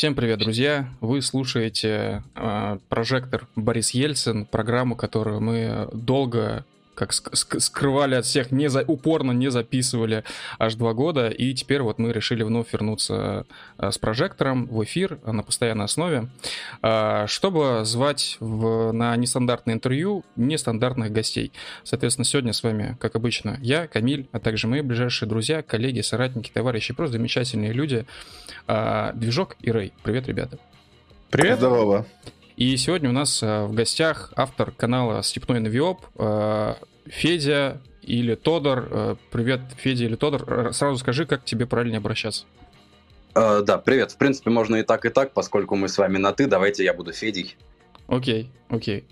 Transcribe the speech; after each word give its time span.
Всем 0.00 0.14
привет, 0.14 0.38
друзья! 0.38 0.88
Вы 1.02 1.20
слушаете 1.20 2.22
э, 2.34 2.78
прожектор 2.88 3.46
Борис 3.54 3.90
Ельцин, 3.90 4.46
программу, 4.46 4.96
которую 4.96 5.42
мы 5.42 5.90
долго 5.92 6.64
как 6.94 7.12
скрывали 7.12 8.14
от 8.14 8.26
всех, 8.26 8.50
не 8.50 8.68
за, 8.68 8.82
упорно 8.82 9.32
не 9.32 9.50
записывали 9.50 10.24
аж 10.58 10.74
два 10.74 10.92
года, 10.92 11.28
и 11.28 11.54
теперь 11.54 11.82
вот 11.82 11.98
мы 11.98 12.12
решили 12.12 12.42
вновь 12.42 12.72
вернуться 12.72 13.46
э, 13.78 13.90
с 13.90 13.98
прожектором 13.98 14.66
в 14.66 14.82
эфир 14.84 15.18
на 15.24 15.42
постоянной 15.42 15.86
основе, 15.86 16.28
э, 16.82 17.24
чтобы 17.26 17.84
звать 17.84 18.36
в, 18.40 18.92
на 18.92 19.16
нестандартное 19.16 19.74
интервью 19.74 20.24
нестандартных 20.36 21.12
гостей. 21.12 21.52
Соответственно, 21.84 22.24
сегодня 22.24 22.52
с 22.52 22.62
вами, 22.62 22.96
как 23.00 23.16
обычно, 23.16 23.58
я, 23.60 23.86
Камиль, 23.86 24.28
а 24.32 24.40
также 24.40 24.66
мои 24.66 24.80
ближайшие 24.82 25.28
друзья, 25.28 25.62
коллеги, 25.62 26.00
соратники, 26.00 26.50
товарищи, 26.52 26.94
просто 26.94 27.18
замечательные 27.18 27.72
люди. 27.72 28.06
Э, 28.66 29.12
Движок 29.14 29.56
и 29.60 29.70
Рэй. 29.70 29.92
Привет, 30.02 30.28
ребята. 30.28 30.58
Привет. 31.30 31.58
Здорово. 31.58 32.06
И 32.60 32.76
сегодня 32.76 33.08
у 33.08 33.12
нас 33.12 33.40
в 33.40 33.72
гостях 33.72 34.34
автор 34.36 34.70
канала 34.70 35.22
Степной 35.22 35.60
Навиоп 35.60 36.04
Федя 37.06 37.80
или 38.02 38.34
Тодор. 38.34 38.88
Э, 38.90 39.16
привет, 39.30 39.62
Федя 39.78 40.04
или 40.04 40.14
Тодор. 40.14 40.68
Э, 40.68 40.72
сразу 40.72 40.98
скажи, 40.98 41.24
как 41.24 41.42
тебе 41.42 41.64
правильнее 41.64 41.98
обращаться. 41.98 42.44
Uh, 43.32 43.62
да, 43.62 43.78
привет. 43.78 44.12
В 44.12 44.18
принципе, 44.18 44.50
можно 44.50 44.76
и 44.76 44.82
так, 44.82 45.06
и 45.06 45.08
так, 45.08 45.32
поскольку 45.32 45.74
мы 45.74 45.88
с 45.88 45.96
вами 45.96 46.18
на 46.18 46.34
«ты». 46.34 46.46
Давайте 46.46 46.84
я 46.84 46.92
буду 46.92 47.12
Федей. 47.12 47.56
Окей, 48.08 48.50
окей. 48.68 49.06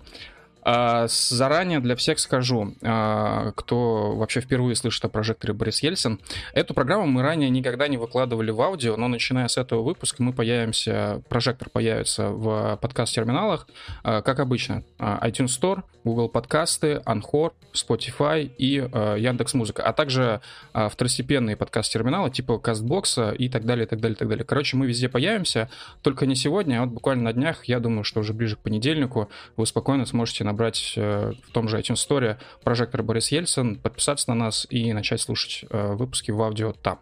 А, 0.61 1.07
заранее 1.07 1.79
для 1.79 1.95
всех 1.95 2.19
скажу, 2.19 2.75
а, 2.83 3.51
кто 3.55 4.15
вообще 4.15 4.41
впервые 4.41 4.75
слышит 4.75 5.03
о 5.05 5.09
прожекторе 5.09 5.53
Борис 5.53 5.81
Ельцин. 5.81 6.19
Эту 6.53 6.73
программу 6.73 7.07
мы 7.07 7.21
ранее 7.21 7.49
никогда 7.49 7.87
не 7.87 7.97
выкладывали 7.97 8.51
в 8.51 8.61
аудио, 8.61 8.97
но 8.97 9.07
начиная 9.07 9.47
с 9.47 9.57
этого 9.57 9.81
выпуска 9.81 10.21
мы 10.21 10.33
появимся, 10.33 11.21
прожектор 11.29 11.69
появится 11.69 12.29
в 12.29 12.77
подкаст-терминалах, 12.81 13.67
а, 14.03 14.21
как 14.21 14.39
обычно, 14.39 14.83
iTunes 14.99 15.47
Store, 15.47 15.83
Google 16.03 16.29
подкасты, 16.29 17.01
Anchor, 17.05 17.51
Spotify 17.73 18.49
и 18.57 18.73
Яндекс 18.75 19.53
Музыка, 19.53 19.83
а 19.83 19.93
также 19.93 20.41
второстепенные 20.73 21.55
подкаст-терминалы 21.55 22.31
типа 22.31 22.57
Кастбокса 22.57 23.31
и 23.31 23.49
так 23.49 23.65
далее, 23.65 23.85
и 23.85 23.87
так 23.87 23.99
далее, 23.99 24.15
и 24.15 24.17
так 24.17 24.27
далее. 24.27 24.45
Короче, 24.45 24.77
мы 24.77 24.87
везде 24.87 25.09
появимся, 25.09 25.69
только 26.01 26.25
не 26.25 26.35
сегодня, 26.35 26.79
а 26.79 26.85
вот 26.85 26.93
буквально 26.93 27.23
на 27.25 27.33
днях, 27.33 27.65
я 27.65 27.79
думаю, 27.79 28.03
что 28.05 28.21
уже 28.21 28.33
ближе 28.33 28.55
к 28.55 28.59
понедельнику 28.59 29.29
вы 29.55 29.65
спокойно 29.65 30.05
сможете 30.05 30.43
набрать 30.49 30.93
э, 30.95 31.33
в 31.47 31.51
том 31.51 31.67
же 31.67 31.79
iTunes 31.79 32.07
Store 32.07 32.37
прожектор 32.63 33.03
Борис 33.03 33.31
Ельцин, 33.31 33.75
подписаться 33.75 34.29
на 34.29 34.35
нас 34.35 34.67
и 34.69 34.91
начать 34.93 35.21
слушать 35.21 35.65
э, 35.69 35.93
выпуски 35.93 36.31
в 36.31 36.41
аудио 36.41 36.73
там. 36.73 36.99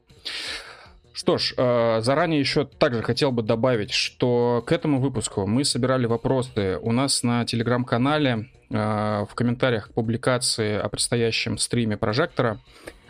Что 1.14 1.38
ж, 1.38 1.54
э, 1.58 2.02
заранее 2.02 2.39
еще 2.39 2.66
также 2.66 3.02
хотел 3.02 3.31
бы 3.31 3.42
добавить, 3.42 3.92
что 3.92 4.64
к 4.67 4.72
этому 4.72 5.00
выпуску 5.00 5.48
мы 5.48 5.64
собирали 5.64 6.06
вопросы 6.06 6.78
у 6.81 6.92
нас 6.92 7.23
на 7.23 7.45
телеграм-канале 7.45 8.50
в 8.70 9.30
комментариях 9.34 9.88
к 9.88 9.94
публикации 9.94 10.78
о 10.78 10.89
предстоящем 10.89 11.58
стриме 11.58 11.95
прожектора. 11.95 12.59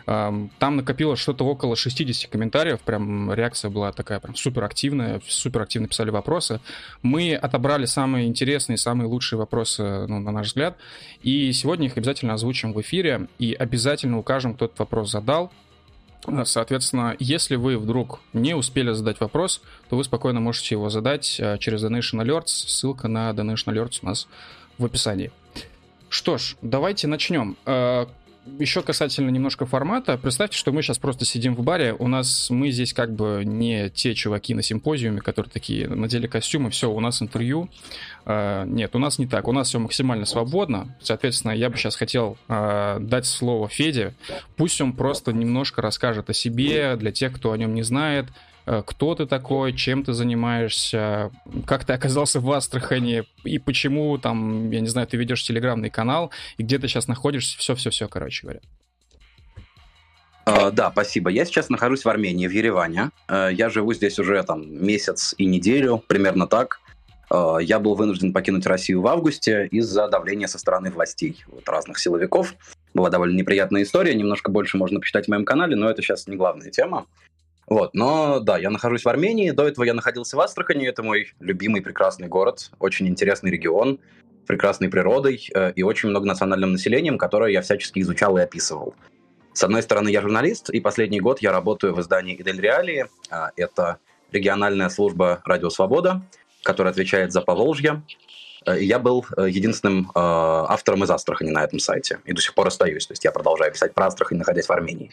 Там 0.08 0.76
накопилось 0.76 1.18
что-то 1.18 1.44
около 1.44 1.76
60 1.76 2.30
комментариев, 2.30 2.80
прям 2.80 3.30
реакция 3.30 3.70
была 3.70 3.92
такая 3.92 4.20
прям 4.20 4.34
супер 4.36 4.64
активная, 4.64 5.20
супер 5.28 5.60
активно 5.60 5.86
писали 5.86 6.08
вопросы. 6.08 6.60
Мы 7.02 7.34
отобрали 7.34 7.84
самые 7.84 8.26
интересные, 8.26 8.78
самые 8.78 9.06
лучшие 9.06 9.38
вопросы, 9.38 10.06
ну, 10.06 10.18
на 10.18 10.30
наш 10.30 10.46
взгляд, 10.46 10.78
и 11.20 11.52
сегодня 11.52 11.88
их 11.88 11.98
обязательно 11.98 12.32
озвучим 12.32 12.72
в 12.72 12.80
эфире 12.80 13.28
и 13.38 13.52
обязательно 13.52 14.18
укажем, 14.18 14.54
кто 14.54 14.64
этот 14.64 14.78
вопрос 14.78 15.10
задал, 15.10 15.52
Соответственно, 16.44 17.14
если 17.20 17.54
вы 17.56 17.78
вдруг 17.78 18.20
не 18.32 18.54
успели 18.54 18.90
задать 18.92 19.20
вопрос, 19.20 19.62
то 19.88 19.96
вы 19.96 20.04
спокойно 20.04 20.40
можете 20.40 20.74
его 20.74 20.90
задать 20.90 21.38
э, 21.38 21.56
через 21.58 21.82
Donation 21.82 22.22
Alerts. 22.22 22.48
Ссылка 22.48 23.06
на 23.08 23.30
Donation 23.30 23.72
Alerts 23.72 24.00
у 24.02 24.06
нас 24.06 24.26
в 24.78 24.84
описании. 24.84 25.30
Что 26.10 26.36
ж, 26.36 26.56
давайте 26.60 27.06
начнем. 27.06 27.56
Э, 28.48 28.62
еще 28.62 28.82
касательно 28.82 29.30
немножко 29.30 29.66
формата, 29.66 30.18
представьте, 30.18 30.56
что 30.56 30.72
мы 30.72 30.82
сейчас 30.82 30.98
просто 30.98 31.24
сидим 31.24 31.54
в 31.54 31.62
баре, 31.62 31.94
у 31.98 32.08
нас, 32.08 32.50
мы 32.50 32.70
здесь 32.70 32.92
как 32.92 33.14
бы 33.14 33.42
не 33.44 33.90
те 33.90 34.14
чуваки 34.14 34.54
на 34.54 34.62
симпозиуме, 34.62 35.20
которые 35.20 35.50
такие, 35.50 35.88
надели 35.88 36.26
костюмы, 36.26 36.70
все, 36.70 36.90
у 36.90 37.00
нас 37.00 37.22
интервью. 37.22 37.68
Uh, 38.24 38.68
нет, 38.68 38.94
у 38.94 38.98
нас 38.98 39.18
не 39.18 39.26
так, 39.26 39.48
у 39.48 39.52
нас 39.52 39.68
все 39.68 39.78
максимально 39.78 40.26
свободно, 40.26 40.94
соответственно, 41.00 41.52
я 41.52 41.70
бы 41.70 41.78
сейчас 41.78 41.96
хотел 41.96 42.36
uh, 42.48 43.00
дать 43.00 43.24
слово 43.24 43.68
Феде, 43.68 44.12
пусть 44.56 44.80
он 44.82 44.92
просто 44.92 45.32
немножко 45.32 45.80
расскажет 45.80 46.28
о 46.28 46.34
себе, 46.34 46.96
для 46.96 47.10
тех, 47.10 47.32
кто 47.32 47.52
о 47.52 47.56
нем 47.56 47.72
не 47.74 47.82
знает, 47.82 48.26
Э, 48.26 48.47
кто 48.86 49.14
ты 49.14 49.26
такой, 49.26 49.72
чем 49.72 50.04
ты 50.04 50.12
занимаешься, 50.12 51.30
как 51.66 51.84
ты 51.84 51.94
оказался 51.94 52.40
в 52.40 52.50
Астрахани 52.52 53.24
и 53.44 53.58
почему 53.58 54.18
там, 54.18 54.70
я 54.70 54.80
не 54.80 54.88
знаю, 54.88 55.06
ты 55.06 55.16
ведешь 55.16 55.42
телеграмный 55.42 55.90
канал 55.90 56.30
и 56.58 56.62
где 56.62 56.78
ты 56.78 56.88
сейчас 56.88 57.08
находишься, 57.08 57.58
все-все-все, 57.58 58.08
короче 58.08 58.42
говоря. 58.42 58.60
Uh, 60.48 60.70
да, 60.70 60.90
спасибо. 60.90 61.28
Я 61.28 61.44
сейчас 61.44 61.68
нахожусь 61.68 62.04
в 62.04 62.08
Армении, 62.08 62.46
в 62.46 62.52
Ереване. 62.52 63.10
Uh, 63.28 63.52
я 63.52 63.68
живу 63.68 63.92
здесь 63.92 64.18
уже 64.18 64.42
там 64.42 64.82
месяц 64.82 65.34
и 65.36 65.44
неделю, 65.44 66.02
примерно 66.06 66.46
так. 66.46 66.80
Uh, 67.30 67.62
я 67.62 67.78
был 67.78 67.94
вынужден 67.94 68.32
покинуть 68.32 68.64
Россию 68.64 69.02
в 69.02 69.06
августе 69.08 69.66
из-за 69.70 70.08
давления 70.08 70.46
со 70.46 70.58
стороны 70.58 70.90
властей, 70.90 71.44
вот, 71.48 71.68
разных 71.68 71.98
силовиков. 71.98 72.54
Была 72.94 73.10
довольно 73.10 73.36
неприятная 73.36 73.82
история, 73.82 74.14
немножко 74.14 74.50
больше 74.50 74.78
можно 74.78 75.00
почитать 75.00 75.26
в 75.26 75.28
моем 75.28 75.44
канале, 75.44 75.76
но 75.76 75.90
это 75.90 76.00
сейчас 76.00 76.26
не 76.26 76.36
главная 76.36 76.70
тема. 76.70 77.06
Вот, 77.68 77.94
но 77.94 78.40
да, 78.40 78.56
я 78.56 78.70
нахожусь 78.70 79.04
в 79.04 79.08
Армении, 79.08 79.50
до 79.50 79.68
этого 79.68 79.84
я 79.84 79.92
находился 79.92 80.36
в 80.36 80.40
Астрахани, 80.40 80.88
это 80.88 81.02
мой 81.02 81.34
любимый 81.38 81.82
прекрасный 81.82 82.26
город, 82.26 82.70
очень 82.78 83.06
интересный 83.08 83.50
регион, 83.50 84.00
прекрасной 84.46 84.88
природой 84.88 85.48
э, 85.54 85.72
и 85.72 85.82
очень 85.82 86.08
многонациональным 86.08 86.72
населением, 86.72 87.18
которое 87.18 87.52
я 87.52 87.60
всячески 87.60 88.00
изучал 88.00 88.38
и 88.38 88.40
описывал. 88.40 88.94
С 89.52 89.62
одной 89.62 89.82
стороны, 89.82 90.08
я 90.08 90.22
журналист, 90.22 90.70
и 90.70 90.80
последний 90.80 91.20
год 91.20 91.42
я 91.42 91.52
работаю 91.52 91.94
в 91.94 92.00
издании 92.00 92.40
«Идель 92.40 92.60
Реалии». 92.60 93.06
Э, 93.30 93.48
это 93.56 93.98
региональная 94.32 94.88
служба 94.88 95.42
«Радио 95.44 95.68
Свобода», 95.68 96.22
которая 96.62 96.92
отвечает 96.92 97.32
за 97.32 97.42
Поволжье. 97.42 98.02
Э, 98.66 98.82
я 98.82 98.98
был 98.98 99.26
э, 99.36 99.48
единственным 99.48 100.06
э, 100.06 100.10
автором 100.14 101.04
из 101.04 101.10
Астрахани 101.10 101.50
на 101.50 101.64
этом 101.64 101.78
сайте, 101.78 102.20
и 102.24 102.32
до 102.32 102.40
сих 102.40 102.54
пор 102.54 102.68
остаюсь. 102.68 103.06
То 103.06 103.12
есть 103.12 103.24
я 103.24 103.32
продолжаю 103.32 103.72
писать 103.72 103.94
про 103.94 104.06
Астрахань, 104.06 104.38
находясь 104.38 104.66
в 104.66 104.72
Армении. 104.72 105.12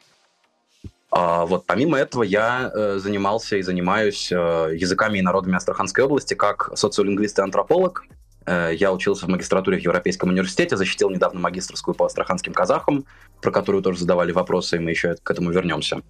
А, 1.11 1.45
вот, 1.45 1.65
помимо 1.65 1.97
этого, 1.97 2.23
я 2.23 2.71
э, 2.73 2.97
занимался 2.97 3.57
и 3.57 3.61
занимаюсь 3.61 4.31
э, 4.31 4.35
языками 4.73 5.19
и 5.19 5.21
народами 5.21 5.55
Астраханской 5.55 6.03
области 6.03 6.33
как 6.33 6.71
социолингвист 6.75 7.39
и 7.39 7.41
антрополог. 7.41 8.05
Э, 8.45 8.71
я 8.73 8.91
учился 8.91 9.25
в 9.25 9.29
магистратуре 9.29 9.77
в 9.77 9.81
Европейском 9.81 10.29
университете, 10.29 10.75
защитил 10.77 11.09
недавно 11.09 11.39
магистрскую 11.39 11.95
по 11.95 12.05
астраханским 12.05 12.53
казахам, 12.53 13.05
про 13.41 13.51
которую 13.51 13.81
тоже 13.81 13.99
задавали 13.99 14.31
вопросы, 14.31 14.77
и 14.77 14.79
мы 14.79 14.89
еще 14.89 15.15
к 15.21 15.31
этому 15.31 15.51
вернемся. 15.51 16.01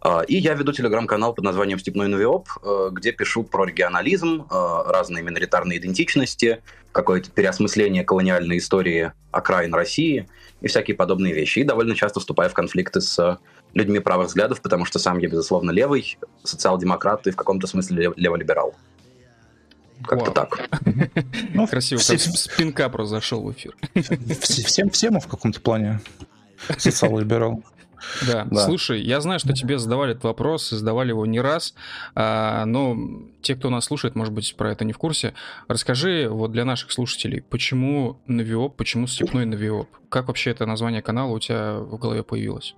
А, 0.00 0.20
и 0.20 0.36
я 0.36 0.54
веду 0.54 0.72
телеграм-канал 0.72 1.34
под 1.34 1.44
названием 1.44 1.78
«Степной 1.80 2.06
Новиоп», 2.06 2.48
где 2.92 3.10
пишу 3.10 3.42
про 3.42 3.64
регионализм, 3.64 4.46
разные 4.50 5.24
миноритарные 5.24 5.78
идентичности, 5.78 6.62
какое-то 6.92 7.30
переосмысление 7.30 8.04
колониальной 8.04 8.58
истории 8.58 9.12
окраин 9.32 9.74
России 9.74 10.28
и 10.60 10.68
всякие 10.68 10.96
подобные 10.96 11.34
вещи. 11.34 11.60
И 11.60 11.64
довольно 11.64 11.94
часто 11.94 12.20
вступаю 12.20 12.50
в 12.50 12.54
конфликты 12.54 13.00
с 13.00 13.38
людьми 13.74 14.00
правых 14.00 14.28
взглядов, 14.28 14.60
потому 14.60 14.84
что 14.84 14.98
сам 14.98 15.18
я, 15.18 15.28
безусловно, 15.28 15.70
левый, 15.70 16.18
социал-демократ 16.42 17.26
и 17.26 17.30
в 17.30 17.36
каком-то 17.36 17.66
смысле 17.66 18.12
леволиберал. 18.16 18.74
Как-то 20.06 20.30
так. 20.30 20.68
Ну, 21.54 21.66
Красиво, 21.66 22.00
все... 22.00 22.18
спинка 22.18 22.88
произошел 22.88 23.42
в 23.42 23.52
эфир. 23.52 23.74
Всем, 24.40 24.90
все 24.90 25.10
мы 25.10 25.20
в 25.20 25.26
каком-то 25.26 25.60
плане 25.60 26.00
социал-либерал. 26.78 27.62
Да. 28.26 28.46
да, 28.50 28.64
слушай, 28.64 29.00
я 29.00 29.20
знаю, 29.20 29.38
что 29.38 29.52
тебе 29.52 29.78
задавали 29.78 30.12
этот 30.12 30.24
вопрос, 30.24 30.70
задавали 30.70 31.10
его 31.10 31.26
не 31.26 31.40
раз, 31.40 31.74
а, 32.14 32.64
но 32.64 32.96
те, 33.42 33.54
кто 33.54 33.70
нас 33.70 33.84
слушает, 33.86 34.14
может 34.14 34.32
быть, 34.32 34.54
про 34.56 34.72
это 34.72 34.84
не 34.84 34.92
в 34.92 34.98
курсе. 34.98 35.34
Расскажи 35.68 36.28
вот 36.28 36.52
для 36.52 36.64
наших 36.64 36.92
слушателей, 36.92 37.42
почему 37.42 38.20
Навиоп, 38.26 38.76
почему 38.76 39.06
Степной 39.06 39.44
Навиоп? 39.44 39.88
Как 40.08 40.28
вообще 40.28 40.50
это 40.50 40.66
название 40.66 41.02
канала 41.02 41.32
у 41.32 41.38
тебя 41.38 41.78
в 41.78 41.98
голове 41.98 42.22
появилось? 42.22 42.74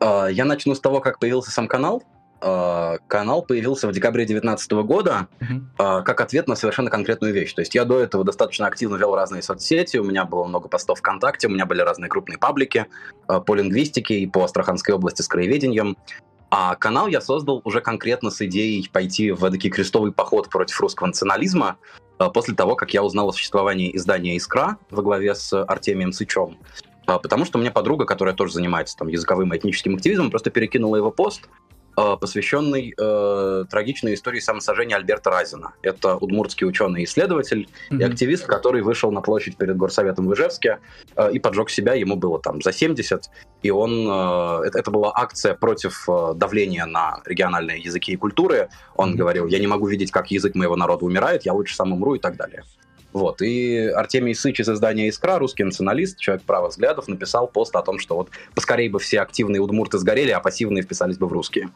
А, 0.00 0.26
я 0.26 0.44
начну 0.44 0.74
с 0.74 0.80
того, 0.80 1.00
как 1.00 1.18
появился 1.18 1.50
сам 1.50 1.68
канал. 1.68 2.02
А, 2.40 2.98
канал 3.08 3.42
появился 3.42 3.88
в 3.88 3.92
декабре 3.92 4.24
2019 4.24 4.72
года 4.86 5.28
uh-huh. 5.40 6.02
как 6.04 6.20
ответ 6.20 6.46
на 6.46 6.54
совершенно 6.54 6.90
конкретную 6.90 7.32
вещь. 7.32 7.52
То 7.52 7.62
есть 7.62 7.74
я 7.74 7.84
до 7.84 8.00
этого 8.00 8.24
достаточно 8.24 8.66
активно 8.66 8.96
вел 8.96 9.14
разные 9.14 9.42
соцсети, 9.42 9.96
у 9.96 10.04
меня 10.04 10.24
было 10.24 10.44
много 10.44 10.68
постов 10.68 10.98
ВКонтакте, 10.98 11.48
у 11.48 11.50
меня 11.50 11.66
были 11.66 11.80
разные 11.80 12.08
крупные 12.08 12.38
паблики 12.38 12.86
по 13.26 13.54
лингвистике 13.54 14.20
и 14.20 14.26
по 14.26 14.44
Астраханской 14.44 14.94
области 14.94 15.22
с 15.22 15.28
краеведением. 15.28 15.96
А 16.50 16.76
канал 16.76 17.08
я 17.08 17.20
создал 17.20 17.60
уже 17.64 17.80
конкретно 17.80 18.30
с 18.30 18.40
идеей 18.42 18.88
пойти 18.90 19.32
в 19.32 19.40
такой 19.40 19.70
крестовый 19.70 20.12
поход 20.12 20.48
против 20.48 20.80
русского 20.80 21.08
национализма 21.08 21.76
после 22.32 22.54
того, 22.54 22.74
как 22.74 22.94
я 22.94 23.02
узнал 23.02 23.28
о 23.28 23.32
существовании 23.32 23.94
издания 23.96 24.36
«Искра» 24.36 24.78
во 24.90 25.02
главе 25.02 25.34
с 25.34 25.52
Артемием. 25.52 26.12
А, 27.06 27.18
потому 27.18 27.46
что 27.46 27.58
у 27.58 27.60
меня 27.60 27.70
подруга, 27.70 28.04
которая 28.04 28.34
тоже 28.34 28.52
занимается 28.52 28.96
там 28.96 29.08
языковым 29.08 29.52
и 29.54 29.56
этническим 29.56 29.94
активизмом, 29.94 30.30
просто 30.30 30.50
перекинула 30.50 30.96
его 30.96 31.10
пост, 31.10 31.42
э, 31.46 31.77
посвященный 32.16 32.94
э, 32.96 33.64
трагичной 33.70 34.14
истории 34.14 34.40
самосожжения 34.40 34.96
Альберта 34.96 35.30
Разина. 35.30 35.72
Это 35.82 36.16
удмуртский 36.16 36.66
ученый-исследователь 36.66 37.68
mm-hmm. 37.90 38.00
и 38.00 38.04
активист, 38.04 38.46
который 38.46 38.82
вышел 38.82 39.10
на 39.10 39.20
площадь 39.20 39.56
перед 39.56 39.76
горсоветом 39.76 40.26
в 40.26 40.34
Ижевске 40.34 40.78
э, 41.16 41.32
и 41.32 41.38
поджег 41.38 41.70
себя. 41.70 41.94
Ему 41.94 42.16
было 42.16 42.40
там 42.40 42.62
за 42.62 42.72
70, 42.72 43.30
и 43.62 43.70
он... 43.70 44.06
Э, 44.08 44.66
это, 44.66 44.78
это 44.78 44.90
была 44.90 45.12
акция 45.14 45.54
против 45.54 46.08
э, 46.08 46.34
давления 46.34 46.86
на 46.86 47.20
региональные 47.24 47.80
языки 47.80 48.12
и 48.12 48.16
культуры. 48.16 48.68
Он 48.94 49.12
mm-hmm. 49.12 49.16
говорил, 49.16 49.46
я 49.46 49.58
не 49.58 49.66
могу 49.66 49.86
видеть, 49.86 50.10
как 50.10 50.30
язык 50.30 50.54
моего 50.54 50.76
народа 50.76 51.04
умирает, 51.04 51.46
я 51.46 51.52
лучше 51.52 51.74
сам 51.74 51.92
умру 51.92 52.14
и 52.14 52.18
так 52.18 52.36
далее. 52.36 52.64
Вот. 53.12 53.40
И 53.42 53.86
Артемий 53.88 54.34
Сыч 54.34 54.60
из 54.60 54.68
издания 54.68 55.08
«Искра», 55.08 55.38
русский 55.38 55.64
националист, 55.64 56.18
человек 56.18 56.44
правых 56.44 56.72
взглядов, 56.72 57.08
написал 57.08 57.48
пост 57.48 57.74
о 57.74 57.82
том, 57.82 57.98
что 57.98 58.16
вот 58.16 58.30
поскорее 58.54 58.90
бы 58.90 58.98
все 58.98 59.20
активные 59.20 59.60
удмурты 59.60 59.98
сгорели, 59.98 60.30
а 60.30 60.40
пассивные 60.40 60.82
вписались 60.82 61.18
бы 61.18 61.26
в 61.26 61.32
русские. 61.32 61.70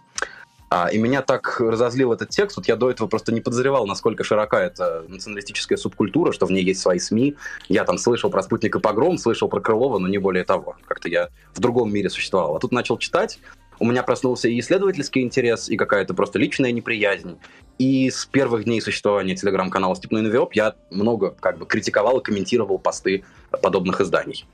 А, 0.74 0.88
и 0.88 0.96
меня 0.96 1.20
так 1.20 1.60
разозлил 1.60 2.14
этот 2.14 2.30
текст, 2.30 2.56
вот 2.56 2.66
я 2.66 2.76
до 2.76 2.90
этого 2.90 3.06
просто 3.06 3.30
не 3.30 3.42
подозревал, 3.42 3.86
насколько 3.86 4.24
широка 4.24 4.58
эта 4.58 5.04
националистическая 5.06 5.76
субкультура, 5.76 6.32
что 6.32 6.46
в 6.46 6.50
ней 6.50 6.64
есть 6.64 6.80
свои 6.80 6.98
СМИ. 6.98 7.36
Я 7.68 7.84
там 7.84 7.98
слышал 7.98 8.30
про 8.30 8.42
«Спутник» 8.42 8.76
и 8.76 8.80
«Погром», 8.80 9.18
слышал 9.18 9.48
про 9.48 9.60
Крылова, 9.60 9.98
но 9.98 10.08
не 10.08 10.16
более 10.16 10.44
того. 10.44 10.76
Как-то 10.86 11.10
я 11.10 11.28
в 11.52 11.60
другом 11.60 11.92
мире 11.92 12.08
существовал. 12.08 12.56
А 12.56 12.58
тут 12.58 12.72
начал 12.72 12.96
читать, 12.96 13.38
у 13.80 13.84
меня 13.84 14.02
проснулся 14.02 14.48
и 14.48 14.58
исследовательский 14.60 15.22
интерес, 15.22 15.68
и 15.68 15.76
какая-то 15.76 16.14
просто 16.14 16.38
личная 16.38 16.72
неприязнь. 16.72 17.36
И 17.82 18.10
с 18.10 18.26
первых 18.26 18.62
дней 18.62 18.80
существования 18.80 19.34
телеграм-канала 19.34 19.96
«Степной 19.96 20.22
Навиоп» 20.22 20.52
я 20.52 20.76
много 20.90 21.32
как 21.40 21.58
бы 21.58 21.66
критиковал 21.66 22.20
и 22.20 22.22
комментировал 22.22 22.78
посты 22.78 23.24
подобных 23.60 24.00
изданий. 24.00 24.46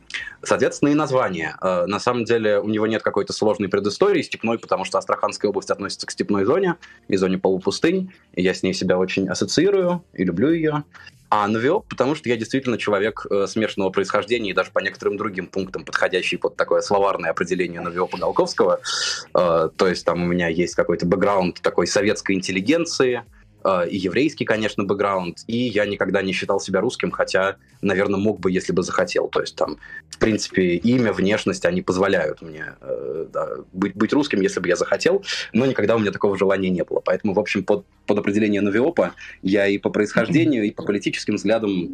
Соответственно, 0.43 0.91
и 0.91 0.95
название. 0.95 1.57
Э, 1.61 1.87
на 1.87 2.01
самом 2.01 2.25
деле 2.25 2.61
у 2.61 2.69
него 2.69 2.87
нет 2.87 3.03
какой-то 3.03 3.33
сложной 3.33 3.69
предыстории 3.69 4.23
степной, 4.23 4.59
потому 4.59 4.85
что 4.85 4.99
Астраханская 4.99 5.49
область 5.51 5.71
относится 5.71 6.07
к 6.07 6.11
степной 6.11 6.45
зоне 6.45 6.77
и 7.09 7.17
зоне 7.17 7.39
полупустынь, 7.39 8.13
и 8.35 8.43
я 8.43 8.55
с 8.55 8.63
ней 8.63 8.75
себя 8.75 8.99
очень 8.99 9.29
ассоциирую 9.29 10.05
и 10.13 10.25
люблю 10.25 10.51
ее. 10.51 10.85
А 11.31 11.47
навиоп, 11.47 11.87
потому 11.89 12.15
что 12.15 12.31
я 12.31 12.37
действительно 12.37 12.79
человек 12.79 13.27
э, 13.31 13.47
смешанного 13.47 13.91
происхождения 13.91 14.51
и 14.51 14.55
даже 14.55 14.71
по 14.71 14.79
некоторым 14.79 15.19
другим 15.19 15.47
пунктам 15.47 15.85
подходящий 15.85 16.39
под 16.39 16.57
такое 16.57 16.81
словарное 16.81 17.31
определение 17.31 17.83
навиопа 17.83 18.17
Голковского. 18.17 18.81
Э, 19.35 19.69
то 19.77 19.87
есть 19.87 20.07
там 20.07 20.23
у 20.23 20.27
меня 20.27 20.49
есть 20.49 20.75
какой-то 20.75 21.05
бэкграунд 21.05 21.61
такой 21.61 21.87
советской 21.87 22.35
интеллигенции, 22.35 23.25
и 23.89 23.97
еврейский, 23.97 24.45
конечно, 24.45 24.85
бэкграунд, 24.85 25.39
и 25.47 25.57
я 25.57 25.87
никогда 25.87 26.23
не 26.23 26.33
считал 26.33 26.61
себя 26.61 26.81
русским, 26.81 27.11
хотя, 27.11 27.57
наверное, 27.83 28.21
мог 28.21 28.41
бы, 28.41 28.51
если 28.51 28.73
бы 28.73 28.83
захотел. 28.83 29.29
То 29.29 29.41
есть 29.41 29.57
там, 29.57 29.79
в 30.11 30.19
принципе, 30.19 30.77
имя, 30.77 31.13
внешность, 31.13 31.65
они 31.65 31.83
позволяют 31.83 32.43
мне 32.43 32.75
э, 32.81 33.27
да, 33.33 33.49
быть, 33.73 33.95
быть 33.95 34.13
русским, 34.13 34.41
если 34.41 34.61
бы 34.61 34.69
я 34.69 34.77
захотел, 34.77 35.25
но 35.53 35.67
никогда 35.67 35.97
у 35.97 35.99
меня 35.99 36.13
такого 36.13 36.37
желания 36.37 36.71
не 36.71 36.85
было. 36.85 37.01
Поэтому, 37.01 37.35
в 37.35 37.39
общем, 37.39 37.65
под 37.65 37.85
под 38.09 38.19
определение 38.19 38.63
Новиопа, 38.63 39.13
я 39.43 39.69
и 39.69 39.79
по 39.79 39.91
происхождению, 39.91 40.65
и 40.65 40.71
по 40.71 40.83
политическим 40.83 41.35
взглядам 41.37 41.91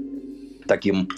таким 0.67 1.09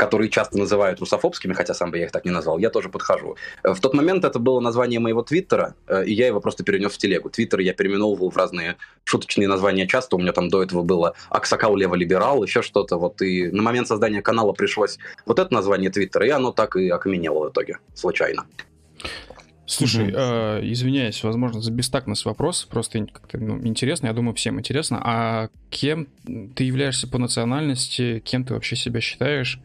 которые 0.00 0.30
часто 0.30 0.56
называют 0.56 0.98
русофобскими, 0.98 1.52
хотя 1.52 1.74
сам 1.74 1.90
бы 1.90 1.98
я 1.98 2.04
их 2.06 2.10
так 2.10 2.24
не 2.24 2.30
назвал, 2.30 2.58
я 2.58 2.70
тоже 2.70 2.88
подхожу. 2.88 3.36
В 3.62 3.78
тот 3.80 3.92
момент 3.92 4.24
это 4.24 4.38
было 4.38 4.58
название 4.58 4.98
моего 4.98 5.22
твиттера, 5.22 5.74
э, 5.86 6.06
и 6.06 6.14
я 6.14 6.26
его 6.26 6.40
просто 6.40 6.64
перенес 6.64 6.92
в 6.92 6.96
телегу. 6.96 7.28
Твиттер 7.28 7.60
я 7.60 7.74
переименовывал 7.74 8.30
в 8.30 8.36
разные 8.36 8.76
шуточные 9.04 9.46
названия 9.46 9.86
часто, 9.86 10.16
у 10.16 10.18
меня 10.18 10.32
там 10.32 10.48
до 10.48 10.62
этого 10.62 10.82
было 10.82 11.14
Аксакал 11.28 11.76
Лево-Либерал, 11.76 12.42
еще 12.42 12.62
что-то, 12.62 12.96
вот, 12.96 13.20
и 13.20 13.50
на 13.52 13.62
момент 13.62 13.88
создания 13.88 14.22
канала 14.22 14.52
пришлось 14.52 14.98
вот 15.26 15.38
это 15.38 15.52
название 15.52 15.90
твиттера, 15.90 16.26
и 16.26 16.30
оно 16.30 16.50
так 16.50 16.76
и 16.76 16.88
окаменело 16.88 17.48
в 17.48 17.50
итоге, 17.50 17.76
случайно. 17.94 18.46
Слушай, 19.66 20.08
угу. 20.08 20.16
э, 20.16 20.60
извиняюсь, 20.62 21.22
возможно, 21.22 21.60
за 21.60 21.70
бестактность 21.70 22.24
вопрос, 22.24 22.66
просто 22.70 23.06
как-то 23.06 23.36
ну, 23.36 23.58
интересно, 23.66 24.06
я 24.06 24.14
думаю, 24.14 24.34
всем 24.34 24.58
интересно. 24.58 24.98
А 25.04 25.48
кем 25.68 26.08
ты 26.56 26.64
являешься 26.64 27.06
по 27.06 27.18
национальности, 27.18 28.20
кем 28.24 28.44
ты 28.44 28.54
вообще 28.54 28.76
себя 28.76 29.00
считаешь? 29.00 29.60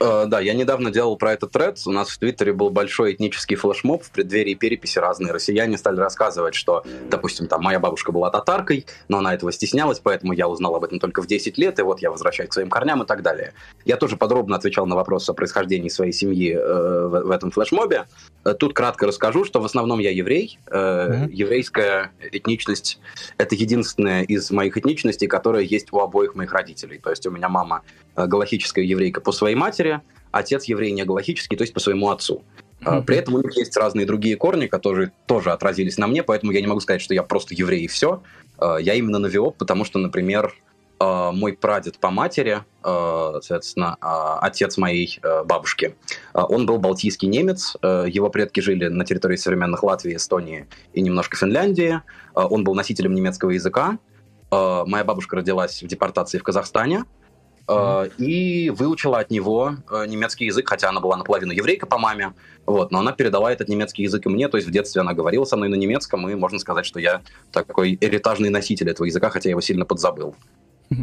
Uh, 0.00 0.26
да, 0.26 0.40
я 0.40 0.54
недавно 0.54 0.90
делал 0.90 1.16
про 1.16 1.32
этот 1.32 1.52
тред. 1.52 1.80
У 1.86 1.90
нас 1.90 2.08
в 2.08 2.18
Твиттере 2.18 2.52
был 2.52 2.70
большой 2.70 3.14
этнический 3.14 3.56
флешмоб. 3.56 4.02
В 4.02 4.10
преддверии 4.10 4.54
переписи 4.54 4.98
разные 4.98 5.32
россияне 5.32 5.76
стали 5.76 5.98
рассказывать, 5.98 6.54
что, 6.54 6.84
допустим, 7.10 7.48
там 7.48 7.62
моя 7.62 7.80
бабушка 7.80 8.12
была 8.12 8.30
татаркой, 8.30 8.86
но 9.08 9.18
она 9.18 9.34
этого 9.34 9.50
стеснялась, 9.52 9.98
поэтому 10.00 10.32
я 10.32 10.48
узнал 10.48 10.76
об 10.76 10.84
этом 10.84 11.00
только 11.00 11.22
в 11.22 11.26
10 11.26 11.58
лет, 11.58 11.78
и 11.78 11.82
вот 11.82 12.00
я 12.00 12.10
возвращаюсь 12.10 12.50
к 12.50 12.52
своим 12.52 12.70
корням 12.70 13.02
и 13.02 13.06
так 13.06 13.22
далее. 13.22 13.54
Я 13.84 13.96
тоже 13.96 14.16
подробно 14.16 14.56
отвечал 14.56 14.86
на 14.86 14.94
вопрос 14.94 15.28
о 15.28 15.34
происхождении 15.34 15.88
своей 15.88 16.12
семьи 16.12 16.54
э, 16.54 17.06
в, 17.06 17.24
в 17.24 17.30
этом 17.30 17.50
флешмобе. 17.50 18.06
Э, 18.44 18.54
тут 18.54 18.74
кратко 18.74 19.06
расскажу, 19.06 19.44
что 19.44 19.60
в 19.60 19.64
основном 19.64 19.98
я 19.98 20.10
еврей. 20.10 20.58
Э, 20.66 21.26
mm-hmm. 21.26 21.30
Еврейская 21.32 22.12
этничность— 22.32 23.00
это 23.38 23.54
единственная 23.54 24.22
из 24.22 24.50
моих 24.50 24.76
этничностей, 24.76 25.26
которая 25.26 25.62
есть 25.62 25.92
у 25.92 25.98
обоих 25.98 26.34
моих 26.34 26.52
родителей. 26.52 26.98
То 26.98 27.10
есть 27.10 27.26
у 27.26 27.30
меня 27.30 27.48
мама 27.48 27.82
э, 28.07 28.07
галахическая 28.26 28.84
еврейка 28.84 29.20
по 29.20 29.32
своей 29.32 29.54
матери, 29.54 30.00
отец 30.30 30.64
еврей 30.64 30.92
не 30.92 31.04
галахический, 31.04 31.56
то 31.56 31.62
есть 31.62 31.74
по 31.74 31.80
своему 31.80 32.10
отцу. 32.10 32.42
Mm-hmm. 32.80 33.02
При 33.04 33.16
этом 33.16 33.34
у 33.34 33.42
них 33.42 33.56
есть 33.56 33.76
разные 33.76 34.06
другие 34.06 34.36
корни, 34.36 34.66
которые 34.66 35.12
тоже 35.26 35.50
отразились 35.50 35.98
на 35.98 36.06
мне, 36.06 36.22
поэтому 36.22 36.52
я 36.52 36.60
не 36.60 36.66
могу 36.66 36.80
сказать, 36.80 37.00
что 37.00 37.12
я 37.14 37.22
просто 37.22 37.54
еврей 37.54 37.84
и 37.84 37.88
все. 37.88 38.22
Я 38.60 38.94
именно 38.94 39.18
навиоп, 39.18 39.56
потому 39.56 39.84
что, 39.84 39.98
например, 39.98 40.52
э, 41.00 41.30
мой 41.32 41.52
прадед 41.52 41.98
по 41.98 42.10
матери, 42.10 42.62
э, 42.84 43.40
соответственно, 43.42 43.96
э, 44.00 44.06
отец 44.40 44.76
моей 44.78 45.18
э, 45.22 45.44
бабушки, 45.44 45.94
э, 46.34 46.40
он 46.40 46.66
был 46.66 46.78
балтийский 46.78 47.28
немец. 47.28 47.76
Э, 47.82 48.06
его 48.08 48.30
предки 48.30 48.60
жили 48.60 48.88
на 48.88 49.04
территории 49.04 49.36
современных 49.36 49.82
Латвии, 49.82 50.16
Эстонии 50.16 50.66
и 50.92 51.00
немножко 51.00 51.36
Финляндии. 51.36 52.00
Э, 52.34 52.40
он 52.42 52.64
был 52.64 52.74
носителем 52.74 53.14
немецкого 53.14 53.50
языка. 53.50 53.98
Э, 54.50 54.84
моя 54.86 55.04
бабушка 55.04 55.36
родилась 55.36 55.82
в 55.82 55.86
депортации 55.86 56.38
в 56.38 56.42
Казахстане. 56.42 57.04
Uh, 57.68 58.10
и 58.16 58.70
выучила 58.70 59.18
от 59.18 59.30
него 59.30 59.74
uh, 59.88 60.08
немецкий 60.08 60.46
язык, 60.46 60.66
хотя 60.66 60.88
она 60.88 61.00
была 61.00 61.18
наполовину 61.18 61.52
еврейка 61.52 61.84
по 61.84 61.98
маме, 61.98 62.32
вот, 62.64 62.90
но 62.90 63.00
она 63.00 63.12
передала 63.12 63.52
этот 63.52 63.68
немецкий 63.68 64.04
язык 64.04 64.24
и 64.24 64.28
мне, 64.30 64.48
то 64.48 64.56
есть 64.56 64.66
в 64.66 64.70
детстве 64.70 65.02
она 65.02 65.12
говорила 65.12 65.44
со 65.44 65.58
мной 65.58 65.68
на 65.68 65.74
немецком, 65.74 66.26
и 66.30 66.34
можно 66.34 66.58
сказать, 66.58 66.86
что 66.86 66.98
я 66.98 67.20
такой 67.52 67.98
эритажный 68.00 68.48
носитель 68.48 68.88
этого 68.88 69.04
языка, 69.06 69.28
хотя 69.28 69.50
я 69.50 69.50
его 69.50 69.60
сильно 69.60 69.84
подзабыл. 69.84 70.34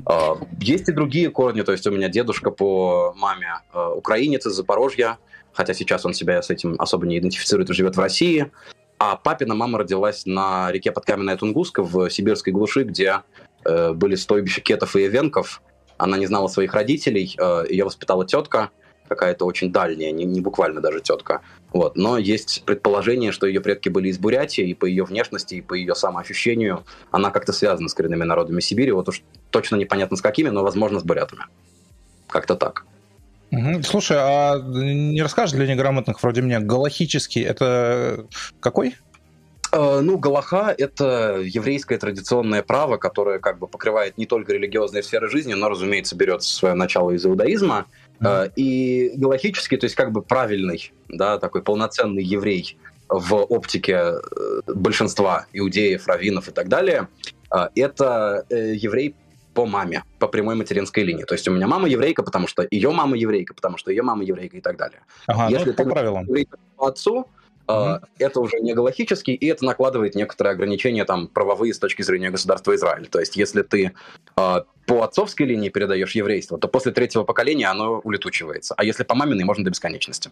А, 0.08 0.40
есть 0.60 0.90
и 0.90 0.92
другие 0.92 1.30
корни, 1.30 1.62
то 1.62 1.72
есть 1.72 1.86
у 1.86 1.92
меня 1.92 2.10
дедушка 2.10 2.50
по 2.50 3.14
маме 3.16 3.62
украинец 3.96 4.48
из 4.48 4.54
Запорожья, 4.54 5.20
хотя 5.54 5.76
сейчас 5.76 6.04
он 6.04 6.16
себя 6.16 6.42
с 6.42 6.50
этим 6.50 6.76
особо 6.80 7.06
не 7.06 7.20
идентифицирует 7.20 7.70
и 7.70 7.74
живет 7.74 7.96
в 7.96 8.00
России. 8.00 8.52
А 8.98 9.18
папина 9.18 9.56
мама 9.56 9.80
родилась 9.80 10.26
на 10.26 10.72
реке 10.72 10.92
Подкаменная 10.92 11.38
Тунгуска 11.38 11.84
в 11.84 12.10
сибирской 12.10 12.54
глуши, 12.54 12.84
где 12.84 13.22
э, 13.66 13.94
были 13.94 14.16
стойбища 14.16 14.62
кетов 14.62 14.96
и 14.96 15.06
эвенков. 15.06 15.62
Она 15.98 16.18
не 16.18 16.28
знала 16.28 16.48
своих 16.48 16.74
родителей, 16.74 17.36
э, 17.38 17.66
ее 17.70 17.86
воспитала 17.86 18.26
тетка, 18.26 18.70
какая-то 19.08 19.46
очень 19.46 19.72
дальняя, 19.72 20.12
не, 20.12 20.26
не 20.26 20.42
буквально 20.42 20.82
даже 20.82 21.00
тетка. 21.00 21.42
Вот. 21.72 21.96
Но 21.96 22.18
есть 22.18 22.64
предположение, 22.66 23.32
что 23.32 23.48
ее 23.48 23.62
предки 23.62 23.90
были 23.90 24.10
из 24.10 24.18
Бурятии, 24.18 24.68
и 24.68 24.74
по 24.74 24.86
ее 24.86 25.04
внешности, 25.04 25.56
и 25.56 25.62
по 25.62 25.74
ее 25.74 25.96
самоощущению 25.96 26.84
она 27.12 27.32
как-то 27.32 27.54
связана 27.54 27.90
с 27.90 27.94
коренными 27.94 28.24
народами 28.24 28.62
Сибири. 28.62 28.92
Вот 28.92 29.10
уж 29.10 29.22
точно 29.52 29.76
непонятно 29.76 30.18
с 30.18 30.22
какими, 30.22 30.50
но, 30.50 30.64
возможно, 30.64 31.00
с 31.00 31.04
бурятами. 31.04 31.44
Как-то 32.28 32.56
так. 32.56 32.86
Слушай, 33.84 34.18
а 34.20 34.60
не 34.60 35.22
расскажешь 35.22 35.56
для 35.56 35.68
неграмотных 35.68 36.22
вроде 36.22 36.42
меня, 36.42 36.60
галахический 36.60 37.44
это 37.44 38.26
какой? 38.60 38.96
Э, 39.76 40.00
ну, 40.00 40.18
Галаха— 40.18 40.74
это 40.78 41.42
еврейское 41.44 41.98
традиционное 41.98 42.64
право, 42.64 42.96
которое 42.96 43.40
как 43.40 43.60
бы 43.60 43.68
покрывает 43.68 44.18
не 44.18 44.26
только 44.26 44.54
религиозные 44.54 45.04
сферы 45.04 45.30
жизни, 45.30 45.54
но, 45.54 45.68
разумеется, 45.68 46.16
берет 46.16 46.44
свое 46.44 46.76
начало 46.76 47.12
из 47.12 47.26
иудаизма. 47.26 47.86
Mm-hmm. 48.22 48.54
И 48.56 49.12
галахический, 49.18 49.78
то 49.78 49.86
есть 49.86 49.96
как 49.96 50.14
бы 50.14 50.22
правильный, 50.22 50.94
да, 51.10 51.38
такой 51.38 51.62
полноценный 51.62 52.24
еврей 52.24 52.78
в 53.10 53.36
оптике 53.36 53.94
э, 53.94 54.62
большинства 54.68 55.48
иудеев, 55.52 56.08
раввинов 56.08 56.48
и 56.48 56.52
так 56.52 56.70
далее, 56.70 57.10
это 57.76 58.46
еврей 58.50 59.16
по 59.54 59.66
маме, 59.66 60.04
по 60.20 60.28
прямой 60.28 60.56
материнской 60.56 61.04
линии. 61.04 61.24
То 61.24 61.36
есть 61.36 61.48
у 61.48 61.52
меня 61.52 61.68
мама 61.68 61.88
еврейка, 61.88 62.24
потому 62.24 62.48
что 62.48 62.66
ее 62.72 62.92
мама 62.92 63.18
еврейка, 63.18 63.54
потому 63.54 63.78
что 63.78 63.92
ее 63.92 64.04
мама 64.04 64.24
еврейка 64.24 64.58
и 64.58 64.62
так 64.62 64.78
далее. 64.78 65.02
Ага, 65.28 65.50
Если 65.50 65.70
ну, 65.70 65.74
ты 65.74 65.84
по 65.84 65.90
правилам. 65.90 66.28
по 66.76 66.88
отцу, 66.88 67.28
Uh-huh. 67.68 68.00
Это 68.20 68.40
уже 68.40 68.60
не 68.60 68.74
галактический, 68.74 69.34
и 69.34 69.48
это 69.48 69.66
накладывает 69.66 70.16
некоторые 70.16 70.54
ограничения 70.54 71.04
там 71.06 71.28
правовые 71.28 71.74
с 71.74 71.80
точки 71.80 72.04
зрения 72.04 72.30
государства 72.30 72.76
Израиль. 72.76 73.08
То 73.08 73.20
есть, 73.20 73.36
если 73.36 73.64
ты 73.64 73.94
э, 74.38 74.62
по 74.86 75.02
отцовской 75.02 75.44
линии 75.44 75.70
передаешь 75.70 76.12
еврейство, 76.12 76.60
то 76.60 76.68
после 76.68 76.92
третьего 76.92 77.24
поколения 77.24 77.68
оно 77.68 78.00
улетучивается. 78.04 78.76
А 78.78 78.84
если 78.84 79.04
по 79.04 79.16
маминой, 79.16 79.46
можно 79.46 79.64
до 79.64 79.72
бесконечности. 79.72 80.30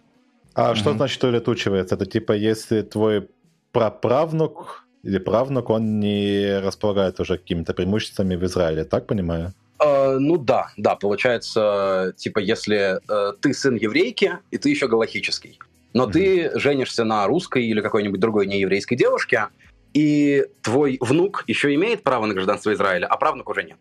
А 0.53 0.71
uh-huh. 0.71 0.75
что 0.75 0.93
значит 0.93 1.23
улетучивается? 1.23 1.95
Это 1.95 2.05
типа, 2.05 2.33
если 2.33 2.81
твой 2.83 3.27
праправнук 3.71 4.85
или 5.01 5.17
правнук, 5.17 5.69
он 5.69 5.99
не 5.99 6.59
располагает 6.59 7.19
уже 7.19 7.37
какими-то 7.37 7.73
преимуществами 7.73 8.35
в 8.35 8.43
Израиле, 8.45 8.83
так 8.83 9.07
понимаю? 9.07 9.53
Uh, 9.79 10.17
ну 10.19 10.37
да, 10.37 10.67
да, 10.77 10.95
получается, 10.95 12.13
типа, 12.15 12.39
если 12.39 13.01
uh, 13.07 13.33
ты 13.41 13.53
сын 13.53 13.75
еврейки, 13.75 14.37
и 14.51 14.57
ты 14.57 14.69
еще 14.69 14.87
галахический, 14.87 15.59
Но 15.93 16.07
ты 16.07 16.51
женишься 16.59 17.03
на 17.03 17.27
русской 17.27 17.65
или 17.65 17.81
какой-нибудь 17.81 18.19
другой 18.19 18.47
нееврейской 18.47 18.97
девушке, 18.97 19.47
и 19.93 20.45
твой 20.61 20.97
внук 20.99 21.43
еще 21.47 21.73
имеет 21.75 22.03
право 22.03 22.25
на 22.25 22.33
гражданство 22.33 22.73
Израиля, 22.73 23.05
а 23.05 23.17
правнук 23.17 23.49
уже 23.49 23.63
нет. 23.63 23.77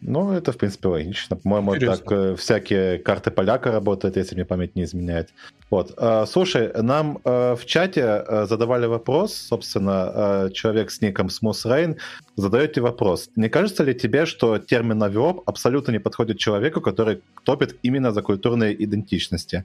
Ну, 0.00 0.32
это, 0.32 0.52
в 0.52 0.56
принципе, 0.56 0.88
логично. 0.88 1.36
По-моему, 1.36 1.74
так 1.74 2.12
э, 2.12 2.36
всякие 2.36 2.98
карты 2.98 3.30
поляка 3.30 3.72
работают, 3.72 4.16
если 4.16 4.36
мне 4.36 4.44
память 4.44 4.76
не 4.76 4.84
изменяет. 4.84 5.30
Вот. 5.70 5.92
Э, 5.96 6.24
слушай, 6.26 6.70
нам 6.82 7.18
э, 7.24 7.56
в 7.56 7.66
чате 7.66 8.00
э, 8.00 8.46
задавали 8.46 8.86
вопрос, 8.86 9.34
собственно, 9.34 10.12
э, 10.14 10.50
человек 10.52 10.90
с 10.90 11.00
ником 11.00 11.26
Smooth 11.26 11.66
Rain 11.66 11.96
задает 12.36 12.74
тебе 12.74 12.84
вопрос. 12.84 13.30
Не 13.34 13.48
кажется 13.48 13.82
ли 13.82 13.92
тебе, 13.92 14.24
что 14.26 14.58
термин 14.58 14.98
«навиоп» 14.98 15.42
абсолютно 15.46 15.90
не 15.92 16.00
подходит 16.00 16.38
человеку, 16.38 16.80
который 16.80 17.20
топит 17.42 17.76
именно 17.82 18.12
за 18.12 18.22
культурные 18.22 18.84
идентичности? 18.84 19.64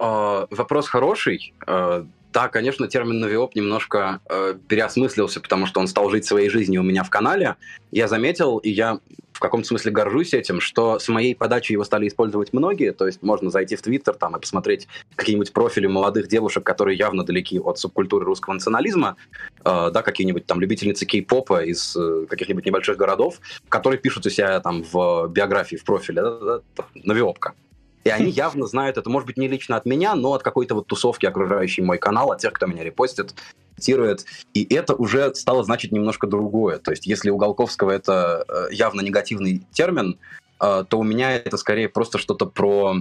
Э, 0.00 0.46
вопрос 0.50 0.88
хороший. 0.88 1.52
Э, 1.66 2.04
да, 2.32 2.48
конечно, 2.48 2.88
термин 2.88 3.20
«новиоп» 3.20 3.54
немножко 3.54 4.20
э, 4.28 4.54
переосмыслился, 4.68 5.40
потому 5.40 5.66
что 5.66 5.80
он 5.80 5.88
стал 5.88 6.08
жить 6.10 6.24
своей 6.24 6.48
жизнью 6.48 6.80
у 6.80 6.84
меня 6.84 7.02
в 7.02 7.10
канале. 7.10 7.56
Я 7.90 8.08
заметил, 8.08 8.58
и 8.58 8.70
я 8.70 9.00
в 9.32 9.40
каком-то 9.40 9.66
смысле 9.66 9.90
горжусь 9.90 10.32
этим, 10.32 10.60
что 10.60 10.98
с 10.98 11.08
моей 11.08 11.34
подачи 11.34 11.72
его 11.72 11.82
стали 11.82 12.06
использовать 12.06 12.52
многие, 12.52 12.92
то 12.92 13.06
есть 13.06 13.22
можно 13.22 13.50
зайти 13.50 13.74
в 13.74 13.82
Твиттер 13.82 14.14
там 14.14 14.36
и 14.36 14.40
посмотреть 14.40 14.86
какие-нибудь 15.16 15.52
профили 15.52 15.86
молодых 15.86 16.28
девушек, 16.28 16.62
которые 16.62 16.96
явно 16.96 17.24
далеки 17.24 17.58
от 17.58 17.78
субкультуры 17.78 18.24
русского 18.24 18.54
национализма, 18.54 19.16
э, 19.64 19.90
да, 19.92 20.02
какие-нибудь 20.02 20.46
там 20.46 20.60
любительницы 20.60 21.06
кей-попа 21.06 21.64
из 21.64 21.96
э, 21.96 22.26
каких-нибудь 22.28 22.64
небольших 22.64 22.96
городов, 22.96 23.40
которые 23.68 23.98
пишут 23.98 24.26
у 24.26 24.30
себя 24.30 24.60
там 24.60 24.84
в 24.84 25.26
биографии, 25.28 25.76
в 25.76 25.84
профиле, 25.84 26.22
да, 26.22 26.38
да, 26.76 26.84
«новиопка». 26.94 27.54
И 28.04 28.08
они 28.08 28.30
явно 28.30 28.66
знают 28.66 28.96
это, 28.96 29.10
может 29.10 29.26
быть, 29.26 29.36
не 29.36 29.48
лично 29.48 29.76
от 29.76 29.84
меня, 29.84 30.14
но 30.14 30.32
от 30.32 30.42
какой-то 30.42 30.74
вот 30.74 30.86
тусовки, 30.86 31.26
окружающей 31.26 31.82
мой 31.82 31.98
канал, 31.98 32.32
от 32.32 32.38
тех, 32.38 32.52
кто 32.52 32.66
меня 32.66 32.82
репостит, 32.82 33.34
цитирует. 33.76 34.24
И 34.54 34.74
это 34.74 34.94
уже 34.94 35.34
стало 35.34 35.64
значить 35.64 35.92
немножко 35.92 36.26
другое. 36.26 36.78
То 36.78 36.90
есть 36.92 37.06
если 37.06 37.30
у 37.30 37.36
Голковского 37.36 37.90
это 37.90 38.44
э, 38.48 38.74
явно 38.74 39.00
негативный 39.00 39.62
термин, 39.72 40.18
э, 40.60 40.84
то 40.88 40.98
у 40.98 41.02
меня 41.02 41.32
это 41.32 41.56
скорее 41.56 41.88
просто 41.88 42.18
что-то 42.18 42.46
про 42.46 42.96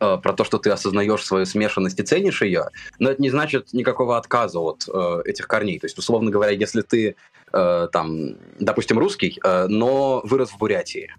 э, 0.00 0.18
про 0.22 0.32
то, 0.32 0.44
что 0.44 0.58
ты 0.58 0.70
осознаешь 0.70 1.24
свою 1.24 1.46
смешанность 1.46 1.98
и 1.98 2.02
ценишь 2.02 2.42
ее, 2.42 2.68
но 2.98 3.10
это 3.10 3.20
не 3.20 3.30
значит 3.30 3.72
никакого 3.72 4.16
отказа 4.16 4.60
от 4.60 4.86
э, 4.88 5.22
этих 5.24 5.46
корней. 5.46 5.78
То 5.78 5.86
есть, 5.86 5.98
условно 5.98 6.30
говоря, 6.30 6.52
если 6.52 6.82
ты, 6.82 7.16
э, 7.52 7.88
там, 7.92 8.36
допустим, 8.60 8.98
русский, 8.98 9.40
э, 9.42 9.66
но 9.68 10.20
вырос 10.24 10.50
в 10.50 10.58
Бурятии, 10.58 11.10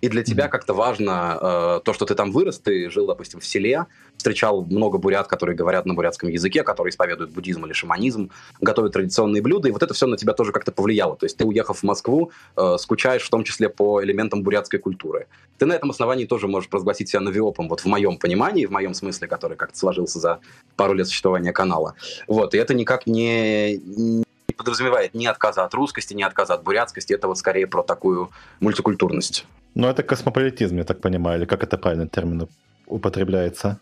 и 0.00 0.08
для 0.08 0.22
тебя 0.22 0.48
как-то 0.48 0.74
важно 0.74 1.38
э, 1.40 1.80
то, 1.84 1.92
что 1.92 2.04
ты 2.04 2.14
там 2.14 2.30
вырос, 2.30 2.58
ты 2.58 2.90
жил, 2.90 3.06
допустим, 3.06 3.40
в 3.40 3.46
селе, 3.46 3.86
встречал 4.16 4.64
много 4.64 4.98
бурят, 4.98 5.26
которые 5.26 5.56
говорят 5.56 5.86
на 5.86 5.94
бурятском 5.94 6.28
языке, 6.28 6.62
которые 6.62 6.90
исповедуют 6.90 7.30
буддизм 7.30 7.66
или 7.66 7.72
шаманизм, 7.72 8.30
готовят 8.60 8.92
традиционные 8.92 9.42
блюда, 9.42 9.68
и 9.68 9.72
вот 9.72 9.82
это 9.82 9.94
все 9.94 10.06
на 10.06 10.16
тебя 10.16 10.32
тоже 10.32 10.52
как-то 10.52 10.72
повлияло. 10.72 11.16
То 11.16 11.26
есть 11.26 11.36
ты, 11.36 11.44
уехав 11.44 11.78
в 11.78 11.82
Москву, 11.82 12.30
э, 12.56 12.76
скучаешь 12.78 13.22
в 13.22 13.30
том 13.30 13.44
числе 13.44 13.68
по 13.68 14.02
элементам 14.02 14.42
бурятской 14.42 14.78
культуры. 14.78 15.26
Ты 15.58 15.66
на 15.66 15.72
этом 15.72 15.90
основании 15.90 16.26
тоже 16.26 16.46
можешь 16.46 16.68
провозгласить 16.68 17.08
себя 17.08 17.20
навиопом, 17.20 17.68
вот 17.68 17.80
в 17.80 17.86
моем 17.86 18.18
понимании, 18.18 18.66
в 18.66 18.70
моем 18.70 18.94
смысле, 18.94 19.26
который 19.28 19.56
как-то 19.56 19.78
сложился 19.78 20.18
за 20.20 20.40
пару 20.76 20.94
лет 20.94 21.08
существования 21.08 21.52
канала. 21.52 21.94
Вот, 22.26 22.54
и 22.54 22.58
это 22.58 22.74
никак 22.74 23.06
не 23.06 24.24
подразумевает 24.58 25.14
ни 25.14 25.26
отказа 25.26 25.64
от 25.64 25.72
русскости, 25.74 26.14
ни 26.14 26.22
отказа 26.22 26.54
от 26.54 26.64
бурятскости, 26.64 27.14
это 27.14 27.28
вот 27.28 27.38
скорее 27.38 27.66
про 27.66 27.82
такую 27.82 28.30
мультикультурность. 28.60 29.46
Ну, 29.74 29.88
это 29.88 30.02
космополитизм, 30.02 30.76
я 30.76 30.84
так 30.84 31.00
понимаю, 31.00 31.38
или 31.38 31.46
как 31.46 31.62
это 31.62 31.78
правильно 31.78 32.08
термин 32.08 32.48
употребляется? 32.86 33.80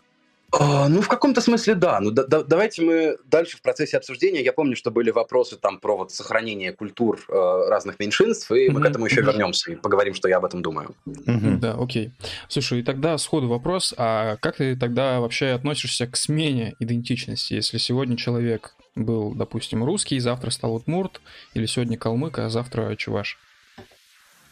Uh, 0.55 0.87
ну, 0.87 1.01
в 1.01 1.09
каком-то 1.09 1.41
смысле 1.41 1.75
да. 1.75 1.99
Ну, 1.99 2.11
да, 2.11 2.23
да, 2.25 2.41
давайте 2.41 2.81
мы 2.81 3.17
дальше 3.25 3.57
в 3.57 3.61
процессе 3.61 3.97
обсуждения. 3.97 4.41
Я 4.41 4.53
помню, 4.53 4.77
что 4.77 4.91
были 4.91 5.11
вопросы 5.11 5.57
там 5.57 5.77
про 5.77 5.97
вот 5.97 6.13
сохранение 6.13 6.71
культур 6.71 7.19
э, 7.27 7.67
разных 7.67 7.99
меньшинств, 7.99 8.49
и 8.51 8.67
mm-hmm. 8.67 8.71
мы 8.71 8.81
к 8.81 8.85
этому 8.85 9.05
еще 9.07 9.21
вернемся 9.21 9.73
и 9.73 9.75
поговорим, 9.75 10.13
что 10.13 10.29
я 10.29 10.37
об 10.37 10.45
этом 10.45 10.61
думаю. 10.61 10.95
Mm-hmm. 11.05 11.57
Да, 11.57 11.75
окей. 11.77 12.13
Слушай, 12.47 12.79
и 12.79 12.83
тогда 12.83 13.17
сходу 13.17 13.49
вопрос, 13.49 13.93
а 13.97 14.37
как 14.37 14.55
ты 14.55 14.77
тогда 14.77 15.19
вообще 15.19 15.47
относишься 15.47 16.07
к 16.07 16.15
смене 16.15 16.75
идентичности, 16.79 17.53
если 17.53 17.77
сегодня 17.77 18.15
человек 18.15 18.77
был, 18.97 19.33
допустим, 19.33 19.83
русский, 19.83 20.19
завтра 20.19 20.49
стал 20.49 20.75
удмурт, 20.75 21.21
или 21.53 21.65
сегодня 21.65 21.97
калмык, 21.97 22.39
а 22.39 22.49
завтра 22.49 22.95
чуваш? 22.95 23.37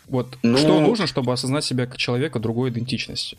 Вот 0.08 0.38
ну... 0.44 0.58
что 0.58 0.80
нужно, 0.80 1.08
чтобы 1.08 1.34
осознать 1.34 1.64
себя 1.64 1.86
как 1.86 1.98
человека 1.98 2.40
другой 2.40 2.70
идентичности? 2.70 3.38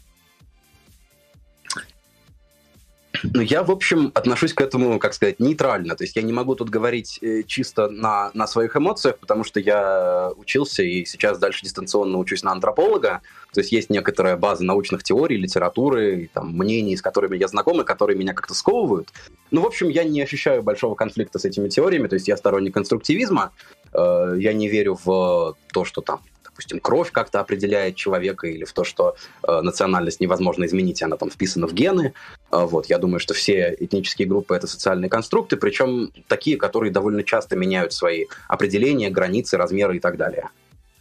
Ну, 3.22 3.40
я, 3.40 3.62
в 3.62 3.70
общем, 3.70 4.10
отношусь 4.14 4.52
к 4.52 4.60
этому, 4.60 4.98
как 4.98 5.14
сказать, 5.14 5.40
нейтрально. 5.40 5.96
То 5.96 6.04
есть 6.04 6.16
я 6.16 6.22
не 6.22 6.32
могу 6.32 6.54
тут 6.54 6.70
говорить 6.70 7.18
э, 7.22 7.42
чисто 7.44 7.88
на, 7.88 8.30
на 8.34 8.46
своих 8.46 8.76
эмоциях, 8.76 9.18
потому 9.18 9.44
что 9.44 9.60
я 9.60 10.30
учился 10.36 10.82
и 10.82 11.04
сейчас 11.04 11.38
дальше 11.38 11.62
дистанционно 11.64 12.18
учусь 12.18 12.42
на 12.42 12.52
антрополога. 12.52 13.22
То 13.52 13.60
есть 13.60 13.72
есть 13.72 13.90
некоторая 13.90 14.36
база 14.36 14.64
научных 14.64 15.02
теорий, 15.02 15.36
литературы, 15.36 16.30
там, 16.32 16.52
мнений, 16.52 16.96
с 16.96 17.02
которыми 17.02 17.36
я 17.36 17.48
знаком 17.48 17.80
и 17.80 17.84
которые 17.84 18.18
меня 18.18 18.34
как-то 18.34 18.54
сковывают. 18.54 19.12
Ну, 19.50 19.62
в 19.62 19.66
общем, 19.66 19.88
я 19.88 20.04
не 20.04 20.20
ощущаю 20.22 20.62
большого 20.62 20.94
конфликта 20.94 21.38
с 21.38 21.44
этими 21.44 21.68
теориями. 21.68 22.08
То 22.08 22.14
есть 22.14 22.28
я 22.28 22.36
сторонник 22.36 22.74
конструктивизма. 22.74 23.52
Э, 23.92 24.34
я 24.38 24.52
не 24.52 24.68
верю 24.68 24.98
в 25.04 25.56
то, 25.72 25.84
что 25.84 26.00
там 26.00 26.20
допустим, 26.56 26.80
кровь 26.80 27.12
как-то 27.12 27.40
определяет 27.40 27.96
человека, 27.96 28.46
или 28.46 28.64
в 28.64 28.72
то, 28.72 28.82
что 28.82 29.14
э, 29.46 29.60
национальность 29.60 30.20
невозможно 30.20 30.64
изменить, 30.64 31.02
она 31.02 31.16
там 31.16 31.30
вписана 31.30 31.66
в 31.66 31.74
гены. 31.74 32.14
Э, 32.50 32.64
вот, 32.64 32.86
я 32.86 32.96
думаю, 32.96 33.20
что 33.20 33.34
все 33.34 33.76
этнические 33.78 34.26
группы— 34.26 34.54
это 34.56 34.66
социальные 34.66 35.10
конструкты, 35.10 35.58
причем 35.58 36.10
такие, 36.28 36.56
которые 36.56 36.90
довольно 36.90 37.22
часто 37.22 37.56
меняют 37.56 37.92
свои 37.92 38.24
определения, 38.48 39.10
границы, 39.10 39.58
размеры 39.58 39.96
и 39.96 40.00
так 40.00 40.16
далее. 40.16 40.48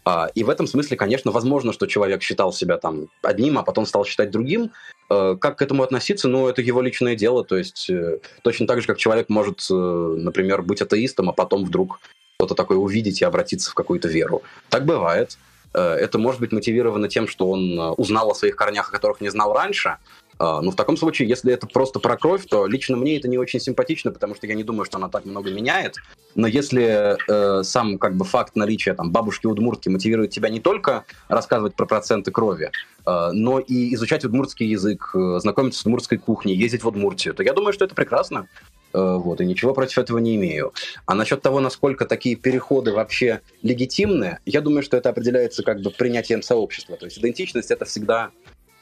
Uh, 0.07 0.29
и 0.35 0.43
в 0.43 0.51
этом 0.51 0.67
смысле, 0.67 0.97
конечно, 0.97 1.31
возможно, 1.31 1.73
что 1.73 1.87
человек 1.87 2.21
считал 2.21 2.53
себя 2.53 2.77
там 2.77 3.07
одним, 3.23 3.57
а 3.57 3.63
потом 3.63 3.87
стал 3.87 4.05
считать 4.05 4.29
другим. 4.29 4.71
Uh, 5.09 5.35
как 5.35 5.57
к 5.57 5.61
этому 5.63 5.81
относиться? 5.81 6.27
Ну, 6.27 6.47
это 6.47 6.61
его 6.61 6.83
личное 6.83 7.15
дело. 7.15 7.43
То 7.43 7.57
есть 7.57 7.89
uh, 7.89 8.21
точно 8.43 8.67
так 8.67 8.81
же, 8.81 8.87
как 8.87 8.97
человек 8.97 9.29
может, 9.29 9.65
э, 9.71 9.73
например, 9.73 10.61
быть 10.61 10.83
атеистом, 10.83 11.29
а 11.29 11.33
потом 11.33 11.65
вдруг 11.65 11.99
что-то 12.37 12.55
такое 12.55 12.77
увидеть 12.77 13.21
и 13.21 13.25
обратиться 13.25 13.71
в 13.71 13.73
какую-то 13.73 14.07
веру. 14.07 14.43
Так 14.69 14.85
бывает. 14.85 15.37
Э, 15.73 15.79
это 15.79 16.17
может 16.17 16.41
быть 16.41 16.51
мотивировано 16.51 17.07
тем, 17.07 17.27
что 17.27 17.49
он 17.49 17.79
э, 17.79 17.89
узнал 17.91 18.31
о 18.31 18.35
своих 18.35 18.55
корнях, 18.55 18.89
о 18.89 18.91
которых 18.91 19.21
не 19.21 19.29
знал 19.29 19.53
раньше. 19.53 19.97
Э, 20.37 20.59
но 20.61 20.71
в 20.71 20.75
таком 20.75 20.97
случае, 20.97 21.29
если 21.29 21.53
это 21.53 21.65
просто 21.65 21.99
про 21.99 22.17
кровь, 22.17 22.45
то 22.45 22.67
лично 22.67 22.97
мне 22.97 23.17
это 23.17 23.29
не 23.29 23.37
очень 23.37 23.59
симпатично, 23.59 24.11
потому 24.11 24.35
что 24.35 24.47
я 24.47 24.53
не 24.55 24.63
думаю, 24.63 24.85
что 24.85 24.97
она 24.97 25.07
так 25.07 25.23
много 25.25 25.49
меняет. 25.51 25.95
Но 26.35 26.45
если 26.47 27.15
э, 27.29 27.63
сам 27.63 27.97
как 27.97 28.15
бы 28.15 28.25
факт 28.25 28.57
наличия 28.57 28.93
там 28.93 29.11
бабушки 29.11 29.47
удмуртки 29.47 29.87
мотивирует 29.87 30.31
тебя 30.31 30.49
не 30.49 30.59
только 30.59 31.05
рассказывать 31.29 31.75
про 31.75 31.85
проценты 31.85 32.31
крови, 32.31 32.71
э, 33.05 33.29
но 33.31 33.59
и 33.59 33.93
изучать 33.95 34.25
удмуртский 34.25 34.67
язык, 34.67 35.11
знакомиться 35.37 35.79
с 35.79 35.83
удмуртской 35.83 36.17
кухней, 36.17 36.55
ездить 36.55 36.83
в 36.83 36.87
Удмуртию, 36.87 37.33
то 37.33 37.43
я 37.43 37.53
думаю, 37.53 37.71
что 37.71 37.85
это 37.85 37.95
прекрасно. 37.95 38.47
Э, 38.95 39.17
вот, 39.17 39.41
и 39.41 39.45
ничего 39.45 39.73
против 39.73 39.97
этого 39.97 40.19
не 40.19 40.37
имею. 40.37 40.73
А 41.05 41.15
насчет 41.15 41.41
того, 41.41 41.59
насколько 41.59 42.05
такие 42.05 42.37
переходы 42.37 42.93
вообще 42.93 43.41
легитимны, 43.61 44.39
я 44.45 44.61
думаю, 44.61 44.83
что 44.83 44.95
это 44.95 45.09
определяется 45.09 45.63
как 45.63 45.81
бы 45.81 45.89
принятием 45.89 46.41
сообщества. 46.41 46.95
То 46.95 47.05
есть 47.05 47.17
идентичность— 47.17 47.71
это 47.71 47.83
всегда 47.83 48.31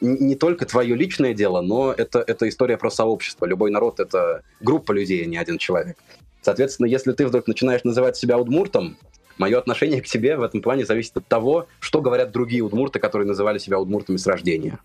не 0.02 0.36
только 0.36 0.68
твое 0.68 0.96
личное 0.96 1.34
дело, 1.34 1.62
но 1.62 1.92
это, 1.92 2.24
это 2.28 2.48
история 2.48 2.78
про 2.78 2.92
сообщество. 2.92 3.46
Любой 3.46 3.72
народ— 3.72 4.00
это 4.02 4.44
группа 4.62 4.92
людей, 4.92 5.24
а 5.24 5.26
не 5.26 5.38
один 5.38 5.58
человек. 5.58 5.98
Соответственно, 6.44 6.86
если 6.86 7.14
ты 7.14 7.26
вдруг 7.26 7.48
начинаешь 7.48 7.84
называть 7.84 8.16
себя 8.16 8.38
удмуртом, 8.38 8.98
мое 9.40 9.58
отношение 9.58 10.02
к 10.02 10.06
тебе 10.06 10.38
в 10.38 10.44
этом 10.44 10.62
плане 10.62 10.86
зависит 10.86 11.18
от 11.18 11.26
того, 11.26 11.68
что 11.80 12.02
говорят 12.02 12.32
другие 12.32 12.62
удмурты, 12.62 13.00
которые 13.00 13.28
называли 13.28 13.58
себя 13.58 13.80
удмуртами 13.80 14.18
с 14.18 14.28
рождения. 14.28 14.78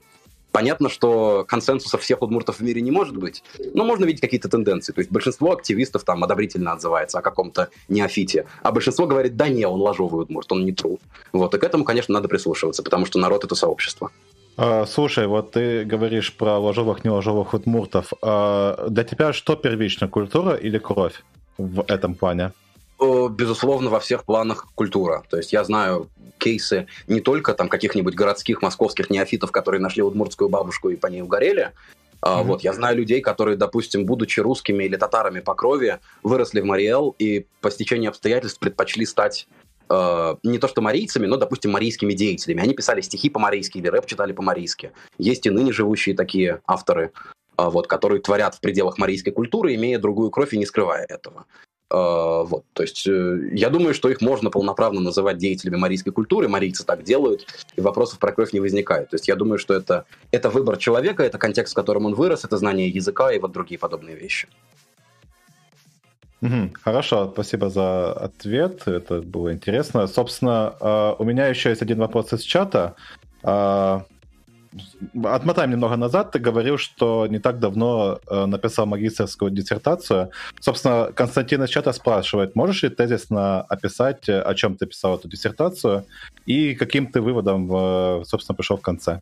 Понятно, 0.52 0.88
что 0.88 1.44
консенсуса 1.46 1.98
всех 1.98 2.22
удмуртов 2.22 2.58
в 2.58 2.62
мире 2.62 2.80
не 2.80 2.90
может 2.90 3.16
быть, 3.16 3.42
но 3.74 3.84
можно 3.84 4.04
видеть 4.04 4.20
какие-то 4.20 4.48
тенденции. 4.48 4.92
То 4.92 5.00
есть 5.00 5.10
большинство 5.10 5.52
активистов 5.52 6.04
там 6.04 6.24
одобрительно 6.24 6.72
отзывается 6.72 7.18
о 7.18 7.22
каком-то 7.22 7.68
неофите, 7.88 8.46
а 8.62 8.72
большинство 8.72 9.06
говорит, 9.06 9.36
да 9.36 9.48
не, 9.48 9.66
он 9.66 9.80
ложовый 9.80 10.22
удмурт, 10.22 10.50
он 10.52 10.64
не 10.64 10.72
тру. 10.72 10.98
Вот, 11.32 11.54
и 11.54 11.58
к 11.58 11.64
этому, 11.64 11.84
конечно, 11.84 12.14
надо 12.14 12.28
прислушиваться, 12.28 12.82
потому 12.82 13.06
что 13.06 13.18
народ— 13.18 13.44
это 13.44 13.54
сообщество. 13.54 14.10
А, 14.56 14.86
слушай, 14.86 15.26
вот 15.26 15.52
ты 15.52 15.84
говоришь 15.84 16.34
про 16.36 16.58
ложовых, 16.58 17.04
не 17.04 17.10
ложовых 17.10 17.54
удмуртов. 17.54 18.12
А 18.22 18.88
для 18.88 19.04
тебя 19.04 19.32
что 19.32 19.54
первично, 19.54 20.08
культура 20.08 20.54
или 20.54 20.78
кровь 20.78 21.22
в 21.58 21.84
этом 21.86 22.14
плане? 22.14 22.52
Безусловно, 23.00 23.90
во 23.90 24.00
всех 24.00 24.24
планах 24.24 24.68
культура. 24.74 25.24
То 25.30 25.36
есть 25.36 25.52
я 25.52 25.64
знаю 25.64 26.08
кейсы 26.38 26.86
не 27.06 27.20
только 27.20 27.54
там 27.54 27.68
каких-нибудь 27.68 28.14
городских 28.14 28.62
московских 28.62 29.10
неофитов, 29.10 29.50
которые 29.52 29.80
нашли 29.80 30.02
удмуртскую 30.02 30.48
бабушку 30.48 30.90
и 30.90 30.96
по 30.96 31.06
ней 31.08 31.22
угорели, 31.22 31.72
Mm-hmm. 32.20 32.42
Вот, 32.44 32.62
я 32.62 32.72
знаю 32.72 32.96
людей, 32.96 33.20
которые, 33.20 33.56
допустим, 33.56 34.04
будучи 34.04 34.40
русскими 34.40 34.84
или 34.84 34.96
татарами 34.96 35.40
по 35.40 35.54
крови, 35.54 35.98
выросли 36.22 36.60
в 36.60 36.64
Мариэл 36.64 37.14
и 37.18 37.46
по 37.60 37.70
стечению 37.70 38.10
обстоятельств 38.10 38.58
предпочли 38.58 39.06
стать 39.06 39.46
э, 39.88 40.34
не 40.42 40.58
то 40.58 40.66
что 40.66 40.80
марийцами, 40.80 41.26
но, 41.26 41.36
допустим, 41.36 41.72
марийскими 41.72 42.12
деятелями. 42.12 42.62
Они 42.62 42.74
писали 42.74 43.00
стихи 43.02 43.30
по-марийски 43.30 43.78
или 43.78 43.88
рэп 43.88 44.06
читали 44.06 44.32
по-марийски. 44.32 44.92
Есть 45.18 45.46
и 45.46 45.50
ныне 45.50 45.72
живущие 45.72 46.16
такие 46.16 46.60
авторы, 46.66 47.12
э, 47.56 47.68
вот, 47.68 47.86
которые 47.86 48.20
творят 48.20 48.56
в 48.56 48.60
пределах 48.60 48.98
марийской 48.98 49.32
культуры, 49.32 49.74
имея 49.74 50.00
другую 50.00 50.30
кровь 50.30 50.54
и 50.54 50.58
не 50.58 50.66
скрывая 50.66 51.06
этого. 51.08 51.46
Э, 51.90 52.44
вот, 52.44 52.64
то 52.74 52.82
есть 52.82 53.06
э, 53.06 53.48
я 53.52 53.70
думаю, 53.70 53.94
что 53.94 54.10
их 54.10 54.20
можно 54.20 54.50
полноправно 54.50 55.00
называть 55.00 55.38
деятелями 55.38 55.76
марийской 55.76 56.12
культуры, 56.12 56.48
марийцы 56.48 56.84
так 56.84 57.02
делают, 57.02 57.46
и 57.76 57.80
вопросов 57.80 58.18
про 58.18 58.32
кровь 58.32 58.52
не 58.52 58.60
возникает. 58.60 59.10
То 59.10 59.16
есть 59.16 59.28
я 59.28 59.36
думаю, 59.36 59.58
что 59.58 59.74
это, 59.74 60.04
это 60.30 60.50
выбор 60.50 60.76
человека, 60.76 61.22
это 61.22 61.38
контекст, 61.38 61.72
в 61.72 61.76
котором 61.76 62.06
он 62.06 62.14
вырос, 62.14 62.44
это 62.44 62.58
знание 62.58 62.88
языка 62.88 63.32
и 63.32 63.38
вот 63.38 63.52
другие 63.52 63.78
подобные 63.78 64.16
вещи. 64.16 64.48
Хорошо, 66.82 67.30
спасибо 67.32 67.68
за 67.68 68.12
ответ, 68.12 68.82
это 68.86 69.22
было 69.22 69.52
интересно. 69.52 70.06
Собственно, 70.06 70.74
э, 70.80 71.14
у 71.18 71.24
меня 71.24 71.46
еще 71.46 71.70
есть 71.70 71.82
один 71.82 71.98
вопрос 71.98 72.32
из 72.32 72.42
чата. 72.42 72.96
Э, 75.14 75.28
отмотаем 75.28 75.70
немного 75.70 75.96
назад. 75.96 76.32
Ты 76.32 76.38
говорил, 76.38 76.78
что 76.78 77.26
не 77.26 77.38
так 77.38 77.58
давно 77.58 78.20
э, 78.26 78.46
написал 78.46 78.86
магистрскую 78.86 79.50
диссертацию. 79.50 80.30
Собственно, 80.60 81.12
Константин 81.14 81.62
из 81.62 81.70
чата 81.70 81.92
спрашивает, 81.92 82.56
можешь 82.56 82.82
ли 82.82 82.88
тезисно 82.88 83.62
описать, 83.62 84.28
о 84.28 84.54
чем 84.54 84.76
ты 84.76 84.86
писал 84.86 85.16
эту 85.16 85.28
диссертацию 85.28 86.04
и 86.46 86.74
каким 86.74 87.06
ты 87.06 87.20
выводом, 87.20 88.24
собственно, 88.24 88.56
пришел 88.56 88.76
в 88.76 88.82
конце? 88.82 89.20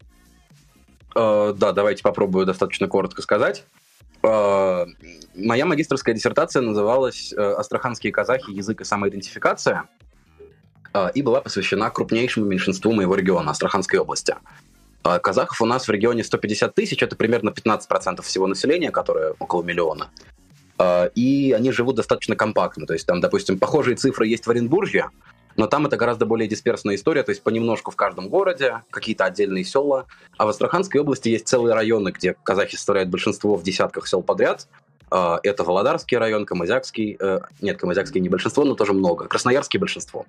Да, 1.14 1.72
давайте 1.72 2.02
попробую 2.02 2.44
достаточно 2.44 2.88
коротко 2.88 3.22
сказать. 3.22 3.64
Э, 4.26 4.86
моя 5.36 5.66
магистрская 5.66 6.14
диссертация 6.14 6.62
называлась 6.62 7.32
э, 7.32 7.36
«Астраханские 7.36 8.12
казахи. 8.12 8.50
Язык 8.50 8.80
и 8.80 8.84
самоидентификация» 8.84 9.84
э, 10.94 11.10
и 11.14 11.22
была 11.22 11.40
посвящена 11.40 11.90
крупнейшему 11.90 12.46
меньшинству 12.46 12.92
моего 12.92 13.14
региона, 13.14 13.50
Астраханской 13.50 13.98
области. 13.98 14.34
Казахов 15.22 15.60
у 15.60 15.66
нас 15.66 15.86
в 15.86 15.90
регионе 15.90 16.24
150 16.24 16.74
тысяч, 16.74 17.02
это 17.02 17.16
примерно 17.16 17.50
15% 17.50 18.22
всего 18.22 18.46
населения, 18.46 18.90
которое 18.90 19.34
около 19.38 19.62
миллиона. 19.62 20.10
И 21.14 21.54
они 21.56 21.70
живут 21.72 21.96
достаточно 21.96 22.36
компактно. 22.36 22.86
То 22.86 22.92
есть 22.92 23.06
там, 23.06 23.20
допустим, 23.20 23.58
похожие 23.58 23.96
цифры 23.96 24.26
есть 24.26 24.46
в 24.46 24.50
Оренбурге, 24.50 25.06
но 25.56 25.66
там 25.66 25.86
это 25.86 25.96
гораздо 25.96 26.26
более 26.26 26.48
дисперсная 26.48 26.94
история, 26.94 27.22
то 27.22 27.30
есть 27.30 27.42
понемножку 27.42 27.90
в 27.90 27.96
каждом 27.96 28.28
городе, 28.28 28.82
какие-то 28.90 29.24
отдельные 29.24 29.64
села. 29.64 30.06
А 30.36 30.44
в 30.44 30.48
Астраханской 30.48 31.00
области 31.00 31.30
есть 31.30 31.48
целые 31.48 31.74
районы, 31.74 32.10
где 32.10 32.34
казахи 32.34 32.76
составляют 32.76 33.08
большинство 33.10 33.56
в 33.56 33.62
десятках 33.62 34.06
сел 34.06 34.22
подряд. 34.22 34.68
А, 35.10 35.40
это 35.42 35.64
Володарский 35.64 36.18
район, 36.18 36.44
Камызякский. 36.44 37.16
Э, 37.18 37.40
нет, 37.60 37.78
Камызякский 37.78 38.20
не 38.20 38.28
большинство, 38.28 38.64
но 38.64 38.74
тоже 38.74 38.92
много. 38.92 39.26
Красноярский 39.28 39.78
большинство. 39.78 40.26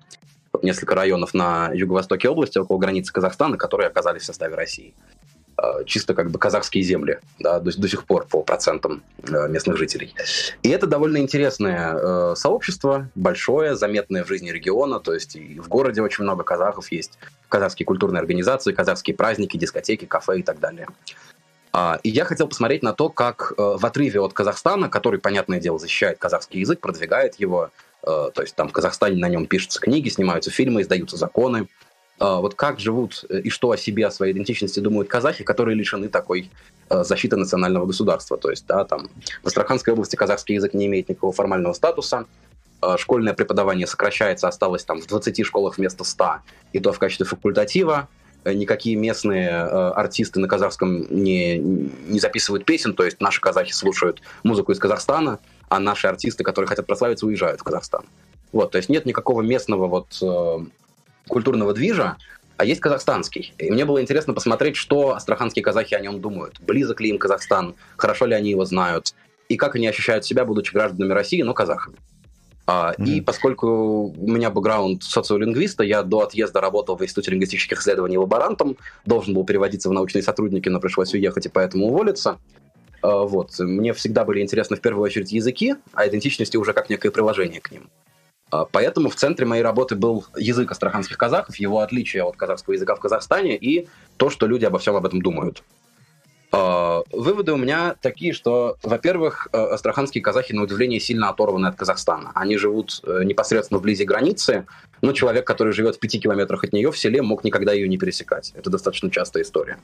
Несколько 0.62 0.94
районов 0.94 1.34
на 1.34 1.70
юго-востоке 1.72 2.28
области, 2.28 2.58
около 2.58 2.78
границы 2.78 3.12
Казахстана, 3.12 3.56
которые 3.56 3.88
оказались 3.88 4.22
в 4.22 4.26
составе 4.26 4.54
России. 4.54 4.94
Э, 5.60 5.84
чисто 5.84 6.14
как 6.14 6.30
бы 6.30 6.38
казахские 6.38 6.84
земли, 6.84 7.18
да, 7.40 7.58
до, 7.58 7.76
до 7.76 7.88
сих 7.88 8.04
пор 8.04 8.26
по 8.26 8.42
процентам 8.42 9.02
э, 9.26 9.48
местных 9.48 9.76
жителей. 9.76 10.14
И 10.62 10.68
это 10.68 10.86
довольно 10.86 11.18
интересное 11.18 11.94
э, 11.94 12.34
сообщество, 12.36 13.08
большое, 13.16 13.74
заметное 13.74 14.22
в 14.22 14.28
жизни 14.28 14.50
региона, 14.50 15.00
то 15.00 15.12
есть 15.12 15.34
и 15.34 15.58
в 15.58 15.68
городе 15.68 16.00
очень 16.00 16.22
много 16.22 16.44
казахов 16.44 16.92
есть, 16.92 17.18
казахские 17.48 17.86
культурные 17.86 18.20
организации, 18.20 18.72
казахские 18.72 19.16
праздники, 19.16 19.56
дискотеки, 19.56 20.04
кафе 20.04 20.38
и 20.38 20.42
так 20.44 20.60
далее. 20.60 20.86
А, 21.72 21.98
и 22.04 22.08
я 22.08 22.24
хотел 22.24 22.46
посмотреть 22.46 22.84
на 22.84 22.92
то, 22.92 23.08
как 23.08 23.52
в 23.56 23.84
отрыве 23.84 24.20
от 24.20 24.32
Казахстана, 24.32 24.88
который, 24.88 25.18
понятное 25.18 25.58
дело, 25.58 25.78
защищает 25.78 26.18
казахский 26.18 26.60
язык, 26.60 26.78
продвигает 26.80 27.34
его, 27.34 27.70
то 28.02 28.32
есть 28.40 28.54
там 28.54 28.68
в 28.68 28.72
Казахстане 28.72 29.16
на 29.16 29.28
нем 29.28 29.46
пишутся 29.46 29.80
книги, 29.80 30.08
снимаются 30.08 30.50
фильмы, 30.50 30.82
издаются 30.82 31.16
законы, 31.16 31.68
а, 32.18 32.40
вот 32.40 32.54
как 32.54 32.80
живут 32.80 33.24
э, 33.28 33.40
и 33.40 33.50
что 33.50 33.70
о 33.70 33.76
себе, 33.76 34.06
о 34.06 34.10
своей 34.10 34.32
идентичности 34.32 34.80
думают 34.80 35.08
казахи, 35.08 35.44
которые 35.44 35.76
лишены 35.76 36.08
такой 36.08 36.50
э, 36.90 37.04
защиты 37.04 37.36
национального 37.36 37.86
государства. 37.86 38.36
То 38.36 38.50
есть, 38.50 38.66
да, 38.66 38.84
там 38.84 39.08
в 39.42 39.46
Астраханской 39.46 39.92
области 39.92 40.16
казахский 40.16 40.56
язык 40.56 40.74
не 40.74 40.86
имеет 40.86 41.08
никакого 41.08 41.32
формального 41.32 41.72
статуса, 41.72 42.26
школьное 42.96 43.34
преподавание 43.34 43.88
сокращается, 43.88 44.46
осталось 44.46 44.84
там 44.84 45.00
в 45.00 45.06
20 45.08 45.44
школах 45.44 45.78
вместо 45.78 46.04
100, 46.04 46.36
и 46.72 46.78
то 46.78 46.92
в 46.92 46.98
качестве 46.98 47.26
факультатива. 47.26 48.08
Э, 48.44 48.52
никакие 48.52 48.96
местные 48.96 49.50
артисты 49.50 50.40
на 50.40 50.48
казахском 50.48 51.06
не, 51.10 51.58
не 51.58 52.18
записывают 52.18 52.64
песен, 52.64 52.94
то 52.94 53.04
есть 53.04 53.20
наши 53.20 53.40
казахи 53.40 53.72
слушают 53.72 54.22
музыку 54.42 54.72
из 54.72 54.78
Казахстана, 54.80 55.38
а 55.68 55.78
наши 55.78 56.06
артисты, 56.06 56.44
которые 56.44 56.68
хотят 56.68 56.86
прославиться, 56.86 57.26
уезжают 57.26 57.60
в 57.60 57.64
Казахстан. 57.64 58.04
Вот, 58.52 58.70
то 58.70 58.78
есть 58.78 58.88
нет 58.88 59.06
никакого 59.06 59.42
местного 59.42 59.86
вот 59.86 60.66
культурного 61.28 61.74
движа, 61.74 62.16
а 62.56 62.64
есть 62.64 62.80
казахстанский. 62.80 63.54
И 63.58 63.70
мне 63.70 63.84
было 63.84 64.02
интересно 64.02 64.34
посмотреть, 64.34 64.74
что 64.74 65.14
астраханские 65.14 65.62
казахи 65.62 65.94
о 65.94 66.00
нем 66.00 66.20
думают. 66.20 66.60
Близок 66.60 67.00
ли 67.00 67.10
им 67.10 67.18
Казахстан, 67.18 67.76
хорошо 67.96 68.26
ли 68.26 68.34
они 68.34 68.50
его 68.50 68.64
знают, 68.64 69.14
и 69.48 69.56
как 69.56 69.76
они 69.76 69.86
ощущают 69.86 70.24
себя, 70.24 70.44
будучи 70.44 70.72
гражданами 70.72 71.12
России, 71.12 71.42
но 71.42 71.54
казахами. 71.54 71.96
А, 72.66 72.92
mm-hmm. 72.92 73.06
И 73.06 73.20
поскольку 73.20 74.12
у 74.14 74.30
меня 74.30 74.50
бэкграунд 74.50 75.02
социолингвиста, 75.04 75.84
я 75.84 76.02
до 76.02 76.22
отъезда 76.22 76.60
работал 76.60 76.96
в 76.96 77.02
Институте 77.02 77.30
лингвистических 77.30 77.80
исследований 77.80 78.18
лаборантом, 78.18 78.76
должен 79.06 79.34
был 79.34 79.44
переводиться 79.44 79.88
в 79.88 79.92
научные 79.92 80.22
сотрудники, 80.22 80.68
но 80.68 80.80
пришлось 80.80 81.14
уехать 81.14 81.46
и 81.46 81.48
поэтому 81.48 81.86
уволиться. 81.86 82.38
А, 83.02 83.24
вот. 83.24 83.58
Мне 83.58 83.92
всегда 83.92 84.24
были 84.24 84.40
интересны 84.40 84.76
в 84.76 84.80
первую 84.80 85.04
очередь 85.04 85.32
языки, 85.32 85.76
а 85.92 86.06
идентичности 86.06 86.56
уже 86.56 86.72
как 86.72 86.90
некое 86.90 87.10
приложение 87.10 87.60
к 87.60 87.70
ним. 87.70 87.88
А, 88.50 88.64
поэтому 88.64 89.10
в 89.10 89.16
центре 89.16 89.46
моей 89.46 89.62
работы 89.62 89.94
был 89.94 90.24
язык 90.36 90.70
астраханских 90.70 91.18
казахов, 91.18 91.56
его 91.56 91.80
отличие 91.80 92.22
от 92.22 92.36
казахского 92.36 92.74
языка 92.74 92.94
в 92.94 93.00
Казахстане 93.00 93.56
и 93.56 93.88
то, 94.16 94.30
что 94.30 94.46
люди 94.46 94.64
обо 94.64 94.78
всем 94.78 94.96
об 94.96 95.06
этом 95.06 95.20
думают. 95.20 95.62
А, 96.50 97.02
выводы 97.12 97.52
у 97.52 97.56
меня 97.56 97.94
такие, 98.00 98.32
что, 98.32 98.78
во-первых, 98.82 99.48
э, 99.52 99.58
астраханские 99.58 100.22
казахи, 100.22 100.54
на 100.54 100.62
удивление, 100.62 100.98
сильно 100.98 101.28
оторваны 101.28 101.66
от 101.66 101.76
Казахстана. 101.76 102.32
Они 102.34 102.56
живут 102.56 103.02
э, 103.04 103.22
непосредственно 103.24 103.78
вблизи 103.78 104.04
границы, 104.04 104.66
но 105.02 105.12
человек, 105.12 105.46
который 105.46 105.74
живет 105.74 105.96
в 105.96 105.98
пяти 105.98 106.18
километрах 106.18 106.64
от 106.64 106.72
нее 106.72 106.90
в 106.90 106.98
селе, 106.98 107.20
мог 107.20 107.44
никогда 107.44 107.72
ее 107.72 107.86
не 107.86 107.98
пересекать. 107.98 108.52
Это 108.54 108.70
достаточно 108.70 109.10
частая 109.10 109.42
история. 109.42 109.78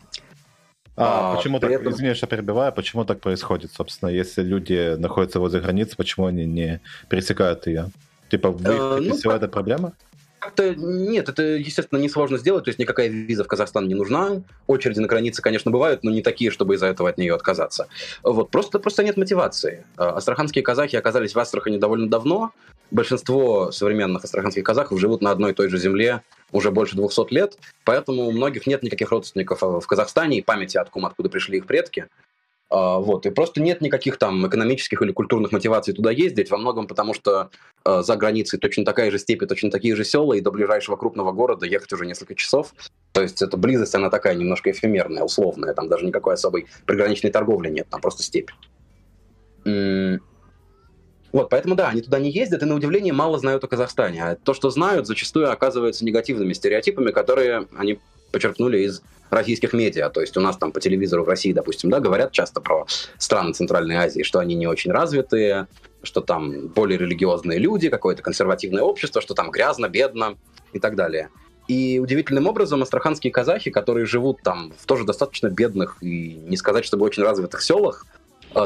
А, 0.96 1.32
а 1.32 1.36
почему 1.36 1.58
так, 1.58 1.70
этом... 1.70 1.92
извини, 1.92 2.14
что 2.14 2.26
перебиваю, 2.26 2.72
почему 2.72 3.04
так 3.04 3.20
происходит, 3.20 3.72
собственно, 3.72 4.10
если 4.10 4.42
люди 4.42 4.94
находятся 4.96 5.40
возле 5.40 5.60
границы, 5.60 5.96
почему 5.96 6.26
они 6.26 6.46
не 6.46 6.80
пересекают 7.08 7.66
ее? 7.66 7.90
Типа, 8.30 8.50
вы 8.50 8.72
э, 8.72 9.00
ну, 9.00 9.16
всего 9.16 9.32
это 9.32 9.48
проблема? 9.48 9.92
Как-то 10.44 10.74
нет, 10.74 11.30
это, 11.30 11.42
естественно, 11.42 11.98
несложно 11.98 12.36
сделать, 12.36 12.64
то 12.64 12.68
есть 12.68 12.78
никакая 12.78 13.08
виза 13.08 13.44
в 13.44 13.46
Казахстан 13.46 13.88
не 13.88 13.94
нужна. 13.94 14.42
Очереди 14.66 14.98
на 14.98 15.08
границе, 15.08 15.40
конечно, 15.40 15.70
бывают, 15.70 16.04
но 16.04 16.10
не 16.10 16.20
такие, 16.20 16.50
чтобы 16.50 16.74
из-за 16.74 16.86
этого 16.86 17.08
от 17.08 17.16
нее 17.16 17.34
отказаться. 17.34 17.88
Вот, 18.22 18.50
просто, 18.50 18.78
просто 18.78 19.02
нет 19.02 19.16
мотивации. 19.16 19.86
Э, 19.96 20.02
астраханские 20.02 20.62
казахи 20.62 20.96
оказались 20.96 21.34
в 21.34 21.38
Астрахани 21.38 21.78
довольно 21.78 22.10
давно. 22.10 22.52
Большинство 22.90 23.72
современных 23.72 24.24
астраханских 24.24 24.64
казахов 24.64 25.00
живут 25.00 25.22
на 25.22 25.30
одной 25.30 25.52
и 25.52 25.54
той 25.54 25.70
же 25.70 25.78
земле 25.78 26.20
уже 26.52 26.70
больше 26.70 26.94
200 26.94 27.32
лет, 27.32 27.56
поэтому 27.84 28.26
у 28.26 28.30
многих 28.32 28.66
нет 28.66 28.82
никаких 28.82 29.10
родственников 29.10 29.62
в 29.62 29.86
Казахстане 29.86 30.38
и 30.38 30.42
памяти, 30.42 30.76
откуда, 30.76 31.06
откуда 31.06 31.30
пришли 31.30 31.56
их 31.56 31.66
предки. 31.66 32.06
А, 32.74 32.98
вот, 32.98 33.24
и 33.24 33.30
просто 33.30 33.62
нет 33.62 33.80
никаких 33.80 34.16
там 34.16 34.48
экономических 34.48 35.00
или 35.00 35.12
культурных 35.12 35.52
мотиваций 35.52 35.94
туда 35.94 36.10
ездить, 36.10 36.50
во 36.50 36.58
многом 36.58 36.88
потому, 36.88 37.14
что 37.14 37.50
э, 37.84 38.02
за 38.02 38.16
границей 38.16 38.58
точно 38.58 38.84
такая 38.84 39.12
же 39.12 39.20
степь 39.20 39.46
точно 39.46 39.70
такие 39.70 39.94
же 39.94 40.04
села, 40.04 40.32
и 40.32 40.40
до 40.40 40.50
ближайшего 40.50 40.96
крупного 40.96 41.30
города 41.30 41.66
ехать 41.66 41.92
уже 41.92 42.04
несколько 42.04 42.34
часов. 42.34 42.74
То 43.12 43.22
есть 43.22 43.42
эта 43.42 43.56
близость, 43.56 43.94
она 43.94 44.10
такая 44.10 44.34
немножко 44.34 44.72
эфемерная, 44.72 45.22
условная, 45.22 45.72
там 45.72 45.88
даже 45.88 46.04
никакой 46.04 46.34
особой 46.34 46.66
приграничной 46.84 47.30
торговли 47.30 47.70
нет, 47.70 47.86
там 47.88 48.00
просто 48.00 48.24
степь. 48.24 48.50
Вот, 49.64 51.50
поэтому 51.50 51.76
да, 51.76 51.90
они 51.90 52.00
туда 52.00 52.18
не 52.18 52.32
ездят, 52.32 52.64
и 52.64 52.66
на 52.66 52.74
удивление 52.74 53.12
мало 53.12 53.38
знают 53.38 53.62
о 53.62 53.68
Казахстане. 53.68 54.24
А 54.24 54.34
то, 54.34 54.52
что 54.52 54.70
знают, 54.70 55.06
зачастую 55.06 55.52
оказывается 55.52 56.04
негативными 56.04 56.52
стереотипами, 56.52 57.12
которые 57.12 57.68
они 57.76 58.00
почерпнули 58.34 58.78
из 58.78 59.00
российских 59.30 59.72
медиа. 59.72 60.10
То 60.10 60.20
есть 60.20 60.36
у 60.36 60.40
нас 60.40 60.56
там 60.56 60.72
по 60.72 60.80
телевизору 60.80 61.24
в 61.24 61.28
России, 61.28 61.52
допустим, 61.52 61.88
да, 61.88 62.00
говорят 62.00 62.32
часто 62.32 62.60
про 62.60 62.86
страны 63.16 63.52
Центральной 63.52 63.96
Азии, 63.96 64.22
что 64.22 64.40
они 64.40 64.54
не 64.54 64.66
очень 64.66 64.90
развитые, 64.90 65.68
что 66.02 66.20
там 66.20 66.68
более 66.68 66.98
религиозные 66.98 67.58
люди, 67.58 67.88
какое-то 67.88 68.22
консервативное 68.22 68.82
общество, 68.82 69.22
что 69.22 69.34
там 69.34 69.50
грязно, 69.50 69.88
бедно 69.88 70.36
и 70.72 70.80
так 70.80 70.96
далее. 70.96 71.30
И 71.68 71.98
удивительным 71.98 72.46
образом 72.46 72.82
астраханские 72.82 73.32
казахи, 73.32 73.70
которые 73.70 74.04
живут 74.04 74.42
там 74.42 74.72
в 74.76 74.84
тоже 74.84 75.04
достаточно 75.04 75.48
бедных 75.48 75.96
и 76.02 76.34
не 76.34 76.56
сказать, 76.56 76.84
чтобы 76.84 77.06
очень 77.06 77.22
развитых 77.22 77.62
селах, 77.62 78.04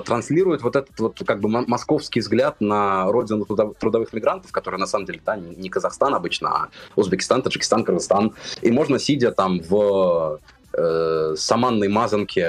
транслирует 0.05 0.62
вот 0.62 0.77
этот 0.77 0.98
вот 0.98 1.20
как 1.27 1.40
бы 1.40 1.48
московский 1.48 2.20
взгляд 2.20 2.61
на 2.61 3.11
родину 3.11 3.44
трудовых 3.44 4.12
мигрантов, 4.12 4.53
которые 4.53 4.81
на 4.81 4.87
самом 4.87 5.07
деле 5.07 5.20
да, 5.24 5.37
не 5.37 5.68
Казахстан 5.68 6.14
обычно, 6.14 6.48
а 6.48 6.68
Узбекистан, 6.96 7.42
Таджикистан, 7.42 7.85
Кыргызстан. 7.85 8.35
И 8.62 8.70
можно, 8.70 8.98
сидя 8.98 9.33
там 9.33 9.61
в 9.61 10.40
э, 10.72 11.35
саманной 11.37 11.88
мазанке 11.88 12.46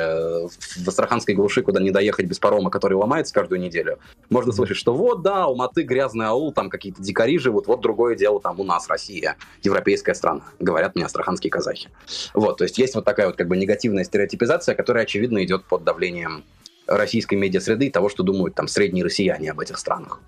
в 0.49 0.87
астраханской 0.87 1.35
глуши, 1.35 1.61
куда 1.61 1.81
не 1.81 1.91
доехать 1.91 2.25
без 2.25 2.39
парома, 2.39 2.69
который 2.69 2.93
ломается 2.93 3.33
каждую 3.33 3.61
неделю, 3.61 3.99
можно 4.29 4.51
слышать, 4.51 4.77
что 4.77 4.93
вот, 4.93 5.21
да, 5.21 5.45
Алматы 5.45 5.83
грязный 5.83 6.27
аул, 6.27 6.51
там 6.51 6.69
какие-то 6.69 7.01
дикари 7.01 7.39
живут, 7.39 7.67
вот 7.67 7.81
другое 7.81 8.15
дело 8.15 8.39
там 8.39 8.59
у 8.59 8.63
нас, 8.63 8.87
Россия, 8.87 9.37
европейская 9.63 10.13
страна, 10.13 10.41
говорят 10.59 10.95
мне 10.95 11.05
астраханские 11.05 11.51
казахи. 11.51 11.89
Вот, 12.33 12.57
то 12.57 12.63
есть 12.65 12.77
есть 12.77 12.95
вот 12.95 13.05
такая 13.05 13.27
вот 13.27 13.35
как 13.35 13.47
бы 13.47 13.57
негативная 13.57 14.03
стереотипизация, 14.03 14.75
которая, 14.75 15.03
очевидно, 15.03 15.43
идет 15.43 15.63
под 15.65 15.83
давлением 15.83 16.43
российской 16.89 17.35
медиа-среды 17.35 17.87
и 17.87 17.89
того, 17.89 18.09
что 18.09 18.23
думают 18.23 18.55
там 18.55 18.67
средние 18.67 19.05
россияне 19.05 19.51
об 19.51 19.59
этих 19.59 19.77
странах. 19.77 20.19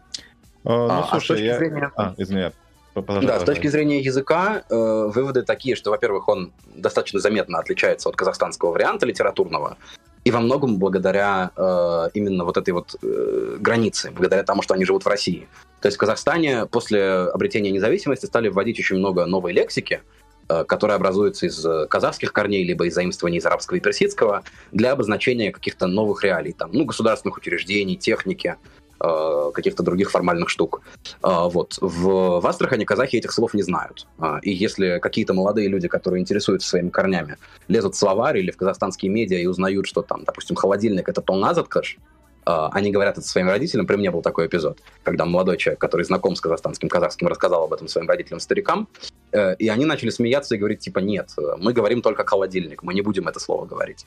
А, 0.63 0.69
ну, 0.69 0.89
а, 0.89 1.07
слушай, 1.09 1.37
а 1.37 1.43
я... 1.43 1.57
Зрения... 1.57 1.91
А, 1.95 2.13
извини, 2.17 2.51
да, 2.95 3.39
с 3.39 3.43
точки 3.43 3.67
зрения 3.67 4.01
языка 4.01 4.63
э, 4.69 5.09
выводы 5.13 5.43
такие, 5.43 5.75
что, 5.75 5.91
во-первых, 5.91 6.27
он 6.27 6.51
достаточно 6.75 7.19
заметно 7.19 7.59
отличается 7.59 8.09
от 8.09 8.15
казахстанского 8.15 8.71
варианта 8.71 9.05
литературного, 9.05 9.77
и 10.23 10.31
во 10.31 10.39
многом 10.39 10.77
благодаря 10.77 11.51
э, 11.55 12.09
именно 12.13 12.43
вот 12.43 12.57
этой 12.57 12.71
вот 12.71 12.95
э, 13.01 13.57
границе, 13.59 14.11
благодаря 14.11 14.43
тому, 14.43 14.61
что 14.61 14.73
они 14.73 14.85
живут 14.85 15.05
в 15.05 15.07
России. 15.07 15.47
То 15.81 15.87
есть 15.87 15.97
в 15.97 15.99
Казахстане 15.99 16.65
после 16.67 17.03
обретения 17.03 17.71
независимости 17.71 18.25
стали 18.25 18.49
вводить 18.49 18.77
очень 18.77 18.97
много 18.97 19.25
новой 19.25 19.53
лексики, 19.53 19.95
э, 19.95 20.20
которая 20.67 20.97
образуется 20.97 21.45
из 21.45 21.65
казахских 21.89 22.33
корней, 22.33 22.63
либо 22.63 22.85
из 22.85 22.93
заимствований 22.93 23.39
из 23.39 23.45
арабского 23.45 23.77
и 23.77 23.79
персидского, 23.79 24.43
для 24.71 24.91
обозначения 24.91 25.51
каких-то 25.51 25.87
новых 25.87 26.23
реалий, 26.23 26.53
там, 26.53 26.71
ну, 26.73 26.85
государственных 26.85 27.37
учреждений, 27.37 27.95
техники, 27.95 28.57
Э, 29.03 29.51
каких-то 29.53 29.81
других 29.81 30.11
формальных 30.11 30.49
штук. 30.49 30.81
Э, 31.23 31.47
вот. 31.49 31.77
В, 31.81 32.39
в 32.39 32.47
Астрахани 32.47 32.85
казахи 32.85 33.15
этих 33.15 33.31
слов 33.31 33.55
не 33.55 33.63
знают. 33.63 34.05
Э, 34.19 34.35
и 34.43 34.51
если 34.51 34.99
какие-то 34.99 35.33
молодые 35.33 35.69
люди, 35.69 35.87
которые 35.87 36.21
интересуются 36.21 36.69
своими 36.69 36.89
корнями, 36.89 37.37
лезут 37.67 37.95
в 37.95 37.97
словарь 37.97 38.37
или 38.37 38.51
в 38.51 38.57
казахстанские 38.57 39.11
медиа 39.11 39.39
и 39.39 39.47
узнают, 39.47 39.87
что 39.87 40.03
там, 40.03 40.23
допустим, 40.23 40.55
холодильник— 40.55 41.09
это 41.09 41.21
тонназаткаш, 41.21 41.97
они 42.45 42.91
говорят 42.91 43.17
это 43.17 43.27
своим 43.27 43.47
родителям. 43.49 43.87
При 43.87 43.95
мне 43.95 44.11
был 44.11 44.21
такой 44.21 44.47
эпизод, 44.47 44.79
когда 45.03 45.25
молодой 45.25 45.57
человек, 45.57 45.79
который 45.79 46.03
знаком 46.03 46.35
с 46.35 46.41
казахстанским, 46.41 46.89
казахским, 46.89 47.27
рассказал 47.27 47.63
об 47.63 47.73
этом 47.73 47.87
своим 47.87 48.07
родителям, 48.07 48.39
старикам, 48.39 48.87
и 49.31 49.69
они 49.69 49.85
начали 49.85 50.09
смеяться 50.09 50.55
и 50.55 50.57
говорить, 50.57 50.79
типа, 50.79 50.99
нет, 50.99 51.29
мы 51.57 51.73
говорим 51.73 52.01
только 52.01 52.25
холодильник, 52.25 52.83
мы 52.83 52.93
не 52.93 53.01
будем 53.01 53.27
это 53.27 53.39
слово 53.39 53.65
говорить. 53.65 54.05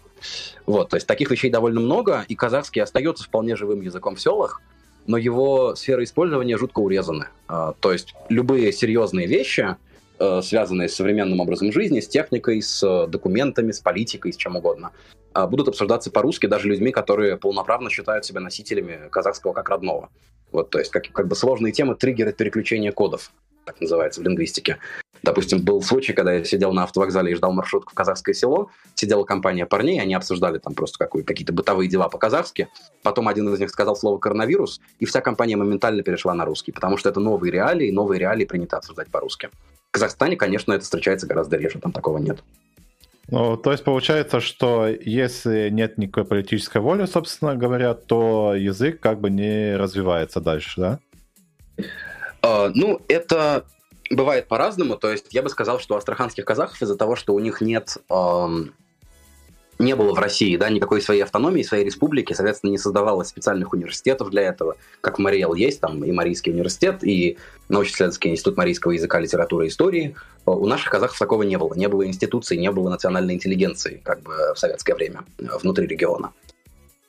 Вот, 0.66 0.90
то 0.90 0.96
есть 0.96 1.06
таких 1.06 1.30
вещей 1.30 1.50
довольно 1.50 1.80
много, 1.80 2.24
и 2.28 2.34
казахский 2.34 2.82
остается 2.82 3.24
вполне 3.24 3.56
живым 3.56 3.80
языком 3.80 4.16
в 4.16 4.20
селах, 4.20 4.60
но 5.06 5.16
его 5.16 5.74
сфера 5.74 6.02
использования 6.02 6.56
жутко 6.56 6.80
урезаны. 6.80 7.28
То 7.46 7.92
есть 7.92 8.14
любые 8.28 8.72
серьезные 8.72 9.26
вещи, 9.26 9.60
э, 9.60 9.76
связанные 10.18 10.88
с 10.88 10.94
современным 10.94 11.40
образом 11.40 11.72
жизни, 11.72 12.00
с 12.00 12.08
техникой, 12.08 12.62
с 12.62 13.06
документами, 13.06 13.72
с 13.72 13.80
политикой, 13.80 14.32
с 14.32 14.36
чем 14.36 14.56
угодно, 14.56 14.92
а, 15.34 15.48
будут 15.48 15.68
обсуждаться 15.68 16.10
по-русски 16.10 16.46
даже 16.46 16.68
людьми, 16.68 16.92
которые 16.92 17.36
полноправно 17.36 17.90
считают 17.90 18.24
себя 18.24 18.40
носителями 18.40 19.08
казахского 19.10 19.52
как 19.52 19.68
родного. 19.68 20.10
Вот, 20.52 20.70
то 20.70 20.78
есть 20.78 20.92
как, 20.92 21.10
как 21.12 21.26
бы 21.26 21.34
сложные 21.34 21.72
темы, 21.72 21.96
триггеры 21.96 22.32
переключения 22.32 22.92
кодов, 22.92 23.32
так 23.64 23.80
называется 23.80 24.20
в 24.20 24.24
лингвистике. 24.24 24.78
Допустим, 25.24 25.62
был 25.62 25.80
случай, 25.80 26.12
когда 26.12 26.34
я 26.34 26.44
сидел 26.44 26.72
на 26.74 26.84
автовокзале 26.84 27.32
и 27.32 27.34
ждал 27.34 27.52
маршрутку 27.52 27.92
в 27.92 27.94
казахское 27.94 28.34
село, 28.34 28.70
сидела 28.94 29.24
компания 29.24 29.64
парней, 29.64 29.98
они 29.98 30.14
обсуждали 30.14 30.58
там 30.58 30.74
просто 30.74 30.98
какие-то 31.06 31.52
бытовые 31.54 31.88
дела 31.88 32.10
по-казахски. 32.10 32.68
Потом 33.02 33.28
один 33.28 33.48
из 33.54 33.58
них 33.58 33.70
сказал 33.70 33.96
слово 33.96 34.18
«коронавирус», 34.18 34.82
и 34.98 35.06
вся 35.06 35.22
компания 35.22 35.56
моментально 35.56 36.02
перешла 36.02 36.34
на 36.34 36.44
русский, 36.44 36.72
потому 36.72 36.98
что 36.98 37.08
это 37.08 37.20
новые 37.20 37.50
реалии, 37.50 37.88
и 37.88 37.92
новые 37.92 38.18
реалии 38.18 38.44
принято 38.44 38.76
обсуждать 38.76 39.08
по-русски. 39.08 39.48
В 39.88 39.92
Казахстане, 39.92 40.36
конечно, 40.36 40.74
это 40.74 40.84
встречается 40.84 41.26
гораздо 41.26 41.56
реже, 41.56 41.78
там 41.78 41.92
такого 41.92 42.18
нет. 42.18 42.42
Ну, 43.28 43.56
то 43.56 43.72
есть 43.72 43.82
получается, 43.82 44.40
что 44.40 44.86
если 44.86 45.70
нет 45.70 45.96
никакой 45.96 46.26
политической 46.26 46.82
воли, 46.82 47.06
собственно 47.06 47.56
говоря, 47.56 47.94
то 47.94 48.54
язык 48.54 49.00
как 49.00 49.20
бы 49.20 49.30
не 49.30 49.74
развивается 49.76 50.40
дальше, 50.40 50.80
да? 50.80 50.98
Uh, 52.42 52.70
ну, 52.74 53.00
это 53.08 53.64
бывает 54.10 54.48
по-разному. 54.48 54.96
То 54.96 55.10
есть 55.10 55.32
я 55.32 55.42
бы 55.42 55.48
сказал, 55.48 55.80
что 55.80 55.94
у 55.94 55.96
астраханских 55.96 56.44
казахов 56.44 56.80
из-за 56.82 56.96
того, 56.96 57.16
что 57.16 57.34
у 57.34 57.40
них 57.40 57.60
нет... 57.60 57.98
Эм, 58.10 58.74
не 59.78 59.96
было 59.96 60.14
в 60.14 60.18
России, 60.18 60.56
да, 60.56 60.70
никакой 60.70 61.00
своей 61.00 61.22
автономии, 61.22 61.62
своей 61.62 61.84
республики, 61.84 62.32
соответственно, 62.32 62.70
не 62.70 62.78
создавалось 62.78 63.28
специальных 63.28 63.72
университетов 63.72 64.30
для 64.30 64.42
этого, 64.42 64.76
как 65.00 65.18
в 65.18 65.20
Мариэл 65.20 65.54
есть, 65.54 65.80
там 65.80 66.04
и 66.04 66.12
Марийский 66.12 66.52
университет, 66.52 67.02
и 67.02 67.38
научно-исследовательский 67.68 68.30
институт 68.30 68.56
марийского 68.56 68.92
языка, 68.92 69.18
литературы 69.18 69.66
и 69.66 69.68
истории. 69.68 70.14
Э, 70.46 70.50
у 70.50 70.66
наших 70.66 70.90
казахов 70.90 71.18
такого 71.18 71.42
не 71.42 71.58
было. 71.58 71.74
Не 71.74 71.88
было 71.88 72.06
институций, 72.06 72.56
не 72.56 72.70
было 72.70 72.88
национальной 72.88 73.34
интеллигенции, 73.34 74.00
как 74.04 74.22
бы 74.22 74.52
в 74.54 74.58
советское 74.58 74.94
время, 74.94 75.24
э, 75.38 75.46
внутри 75.60 75.86
региона. 75.86 76.32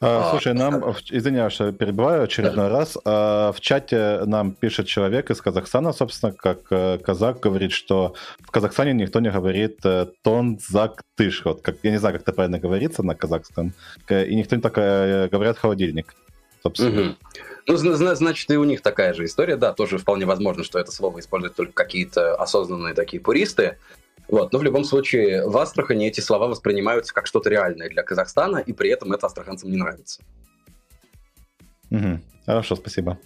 А, 0.02 0.30
слушай, 0.32 0.54
нам, 0.54 0.84
извиняюсь, 1.10 1.54
что 1.54 1.72
перебиваю 1.72 2.24
очередной 2.24 2.68
раз. 2.68 2.98
А, 3.06 3.52
в 3.52 3.62
чате 3.62 4.22
нам 4.26 4.52
пишет 4.52 4.88
человек 4.88 5.32
из 5.32 5.42
Казахстана, 5.42 5.94
собственно, 5.94 6.34
как 6.34 6.60
э, 6.70 6.98
казак, 6.98 7.40
говорит, 7.40 7.72
что 7.72 8.14
в 8.42 8.52
Казахстане 8.52 8.94
никто 8.94 9.20
не 9.20 9.32
говорит 9.32 9.80
э, 9.86 10.08
тонзактыш. 10.22 11.46
Вот, 11.46 11.62
как, 11.62 11.78
я 11.84 11.92
не 11.92 11.98
знаю, 11.98 12.16
как 12.16 12.24
это 12.24 12.34
правильно 12.34 12.60
говорится 12.60 13.04
на 13.04 13.16
казахском. 13.16 13.74
И 14.10 14.36
никто 14.36 14.56
не 14.56 14.62
так 14.62 14.74
э, 14.78 15.30
говорят 15.32 15.58
холодильник. 15.58 16.14
Собственно. 16.62 17.02
Угу. 17.02 17.16
Ну, 17.68 17.78
значит, 17.78 18.52
и 18.52 18.58
у 18.58 18.64
них 18.64 18.82
такая 18.82 19.14
же 19.14 19.26
история, 19.26 19.58
да, 19.58 19.74
тоже 19.74 19.98
вполне 19.98 20.26
возможно, 20.26 20.64
что 20.64 20.78
это 20.78 20.92
слово 20.92 21.20
используют 21.20 21.56
только 21.56 21.74
какие-то 21.74 22.36
осознанные 22.36 22.94
такие 22.94 23.22
пуристы. 23.22 23.78
Вот. 24.28 24.54
Но 24.54 24.60
в 24.60 24.64
любом 24.64 24.84
случае, 24.84 25.48
в 25.48 25.58
Астрахани 25.58 26.08
эти 26.08 26.20
слова 26.20 26.48
воспринимаются 26.48 27.14
как 27.14 27.26
что-то 27.28 27.50
реальное 27.50 27.90
для 27.90 28.04
Казахстана, 28.04 28.58
и 28.58 28.74
при 28.74 28.90
этом 28.90 29.12
это 29.14 29.28
астраханцам 29.28 29.72
не 29.72 29.78
нравится. 29.78 30.22
Угу. 31.92 32.20
Хорошо, 32.46 32.76
спасибо. 32.76 33.20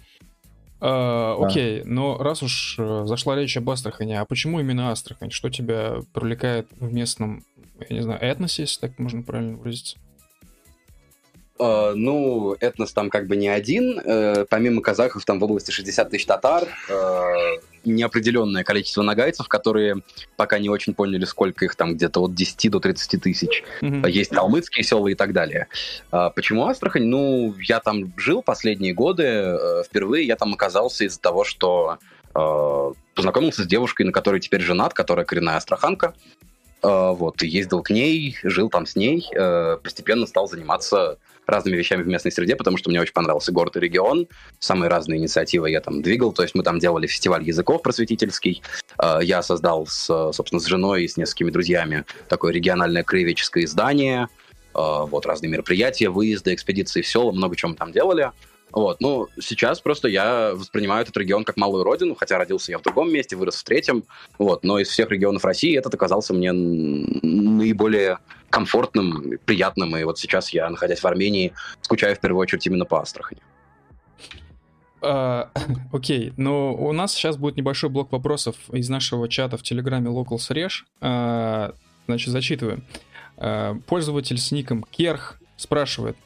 А, 0.80 1.36
окей, 1.38 1.82
но 1.84 2.16
раз 2.16 2.42
уж 2.42 2.76
э, 2.78 3.02
зашла 3.04 3.36
речь 3.36 3.56
об 3.58 3.68
Астрахани, 3.68 4.14
а 4.14 4.24
почему 4.24 4.60
именно 4.60 4.90
Астрахань? 4.90 5.30
Что 5.30 5.50
тебя 5.50 5.98
привлекает 6.14 6.68
в 6.78 6.90
местном, 6.90 7.44
я 7.88 7.96
не 7.96 8.02
знаю, 8.02 8.20
этносе, 8.22 8.62
если 8.62 8.80
так 8.80 8.98
можно 8.98 9.22
правильно 9.22 9.58
выразиться? 9.58 9.98
Uh, 11.60 11.92
ну, 11.94 12.56
этнос 12.58 12.92
там 12.92 13.10
как 13.10 13.26
бы 13.26 13.36
не 13.36 13.48
один. 13.48 14.00
Uh, 14.00 14.46
помимо 14.48 14.80
казахов, 14.80 15.26
там 15.26 15.38
в 15.38 15.44
области 15.44 15.70
60 15.70 16.08
тысяч 16.08 16.24
татар, 16.24 16.66
uh, 16.88 17.60
неопределенное 17.84 18.64
количество 18.64 19.02
нагайцев, 19.02 19.46
которые 19.46 19.96
пока 20.36 20.58
не 20.58 20.70
очень 20.70 20.94
поняли, 20.94 21.26
сколько 21.26 21.66
их 21.66 21.74
там, 21.74 21.96
где-то 21.96 22.22
от 22.22 22.34
10 22.34 22.70
до 22.70 22.80
30 22.80 23.22
тысяч. 23.22 23.62
Mm-hmm. 23.82 24.10
Есть 24.10 24.30
калмыцкие 24.30 24.84
села 24.84 25.08
и 25.08 25.14
так 25.14 25.34
далее. 25.34 25.68
Почему 26.10 26.66
Астрахань? 26.66 27.04
Ну, 27.04 27.54
я 27.58 27.80
там 27.80 28.12
жил 28.16 28.42
последние 28.42 28.94
годы. 28.94 29.58
Впервые 29.86 30.26
я 30.26 30.36
там 30.36 30.54
оказался 30.54 31.04
из-за 31.04 31.20
того, 31.20 31.44
что 31.44 31.98
познакомился 33.14 33.64
с 33.64 33.66
девушкой, 33.66 34.02
на 34.04 34.12
которой 34.12 34.40
теперь 34.40 34.60
женат, 34.60 34.94
которая 34.94 35.24
коренная 35.24 35.56
астраханка. 35.56 36.14
Вот, 36.82 37.42
ездил 37.42 37.82
к 37.82 37.90
ней, 37.90 38.38
жил 38.42 38.70
там 38.70 38.86
с 38.86 38.96
ней, 38.96 39.28
постепенно 39.82 40.26
стал 40.26 40.48
заниматься 40.48 41.18
разными 41.50 41.76
вещами 41.76 42.02
в 42.02 42.06
местной 42.06 42.32
среде, 42.32 42.56
потому 42.56 42.76
что 42.78 42.88
мне 42.90 43.00
очень 43.00 43.12
понравился 43.12 43.52
город 43.52 43.76
и 43.76 43.80
регион. 43.80 44.28
Самые 44.58 44.88
разные 44.88 45.18
инициативы 45.18 45.70
я 45.70 45.80
там 45.80 46.00
двигал. 46.02 46.32
То 46.32 46.42
есть 46.42 46.54
мы 46.54 46.62
там 46.62 46.78
делали 46.78 47.06
фестиваль 47.06 47.42
языков 47.42 47.82
просветительский. 47.82 48.62
Э, 49.02 49.18
я 49.22 49.42
создал, 49.42 49.86
с, 49.86 50.32
собственно, 50.32 50.60
с 50.60 50.66
женой 50.66 51.04
и 51.04 51.08
с 51.08 51.16
несколькими 51.16 51.50
друзьями 51.50 52.04
такое 52.28 52.52
региональное 52.52 53.02
краеведческое 53.02 53.64
издание. 53.64 54.28
Э, 54.74 55.04
вот 55.04 55.26
разные 55.26 55.50
мероприятия, 55.50 56.08
выезды, 56.08 56.54
экспедиции 56.54 57.02
в 57.02 57.06
села, 57.06 57.32
много 57.32 57.56
чего 57.56 57.70
мы 57.70 57.76
там 57.76 57.92
делали. 57.92 58.30
Вот, 58.72 59.00
ну, 59.00 59.28
сейчас 59.40 59.80
просто 59.80 60.08
я 60.08 60.52
воспринимаю 60.54 61.02
этот 61.02 61.16
регион 61.16 61.44
как 61.44 61.56
малую 61.56 61.84
родину, 61.84 62.14
хотя 62.14 62.38
родился 62.38 62.72
я 62.72 62.78
в 62.78 62.82
другом 62.82 63.12
месте, 63.12 63.36
вырос 63.36 63.56
в 63.56 63.64
третьем, 63.64 64.04
вот, 64.38 64.64
но 64.64 64.78
из 64.78 64.88
всех 64.88 65.10
регионов 65.10 65.44
России 65.44 65.76
этот 65.76 65.94
оказался 65.94 66.34
мне 66.34 66.52
наиболее 66.52 68.18
комфортным, 68.48 69.38
приятным, 69.44 69.96
и 69.96 70.04
вот 70.04 70.18
сейчас 70.18 70.50
я, 70.50 70.68
находясь 70.68 71.00
в 71.00 71.06
Армении, 71.06 71.52
скучаю 71.80 72.16
в 72.16 72.20
первую 72.20 72.40
очередь 72.40 72.66
именно 72.66 72.84
по 72.84 73.00
Астрахани. 73.00 73.40
А, 75.02 75.50
окей, 75.92 76.28
okay. 76.28 76.34
но 76.36 76.74
у 76.74 76.92
нас 76.92 77.12
сейчас 77.12 77.36
будет 77.36 77.56
небольшой 77.56 77.90
блок 77.90 78.12
вопросов 78.12 78.56
из 78.72 78.88
нашего 78.88 79.28
чата 79.28 79.56
в 79.56 79.62
Телеграме 79.62 80.10
Locals 80.10 80.50
Resh. 80.50 80.84
Uh, 81.00 81.74
значит, 82.06 82.30
зачитываю. 82.30 82.82
Uh, 83.36 83.80
пользователь 83.82 84.38
с 84.38 84.52
ником 84.52 84.82
Керх 84.82 85.40
спрашивает, 85.60 86.16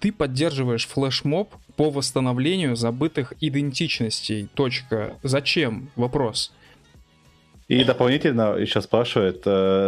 ты 0.00 0.12
поддерживаешь 0.12 0.86
флешмоб 0.86 1.54
по 1.76 1.90
восстановлению 1.90 2.76
забытых 2.76 3.32
идентичностей. 3.40 4.48
Точка. 4.54 5.16
Зачем? 5.22 5.90
Вопрос. 5.96 6.52
И 7.68 7.82
дополнительно 7.82 8.56
еще 8.56 8.80
спрашивает, 8.82 9.42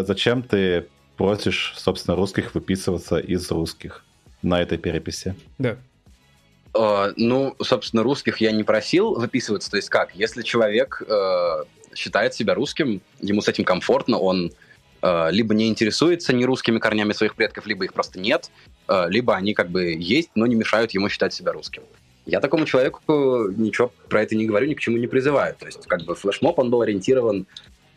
зачем 0.07 0.43
ты 0.43 0.87
просишь, 1.17 1.75
собственно, 1.77 2.17
русских 2.17 2.55
выписываться 2.55 3.19
из 3.19 3.51
русских 3.51 4.05
на 4.43 4.61
этой 4.61 4.79
переписи. 4.79 5.35
Да. 5.59 5.77
Uh, 6.73 7.13
ну, 7.17 7.57
собственно, 7.63 8.03
русских 8.03 8.39
я 8.43 8.53
не 8.53 8.63
просил 8.63 9.15
выписываться. 9.15 9.71
То 9.71 9.79
есть 9.79 9.89
как? 9.89 10.15
Если 10.15 10.43
человек 10.43 11.03
uh, 11.07 11.67
считает 11.95 12.35
себя 12.35 12.55
русским, 12.55 13.01
ему 13.21 13.41
с 13.41 13.49
этим 13.49 13.65
комфортно, 13.65 14.19
он 14.19 14.49
э, 14.49 14.51
либо 15.03 15.55
не 15.55 15.69
интересуется 15.69 16.33
ни 16.33 16.45
русскими 16.45 16.79
корнями 16.79 17.13
своих 17.13 17.35
предков, 17.35 17.67
либо 17.67 17.85
их 17.85 17.93
просто 17.93 18.19
нет, 18.19 18.51
э, 18.89 19.07
либо 19.09 19.35
они 19.35 19.55
как 19.55 19.71
бы 19.71 19.93
есть, 19.93 20.31
но 20.35 20.47
не 20.47 20.55
мешают 20.55 20.93
ему 20.93 21.09
считать 21.09 21.33
себя 21.33 21.53
русским. 21.53 21.83
Я 22.25 22.41
такому 22.41 22.67
человеку 22.67 23.49
ничего 23.57 23.93
про 24.09 24.23
это 24.23 24.35
не 24.35 24.47
говорю, 24.47 24.67
ни 24.67 24.75
к 24.75 24.81
чему 24.81 24.97
не 24.97 25.07
призываю. 25.07 25.55
То 25.55 25.67
есть 25.67 25.87
как 25.87 26.03
бы 26.05 26.15
флешмоб, 26.15 26.59
он 26.59 26.71
был 26.71 26.83
ориентирован 26.83 27.47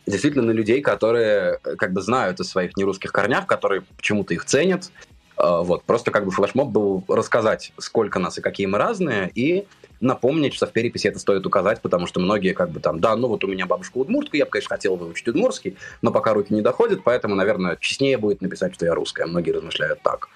действительно 0.06 0.44
на 0.44 0.52
людей, 0.52 0.82
которые 0.82 1.58
как 1.58 1.92
бы 1.92 2.00
знают 2.00 2.38
о 2.40 2.44
своих 2.44 2.76
нерусских 2.76 3.12
корнях, 3.12 3.46
которые 3.46 3.82
почему-то 3.96 4.34
их 4.34 4.44
ценят, 4.44 4.90
вот, 5.36 5.84
просто 5.84 6.10
как 6.10 6.26
бы 6.26 6.30
флешмоб 6.30 6.68
был 6.68 7.04
рассказать, 7.08 7.72
сколько 7.78 8.18
нас 8.18 8.38
и 8.38 8.40
какие 8.40 8.66
мы 8.66 8.78
разные, 8.78 9.30
и 9.34 9.66
напомнить, 10.00 10.54
что 10.54 10.66
в 10.66 10.72
переписи 10.72 11.06
это 11.06 11.18
стоит 11.18 11.46
указать, 11.46 11.80
потому 11.80 12.06
что 12.06 12.20
многие 12.20 12.52
как 12.52 12.70
бы 12.70 12.80
там, 12.80 13.00
да, 13.00 13.14
ну 13.16 13.28
вот 13.28 13.44
у 13.44 13.46
меня 13.46 13.66
бабушка 13.66 13.98
удмуртка, 13.98 14.36
я 14.36 14.44
бы, 14.46 14.50
конечно, 14.50 14.74
хотел 14.74 14.96
выучить 14.96 15.28
удмурский, 15.28 15.76
но 16.02 16.10
пока 16.10 16.34
руки 16.34 16.52
не 16.54 16.62
доходят, 16.62 17.02
поэтому, 17.04 17.34
наверное, 17.34 17.76
честнее 17.80 18.16
будет 18.18 18.40
написать, 18.40 18.74
что 18.74 18.86
я 18.86 18.94
русская. 18.94 19.26
Многие 19.26 19.50
размышляют 19.52 20.00
так. 20.02 20.28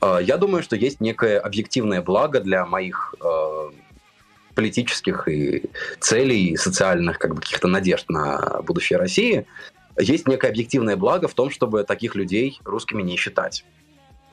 А, 0.00 0.18
я 0.18 0.36
думаю, 0.36 0.62
что 0.62 0.76
есть 0.76 1.00
некое 1.00 1.38
объективное 1.38 2.02
благо 2.02 2.40
для 2.40 2.66
моих 2.66 3.14
а, 3.20 3.70
политических 4.54 5.28
и 5.28 5.64
целей, 6.00 6.48
и 6.48 6.56
социальных 6.56 7.18
как 7.18 7.34
бы 7.34 7.40
каких-то 7.40 7.68
надежд 7.68 8.08
на 8.08 8.60
будущее 8.62 8.98
России. 8.98 9.46
Есть 9.98 10.28
некое 10.28 10.48
объективное 10.48 10.96
благо 10.96 11.28
в 11.28 11.34
том, 11.34 11.50
чтобы 11.50 11.84
таких 11.84 12.14
людей 12.14 12.60
русскими 12.64 13.02
не 13.02 13.16
считать. 13.16 13.64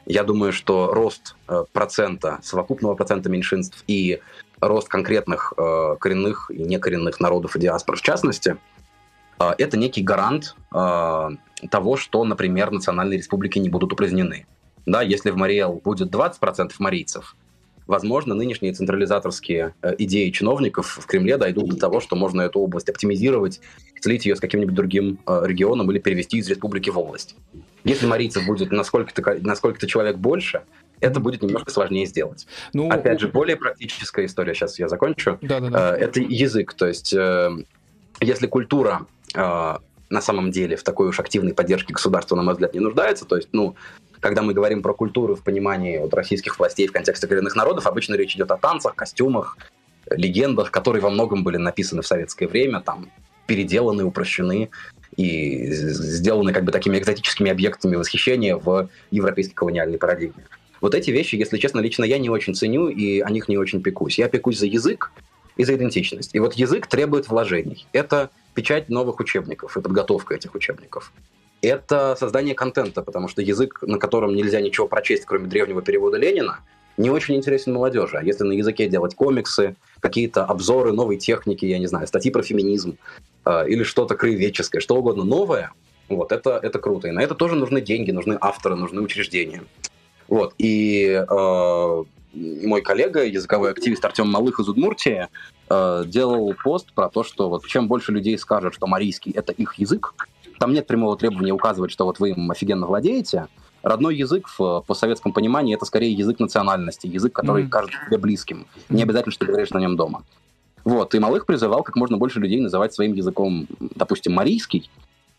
Я 0.05 0.23
думаю, 0.23 0.53
что 0.53 0.93
рост 0.93 1.35
э, 1.49 1.65
процента, 1.73 2.39
совокупного 2.41 2.95
процента 2.95 3.29
меньшинств 3.29 3.83
и 3.87 4.21
рост 4.59 4.87
конкретных 4.87 5.53
э, 5.57 5.95
коренных 5.99 6.51
и 6.51 6.63
некоренных 6.63 7.19
народов 7.19 7.55
и 7.55 7.59
диаспор 7.59 7.97
в 7.97 8.01
частности, 8.01 8.57
э, 9.39 9.53
это 9.57 9.77
некий 9.77 10.03
гарант 10.03 10.55
того, 11.71 11.97
что, 11.97 12.23
например, 12.23 12.69
национальные 12.69 13.17
республики 13.17 13.57
не 13.57 13.69
будут 13.69 13.91
упразднены. 13.93 14.45
Да, 14.85 15.01
если 15.01 15.31
в 15.31 15.37
Мариэл 15.37 15.81
будет 15.83 16.13
20% 16.13 16.71
марийцев, 16.77 17.35
возможно, 17.87 18.35
нынешние 18.35 18.73
централизаторские 18.73 19.73
идеи 19.97 20.29
чиновников 20.29 20.99
в 21.01 21.05
Кремле 21.05 21.37
дойдут 21.37 21.69
до 21.69 21.77
того, 21.77 21.99
что 21.99 22.15
можно 22.15 22.41
эту 22.41 22.59
область 22.59 22.89
оптимизировать, 22.89 23.61
слить 23.99 24.25
ее 24.25 24.35
с 24.35 24.39
каким-нибудь 24.39 24.75
другим 24.75 25.19
регионом 25.25 25.89
или 25.91 25.99
перевести 25.99 26.37
из 26.37 26.49
республики 26.49 26.89
в 26.89 26.99
область. 26.99 27.35
Если 27.83 28.05
марийцев 28.05 28.45
будет 28.45 28.71
на 28.71 28.83
сколько-то, 28.83 29.37
на 29.41 29.55
сколько-то 29.55 29.87
человек 29.87 30.17
больше, 30.17 30.63
это 30.99 31.19
будет 31.19 31.41
немножко 31.41 31.71
сложнее 31.71 32.05
сделать. 32.05 32.47
Ну, 32.73 32.89
Опять 32.89 33.19
же, 33.19 33.27
более 33.27 33.55
практическая 33.55 34.25
история, 34.25 34.53
сейчас 34.53 34.79
я 34.79 34.87
закончу. 34.87 35.37
Да, 35.41 35.59
да, 35.59 35.69
да. 35.69 35.97
Это 35.97 36.19
язык. 36.19 36.73
То 36.73 36.87
есть, 36.87 37.13
э, 37.13 37.49
если 38.19 38.47
культура 38.47 39.05
э, 39.35 39.75
на 40.09 40.21
самом 40.21 40.51
деле 40.51 40.75
в 40.75 40.83
такой 40.83 41.07
уж 41.07 41.19
активной 41.19 41.53
поддержке 41.53 41.93
государства, 41.93 42.35
на 42.35 42.43
мой 42.43 42.53
взгляд, 42.53 42.73
не 42.73 42.79
нуждается, 42.79 43.25
то 43.25 43.35
есть, 43.35 43.49
ну, 43.51 43.75
когда 44.19 44.41
мы 44.41 44.53
говорим 44.53 44.81
про 44.81 44.93
культуру 44.93 45.35
в 45.35 45.43
понимании 45.43 45.97
вот, 45.97 46.13
российских 46.13 46.57
властей 46.59 46.87
в 46.87 46.91
контексте 46.91 47.27
коренных 47.27 47.55
народов, 47.55 47.87
обычно 47.87 48.15
речь 48.15 48.35
идет 48.35 48.51
о 48.51 48.57
танцах, 48.57 48.95
костюмах, 48.95 49.57
легендах, 50.09 50.71
которые 50.71 51.01
во 51.01 51.09
многом 51.09 51.43
были 51.43 51.57
написаны 51.57 52.01
в 52.01 52.07
советское 52.07 52.47
время, 52.47 52.81
там, 52.81 53.09
переделаны, 53.45 54.03
упрощены 54.03 54.69
и 55.15 55.67
сделаны 55.71 56.53
как 56.53 56.63
бы 56.63 56.71
такими 56.71 56.97
экзотическими 56.97 57.49
объектами 57.49 57.95
восхищения 57.95 58.55
в 58.55 58.89
европейской 59.09 59.55
колониальной 59.55 59.97
парадигме. 59.97 60.45
Вот 60.81 60.93
эти 60.93 61.09
вещи, 61.09 61.35
если 61.35 61.57
честно, 61.57 61.79
лично 61.79 62.03
я 62.03 62.19
не 62.19 62.29
очень 62.29 62.53
ценю 62.53 62.89
и 62.89 63.19
о 63.19 63.29
них 63.31 63.47
не 63.47 63.57
очень 63.57 63.81
пекусь. 63.81 64.19
Я 64.19 64.29
пекусь 64.29 64.59
за 64.59 64.67
язык 64.67 65.11
и 65.55 65.63
за 65.63 65.75
идентичность. 65.75 66.35
И 66.35 66.39
вот 66.39 66.53
язык 66.53 66.85
требует 66.87 67.27
вложений. 67.27 67.87
Это 67.93 68.29
печать 68.53 68.89
новых 68.89 69.19
учебников 69.19 69.75
и 69.75 69.81
подготовка 69.81 70.35
этих 70.35 70.53
учебников. 70.53 71.11
Это 71.61 72.15
создание 72.19 72.53
контента, 72.53 73.01
потому 73.01 73.27
что 73.27 73.41
язык, 73.41 73.79
на 73.81 73.97
котором 73.97 74.35
нельзя 74.35 74.61
ничего 74.61 74.87
прочесть, 74.87 75.25
кроме 75.25 75.47
древнего 75.47 75.81
перевода 75.81 76.17
Ленина, 76.17 76.59
не 76.97 77.09
очень 77.09 77.35
интересен 77.35 77.73
молодежи. 77.73 78.17
А 78.17 78.23
если 78.23 78.43
на 78.43 78.53
языке 78.53 78.87
делать 78.87 79.15
комиксы, 79.15 79.75
какие-то 79.99 80.45
обзоры 80.45 80.91
новой 80.91 81.17
техники, 81.17 81.65
я 81.65 81.79
не 81.79 81.87
знаю, 81.87 82.07
статьи 82.07 82.31
про 82.31 82.41
феминизм, 82.41 82.97
а, 83.45 83.63
или 83.63 83.83
что-то 83.83 84.15
краеведческое, 84.15 84.81
что 84.81 84.95
угодно 84.95 85.23
новое, 85.23 85.71
вот, 86.09 86.31
это, 86.31 86.59
это 86.61 86.79
круто. 86.79 87.07
И 87.07 87.11
на 87.11 87.21
это 87.21 87.35
тоже 87.35 87.55
нужны 87.55 87.81
деньги, 87.81 88.11
нужны 88.11 88.37
авторы, 88.39 88.75
нужны 88.75 89.01
учреждения. 89.01 89.63
Вот, 90.27 90.53
и 90.57 91.23
э, 91.29 92.03
мой 92.33 92.81
коллега, 92.81 93.25
языковой 93.25 93.71
активист 93.71 94.03
Артем 94.03 94.27
Малых 94.27 94.59
из 94.59 94.67
Удмуртии, 94.67 95.27
э, 95.69 96.03
делал 96.05 96.53
пост 96.63 96.93
про 96.93 97.09
то, 97.09 97.23
что 97.23 97.49
вот 97.49 97.65
чем 97.65 97.87
больше 97.87 98.11
людей 98.11 98.37
скажет, 98.37 98.73
что 98.73 98.87
марийский— 98.87 99.31
это 99.35 99.53
их 99.53 99.75
язык, 99.75 100.13
там 100.59 100.73
нет 100.73 100.87
прямого 100.87 101.17
требования 101.17 101.51
указывать, 101.51 101.91
что 101.91 102.05
вот 102.05 102.19
вы 102.19 102.31
им 102.31 102.49
офигенно 102.51 102.87
владеете, 102.87 103.47
родной 103.83 104.15
язык 104.15 104.47
в 104.57 104.83
постсоветском 104.85 105.33
понимании 105.33 105.75
это 105.75 105.85
скорее 105.85 106.11
язык 106.11 106.39
национальности, 106.39 107.07
язык, 107.07 107.33
который 107.33 107.65
mm. 107.65 107.69
кажется 107.69 107.97
тебе 108.07 108.17
близким. 108.17 108.67
Не 108.89 109.03
обязательно, 109.03 109.31
что 109.31 109.45
ты 109.45 109.51
говоришь 109.51 109.71
на 109.71 109.79
нем 109.79 109.95
дома. 109.95 110.23
Вот, 110.83 111.13
и 111.15 111.19
Малых 111.19 111.45
призывал 111.45 111.83
как 111.83 111.95
можно 111.95 112.17
больше 112.17 112.39
людей 112.39 112.61
называть 112.61 112.93
своим 112.93 113.13
языком, 113.13 113.67
допустим, 113.95 114.33
марийский, 114.33 114.89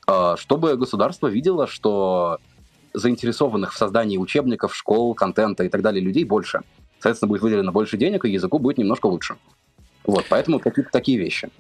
а, 0.07 0.37
чтобы 0.37 0.77
государство 0.77 1.27
видело, 1.27 1.67
что 1.67 2.39
заинтересованных 2.93 3.73
в 3.73 3.77
создании 3.77 4.19
учебников, 4.19 4.75
школ, 4.75 5.15
контента 5.15 5.65
и 5.65 5.69
так 5.69 5.83
далее 5.83 6.03
людей 6.03 6.25
больше. 6.25 6.61
Соответственно, 6.99 7.29
будет 7.29 7.43
выделено 7.43 7.73
больше 7.73 7.97
денег, 7.97 8.25
и 8.25 8.31
языку 8.31 8.59
будет 8.59 8.79
немножко 8.79 9.07
лучше. 9.07 9.37
Вот, 10.05 10.25
поэтому 10.29 10.59
какие-то 10.59 10.91
такие 10.91 11.19
вещи. 11.19 11.51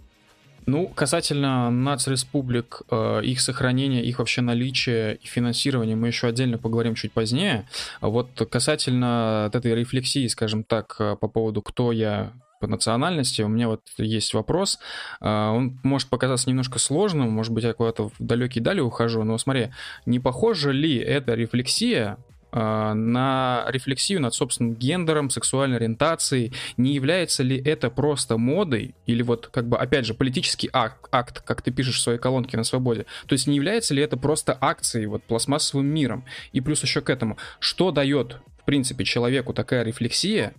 Ну, 0.66 0.88
касательно 0.88 1.71
нацреспублик, 1.71 2.83
э, 2.90 3.23
их 3.25 3.40
сохранения, 3.40 4.03
их 4.03 4.18
вообще 4.18 4.42
наличия 4.42 5.12
и 5.12 5.27
финансирования 5.27 5.97
мы 5.97 6.09
еще 6.09 6.29
отдельно 6.29 6.59
поговорим 6.59 6.94
чуть 6.94 7.12
позднее. 7.12 7.66
Вот 8.01 8.29
касательно 8.51 9.51
этой 9.53 9.75
рефлексии, 9.75 10.27
скажем 10.27 10.64
так, 10.64 10.97
э, 10.99 11.16
по 11.16 11.29
поводу 11.29 11.62
«кто 11.62 11.92
я», 11.92 12.33
по 12.61 12.66
национальности, 12.66 13.42
у 13.42 13.49
меня 13.49 13.68
вот 13.68 13.83
есть 13.99 14.35
вопрос. 14.35 14.79
А, 15.21 15.53
он 15.53 15.79
может 15.83 16.09
показаться 16.09 16.49
немножко 16.49 16.79
сложным, 16.79 17.31
может 17.31 17.53
быть, 17.53 17.64
я 17.64 17.73
куда-то 17.73 18.09
в 18.09 18.14
далекие 18.18 18.62
дали 18.64 18.81
ухожу, 18.81 19.23
но 19.23 19.38
смотри, 19.38 19.71
не 20.07 20.18
похожа 20.18 20.71
ли 20.71 20.97
эта 20.97 21.35
рефлексия 21.35 22.18
на 22.53 23.65
рефлексию 23.69 24.21
над 24.21 24.35
собственным 24.35 24.75
гендером, 24.75 25.31
сексуальной 25.31 25.77
ориентацией, 25.77 26.53
не 26.77 26.95
является 26.95 27.43
ли 27.43 27.61
это 27.61 27.91
просто 27.91 28.39
модой 28.39 28.95
или 29.07 29.23
вот 29.23 29.49
как 29.49 29.69
бы 29.69 29.79
опять 29.79 30.07
же 30.07 30.15
политический 30.15 30.71
акт, 30.73 31.09
акт, 31.13 31.41
как 31.41 31.63
ты 31.63 31.71
пишешь 31.71 31.99
в 31.99 32.01
своей 32.01 32.19
колонке 32.19 32.57
на 32.57 32.65
свободе, 32.65 33.07
то 33.27 33.35
есть 33.35 33.47
не 33.47 33.57
является 33.57 33.95
ли 33.95 34.03
это 34.03 34.17
просто 34.17 34.57
акцией 34.61 35.07
вот 35.07 35.23
пластмассовым 35.25 35.87
миром? 35.87 36.25
И 36.53 36.61
плюс 36.61 36.83
еще 36.83 37.01
к 37.01 37.11
этому, 37.11 37.37
что 37.59 37.91
дает 37.91 38.41
в 38.61 38.65
принципе 38.65 39.05
человеку 39.05 39.53
такая 39.53 39.83
рефлексия, 39.83 40.55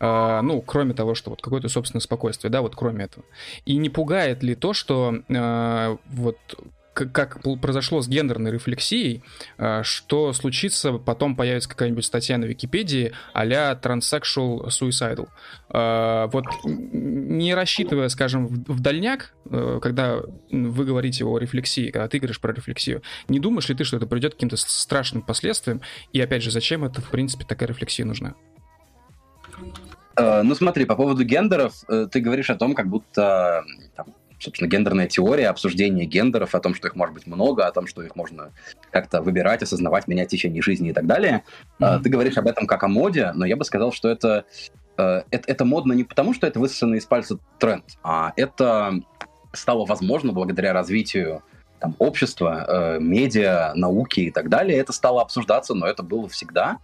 Uh, 0.00 0.42
ну, 0.42 0.60
кроме 0.60 0.94
того, 0.94 1.16
что 1.16 1.30
вот 1.30 1.42
какое-то 1.42 1.68
собственное 1.68 2.00
спокойствие, 2.00 2.52
да, 2.52 2.62
вот 2.62 2.76
кроме 2.76 3.06
этого. 3.06 3.24
И 3.64 3.76
не 3.76 3.90
пугает 3.90 4.44
ли 4.44 4.54
то, 4.54 4.72
что 4.72 5.22
uh, 5.28 5.98
вот 6.06 6.38
как 7.06 7.42
произошло 7.60 8.00
с 8.00 8.08
гендерной 8.08 8.50
рефлексией, 8.50 9.22
uh, 9.58 9.82
что 9.82 10.32
случится, 10.32 10.92
потом 10.94 11.36
появится 11.36 11.68
какая-нибудь 11.68 12.04
статья 12.04 12.38
на 12.38 12.44
Википедии 12.44 13.12
а-ля 13.32 13.78
transsexual 13.80 14.68
suicidal. 14.68 15.28
Вот 16.32 16.44
не 16.64 17.54
рассчитывая, 17.54 18.08
скажем, 18.08 18.46
в 18.46 18.80
дальняк, 18.80 19.34
когда 19.44 20.20
вы 20.50 20.84
говорите 20.84 21.24
о 21.24 21.38
рефлексии, 21.38 21.90
когда 21.90 22.08
ты 22.08 22.18
говоришь 22.18 22.40
про 22.40 22.52
рефлексию, 22.52 23.02
не 23.28 23.38
думаешь 23.38 23.68
ли 23.68 23.74
ты, 23.74 23.84
что 23.84 23.96
это 23.96 24.06
придет 24.06 24.32
к 24.32 24.36
каким-то 24.36 24.56
страшным 24.56 25.22
последствиям? 25.22 25.80
И 26.12 26.20
опять 26.20 26.42
же, 26.42 26.50
зачем 26.50 26.84
это, 26.84 27.00
в 27.00 27.10
принципе, 27.10 27.44
такая 27.44 27.68
рефлексия 27.68 28.06
нужна? 28.06 28.34
Э, 30.16 30.42
ну 30.42 30.54
смотри, 30.54 30.84
по 30.84 30.96
поводу 30.96 31.24
гендеров, 31.24 31.84
э, 31.88 32.08
ты 32.10 32.20
говоришь 32.20 32.50
о 32.50 32.56
том, 32.56 32.74
как 32.74 32.88
будто 32.88 33.64
там, 33.96 34.06
собственно, 34.38 34.68
гендерная 34.68 35.06
теория, 35.06 35.48
обсуждение 35.48 36.06
гендеров, 36.06 36.54
о 36.54 36.60
том, 36.60 36.74
что 36.74 36.88
их 36.88 36.94
может 36.94 37.14
быть 37.14 37.26
много, 37.26 37.66
о 37.66 37.72
том, 37.72 37.86
что 37.86 38.02
их 38.02 38.16
можно 38.16 38.52
как-то 38.90 39.20
выбирать, 39.20 39.62
осознавать, 39.62 40.06
менять 40.08 40.28
в 40.28 40.30
течение 40.30 40.62
жизни 40.62 40.90
и 40.90 40.92
так 40.92 41.06
далее. 41.06 41.42
Mm-hmm. 41.80 42.02
Ты 42.02 42.08
говоришь 42.08 42.38
об 42.38 42.46
этом 42.46 42.66
как 42.66 42.82
о 42.84 42.88
моде, 42.88 43.32
но 43.34 43.44
я 43.44 43.56
бы 43.56 43.64
сказал, 43.64 43.92
что 43.92 44.08
это, 44.08 44.44
это, 44.96 45.24
это 45.30 45.64
модно 45.64 45.92
не 45.92 46.04
потому, 46.04 46.34
что 46.34 46.46
это 46.46 46.60
высосанный 46.60 46.98
из 46.98 47.04
пальца 47.04 47.38
тренд, 47.58 47.84
а 48.02 48.32
это 48.36 48.94
стало 49.52 49.84
возможно 49.86 50.32
благодаря 50.32 50.72
развитию 50.72 51.42
там, 51.80 51.96
общества, 51.98 52.98
медиа, 53.00 53.72
науки 53.74 54.20
и 54.20 54.30
так 54.30 54.48
далее. 54.48 54.78
Это 54.78 54.92
стало 54.92 55.22
обсуждаться, 55.22 55.74
но 55.74 55.86
это 55.86 56.02
было 56.02 56.28
всегда. 56.28 56.78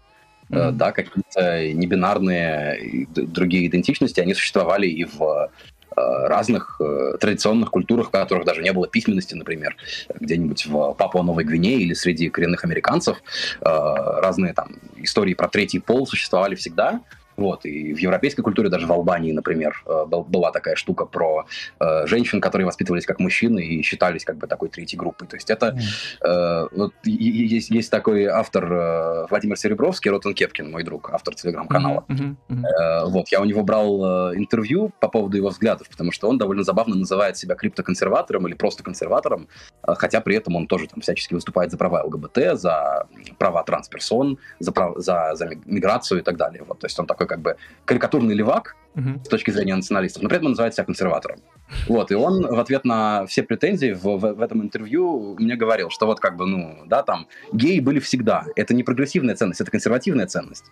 Mm-hmm. 0.51 0.73
Да, 0.73 0.93
какие-то 0.93 1.73
небинарные 1.73 3.07
другие 3.15 3.67
идентичности, 3.67 4.21
они 4.21 4.35
существовали 4.35 4.87
и 4.87 5.05
в 5.05 5.23
э, 5.23 5.49
разных 5.97 6.81
э, 6.81 7.17
традиционных 7.21 7.71
культурах, 7.71 8.09
в 8.09 8.11
которых 8.11 8.45
даже 8.45 8.63
не 8.63 8.73
было 8.73 8.87
письменности, 8.87 9.35
например, 9.35 9.77
где-нибудь 10.21 10.67
в 10.67 10.95
Папуа-Новой 10.95 11.45
Гвинее 11.45 11.81
или 11.81 11.95
среди 11.95 12.29
коренных 12.31 12.65
американцев. 12.65 13.19
Разные 13.61 14.53
там 14.53 14.77
истории 14.97 15.35
про 15.35 15.49
третий 15.49 15.79
пол 15.79 16.07
существовали 16.07 16.55
всегда. 16.55 17.01
Вот, 17.37 17.65
и 17.65 17.93
в 17.93 17.99
европейской 17.99 18.43
культуре, 18.43 18.69
даже 18.69 18.87
в 18.87 18.93
Албании, 18.93 19.33
например, 19.33 19.83
э, 19.87 20.05
была 20.07 20.51
такая 20.53 20.77
штука 20.77 21.05
про 21.05 21.47
э, 21.81 22.07
женщин, 22.07 22.41
которые 22.41 22.67
воспитывались 22.67 23.07
как 23.07 23.19
мужчины 23.19 23.61
и 23.61 23.83
считались 23.83 24.25
как 24.25 24.37
бы 24.37 24.47
такой 24.47 24.69
третьей 24.69 24.99
группой. 24.99 25.27
То 25.27 25.37
есть 25.37 25.51
это... 25.51 25.77
Э, 26.25 26.69
вот, 26.73 26.93
есть, 27.05 27.71
есть 27.71 27.91
такой 27.91 28.27
автор 28.27 29.27
Владимир 29.31 29.57
Серебровский, 29.57 30.11
Ротан 30.11 30.35
Кепкин, 30.35 30.71
мой 30.71 30.83
друг, 30.83 31.11
автор 31.13 31.35
телеграм-канала. 31.35 32.05
Mm-hmm. 32.09 32.37
Mm-hmm. 32.49 32.65
Э, 32.65 33.05
вот, 33.07 33.29
я 33.29 33.41
у 33.41 33.45
него 33.45 33.63
брал 33.63 34.35
интервью 34.35 34.93
по 35.01 35.09
поводу 35.09 35.37
его 35.37 35.49
взглядов, 35.49 35.89
потому 35.89 36.13
что 36.13 36.29
он 36.29 36.39
довольно 36.39 36.63
забавно 36.63 36.95
называет 36.95 37.37
себя 37.37 37.55
криптоконсерватором 37.55 38.47
или 38.47 38.55
просто 38.55 38.83
консерватором, 38.83 39.49
хотя 39.83 40.21
при 40.21 40.37
этом 40.37 40.57
он 40.57 40.67
тоже 40.67 40.87
там 40.87 41.01
всячески 41.01 41.35
выступает 41.35 41.71
за 41.71 41.77
права 41.79 42.03
ЛГБТ, 42.05 42.59
за 42.59 43.07
права 43.39 43.63
трансперсон, 43.63 44.39
за, 44.59 44.73
прав... 44.73 44.97
за, 44.99 45.33
за 45.35 45.51
миграцию 45.65 46.21
и 46.21 46.23
так 46.23 46.37
далее. 46.37 46.63
Вот, 46.67 46.79
то 46.79 46.87
есть 46.87 46.99
он 46.99 47.07
такой 47.07 47.24
такой 47.25 47.27
как 47.27 47.41
бы 47.41 47.57
карикатурный 47.85 48.35
левак 48.35 48.77
угу. 48.95 49.21
с 49.25 49.29
точки 49.29 49.51
зрения 49.51 49.75
националистов, 49.75 50.23
но 50.23 50.29
при 50.29 50.37
этом 50.37 50.47
он 50.47 50.53
называет 50.53 50.75
себя 50.75 50.85
консерватором. 50.85 51.41
Вот, 51.89 52.11
и 52.11 52.15
он 52.15 52.47
в 52.47 52.59
ответ 52.59 52.85
на 52.85 53.27
все 53.27 53.43
претензии 53.43 53.93
в, 53.93 54.03
в, 54.03 54.35
в 54.35 54.41
этом 54.41 54.63
интервью 54.63 55.37
мне 55.39 55.57
говорил, 55.57 55.91
что 55.91 56.07
вот 56.07 56.21
как 56.21 56.37
бы, 56.37 56.47
ну, 56.47 56.83
да, 56.87 57.03
там, 57.03 57.27
геи 57.53 57.81
были 57.81 58.01
всегда. 58.01 58.45
Это 58.55 58.75
не 58.75 58.83
прогрессивная 58.83 59.35
ценность, 59.35 59.61
это 59.61 59.71
консервативная 59.71 60.27
ценность. 60.27 60.65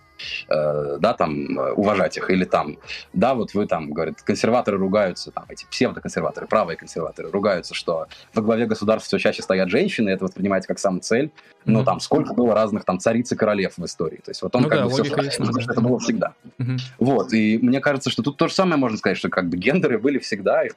Э, 0.49 0.99
да, 1.01 1.15
там, 1.15 1.59
уважать 1.77 2.17
их. 2.19 2.31
Или 2.31 2.45
там, 2.45 2.79
да, 3.13 3.35
вот 3.35 3.55
вы 3.55 3.67
там, 3.67 3.91
говорят, 3.93 4.23
консерваторы 4.23 4.77
ругаются, 4.77 5.31
там, 5.31 5.45
эти 5.49 5.67
псевдоконсерваторы, 5.71 6.47
правые 6.47 6.77
консерваторы 6.77 7.31
ругаются, 7.31 7.75
что 7.75 8.07
во 8.35 8.43
главе 8.43 8.67
государства 8.67 9.07
все 9.07 9.19
чаще 9.19 9.43
стоят 9.43 9.71
женщины, 9.71 10.11
это 10.11 10.25
воспринимается 10.25 10.69
как 10.69 10.79
самая 10.79 11.01
цель. 11.01 11.31
Но 11.65 11.81
mm-hmm. 11.81 11.85
там 11.85 12.01
сколько 12.01 12.35
было 12.35 12.55
разных 12.55 12.85
там 12.85 12.99
цариц 12.99 13.31
и 13.33 13.37
королев 13.37 13.75
в 13.77 13.85
истории. 13.85 14.17
То 14.17 14.31
есть 14.31 14.43
вот 14.43 14.55
он 14.57 14.63
ну, 14.63 14.69
как 14.69 14.79
да, 14.79 14.85
бы 14.85 14.91
все, 14.91 15.05
что, 15.05 15.21
это 15.21 15.81
было 15.81 15.99
всегда. 16.01 16.35
Mm-hmm. 16.59 16.79
Вот, 16.99 17.33
и 17.33 17.59
мне 17.59 17.81
кажется, 17.81 18.11
что 18.13 18.23
тут 18.23 18.37
то 18.37 18.49
же 18.49 18.55
самое 18.55 18.77
можно 18.77 18.99
сказать, 18.99 19.19
что 19.19 19.29
как 19.29 19.49
бы 19.49 19.57
гендеры 19.57 19.99
были 19.99 20.19
всегда, 20.19 20.65
их 20.65 20.73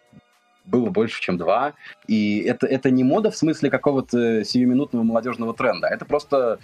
было 0.65 0.89
больше, 0.89 1.21
чем 1.21 1.37
два. 1.37 1.73
И 2.07 2.39
это, 2.39 2.67
это 2.67 2.89
не 2.89 3.03
мода 3.03 3.31
в 3.31 3.37
смысле 3.37 3.69
какого-то 3.69 4.43
сиюминутного 4.43 5.03
молодежного 5.03 5.53
тренда. 5.53 5.87
Это 5.87 6.05
просто 6.05 6.59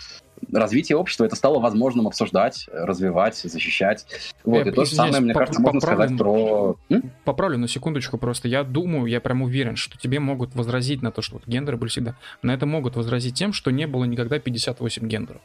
развитие 0.52 0.98
общества. 0.98 1.26
Это 1.26 1.36
стало 1.36 1.60
возможным 1.60 2.08
обсуждать, 2.08 2.68
развивать, 2.72 3.36
защищать. 3.36 4.06
Вот. 4.44 4.66
Я, 4.66 4.72
и 4.72 4.74
то 4.74 4.86
же 4.86 4.96
самое, 4.96 5.22
мне 5.22 5.34
кажется, 5.34 5.62
можно 5.62 5.80
сказать 5.80 6.18
про... 6.18 6.78
Поправлю 7.24 7.58
на 7.58 7.68
секундочку 7.68 8.18
просто. 8.18 8.48
Я 8.48 8.64
думаю, 8.64 9.06
я 9.06 9.22
прям 9.22 9.44
уверен, 9.44 9.76
что 9.76 9.98
тебе 9.98 10.20
могут 10.20 10.56
возразить 10.56 11.02
на 11.02 11.12
то, 11.12 11.22
что 11.22 11.36
вот 11.36 11.48
гендеры 11.48 11.78
были 11.78 11.90
всегда. 11.90 12.16
На 12.42 12.54
это 12.54 12.66
могут 12.66 12.96
возразить 12.96 13.36
тем, 13.36 13.54
что 13.54 13.72
не 13.72 13.88
было 13.88 14.06
никогда 14.06 14.40
58 14.40 15.08
гендеров. 15.08 15.42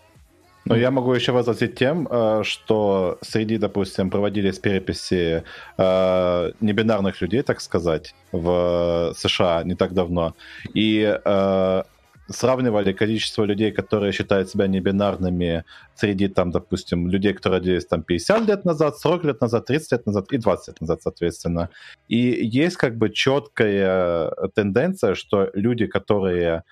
Но 0.66 0.76
я 0.76 0.90
могу 0.90 1.14
еще 1.14 1.32
возразить 1.32 1.76
тем, 1.76 2.08
э, 2.10 2.42
что 2.42 3.18
среди, 3.22 3.56
допустим, 3.56 4.10
проводились 4.10 4.58
переписи 4.58 5.44
э, 5.78 6.52
небинарных 6.60 7.20
людей, 7.20 7.42
так 7.42 7.60
сказать, 7.60 8.14
в 8.32 9.12
США 9.16 9.62
не 9.64 9.76
так 9.76 9.94
давно, 9.94 10.34
и 10.74 11.18
э, 11.24 11.82
сравнивали 12.28 12.92
количество 12.92 13.44
людей, 13.44 13.70
которые 13.70 14.10
считают 14.10 14.50
себя 14.50 14.66
небинарными 14.66 15.64
среди, 15.94 16.26
там, 16.26 16.50
допустим, 16.50 17.08
людей, 17.08 17.32
которые 17.32 17.60
родились 17.60 17.86
там 17.86 18.02
50 18.02 18.48
лет 18.48 18.64
назад, 18.64 18.98
40 18.98 19.24
лет 19.24 19.40
назад, 19.40 19.66
30 19.66 19.92
лет 19.92 20.06
назад 20.06 20.32
и 20.32 20.38
20 20.38 20.68
лет 20.68 20.80
назад, 20.80 21.02
соответственно. 21.02 21.70
И 22.08 22.16
есть 22.16 22.76
как 22.76 22.96
бы 22.96 23.10
четкая 23.10 24.32
тенденция, 24.56 25.14
что 25.14 25.48
люди, 25.54 25.86
которые 25.86 26.64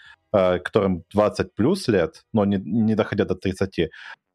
которым 0.65 1.05
20 1.13 1.55
плюс 1.55 1.89
лет, 1.89 2.25
но 2.33 2.45
не, 2.45 2.57
не 2.57 2.95
доходя 2.95 3.25
до 3.25 3.35
30, 3.35 3.79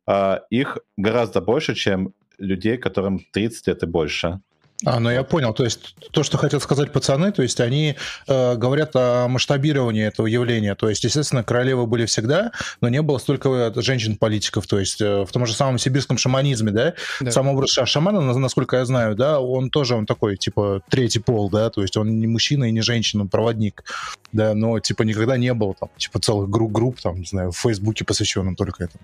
э, 0.08 0.40
их 0.50 0.78
гораздо 0.98 1.42
больше, 1.42 1.76
чем 1.76 2.14
людей, 2.38 2.78
которым 2.78 3.20
30 3.34 3.68
лет 3.68 3.84
и 3.84 3.86
больше. 3.86 4.40
А, 4.86 5.00
ну 5.00 5.10
я 5.10 5.24
понял. 5.24 5.54
То 5.54 5.66
есть 5.66 5.96
то, 6.12 6.24
что 6.24 6.38
хотят 6.38 6.64
сказать 6.64 6.94
пацаны, 6.94 7.32
то 7.34 7.42
есть 7.42 7.60
они 7.60 7.96
э, 8.28 8.56
говорят 8.56 8.92
о 8.96 9.28
масштабировании 9.28 10.06
этого 10.06 10.26
явления. 10.26 10.74
То 10.76 10.90
есть, 10.90 11.04
естественно, 11.04 11.44
королевы 11.44 11.86
были 11.86 12.06
всегда, 12.06 12.52
но 12.80 12.88
не 12.88 13.02
было 13.02 13.18
столько 13.18 13.74
женщин-политиков. 13.76 14.68
То 14.68 14.80
есть 14.80 15.02
э, 15.02 15.26
в 15.26 15.32
том 15.32 15.46
же 15.46 15.54
самом 15.54 15.80
сибирском 15.80 16.18
шаманизме, 16.18 16.72
да, 16.72 16.94
да. 17.20 17.32
сам 17.32 17.50
образ 17.50 17.72
шамана, 17.72 18.22
насколько 18.22 18.78
я 18.78 18.86
знаю, 18.86 19.16
да, 19.16 19.42
он 19.42 19.70
тоже 19.70 19.96
он 19.96 20.06
такой, 20.06 20.38
типа, 20.38 20.82
третий 20.90 21.20
пол, 21.20 21.50
да, 21.50 21.70
то 21.70 21.82
есть 21.82 21.98
он 21.98 22.20
не 22.20 22.28
мужчина 22.28 22.66
и 22.66 22.72
не 22.72 22.82
женщина, 22.82 23.24
он 23.24 23.28
проводник, 23.28 23.84
да, 24.32 24.54
но, 24.54 24.80
типа, 24.80 25.04
никогда 25.04 25.36
не 25.38 25.54
было 25.54 25.74
там, 25.74 25.90
типа, 25.98 26.20
целых 26.20 26.50
групп, 26.50 26.72
групп 26.72 27.02
там, 27.02 27.20
не 27.20 27.26
знаю, 27.26 27.52
в 27.52 27.58
Фейсбуке 27.58 28.06
посвященным 28.06 28.56
только 28.56 28.86
этому. 28.86 29.04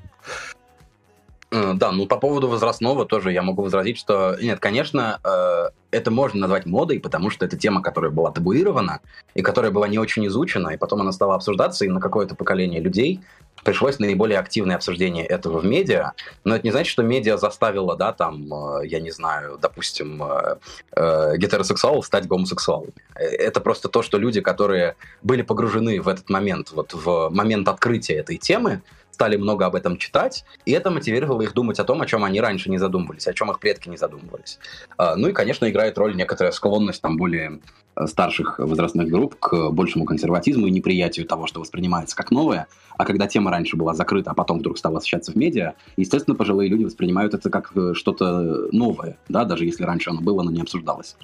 Э, 1.52 1.74
да, 1.76 1.92
ну 1.92 2.08
по 2.08 2.18
поводу 2.18 2.48
возрастного 2.48 3.06
тоже 3.06 3.32
я 3.32 3.42
могу 3.42 3.62
возразить, 3.62 3.98
что 3.98 4.36
нет, 4.42 4.60
конечно, 4.60 5.20
э, 5.24 5.70
это 5.92 6.12
можно 6.12 6.42
назвать 6.42 6.66
модой, 6.66 7.00
потому 7.00 7.30
что 7.30 7.46
это 7.46 7.56
тема, 7.56 7.82
которая 7.82 8.12
была 8.12 8.32
табуирована 8.32 9.00
и 9.36 9.42
которая 9.42 9.72
была 9.72 9.88
не 9.88 10.00
очень 10.00 10.26
изучена, 10.28 10.70
и 10.70 10.78
потом 10.78 11.02
она 11.02 11.12
стала 11.12 11.36
обсуждаться, 11.36 11.86
и 11.86 11.90
на 11.90 12.00
какое-то 12.00 12.36
поколение 12.36 12.82
людей 12.82 13.22
пришлось 13.64 14.00
наиболее 14.00 14.40
активное 14.40 14.76
обсуждение 14.76 15.26
этого 15.26 15.60
в 15.60 15.66
медиа. 15.66 16.12
Но 16.44 16.56
это 16.56 16.66
не 16.66 16.72
значит, 16.72 16.92
что 16.92 17.04
медиа 17.04 17.38
заставило, 17.38 17.96
да, 17.96 18.12
там, 18.12 18.52
э, 18.82 18.88
я 18.88 19.00
не 19.00 19.12
знаю, 19.12 19.58
допустим, 19.62 20.22
гетеросексуалов 20.96 22.06
стать 22.06 22.28
гомосексуалами. 22.28 22.94
Это 23.16 23.62
просто 23.62 23.88
то, 23.88 24.02
что 24.02 24.18
люди, 24.18 24.42
которые 24.42 24.96
были 25.22 25.42
погружены 25.42 26.02
в 26.02 26.08
этот 26.08 26.30
момент, 26.30 26.72
вот 26.72 26.94
в 26.94 27.30
момент 27.30 27.68
открытия 27.68 28.16
этой 28.16 28.38
темы, 28.38 28.82
стали 29.16 29.38
много 29.38 29.66
об 29.66 29.76
этом 29.76 29.96
читать, 29.98 30.44
и 30.66 30.74
это 30.74 30.92
мотивировало 30.92 31.42
их 31.42 31.54
думать 31.54 31.80
о 31.80 31.86
том, 31.86 32.02
о 32.02 32.06
чем 32.06 32.26
они 32.26 32.42
раньше 32.42 32.70
не 32.70 32.78
задумывались, 32.78 33.28
о 33.28 33.34
чем 33.34 33.50
их 33.50 33.60
предки 33.60 33.88
не 33.88 33.96
задумывались. 33.96 34.60
А, 34.98 35.16
ну 35.16 35.30
и, 35.30 35.32
конечно, 35.32 35.70
играет 35.70 35.98
роль 35.98 36.18
некоторая 36.18 36.52
склонность 36.52 37.02
там 37.02 37.16
более 37.16 37.62
э, 37.96 38.08
старших 38.08 38.60
возрастных 38.60 39.08
групп 39.08 39.36
к 39.40 39.70
большему 39.70 40.04
консерватизму 40.04 40.68
и 40.68 40.72
неприятию 40.72 41.26
того, 41.26 41.48
что 41.48 41.62
воспринимается 41.62 42.14
как 42.14 42.30
новое. 42.30 42.68
А 42.98 43.06
когда 43.06 43.26
тема 43.26 43.52
раньше 43.52 43.78
была 43.78 43.94
закрыта, 43.94 44.32
а 44.32 44.34
потом 44.34 44.60
вдруг 44.60 44.78
стала 44.78 44.98
освещаться 44.98 45.32
в 45.32 45.36
медиа, 45.36 45.76
естественно, 45.96 46.36
пожилые 46.36 46.70
люди 46.70 46.84
воспринимают 46.84 47.34
это 47.34 47.50
как 47.50 47.72
э, 47.78 47.94
что-то 47.94 48.68
новое, 48.74 49.18
да, 49.30 49.46
даже 49.46 49.64
если 49.64 49.86
раньше 49.86 50.10
оно 50.10 50.20
было, 50.20 50.44
но 50.44 50.52
не 50.52 50.62
обсуждалось. 50.62 51.16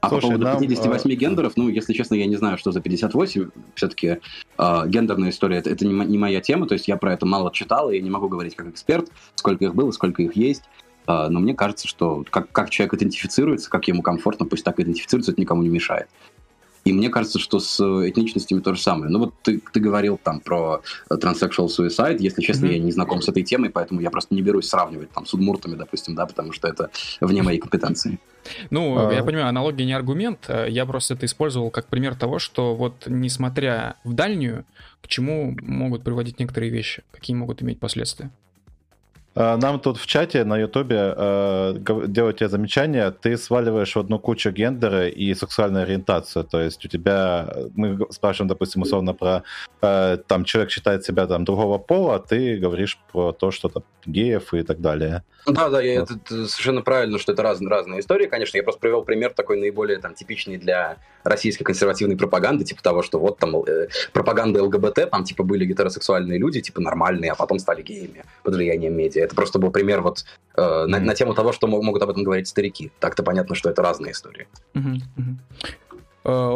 А 0.00 0.08
Слушай, 0.08 0.22
по 0.22 0.26
поводу 0.28 0.44
нам, 0.44 0.60
58 0.60 1.10
а... 1.10 1.14
гендеров, 1.14 1.52
ну, 1.56 1.68
если 1.68 1.92
честно, 1.92 2.14
я 2.14 2.26
не 2.26 2.36
знаю, 2.36 2.58
что 2.58 2.70
за 2.70 2.80
58. 2.80 3.50
Все-таки 3.74 4.18
э, 4.58 4.82
гендерная 4.86 5.30
история 5.30 5.58
это, 5.58 5.70
это 5.70 5.86
не, 5.86 5.92
не 5.92 6.18
моя 6.18 6.40
тема, 6.40 6.66
то 6.66 6.74
есть 6.74 6.86
я 6.86 6.96
про 6.96 7.12
это 7.12 7.26
мало 7.26 7.50
читал, 7.52 7.90
и 7.90 7.96
я 7.96 8.02
не 8.02 8.10
могу 8.10 8.28
говорить 8.28 8.54
как 8.54 8.68
эксперт, 8.68 9.10
сколько 9.34 9.64
их 9.64 9.74
было, 9.74 9.90
сколько 9.90 10.22
их 10.22 10.36
есть. 10.36 10.62
Э, 11.06 11.28
но 11.28 11.40
мне 11.40 11.54
кажется, 11.54 11.88
что 11.88 12.24
как, 12.30 12.52
как 12.52 12.70
человек 12.70 12.94
идентифицируется, 12.94 13.70
как 13.70 13.88
ему 13.88 14.02
комфортно, 14.02 14.46
пусть 14.46 14.64
так 14.64 14.78
идентифицируется, 14.78 15.32
это 15.32 15.40
никому 15.40 15.62
не 15.62 15.70
мешает. 15.70 16.08
И 16.86 16.92
мне 16.92 17.08
кажется, 17.08 17.40
что 17.40 17.58
с 17.58 17.80
э, 17.80 18.10
этничностями 18.10 18.60
то 18.60 18.72
же 18.72 18.80
самое. 18.80 19.10
Ну 19.10 19.18
вот 19.18 19.34
ты, 19.42 19.60
ты 19.72 19.80
говорил 19.80 20.20
там 20.22 20.38
про 20.38 20.82
э, 21.10 21.14
transsexual 21.16 21.66
suicide. 21.66 22.18
Если 22.20 22.40
честно, 22.42 22.66
mm-hmm. 22.66 22.72
я 22.74 22.78
не 22.78 22.92
знаком 22.92 23.20
с 23.22 23.28
этой 23.28 23.42
темой, 23.42 23.70
поэтому 23.70 24.00
я 24.00 24.08
просто 24.08 24.36
не 24.36 24.40
берусь 24.40 24.68
сравнивать 24.68 25.10
там 25.10 25.26
с 25.26 25.34
удмуртами, 25.34 25.74
допустим, 25.74 26.14
да, 26.14 26.26
потому 26.26 26.52
что 26.52 26.68
это 26.68 26.90
вне 27.20 27.42
моей 27.42 27.58
компетенции. 27.58 28.20
Ну, 28.70 29.08
а... 29.08 29.12
я 29.12 29.24
понимаю, 29.24 29.48
аналогия 29.48 29.84
не 29.84 29.94
аргумент. 29.94 30.44
Э, 30.46 30.66
я 30.70 30.86
просто 30.86 31.14
это 31.14 31.26
использовал 31.26 31.72
как 31.72 31.88
пример 31.88 32.14
того, 32.14 32.38
что 32.38 32.76
вот 32.76 33.02
несмотря 33.08 33.96
в 34.04 34.12
дальнюю, 34.12 34.64
к 35.02 35.08
чему 35.08 35.56
могут 35.62 36.04
приводить 36.04 36.38
некоторые 36.38 36.70
вещи, 36.70 37.02
какие 37.10 37.34
могут 37.34 37.62
иметь 37.62 37.80
последствия. 37.80 38.30
Э, 39.36 39.56
нам 39.56 39.80
тут 39.80 39.98
в 39.98 40.06
чате 40.06 40.44
на 40.44 40.56
Ютубе 40.58 41.14
э, 41.16 41.74
делают 42.06 42.38
тебе 42.38 42.48
замечания, 42.48 43.10
ты 43.10 43.36
сваливаешь 43.36 43.94
в 43.94 43.98
одну 43.98 44.18
кучу 44.18 44.50
гендеры 44.50 45.10
и 45.10 45.34
сексуальную 45.34 45.82
ориентацию. 45.82 46.44
То 46.44 46.60
есть 46.60 46.84
у 46.84 46.88
тебя, 46.88 47.54
мы 47.74 47.98
спрашиваем, 48.10 48.48
допустим, 48.48 48.82
условно 48.82 49.12
про, 49.12 49.42
э, 49.82 50.18
там, 50.26 50.44
человек 50.44 50.70
считает 50.70 51.04
себя 51.04 51.26
там 51.26 51.44
другого 51.44 51.78
пола, 51.78 52.14
а 52.14 52.18
ты 52.18 52.56
говоришь 52.56 52.98
про 53.12 53.32
то, 53.32 53.50
что 53.50 53.68
там 53.68 53.82
геев 54.06 54.54
и 54.54 54.62
так 54.62 54.80
далее. 54.80 55.22
Да, 55.46 55.68
да, 55.68 55.80
я, 55.80 56.00
вот. 56.00 56.10
это, 56.10 56.48
совершенно 56.48 56.82
правильно, 56.82 57.18
что 57.18 57.32
это 57.32 57.42
разные, 57.42 57.68
разные 57.70 58.00
истории, 58.00 58.26
конечно. 58.26 58.56
Я 58.56 58.64
просто 58.64 58.80
привел 58.80 59.04
пример 59.04 59.32
такой 59.32 59.58
наиболее 59.60 59.98
там 59.98 60.14
типичный 60.14 60.56
для 60.56 60.96
российской 61.22 61.64
консервативной 61.64 62.16
пропаганды, 62.16 62.64
типа 62.64 62.82
того, 62.82 63.02
что 63.02 63.18
вот 63.18 63.38
там 63.38 63.56
э, 63.64 63.88
пропаганда 64.12 64.62
ЛГБТ, 64.64 65.10
там 65.10 65.24
типа 65.24 65.44
были 65.44 65.64
гетеросексуальные 65.64 66.38
люди, 66.38 66.60
типа 66.60 66.80
нормальные, 66.80 67.30
а 67.30 67.34
потом 67.36 67.58
стали 67.58 67.82
геями 67.82 68.24
под 68.42 68.54
влиянием 68.54 68.96
медиа. 68.96 69.25
Это 69.26 69.34
просто 69.34 69.58
был 69.58 69.70
пример 69.70 70.00
вот 70.00 70.24
э, 70.56 70.86
на, 70.86 70.98
на 70.98 71.14
тему 71.14 71.34
того, 71.34 71.52
что 71.52 71.66
могут 71.66 72.02
об 72.02 72.10
этом 72.10 72.24
говорить 72.24 72.48
старики. 72.48 72.90
Так-то 73.00 73.22
понятно, 73.22 73.54
что 73.54 73.68
это 73.68 73.82
разные 73.82 74.12
истории. 74.12 74.48
Mm-hmm. 74.74 75.36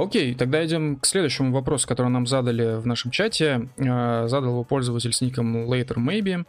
Окей, 0.03 0.35
тогда 0.35 0.65
идем 0.67 0.97
к 0.97 1.07
следующему 1.07 1.53
вопросу, 1.53 1.87
который 1.87 2.09
нам 2.09 2.27
задали 2.27 2.81
в 2.81 2.87
нашем 2.87 3.13
чате. 3.13 3.69
Э, 3.77 4.27
задал 4.27 4.51
его 4.51 4.65
пользователь 4.65 5.13
с 5.13 5.21
ником 5.21 5.71
Later 5.71 5.97
Maybe. 5.97 6.45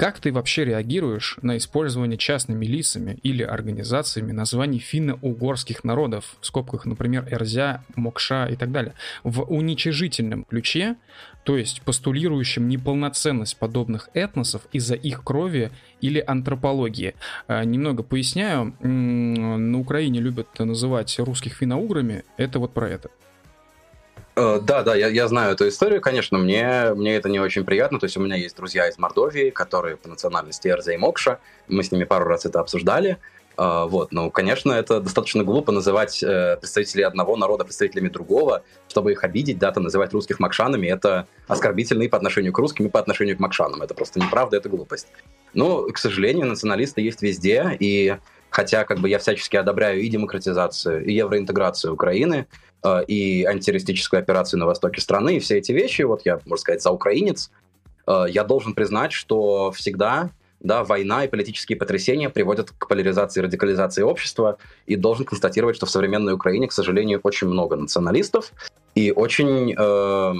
Как 0.00 0.18
ты 0.18 0.32
вообще 0.32 0.64
реагируешь 0.64 1.36
на 1.42 1.58
использование 1.58 2.16
частными 2.16 2.64
лицами 2.64 3.18
или 3.22 3.42
организациями 3.42 4.32
названий 4.32 4.78
финно-угорских 4.78 5.84
народов, 5.84 6.36
в 6.40 6.46
скобках, 6.46 6.86
например, 6.86 7.28
Эрзя, 7.30 7.84
Мокша 7.96 8.46
и 8.46 8.56
так 8.56 8.72
далее, 8.72 8.94
в 9.24 9.42
уничижительном 9.42 10.44
ключе, 10.44 10.96
то 11.44 11.58
есть 11.58 11.82
постулирующим 11.82 12.66
неполноценность 12.66 13.58
подобных 13.58 14.08
этносов 14.14 14.62
из-за 14.72 14.94
их 14.94 15.22
крови 15.22 15.70
или 16.00 16.24
антропологии. 16.26 17.14
А, 17.46 17.62
немного 17.64 18.02
поясняю, 18.02 18.74
на 18.80 19.78
Украине 19.78 20.20
любят 20.20 20.58
называть 20.58 21.18
русских 21.18 21.52
финно-уграми, 21.52 22.24
это 22.38 22.58
вот 22.58 22.72
про 22.72 22.88
это. 22.88 23.10
Э, 24.36 24.60
да, 24.62 24.82
да, 24.82 24.94
я, 24.94 25.08
я 25.08 25.28
знаю 25.28 25.54
эту 25.54 25.68
историю, 25.68 26.00
конечно, 26.00 26.38
мне, 26.38 26.92
мне 26.94 27.16
это 27.16 27.28
не 27.28 27.40
очень 27.40 27.64
приятно, 27.64 27.98
то 27.98 28.04
есть 28.04 28.16
у 28.16 28.20
меня 28.20 28.36
есть 28.36 28.56
друзья 28.56 28.88
из 28.88 28.98
Мордовии, 28.98 29.50
которые 29.50 29.96
по 29.96 30.08
национальности 30.08 30.68
Эрза 30.68 30.92
и 30.92 30.96
Мокша, 30.96 31.40
мы 31.68 31.82
с 31.82 31.92
ними 31.92 32.04
пару 32.04 32.26
раз 32.26 32.46
это 32.46 32.60
обсуждали, 32.60 33.18
Uh, 33.56 33.86
вот, 33.88 34.10
ну, 34.10 34.30
конечно, 34.30 34.72
это 34.72 35.00
достаточно 35.00 35.44
глупо 35.44 35.70
называть 35.70 36.22
э, 36.22 36.56
представителей 36.56 37.02
одного 37.02 37.36
народа 37.36 37.64
представителями 37.64 38.08
другого, 38.08 38.62
чтобы 38.88 39.12
их 39.12 39.22
обидеть, 39.22 39.58
да, 39.58 39.70
там 39.70 39.82
называть 39.82 40.14
русских 40.14 40.40
макшанами, 40.40 40.86
это 40.86 41.26
оскорбительно 41.46 42.04
и 42.04 42.08
по 42.08 42.16
отношению 42.16 42.54
к 42.54 42.58
русским, 42.58 42.86
и 42.86 42.88
по 42.88 43.00
отношению 43.00 43.36
к 43.36 43.40
макшанам. 43.40 43.82
Это 43.82 43.92
просто 43.92 44.18
неправда, 44.18 44.56
это 44.56 44.70
глупость. 44.70 45.08
Но, 45.52 45.82
к 45.82 45.98
сожалению, 45.98 46.46
националисты 46.46 47.02
есть 47.02 47.20
везде, 47.20 47.76
и 47.78 48.16
хотя 48.48 48.84
как 48.84 48.98
бы 49.00 49.10
я 49.10 49.18
всячески 49.18 49.56
одобряю 49.56 50.00
и 50.00 50.08
демократизацию, 50.08 51.04
и 51.04 51.12
евроинтеграцию 51.12 51.92
Украины, 51.92 52.46
э, 52.82 53.04
и 53.04 53.44
антитеррористическую 53.44 54.20
операцию 54.20 54.60
на 54.60 54.66
востоке 54.66 55.00
страны, 55.00 55.36
и 55.36 55.40
все 55.40 55.58
эти 55.58 55.72
вещи, 55.72 56.02
вот 56.02 56.22
я, 56.24 56.40
можно 56.44 56.60
сказать, 56.60 56.82
за 56.82 56.90
украинец, 56.90 57.50
э, 58.06 58.26
я 58.28 58.44
должен 58.44 58.74
признать, 58.74 59.12
что 59.12 59.70
всегда 59.72 60.30
да, 60.60 60.84
война 60.84 61.24
и 61.24 61.28
политические 61.28 61.78
потрясения 61.78 62.28
приводят 62.28 62.70
к 62.70 62.86
поляризации 62.86 63.40
и 63.40 63.44
радикализации 63.44 64.02
общества, 64.02 64.58
и 64.86 64.96
должен 64.96 65.24
констатировать, 65.24 65.76
что 65.76 65.86
в 65.86 65.90
современной 65.90 66.34
Украине, 66.34 66.68
к 66.68 66.72
сожалению, 66.72 67.20
очень 67.22 67.48
много 67.48 67.76
националистов, 67.76 68.52
и 68.94 69.10
очень, 69.10 69.74
э, 69.76 70.34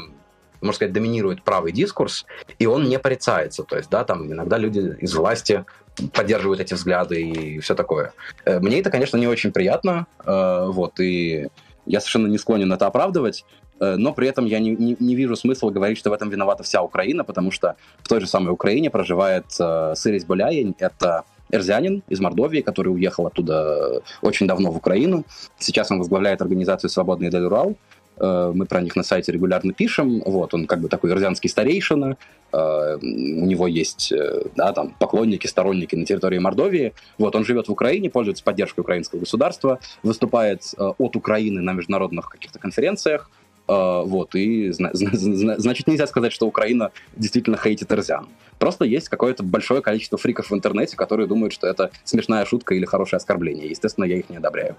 можно 0.61 0.75
сказать, 0.75 0.93
доминирует 0.93 1.43
правый 1.43 1.73
дискурс, 1.73 2.27
и 2.59 2.67
он 2.67 2.85
не 2.85 2.99
порицается. 2.99 3.63
То 3.63 3.77
есть, 3.77 3.89
да, 3.89 4.05
там 4.05 4.31
иногда 4.31 4.59
люди 4.59 4.95
из 5.01 5.15
власти 5.15 5.65
поддерживают 6.13 6.61
эти 6.61 6.75
взгляды 6.75 7.23
и 7.23 7.61
все 7.61 7.75
такое. 7.75 8.13
Мне 8.47 8.81
это, 8.81 8.91
конечно, 8.91 9.17
не 9.17 9.27
очень 9.27 9.53
приятно, 9.53 10.07
вот, 10.25 11.01
и 11.01 11.49
я 11.87 12.01
совершенно 12.01 12.27
не 12.27 12.39
склонен 12.39 12.73
это 12.73 12.87
оправдывать, 12.87 13.45
Э, 13.81 13.97
но 13.97 14.13
при 14.13 14.29
этом 14.29 14.45
я 14.45 14.61
не, 14.61 14.71
не, 14.71 14.97
не 15.01 15.15
вижу 15.17 15.35
смысла 15.35 15.71
говорить, 15.71 15.99
что 15.99 16.11
в 16.11 16.13
этом 16.13 16.29
виновата 16.29 16.63
вся 16.63 16.83
Украина, 16.83 17.25
потому 17.25 17.51
что 17.51 17.77
в 18.03 18.09
той 18.09 18.21
же 18.21 18.27
самой 18.27 18.53
Украине 18.53 18.91
проживает 18.91 19.47
э, 19.59 19.95
Сырис 19.97 20.25
Буляин, 20.25 20.75
это 20.79 21.25
эрзянин 21.51 22.05
из 22.09 22.21
Мордовии, 22.21 22.61
который 22.61 22.89
уехал 22.89 23.27
оттуда 23.27 24.03
очень 24.23 24.47
давно 24.47 24.71
в 24.71 24.77
Украину. 24.77 25.25
Сейчас 25.59 25.91
он 25.91 25.99
возглавляет 25.99 26.43
организацию 26.43 26.91
«Свободный 26.91 27.31
Дель 27.31 27.47
Урал», 27.47 27.75
мы 28.21 28.67
про 28.67 28.81
них 28.83 28.97
на 28.97 29.03
сайте 29.03 29.33
регулярно 29.33 29.73
пишем. 29.73 30.23
Вот, 30.25 30.53
он 30.55 30.67
как 30.67 30.81
бы 30.81 30.89
такой 30.89 31.11
эрзянский 31.11 31.49
старейшина. 31.49 32.17
Э, 32.53 32.97
у 33.01 33.47
него 33.47 33.67
есть 33.67 34.13
да, 34.57 34.73
там, 34.73 34.95
поклонники, 34.99 35.47
сторонники 35.47 35.97
на 35.97 36.05
территории 36.05 36.39
Мордовии. 36.39 36.93
Вот, 37.19 37.35
он 37.35 37.45
живет 37.45 37.69
в 37.69 37.73
Украине, 37.73 38.11
пользуется 38.11 38.45
поддержкой 38.45 38.81
украинского 38.81 39.21
государства, 39.21 39.81
выступает 40.03 40.63
от 40.77 41.17
Украины 41.17 41.61
на 41.61 41.73
международных 41.73 42.29
каких-то 42.29 42.59
конференциях. 42.59 43.31
Вот, 43.67 44.35
и 44.35 44.73
значит 44.73 45.87
нельзя 45.87 46.07
сказать, 46.09 46.33
что 46.33 46.47
Украина 46.49 46.91
действительно 47.15 47.57
хейтит 47.57 47.93
Эрзян. 47.93 48.27
Просто 48.59 48.85
есть 48.85 49.09
какое-то 49.09 49.45
большое 49.45 49.81
количество 49.81 50.19
фриков 50.19 50.51
в 50.51 50.55
интернете, 50.55 50.97
которые 50.97 51.29
думают, 51.29 51.53
что 51.53 51.69
это 51.69 51.93
смешная 52.03 52.45
шутка 52.45 52.75
или 52.75 52.85
хорошее 52.85 53.19
оскорбление. 53.19 53.69
Естественно, 53.69 54.07
я 54.07 54.17
их 54.17 54.29
не 54.29 54.39
одобряю. 54.39 54.75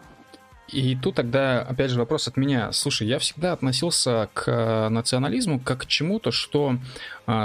И 0.71 0.95
тут 0.95 1.15
тогда, 1.15 1.61
опять 1.61 1.91
же, 1.91 1.99
вопрос 1.99 2.27
от 2.27 2.37
меня. 2.37 2.71
Слушай, 2.71 3.07
я 3.07 3.19
всегда 3.19 3.53
относился 3.53 4.29
к 4.33 4.47
э, 4.47 4.89
национализму 4.89 5.59
как 5.59 5.81
к 5.81 5.85
чему-то, 5.85 6.31
что, 6.31 6.77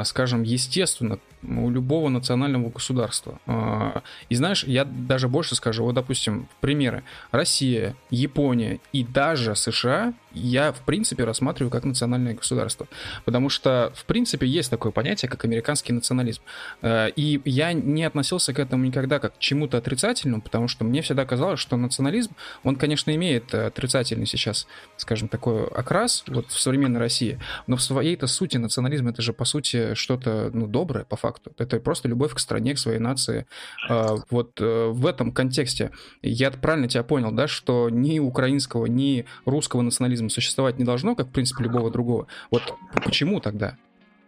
скажем, 0.04 0.42
естественно 0.42 1.18
у 1.42 1.70
любого 1.70 2.08
национального 2.08 2.70
государства. 2.70 3.38
А, 3.46 4.02
и 4.28 4.34
знаешь, 4.34 4.64
я 4.64 4.84
даже 4.84 5.28
больше 5.28 5.54
скажу, 5.54 5.84
вот, 5.84 5.94
допустим, 5.94 6.48
примеры. 6.60 7.04
Россия, 7.30 7.94
Япония 8.10 8.80
и 8.92 9.04
даже 9.04 9.54
США 9.54 10.14
я, 10.32 10.72
в 10.72 10.80
принципе, 10.80 11.24
рассматриваю 11.24 11.70
как 11.70 11.84
национальное 11.84 12.34
государство. 12.34 12.86
Потому 13.24 13.48
что, 13.48 13.92
в 13.94 14.04
принципе, 14.04 14.46
есть 14.46 14.70
такое 14.70 14.92
понятие, 14.92 15.30
как 15.30 15.44
американский 15.44 15.92
национализм. 15.92 16.42
А, 16.82 17.06
и 17.06 17.40
я 17.44 17.72
не 17.72 18.04
относился 18.04 18.52
к 18.52 18.58
этому 18.58 18.84
никогда 18.84 19.18
как 19.18 19.36
к 19.36 19.38
чему-то 19.38 19.78
отрицательному, 19.78 20.42
потому 20.42 20.68
что 20.68 20.84
мне 20.84 21.02
всегда 21.02 21.24
казалось, 21.24 21.60
что 21.60 21.76
национализм, 21.76 22.32
он, 22.64 22.76
конечно, 22.76 23.14
имеет 23.14 23.54
отрицательный 23.54 24.26
сейчас, 24.26 24.66
скажем, 24.96 25.28
такой 25.28 25.66
окрас 25.68 26.24
вот 26.26 26.50
в 26.50 26.60
современной 26.60 27.00
России, 27.00 27.38
но 27.66 27.76
в 27.76 27.82
своей-то 27.82 28.26
сути 28.26 28.56
национализм 28.56 29.08
это 29.08 29.22
же, 29.22 29.32
по 29.32 29.44
сути, 29.44 29.65
что-то, 29.94 30.50
ну, 30.52 30.66
доброе, 30.66 31.04
по 31.04 31.16
факту. 31.16 31.52
Это 31.58 31.80
просто 31.80 32.08
любовь 32.08 32.34
к 32.34 32.38
стране, 32.38 32.74
к 32.74 32.78
своей 32.78 32.98
нации. 32.98 33.46
А, 33.88 34.16
вот 34.30 34.60
э, 34.60 34.88
в 34.88 35.06
этом 35.06 35.32
контексте 35.32 35.90
я 36.22 36.50
правильно 36.50 36.88
тебя 36.88 37.02
понял, 37.02 37.32
да, 37.32 37.48
что 37.48 37.90
ни 37.90 38.18
украинского, 38.18 38.86
ни 38.86 39.24
русского 39.44 39.82
национализма 39.82 40.30
существовать 40.30 40.78
не 40.78 40.84
должно, 40.84 41.14
как, 41.14 41.28
в 41.28 41.32
принципе, 41.32 41.64
любого 41.64 41.90
другого. 41.90 42.26
Вот 42.50 42.74
почему 43.04 43.40
тогда? 43.40 43.76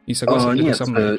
И 0.08 0.14
согласен 0.14 0.48
а, 0.48 0.54
нет, 0.54 0.74
со 0.74 0.86
мной? 0.86 1.16
Э, 1.16 1.18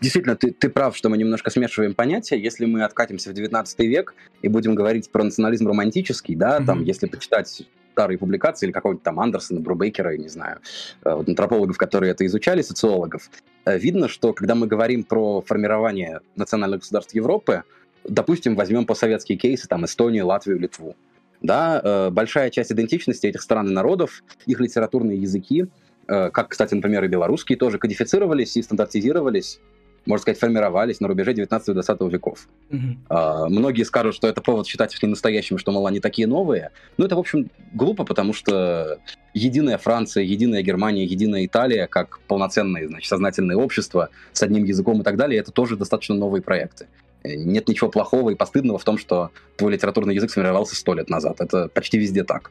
действительно, 0.00 0.36
ты, 0.36 0.52
ты 0.52 0.68
прав, 0.68 0.96
что 0.96 1.08
мы 1.08 1.18
немножко 1.18 1.50
смешиваем 1.50 1.94
понятия. 1.94 2.40
Если 2.40 2.64
мы 2.64 2.84
откатимся 2.84 3.30
в 3.30 3.34
19 3.34 3.78
век 3.80 4.14
и 4.40 4.46
будем 4.46 4.76
говорить 4.76 5.10
про 5.10 5.24
национализм 5.24 5.66
романтический, 5.66 6.36
да, 6.36 6.58
mm-hmm. 6.58 6.64
там, 6.64 6.84
если 6.84 7.08
почитать 7.08 7.64
старые 8.00 8.16
публикации 8.16 8.66
или 8.66 8.72
какого-нибудь 8.72 9.02
там 9.02 9.20
Андерсона, 9.20 9.60
Брубейкера, 9.60 10.16
не 10.16 10.28
знаю, 10.28 10.60
э, 11.04 11.14
вот, 11.14 11.28
антропологов, 11.28 11.76
которые 11.76 12.12
это 12.12 12.24
изучали, 12.24 12.62
социологов, 12.62 13.30
э, 13.66 13.78
видно, 13.78 14.08
что 14.08 14.32
когда 14.32 14.54
мы 14.54 14.66
говорим 14.66 15.04
про 15.04 15.42
формирование 15.42 16.20
национальных 16.34 16.80
государств 16.80 17.14
Европы, 17.14 17.64
допустим, 18.04 18.56
возьмем 18.56 18.86
постсоветские 18.86 19.36
кейсы, 19.36 19.68
там, 19.68 19.84
Эстонию, 19.84 20.26
Латвию, 20.26 20.58
Литву, 20.58 20.96
да, 21.42 21.78
э, 21.84 22.10
большая 22.10 22.48
часть 22.48 22.72
идентичности 22.72 23.26
этих 23.26 23.42
стран 23.42 23.68
и 23.68 23.72
народов, 23.72 24.22
их 24.46 24.60
литературные 24.60 25.18
языки, 25.18 25.66
как, 26.06 26.48
кстати, 26.48 26.74
например, 26.74 27.04
и 27.04 27.08
белорусские, 27.08 27.56
тоже 27.56 27.78
кодифицировались 27.78 28.56
и 28.56 28.62
стандартизировались 28.62 29.60
можно 30.06 30.22
сказать, 30.22 30.38
формировались 30.38 31.00
на 31.00 31.08
рубеже 31.08 31.32
19-20 31.32 32.10
веков. 32.10 32.48
Mm-hmm. 32.70 32.96
А, 33.08 33.48
многие 33.48 33.82
скажут, 33.84 34.14
что 34.14 34.28
это 34.28 34.40
повод 34.40 34.66
считать 34.66 34.94
их 34.94 35.02
ненастоящими, 35.02 35.58
что, 35.58 35.72
мол, 35.72 35.86
они 35.86 36.00
такие 36.00 36.26
новые. 36.26 36.70
Но 36.96 37.04
это, 37.04 37.16
в 37.16 37.18
общем, 37.18 37.50
глупо, 37.72 38.04
потому 38.04 38.32
что 38.32 38.98
единая 39.34 39.78
Франция, 39.78 40.24
единая 40.24 40.62
Германия, 40.62 41.04
единая 41.04 41.44
Италия, 41.46 41.86
как 41.86 42.20
полноценные, 42.26 42.88
значит, 42.88 43.08
сознательные 43.08 43.56
общества 43.56 44.08
с 44.32 44.42
одним 44.42 44.64
языком 44.64 45.00
и 45.00 45.04
так 45.04 45.16
далее, 45.16 45.40
это 45.40 45.52
тоже 45.52 45.76
достаточно 45.76 46.14
новые 46.14 46.42
проекты. 46.42 46.86
Нет 47.22 47.68
ничего 47.68 47.90
плохого 47.90 48.30
и 48.30 48.34
постыдного 48.34 48.78
в 48.78 48.84
том, 48.84 48.96
что 48.96 49.30
твой 49.56 49.72
литературный 49.72 50.14
язык 50.14 50.30
сформировался 50.30 50.74
сто 50.74 50.94
лет 50.94 51.10
назад. 51.10 51.40
Это 51.40 51.68
почти 51.68 51.98
везде 51.98 52.24
так. 52.24 52.50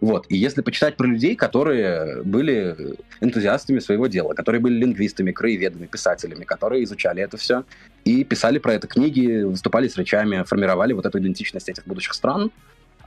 Вот. 0.00 0.26
И 0.28 0.36
если 0.36 0.62
почитать 0.62 0.96
про 0.96 1.06
людей, 1.06 1.34
которые 1.34 2.22
были 2.22 2.96
энтузиастами 3.20 3.80
своего 3.80 4.06
дела, 4.06 4.34
которые 4.34 4.60
были 4.60 4.74
лингвистами, 4.74 5.32
краеведами, 5.32 5.86
писателями, 5.86 6.44
которые 6.44 6.84
изучали 6.84 7.22
это 7.22 7.36
все 7.36 7.64
и 8.04 8.24
писали 8.24 8.58
про 8.58 8.74
это 8.74 8.86
книги, 8.86 9.42
выступали 9.42 9.88
с 9.88 9.96
речами, 9.96 10.44
формировали 10.44 10.92
вот 10.92 11.06
эту 11.06 11.18
идентичность 11.18 11.68
этих 11.68 11.84
будущих 11.86 12.14
стран, 12.14 12.50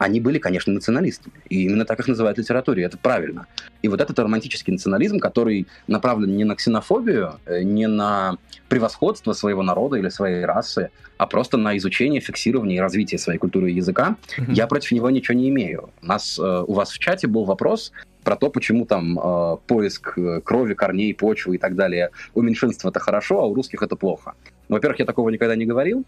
они 0.01 0.19
были, 0.19 0.39
конечно, 0.39 0.73
националистами. 0.73 1.35
И 1.49 1.63
именно 1.65 1.85
так 1.85 1.99
их 1.99 2.07
называют 2.07 2.37
в 2.37 2.41
литературе, 2.41 2.83
это 2.83 2.97
правильно. 2.97 3.45
И 3.83 3.87
вот 3.87 4.01
этот 4.01 4.17
романтический 4.17 4.73
национализм, 4.73 5.19
который 5.19 5.67
направлен 5.87 6.35
не 6.35 6.43
на 6.43 6.55
ксенофобию, 6.55 7.39
э, 7.45 7.61
не 7.61 7.87
на 7.87 8.37
превосходство 8.67 9.33
своего 9.33 9.61
народа 9.61 9.97
или 9.97 10.09
своей 10.09 10.43
расы, 10.43 10.89
а 11.17 11.27
просто 11.27 11.57
на 11.57 11.77
изучение, 11.77 12.19
фиксирование 12.19 12.77
и 12.77 12.79
развитие 12.79 13.19
своей 13.19 13.37
культуры 13.37 13.71
и 13.71 13.75
языка, 13.75 14.15
mm-hmm. 14.37 14.53
я 14.53 14.65
против 14.65 14.91
него 14.91 15.11
ничего 15.11 15.37
не 15.37 15.49
имею. 15.49 15.91
У 16.01 16.05
нас, 16.07 16.39
э, 16.39 16.63
у 16.67 16.73
вас 16.73 16.89
в 16.89 16.97
чате 16.97 17.27
был 17.27 17.45
вопрос 17.45 17.91
про 18.23 18.35
то, 18.35 18.49
почему 18.49 18.85
там 18.85 19.19
э, 19.19 19.57
поиск 19.67 20.17
э, 20.17 20.41
крови, 20.43 20.73
корней, 20.73 21.13
почвы 21.13 21.55
и 21.55 21.57
так 21.59 21.75
далее 21.75 22.09
у 22.33 22.41
меньшинства 22.41 22.89
это 22.89 22.99
хорошо, 22.99 23.39
а 23.39 23.45
у 23.45 23.53
русских 23.53 23.83
это 23.83 23.95
плохо. 23.95 24.33
Во-первых, 24.67 24.99
я 24.99 25.05
такого 25.05 25.29
никогда 25.29 25.55
не 25.55 25.65
говорил. 25.65 26.03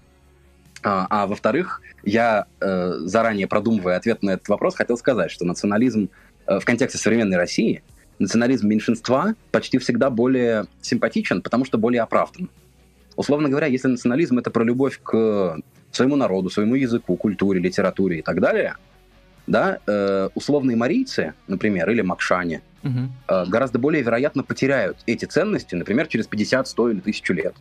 А, 0.83 1.07
а 1.09 1.27
во-вторых, 1.27 1.81
я, 2.03 2.45
э, 2.59 2.93
заранее 2.99 3.47
продумывая 3.47 3.95
ответ 3.95 4.21
на 4.21 4.31
этот 4.31 4.47
вопрос, 4.49 4.75
хотел 4.75 4.97
сказать, 4.97 5.31
что 5.31 5.45
национализм 5.45 6.09
э, 6.45 6.59
в 6.59 6.65
контексте 6.65 6.97
современной 6.97 7.37
России, 7.37 7.83
национализм 8.19 8.67
меньшинства 8.67 9.35
почти 9.51 9.77
всегда 9.77 10.09
более 10.09 10.65
симпатичен, 10.81 11.41
потому 11.41 11.65
что 11.65 11.77
более 11.77 12.01
оправдан. 12.01 12.49
Условно 13.15 13.47
говоря, 13.47 13.67
если 13.67 13.87
национализм 13.87 14.39
это 14.39 14.51
про 14.51 14.63
любовь 14.63 14.99
к 15.01 15.57
своему 15.91 16.15
народу, 16.15 16.49
своему 16.49 16.75
языку, 16.75 17.15
культуре, 17.15 17.59
литературе 17.59 18.19
и 18.19 18.21
так 18.21 18.41
далее, 18.41 18.75
да, 19.47 19.79
э, 19.85 20.29
условные 20.35 20.75
марийцы, 20.75 21.33
например, 21.47 21.89
или 21.89 22.01
макшане, 22.01 22.61
угу. 22.83 23.09
э, 23.27 23.45
гораздо 23.45 23.79
более 23.79 24.01
вероятно 24.01 24.43
потеряют 24.43 24.97
эти 25.05 25.25
ценности, 25.25 25.75
например, 25.75 26.07
через 26.07 26.27
50, 26.27 26.67
100 26.67 26.89
или 26.89 26.99
1000 26.99 27.33
лет. 27.33 27.55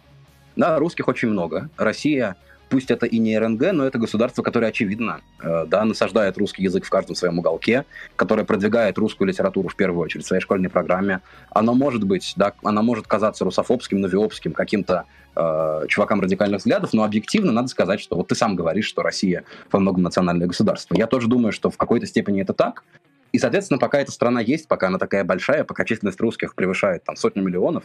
Да, 0.56 0.78
русских 0.78 1.08
очень 1.08 1.28
много. 1.28 1.70
Россия 1.76 2.36
пусть 2.72 2.90
это 2.90 3.04
и 3.04 3.18
не 3.18 3.38
РНГ, 3.38 3.72
но 3.72 3.84
это 3.84 3.98
государство, 3.98 4.42
которое, 4.42 4.68
очевидно, 4.68 5.20
э, 5.42 5.66
да, 5.66 5.84
насаждает 5.84 6.38
русский 6.38 6.62
язык 6.62 6.86
в 6.86 6.88
каждом 6.88 7.14
своем 7.14 7.38
уголке, 7.38 7.84
которое 8.16 8.44
продвигает 8.44 8.96
русскую 8.96 9.28
литературу 9.28 9.68
в 9.68 9.76
первую 9.76 10.02
очередь 10.02 10.24
в 10.24 10.28
своей 10.28 10.40
школьной 10.40 10.70
программе. 10.70 11.20
Оно 11.50 11.74
может 11.74 12.04
быть, 12.04 12.32
да, 12.34 12.54
оно 12.64 12.82
может 12.82 13.06
казаться 13.06 13.44
русофобским, 13.44 14.00
новиопским, 14.00 14.54
каким-то 14.54 15.04
э, 15.36 15.84
чувакам 15.88 16.22
радикальных 16.22 16.60
взглядов, 16.60 16.94
но 16.94 17.04
объективно 17.04 17.52
надо 17.52 17.68
сказать, 17.68 18.00
что 18.00 18.16
вот 18.16 18.28
ты 18.28 18.34
сам 18.34 18.56
говоришь, 18.56 18.86
что 18.86 19.02
Россия 19.02 19.44
во 19.70 19.78
многом 19.78 20.02
национальное 20.02 20.46
государство. 20.46 20.94
Я 20.96 21.06
тоже 21.06 21.28
думаю, 21.28 21.52
что 21.52 21.68
в 21.68 21.76
какой-то 21.76 22.06
степени 22.06 22.40
это 22.40 22.54
так, 22.54 22.84
и, 23.32 23.38
соответственно, 23.38 23.78
пока 23.78 24.00
эта 24.00 24.12
страна 24.12 24.40
есть, 24.40 24.66
пока 24.66 24.86
она 24.86 24.98
такая 24.98 25.24
большая, 25.24 25.64
пока 25.64 25.84
численность 25.84 26.20
русских 26.20 26.54
превышает 26.54 27.04
там 27.04 27.16
сотню 27.16 27.42
миллионов, 27.42 27.84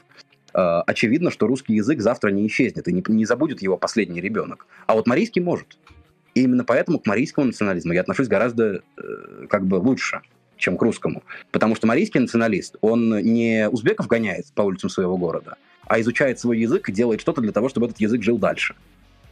очевидно, 0.53 1.31
что 1.31 1.47
русский 1.47 1.75
язык 1.75 2.01
завтра 2.01 2.29
не 2.29 2.47
исчезнет 2.47 2.87
и 2.87 2.93
не, 2.93 3.03
не 3.07 3.25
забудет 3.25 3.61
его 3.61 3.77
последний 3.77 4.21
ребенок. 4.21 4.65
А 4.85 4.95
вот 4.95 5.07
марийский 5.07 5.41
может. 5.41 5.77
И 6.33 6.43
именно 6.43 6.63
поэтому 6.63 6.99
к 6.99 7.07
марийскому 7.07 7.47
национализму 7.47 7.93
я 7.93 8.01
отношусь 8.01 8.27
гораздо 8.27 8.81
э, 8.97 9.47
как 9.49 9.65
бы 9.65 9.75
лучше, 9.75 10.21
чем 10.57 10.77
к 10.77 10.81
русскому. 10.81 11.23
Потому 11.51 11.75
что 11.75 11.87
марийский 11.87 12.19
националист, 12.19 12.75
он 12.81 13.09
не 13.21 13.67
узбеков 13.69 14.07
гоняет 14.07 14.45
по 14.53 14.61
улицам 14.61 14.89
своего 14.89 15.17
города, 15.17 15.57
а 15.85 15.99
изучает 15.99 16.39
свой 16.39 16.59
язык 16.59 16.89
и 16.89 16.91
делает 16.91 17.21
что-то 17.21 17.41
для 17.41 17.51
того, 17.51 17.69
чтобы 17.69 17.87
этот 17.87 17.99
язык 17.99 18.21
жил 18.21 18.37
дальше. 18.37 18.75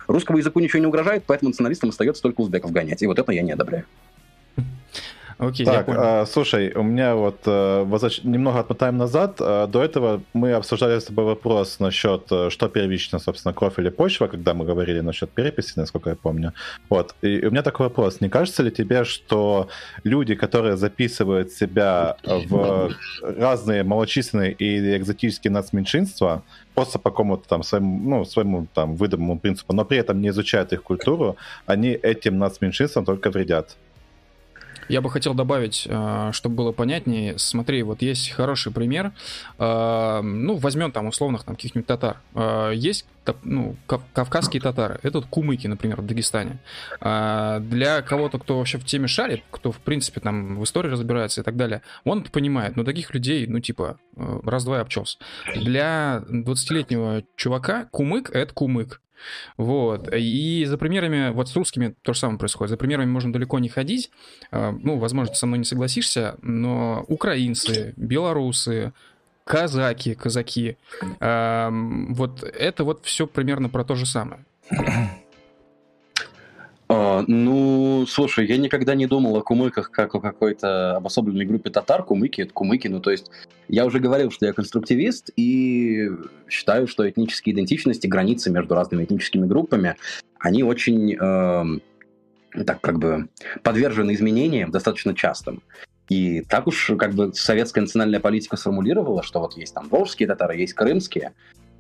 Русскому 0.07 0.38
языку 0.38 0.59
ничего 0.59 0.80
не 0.80 0.88
угрожает, 0.88 1.24
поэтому 1.26 1.49
националистам 1.49 1.89
остается 1.89 2.22
только 2.22 2.41
узбеков 2.41 2.72
гонять. 2.72 3.01
И 3.01 3.07
вот 3.07 3.20
это 3.20 3.32
я 3.32 3.41
не 3.41 3.51
одобряю. 3.51 3.86
Окей, 5.38 5.65
так, 5.65 5.86
а, 5.89 6.25
слушай, 6.25 6.71
у 6.73 6.83
меня 6.83 7.15
вот 7.15 7.41
а, 7.45 7.83
возвращ... 7.83 8.23
немного 8.23 8.59
отмотаем 8.59 8.97
назад. 8.97 9.38
А, 9.39 9.67
до 9.67 9.83
этого 9.83 10.21
мы 10.33 10.53
обсуждали 10.53 10.97
с 10.97 11.05
тобой 11.05 11.25
вопрос 11.25 11.79
насчет, 11.79 12.31
э, 12.31 12.49
что 12.49 12.69
первично, 12.69 13.19
собственно, 13.19 13.53
кровь 13.53 13.77
или 13.77 13.89
почва, 13.89 14.27
когда 14.27 14.53
мы 14.53 14.63
говорили 14.63 15.01
насчет 15.01 15.29
переписи, 15.29 15.73
насколько 15.75 16.09
я 16.09 16.15
помню. 16.15 16.53
Вот. 16.89 17.15
И 17.21 17.45
у 17.45 17.51
меня 17.51 17.63
такой 17.63 17.88
вопрос. 17.88 18.21
Не 18.21 18.29
кажется 18.29 18.63
ли 18.63 18.71
тебе, 18.71 19.03
что 19.03 19.67
люди, 20.05 20.36
которые 20.36 20.77
записывают 20.77 21.51
себя 21.51 22.15
в 22.23 22.91
разные 23.21 23.83
малочисленные 23.83 24.53
и 24.53 24.95
экзотические 24.95 25.51
нацменьшинства, 25.51 26.43
просто 26.75 26.97
по 26.97 27.09
какому-то 27.09 27.47
там 27.47 27.63
своему, 27.63 28.09
ну, 28.09 28.25
своему 28.25 28.67
там 28.73 28.95
выдуманному 28.95 29.39
принципу, 29.39 29.73
но 29.73 29.83
при 29.83 29.97
этом 29.97 30.21
не 30.21 30.29
изучают 30.29 30.71
их 30.71 30.81
культуру, 30.83 31.36
они 31.65 31.89
этим 31.89 32.38
нацменьшинствам 32.38 33.03
только 33.03 33.31
вредят? 33.31 33.75
Я 34.88 35.01
бы 35.01 35.09
хотел 35.09 35.33
добавить, 35.33 35.88
э, 35.89 36.29
чтобы 36.31 36.55
было 36.55 36.71
понятнее. 36.71 37.38
Смотри, 37.38 37.83
вот 37.83 38.01
есть 38.01 38.29
хороший 38.31 38.71
пример. 38.71 39.11
Э, 39.57 40.21
ну, 40.21 40.55
возьмем 40.55 40.91
там 40.91 41.07
условных 41.07 41.43
там 41.43 41.55
каких-нибудь 41.55 41.88
татар. 41.88 42.17
Э, 42.33 42.71
есть 42.73 43.05
ну, 43.43 43.75
кавказские 43.88 44.61
татары. 44.61 44.99
Это 45.01 45.17
вот 45.17 45.27
кумыки, 45.27 45.65
например, 45.65 46.01
в 46.01 46.05
Дагестане. 46.05 46.59
Для 46.99 48.03
кого-то, 48.03 48.38
кто 48.38 48.59
вообще 48.59 48.77
в 48.77 48.86
теме 48.86 49.07
шарит, 49.07 49.43
кто, 49.49 49.71
в 49.71 49.77
принципе, 49.77 50.21
там 50.21 50.59
в 50.59 50.63
истории 50.63 50.91
разбирается 50.91 51.41
и 51.41 51.43
так 51.43 51.57
далее, 51.57 51.81
он 52.03 52.21
понимает. 52.23 52.75
Но 52.75 52.83
таких 52.83 53.11
людей, 53.15 53.47
ну, 53.47 53.59
типа, 53.59 53.97
раз-два 54.15 54.77
и 54.77 54.81
обчелся. 54.81 55.17
Для 55.55 56.23
20-летнего 56.29 57.23
чувака 57.36 57.86
кумык— 57.86 58.29
это 58.33 58.53
кумык. 58.53 59.01
Вот. 59.57 60.09
И 60.13 60.66
за 60.66 60.78
примерами, 60.78 61.32
вот 61.32 61.49
с 61.49 61.55
русскими 61.55 61.95
то 62.01 62.13
же 62.13 62.20
самое 62.20 62.39
происходит. 62.39 62.72
За 62.72 62.78
примерами 62.78 63.09
можно 63.09 63.32
далеко 63.34 63.59
не 63.59 63.70
ходить. 63.70 64.11
А, 64.51 64.72
ну, 64.72 64.97
возможно, 64.97 65.34
ты 65.34 65.39
со 65.39 65.45
мной 65.47 65.59
не 65.59 65.66
согласишься, 65.66 66.38
но 66.41 67.05
украинцы, 67.07 67.93
белорусы, 67.97 68.93
казаки, 69.43 70.16
казаки, 70.16 70.78
вот 71.20 72.43
это 72.43 72.84
вот 72.84 73.05
все 73.05 73.28
примерно 73.28 73.70
про 73.70 73.84
то 73.84 73.95
же 73.95 74.05
самое. 74.05 74.43
А, 76.88 77.23
ну, 77.27 78.05
слушай, 78.07 78.45
я 78.45 78.57
никогда 78.57 78.93
не 78.93 79.07
думал 79.07 79.36
о 79.38 79.41
кумыках 79.41 79.89
как 79.89 80.13
о 80.13 80.19
какой-то 80.19 80.97
обособленной 80.97 81.45
группе 81.45 81.69
татар. 81.69 82.03
Кумыки— 82.03 82.41
это 82.43 82.53
кумыки. 82.53 82.88
Ну, 82.88 82.99
то 82.99 83.11
есть 83.11 83.31
я 83.67 83.86
уже 83.86 83.99
говорил, 83.99 84.29
что 84.31 84.45
я 84.45 84.53
конструктивист 84.53 85.31
и 85.36 86.09
считаю, 86.47 86.88
что 86.88 87.09
этнические 87.09 87.55
идентичности, 87.55 88.07
границы 88.07 88.51
между 88.51 88.75
разными 88.75 89.03
этническими 89.03 89.47
группами, 89.47 89.95
они 90.39 90.63
очень, 90.63 91.15
э, 91.19 92.63
так 92.63 92.81
как 92.81 92.99
бы, 92.99 93.29
подвержены 93.63 94.13
изменениям 94.13 94.69
достаточно 94.69 95.15
частым. 95.15 95.63
И 96.07 96.41
так 96.41 96.67
уж 96.67 96.91
как 96.99 97.15
бы 97.15 97.33
советская 97.33 97.81
национальная 97.81 98.19
политика 98.19 98.57
сформулировала, 98.57 99.23
что 99.23 99.39
вот 99.39 99.57
есть 99.57 99.73
там 99.73 99.89
волжские 99.89 100.27
татары, 100.27 100.55
есть 100.57 100.73
крымские, 100.73 101.33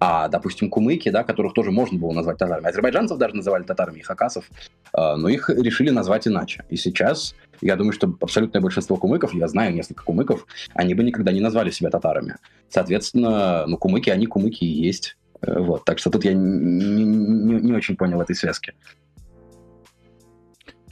а, 0.07 0.27
допустим, 0.27 0.69
кумыки, 0.69 1.09
да, 1.09 1.23
которых 1.23 1.53
тоже 1.53 1.71
можно 1.71 1.97
было 1.97 2.11
назвать 2.11 2.37
татарами. 2.37 2.67
Азербайджанцев 2.67 3.17
даже 3.17 3.35
называли 3.35 3.63
татарами, 3.63 3.99
и 3.99 4.01
хакасов, 4.03 4.45
э, 4.93 5.15
но 5.15 5.27
их 5.29 5.49
решили 5.49 5.89
назвать 5.89 6.27
иначе. 6.27 6.63
И 6.69 6.77
сейчас, 6.77 7.33
я 7.59 7.75
думаю, 7.75 7.91
что 7.91 8.15
абсолютное 8.21 8.61
большинство 8.61 8.97
кумыков, 8.97 9.33
я 9.33 9.47
знаю 9.47 9.73
несколько 9.73 10.03
кумыков, 10.03 10.45
они 10.75 10.93
бы 10.93 11.03
никогда 11.03 11.31
не 11.31 11.39
назвали 11.39 11.71
себя 11.71 11.89
татарами. 11.89 12.35
Соответственно, 12.69 13.65
ну, 13.65 13.77
кумыки, 13.77 14.11
они 14.11 14.27
кумыки 14.27 14.63
и 14.63 14.67
есть. 14.67 15.17
Э, 15.41 15.59
вот, 15.59 15.85
так 15.85 15.97
что 15.97 16.11
тут 16.11 16.23
я 16.23 16.33
не, 16.33 17.03
не, 17.03 17.55
не 17.61 17.73
очень 17.73 17.95
понял 17.95 18.21
этой 18.21 18.35
связки. 18.35 18.73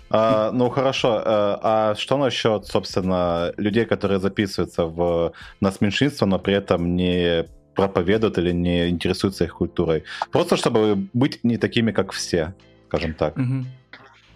А, 0.09 0.51
ну 0.51 0.69
хорошо, 0.69 1.21
а, 1.23 1.59
а 1.91 1.95
что 1.95 2.17
насчет, 2.17 2.65
собственно, 2.65 3.53
людей, 3.57 3.85
которые 3.85 4.19
записываются 4.19 4.85
в 4.85 5.33
нас 5.59 5.81
меньшинство, 5.81 6.25
но 6.25 6.39
при 6.39 6.55
этом 6.55 6.95
не 6.95 7.45
проповедуют 7.75 8.37
или 8.37 8.51
не 8.51 8.89
интересуются 8.89 9.45
их 9.45 9.55
культурой. 9.55 10.03
Просто 10.31 10.57
чтобы 10.57 11.07
быть 11.13 11.39
не 11.43 11.57
такими, 11.57 11.91
как 11.91 12.11
все, 12.11 12.53
скажем 12.87 13.13
так. 13.13 13.37
Угу. 13.37 13.65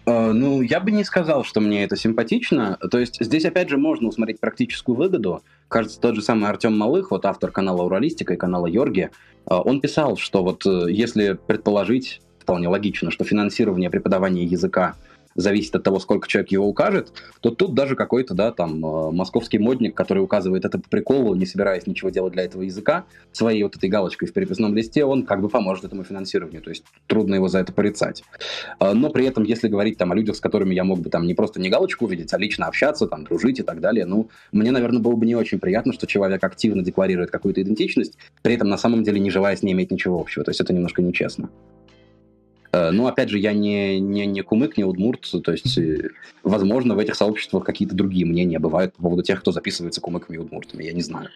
Ну, 0.06 0.62
я 0.62 0.80
бы 0.80 0.90
не 0.90 1.04
сказал, 1.04 1.44
что 1.44 1.60
мне 1.60 1.84
это 1.84 1.94
симпатично. 1.94 2.78
То 2.90 2.98
есть 2.98 3.18
здесь, 3.20 3.44
опять 3.44 3.68
же, 3.68 3.76
можно 3.76 4.08
усмотреть 4.08 4.40
практическую 4.40 4.96
выгоду. 4.96 5.42
Кажется, 5.68 6.00
тот 6.00 6.14
же 6.14 6.22
самый 6.22 6.48
Артем 6.48 6.76
Малых, 6.76 7.10
вот 7.10 7.26
автор 7.26 7.50
канала 7.50 7.82
«Уралистика» 7.82 8.34
и 8.34 8.36
канала 8.38 8.66
«Йорги», 8.66 9.10
а, 9.44 9.60
он 9.60 9.80
писал, 9.82 10.16
что 10.16 10.42
вот 10.42 10.64
э, 10.64 10.86
если 10.90 11.34
предположить, 11.34 12.22
вполне 12.38 12.68
логично, 12.68 13.10
что 13.10 13.24
финансирование 13.24 13.90
преподавания 13.90 14.44
языка 14.44 14.96
зависит 15.34 15.74
от 15.74 15.82
того, 15.82 15.98
сколько 16.00 16.28
человек 16.28 16.50
его 16.50 16.66
укажет, 16.66 17.12
то 17.40 17.50
тут 17.50 17.74
даже 17.74 17.94
какой-то, 17.94 18.34
да, 18.34 18.52
там, 18.52 18.84
э, 18.84 19.10
московский 19.12 19.58
модник, 19.58 19.94
который 19.94 20.22
указывает 20.22 20.64
это 20.64 20.78
по 20.78 20.88
приколу, 20.88 21.34
не 21.34 21.46
собираясь 21.46 21.86
ничего 21.86 22.10
делать 22.10 22.32
для 22.32 22.44
этого 22.44 22.62
языка, 22.62 23.04
своей 23.32 23.62
вот 23.62 23.76
этой 23.76 23.88
галочкой 23.88 24.28
в 24.28 24.32
переписном 24.32 24.74
листе, 24.74 25.04
он 25.04 25.24
как 25.24 25.40
бы 25.40 25.48
поможет 25.48 25.84
этому 25.84 26.04
финансированию, 26.04 26.62
то 26.62 26.70
есть 26.70 26.84
трудно 27.06 27.36
его 27.36 27.48
за 27.48 27.60
это 27.60 27.72
порицать. 27.72 28.24
Э, 28.80 28.92
но 28.92 29.10
при 29.10 29.26
этом, 29.26 29.44
если 29.44 29.68
говорить 29.68 29.98
там 29.98 30.12
о 30.12 30.14
людях, 30.14 30.36
с 30.36 30.40
которыми 30.40 30.74
я 30.74 30.84
мог 30.84 31.00
бы 31.00 31.10
там 31.10 31.26
не 31.26 31.34
просто 31.34 31.60
не 31.60 31.70
галочку 31.70 32.06
увидеть, 32.06 32.32
а 32.32 32.38
лично 32.38 32.66
общаться, 32.66 33.06
там, 33.06 33.24
дружить 33.24 33.60
и 33.60 33.62
так 33.62 33.80
далее, 33.80 34.06
ну, 34.06 34.28
мне, 34.52 34.70
наверное, 34.70 35.00
было 35.00 35.14
бы 35.14 35.26
не 35.26 35.34
очень 35.34 35.58
приятно, 35.58 35.92
что 35.92 36.06
человек 36.06 36.42
активно 36.42 36.82
декларирует 36.82 37.30
какую-то 37.30 37.62
идентичность, 37.62 38.18
при 38.42 38.54
этом 38.54 38.68
на 38.68 38.78
самом 38.78 39.02
деле 39.02 39.20
не 39.20 39.30
желая 39.30 39.56
с 39.56 39.62
ней 39.62 39.72
иметь 39.72 39.90
ничего 39.90 40.20
общего, 40.20 40.44
то 40.44 40.50
есть 40.50 40.60
это 40.60 40.72
немножко 40.72 41.02
нечестно. 41.02 41.50
Э, 42.72 42.90
ну, 42.90 43.06
опять 43.06 43.28
же, 43.28 43.38
я 43.38 43.52
не, 43.52 43.98
не, 44.00 44.26
не 44.26 44.42
кумык, 44.42 44.76
не 44.76 44.84
удмурт, 44.84 45.30
то 45.42 45.52
есть, 45.52 45.78
э, 45.78 46.10
возможно, 46.42 46.94
в 46.94 46.98
этих 46.98 47.14
сообществах 47.14 47.64
какие-то 47.64 47.94
другие 47.94 48.26
мнения 48.26 48.58
бывают 48.58 48.94
по 48.94 49.02
поводу 49.02 49.22
тех, 49.22 49.40
кто 49.40 49.52
записывается 49.52 50.00
кумыками 50.00 50.36
и 50.36 50.40
удмуртами, 50.40 50.84
я 50.84 50.92
не 50.92 51.02
знаю. 51.02 51.30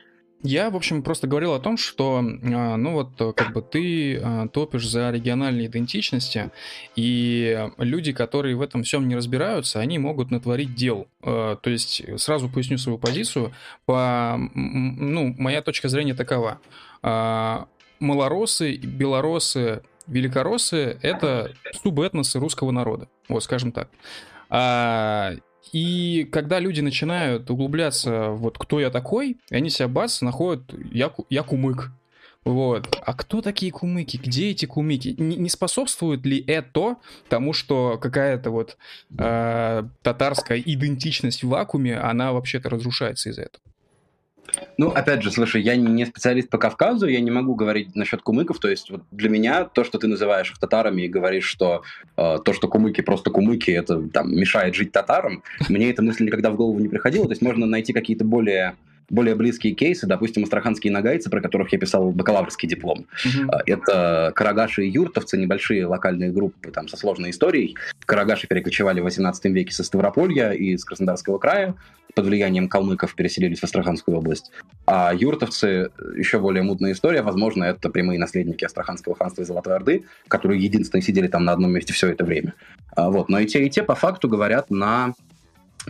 Я, 0.45 0.71
в 0.71 0.77
общем, 0.77 1.05
просто 1.05 1.29
говорил 1.29 1.55
о 1.55 1.61
том, 1.61 1.77
что, 1.77 2.19
а, 2.19 2.77
ну 2.77 2.93
вот, 2.95 3.35
как 3.37 3.53
бы 3.53 3.63
ты 3.63 4.17
а, 4.17 4.49
топишь 4.49 4.89
за 4.89 5.11
региональные 5.13 5.69
идентичности, 5.69 6.51
и 6.97 7.69
люди, 7.79 8.13
которые 8.13 8.57
в 8.57 8.63
этом 8.63 8.83
всем 8.83 9.07
не 9.07 9.15
разбираются, 9.15 9.79
они 9.79 10.01
могут 10.01 10.33
натворить 10.33 10.75
дел. 10.75 11.07
Э, 11.23 11.57
то 11.63 11.71
есть, 11.71 12.03
сразу 12.21 12.49
поясню 12.49 12.79
свою 12.79 12.99
позицию. 12.99 13.53
По, 13.87 14.37
ну, 14.55 15.33
моя 15.39 15.63
точка 15.63 15.89
зрения 15.89 16.15
такова. 16.15 16.59
А, 17.03 17.69
малоросы, 18.01 18.75
белоросы, 18.75 19.83
великороссы— 20.07 20.99
это 21.03 21.53
субэтносы 21.83 22.39
русского 22.39 22.71
народа, 22.71 23.09
вот 23.29 23.43
скажем 23.45 23.73
так. 23.73 23.89
А, 24.49 25.33
и 25.73 26.29
когда 26.31 26.59
люди 26.59 26.81
начинают 26.81 27.51
углубляться, 27.51 28.31
вот 28.31 28.59
кто 28.59 28.81
я 28.81 28.91
такой, 28.91 29.39
они 29.51 29.71
себя 29.71 29.89
бац, 29.89 30.21
находят, 30.21 30.63
я, 30.93 31.13
я 31.31 31.43
кумык. 31.43 31.91
Вот. 32.45 32.99
А 33.05 33.15
кто 33.15 33.41
такие 33.41 33.71
кумыки? 33.71 34.17
Где 34.17 34.51
эти 34.51 34.67
кумыки? 34.67 35.15
Не, 35.17 35.37
не 35.37 35.49
способствует 35.49 36.27
ли 36.27 36.43
это 36.45 36.97
тому, 37.29 37.53
что 37.53 37.99
какая-то 38.03 38.51
вот 38.51 38.77
э, 39.17 39.85
татарская 40.03 40.59
идентичность 40.59 41.45
в 41.45 41.49
вакууме, 41.49 41.97
она 41.99 42.33
вообще-то 42.33 42.69
разрушается 42.69 43.31
из-за 43.31 43.43
этого? 43.43 43.63
Ну, 44.79 44.89
опять 44.89 45.23
же, 45.23 45.31
слушай, 45.31 45.63
я 45.63 45.77
не 45.77 46.05
специалист 46.07 46.49
по 46.49 46.59
Кавказу, 46.59 47.07
я 47.07 47.21
не 47.21 47.31
могу 47.31 47.55
говорить 47.55 47.95
насчет 47.95 48.23
кумыков. 48.23 48.59
То 48.59 48.69
есть 48.69 48.91
вот 48.91 49.03
для 49.11 49.29
меня 49.29 49.65
то, 49.65 49.85
что 49.85 49.99
ты 49.99 50.07
называешь 50.09 50.51
их 50.51 50.59
татарами 50.59 51.03
и 51.03 51.09
говоришь, 51.09 51.45
что 51.45 51.83
э, 52.17 52.39
то, 52.45 52.53
что 52.53 52.69
кумыки 52.69 53.01
просто 53.01 53.31
кумыки, 53.31 53.71
это 53.71 54.03
там 54.09 54.35
мешает 54.35 54.75
жить 54.75 54.93
татарам, 54.93 55.43
мне 55.69 55.91
эта 55.91 56.03
мысль 56.03 56.25
никогда 56.25 56.51
в 56.51 56.57
голову 56.57 56.79
не 56.79 56.89
приходила. 56.89 57.27
То 57.27 57.33
есть 57.33 57.43
можно 57.43 57.67
найти 57.67 57.93
какие-то 57.93 58.25
более 58.25 58.77
более 59.13 59.35
близкие 59.35 59.75
кейсы, 59.75 60.07
допустим, 60.07 60.43
астраханские 60.43 60.93
нагайцы, 60.93 61.31
про 61.31 61.41
которых 61.41 61.73
я 61.73 61.79
писал 61.79 62.11
бакалаврский 62.11 62.67
диплом. 62.69 63.07
Mm-hmm. 63.25 63.61
Это 63.67 64.33
карагаши 64.35 64.87
и 64.87 64.91
юртовцы, 64.91 65.37
небольшие 65.37 65.87
локальные 65.87 66.31
группы 66.31 66.71
там 66.71 66.89
со 66.89 66.97
сложной 66.97 67.31
историей. 67.31 67.77
Карагаши 68.07 68.49
перекочевали 68.49 69.01
в 69.01 69.05
18 69.05 69.45
веке 69.47 69.73
со 69.73 69.85
Ставрополья 69.85 70.53
и 70.53 70.73
из 70.73 70.85
Краснодарского 70.85 71.39
края, 71.39 71.75
под 72.15 72.27
влиянием 72.27 72.69
калмыков 72.69 73.15
переселились 73.15 73.61
в 73.61 73.65
Астраханскую 73.65 74.17
область. 74.17 74.51
А 74.87 75.13
юртовцы, 75.15 75.91
еще 76.17 76.39
более 76.39 76.63
мутная 76.63 76.93
история, 76.93 77.23
возможно, 77.23 77.65
это 77.65 77.91
прямые 77.91 78.19
наследники 78.19 78.65
Астраханского 78.65 79.15
ханства 79.15 79.43
и 79.43 79.45
Золотой 79.45 79.75
Орды, 79.75 80.05
которые 80.29 80.63
единственные 80.63 81.03
сидели 81.03 81.29
там 81.29 81.45
на 81.45 81.53
одном 81.53 81.73
месте 81.73 81.93
все 81.93 82.09
это 82.09 82.25
время. 82.25 82.55
А, 82.97 83.11
вот. 83.11 83.29
Но 83.29 83.39
и 83.39 83.47
те, 83.47 83.65
и 83.65 83.71
те 83.71 83.83
по 83.83 83.95
факту 83.95 84.29
говорят 84.29 84.71
на 84.71 85.15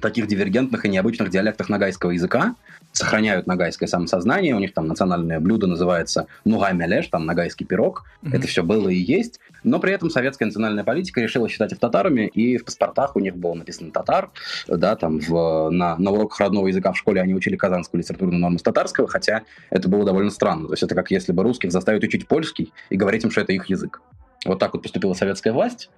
таких 0.01 0.27
дивергентных 0.27 0.85
и 0.85 0.89
необычных 0.89 1.31
диалектах 1.31 1.69
нагайского 1.69 2.11
языка, 2.11 2.55
сохраняют 2.93 3.47
нагайское 3.47 3.89
самосознание, 3.89 4.55
у 4.55 4.59
них 4.59 4.75
там 4.75 4.87
национальное 4.87 5.41
блюдо 5.41 5.67
называется 5.67 6.27
нугай 6.45 6.75
мелеш, 6.75 7.09
там 7.09 7.27
нагайский 7.27 7.67
пирог, 7.67 8.05
mm-hmm. 8.23 8.37
это 8.37 8.47
все 8.47 8.63
было 8.63 8.89
и 8.89 8.97
есть, 8.97 9.41
но 9.65 9.79
при 9.79 9.93
этом 9.93 10.11
советская 10.11 10.47
национальная 10.47 10.85
политика 10.85 11.21
решила 11.21 11.49
считать 11.49 11.73
их 11.73 11.79
татарами, 11.79 12.27
и 12.29 12.59
в 12.59 12.65
паспортах 12.65 13.17
у 13.17 13.21
них 13.21 13.37
было 13.37 13.55
написано 13.55 13.91
татар, 13.91 14.31
да, 14.69 14.97
там 14.97 15.21
в, 15.21 15.71
на, 15.71 15.97
на 15.97 16.11
уроках 16.11 16.41
родного 16.41 16.69
языка 16.69 16.93
в 16.93 16.99
школе 16.99 17.21
они 17.21 17.35
учили 17.35 17.57
казанскую 17.57 18.01
литературную 18.01 18.41
норму 18.41 18.59
с 18.59 18.63
татарского, 18.63 19.09
хотя 19.09 19.43
это 19.71 19.89
было 19.89 20.05
довольно 20.05 20.31
странно, 20.31 20.67
то 20.67 20.75
есть 20.75 20.83
это 20.83 20.95
как 20.95 21.11
если 21.11 21.33
бы 21.33 21.43
русских 21.43 21.73
заставить 21.73 22.05
учить 22.05 22.27
польский 22.27 22.73
и 22.91 22.97
говорить 22.97 23.25
им, 23.25 23.31
что 23.31 23.41
это 23.41 23.53
их 23.53 23.67
язык. 23.67 24.01
Вот 24.45 24.59
так 24.59 24.73
вот 24.75 24.83
поступила 24.83 25.15
советская 25.15 25.53
власть, 25.53 25.89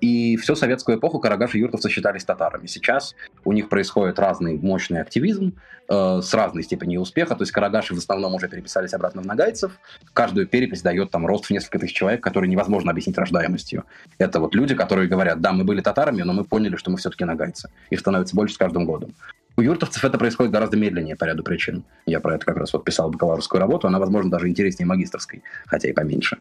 и 0.00 0.36
всю 0.36 0.54
советскую 0.54 0.98
эпоху 0.98 1.18
карагаши 1.18 1.58
и 1.58 1.60
юртовцы 1.60 1.88
считались 1.88 2.24
татарами. 2.24 2.66
Сейчас 2.66 3.14
у 3.44 3.52
них 3.52 3.68
происходит 3.68 4.18
разный 4.18 4.58
мощный 4.58 5.00
активизм 5.00 5.54
э, 5.88 6.20
с 6.22 6.34
разной 6.34 6.62
степенью 6.62 7.00
успеха. 7.00 7.34
То 7.34 7.42
есть 7.42 7.52
карагаши 7.52 7.94
в 7.94 7.98
основном 7.98 8.34
уже 8.34 8.48
переписались 8.48 8.92
обратно 8.92 9.22
в 9.22 9.26
нагайцев. 9.26 9.72
Каждую 10.12 10.46
перепись 10.46 10.82
дает 10.82 11.10
там 11.10 11.26
рост 11.26 11.46
в 11.46 11.50
несколько 11.50 11.78
тысяч 11.78 11.94
человек, 11.94 12.22
который 12.22 12.48
невозможно 12.48 12.90
объяснить 12.90 13.16
рождаемостью. 13.16 13.84
Это 14.18 14.40
вот 14.40 14.54
люди, 14.54 14.74
которые 14.74 15.08
говорят, 15.08 15.40
да, 15.40 15.52
мы 15.52 15.64
были 15.64 15.80
татарами, 15.80 16.22
но 16.22 16.32
мы 16.32 16.44
поняли, 16.44 16.76
что 16.76 16.90
мы 16.90 16.98
все-таки 16.98 17.24
нагайцы. 17.24 17.70
Их 17.90 18.00
становится 18.00 18.36
больше 18.36 18.54
с 18.54 18.58
каждым 18.58 18.84
годом. 18.84 19.14
У 19.56 19.60
юртовцев 19.60 20.04
это 20.04 20.16
происходит 20.16 20.52
гораздо 20.52 20.76
медленнее 20.78 21.14
по 21.14 21.24
ряду 21.24 21.42
причин. 21.42 21.84
Я 22.06 22.20
про 22.20 22.36
это 22.36 22.46
как 22.46 22.56
раз 22.56 22.72
вот 22.72 22.84
писал 22.84 23.10
бакалаврскую 23.10 23.60
работу. 23.60 23.86
Она, 23.86 23.98
возможно, 23.98 24.30
даже 24.30 24.48
интереснее 24.48 24.86
магистрской, 24.86 25.42
хотя 25.66 25.88
и 25.88 25.92
поменьше. 25.92 26.38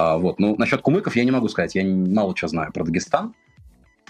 А, 0.00 0.16
вот. 0.16 0.38
Ну, 0.38 0.56
насчет 0.56 0.80
кумыков 0.80 1.14
я 1.16 1.24
не 1.24 1.30
могу 1.30 1.48
сказать. 1.48 1.74
Я 1.74 1.84
мало 1.84 2.34
чего 2.34 2.48
знаю 2.48 2.72
про 2.72 2.84
Дагестан. 2.84 3.34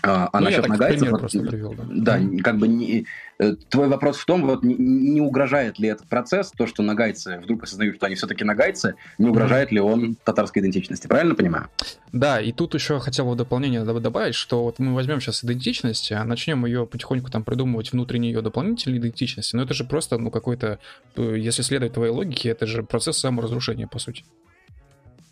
А, 0.02 0.30
а 0.32 0.38
ну, 0.38 0.46
насчет 0.46 0.66
нагайцев... 0.66 1.10
Вот, 1.10 1.30
привел, 1.30 1.74
да, 1.74 1.84
да 1.90 2.18
mm-hmm. 2.18 2.38
как 2.38 2.56
бы 2.56 2.68
не, 2.68 3.06
э, 3.38 3.54
твой 3.68 3.88
вопрос 3.88 4.16
в 4.16 4.24
том, 4.24 4.46
вот 4.46 4.62
не, 4.62 4.74
не 4.74 5.20
угрожает 5.20 5.78
ли 5.78 5.88
этот 5.88 6.08
процесс, 6.08 6.52
то, 6.56 6.66
что 6.66 6.82
нагайцы 6.82 7.38
вдруг 7.42 7.64
осознают, 7.64 7.96
что 7.96 8.06
они 8.06 8.14
все-таки 8.14 8.42
нагайцы, 8.42 8.94
не 9.18 9.28
угрожает 9.28 9.68
mm-hmm. 9.68 9.74
ли 9.74 9.80
он 9.80 10.16
татарской 10.24 10.62
идентичности, 10.62 11.06
правильно 11.06 11.34
понимаю? 11.34 11.68
Да, 12.12 12.40
и 12.40 12.50
тут 12.50 12.72
еще 12.72 12.98
хотел 12.98 13.28
бы 13.28 13.36
дополнение 13.36 13.84
добавить, 13.84 14.36
что 14.36 14.62
вот 14.62 14.78
мы 14.78 14.94
возьмем 14.94 15.20
сейчас 15.20 15.44
идентичность, 15.44 16.10
а 16.12 16.24
начнем 16.24 16.64
ее 16.64 16.86
потихоньку 16.86 17.30
там 17.30 17.44
придумывать 17.44 17.92
внутренние 17.92 18.32
ее 18.32 18.40
дополнительные 18.40 19.00
идентичности, 19.00 19.54
но 19.54 19.64
это 19.64 19.74
же 19.74 19.84
просто, 19.84 20.16
ну, 20.16 20.30
какой-то, 20.30 20.78
э, 21.16 21.34
если 21.36 21.60
следовать 21.60 21.92
твоей 21.92 22.12
логике, 22.12 22.48
это 22.48 22.66
же 22.66 22.84
процесс 22.84 23.18
саморазрушения, 23.18 23.86
по 23.86 23.98
сути 23.98 24.24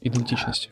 идентичности? 0.01 0.71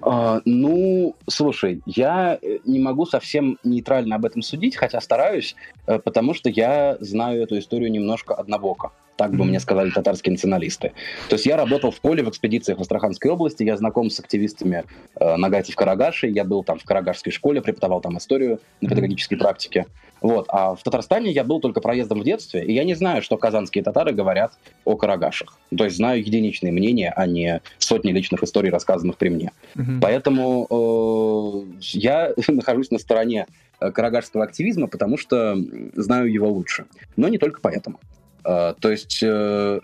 Uh, 0.00 0.40
ну, 0.46 1.14
слушай, 1.28 1.82
я 1.84 2.38
э, 2.40 2.58
не 2.64 2.78
могу 2.78 3.04
совсем 3.04 3.58
нейтрально 3.64 4.16
об 4.16 4.24
этом 4.24 4.40
судить, 4.40 4.74
хотя 4.74 4.98
стараюсь, 4.98 5.54
э, 5.86 5.98
потому 5.98 6.32
что 6.32 6.48
я 6.48 6.96
знаю 7.00 7.42
эту 7.42 7.58
историю 7.58 7.90
немножко 7.90 8.34
однобоко 8.34 8.92
так 9.16 9.36
бы 9.36 9.44
мне 9.44 9.60
сказали 9.60 9.90
татарские 9.90 10.32
националисты. 10.32 10.92
То 11.28 11.34
есть 11.34 11.44
я 11.44 11.56
работал 11.56 11.90
в 11.90 12.00
поле 12.00 12.22
в 12.22 12.30
экспедициях 12.30 12.78
в 12.78 12.80
Астраханской 12.80 13.30
области, 13.30 13.62
я 13.62 13.76
знаком 13.76 14.08
с 14.08 14.18
активистами 14.18 14.84
э, 15.16 15.36
Нагатив 15.36 15.76
Карагаши, 15.76 16.28
я 16.28 16.44
был 16.44 16.64
там 16.64 16.78
в 16.78 16.84
Карагашской 16.84 17.30
школе, 17.30 17.60
преподавал 17.60 18.00
там 18.00 18.16
историю 18.16 18.60
на 18.80 18.88
педагогической 18.88 19.36
практике. 19.36 19.86
Вот. 20.22 20.46
А 20.48 20.74
в 20.74 20.82
Татарстане 20.82 21.30
я 21.30 21.44
был 21.44 21.60
только 21.60 21.80
проездом 21.80 22.20
в 22.20 22.24
детстве, 22.24 22.64
и 22.64 22.72
я 22.72 22.84
не 22.84 22.94
знаю, 22.94 23.22
что 23.22 23.36
казанские 23.36 23.82
татары 23.84 24.12
говорят 24.12 24.52
о 24.84 24.96
Карагашах. 24.96 25.58
То 25.76 25.84
есть 25.84 25.96
знаю 25.96 26.20
единичные 26.20 26.72
мнения, 26.72 27.12
а 27.14 27.26
не 27.26 27.60
сотни 27.78 28.12
личных 28.12 28.42
историй, 28.42 28.70
рассказанных 28.70 29.16
при 29.16 29.28
мне. 29.28 29.52
Mm-hmm. 29.74 30.00
Поэтому 30.00 30.66
э, 30.70 31.80
я 31.92 32.32
нахожусь 32.48 32.90
на 32.90 32.98
стороне 32.98 33.46
э, 33.80 33.90
карагашского 33.90 34.44
активизма, 34.44 34.86
потому 34.86 35.16
что 35.16 35.56
знаю 35.94 36.32
его 36.32 36.48
лучше. 36.48 36.86
Но 37.16 37.28
не 37.28 37.38
только 37.38 37.60
поэтому. 37.60 37.98
А, 38.44 38.74
то 38.74 38.90
есть 38.90 39.20
э, 39.22 39.80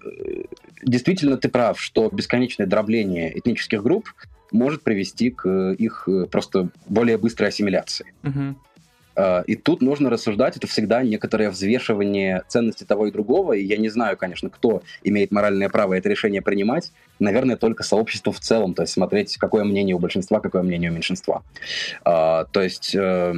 действительно 0.82 1.36
ты 1.36 1.48
прав, 1.48 1.80
что 1.80 2.08
бесконечное 2.10 2.66
дробление 2.66 3.38
этнических 3.38 3.82
групп 3.82 4.08
может 4.52 4.82
привести 4.82 5.30
к 5.30 5.72
их 5.72 6.08
э, 6.08 6.26
просто 6.26 6.68
более 6.88 7.18
быстрой 7.18 7.48
ассимиляции. 7.48 8.12
Угу. 8.22 8.56
И 9.46 9.56
тут 9.56 9.80
нужно 9.80 10.10
рассуждать, 10.10 10.58
это 10.58 10.66
всегда 10.66 11.02
некоторое 11.02 11.48
взвешивание 11.48 12.42
ценности 12.48 12.84
того 12.84 13.06
и 13.06 13.10
другого, 13.10 13.54
и 13.54 13.64
я 13.64 13.78
не 13.78 13.88
знаю, 13.88 14.18
конечно, 14.18 14.50
кто 14.50 14.82
имеет 15.04 15.30
моральное 15.30 15.70
право 15.70 15.94
это 15.94 16.10
решение 16.10 16.42
принимать, 16.42 16.92
наверное, 17.18 17.56
только 17.56 17.82
сообщество 17.82 18.30
в 18.30 18.40
целом, 18.40 18.74
то 18.74 18.82
есть 18.82 18.92
смотреть, 18.92 19.38
какое 19.38 19.64
мнение 19.64 19.96
у 19.96 19.98
большинства, 19.98 20.40
какое 20.40 20.62
мнение 20.62 20.90
у 20.90 20.92
меньшинства. 20.92 21.42
То 22.04 22.46
есть 22.56 22.94
э, 22.94 23.34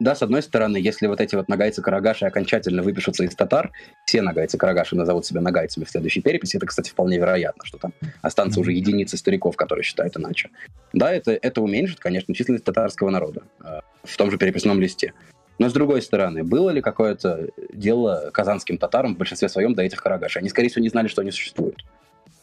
да, 0.00 0.14
с 0.14 0.22
одной 0.22 0.42
стороны, 0.42 0.76
если 0.76 1.06
вот 1.06 1.20
эти 1.20 1.36
вот 1.36 1.48
нагайцы-карагаши 1.48 2.24
окончательно 2.24 2.82
выпишутся 2.82 3.24
из 3.24 3.34
татар, 3.34 3.70
все 4.06 4.22
нагайцы-карагаши 4.22 4.96
назовут 4.96 5.24
себя 5.24 5.40
нагайцами 5.40 5.84
в 5.84 5.90
следующей 5.90 6.20
переписи, 6.20 6.56
это, 6.56 6.66
кстати, 6.66 6.90
вполне 6.90 7.18
вероятно, 7.18 7.64
что 7.64 7.78
там 7.78 7.92
останутся 8.20 8.60
уже 8.60 8.72
единицы 8.72 9.16
стариков, 9.16 9.56
которые 9.56 9.84
считают 9.84 10.16
иначе. 10.16 10.50
Да, 10.92 11.12
это, 11.12 11.32
это 11.32 11.62
уменьшит, 11.62 12.00
конечно, 12.00 12.34
численность 12.34 12.64
татарского 12.64 13.10
народа 13.10 13.42
э, 13.62 13.80
в 14.02 14.16
том 14.16 14.30
же 14.30 14.38
переписном 14.38 14.80
листе. 14.80 15.12
Но 15.58 15.68
с 15.68 15.72
другой 15.72 16.02
стороны, 16.02 16.42
было 16.42 16.70
ли 16.70 16.80
какое-то 16.80 17.48
дело 17.72 18.30
казанским 18.32 18.78
татарам 18.78 19.14
в 19.14 19.18
большинстве 19.18 19.48
своем 19.48 19.74
до 19.74 19.82
этих 19.82 20.02
карагашей? 20.02 20.40
Они, 20.40 20.48
скорее 20.48 20.68
всего, 20.68 20.82
не 20.82 20.88
знали, 20.88 21.06
что 21.06 21.22
они 21.22 21.30
существуют. 21.30 21.84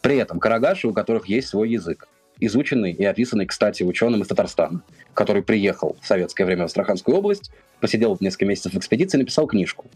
При 0.00 0.16
этом 0.16 0.40
карагаши, 0.40 0.88
у 0.88 0.94
которых 0.94 1.26
есть 1.26 1.48
свой 1.48 1.70
язык, 1.70 2.08
изученный 2.46 2.92
и 2.92 3.04
описанный, 3.04 3.46
кстати, 3.46 3.82
ученым 3.82 4.22
из 4.22 4.28
Татарстана, 4.28 4.82
который 5.14 5.42
приехал 5.42 5.96
в 6.00 6.06
советское 6.06 6.44
время 6.44 6.62
в 6.62 6.66
Астраханскую 6.66 7.16
область, 7.16 7.50
посидел 7.80 8.16
несколько 8.20 8.46
месяцев 8.46 8.72
в 8.72 8.78
экспедиции 8.78 9.18
и 9.18 9.20
написал 9.20 9.46
книжку, 9.46 9.86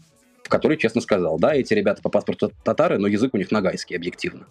в 0.43 0.49
которой 0.49 0.77
честно 0.77 1.01
сказал, 1.01 1.39
да, 1.39 1.55
эти 1.55 1.73
ребята 1.73 2.01
по 2.01 2.09
паспорту 2.09 2.51
татары, 2.63 2.97
но 2.97 3.07
язык 3.07 3.33
у 3.33 3.37
них 3.37 3.51
нагайский, 3.51 3.95
объективно. 3.95 4.47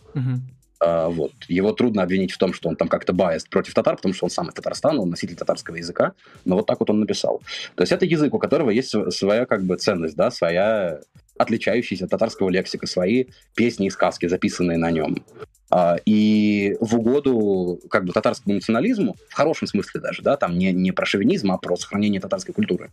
А, 0.79 1.09
вот. 1.09 1.33
Его 1.49 1.73
трудно 1.73 2.03
обвинить 2.03 2.33
в 2.33 2.39
том, 2.39 2.53
что 2.53 2.69
он 2.69 2.77
там 2.77 2.89
как-то 2.89 3.13
баяст 3.13 3.49
против 3.49 3.75
татар, 3.75 3.97
потому 3.97 4.15
что 4.15 4.27
он 4.27 4.31
сам 4.31 4.49
из 4.49 4.55
Татарстана, 4.55 5.01
он 5.01 5.11
носитель 5.11 5.37
татарского 5.37 5.77
языка, 5.77 6.13
но 6.45 6.57
вот 6.57 6.67
так 6.67 6.81
вот 6.81 6.91
он 6.91 7.01
написал. 7.01 7.41
То 7.75 7.83
есть 7.83 7.93
это 7.93 8.05
язык, 8.05 8.35
у 8.35 8.39
которого 8.39 8.71
есть 8.71 8.95
своя 9.15 9.47
как 9.47 9.65
бы 9.65 9.77
ценность, 9.77 10.17
да, 10.17 10.31
своя 10.31 11.01
отличающаяся 11.39 12.05
от 12.05 12.11
татарского 12.11 12.51
лексика, 12.51 12.87
свои 12.87 13.27
песни 13.55 13.87
и 13.87 13.91
сказки, 13.91 14.27
записанные 14.27 14.79
на 14.79 14.91
нем. 14.91 15.25
А, 15.71 15.97
и 16.05 16.77
в 16.81 16.97
угоду 16.97 17.81
как 17.91 18.05
бы 18.05 18.13
татарскому 18.13 18.55
национализму, 18.55 19.17
в 19.29 19.35
хорошем 19.35 19.67
смысле 19.67 20.01
даже, 20.01 20.23
да, 20.23 20.37
там 20.37 20.57
не, 20.57 20.73
не 20.73 20.93
про 20.93 21.07
шовинизм, 21.07 21.51
а 21.53 21.59
про 21.59 21.77
сохранение 21.77 22.21
татарской 22.21 22.55
культуры, 22.55 22.91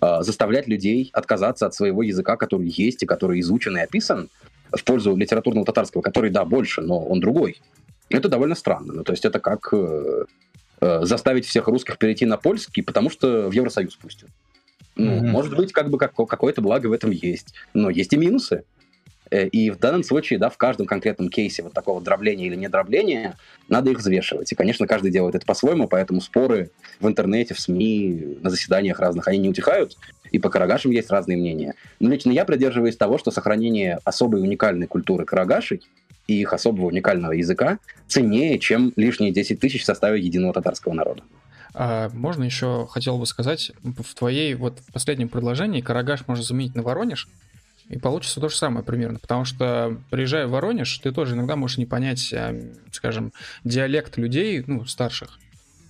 а, 0.00 0.22
заставлять 0.22 0.66
людей 0.66 1.10
отказаться 1.12 1.66
от 1.66 1.74
своего 1.74 2.02
языка, 2.02 2.36
который 2.36 2.68
есть 2.68 3.02
и 3.02 3.06
который 3.06 3.40
изучен 3.40 3.76
и 3.76 3.80
описан, 3.80 4.30
в 4.72 4.84
пользу 4.84 5.14
литературного 5.16 5.66
татарского, 5.66 6.02
который, 6.02 6.30
да, 6.30 6.44
больше, 6.44 6.82
но 6.82 7.04
он 7.04 7.20
другой. 7.20 7.60
Это 8.08 8.28
довольно 8.28 8.54
странно. 8.54 8.92
Ну, 8.92 9.04
то 9.04 9.12
есть 9.12 9.24
это 9.24 9.40
как 9.40 9.68
э, 9.72 10.24
э, 10.80 11.04
заставить 11.04 11.46
всех 11.46 11.68
русских 11.68 11.98
перейти 11.98 12.26
на 12.26 12.36
польский, 12.36 12.82
потому 12.82 13.10
что 13.10 13.48
в 13.48 13.52
Евросоюз 13.52 13.96
пустят. 13.96 14.28
Ну, 14.96 15.12
mm-hmm. 15.12 15.26
может 15.26 15.56
быть, 15.56 15.72
как 15.72 15.90
бы 15.90 15.98
как, 15.98 16.14
какое-то 16.14 16.62
благо 16.62 16.86
в 16.86 16.92
этом 16.92 17.10
есть. 17.10 17.54
Но 17.74 17.90
есть 17.90 18.12
и 18.12 18.16
минусы. 18.16 18.64
Э, 19.30 19.46
и 19.46 19.70
в 19.70 19.78
данном 19.78 20.02
случае, 20.02 20.38
да, 20.38 20.48
в 20.48 20.56
каждом 20.56 20.86
конкретном 20.86 21.28
кейсе 21.28 21.62
вот 21.62 21.72
такого 21.72 22.00
дробления 22.00 22.46
или 22.46 22.56
недробления 22.56 23.36
надо 23.68 23.90
их 23.90 23.98
взвешивать. 23.98 24.52
И, 24.52 24.54
конечно, 24.54 24.86
каждый 24.86 25.10
делает 25.10 25.34
это 25.34 25.46
по-своему, 25.46 25.88
поэтому 25.88 26.20
споры 26.20 26.70
в 27.00 27.06
интернете, 27.06 27.54
в 27.54 27.60
СМИ, 27.60 28.38
на 28.40 28.50
заседаниях 28.50 29.00
разных, 29.00 29.28
они 29.28 29.38
не 29.38 29.48
утихают, 29.48 29.96
и 30.30 30.38
по 30.38 30.48
карагашам 30.48 30.92
есть 30.92 31.10
разные 31.10 31.36
мнения. 31.36 31.74
Но 32.00 32.10
лично 32.10 32.30
я 32.30 32.44
придерживаюсь 32.44 32.96
того, 32.96 33.18
что 33.18 33.30
сохранение 33.30 33.98
особой 34.04 34.40
уникальной 34.40 34.86
культуры 34.86 35.24
карагашей 35.24 35.82
и 36.26 36.40
их 36.40 36.52
особого 36.52 36.86
уникального 36.86 37.32
языка 37.32 37.78
ценнее, 38.08 38.58
чем 38.58 38.92
лишние 38.96 39.32
10 39.32 39.60
тысяч 39.60 39.82
в 39.82 39.86
составе 39.86 40.20
единого 40.20 40.52
татарского 40.52 40.92
народа. 40.92 41.22
А 41.78 42.08
можно 42.08 42.42
еще 42.42 42.88
хотел 42.90 43.18
бы 43.18 43.26
сказать, 43.26 43.70
в 43.82 44.14
твоей 44.14 44.54
вот 44.54 44.80
последнем 44.94 45.28
предложении 45.28 45.82
Карагаш 45.82 46.26
можно 46.26 46.42
заменить 46.42 46.74
на 46.74 46.82
Воронеж, 46.82 47.28
и 47.90 47.98
получится 47.98 48.40
то 48.40 48.48
же 48.48 48.56
самое 48.56 48.82
примерно, 48.82 49.18
потому 49.18 49.44
что, 49.44 50.00
приезжая 50.10 50.46
в 50.46 50.52
Воронеж, 50.52 50.96
ты 50.98 51.12
тоже 51.12 51.34
иногда 51.34 51.54
можешь 51.54 51.76
не 51.76 51.84
понять, 51.84 52.32
а, 52.32 52.58
скажем, 52.92 53.30
диалект 53.62 54.16
людей, 54.16 54.64
ну, 54.66 54.86
старших. 54.86 55.38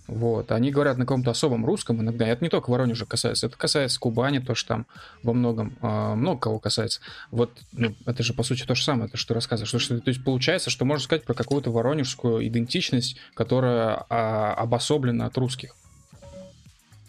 Вот. 0.07 0.53
Они 0.53 0.71
говорят 0.71 0.99
на 0.99 1.05
каком-то 1.05 1.31
особом 1.31 1.67
русском 1.67 2.01
иногда. 2.01 2.27
Это 2.27 2.45
не 2.45 2.51
только 2.51 2.71
Воронежа 2.71 3.07
касается, 3.07 3.47
это 3.47 3.57
касается 3.57 3.99
Кубани, 3.99 4.39
то, 4.39 4.55
что 4.55 4.69
там 4.69 4.87
во 5.23 5.33
многом, 5.33 5.77
э, 5.83 6.15
много 6.15 6.41
кого 6.41 6.59
касается. 6.59 7.01
Вот 7.31 7.51
ну, 7.73 7.95
это 8.07 8.23
же, 8.23 8.33
по 8.33 8.43
сути, 8.43 8.65
то 8.65 8.75
же 8.75 8.85
самое, 8.85 9.09
это 9.09 9.17
что 9.17 9.29
ты 9.29 9.35
рассказываешь. 9.35 9.69
Что, 9.69 9.79
что, 9.79 10.01
то 10.01 10.09
есть 10.09 10.23
получается, 10.23 10.71
что 10.71 10.85
можно 10.85 11.03
сказать 11.03 11.25
про 11.25 11.35
какую-то 11.35 11.73
воронежскую 11.73 12.47
идентичность, 12.47 13.17
которая 13.35 14.07
э, 14.09 14.15
обособлена 14.15 15.27
от 15.27 15.37
русских. 15.39 15.75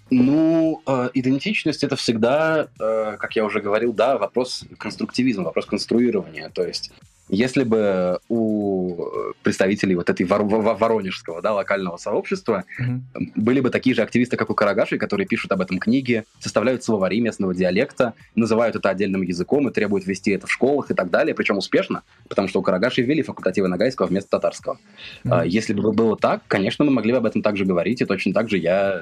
Ну, 0.09 0.81
э, 0.87 1.09
идентичность 1.13 1.83
это 1.83 1.95
всегда, 1.97 2.67
э, 2.79 3.17
как 3.19 3.35
я 3.35 3.45
уже 3.45 3.59
говорил, 3.59 3.93
да, 3.93 4.17
вопрос 4.17 4.63
конструктивизма, 4.79 5.43
вопрос 5.43 5.65
конструирования. 5.65 6.49
То 6.49 6.65
есть 6.65 6.91
если 7.29 7.63
бы 7.63 8.19
у 8.29 9.05
представителей 9.43 9.95
вот 9.95 10.09
этой 10.09 10.25
вор- 10.25 10.43
воронежского, 10.43 11.41
да, 11.41 11.53
локального 11.53 11.97
сообщества 11.97 12.63
mm-hmm. 12.79 13.31
были 13.35 13.59
бы 13.59 13.69
такие 13.69 13.95
же 13.95 14.01
активисты, 14.01 14.37
как 14.37 14.49
у 14.49 14.53
Карагаши, 14.53 14.97
которые 14.97 15.27
пишут 15.27 15.51
об 15.51 15.61
этом 15.61 15.79
книги, 15.79 16.23
составляют 16.39 16.83
словари 16.83 17.19
местного 17.19 17.53
диалекта, 17.53 18.13
называют 18.35 18.75
это 18.75 18.89
отдельным 18.89 19.21
языком 19.21 19.67
и 19.67 19.73
требуют 19.73 20.05
вести 20.07 20.31
это 20.31 20.47
в 20.47 20.51
школах 20.51 20.91
и 20.91 20.93
так 20.93 21.09
далее, 21.09 21.35
причем 21.35 21.57
успешно, 21.57 22.03
потому 22.29 22.47
что 22.47 22.59
у 22.59 22.63
Карагаши 22.63 23.01
ввели 23.01 23.21
факультативы 23.21 23.67
нагайского 23.67 24.07
вместо 24.07 24.29
татарского. 24.31 24.79
Mm-hmm. 25.23 25.47
Если 25.47 25.73
бы 25.73 25.91
было 25.91 26.15
так, 26.17 26.41
конечно, 26.47 26.85
мы 26.85 26.91
могли 26.91 27.11
бы 27.11 27.17
об 27.17 27.25
этом 27.25 27.41
также 27.41 27.65
говорить, 27.65 28.01
и 28.01 28.05
точно 28.05 28.33
так 28.33 28.49
же 28.49 28.57
я 28.57 29.01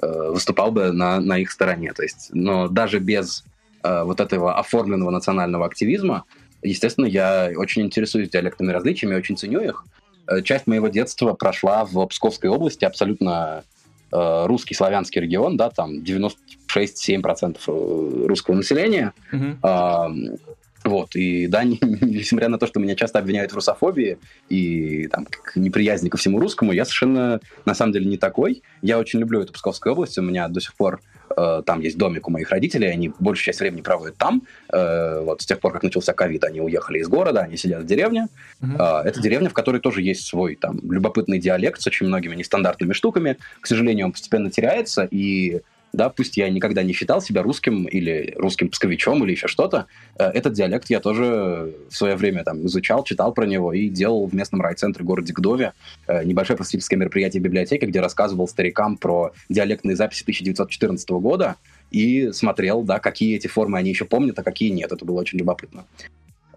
э, 0.00 0.30
выступал 0.30 0.72
бы 0.72 0.92
на, 0.92 1.20
на 1.20 1.38
их 1.38 1.50
стороне. 1.50 1.92
То 1.92 2.02
есть, 2.02 2.30
но 2.32 2.68
даже 2.68 2.98
без 2.98 3.44
э, 3.82 4.02
вот 4.04 4.20
этого 4.20 4.58
оформленного 4.58 5.10
национального 5.10 5.66
активизма, 5.66 6.24
Естественно, 6.62 7.06
я 7.06 7.50
очень 7.56 7.82
интересуюсь 7.82 8.30
диалектными 8.30 8.72
различиями, 8.72 9.14
очень 9.14 9.36
ценю 9.36 9.60
их. 9.60 9.84
Э, 10.26 10.42
часть 10.42 10.66
моего 10.66 10.88
детства 10.88 11.34
прошла 11.34 11.84
в 11.84 12.06
Псковской 12.06 12.48
области, 12.48 12.84
абсолютно 12.84 13.64
э, 14.12 14.46
русский 14.46 14.74
славянский 14.74 15.20
регион, 15.20 15.56
да, 15.56 15.70
там 15.70 15.98
96-7% 15.98 17.58
э, 17.66 18.26
русского 18.26 18.54
населения. 18.54 19.12
Mm-hmm. 19.32 20.38
Вот, 20.84 21.14
и 21.14 21.46
да, 21.46 21.62
не, 21.62 21.78
несмотря 22.00 22.48
на 22.48 22.58
то, 22.58 22.66
что 22.66 22.80
меня 22.80 22.96
часто 22.96 23.18
обвиняют 23.18 23.52
в 23.52 23.54
русофобии 23.54 24.18
и 24.48 25.06
там, 25.08 25.26
как 25.26 25.54
неприязни 25.56 26.08
ко 26.08 26.16
всему 26.16 26.40
русскому, 26.40 26.72
я 26.72 26.84
совершенно, 26.84 27.40
на 27.64 27.74
самом 27.74 27.92
деле, 27.92 28.06
не 28.06 28.16
такой. 28.16 28.62
Я 28.82 28.98
очень 28.98 29.20
люблю 29.20 29.40
эту 29.40 29.52
Псковскую 29.52 29.92
область, 29.92 30.18
у 30.18 30.22
меня 30.22 30.48
до 30.48 30.60
сих 30.60 30.74
пор 30.74 31.00
э, 31.36 31.62
там 31.64 31.80
есть 31.80 31.98
домик 31.98 32.28
у 32.28 32.30
моих 32.30 32.50
родителей, 32.50 32.88
они 32.88 33.12
большую 33.18 33.44
часть 33.44 33.60
времени 33.60 33.80
проводят 33.80 34.16
там. 34.16 34.42
Э, 34.72 35.20
вот 35.20 35.42
с 35.42 35.46
тех 35.46 35.60
пор, 35.60 35.72
как 35.72 35.82
начался 35.82 36.12
ковид, 36.12 36.44
они 36.44 36.60
уехали 36.60 36.98
из 36.98 37.08
города, 37.08 37.40
они 37.40 37.56
сидят 37.56 37.82
в 37.82 37.86
деревне. 37.86 38.28
Mm-hmm. 38.60 39.02
Э, 39.04 39.08
это 39.08 39.20
деревня, 39.20 39.48
в 39.48 39.54
которой 39.54 39.80
тоже 39.80 40.02
есть 40.02 40.26
свой 40.26 40.56
там 40.56 40.78
любопытный 40.82 41.38
диалект 41.38 41.80
с 41.80 41.86
очень 41.86 42.06
многими 42.06 42.34
нестандартными 42.34 42.92
штуками. 42.92 43.36
К 43.60 43.66
сожалению, 43.66 44.06
он 44.06 44.12
постепенно 44.12 44.50
теряется, 44.50 45.08
и 45.10 45.62
да, 45.92 46.08
пусть 46.08 46.36
я 46.36 46.48
никогда 46.48 46.82
не 46.82 46.92
считал 46.92 47.20
себя 47.20 47.42
русским 47.42 47.84
или 47.84 48.34
русским 48.36 48.68
псковичом 48.68 49.22
или 49.24 49.32
еще 49.32 49.48
что-то, 49.48 49.86
э, 50.18 50.24
этот 50.24 50.54
диалект 50.54 50.88
я 50.90 51.00
тоже 51.00 51.74
в 51.90 51.96
свое 51.96 52.16
время 52.16 52.44
там 52.44 52.66
изучал, 52.66 53.04
читал 53.04 53.32
про 53.32 53.46
него 53.46 53.72
и 53.72 53.88
делал 53.88 54.26
в 54.26 54.34
местном 54.34 54.62
райцентре 54.62 55.04
городе 55.04 55.32
Гдове 55.32 55.72
э, 56.06 56.24
небольшое 56.24 56.56
просветительское 56.56 56.98
мероприятие 56.98 57.40
в 57.40 57.44
библиотеке, 57.44 57.86
где 57.86 58.00
рассказывал 58.00 58.48
старикам 58.48 58.96
про 58.96 59.32
диалектные 59.48 59.96
записи 59.96 60.22
1914 60.22 61.08
года 61.10 61.56
и 61.90 62.30
смотрел, 62.32 62.82
да, 62.82 62.98
какие 62.98 63.36
эти 63.36 63.46
формы 63.46 63.78
они 63.78 63.90
еще 63.90 64.04
помнят, 64.04 64.38
а 64.38 64.42
какие 64.42 64.70
нет. 64.70 64.92
Это 64.92 65.04
было 65.04 65.20
очень 65.20 65.38
любопытно. 65.38 65.84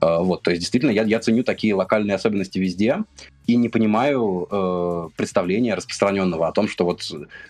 Э, 0.01 0.17
вот, 0.19 0.43
то 0.43 0.51
есть 0.51 0.61
действительно 0.61 0.91
я, 0.91 1.03
я 1.03 1.19
ценю 1.19 1.43
такие 1.43 1.73
локальные 1.73 2.15
особенности 2.15 2.59
везде 2.59 3.03
и 3.47 3.55
не 3.55 3.69
понимаю 3.69 4.47
э, 4.49 5.09
представления 5.15 5.75
распространенного 5.75 6.47
о 6.47 6.51
том, 6.51 6.67
что 6.67 6.85
вот 6.85 7.01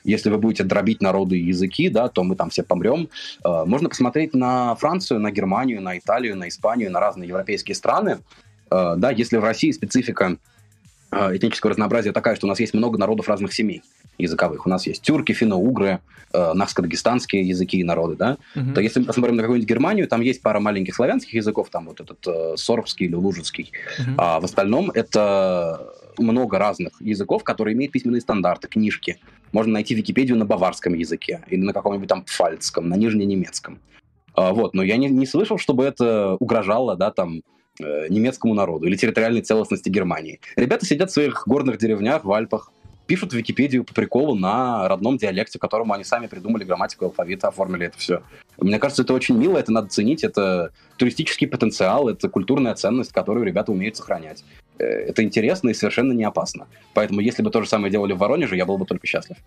если 0.03 0.29
вы 0.29 0.37
будете 0.37 0.63
дробить 0.63 1.01
народы 1.01 1.37
и 1.37 1.43
языки, 1.43 1.89
да, 1.89 2.09
то 2.09 2.23
мы 2.23 2.35
там 2.35 2.49
все 2.49 2.63
помрем. 2.63 3.09
Э, 3.43 3.63
можно 3.65 3.89
посмотреть 3.89 4.33
на 4.33 4.75
Францию, 4.75 5.19
на 5.19 5.31
Германию, 5.31 5.81
на 5.81 5.97
Италию, 5.97 6.35
на 6.35 6.47
Испанию, 6.47 6.91
на 6.91 6.99
разные 6.99 7.29
европейские 7.29 7.75
страны. 7.75 8.19
Э, 8.69 8.95
да, 8.97 9.11
если 9.11 9.37
в 9.37 9.43
России 9.43 9.71
специфика 9.71 10.37
э, 11.11 11.35
этнического 11.37 11.71
разнообразия 11.71 12.11
такая, 12.11 12.35
что 12.35 12.47
у 12.47 12.49
нас 12.49 12.59
есть 12.59 12.73
много 12.73 12.97
народов 12.97 13.29
разных 13.29 13.53
семей 13.53 13.81
языковых. 14.17 14.65
У 14.65 14.69
нас 14.69 14.87
есть 14.87 15.01
тюрки, 15.01 15.33
финно-угры, 15.33 15.99
э, 16.33 16.53
дагестанские 16.77 17.47
языки 17.47 17.77
и 17.77 17.83
народы, 17.83 18.15
да, 18.15 18.37
угу. 18.55 18.73
то 18.73 18.81
если 18.81 18.99
мы 18.99 19.05
посмотрим 19.05 19.35
на 19.35 19.43
какую-нибудь 19.43 19.69
Германию, 19.69 20.07
там 20.07 20.21
есть 20.21 20.41
пара 20.41 20.59
маленьких 20.59 20.95
славянских 20.95 21.33
языков, 21.33 21.69
там 21.69 21.85
вот 21.87 22.01
этот 22.01 22.25
э, 22.27 22.57
сорбский 22.57 23.07
или 23.07 23.15
лужицкий, 23.15 23.71
угу. 23.99 24.11
а 24.17 24.39
в 24.39 24.45
остальном 24.45 24.91
это 24.91 25.93
много 26.17 26.57
разных 26.57 26.93
языков, 27.01 27.43
которые 27.43 27.75
имеют 27.75 27.91
письменные 27.91 28.21
стандарты, 28.21 28.67
книжки. 28.67 29.19
Можно 29.51 29.73
найти 29.73 29.95
Википедию 29.95 30.37
на 30.37 30.45
баварском 30.45 30.93
языке 30.93 31.43
или 31.47 31.61
на 31.61 31.73
каком-нибудь 31.73 32.07
там 32.07 32.23
пфальцком, 32.23 32.89
на 32.89 32.95
нижненемецком. 32.95 33.79
А, 34.33 34.53
вот, 34.53 34.73
но 34.73 34.83
я 34.83 34.97
не, 34.97 35.07
не 35.07 35.25
слышал, 35.25 35.57
чтобы 35.57 35.85
это 35.85 36.35
угрожало, 36.39 36.95
да, 36.95 37.11
там, 37.11 37.41
э, 37.79 38.07
немецкому 38.09 38.53
народу 38.53 38.87
или 38.87 38.95
территориальной 38.95 39.41
целостности 39.41 39.89
Германии. 39.89 40.39
Ребята 40.55 40.85
сидят 40.85 41.09
в 41.09 41.13
своих 41.13 41.43
горных 41.47 41.77
деревнях 41.77 42.25
в 42.25 42.31
Альпах, 42.31 42.71
пишут 43.05 43.33
в 43.33 43.35
Википедию 43.35 43.83
по 43.83 43.93
приколу 43.93 44.35
на 44.35 44.87
родном 44.87 45.17
диалекте, 45.17 45.59
которому 45.59 45.93
они 45.93 46.03
сами 46.03 46.27
придумали 46.27 46.63
грамматику 46.63 47.05
алфавита, 47.05 47.47
оформили 47.47 47.87
это 47.87 47.97
все. 47.97 48.23
Мне 48.57 48.79
кажется, 48.79 49.03
это 49.03 49.13
очень 49.13 49.37
мило, 49.37 49.57
это 49.57 49.71
надо 49.71 49.87
ценить, 49.87 50.23
это 50.23 50.71
туристический 50.97 51.47
потенциал, 51.47 52.09
это 52.09 52.29
культурная 52.29 52.75
ценность, 52.75 53.11
которую 53.11 53.45
ребята 53.45 53.71
умеют 53.71 53.97
сохранять. 53.97 54.43
Э, 54.77 54.85
это 54.85 55.23
интересно 55.23 55.69
и 55.69 55.73
совершенно 55.73 56.13
не 56.13 56.23
опасно. 56.23 56.67
Поэтому 56.93 57.19
если 57.19 57.43
бы 57.43 57.51
то 57.51 57.61
же 57.61 57.69
самое 57.69 57.91
делали 57.91 58.13
в 58.13 58.17
Воронеже, 58.17 58.55
я 58.55 58.65
был 58.65 58.77
бы 58.77 58.85
только 58.85 59.05
счастлив. 59.07 59.37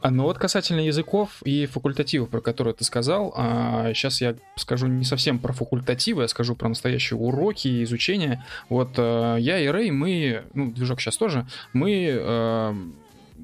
А 0.00 0.10
ну 0.10 0.24
вот 0.24 0.38
касательно 0.38 0.80
языков 0.80 1.42
и 1.44 1.66
факультативов, 1.66 2.28
про 2.28 2.40
которые 2.40 2.72
ты 2.72 2.84
сказал, 2.84 3.34
а, 3.36 3.92
сейчас 3.94 4.20
я 4.20 4.36
скажу 4.54 4.86
не 4.86 5.04
совсем 5.04 5.40
про 5.40 5.52
факультативы, 5.52 6.22
я 6.22 6.28
скажу 6.28 6.54
про 6.54 6.68
настоящие 6.68 7.18
уроки 7.18 7.66
и 7.66 7.82
изучение. 7.82 8.44
Вот 8.68 8.90
а, 8.96 9.36
я 9.36 9.58
и 9.58 9.66
Рэй, 9.66 9.90
мы, 9.90 10.44
ну, 10.54 10.70
движок 10.70 11.00
сейчас 11.00 11.16
тоже, 11.16 11.46
мы 11.72 12.16
а, 12.16 12.76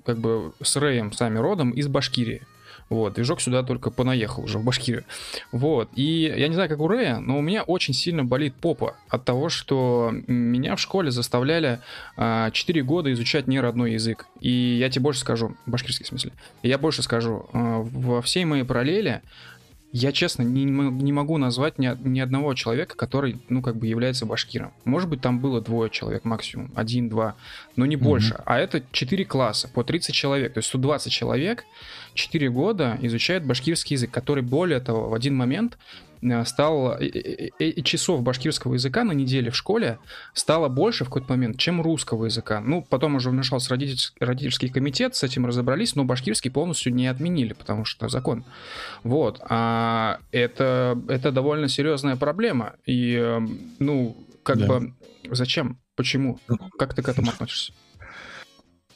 как 0.05 0.19
бы 0.19 0.53
с 0.63 0.77
Рэем 0.77 1.13
сами 1.13 1.39
родом 1.39 1.73
из 1.73 1.89
Башкирии. 1.89 2.43
Вот, 2.95 3.15
движок 3.15 3.41
сюда 3.41 3.65
только 3.65 3.91
понаехал 3.91 4.45
уже 4.45 4.59
в 4.59 4.65
Башкирию. 4.65 5.03
Вот, 5.51 5.89
и 5.97 6.33
я 6.37 6.47
не 6.47 6.55
знаю, 6.55 6.69
как 6.69 6.79
у 6.79 6.87
Рэя, 6.87 7.19
но 7.19 7.37
у 7.37 7.41
меня 7.41 7.65
очень 7.65 7.93
сильно 7.93 8.25
болит 8.25 8.55
попа 8.55 8.95
от 9.09 9.25
того, 9.25 9.49
что 9.49 10.13
меня 10.29 10.77
в 10.77 10.81
школе 10.81 11.11
заставляли 11.11 11.81
а, 12.17 12.53
4 12.53 12.83
года 12.85 13.13
изучать 13.13 13.49
не 13.49 13.59
родной 13.59 13.95
язык. 13.95 14.27
И 14.39 14.79
я 14.79 14.89
тебе 14.91 15.03
больше 15.03 15.21
скажу, 15.23 15.57
башкирский 15.67 16.05
в 16.05 16.09
смысле, 16.09 16.31
я 16.63 16.79
больше 16.79 17.03
скажу, 17.03 17.49
а, 17.53 17.81
во 17.81 18.23
всей 18.23 18.45
моей 18.45 18.63
параллели 18.63 19.23
я, 19.97 20.11
честно, 20.11 20.43
не, 20.43 20.65
не 20.65 21.13
могу 21.13 21.39
назвать 21.39 21.79
ни, 21.79 21.89
ни 22.09 22.19
одного 22.19 22.55
человека, 22.55 22.97
который, 22.97 23.41
ну, 23.49 23.63
как 23.63 23.77
бы 23.77 23.87
является 23.87 24.27
башкиром. 24.27 24.73
Может 24.85 25.09
быть, 25.09 25.21
там 25.21 25.39
было 25.39 25.61
двое 25.61 25.89
человек 25.89 26.25
максимум, 26.25 26.73
один-два, 26.75 27.37
но 27.77 27.87
не 27.87 27.95
mm-hmm. 27.95 27.99
больше. 28.01 28.43
А 28.45 28.59
это 28.59 28.83
четыре 28.91 29.25
класса 29.25 29.69
по 29.73 29.85
30 29.85 30.13
человек, 30.13 30.53
то 30.55 30.59
есть 30.59 30.69
120 30.69 31.13
человек 31.13 31.65
4 32.15 32.51
года 32.51 32.99
изучают 33.03 33.45
башкирский 33.45 33.95
язык, 33.95 34.11
который, 34.11 34.43
более 34.43 34.81
того, 34.81 35.09
в 35.09 35.15
один 35.15 35.37
момент 35.37 35.79
Э, 36.25 36.45
стал 36.45 36.97
и 36.99 37.83
часов 37.83 38.23
башкирского 38.23 38.75
языка 38.75 39.05
на 39.05 39.13
неделе 39.13 39.51
в 39.51 39.57
школе 39.57 39.99
стало 40.33 40.69
больше 40.69 41.05
в 41.05 41.09
какой-то 41.09 41.31
момент, 41.31 41.59
чем 41.59 41.83
русского 41.83 42.27
языка. 42.27 42.61
Ну, 42.61 42.83
потом 42.83 43.17
уже 43.17 43.31
вмешался 43.31 43.71
родительский, 43.71 44.17
родительский 44.25 44.69
комитет, 44.71 45.15
с 45.15 45.23
этим 45.23 45.47
разобрались, 45.47 45.95
но 45.95 46.05
башкирский 46.05 46.51
полностью 46.51 46.95
не 46.95 47.07
отменили, 47.07 47.53
потому 47.53 47.85
что 47.85 48.09
закон. 48.09 48.45
Вот. 49.03 49.41
А 49.49 50.19
это, 50.33 50.99
это 51.09 51.31
довольно 51.31 51.69
серьезная 51.69 52.17
проблема. 52.17 52.75
И, 52.87 53.39
ну, 53.79 54.17
как 54.43 54.59
да. 54.59 54.67
бы, 54.67 54.95
зачем? 55.31 55.79
Почему? 55.95 56.41
Как 56.79 56.95
ты 56.95 57.03
к 57.03 57.09
этому 57.09 57.31
относишься? 57.31 57.73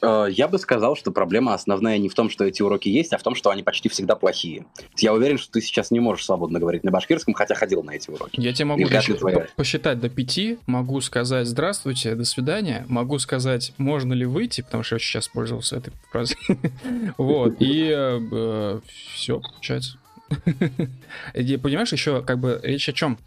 Э, 0.01 0.27
я 0.29 0.47
бы 0.47 0.57
сказал, 0.57 0.95
что 0.95 1.11
проблема 1.11 1.53
основная 1.53 1.97
не 1.97 2.09
в 2.09 2.13
том, 2.13 2.29
что 2.29 2.45
эти 2.45 2.61
уроки 2.61 2.89
есть, 2.89 3.13
а 3.13 3.17
в 3.17 3.23
том, 3.23 3.35
что 3.35 3.49
они 3.49 3.63
почти 3.63 3.89
всегда 3.89 4.15
плохие. 4.15 4.65
Я 4.97 5.13
уверен, 5.13 5.37
что 5.37 5.51
ты 5.53 5.61
сейчас 5.61 5.91
не 5.91 5.99
можешь 5.99 6.25
свободно 6.25 6.59
говорить 6.59 6.83
на 6.83 6.91
башкирском, 6.91 7.33
хотя 7.33 7.55
ходил 7.55 7.83
на 7.83 7.91
эти 7.91 8.09
уроки. 8.09 8.39
Я 8.39 8.53
тебе 8.53 8.65
могу 8.65 8.87
твоя... 8.87 9.47
посчитать 9.55 9.99
до 9.99 10.09
пяти, 10.09 10.57
могу 10.65 11.01
сказать 11.01 11.47
«здравствуйте», 11.47 12.15
«до 12.15 12.25
свидания», 12.25 12.85
могу 12.87 13.19
сказать 13.19 13.73
«можно 13.77 14.13
ли 14.13 14.25
выйти», 14.25 14.61
потому 14.61 14.83
что 14.83 14.95
я 14.95 14.99
сейчас 14.99 15.27
пользовался 15.27 15.77
этой 15.77 15.93
фразой. 16.11 16.37
Вот, 17.17 17.55
и 17.59 17.91
э, 17.91 18.79
все, 19.13 19.39
получается. 19.39 19.98
Понимаешь, 21.33 21.91
еще 21.91 22.21
как 22.21 22.39
бы 22.39 22.59
речь 22.63 22.87
о 22.89 22.93
чем? 22.93 23.17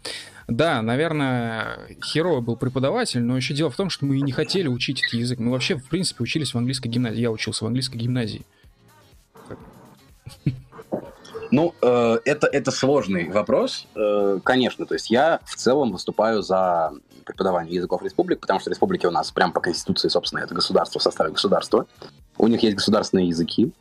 Да, 0.47 0.81
наверное, 0.81 1.79
херовый 2.03 2.41
был 2.41 2.57
преподаватель, 2.57 3.21
но 3.21 3.37
еще 3.37 3.53
дело 3.53 3.69
в 3.69 3.75
том, 3.75 3.89
что 3.89 4.05
мы 4.05 4.17
и 4.17 4.21
не 4.21 4.31
хотели 4.31 4.67
учить 4.67 5.01
этот 5.01 5.13
язык. 5.13 5.39
Мы 5.39 5.51
вообще, 5.51 5.75
в 5.75 5.85
принципе, 5.85 6.23
учились 6.23 6.53
в 6.53 6.57
английской 6.57 6.89
гимназии. 6.89 7.21
Я 7.21 7.31
учился 7.31 7.63
в 7.63 7.67
английской 7.67 7.97
гимназии. 7.97 8.43
Ну, 11.51 11.75
э, 11.83 12.17
это, 12.25 12.47
это 12.47 12.71
сложный 12.71 13.29
вопрос, 13.29 13.85
э, 13.95 14.39
конечно. 14.43 14.87
То 14.87 14.95
есть 14.95 15.11
я 15.11 15.39
в 15.45 15.55
целом 15.55 15.91
выступаю 15.91 16.41
за 16.41 16.93
преподавание 17.25 17.75
языков 17.75 18.01
республик, 18.01 18.39
потому 18.39 18.59
что 18.59 18.71
республики 18.71 19.05
у 19.05 19.11
нас 19.11 19.31
прям 19.31 19.51
по 19.51 19.61
конституции, 19.61 20.07
собственно, 20.07 20.39
это 20.39 20.55
государство 20.55 20.99
в 20.99 21.03
составе 21.03 21.31
государства. 21.31 21.85
У 22.39 22.47
них 22.47 22.63
есть 22.63 22.75
государственные 22.75 23.27
языки. 23.27 23.71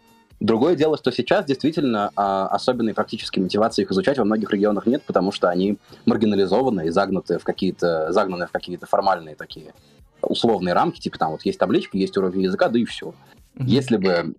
Другое 0.43 0.75
дело, 0.75 0.97
что 0.97 1.13
сейчас 1.13 1.45
действительно 1.45 2.11
а, 2.17 2.49
особенной 2.49 2.95
практической 2.95 3.39
мотивации 3.39 3.83
их 3.83 3.93
изучать 3.93 4.19
во 4.19 4.25
многих 4.25 4.51
регионах 4.51 4.87
нет, 4.87 5.05
потому 5.07 5.31
что 5.31 5.49
они 5.49 5.79
маргинализованы 6.05 6.89
и 6.89 6.91
загнуты 6.91 7.39
в 7.39 7.45
какие-то, 7.45 8.11
загнаны 8.11 8.49
в 8.49 8.51
какие-то 8.51 8.87
формальные 8.87 9.37
такие 9.37 9.73
условные 10.21 10.75
рамки, 10.75 10.99
типа 10.99 11.17
там 11.17 11.31
вот 11.31 11.43
есть 11.43 11.61
табличка, 11.61 11.97
есть 11.97 12.17
уровень 12.17 12.43
языка, 12.43 12.69
да 12.69 12.81
и 12.81 12.85
все. 12.85 13.15
Если 13.57 13.97
бы 13.97 14.35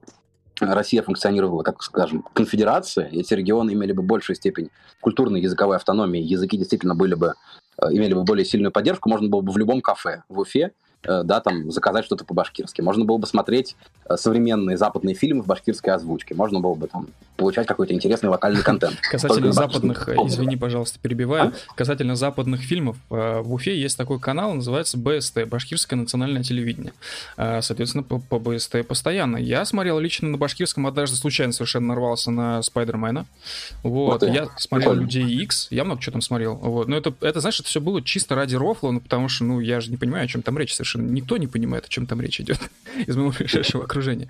Россия 0.60 1.02
функционировала, 1.04 1.64
как, 1.64 1.82
скажем, 1.82 2.26
конфедерация, 2.34 3.08
эти 3.08 3.34
регионы 3.34 3.72
имели 3.72 3.94
бы 3.94 4.04
большую 4.04 4.36
степень 4.36 4.72
культурной 5.00 5.40
языковой 5.40 5.78
автономии, 5.78 6.20
языки 6.20 6.58
действительно 6.58 6.96
были 6.96 7.16
бы, 7.16 7.36
э, 7.82 7.86
имели 7.92 8.14
бы 8.14 8.24
более 8.24 8.44
сильную 8.44 8.74
поддержку, 8.74 9.08
можно 9.08 9.30
было 9.30 9.40
бы 9.40 9.54
в 9.54 9.58
любом 9.58 9.80
кафе 9.80 10.24
в 10.28 10.40
Уфе 10.40 10.74
да, 11.04 11.42
там, 11.42 11.72
заказать 11.72 12.06
что-то 12.06 12.26
по-башкирски. 12.26 12.82
Можно 12.82 13.06
было 13.06 13.18
бы 13.18 13.28
смотреть 13.28 13.76
э, 14.06 14.16
современные 14.18 14.78
западные 14.78 15.16
фильмы 15.16 15.44
в 15.44 15.48
башкирской 15.48 15.94
озвучке. 15.94 16.36
Можно 16.36 16.60
было 16.60 16.76
бы 16.76 16.88
там 16.88 17.08
получать 17.36 17.68
какой-то 17.68 17.94
интересный 17.94 18.30
локальный 18.30 18.62
контент. 18.62 18.98
Касательно 19.12 19.52
западных, 19.52 20.08
э, 20.08 20.16
извини, 20.26 20.56
пожалуйста, 20.56 21.00
перебиваю. 21.00 21.50
А? 21.50 21.74
Касательно 21.76 22.16
западных 22.16 22.62
фильмов, 22.62 22.98
в 23.10 23.54
Уфе 23.54 23.80
есть 23.80 23.98
такой 23.98 24.20
канал, 24.20 24.54
называется 24.54 24.98
БСТ, 24.98 25.46
Башкирское 25.46 25.98
национальное 25.98 26.44
телевидение. 26.44 26.94
Соответственно, 27.36 28.04
по, 28.04 28.20
по 28.20 28.40
БСТ 28.40 28.88
постоянно. 28.88 29.38
Я 29.38 29.66
смотрел 29.66 30.00
лично 30.00 30.30
на 30.30 30.38
башкирском, 30.38 30.88
однажды 30.88 31.18
случайно 31.18 31.54
совершенно 31.54 31.88
нарвался 31.88 32.32
на 32.32 32.62
Спайдермена. 32.62 33.26
Вот, 33.84 34.22
вот 34.22 34.30
я 34.30 34.48
смотрел 34.58 34.92
Прикольно. 34.92 35.02
Людей 35.02 35.44
X, 35.44 35.68
я 35.72 35.84
много 35.84 36.02
чего 36.02 36.14
там 36.14 36.22
смотрел. 36.22 36.56
Вот, 36.56 36.88
но 36.88 36.96
это, 36.96 37.14
это, 37.22 37.40
знаешь, 37.40 37.60
это 37.60 37.68
все 37.68 37.82
было 37.82 38.02
чисто 38.02 38.36
ради 38.36 38.56
рофла, 38.56 38.92
ну, 38.92 39.00
потому 39.00 39.30
что, 39.30 39.44
ну, 39.44 39.60
я 39.60 39.82
же 39.82 39.92
не 39.92 39.98
понимаю, 39.98 40.26
о 40.26 40.28
чем 40.28 40.42
там 40.42 40.58
речь 40.58 40.74
совершенно 40.74 40.93
совершенно 40.94 41.12
никто 41.12 41.38
не 41.38 41.48
понимает, 41.48 41.86
о 41.86 41.90
чем 41.90 42.06
там 42.06 42.22
речь 42.22 42.40
идет 42.40 42.60
из 43.08 43.16
моего 43.16 43.32
ближайшего 43.32 43.84
окружения. 43.84 44.30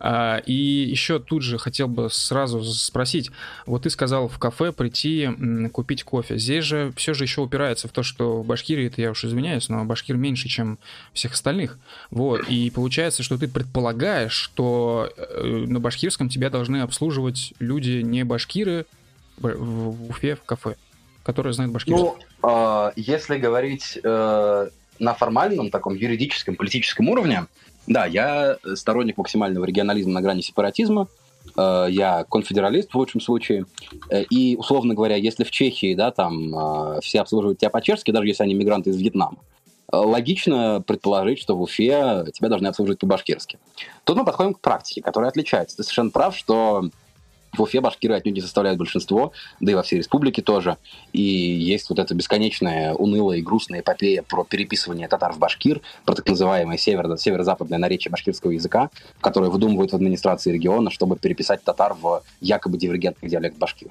А, 0.00 0.38
и 0.38 0.52
еще 0.52 1.18
тут 1.18 1.42
же 1.42 1.58
хотел 1.58 1.88
бы 1.88 2.10
сразу 2.10 2.62
спросить, 2.64 3.30
вот 3.66 3.82
ты 3.82 3.90
сказал 3.90 4.28
в 4.28 4.38
кафе 4.38 4.72
прийти 4.72 5.28
купить 5.72 6.04
кофе. 6.04 6.38
Здесь 6.38 6.64
же 6.64 6.92
все 6.96 7.14
же 7.14 7.24
еще 7.24 7.40
упирается 7.40 7.88
в 7.88 7.92
то, 7.92 8.02
что 8.02 8.42
в 8.42 8.46
Башкирии, 8.46 8.86
это 8.86 9.00
я 9.00 9.10
уж 9.10 9.24
извиняюсь, 9.24 9.68
но 9.68 9.84
Башкир 9.84 10.16
меньше, 10.16 10.48
чем 10.48 10.78
всех 11.12 11.32
остальных. 11.32 11.78
Вот. 12.10 12.48
И 12.48 12.70
получается, 12.70 13.22
что 13.22 13.38
ты 13.38 13.48
предполагаешь, 13.48 14.32
что 14.32 15.10
э, 15.16 15.64
на 15.66 15.80
башкирском 15.80 16.28
тебя 16.28 16.50
должны 16.50 16.78
обслуживать 16.78 17.54
люди 17.58 18.02
не 18.02 18.24
башкиры 18.24 18.86
в 19.36 20.10
Уфе 20.10 20.36
в 20.36 20.44
кафе, 20.44 20.76
которые 21.22 21.52
знают 21.52 21.72
башкирский. 21.72 22.04
Ну, 22.42 22.48
э, 22.48 22.92
если 22.96 23.38
говорить 23.38 23.98
э, 24.02 24.68
на 24.98 25.14
формальном, 25.14 25.70
таком 25.70 25.94
юридическом, 25.94 26.56
политическом 26.56 27.08
уровне, 27.08 27.46
да, 27.86 28.06
я 28.06 28.56
сторонник 28.74 29.16
максимального 29.16 29.64
регионализма 29.64 30.12
на 30.12 30.22
грани 30.22 30.40
сепаратизма, 30.40 31.08
э, 31.56 31.86
я 31.90 32.24
конфедералист 32.30 32.92
в 32.92 32.96
лучшем 32.96 33.20
случае, 33.20 33.66
э, 34.10 34.22
и, 34.24 34.56
условно 34.56 34.94
говоря, 34.94 35.16
если 35.16 35.44
в 35.44 35.50
Чехии, 35.50 35.94
да, 35.94 36.10
там 36.10 36.54
э, 36.54 37.00
все 37.02 37.20
обслуживают 37.20 37.58
тебя 37.58 37.70
по-чешски, 37.70 38.10
даже 38.10 38.26
если 38.26 38.42
они 38.44 38.54
мигранты 38.54 38.90
из 38.90 38.96
Вьетнама, 38.96 39.38
логично 39.92 40.82
предположить, 40.84 41.38
что 41.38 41.56
в 41.56 41.62
Уфе 41.62 42.24
тебя 42.32 42.48
должны 42.48 42.68
обслуживать 42.68 42.98
по-башкирски. 42.98 43.58
Тут 44.04 44.16
мы 44.16 44.24
подходим 44.24 44.54
к 44.54 44.60
практике, 44.60 45.02
которая 45.02 45.30
отличается. 45.30 45.76
Ты 45.76 45.82
совершенно 45.82 46.10
прав, 46.10 46.36
что 46.36 46.88
в 47.56 47.62
Уфе 47.62 47.80
башкиры 47.80 48.14
отнюдь 48.14 48.34
не 48.34 48.40
составляют 48.40 48.78
большинство, 48.78 49.32
да 49.60 49.72
и 49.72 49.74
во 49.74 49.82
всей 49.82 49.98
республике 49.98 50.42
тоже. 50.42 50.76
И 51.12 51.22
есть 51.22 51.88
вот 51.90 51.98
эта 51.98 52.14
бесконечная 52.14 52.94
унылая 52.94 53.38
и 53.38 53.42
грустная 53.42 53.80
эпопея 53.80 54.22
про 54.22 54.44
переписывание 54.44 55.08
татар 55.08 55.32
в 55.32 55.38
башкир, 55.38 55.80
про 56.04 56.14
так 56.14 56.28
называемое 56.28 56.76
северо- 56.76 57.16
северо-западное 57.16 57.78
наречие 57.78 58.10
башкирского 58.10 58.52
языка, 58.52 58.90
которое 59.20 59.50
выдумывают 59.50 59.92
в 59.92 59.94
администрации 59.94 60.52
региона, 60.52 60.90
чтобы 60.90 61.16
переписать 61.16 61.62
татар 61.62 61.94
в 61.94 62.22
якобы 62.40 62.78
дивергентный 62.78 63.28
диалект 63.28 63.56
башкир. 63.58 63.90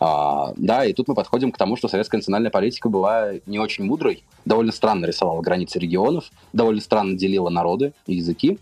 А, 0.00 0.52
да, 0.56 0.84
и 0.84 0.92
тут 0.92 1.08
мы 1.08 1.14
подходим 1.14 1.52
к 1.52 1.56
тому, 1.56 1.76
что 1.76 1.88
советская 1.88 2.18
национальная 2.18 2.50
политика 2.50 2.88
была 2.88 3.32
не 3.46 3.58
очень 3.58 3.84
мудрой, 3.84 4.24
довольно 4.44 4.72
странно 4.72 5.06
рисовала 5.06 5.40
границы 5.40 5.78
регионов, 5.78 6.30
довольно 6.52 6.80
странно 6.80 7.16
делила 7.16 7.48
народы 7.48 7.92
и 8.06 8.16
языки. 8.16 8.58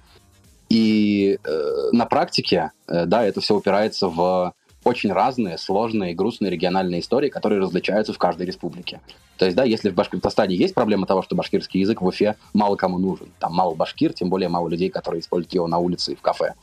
И 0.72 1.38
э, 1.44 1.88
на 1.92 2.06
практике, 2.06 2.70
э, 2.88 3.04
да, 3.04 3.26
это 3.26 3.42
все 3.42 3.54
упирается 3.54 4.08
в 4.08 4.54
очень 4.84 5.12
разные, 5.12 5.58
сложные, 5.58 6.14
грустные 6.14 6.50
региональные 6.50 7.00
истории, 7.00 7.28
которые 7.28 7.60
различаются 7.60 8.14
в 8.14 8.18
каждой 8.18 8.46
республике. 8.46 9.02
То 9.36 9.44
есть, 9.44 9.54
да, 9.54 9.64
если 9.64 9.90
в 9.90 9.94
Башкортостане 9.94 10.56
есть 10.56 10.72
проблема 10.72 11.06
того, 11.06 11.20
что 11.20 11.36
башкирский 11.36 11.80
язык 11.80 12.00
в 12.00 12.06
Уфе 12.06 12.36
мало 12.54 12.76
кому 12.76 12.96
нужен, 12.96 13.28
там 13.38 13.52
мало 13.52 13.74
башкир, 13.74 14.14
тем 14.14 14.30
более 14.30 14.48
мало 14.48 14.70
людей, 14.70 14.88
которые 14.88 15.20
используют 15.20 15.52
его 15.52 15.66
на 15.66 15.76
улице 15.76 16.12
и 16.12 16.14
в 16.14 16.22
кафе. 16.22 16.54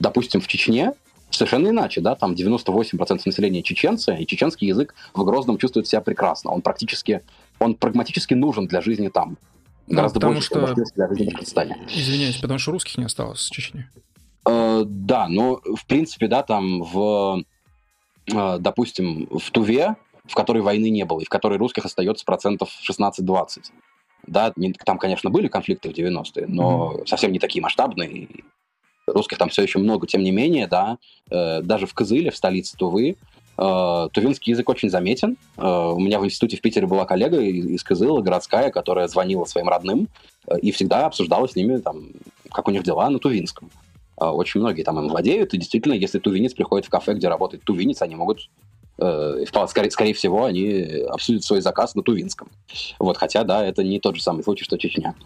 Допустим, 0.00 0.40
в 0.40 0.46
Чечне 0.46 0.94
совершенно 1.30 1.68
иначе, 1.68 2.00
да, 2.00 2.14
там 2.14 2.32
98% 2.32 3.20
населения 3.26 3.62
чеченцы, 3.62 4.16
и 4.16 4.26
чеченский 4.26 4.68
язык 4.68 4.94
в 5.12 5.22
Грозном 5.22 5.58
чувствует 5.58 5.86
себя 5.86 6.00
прекрасно. 6.00 6.50
Он 6.50 6.62
практически, 6.62 7.20
он 7.58 7.74
прагматически 7.74 8.32
нужен 8.32 8.66
для 8.66 8.80
жизни 8.80 9.08
там. 9.08 9.36
Гораздо 9.86 10.20
потому 10.20 10.34
больше, 10.34 10.46
что... 10.46 10.74
чем 10.74 10.84
в 10.84 11.16
Кыргызстане. 11.16 11.86
Извиняюсь, 11.88 12.36
потому 12.38 12.58
что 12.58 12.72
русских 12.72 12.98
не 12.98 13.04
осталось 13.04 13.46
в 13.46 13.50
Чечне. 13.50 13.90
Э, 14.48 14.82
да, 14.86 15.28
но 15.28 15.60
в 15.64 15.86
принципе, 15.86 16.26
да, 16.28 16.42
там 16.42 16.82
в, 16.82 17.42
э, 18.32 18.58
допустим, 18.58 19.28
в 19.30 19.50
Туве, 19.50 19.96
в 20.26 20.34
которой 20.34 20.62
войны 20.62 20.90
не 20.90 21.04
было, 21.04 21.20
и 21.20 21.24
в 21.24 21.28
которой 21.28 21.58
русских 21.58 21.84
остается 21.84 22.24
процентов 22.24 22.70
16-20. 22.88 23.70
Да, 24.26 24.52
не, 24.56 24.72
там, 24.72 24.98
конечно, 24.98 25.30
были 25.30 25.48
конфликты 25.48 25.90
в 25.90 25.92
90-е, 25.92 26.46
но 26.46 26.94
mm-hmm. 26.94 27.06
совсем 27.06 27.32
не 27.32 27.38
такие 27.38 27.62
масштабные. 27.62 28.28
Русских 29.06 29.36
там 29.36 29.50
все 29.50 29.62
еще 29.62 29.78
много, 29.78 30.06
тем 30.06 30.22
не 30.22 30.30
менее, 30.30 30.66
да, 30.66 30.96
э, 31.30 31.60
даже 31.60 31.86
в 31.86 31.92
Кызыле, 31.92 32.30
в 32.30 32.36
столице 32.36 32.76
Тувы, 32.76 33.16
тувинский 33.56 34.52
язык 34.52 34.68
очень 34.68 34.90
заметен. 34.90 35.36
Э, 35.56 35.92
у 35.94 36.00
меня 36.00 36.18
в 36.18 36.24
институте 36.24 36.56
в 36.56 36.60
Питере 36.60 36.86
была 36.86 37.04
коллега 37.04 37.40
из 37.40 37.82
Кызыла, 37.84 38.20
городская, 38.20 38.70
которая 38.70 39.08
звонила 39.08 39.44
своим 39.44 39.68
родным 39.68 40.08
э, 40.46 40.58
и 40.58 40.72
всегда 40.72 41.06
обсуждала 41.06 41.46
с 41.46 41.54
ними, 41.54 41.78
там, 41.78 42.08
как 42.50 42.68
у 42.68 42.70
них 42.70 42.82
дела 42.82 43.08
на 43.10 43.18
тувинском. 43.18 43.70
Очень 44.16 44.60
многие 44.60 44.84
там 44.84 44.98
им 45.00 45.08
владеют, 45.08 45.54
и 45.54 45.58
действительно, 45.58 45.94
если 45.94 46.20
тувинец 46.20 46.54
приходит 46.54 46.86
в 46.86 46.90
кафе, 46.90 47.14
где 47.14 47.28
работает 47.28 47.64
тувинец, 47.64 48.00
они 48.00 48.14
могут 48.14 48.48
скорее, 48.96 49.90
скорее 49.90 50.14
всего, 50.14 50.44
они 50.44 51.02
обсудят 51.08 51.42
свой 51.42 51.60
заказ 51.60 51.96
на 51.96 52.04
тувинском. 52.04 52.48
Вот, 53.00 53.16
хотя, 53.16 53.42
да, 53.42 53.66
это 53.66 53.82
не 53.82 53.98
тот 53.98 54.14
же 54.14 54.22
самый 54.22 54.44
случай, 54.44 54.62
что 54.62 54.78
Чечня. 54.78 55.16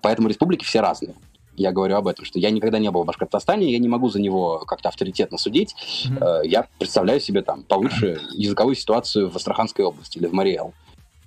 Поэтому 0.00 0.28
республики 0.28 0.64
все 0.64 0.80
разные 0.80 1.14
я 1.56 1.72
говорю 1.72 1.96
об 1.96 2.08
этом, 2.08 2.24
что 2.24 2.38
я 2.38 2.50
никогда 2.50 2.78
не 2.78 2.90
был 2.90 3.02
в 3.02 3.06
Башкортостане, 3.06 3.70
я 3.72 3.78
не 3.78 3.88
могу 3.88 4.08
за 4.08 4.20
него 4.20 4.60
как-то 4.66 4.88
авторитетно 4.88 5.38
судить. 5.38 5.74
Mm-hmm. 6.06 6.46
Я 6.46 6.66
представляю 6.78 7.20
себе 7.20 7.42
там 7.42 7.62
получше 7.62 8.20
языковую 8.32 8.74
ситуацию 8.74 9.30
в 9.30 9.36
Астраханской 9.36 9.84
области 9.84 10.18
или 10.18 10.26
в 10.26 10.32
Мариэл. 10.32 10.74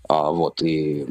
А, 0.10 0.32
вот, 0.32 0.62
и 0.62 1.06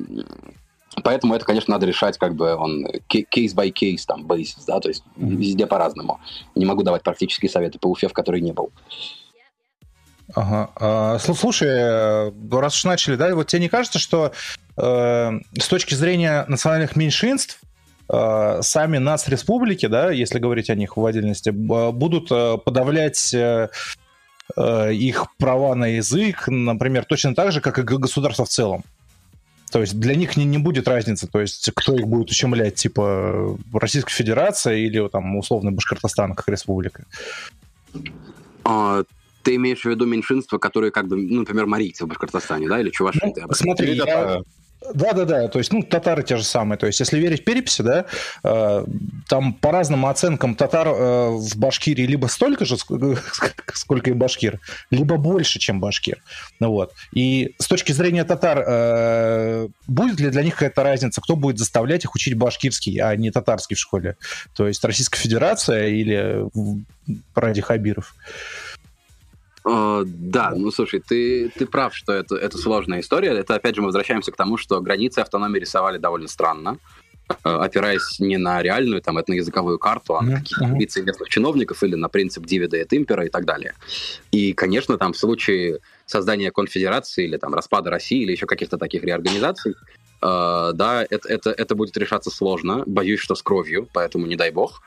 поэтому 1.03 1.35
это, 1.35 1.45
конечно, 1.45 1.73
надо 1.73 1.87
решать 1.87 2.19
как 2.19 2.35
бы 2.35 2.55
он 2.55 2.87
case, 3.09 4.01
там, 4.07 4.27
basis, 4.27 4.64
да, 4.67 4.81
то 4.81 4.89
есть 4.89 5.03
mm-hmm. 5.17 5.37
везде 5.37 5.67
по-разному. 5.67 6.21
Не 6.55 6.64
могу 6.64 6.83
давать 6.83 7.03
практические 7.03 7.51
советы 7.51 7.79
по 7.79 7.89
Уфе, 7.89 8.09
в 8.09 8.12
которой 8.12 8.41
не 8.41 8.53
был. 8.53 8.71
Ага. 10.35 10.71
А, 10.77 11.19
слушай, 11.19 11.69
э, 11.69 12.33
раз 12.51 12.75
уж 12.75 12.85
начали, 12.85 13.17
да, 13.17 13.35
вот 13.35 13.47
тебе 13.47 13.62
не 13.62 13.69
кажется, 13.69 13.99
что 13.99 14.33
э, 14.77 15.31
с 15.59 15.69
точки 15.69 15.95
зрения 15.95 16.45
национальных 16.49 16.97
меньшинств 16.97 17.61
сами 18.09 18.98
нас, 18.98 19.28
республики, 19.28 19.86
да, 19.86 20.11
если 20.11 20.38
говорить 20.38 20.70
о 20.70 20.74
них 20.74 20.96
в 20.96 21.04
отдельности, 21.04 21.50
будут 21.50 22.30
э, 22.30 22.57
подавлять 22.64 23.34
э, 23.34 23.68
их 24.57 25.26
права 25.38 25.74
на 25.74 25.86
язык, 25.86 26.46
например, 26.46 27.04
точно 27.04 27.34
так 27.34 27.52
же, 27.52 27.61
как 27.61 27.78
и 27.78 27.82
государство 27.82 28.44
в 28.44 28.48
целом. 28.48 28.84
То 29.72 29.80
есть 29.80 29.98
для 29.98 30.14
них 30.14 30.36
не, 30.36 30.44
не 30.44 30.59
будет 30.59 30.86
разницы, 30.86 31.26
то 31.26 31.40
есть 31.40 31.70
кто 31.74 31.96
их 31.96 32.07
будет 32.07 32.30
ущемлять, 32.30 32.76
типа 32.76 33.59
Российская 33.72 34.12
Федерация 34.12 34.76
или 34.76 35.09
там 35.09 35.36
условно 35.36 35.72
Башкортостан 35.72 36.34
как 36.34 36.48
республика. 36.48 37.04
А, 38.62 39.02
ты 39.42 39.57
имеешь 39.57 39.82
в 39.82 39.86
виду 39.86 40.07
меньшинства, 40.07 40.59
которые 40.59 40.92
как 40.92 41.09
бы, 41.09 41.16
ну, 41.16 41.40
например, 41.40 41.66
марийцы 41.66 42.04
в 42.04 42.09
Башкортостане, 42.09 42.68
да, 42.68 42.80
или 42.80 42.90
чуваши? 42.90 43.20
Ну, 43.24 43.52
смотри, 43.52 43.94
я, 43.96 44.40
да, 44.95 45.12
да, 45.12 45.24
да. 45.24 45.49
То 45.49 45.59
есть, 45.59 45.72
ну, 45.72 45.82
татары 45.82 46.22
те 46.22 46.37
же 46.37 46.45
самые. 46.45 46.78
То 46.78 46.87
есть, 46.87 47.01
если 47.01 47.18
верить 47.18 47.45
переписи, 47.45 47.82
да, 47.82 48.07
э, 48.45 48.84
там 49.28 49.55
по 49.55 49.72
разным 49.72 50.07
оценкам 50.07 50.55
татар 50.55 50.89
э, 50.89 51.28
в 51.30 51.57
Башкирии 51.57 52.07
либо 52.07 52.26
столько 52.26 52.64
же, 52.64 52.76
сколько 53.74 54.11
и 54.11 54.12
башкир, 54.12 54.61
либо 54.91 55.16
больше, 55.16 55.59
чем 55.59 55.80
башкир. 55.80 56.22
Ну, 56.61 56.70
вот. 56.70 56.93
И 57.12 57.55
с 57.59 57.66
точки 57.66 57.93
зрения 57.93 58.24
татар, 58.24 58.64
э, 58.66 59.68
будет 59.87 60.20
ли 60.20 60.30
для 60.30 60.43
них 60.43 60.55
какая-то 60.55 60.82
разница, 60.82 61.20
кто 61.20 61.37
будет 61.37 61.59
заставлять 61.59 62.05
их 62.05 62.14
учить 62.14 62.34
башкирский, 62.34 62.99
а 63.01 63.14
не 63.16 63.30
татарский 63.30 63.76
в 63.76 63.80
школе? 63.80 64.16
То 64.55 64.66
есть, 64.66 64.84
Российская 64.84 65.18
Федерация 65.18 65.89
или 65.89 66.45
ради 67.34 67.61
Хабиров? 67.61 68.14
Uh, 69.67 70.05
да, 70.07 70.53
ну 70.55 70.71
слушай, 70.71 71.01
ты, 71.01 71.49
ты 71.49 71.67
прав, 71.67 71.93
что 71.93 72.12
это, 72.12 72.37
это 72.37 72.57
сложная 72.57 73.01
история. 73.01 73.31
Это 73.31 73.57
опять 73.57 73.75
же 73.75 73.81
мы 73.81 73.87
возвращаемся 73.87 74.31
к 74.31 74.37
тому, 74.37 74.57
что 74.57 74.81
границы 74.81 75.19
автономии 75.19 75.59
рисовали 75.59 75.99
довольно 75.99 76.29
странно, 76.29 76.79
э, 77.29 77.33
опираясь 77.49 78.21
не 78.21 78.37
на 78.37 78.62
реальную 78.62 79.03
там 79.03 79.19
этноязыковую 79.19 79.81
карту, 79.81 80.14
а 80.14 80.23
на 80.23 80.37
какие-то 80.37 80.67
амбиции 80.67 81.03
местных 81.03 81.29
чиновников 81.31 81.83
или 81.83 81.97
на 81.97 82.09
принцип 82.09 82.47
дивида 82.47 82.77
et 82.77 82.91
impera 82.91 83.27
и 83.27 83.29
так 83.29 83.45
далее. 83.45 83.75
И, 84.31 84.53
конечно, 84.53 84.99
там 84.99 85.12
в 85.12 85.19
случае 85.19 85.81
создания 86.05 86.53
конфедерации 86.53 87.25
или 87.25 87.37
там 87.37 87.53
распада 87.53 87.91
России 87.91 88.23
или 88.23 88.31
еще 88.31 88.47
каких-то 88.47 88.79
таких 88.79 89.03
реорганизаций, 89.03 89.75
Uh, 90.23 90.73
да, 90.73 91.07
это, 91.11 91.29
это, 91.29 91.51
это 91.51 91.75
будет 91.75 91.95
решаться 91.99 92.31
сложно. 92.31 92.85
Боюсь, 92.87 93.21
что 93.21 93.35
с 93.35 93.43
кровью, 93.43 93.87
поэтому 93.93 94.27
не 94.27 94.35
дай 94.35 94.51
бог. 94.51 94.81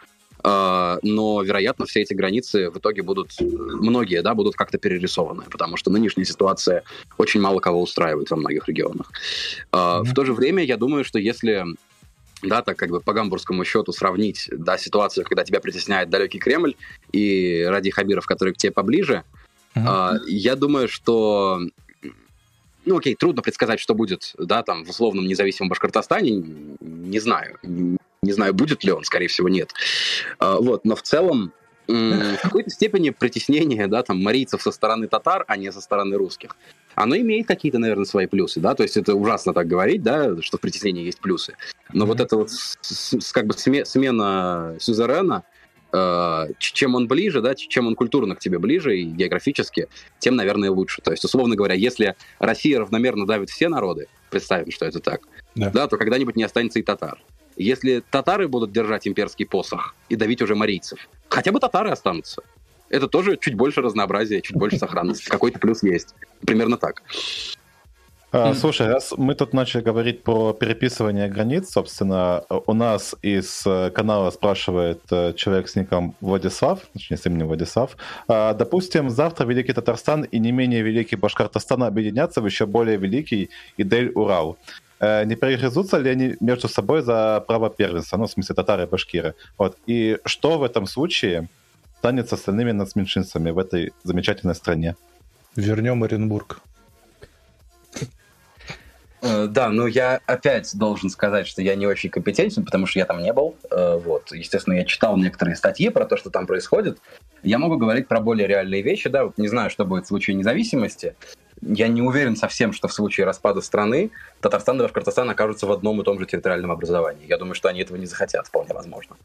А, 0.43 0.99
но, 1.01 1.41
вероятно, 1.41 1.85
все 1.85 2.01
эти 2.01 2.13
границы 2.13 2.69
в 2.69 2.77
итоге 2.77 3.01
будут, 3.01 3.31
многие, 3.39 4.21
да, 4.21 4.33
будут 4.33 4.55
как-то 4.55 4.77
перерисованы, 4.77 5.43
потому 5.49 5.77
что 5.77 5.91
нынешняя 5.91 6.25
ситуация 6.25 6.83
очень 7.17 7.41
мало 7.41 7.59
кого 7.59 7.81
устраивает 7.81 8.29
во 8.29 8.37
многих 8.37 8.67
регионах. 8.67 9.11
Mm-hmm. 9.71 10.03
В 10.03 10.13
то 10.13 10.25
же 10.25 10.33
время, 10.33 10.63
я 10.63 10.77
думаю, 10.77 11.03
что 11.03 11.19
если 11.19 11.65
да, 12.41 12.61
так 12.61 12.77
как 12.77 12.89
бы 12.89 13.01
по 13.01 13.11
гамбургскому 13.11 13.65
счету 13.65 13.91
сравнить, 13.91 14.47
да, 14.49 14.77
ситуацию, 14.77 15.25
когда 15.25 15.43
тебя 15.43 15.59
притесняет 15.59 16.09
далекий 16.09 16.39
Кремль 16.39 16.75
и 17.11 17.65
ради 17.67 17.89
хабиров, 17.89 18.25
которые 18.25 18.53
к 18.53 18.57
тебе 18.57 18.71
поближе, 18.71 19.23
mm-hmm. 19.75 20.19
я 20.27 20.55
думаю, 20.55 20.87
что 20.87 21.59
ну, 22.85 22.97
окей, 22.97 23.13
трудно 23.13 23.41
предсказать, 23.41 23.79
что 23.79 23.93
будет, 23.93 24.33
да, 24.37 24.63
там, 24.63 24.85
в 24.85 24.89
условном 24.89 25.27
независимом 25.27 25.69
Башкортостане, 25.69 26.43
не 26.79 27.19
знаю. 27.19 27.57
Не 28.21 28.33
знаю, 28.33 28.53
будет 28.53 28.83
ли 28.83 28.91
он, 28.91 29.03
скорее 29.03 29.27
всего, 29.27 29.49
нет. 29.49 29.71
А, 30.39 30.57
вот, 30.57 30.85
но 30.85 30.95
в 30.95 31.01
целом 31.01 31.53
в 31.89 32.37
какой-то 32.43 32.69
степени 32.69 33.09
притеснение, 33.09 33.87
да, 33.87 34.03
там, 34.03 34.21
марийцев 34.21 34.61
со 34.61 34.71
стороны 34.71 35.07
татар, 35.07 35.43
а 35.47 35.57
не 35.57 35.71
со 35.71 35.81
стороны 35.81 36.17
русских, 36.17 36.55
оно 36.93 37.17
имеет 37.17 37.47
какие-то, 37.47 37.79
наверное, 37.79 38.05
свои 38.05 38.27
плюсы, 38.27 38.59
да, 38.59 38.75
то 38.75 38.83
есть 38.83 38.95
это 38.95 39.15
ужасно 39.15 39.53
так 39.53 39.67
говорить, 39.67 40.03
да, 40.03 40.39
что 40.41 40.57
в 40.57 40.61
притеснении 40.61 41.03
есть 41.03 41.19
плюсы, 41.19 41.55
но 41.91 42.03
mm-hmm. 42.03 42.07
вот 42.07 42.19
это 42.19 42.37
вот 42.37 42.49
как 43.31 43.47
бы 43.47 43.55
смена 43.55 44.75
сюзерена, 44.79 45.43
э, 45.91 46.47
чем 46.59 46.93
он 46.93 47.07
ближе, 47.07 47.41
да, 47.41 47.55
чем 47.55 47.87
он 47.87 47.95
культурно 47.95 48.35
к 48.35 48.39
тебе 48.39 48.59
ближе 48.59 48.97
и 48.97 49.05
географически, 49.05 49.87
тем, 50.19 50.35
наверное, 50.35 50.69
лучше. 50.69 51.01
То 51.01 51.11
есть, 51.11 51.25
условно 51.25 51.55
говоря, 51.55 51.73
если 51.73 52.15
Россия 52.37 52.79
равномерно 52.79 53.25
давит 53.25 53.49
все 53.49 53.67
народы, 53.67 54.07
представим, 54.29 54.71
что 54.71 54.85
это 54.85 54.99
так, 54.99 55.21
да, 55.55 55.71
да 55.71 55.87
то 55.87 55.97
когда-нибудь 55.97 56.35
не 56.35 56.43
останется 56.43 56.77
и 56.77 56.83
татар. 56.83 57.19
Если 57.59 58.01
татары 58.09 58.47
будут 58.47 58.71
держать 58.71 59.05
имперский 59.05 59.45
посох 59.45 59.93
и 60.07 60.15
давить 60.15 60.41
уже 60.41 60.55
марийцев, 60.55 61.09
хотя 61.27 61.51
бы 61.51 61.59
татары 61.59 61.91
останутся. 61.91 62.41
Это 62.89 63.07
тоже 63.07 63.37
чуть 63.37 63.55
больше 63.55 63.81
разнообразия, 63.81 64.41
чуть 64.41 64.55
больше 64.55 64.77
сохранности. 64.77 65.25
Какой-то 65.29 65.59
плюс 65.59 65.83
есть. 65.83 66.15
Примерно 66.45 66.77
так. 66.77 67.03
А, 68.31 68.53
слушай, 68.53 68.87
раз 68.87 69.13
мы 69.17 69.33
тут 69.33 69.53
начали 69.53 69.81
говорить 69.81 70.23
про 70.23 70.53
переписывание 70.53 71.27
границ, 71.27 71.71
собственно, 71.71 72.43
у 72.49 72.73
нас 72.73 73.15
из 73.23 73.63
э, 73.65 73.89
канала 73.89 74.29
спрашивает 74.29 75.01
э, 75.09 75.33
человек 75.33 75.67
с 75.67 75.75
ником 75.75 76.15
Владислав, 76.21 76.79
точнее, 76.93 77.17
с 77.17 77.25
именем 77.25 77.47
Владислав. 77.47 77.97
А, 78.27 78.53
допустим, 78.53 79.09
завтра 79.09 79.47
Великий 79.47 79.73
Татарстан 79.73 80.23
и 80.23 80.37
не 80.37 80.51
менее 80.51 80.83
Великий 80.83 81.15
Башкортостан 81.15 81.81
объединятся 81.83 82.41
в 82.41 82.45
еще 82.45 82.67
более 82.67 82.97
Великий 82.97 83.49
Идель-Урал. 83.77 84.57
Э, 84.99 85.23
не 85.25 85.35
перегрызутся 85.35 85.97
ли 85.97 86.09
они 86.09 86.35
между 86.39 86.67
собой 86.67 87.01
за 87.01 87.43
право 87.47 87.69
первенства, 87.69 88.17
ну, 88.17 88.25
в 88.25 88.31
смысле, 88.31 88.55
татары 88.55 88.83
и 88.83 88.85
башкиры. 88.85 89.33
Вот. 89.57 89.77
И 89.87 90.17
что 90.25 90.57
в 90.57 90.63
этом 90.63 90.87
случае 90.87 91.47
станет 91.99 92.29
с 92.29 92.33
остальными 92.33 92.71
нацменьшинствами 92.71 93.51
в 93.51 93.59
этой 93.59 93.93
замечательной 94.03 94.55
стране? 94.55 94.95
Вернем 95.55 96.03
Оренбург. 96.03 96.61
Э, 99.21 99.47
да, 99.47 99.69
ну 99.69 99.87
я 99.87 100.19
опять 100.25 100.77
должен 100.77 101.09
сказать, 101.09 101.47
что 101.47 101.61
я 101.61 101.75
не 101.75 101.87
очень 101.87 102.09
компетентен, 102.09 102.65
потому 102.65 102.85
что 102.85 102.99
я 102.99 103.05
там 103.05 103.21
не 103.21 103.33
был. 103.33 103.55
Э, 103.71 103.97
вот, 103.97 104.31
естественно, 104.31 104.75
я 104.75 104.85
читал 104.85 105.17
некоторые 105.17 105.55
статьи 105.55 105.89
про 105.89 106.05
то, 106.05 106.17
что 106.17 106.29
там 106.29 106.45
происходит. 106.47 106.99
Я 107.43 107.57
могу 107.57 107.77
говорить 107.77 108.07
про 108.07 108.19
более 108.19 108.47
реальные 108.47 108.81
вещи, 108.81 109.09
да, 109.09 109.25
вот 109.25 109.37
не 109.37 109.47
знаю, 109.47 109.69
что 109.69 109.85
будет 109.85 110.05
в 110.05 110.07
случае 110.07 110.35
независимости, 110.35 111.15
я 111.61 111.87
не 111.87 112.01
уверен 112.01 112.35
совсем, 112.35 112.73
что 112.73 112.87
в 112.87 112.93
случае 112.93 113.25
распада 113.25 113.61
страны 113.61 114.11
Татарстан 114.41 114.79
и 114.79 114.83
Башкортостан 114.83 115.29
окажутся 115.29 115.67
в 115.67 115.71
одном 115.71 116.01
и 116.01 116.03
том 116.03 116.19
же 116.19 116.25
территориальном 116.25 116.71
образовании. 116.71 117.27
Я 117.27 117.37
думаю, 117.37 117.55
что 117.55 117.69
они 117.69 117.81
этого 117.81 117.97
не 117.97 118.05
захотят, 118.05 118.47
вполне 118.47 118.73
возможно. 118.73 119.15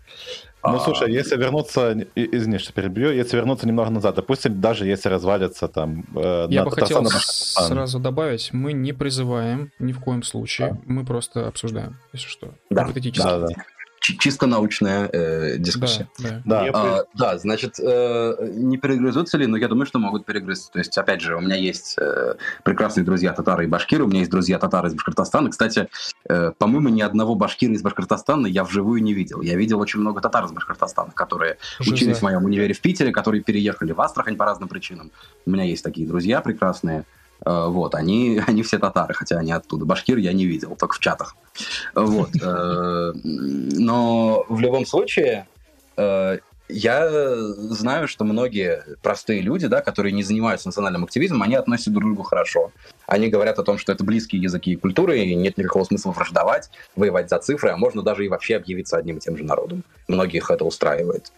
Ну, 0.63 0.77
а... 0.77 0.81
слушай, 0.81 1.13
если 1.13 1.37
вернуться, 1.37 2.07
извини, 2.15 2.59
что 2.59 2.73
перебью, 2.73 3.11
если 3.11 3.37
вернуться 3.37 3.67
немного 3.67 3.91
назад, 3.91 4.15
допустим, 4.17 4.61
даже 4.61 4.87
если 4.87 5.09
развалится 5.09 5.69
там... 5.69 6.05
Э, 6.17 6.47
Я 6.49 6.65
бы 6.65 6.71
хотел 6.71 7.05
сразу 7.07 7.99
добавить, 7.99 8.53
мы 8.53 8.73
не 8.73 8.93
призываем 8.93 9.71
ни 9.79 9.93
в 9.93 10.01
коем 10.01 10.23
случае, 10.23 10.69
а. 10.69 10.79
мы 10.87 11.05
просто 11.05 11.47
обсуждаем, 11.47 11.99
если 12.13 12.29
что, 12.29 12.55
да. 12.71 12.85
гипотетически. 12.85 13.27
Да, 13.27 13.39
да 13.41 13.55
чисто 14.05 14.47
научная 14.47 15.09
э, 15.13 15.57
дискуссия. 15.59 16.09
Да, 16.19 16.43
да. 16.45 16.65
Да, 16.65 16.71
а, 16.75 17.05
да 17.15 17.39
значит, 17.39 17.79
э, 17.81 18.51
не 18.53 18.77
перегрызутся 18.77 19.39
ли, 19.39 19.47
но 19.47 19.57
я 19.57 19.69
думаю, 19.69 19.87
что 19.87 19.99
могут 19.99 20.27
перегрызться. 20.27 20.71
То 20.71 20.79
есть, 20.79 20.97
опять 20.99 21.21
же, 21.21 21.37
у 21.37 21.41
меня 21.41 21.57
есть 21.57 21.97
э, 21.99 22.35
прекрасные 22.65 23.05
друзья 23.05 23.33
татары 23.33 23.65
и 23.65 23.67
башкиры, 23.67 24.05
у 24.05 24.07
меня 24.07 24.21
есть 24.21 24.31
друзья 24.31 24.59
татары 24.59 24.89
из 24.89 24.95
Башкортостана. 24.95 25.51
Кстати, 25.51 25.89
э, 26.29 26.53
по-моему, 26.59 26.91
ни 26.91 27.01
одного 27.01 27.35
башкира 27.35 27.73
из 27.73 27.83
Башкортостана 27.83 28.47
я 28.47 28.65
вживую 28.65 29.03
не 29.03 29.15
видел. 29.15 29.41
Я 29.41 29.57
видел 29.57 29.81
очень 29.81 30.01
много 30.01 30.21
татар 30.21 30.45
из 30.45 30.53
Башкортостана, 30.53 31.13
которые 31.13 31.57
Жиза. 31.79 31.95
учились 31.95 32.19
в 32.19 32.23
моем 32.23 32.45
универе 32.45 32.75
в 32.75 32.81
Питере, 32.81 33.11
которые 33.11 33.43
переехали 33.43 33.93
в 33.93 34.01
Астрахань 34.01 34.37
по 34.37 34.45
разным 34.45 34.69
причинам. 34.69 35.13
У 35.47 35.51
меня 35.51 35.65
есть 35.65 35.83
такие 35.83 36.07
друзья 36.07 36.41
прекрасные. 36.41 37.05
Э, 37.45 37.67
вот, 37.69 37.95
они, 37.95 38.41
они 38.47 38.63
все 38.63 38.79
татары, 38.79 39.15
хотя 39.15 39.39
они 39.39 39.53
оттуда. 39.53 39.85
Башкир 39.85 40.19
я 40.19 40.33
не 40.33 40.47
видел, 40.47 40.77
только 40.77 40.95
в 40.95 40.99
чатах. 41.01 41.37
Вот. 41.95 42.31
Э, 42.41 43.13
но 43.15 44.47
в 44.49 44.61
любом 44.61 44.87
случае, 44.87 45.47
э, 45.97 46.39
я 46.69 47.37
знаю, 47.47 48.09
что 48.09 48.25
многие 48.25 48.83
простые 49.03 49.43
люди, 49.43 49.67
да, 49.67 49.83
которые 49.83 50.13
не 50.13 50.23
занимаются 50.23 50.69
национальным 50.69 51.05
активизмом, 51.05 51.43
они 51.43 51.57
относятся 51.57 51.91
друг 51.91 52.05
к 52.05 52.07
другу 52.07 52.23
хорошо. 52.23 52.73
Они 53.07 53.29
говорят 53.29 53.59
о 53.59 53.65
том, 53.65 53.77
что 53.77 53.93
это 53.93 54.03
близкие 54.03 54.41
языки 54.41 54.73
и 54.73 54.77
культуры, 54.77 55.21
и 55.21 55.35
нет 55.35 55.59
никакого 55.59 55.85
смысла 55.85 56.13
враждовать, 56.13 56.71
воевать 56.97 57.29
за 57.29 57.39
цифры, 57.39 57.71
а 57.71 57.77
можно 57.77 58.03
даже 58.03 58.25
и 58.25 58.29
вообще 58.29 58.57
объявиться 58.57 58.97
одним 58.97 59.19
и 59.19 59.21
тем 59.21 59.37
же 59.37 59.45
народом. 59.45 59.85
Многих 60.09 60.51
это 60.51 60.65
устраивает. 60.65 61.33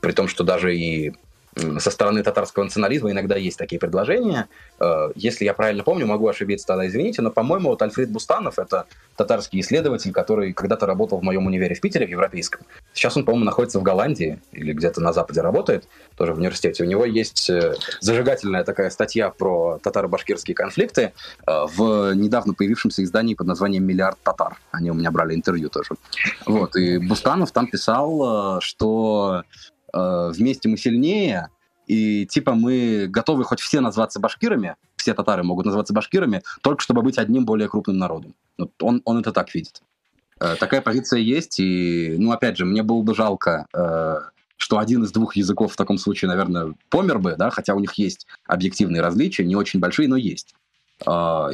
При 0.00 0.12
том, 0.12 0.28
что 0.28 0.42
даже 0.42 0.74
и 0.74 1.12
со 1.56 1.90
стороны 1.90 2.22
татарского 2.22 2.64
национализма 2.64 3.10
иногда 3.10 3.36
есть 3.36 3.56
такие 3.56 3.78
предложения. 3.78 4.46
Э, 4.78 5.10
если 5.14 5.44
я 5.44 5.54
правильно 5.54 5.82
помню, 5.82 6.06
могу 6.06 6.28
ошибиться, 6.28 6.66
тогда 6.66 6.86
извините, 6.86 7.22
но, 7.22 7.30
по-моему, 7.30 7.70
вот 7.70 7.80
Альфред 7.80 8.10
Бустанов, 8.10 8.58
это 8.58 8.84
татарский 9.16 9.60
исследователь, 9.60 10.12
который 10.12 10.52
когда-то 10.52 10.84
работал 10.84 11.18
в 11.18 11.22
моем 11.22 11.46
универе 11.46 11.74
в 11.74 11.80
Питере, 11.80 12.06
в 12.06 12.10
Европейском. 12.10 12.66
Сейчас 12.92 13.16
он, 13.16 13.24
по-моему, 13.24 13.46
находится 13.46 13.80
в 13.80 13.82
Голландии 13.82 14.38
или 14.52 14.74
где-то 14.74 15.00
на 15.00 15.14
Западе 15.14 15.40
работает, 15.40 15.88
тоже 16.16 16.34
в 16.34 16.38
университете. 16.38 16.84
У 16.84 16.86
него 16.86 17.06
есть 17.06 17.48
э, 17.48 17.74
зажигательная 18.00 18.62
такая 18.62 18.90
статья 18.90 19.30
про 19.30 19.78
татаро-башкирские 19.82 20.54
конфликты 20.54 21.12
э, 21.46 21.64
в 21.74 22.12
недавно 22.14 22.52
появившемся 22.52 23.02
издании 23.02 23.34
под 23.34 23.46
названием 23.46 23.84
«Миллиард 23.84 24.18
татар». 24.22 24.58
Они 24.72 24.90
у 24.90 24.94
меня 24.94 25.10
брали 25.10 25.34
интервью 25.34 25.70
тоже. 25.70 25.90
Вот, 26.44 26.76
и 26.76 26.98
Бустанов 26.98 27.50
там 27.52 27.66
писал, 27.66 28.60
что 28.60 29.42
э, 29.92 30.30
вместе 30.34 30.68
мы 30.68 30.76
сильнее, 30.76 31.50
и 31.86 32.26
типа 32.26 32.54
мы 32.54 33.06
готовы 33.08 33.44
хоть 33.44 33.60
все 33.60 33.80
назваться 33.80 34.20
башкирами, 34.20 34.76
все 34.96 35.14
татары 35.14 35.42
могут 35.42 35.66
называться 35.66 35.94
башкирами, 35.94 36.42
только 36.62 36.82
чтобы 36.82 37.02
быть 37.02 37.18
одним 37.18 37.44
более 37.44 37.68
крупным 37.68 37.98
народом. 37.98 38.34
Вот 38.58 38.72
он, 38.82 39.02
он 39.04 39.18
это 39.18 39.32
так 39.32 39.54
видит. 39.54 39.82
Э, 40.40 40.56
такая 40.58 40.80
позиция 40.80 41.20
есть, 41.20 41.58
и, 41.60 42.16
ну, 42.18 42.32
опять 42.32 42.56
же, 42.56 42.64
мне 42.64 42.82
было 42.82 43.02
бы 43.02 43.14
жалко, 43.14 43.66
э, 43.72 44.16
что 44.56 44.78
один 44.78 45.04
из 45.04 45.12
двух 45.12 45.36
языков 45.36 45.72
в 45.72 45.76
таком 45.76 45.98
случае, 45.98 46.28
наверное, 46.28 46.74
помер 46.88 47.18
бы, 47.18 47.36
да, 47.36 47.50
хотя 47.50 47.74
у 47.74 47.80
них 47.80 47.94
есть 47.94 48.26
объективные 48.46 49.02
различия, 49.02 49.44
не 49.44 49.56
очень 49.56 49.80
большие, 49.80 50.08
но 50.08 50.16
есть. 50.16 50.54
А, 51.04 51.50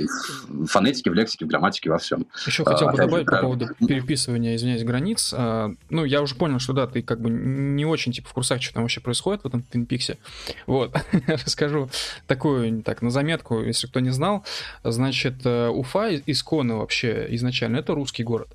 в 0.48 0.66
фонетике, 0.66 1.10
в 1.10 1.14
лексике, 1.14 1.44
в 1.44 1.48
грамматике, 1.48 1.90
во 1.90 1.98
всем. 1.98 2.26
Еще 2.46 2.64
хотел 2.64 2.88
бы 2.88 2.94
а, 2.94 2.96
добавить 2.96 3.26
по 3.26 3.38
поводу 3.38 3.68
переписывания, 3.80 4.54
извиняюсь, 4.54 4.84
границ. 4.84 5.34
А, 5.36 5.72
ну, 5.90 6.04
я 6.04 6.22
уже 6.22 6.36
понял, 6.36 6.60
что 6.60 6.72
да, 6.72 6.86
ты 6.86 7.02
как 7.02 7.20
бы 7.20 7.28
не 7.28 7.84
очень 7.84 8.12
типа 8.12 8.28
в 8.28 8.32
курсах, 8.34 8.62
что 8.62 8.74
там 8.74 8.84
вообще 8.84 9.00
происходит 9.00 9.42
в 9.42 9.46
этом 9.46 9.62
Твинпиксе. 9.62 10.18
Вот, 10.66 10.94
расскажу 11.26 11.90
такую, 12.28 12.82
так, 12.82 13.02
на 13.02 13.10
заметку, 13.10 13.60
если 13.62 13.88
кто 13.88 13.98
не 13.98 14.10
знал. 14.10 14.44
Значит, 14.84 15.44
э, 15.44 15.68
Уфа 15.68 16.14
исконно 16.14 16.76
вообще 16.76 17.26
изначально 17.30 17.78
это 17.78 17.94
русский 17.94 18.22
город. 18.22 18.48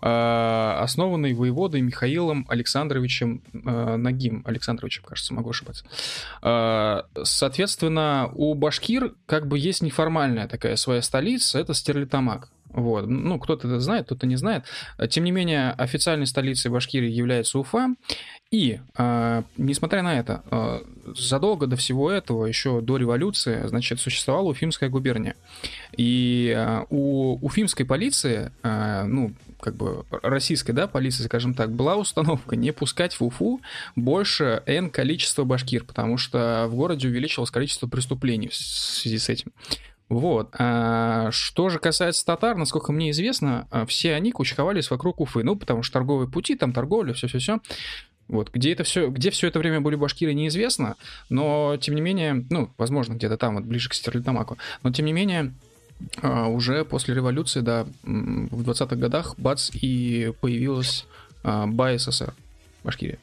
А, 0.00 0.80
основанный 0.82 1.34
воеводой 1.34 1.80
Михаилом 1.80 2.46
Александровичем 2.48 3.42
а, 3.64 3.96
Нагим. 3.96 4.42
Александровичем, 4.44 5.02
кажется, 5.04 5.34
могу 5.34 5.50
ошибаться. 5.50 5.84
А, 6.42 7.06
соответственно, 7.22 8.30
у 8.34 8.54
башкир 8.54 9.14
как 9.26 9.46
бы 9.48 9.58
есть 9.58 9.82
неформальная 9.82 10.48
такая 10.48 10.76
своя 10.76 11.02
столица, 11.02 11.58
это 11.58 11.74
Стерлитамак. 11.74 12.48
Вот. 12.70 13.06
Ну, 13.06 13.38
кто-то 13.38 13.66
это 13.66 13.80
знает, 13.80 14.06
кто-то 14.06 14.26
не 14.26 14.36
знает. 14.36 14.64
Тем 15.10 15.24
не 15.24 15.30
менее, 15.30 15.70
официальной 15.72 16.26
столицей 16.26 16.70
Башкирии 16.70 17.10
является 17.10 17.58
Уфа. 17.58 17.94
И, 18.50 18.80
э, 18.96 19.42
несмотря 19.56 20.02
на 20.02 20.18
это, 20.18 20.42
э, 20.50 20.80
задолго 21.16 21.66
до 21.66 21.76
всего 21.76 22.10
этого, 22.10 22.46
еще 22.46 22.80
до 22.80 22.96
революции, 22.96 23.66
значит, 23.66 24.00
существовала 24.00 24.48
Уфимская 24.48 24.90
губерния. 24.90 25.34
И 25.96 26.54
э, 26.56 26.84
у 26.90 27.38
уфимской 27.44 27.86
полиции, 27.86 28.52
э, 28.62 29.04
ну, 29.04 29.32
как 29.60 29.76
бы 29.76 30.04
российской, 30.22 30.72
да, 30.72 30.86
полиции, 30.86 31.24
скажем 31.24 31.54
так, 31.54 31.72
была 31.72 31.96
установка 31.96 32.56
не 32.56 32.72
пускать 32.72 33.14
в 33.14 33.22
Уфу 33.22 33.60
больше 33.96 34.62
N 34.66 34.90
количества 34.90 35.44
башкир, 35.44 35.84
потому 35.84 36.18
что 36.18 36.66
в 36.68 36.74
городе 36.74 37.08
увеличилось 37.08 37.50
количество 37.50 37.86
преступлений 37.86 38.48
в 38.48 38.54
связи 38.54 39.18
с 39.18 39.28
этим. 39.28 39.52
Вот. 40.08 40.54
А, 40.58 41.30
что 41.30 41.68
же 41.68 41.78
касается 41.78 42.24
татар, 42.24 42.56
насколько 42.56 42.92
мне 42.92 43.10
известно, 43.10 43.68
а, 43.70 43.84
все 43.84 44.14
они 44.14 44.32
кучковались 44.32 44.90
вокруг 44.90 45.20
Уфы. 45.20 45.42
Ну, 45.42 45.54
потому 45.54 45.82
что 45.82 45.94
торговые 45.94 46.28
пути, 46.28 46.56
там 46.56 46.72
торговля, 46.72 47.12
все-все-все. 47.12 47.60
Вот, 48.28 48.50
где 48.52 48.72
это 48.72 48.84
все, 48.84 49.08
где 49.08 49.30
все 49.30 49.48
это 49.48 49.58
время 49.58 49.80
были 49.80 49.96
башкиры, 49.96 50.34
неизвестно, 50.34 50.96
но 51.30 51.78
тем 51.80 51.94
не 51.94 52.02
менее, 52.02 52.44
ну, 52.50 52.70
возможно, 52.76 53.14
где-то 53.14 53.38
там, 53.38 53.54
вот 53.54 53.64
ближе 53.64 53.88
к 53.88 53.94
Стерлитамаку, 53.94 54.58
но 54.82 54.92
тем 54.92 55.06
не 55.06 55.14
менее, 55.14 55.54
а, 56.22 56.48
уже 56.48 56.84
после 56.84 57.14
революции, 57.14 57.60
да, 57.60 57.86
в 58.02 58.68
20-х 58.68 58.96
годах, 58.96 59.34
бац, 59.38 59.70
и 59.72 60.32
появилась 60.40 61.06
БАССР, 61.42 62.34
Башкирия. 62.84 63.18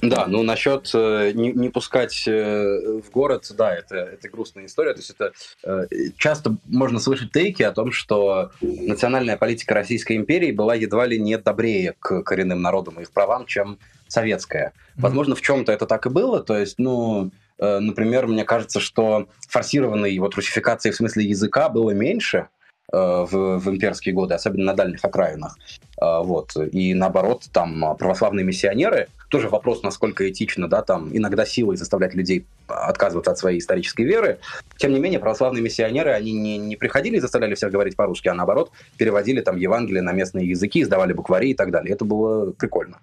Да, 0.00 0.26
ну 0.28 0.42
насчет 0.44 0.90
э, 0.94 1.32
не, 1.34 1.52
не 1.52 1.70
пускать 1.70 2.24
э, 2.28 3.00
в 3.04 3.10
город, 3.10 3.50
да, 3.56 3.74
это, 3.74 3.96
это 3.96 4.28
грустная 4.28 4.66
история. 4.66 4.92
То 4.92 5.00
есть 5.00 5.10
это 5.10 5.32
э, 5.64 5.86
часто 6.16 6.56
можно 6.66 7.00
слышать 7.00 7.32
тейки 7.32 7.64
о 7.64 7.72
том, 7.72 7.90
что 7.90 8.52
национальная 8.60 9.36
политика 9.36 9.74
Российской 9.74 10.16
империи 10.16 10.52
была 10.52 10.76
едва 10.76 11.04
ли 11.06 11.18
не 11.18 11.36
добрее 11.36 11.96
к 11.98 12.22
коренным 12.22 12.62
народам 12.62 13.00
и 13.00 13.02
их 13.02 13.10
правам, 13.10 13.46
чем 13.46 13.78
советская. 14.06 14.68
Mm-hmm. 14.68 15.00
Возможно, 15.00 15.34
в 15.34 15.42
чем-то 15.42 15.72
это 15.72 15.86
так 15.86 16.06
и 16.06 16.10
было. 16.10 16.44
То 16.44 16.56
есть, 16.56 16.78
ну, 16.78 17.32
например, 17.58 18.26
мне 18.26 18.44
кажется, 18.44 18.80
что 18.80 19.26
форсированной 19.48 20.18
вот 20.18 20.34
русификации 20.34 20.90
в 20.90 20.96
смысле 20.96 21.24
языка 21.24 21.68
было 21.68 21.90
меньше, 21.90 22.48
э, 22.92 22.96
в, 22.96 23.58
в 23.58 23.68
имперские 23.68 24.14
годы, 24.14 24.34
особенно 24.34 24.66
на 24.66 24.74
дальних 24.74 25.04
окраинах. 25.04 25.56
Э, 26.00 26.22
вот. 26.22 26.56
И 26.56 26.94
наоборот, 26.94 27.44
там 27.52 27.96
православные 27.96 28.44
миссионеры 28.44 29.08
тоже 29.28 29.48
вопрос, 29.48 29.82
насколько 29.82 30.28
этично, 30.28 30.68
да, 30.68 30.82
там 30.82 31.10
иногда 31.12 31.44
силой 31.44 31.76
заставлять 31.76 32.14
людей 32.14 32.46
отказываться 32.66 33.30
от 33.30 33.38
своей 33.38 33.58
исторической 33.58 34.02
веры. 34.02 34.38
Тем 34.78 34.92
не 34.92 35.00
менее, 35.00 35.20
православные 35.20 35.62
миссионеры, 35.62 36.12
они 36.12 36.32
не, 36.32 36.58
не 36.58 36.76
приходили 36.76 37.16
и 37.16 37.20
заставляли 37.20 37.54
всех 37.54 37.70
говорить 37.70 37.96
по-русски, 37.96 38.28
а 38.28 38.34
наоборот, 38.34 38.70
переводили 38.96 39.40
там 39.40 39.56
Евангелие 39.56 40.02
на 40.02 40.12
местные 40.12 40.48
языки, 40.48 40.84
сдавали 40.84 41.12
буквари 41.12 41.50
и 41.50 41.54
так 41.54 41.70
далее. 41.70 41.94
Это 41.94 42.04
было 42.04 42.52
прикольно. 42.52 42.98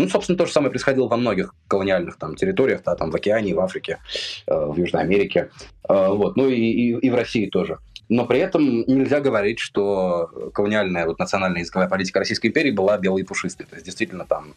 Ну, 0.00 0.08
собственно, 0.08 0.38
то 0.38 0.46
же 0.46 0.52
самое 0.52 0.70
происходило 0.70 1.08
во 1.08 1.16
многих 1.16 1.54
колониальных 1.68 2.16
там, 2.16 2.36
территориях, 2.36 2.82
да, 2.84 2.94
там 2.94 3.10
в 3.10 3.16
океане, 3.16 3.54
в 3.54 3.60
Африке, 3.60 3.98
э, 4.46 4.54
в 4.54 4.76
Южной 4.76 5.02
Америке, 5.02 5.50
э, 5.88 6.08
вот, 6.08 6.36
ну 6.36 6.48
и, 6.48 6.54
и, 6.54 6.98
и 6.98 7.10
в 7.10 7.14
России 7.14 7.46
тоже. 7.46 7.78
Но 8.08 8.24
при 8.24 8.38
этом 8.38 8.82
нельзя 8.86 9.20
говорить, 9.20 9.58
что 9.58 10.30
колониальная 10.54 11.06
вот, 11.06 11.18
национальная 11.18 11.62
языковая 11.62 11.88
политика 11.88 12.20
Российской 12.20 12.48
империи 12.48 12.70
была 12.70 12.96
белой 12.98 13.22
и 13.22 13.24
пушистой. 13.24 13.66
То 13.66 13.74
есть, 13.74 13.84
действительно, 13.84 14.24
там 14.24 14.54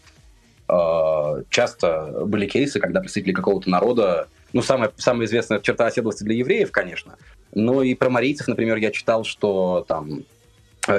Э, 0.70 1.44
часто 1.50 2.26
были 2.26 2.46
кейсы, 2.46 2.80
когда 2.80 3.00
представители 3.00 3.34
какого-то 3.34 3.70
народа, 3.70 4.28
ну, 4.54 4.62
самая, 4.62 4.92
самая 4.98 5.26
известная 5.26 5.60
черта 5.60 5.88
оседлости 5.88 6.24
для 6.24 6.36
евреев, 6.36 6.72
конечно, 6.72 7.16
но 7.56 7.82
и 7.82 7.96
про 7.96 8.10
марийцев, 8.10 8.48
например, 8.48 8.78
я 8.78 8.92
читал, 8.92 9.24
что 9.24 9.84
там 9.88 10.24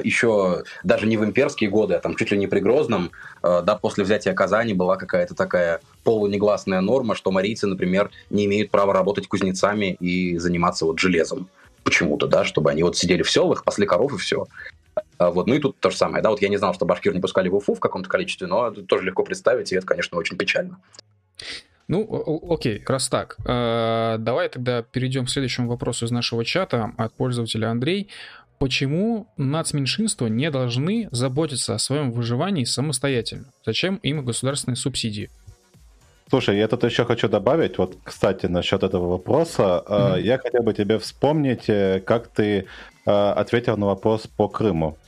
еще 0.02 0.64
даже 0.84 1.06
не 1.06 1.16
в 1.16 1.24
имперские 1.24 1.70
годы, 1.70 1.94
а 1.94 2.00
там 2.00 2.16
чуть 2.16 2.30
ли 2.30 2.38
не 2.38 2.46
при 2.46 2.60
Грозном, 2.60 3.10
э, 3.42 3.62
да, 3.64 3.76
после 3.76 4.04
взятия 4.04 4.32
Казани 4.32 4.74
была 4.74 4.96
какая-то 4.96 5.34
такая 5.34 5.80
полунегласная 6.04 6.80
норма, 6.80 7.14
что 7.14 7.30
марийцы, 7.30 7.66
например, 7.66 8.10
не 8.30 8.46
имеют 8.46 8.70
права 8.70 8.92
работать 8.92 9.26
кузнецами 9.28 9.96
и 10.00 10.38
заниматься 10.38 10.84
вот 10.84 10.98
железом 10.98 11.48
почему-то, 11.82 12.26
да, 12.26 12.44
чтобы 12.44 12.70
они 12.70 12.82
вот 12.82 12.96
сидели 12.96 13.22
в 13.22 13.30
селах, 13.30 13.64
пасли 13.64 13.86
коров 13.86 14.12
и 14.12 14.18
все. 14.18 14.46
А, 15.18 15.30
вот, 15.30 15.46
ну 15.46 15.54
и 15.54 15.58
тут 15.58 15.78
то 15.78 15.90
же 15.90 15.96
самое, 15.96 16.22
да, 16.22 16.30
вот 16.30 16.42
я 16.42 16.48
не 16.48 16.56
знал, 16.56 16.74
что 16.74 16.86
башкир 16.86 17.14
не 17.14 17.20
пускали 17.20 17.48
в 17.48 17.54
Уфу 17.54 17.74
в 17.74 17.80
каком-то 17.80 18.08
количестве, 18.08 18.46
но 18.46 18.70
тоже 18.70 19.04
легко 19.04 19.22
представить, 19.22 19.72
и 19.72 19.76
это, 19.76 19.86
конечно, 19.86 20.18
очень 20.18 20.36
печально. 20.36 20.78
Ну, 21.88 22.46
окей, 22.48 22.84
раз 22.86 23.08
так, 23.08 23.36
э, 23.44 24.16
давай 24.20 24.48
тогда 24.48 24.82
перейдем 24.82 25.26
к 25.26 25.28
следующему 25.30 25.68
вопросу 25.68 26.06
из 26.06 26.12
нашего 26.12 26.44
чата 26.44 26.92
от 26.96 27.12
пользователя 27.14 27.68
Андрей. 27.68 28.08
Почему 28.60 29.26
нацменьшинства 29.38 30.26
не 30.26 30.50
должны 30.50 31.08
заботиться 31.12 31.74
о 31.74 31.78
своем 31.78 32.12
выживании 32.12 32.64
самостоятельно? 32.64 33.46
Зачем 33.64 33.96
им 34.02 34.22
государственные 34.22 34.76
субсидии? 34.76 35.30
Слушай, 36.28 36.58
я 36.58 36.68
тут 36.68 36.84
еще 36.84 37.06
хочу 37.06 37.26
добавить, 37.30 37.78
вот, 37.78 37.96
кстати, 38.04 38.44
насчет 38.44 38.82
этого 38.82 39.08
вопроса. 39.08 39.82
Mm-hmm. 39.86 40.20
Я 40.20 40.36
хотел 40.36 40.62
бы 40.62 40.74
тебе 40.74 40.98
вспомнить, 40.98 41.70
э, 41.70 42.02
как 42.04 42.28
ты 42.28 42.66
э, 43.06 43.10
ответил 43.10 43.78
на 43.78 43.86
вопрос 43.86 44.26
по 44.26 44.46
Крыму. 44.46 44.98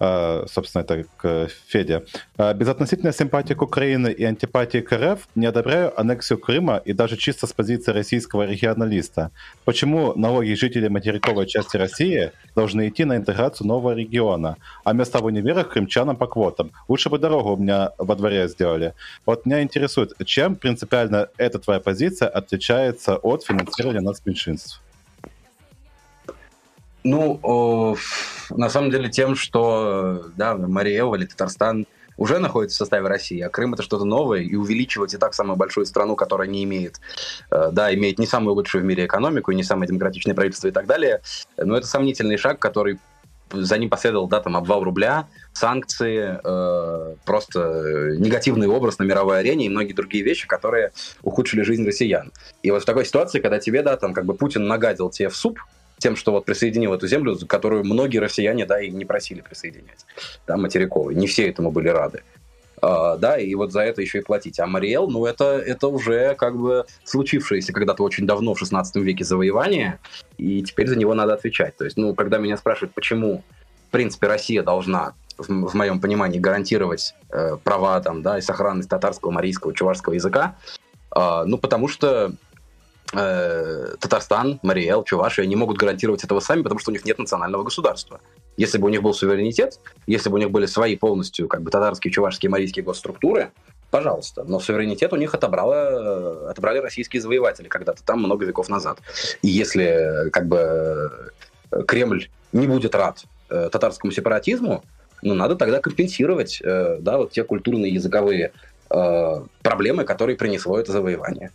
А, 0.00 0.46
собственно, 0.50 0.82
это 0.82 1.04
к 1.18 1.48
Феде. 1.68 2.04
А, 2.38 2.54
Безотносительно 2.54 3.12
симпатии 3.12 3.52
к 3.52 3.60
Украине 3.60 4.10
и 4.10 4.24
антипатии 4.24 4.78
к 4.78 4.92
РФ 4.92 5.28
не 5.34 5.44
одобряю 5.44 5.98
аннексию 6.00 6.38
Крыма 6.38 6.78
и 6.78 6.94
даже 6.94 7.18
чисто 7.18 7.46
с 7.46 7.52
позиции 7.52 7.92
российского 7.92 8.46
регионалиста. 8.46 9.30
Почему 9.66 10.14
налоги 10.14 10.54
жителей 10.54 10.88
материковой 10.88 11.46
части 11.46 11.76
России 11.76 12.32
должны 12.56 12.88
идти 12.88 13.04
на 13.04 13.16
интеграцию 13.16 13.66
нового 13.66 13.94
региона, 13.94 14.56
а 14.84 14.94
места 14.94 15.18
в 15.18 15.26
универах 15.26 15.68
крымчанам 15.68 16.16
по 16.16 16.26
квотам? 16.26 16.72
Лучше 16.88 17.10
бы 17.10 17.18
дорогу 17.18 17.52
у 17.52 17.56
меня 17.58 17.90
во 17.98 18.16
дворе 18.16 18.48
сделали. 18.48 18.94
Вот 19.26 19.44
меня 19.44 19.62
интересует, 19.62 20.14
чем 20.24 20.56
принципиально 20.56 21.28
эта 21.36 21.58
твоя 21.58 21.80
позиция 21.80 22.28
отличается 22.28 23.16
от 23.16 23.44
финансирования 23.44 24.00
нацменьшинств? 24.00 24.80
Ну, 27.02 27.40
э, 27.42 28.54
на 28.54 28.68
самом 28.68 28.90
деле 28.90 29.08
тем, 29.08 29.34
что 29.34 30.26
да, 30.36 30.54
Мариэл 30.54 31.14
или 31.14 31.26
Татарстан 31.26 31.86
уже 32.16 32.38
находится 32.38 32.76
в 32.76 32.78
составе 32.78 33.08
России, 33.08 33.40
а 33.40 33.48
Крым 33.48 33.72
это 33.72 33.82
что-то 33.82 34.04
новое, 34.04 34.40
и 34.40 34.54
увеличивать 34.54 35.14
и 35.14 35.16
так 35.16 35.32
самую 35.32 35.56
большую 35.56 35.86
страну, 35.86 36.16
которая 36.16 36.48
не 36.48 36.64
имеет, 36.64 37.00
э, 37.50 37.70
да, 37.72 37.94
имеет 37.94 38.18
не 38.18 38.26
самую 38.26 38.54
лучшую 38.54 38.82
в 38.82 38.86
мире 38.86 39.06
экономику, 39.06 39.52
не 39.52 39.62
самое 39.62 39.88
демократичное 39.88 40.34
правительство 40.34 40.68
и 40.68 40.72
так 40.72 40.86
далее, 40.86 41.22
но 41.56 41.76
это 41.76 41.86
сомнительный 41.86 42.36
шаг, 42.36 42.58
который 42.58 42.98
за 43.52 43.78
ним 43.78 43.90
последовал, 43.90 44.28
да, 44.28 44.40
там, 44.40 44.56
обвал 44.56 44.84
рубля, 44.84 45.26
санкции, 45.52 46.38
э, 46.44 47.14
просто 47.24 48.16
негативный 48.18 48.68
образ 48.68 48.98
на 48.98 49.04
мировой 49.04 49.40
арене 49.40 49.66
и 49.66 49.68
многие 49.68 49.92
другие 49.92 50.22
вещи, 50.22 50.46
которые 50.46 50.92
ухудшили 51.22 51.62
жизнь 51.62 51.86
россиян. 51.86 52.32
И 52.62 52.70
вот 52.70 52.82
в 52.82 52.84
такой 52.84 53.04
ситуации, 53.04 53.40
когда 53.40 53.58
тебе, 53.58 53.82
да, 53.82 53.96
там, 53.96 54.14
как 54.14 54.24
бы 54.24 54.34
Путин 54.34 54.66
нагадил 54.66 55.10
тебе 55.10 55.30
в 55.30 55.36
суп, 55.36 55.58
тем, 56.00 56.16
что 56.16 56.32
вот 56.32 56.44
присоединил 56.44 56.92
эту 56.94 57.06
землю, 57.06 57.38
которую 57.46 57.84
многие 57.84 58.18
россияне, 58.18 58.66
да, 58.66 58.80
и 58.80 58.90
не 58.90 59.04
просили 59.04 59.42
присоединять, 59.42 60.04
да, 60.46 60.56
материковые. 60.56 61.16
Не 61.16 61.26
все 61.26 61.48
этому 61.48 61.70
были 61.70 61.88
рады. 61.88 62.22
Uh, 62.82 63.18
да, 63.18 63.36
и 63.36 63.54
вот 63.54 63.72
за 63.72 63.80
это 63.82 64.00
еще 64.00 64.20
и 64.20 64.22
платить. 64.22 64.58
А 64.58 64.66
Мариэл, 64.66 65.10
ну, 65.10 65.26
это, 65.26 65.58
это 65.58 65.88
уже 65.88 66.34
как 66.34 66.56
бы 66.56 66.86
случившееся 67.04 67.74
когда-то 67.74 68.02
очень 68.02 68.26
давно, 68.26 68.54
в 68.54 68.58
16 68.58 68.96
веке, 68.96 69.22
завоевание, 69.22 69.98
и 70.38 70.62
теперь 70.62 70.88
за 70.88 70.96
него 70.96 71.12
надо 71.12 71.34
отвечать. 71.34 71.76
То 71.76 71.84
есть, 71.84 71.98
ну, 71.98 72.14
когда 72.14 72.38
меня 72.38 72.56
спрашивают, 72.56 72.94
почему, 72.94 73.44
в 73.88 73.90
принципе, 73.90 74.28
Россия 74.28 74.62
должна, 74.62 75.12
в, 75.36 75.46
в 75.46 75.74
моем 75.74 76.00
понимании, 76.00 76.38
гарантировать 76.38 77.14
э, 77.28 77.58
права 77.62 78.00
там, 78.00 78.22
да, 78.22 78.38
и 78.38 78.40
сохранность 78.40 78.88
татарского, 78.88 79.30
марийского, 79.30 79.74
чувашского 79.74 80.14
языка, 80.14 80.56
э, 81.14 81.42
ну, 81.44 81.58
потому 81.58 81.86
что 81.86 82.32
э, 83.12 83.94
Татарстан, 83.98 84.60
Мариэл, 84.62 85.04
Чувашия 85.04 85.46
не 85.46 85.56
могут 85.56 85.76
гарантировать 85.76 86.24
этого 86.24 86.40
сами, 86.40 86.62
потому 86.62 86.78
что 86.78 86.90
у 86.90 86.92
них 86.92 87.04
нет 87.04 87.18
национального 87.18 87.62
государства. 87.62 88.20
Если 88.56 88.78
бы 88.78 88.86
у 88.86 88.90
них 88.90 89.02
был 89.02 89.14
суверенитет, 89.14 89.78
если 90.06 90.28
бы 90.28 90.36
у 90.36 90.38
них 90.38 90.50
были 90.50 90.66
свои 90.66 90.96
полностью 90.96 91.48
как 91.48 91.62
бы 91.62 91.70
татарские, 91.70 92.12
чувашские, 92.12 92.50
марийские 92.50 92.84
госструктуры, 92.84 93.50
пожалуйста. 93.90 94.44
Но 94.44 94.60
суверенитет 94.60 95.12
у 95.12 95.16
них 95.16 95.34
отобрало, 95.34 96.50
отобрали 96.50 96.78
российские 96.78 97.22
завоеватели 97.22 97.68
когда-то 97.68 98.04
там 98.04 98.20
много 98.20 98.44
веков 98.44 98.68
назад. 98.68 98.98
И 99.42 99.48
если 99.48 100.30
как 100.30 100.46
бы 100.46 101.32
Кремль 101.86 102.28
не 102.52 102.66
будет 102.66 102.94
рад 102.94 103.24
э, 103.48 103.68
татарскому 103.70 104.12
сепаратизму, 104.12 104.84
ну, 105.22 105.34
надо 105.34 105.54
тогда 105.54 105.80
компенсировать 105.80 106.62
э, 106.64 106.96
да, 107.00 107.18
вот 107.18 107.32
те 107.32 107.44
культурные 107.44 107.92
языковые 107.92 108.52
Э, 108.52 108.69
проблемы, 109.62 110.04
которые 110.04 110.36
принесло 110.36 110.78
это 110.78 110.92
завоевание. 110.92 111.52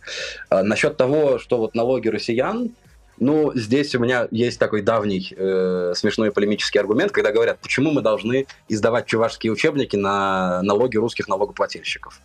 Э, 0.50 0.62
насчет 0.62 0.96
того, 0.96 1.38
что 1.38 1.58
вот 1.58 1.74
налоги 1.74 2.08
россиян, 2.08 2.70
Ну, 3.18 3.52
здесь 3.54 3.94
у 3.94 3.98
меня 3.98 4.28
есть 4.30 4.58
такой 4.58 4.82
давний 4.82 5.32
э, 5.34 5.94
смешной 5.96 6.30
полемический 6.30 6.80
аргумент, 6.80 7.12
когда 7.12 7.32
говорят, 7.32 7.58
почему 7.60 7.90
мы 7.90 8.02
должны 8.02 8.46
издавать 8.68 9.06
чувашские 9.06 9.52
учебники 9.52 9.96
на 9.96 10.60
налоги 10.62 10.98
русских 10.98 11.28
налогоплательщиков. 11.28 12.20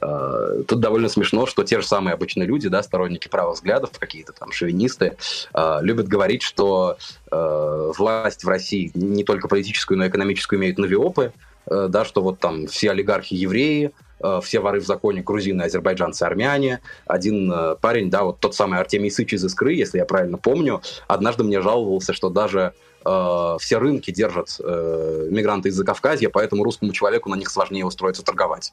Э, 0.00 0.62
тут 0.66 0.80
довольно 0.80 1.08
смешно, 1.08 1.46
что 1.46 1.62
те 1.62 1.80
же 1.80 1.86
самые 1.86 2.14
обычные 2.14 2.46
люди, 2.46 2.68
да, 2.68 2.82
сторонники 2.82 3.28
правых 3.28 3.54
взглядов, 3.54 3.90
какие-то 3.98 4.32
там 4.32 4.50
шовинисты, 4.52 5.16
э, 5.54 5.78
любят 5.82 6.08
говорить, 6.08 6.42
что 6.42 6.96
э, 7.30 7.92
власть 7.96 8.42
в 8.42 8.48
России 8.48 8.90
не 8.94 9.22
только 9.22 9.46
политическую, 9.46 9.98
но 9.98 10.06
и 10.06 10.08
экономическую 10.08 10.58
имеют 10.58 10.78
навиопы, 10.78 11.32
э, 11.70 11.86
да, 11.88 12.04
что 12.04 12.20
вот 12.20 12.40
там 12.40 12.66
все 12.66 12.90
олигархи 12.90 13.34
евреи, 13.34 13.92
Э, 14.11 14.11
все 14.42 14.60
воры 14.60 14.80
в 14.80 14.86
законе 14.86 15.22
грузины, 15.22 15.62
азербайджанцы, 15.62 16.22
армяне. 16.22 16.80
Один 17.06 17.52
э, 17.52 17.76
парень, 17.80 18.10
да, 18.10 18.24
вот 18.24 18.40
тот 18.40 18.54
самый 18.54 18.78
Артемий 18.78 19.10
Сыч 19.10 19.34
из 19.34 19.44
Искры, 19.44 19.74
если 19.74 19.98
я 19.98 20.04
правильно 20.04 20.38
помню, 20.38 20.82
однажды 21.08 21.44
мне 21.44 21.60
жаловался, 21.60 22.12
что 22.12 22.30
даже 22.30 22.74
э, 23.04 23.56
все 23.60 23.78
рынки 23.78 24.10
держат 24.10 24.56
э, 24.60 25.28
мигранты 25.30 25.68
из 25.68 25.74
Закавказья, 25.74 26.30
поэтому 26.30 26.64
русскому 26.64 26.92
человеку 26.92 27.28
на 27.28 27.36
них 27.36 27.50
сложнее 27.50 27.84
устроиться 27.84 28.22
торговать. 28.22 28.72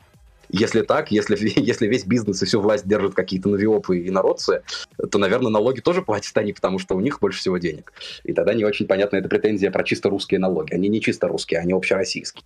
Если 0.49 0.81
так, 0.81 1.11
если, 1.11 1.37
если 1.59 1.87
весь 1.87 2.05
бизнес 2.05 2.41
и 2.41 2.45
всю 2.45 2.59
власть 2.59 2.87
держат 2.87 3.13
какие-то 3.13 3.49
навиопы 3.49 3.99
и 3.99 4.09
народцы, 4.09 4.63
то, 5.11 5.17
наверное, 5.17 5.51
налоги 5.51 5.79
тоже 5.79 6.01
платят 6.01 6.35
они, 6.37 6.53
потому 6.53 6.79
что 6.79 6.95
у 6.95 6.99
них 6.99 7.19
больше 7.19 7.39
всего 7.39 7.57
денег. 7.57 7.93
И 8.23 8.33
тогда 8.33 8.53
не 8.53 8.65
очень 8.65 8.87
понятна 8.87 9.17
эта 9.17 9.29
претензия 9.29 9.71
про 9.71 9.83
чисто 9.83 10.09
русские 10.09 10.39
налоги. 10.39 10.73
Они 10.73 10.89
не 10.89 11.01
чисто 11.01 11.27
русские, 11.27 11.59
они 11.59 11.73
общероссийские. 11.73 12.43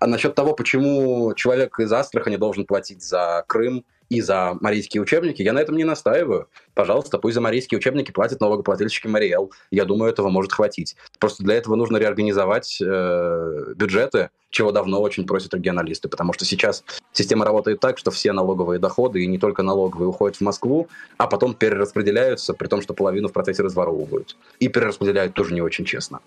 А 0.00 0.06
насчет 0.06 0.34
того, 0.34 0.54
почему 0.54 1.34
человек 1.34 1.78
из 1.80 1.92
Астрахани 1.92 2.36
должен 2.36 2.64
платить 2.64 3.02
за 3.02 3.44
Крым 3.46 3.84
и 4.08 4.20
за 4.20 4.56
марийские 4.60 5.02
учебники, 5.02 5.42
я 5.42 5.52
на 5.52 5.58
этом 5.58 5.76
не 5.76 5.84
настаиваю. 5.84 6.48
Пожалуйста, 6.74 7.18
пусть 7.18 7.34
за 7.34 7.40
марийские 7.40 7.78
учебники 7.78 8.10
платят 8.10 8.40
налогоплательщики 8.40 9.06
Мариэл. 9.06 9.52
Я 9.70 9.84
думаю, 9.84 10.10
этого 10.10 10.30
может 10.30 10.52
хватить. 10.52 10.96
Просто 11.18 11.42
для 11.42 11.56
этого 11.56 11.74
нужно 11.74 11.98
реорганизовать 11.98 12.78
э, 12.80 13.74
бюджеты, 13.76 14.30
чего 14.50 14.72
давно 14.72 15.02
очень 15.02 15.26
просят 15.26 15.52
регионалисты, 15.52 16.08
потому 16.08 16.32
что 16.32 16.46
сейчас 16.46 16.84
система 17.12 17.44
работает 17.44 17.80
так, 17.80 17.98
что 17.98 18.10
все 18.10 18.32
налоговые 18.32 18.78
доходы, 18.78 19.22
и 19.22 19.26
не 19.26 19.38
только 19.38 19.62
налоговые, 19.62 20.08
уходят 20.08 20.38
в 20.38 20.40
Москву, 20.40 20.88
а 21.18 21.26
потом 21.26 21.52
перераспределяются, 21.52 22.54
при 22.54 22.66
том, 22.68 22.80
что 22.80 22.94
половину 22.94 23.28
в 23.28 23.32
процессе 23.32 23.62
разворовывают. 23.62 24.36
И 24.58 24.68
перераспределяют 24.68 25.34
тоже 25.34 25.52
не 25.52 25.60
очень 25.60 25.84
честно. 25.84 26.20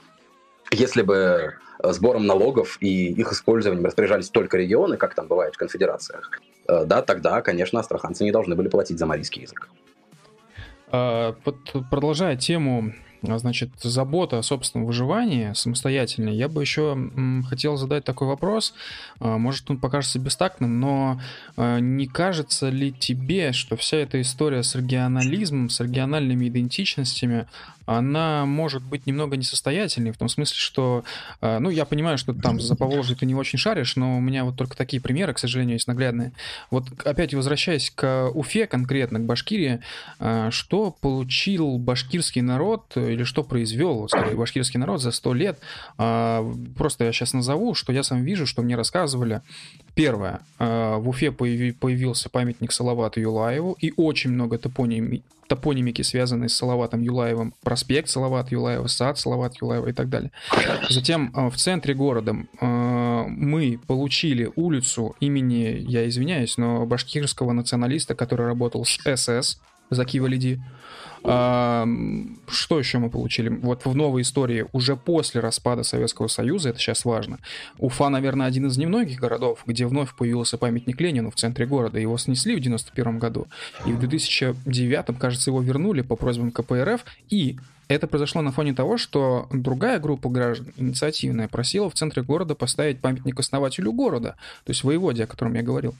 Если 0.72 1.02
бы 1.02 1.53
э, 1.84 1.91
сбором 1.91 2.26
налогов 2.26 2.77
и 2.80 3.11
их 3.11 3.31
использованием 3.34 3.85
распоряжались 3.85 4.30
только 4.30 4.57
регионы, 4.57 4.98
как 4.98 5.15
там 5.15 5.27
бывает 5.27 5.56
в 5.56 5.57
конфедерациях, 5.57 6.39
э, 6.68 6.85
да, 6.85 7.02
тогда, 7.02 7.41
конечно, 7.41 7.80
астраханцы 7.80 8.23
не 8.23 8.31
должны 8.31 8.56
были 8.56 8.69
платить 8.69 8.98
за 8.98 9.06
марийский 9.06 9.41
язык. 9.41 9.69
А, 10.91 11.35
продолжая 11.89 12.35
тему 12.35 12.93
а, 13.27 13.38
значит, 13.38 13.69
забота 13.81 14.39
о 14.39 14.43
собственном 14.43 14.85
выживании 14.85 15.53
самостоятельной, 15.53 16.35
я 16.35 16.49
бы 16.49 16.61
еще 16.61 16.98
хотел 17.48 17.77
задать 17.77 18.03
такой 18.03 18.27
вопрос. 18.27 18.73
А, 19.19 19.38
может, 19.38 19.69
он 19.69 19.77
покажется 19.77 20.19
бестактным, 20.19 20.80
но 20.80 21.22
не 21.57 22.07
кажется 22.07 22.69
ли 22.69 22.91
тебе, 22.91 23.53
что 23.53 23.76
вся 23.77 23.98
эта 23.98 24.19
история 24.22 24.64
с 24.64 24.76
регионализмом, 24.76 25.69
с 25.69 25.80
региональными 25.80 26.48
идентичностями, 26.48 27.48
она 27.85 28.45
может 28.45 28.83
быть 28.83 29.05
немного 29.05 29.37
несостоятельной, 29.37 30.11
в 30.11 30.17
том 30.17 30.29
смысле, 30.29 30.57
что, 30.57 31.03
э, 31.41 31.59
ну, 31.59 31.69
я 31.69 31.85
понимаю, 31.85 32.17
что 32.17 32.33
там 32.33 32.59
за 32.59 32.75
Поволжье 32.75 33.15
ты 33.15 33.25
не 33.25 33.35
очень 33.35 33.57
шаришь, 33.59 33.95
но 33.95 34.17
у 34.17 34.21
меня 34.21 34.45
вот 34.45 34.55
только 34.55 34.75
такие 34.77 35.01
примеры, 35.01 35.33
к 35.33 35.39
сожалению, 35.39 35.75
есть 35.75 35.87
наглядные. 35.87 36.31
Вот 36.69 36.85
опять 37.05 37.33
возвращаясь 37.33 37.91
к 37.91 38.29
Уфе, 38.33 38.67
конкретно 38.67 39.19
к 39.19 39.23
Башкирии, 39.23 39.81
э, 40.19 40.49
что 40.51 40.95
получил 41.01 41.77
башкирский 41.77 42.41
народ, 42.41 42.95
или 42.95 43.23
что 43.23 43.43
произвел, 43.43 44.07
скорее, 44.07 44.35
башкирский 44.35 44.79
народ 44.79 45.01
за 45.01 45.11
сто 45.11 45.33
лет? 45.33 45.59
Э, 45.97 46.43
просто 46.77 47.05
я 47.05 47.11
сейчас 47.11 47.33
назову, 47.33 47.73
что 47.73 47.93
я 47.93 48.03
сам 48.03 48.23
вижу, 48.23 48.45
что 48.45 48.61
мне 48.61 48.75
рассказывали. 48.75 49.41
Первое. 49.93 50.39
В 50.57 51.03
Уфе 51.09 51.31
появился 51.31 52.29
памятник 52.29 52.71
Салавату 52.71 53.19
Юлаеву 53.19 53.77
и 53.79 53.93
очень 53.97 54.31
много 54.31 54.57
топонимий 54.57 55.23
топонимики, 55.51 56.01
связанные 56.01 56.47
с 56.47 56.55
Салаватом 56.55 57.01
Юлаевым, 57.01 57.53
проспект 57.61 58.07
Салават 58.07 58.53
Юлаева, 58.53 58.87
сад 58.87 59.19
Салават 59.19 59.61
Юлаева 59.61 59.89
и 59.89 59.91
так 59.91 60.07
далее. 60.07 60.31
Затем 60.89 61.33
э, 61.35 61.49
в 61.49 61.57
центре 61.57 61.93
города 61.93 62.33
э, 62.61 63.25
мы 63.27 63.77
получили 63.85 64.49
улицу 64.55 65.13
имени, 65.19 65.83
я 65.89 66.07
извиняюсь, 66.07 66.57
но 66.57 66.85
башкирского 66.85 67.51
националиста, 67.51 68.15
который 68.15 68.45
работал 68.47 68.85
с 68.85 68.97
СС, 69.17 69.59
Заки 69.91 70.19
Валиди. 70.19 70.59
А, 71.23 71.88
что 72.47 72.80
еще 72.80 72.97
мы 72.97 73.09
получили? 73.09 73.49
Вот 73.49 73.85
в 73.85 73.95
новой 73.95 74.23
истории, 74.23 74.65
уже 74.72 74.95
после 74.95 75.39
распада 75.39 75.84
Советского 75.84 76.27
Союза, 76.27 76.69
это 76.69 76.80
сейчас 76.80 77.05
важно, 77.05 77.38
Уфа, 77.77 78.09
наверное, 78.09 78.47
один 78.47 78.65
из 78.68 78.77
немногих 78.77 79.19
городов, 79.19 79.63
где 79.68 79.85
вновь 79.85 80.15
появился 80.15 80.57
памятник 80.57 80.99
Ленину 80.99 81.30
в 81.30 81.35
центре 81.35 81.65
города. 81.68 81.99
Его 81.99 82.18
снесли 82.18 82.55
в 82.55 82.59
91 82.59 83.19
году, 83.19 83.47
и 83.85 83.91
в 83.91 83.99
2009, 83.99 85.18
кажется, 85.19 85.51
его 85.51 85.61
вернули 85.61 86.01
по 86.01 86.15
просьбам 86.15 86.51
КПРФ, 86.51 87.05
и 87.30 87.57
это 87.93 88.07
произошло 88.07 88.41
на 88.41 88.51
фоне 88.51 88.73
того, 88.73 88.97
что 88.97 89.47
другая 89.51 89.99
группа 89.99 90.30
граждан, 90.30 90.73
инициативная, 90.77 91.47
просила 91.47 91.89
в 91.89 91.93
центре 91.93 92.23
города 92.23 92.55
поставить 92.55 92.99
памятник 92.99 93.39
основателю 93.39 93.91
города, 93.91 94.35
то 94.63 94.72
есть 94.72 94.84
воеводе, 94.84 95.23
о 95.23 95.27
котором 95.27 95.53
я 95.53 95.61
говорил. 95.61 95.95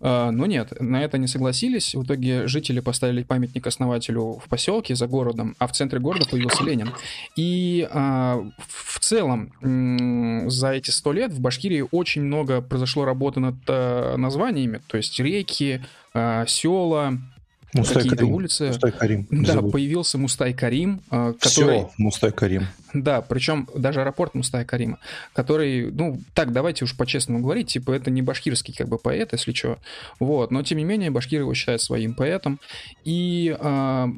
А, 0.00 0.30
но 0.30 0.46
нет, 0.46 0.80
на 0.80 1.02
это 1.02 1.18
не 1.18 1.26
согласились. 1.26 1.94
В 1.94 2.04
итоге 2.04 2.46
жители 2.46 2.80
поставили 2.80 3.22
памятник 3.22 3.66
основателю 3.66 4.40
в 4.44 4.48
поселке 4.48 4.94
за 4.94 5.06
городом, 5.06 5.54
а 5.58 5.66
в 5.66 5.72
центре 5.72 5.98
города 5.98 6.26
появился 6.28 6.64
Ленин. 6.64 6.92
И 7.36 7.88
а, 7.90 8.42
в 8.68 9.00
целом 9.00 9.52
за 10.50 10.72
эти 10.72 10.90
сто 10.90 11.12
лет 11.12 11.32
в 11.32 11.40
Башкирии 11.40 11.84
очень 11.90 12.22
много 12.22 12.60
произошло 12.60 13.04
работы 13.04 13.40
над 13.40 13.56
а, 13.68 14.16
названиями, 14.16 14.80
то 14.86 14.96
есть 14.96 15.18
реки, 15.20 15.82
села, 16.46 17.18
Мустай 17.72 17.96
какие-то 17.96 18.16
Карим. 18.16 18.34
улицы. 18.34 18.66
Мустай 18.68 18.92
Карим. 18.92 19.26
Да, 19.30 19.52
зовут. 19.54 19.72
появился 19.72 20.18
Мустай 20.18 20.54
Карим, 20.54 21.02
а, 21.10 21.32
который... 21.32 21.80
Все, 21.84 21.90
Мустай 21.98 22.32
Карим. 22.32 22.66
Да, 22.94 23.20
причем 23.20 23.68
даже 23.74 24.00
аэропорт 24.00 24.34
Мустай 24.34 24.64
Карима, 24.64 24.98
который, 25.34 25.90
ну, 25.90 26.20
так, 26.34 26.52
давайте 26.52 26.84
уж 26.84 26.96
по-честному 26.96 27.40
говорить, 27.42 27.68
типа, 27.68 27.92
это 27.92 28.10
не 28.10 28.22
башкирский 28.22 28.72
как 28.74 28.88
бы 28.88 28.98
поэт, 28.98 29.32
если 29.32 29.52
что. 29.52 29.78
Вот, 30.18 30.50
но 30.50 30.62
тем 30.62 30.78
не 30.78 30.84
менее, 30.84 31.10
башкир 31.10 31.40
его 31.40 31.52
считает 31.54 31.82
своим 31.82 32.14
поэтом. 32.14 32.58
И 33.04 33.56
а, 33.60 34.08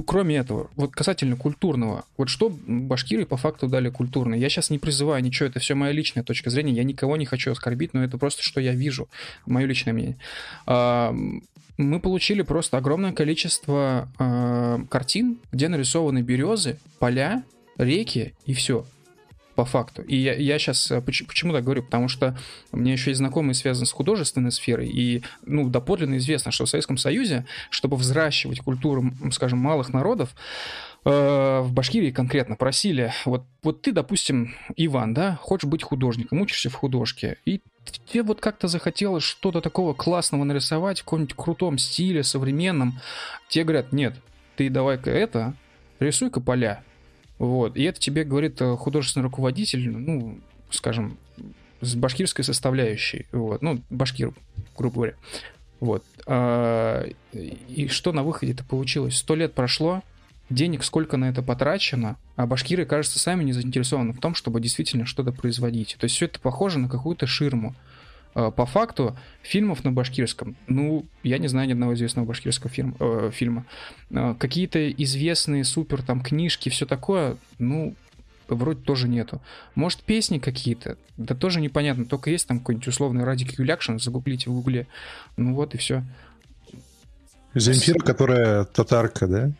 кроме 0.00 0.36
этого, 0.36 0.70
вот 0.76 0.92
касательно 0.92 1.36
культурного, 1.36 2.04
вот 2.16 2.28
что 2.28 2.50
башкиры 2.66 3.26
по 3.26 3.36
факту 3.36 3.68
дали 3.68 3.90
культурно? 3.90 4.34
Я 4.34 4.48
сейчас 4.48 4.70
не 4.70 4.78
призываю 4.78 5.22
ничего, 5.22 5.48
это 5.48 5.60
все 5.60 5.74
моя 5.74 5.92
личная 5.92 6.22
точка 6.22 6.48
зрения, 6.48 6.72
я 6.72 6.84
никого 6.84 7.16
не 7.16 7.26
хочу 7.26 7.52
оскорбить, 7.52 7.92
но 7.92 8.02
это 8.02 8.16
просто 8.16 8.42
что 8.42 8.60
я 8.60 8.72
вижу, 8.72 9.08
мое 9.44 9.66
личное 9.66 9.92
мнение. 9.92 10.16
А, 10.66 11.14
мы 11.76 12.00
получили 12.00 12.42
просто 12.42 12.78
огромное 12.78 13.12
количество 13.12 14.08
э, 14.18 14.84
картин, 14.88 15.38
где 15.50 15.68
нарисованы 15.68 16.20
березы, 16.22 16.78
поля, 16.98 17.44
реки 17.78 18.34
и 18.46 18.54
все. 18.54 18.86
По 19.54 19.66
факту. 19.66 20.02
И 20.02 20.16
я, 20.16 20.34
я 20.34 20.58
сейчас 20.58 20.90
э, 20.90 21.02
почему, 21.02 21.52
так 21.52 21.64
говорю? 21.64 21.82
Потому 21.82 22.08
что 22.08 22.38
у 22.72 22.78
меня 22.78 22.92
еще 22.92 23.10
есть 23.10 23.18
знакомые 23.18 23.54
связаны 23.54 23.84
с 23.84 23.92
художественной 23.92 24.50
сферой, 24.50 24.88
и 24.88 25.22
ну, 25.44 25.68
доподлинно 25.68 26.16
известно, 26.16 26.52
что 26.52 26.64
в 26.64 26.70
Советском 26.70 26.96
Союзе, 26.96 27.44
чтобы 27.68 27.98
взращивать 27.98 28.60
культуру, 28.60 29.12
скажем, 29.30 29.58
малых 29.58 29.92
народов, 29.92 30.34
э, 31.04 31.60
в 31.60 31.70
Башкирии 31.72 32.10
конкретно 32.12 32.56
просили, 32.56 33.12
вот, 33.26 33.44
вот 33.62 33.82
ты, 33.82 33.92
допустим, 33.92 34.54
Иван, 34.76 35.12
да, 35.12 35.38
хочешь 35.42 35.68
быть 35.68 35.82
художником, 35.82 36.40
учишься 36.40 36.70
в 36.70 36.74
художке, 36.74 37.36
и 37.44 37.60
тебе 38.06 38.22
вот 38.22 38.40
как-то 38.40 38.68
захотелось 38.68 39.24
что-то 39.24 39.60
такого 39.60 39.92
классного 39.92 40.44
нарисовать 40.44 41.00
в 41.00 41.04
каком-нибудь 41.04 41.34
крутом 41.34 41.78
стиле, 41.78 42.22
современном. 42.22 43.00
Тебе 43.48 43.64
говорят, 43.64 43.92
нет, 43.92 44.14
ты 44.56 44.70
давай-ка 44.70 45.10
это, 45.10 45.54
рисуй-ка 46.00 46.40
поля. 46.40 46.82
Вот. 47.42 47.76
И 47.76 47.82
это 47.82 47.98
тебе 47.98 48.22
говорит 48.22 48.60
э, 48.60 48.76
художественный 48.76 49.24
руководитель, 49.24 49.90
ну, 49.90 50.38
скажем, 50.70 51.18
с 51.80 51.96
башкирской 51.96 52.44
составляющей. 52.44 53.26
Вот. 53.32 53.62
Ну, 53.62 53.82
башкир, 53.90 54.32
грубо 54.78 54.94
говоря. 54.94 55.14
Вот. 55.80 56.04
А, 56.24 57.04
и 57.32 57.88
что 57.88 58.12
на 58.12 58.22
выходе-то 58.22 58.62
получилось? 58.62 59.16
Сто 59.16 59.34
лет 59.34 59.54
прошло, 59.54 60.04
денег 60.50 60.84
сколько 60.84 61.16
на 61.16 61.30
это 61.30 61.42
потрачено, 61.42 62.16
а 62.36 62.46
башкиры, 62.46 62.86
кажется, 62.86 63.18
сами 63.18 63.42
не 63.42 63.52
заинтересованы 63.52 64.12
в 64.12 64.20
том, 64.20 64.36
чтобы 64.36 64.60
действительно 64.60 65.04
что-то 65.04 65.32
производить. 65.32 65.96
То 65.98 66.04
есть 66.04 66.14
все 66.14 66.26
это 66.26 66.38
похоже 66.38 66.78
на 66.78 66.88
какую-то 66.88 67.26
ширму. 67.26 67.74
А, 68.34 68.50
по 68.50 68.66
факту 68.66 69.16
фильмов 69.42 69.84
на 69.84 69.92
башкирском, 69.92 70.56
ну, 70.66 71.04
я 71.22 71.38
не 71.38 71.48
знаю 71.48 71.68
ни 71.68 71.72
одного 71.72 71.94
известного 71.94 72.26
башкирского 72.26 72.70
фирм, 72.70 72.96
э, 72.98 73.30
фильма. 73.32 73.66
Э, 74.10 74.34
какие-то 74.38 74.90
известные 74.90 75.64
супер 75.64 76.02
там 76.02 76.22
книжки, 76.22 76.68
все 76.68 76.86
такое, 76.86 77.36
ну, 77.58 77.94
вроде 78.48 78.80
тоже 78.80 79.08
нету. 79.08 79.40
Может, 79.74 80.02
песни 80.02 80.38
какие-то, 80.38 80.96
да 81.16 81.34
тоже 81.34 81.60
непонятно, 81.60 82.04
только 82.04 82.30
есть 82.30 82.46
там 82.46 82.58
какой-нибудь 82.58 82.88
условный 82.88 83.24
Радик 83.24 83.58
Юлякшин, 83.58 83.98
загуглите 83.98 84.50
в 84.50 84.54
гугле. 84.54 84.86
Ну 85.36 85.54
вот 85.54 85.74
и 85.74 85.78
все. 85.78 86.02
Земфира, 87.54 87.98
которая 87.98 88.64
татарка, 88.64 89.26
да? 89.26 89.50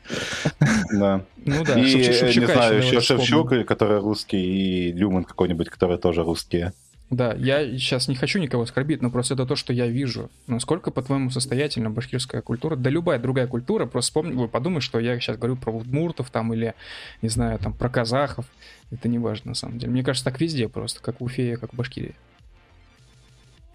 Да. 0.93 1.25
Ну 1.45 1.65
да, 1.65 1.79
и, 1.79 2.03
Шевчук, 2.03 2.43
не 2.43 2.47
знаю, 2.47 2.79
еще 2.79 3.01
Шевчук, 3.03 3.67
который 3.67 4.01
русский, 4.01 4.39
и 4.39 4.93
Люман 4.93 5.25
какой-нибудь, 5.25 5.69
который 5.69 5.99
тоже 5.99 6.23
русские. 6.23 6.73
Да, 7.13 7.35
я 7.35 7.63
сейчас 7.73 8.09
не 8.09 8.15
хочу 8.15 8.39
никого 8.39 8.63
оскорбить, 8.63 9.03
но 9.03 9.11
просто 9.11 9.35
это 9.35 9.45
то, 9.45 9.55
что 9.55 9.75
я 9.75 9.87
вижу. 9.87 10.31
Насколько, 10.47 10.91
по-твоему, 10.91 11.29
состоятельна 11.29 11.91
башкирская 11.91 12.41
культура? 12.41 12.75
Да 12.75 12.89
любая 12.89 13.19
другая 13.19 13.47
культура, 13.47 13.85
просто 13.85 14.09
вспомни, 14.09 14.47
подумай, 14.47 14.81
что 14.81 14.99
я 14.99 15.21
сейчас 15.21 15.37
говорю 15.37 15.57
про 15.57 15.73
удмуртов 15.73 16.31
там 16.31 16.55
или, 16.55 16.73
не 17.21 17.29
знаю, 17.29 17.59
там 17.59 17.75
про 17.75 17.91
казахов. 17.91 18.47
Это 18.91 19.09
не 19.09 19.19
важно, 19.19 19.51
на 19.51 19.55
самом 19.55 19.79
деле. 19.79 19.93
Мне 19.93 20.03
кажется, 20.03 20.25
так 20.25 20.41
везде 20.41 20.71
просто, 20.71 21.03
как 21.03 21.21
в 21.21 21.25
Уфе, 21.25 21.59
как 21.59 21.75
в 21.75 21.77
Башкирии. 21.77 22.15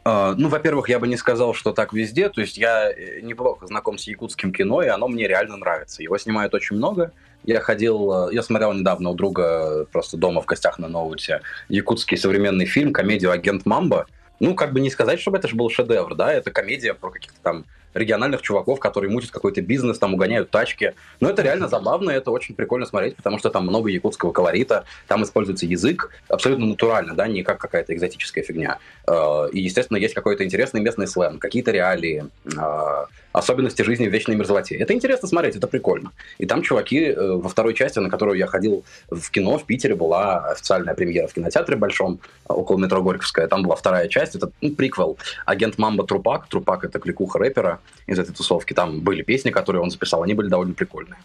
А, 0.03 0.34
ну, 0.35 0.49
во-первых, 0.49 0.89
я 0.89 0.97
бы 0.97 1.07
не 1.07 1.15
сказал, 1.15 1.53
что 1.53 1.73
так 1.73 1.93
везде. 1.93 2.30
То 2.30 2.41
есть 2.41 2.57
я 2.57 2.91
э, 2.91 3.22
неплохо 3.22 3.68
знаком 3.68 3.99
с 3.99 4.07
якутским 4.07 4.51
кино, 4.51 4.81
и 4.81 4.88
оно 4.88 5.07
мне 5.07 5.27
реально 5.27 5.57
нравится. 5.57 6.01
Его 6.01 6.18
снимают 6.18 6.55
очень 6.55 6.76
много. 6.76 7.11
Я 7.48 7.61
ходил, 7.61 8.28
э, 8.28 8.34
я 8.34 8.44
смотрел 8.44 8.74
недавно 8.74 9.10
у 9.10 9.15
друга 9.15 9.86
просто 9.94 10.18
дома 10.18 10.41
в 10.41 10.45
гостях 10.45 10.80
на 10.80 10.90
ноуте 10.90 11.41
якутский 11.69 12.18
современный 12.18 12.65
фильм, 12.65 12.91
комедию 12.91 13.32
«Агент 13.32 13.65
Мамба». 13.65 14.06
Ну, 14.41 14.53
как 14.53 14.74
бы 14.74 14.82
не 14.82 14.90
сказать, 14.90 15.19
чтобы 15.22 15.38
это 15.38 15.48
же 15.48 15.56
был 15.56 15.69
шедевр, 15.69 16.14
да, 16.14 16.32
это 16.32 16.52
комедия 16.52 16.94
про 16.94 17.10
каких-то 17.10 17.40
там 17.41 17.65
региональных 17.94 18.41
чуваков, 18.41 18.80
которые 18.80 19.10
мутят 19.10 19.32
какой-то 19.32 19.61
бизнес, 19.61 19.98
там 19.98 20.14
угоняют 20.14 20.52
тачки. 20.52 20.94
Но 21.22 21.30
это 21.30 21.41
реально 21.41 21.68
забавно, 21.69 22.11
это 22.11 22.32
очень 22.32 22.53
прикольно 22.53 22.86
смотреть, 22.86 23.15
потому 23.15 23.40
что 23.40 23.49
там 23.49 23.64
много 23.64 23.90
якутского 23.90 24.34
колорита, 24.34 24.84
там 25.07 25.24
используется 25.24 25.65
язык 25.65 26.11
абсолютно 26.28 26.65
натурально, 26.65 27.15
да, 27.15 27.28
не 27.28 27.44
как 27.44 27.60
какая-то 27.60 27.94
экзотическая 27.94 28.44
фигня. 28.44 28.80
Э, 29.07 29.48
и, 29.52 29.61
естественно, 29.61 29.98
есть 29.98 30.14
какой-то 30.14 30.44
интересный 30.44 30.82
местный 30.82 31.07
сленг, 31.07 31.41
какие-то 31.41 31.72
реалии, 31.72 32.26
э, 32.45 33.06
особенности 33.38 33.81
жизни 33.81 34.07
в 34.07 34.11
вечной 34.11 34.35
мерзлоте. 34.35 34.76
Это 34.76 34.93
интересно 34.93 35.27
смотреть, 35.27 35.55
это 35.55 35.68
прикольно. 35.68 36.11
И 36.38 36.45
там 36.45 36.61
чуваки 36.61 37.05
э, 37.05 37.31
во 37.35 37.49
второй 37.49 37.73
части, 37.73 37.99
на 37.99 38.09
которую 38.09 38.38
я 38.38 38.47
ходил 38.47 38.84
в 39.09 39.30
кино 39.31 39.57
в 39.57 39.65
Питере, 39.65 39.95
была 39.95 40.51
официальная 40.51 40.93
премьера 40.93 41.27
в 41.27 41.34
кинотеатре 41.34 41.76
большом, 41.76 42.19
около 42.47 42.77
метро 42.77 43.01
Горьковская. 43.01 43.47
Там 43.47 43.64
была 43.64 43.76
вторая 43.76 44.07
часть, 44.07 44.35
это 44.35 44.51
ну, 44.61 44.72
приквел. 44.72 45.18
Агент 45.45 45.77
Мамба 45.77 46.05
Трупак. 46.05 46.47
Трупак— 46.47 46.84
это 46.85 46.99
кликуха 46.99 47.39
рэпера 47.39 47.80
из 48.07 48.19
этой 48.19 48.34
тусовки. 48.34 48.73
Там 48.73 49.01
были 49.01 49.22
песни, 49.22 49.51
которые 49.51 49.81
он 49.81 49.91
записал, 49.91 50.23
они 50.23 50.34
были 50.34 50.47
довольно 50.47 50.73
прикольные. 50.73 51.19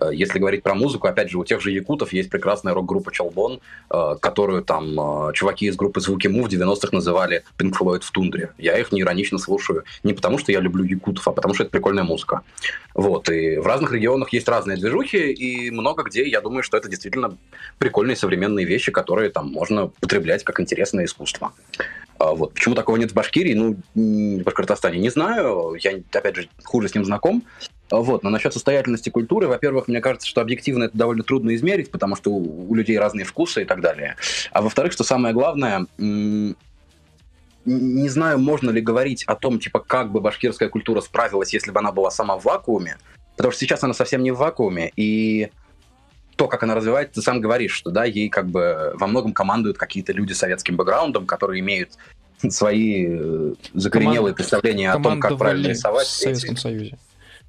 Э, 0.00 0.10
если 0.12 0.38
говорить 0.38 0.62
про 0.62 0.74
музыку, 0.74 1.06
опять 1.06 1.30
же, 1.30 1.38
у 1.38 1.44
тех 1.44 1.60
же 1.60 1.70
якутов 1.70 2.12
есть 2.12 2.30
прекрасная 2.30 2.74
рок-группа 2.74 3.12
Челбон, 3.12 3.60
э, 3.90 4.16
которую 4.20 4.62
там 4.62 5.32
чуваки 5.32 5.66
из 5.66 5.76
группы 5.76 6.00
Звуки 6.00 6.28
Му 6.28 6.44
в 6.44 6.48
90-х 6.48 6.88
называли 6.92 7.42
Pink 7.58 7.72
Floyd 7.78 8.02
в 8.02 8.10
тундре. 8.10 8.52
Я 8.58 8.78
их 8.78 8.92
не 8.92 9.00
иронично 9.00 9.38
слушаю 9.38 9.84
не 10.02 10.12
потому, 10.12 10.38
что 10.38 10.52
я 10.52 10.60
люблю 10.60 10.84
якутов, 10.84 11.26
а 11.28 11.32
потому 11.32 11.53
это 11.62 11.70
прикольная 11.70 12.04
музыка. 12.04 12.42
Вот, 12.94 13.28
и 13.28 13.56
в 13.56 13.66
разных 13.66 13.92
регионах 13.92 14.32
есть 14.32 14.48
разные 14.48 14.76
движухи, 14.76 15.32
и 15.32 15.70
много 15.70 16.02
где, 16.02 16.26
я 16.28 16.40
думаю, 16.40 16.62
что 16.62 16.76
это 16.76 16.88
действительно 16.88 17.36
прикольные 17.78 18.16
современные 18.16 18.66
вещи, 18.66 18.92
которые 18.92 19.30
там 19.30 19.48
можно 19.52 19.88
потреблять 20.00 20.44
как 20.44 20.60
интересное 20.60 21.04
искусство. 21.04 21.52
А 22.18 22.34
вот. 22.34 22.54
Почему 22.54 22.74
такого 22.74 22.96
нет 22.96 23.10
в 23.10 23.14
Башкирии? 23.14 23.54
Ну, 23.54 23.76
в 23.94 24.42
Башкортостане 24.42 24.98
не 24.98 25.10
знаю, 25.10 25.76
я, 25.80 26.00
опять 26.12 26.36
же, 26.36 26.48
хуже 26.62 26.88
с 26.88 26.94
ним 26.94 27.04
знаком. 27.04 27.42
А 27.90 27.96
вот. 27.96 28.22
Но 28.22 28.30
насчет 28.30 28.52
состоятельности 28.52 29.10
культуры, 29.10 29.48
во-первых, 29.48 29.88
мне 29.88 30.00
кажется, 30.00 30.28
что 30.28 30.40
объективно 30.40 30.84
это 30.84 30.96
довольно 30.96 31.22
трудно 31.22 31.54
измерить, 31.54 31.90
потому 31.90 32.16
что 32.16 32.30
у, 32.30 32.70
у 32.70 32.74
людей 32.74 32.98
разные 32.98 33.24
вкусы 33.24 33.62
и 33.62 33.64
так 33.64 33.80
далее. 33.80 34.16
А 34.52 34.62
во-вторых, 34.62 34.92
что 34.92 35.04
самое 35.04 35.34
главное, 35.34 35.86
не 37.64 38.08
знаю, 38.08 38.38
можно 38.38 38.70
ли 38.70 38.80
говорить 38.80 39.24
о 39.24 39.34
том, 39.34 39.58
типа, 39.58 39.80
как 39.80 40.12
бы 40.12 40.20
башкирская 40.20 40.68
культура 40.68 41.00
справилась, 41.00 41.52
если 41.52 41.70
бы 41.70 41.80
она 41.80 41.92
была 41.92 42.10
сама 42.10 42.38
в 42.38 42.44
вакууме, 42.44 42.98
потому 43.36 43.52
что 43.52 43.60
сейчас 43.60 43.82
она 43.82 43.94
совсем 43.94 44.22
не 44.22 44.30
в 44.30 44.36
вакууме, 44.36 44.92
и 44.96 45.50
то, 46.36 46.48
как 46.48 46.62
она 46.62 46.74
развивается, 46.74 47.14
ты 47.14 47.22
сам 47.22 47.40
говоришь, 47.40 47.72
что, 47.72 47.90
да, 47.90 48.04
ей 48.04 48.28
как 48.28 48.48
бы 48.48 48.92
во 48.96 49.06
многом 49.06 49.32
командуют 49.32 49.78
какие-то 49.78 50.12
люди 50.12 50.32
с 50.32 50.38
советским 50.38 50.76
бэкграундом, 50.76 51.26
которые 51.26 51.60
имеют 51.60 51.92
свои 52.48 53.06
э, 53.08 53.54
закоренелые 53.72 54.34
Команд... 54.34 54.36
представления 54.36 54.92
о 54.92 55.00
том, 55.00 55.20
как 55.20 55.38
правильно 55.38 55.68
рисовать. 55.68 56.06
В 56.06 56.10
Советском 56.10 56.56
Союзе. 56.56 56.98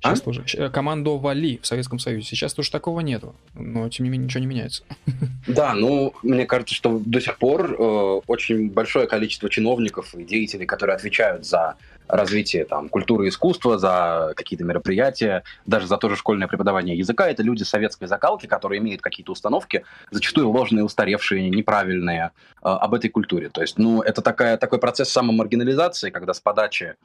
Сейчас 0.01 0.21
а? 0.21 0.23
тоже. 0.23 0.43
Э, 0.53 0.69
командовали 0.69 1.59
в 1.61 1.67
Советском 1.67 1.99
Союзе. 1.99 2.27
Сейчас 2.27 2.53
тоже 2.53 2.71
такого 2.71 2.99
нету. 2.99 3.35
Но, 3.53 3.89
тем 3.89 4.03
не 4.03 4.09
менее, 4.09 4.25
ничего 4.25 4.41
не 4.41 4.47
меняется. 4.47 4.83
Да, 5.47 5.75
ну, 5.75 6.13
мне 6.23 6.47
кажется, 6.47 6.73
что 6.73 6.99
до 7.05 7.21
сих 7.21 7.37
пор 7.37 7.75
э, 7.79 8.21
очень 8.25 8.71
большое 8.71 9.05
количество 9.05 9.47
чиновников 9.47 10.15
и 10.15 10.23
деятелей, 10.23 10.65
которые 10.65 10.95
отвечают 10.95 11.45
за 11.45 11.75
развитие 12.07 12.65
там, 12.65 12.89
культуры 12.89 13.25
и 13.25 13.29
искусства, 13.29 13.77
за 13.77 14.33
какие-то 14.35 14.63
мероприятия, 14.63 15.43
даже 15.65 15.87
за 15.87 15.97
то 15.97 16.09
же 16.09 16.15
школьное 16.15 16.47
преподавание 16.47 16.97
языка, 16.97 17.29
это 17.29 17.43
люди 17.43 17.63
советской 17.63 18.07
закалки, 18.07 18.47
которые 18.47 18.79
имеют 18.79 19.01
какие-то 19.01 19.31
установки, 19.31 19.83
зачастую 20.11 20.49
ложные, 20.49 20.83
устаревшие, 20.83 21.49
неправильные, 21.49 22.31
э, 22.57 22.67
об 22.67 22.93
этой 22.93 23.09
культуре. 23.09 23.49
То 23.49 23.61
есть, 23.61 23.77
ну, 23.77 24.01
это 24.01 24.21
такая, 24.21 24.57
такой 24.57 24.79
процесс 24.79 25.09
самомаргинализации, 25.09 26.09
когда 26.09 26.33
с 26.33 26.39
подачи 26.39 26.95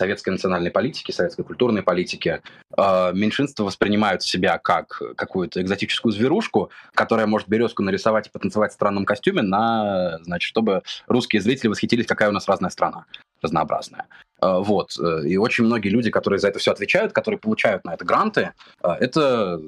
советской 0.00 0.30
национальной 0.30 0.70
политики, 0.70 1.12
советской 1.12 1.42
культурной 1.42 1.82
политики, 1.82 2.40
э, 2.76 3.12
меньшинства 3.12 3.64
воспринимают 3.64 4.22
себя 4.22 4.56
как 4.56 5.02
какую-то 5.14 5.60
экзотическую 5.60 6.12
зверушку, 6.12 6.70
которая 6.94 7.26
может 7.26 7.48
березку 7.48 7.82
нарисовать 7.82 8.28
и 8.28 8.30
потанцевать 8.30 8.72
в 8.72 8.74
странном 8.74 9.04
костюме, 9.04 9.42
на, 9.42 10.18
значит, 10.22 10.48
чтобы 10.48 10.82
русские 11.06 11.42
зрители 11.42 11.68
восхитились, 11.68 12.06
какая 12.06 12.30
у 12.30 12.32
нас 12.32 12.48
разная 12.48 12.70
страна, 12.70 13.04
разнообразная. 13.42 14.06
Э, 14.40 14.58
вот. 14.58 14.96
И 15.26 15.36
очень 15.36 15.64
многие 15.64 15.90
люди, 15.90 16.10
которые 16.10 16.38
за 16.38 16.48
это 16.48 16.58
все 16.58 16.72
отвечают, 16.72 17.12
которые 17.12 17.38
получают 17.38 17.84
на 17.84 17.92
это 17.92 18.06
гранты, 18.06 18.52
э, 18.82 18.88
это 18.88 19.60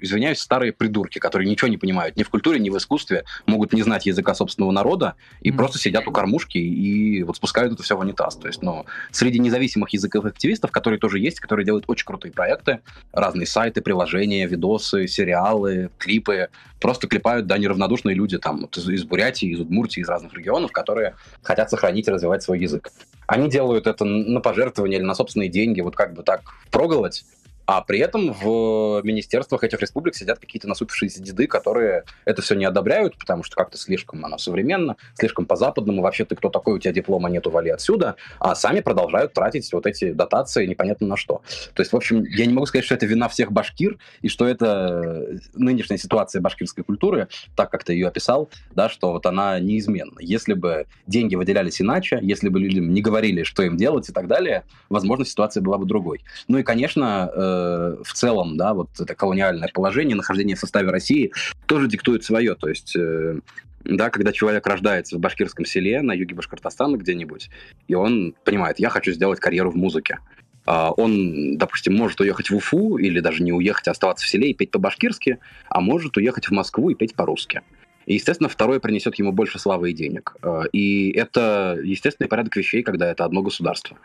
извиняюсь, 0.00 0.38
старые 0.38 0.72
придурки, 0.72 1.18
которые 1.18 1.48
ничего 1.48 1.68
не 1.68 1.76
понимают 1.76 2.16
ни 2.16 2.22
в 2.22 2.30
культуре, 2.30 2.58
ни 2.58 2.70
в 2.70 2.76
искусстве, 2.76 3.24
могут 3.46 3.72
не 3.72 3.82
знать 3.82 4.06
языка 4.06 4.34
собственного 4.34 4.70
народа 4.72 5.14
и 5.40 5.50
mm-hmm. 5.50 5.56
просто 5.56 5.78
сидят 5.78 6.06
у 6.06 6.12
кормушки 6.12 6.58
и 6.58 7.22
вот 7.22 7.36
спускают 7.36 7.72
это 7.72 7.82
все 7.82 7.96
в 7.96 8.00
унитаз. 8.00 8.36
То 8.36 8.46
есть, 8.46 8.62
ну, 8.62 8.86
среди 9.10 9.38
независимых 9.38 9.90
языковых 9.90 10.32
активистов, 10.32 10.70
которые 10.70 10.98
тоже 10.98 11.18
есть, 11.18 11.40
которые 11.40 11.66
делают 11.66 11.84
очень 11.88 12.06
крутые 12.06 12.32
проекты, 12.32 12.80
разные 13.12 13.46
сайты, 13.46 13.80
приложения, 13.80 14.46
видосы, 14.46 15.06
сериалы, 15.06 15.90
клипы, 15.98 16.48
просто 16.80 17.06
клепают, 17.08 17.46
да, 17.46 17.58
неравнодушные 17.58 18.14
люди 18.14 18.38
там 18.38 18.60
вот 18.62 18.76
из, 18.76 18.88
из 18.88 19.04
Бурятии, 19.04 19.48
из 19.48 19.60
Удмуртии, 19.60 20.00
из 20.00 20.08
разных 20.08 20.32
регионов, 20.34 20.72
которые 20.72 21.14
хотят 21.42 21.70
сохранить 21.70 22.08
и 22.08 22.10
развивать 22.10 22.42
свой 22.42 22.60
язык. 22.60 22.90
Они 23.26 23.50
делают 23.50 23.86
это 23.86 24.04
на 24.04 24.40
пожертвования 24.40 24.98
или 24.98 25.04
на 25.04 25.14
собственные 25.14 25.50
деньги, 25.50 25.80
вот 25.80 25.96
как 25.96 26.14
бы 26.14 26.22
так 26.22 26.42
проголодь, 26.70 27.24
а 27.68 27.82
при 27.82 27.98
этом 27.98 28.32
в 28.32 29.02
министерствах 29.04 29.62
этих 29.62 29.78
республик 29.82 30.14
сидят 30.14 30.38
какие-то 30.38 30.66
насупившиеся 30.68 31.22
деды, 31.22 31.46
которые 31.46 32.04
это 32.24 32.40
все 32.40 32.54
не 32.54 32.64
одобряют, 32.64 33.18
потому 33.18 33.42
что 33.42 33.56
как-то 33.56 33.76
слишком 33.76 34.24
оно 34.24 34.38
современно, 34.38 34.96
слишком 35.12 35.44
по-западному. 35.44 36.00
Вообще 36.00 36.24
ты 36.24 36.34
кто 36.34 36.48
такой, 36.48 36.76
у 36.76 36.78
тебя 36.78 36.94
диплома 36.94 37.28
нету, 37.28 37.50
вали 37.50 37.68
отсюда. 37.68 38.16
А 38.40 38.54
сами 38.54 38.80
продолжают 38.80 39.34
тратить 39.34 39.70
вот 39.74 39.84
эти 39.86 40.12
дотации 40.12 40.64
непонятно 40.64 41.08
на 41.08 41.18
что. 41.18 41.42
То 41.74 41.82
есть, 41.82 41.92
в 41.92 41.96
общем, 41.96 42.24
я 42.24 42.46
не 42.46 42.54
могу 42.54 42.64
сказать, 42.64 42.86
что 42.86 42.94
это 42.94 43.04
вина 43.04 43.28
всех 43.28 43.52
башкир, 43.52 43.98
и 44.22 44.28
что 44.28 44.48
это 44.48 45.38
нынешняя 45.52 45.98
ситуация 45.98 46.40
башкирской 46.40 46.84
культуры, 46.84 47.28
так 47.54 47.70
как 47.70 47.84
ты 47.84 47.92
ее 47.92 48.08
описал, 48.08 48.48
да, 48.74 48.88
что 48.88 49.12
вот 49.12 49.26
она 49.26 49.60
неизменна. 49.60 50.20
Если 50.20 50.54
бы 50.54 50.86
деньги 51.06 51.34
выделялись 51.34 51.82
иначе, 51.82 52.18
если 52.22 52.48
бы 52.48 52.60
людям 52.60 52.94
не 52.94 53.02
говорили, 53.02 53.42
что 53.42 53.62
им 53.62 53.76
делать 53.76 54.08
и 54.08 54.12
так 54.14 54.26
далее, 54.26 54.64
возможно, 54.88 55.26
ситуация 55.26 55.62
была 55.62 55.76
бы 55.76 55.84
другой. 55.84 56.22
Ну 56.48 56.56
и, 56.56 56.62
конечно, 56.62 57.30
э, 57.58 58.02
в 58.02 58.12
целом, 58.12 58.56
да, 58.56 58.74
вот 58.74 58.88
это 58.98 59.14
колониальное 59.14 59.68
положение, 59.72 60.16
нахождение 60.16 60.56
в 60.56 60.60
составе 60.60 60.90
России 60.90 61.32
тоже 61.66 61.88
диктует 61.88 62.24
свое. 62.24 62.54
То 62.54 62.68
есть 62.68 62.94
э, 62.96 63.40
да, 63.84 64.10
когда 64.10 64.32
человек 64.32 64.66
рождается 64.66 65.16
в 65.16 65.20
башкирском 65.20 65.64
селе 65.64 66.02
на 66.02 66.12
юге 66.12 66.34
Башкортостана 66.34 66.96
где-нибудь, 66.96 67.50
и 67.86 67.94
он 67.94 68.34
понимает, 68.44 68.78
я 68.78 68.90
хочу 68.90 69.12
сделать 69.12 69.40
карьеру 69.40 69.70
в 69.70 69.76
музыке. 69.76 70.18
А, 70.66 70.90
он, 70.90 71.56
допустим, 71.56 71.96
может 71.96 72.20
уехать 72.20 72.50
в 72.50 72.56
Уфу 72.56 72.98
или 72.98 73.20
даже 73.20 73.42
не 73.42 73.52
уехать, 73.52 73.88
а 73.88 73.92
оставаться 73.92 74.26
в 74.26 74.28
селе 74.28 74.50
и 74.50 74.54
петь 74.54 74.70
по-башкирски, 74.70 75.38
а 75.68 75.80
может 75.80 76.16
уехать 76.18 76.48
в 76.48 76.50
Москву 76.50 76.90
и 76.90 76.94
петь 76.94 77.14
по-русски. 77.14 77.62
И, 78.08 78.14
естественно, 78.14 78.48
второе 78.48 78.80
принесет 78.80 79.16
ему 79.18 79.32
больше 79.32 79.58
славы 79.58 79.90
и 79.90 79.92
денег. 79.92 80.34
Э, 80.42 80.62
и 80.72 81.10
это 81.10 81.78
естественный 81.84 82.26
порядок 82.26 82.56
вещей, 82.56 82.82
когда 82.82 83.10
это 83.10 83.26
одно 83.26 83.42
государство. 83.42 83.98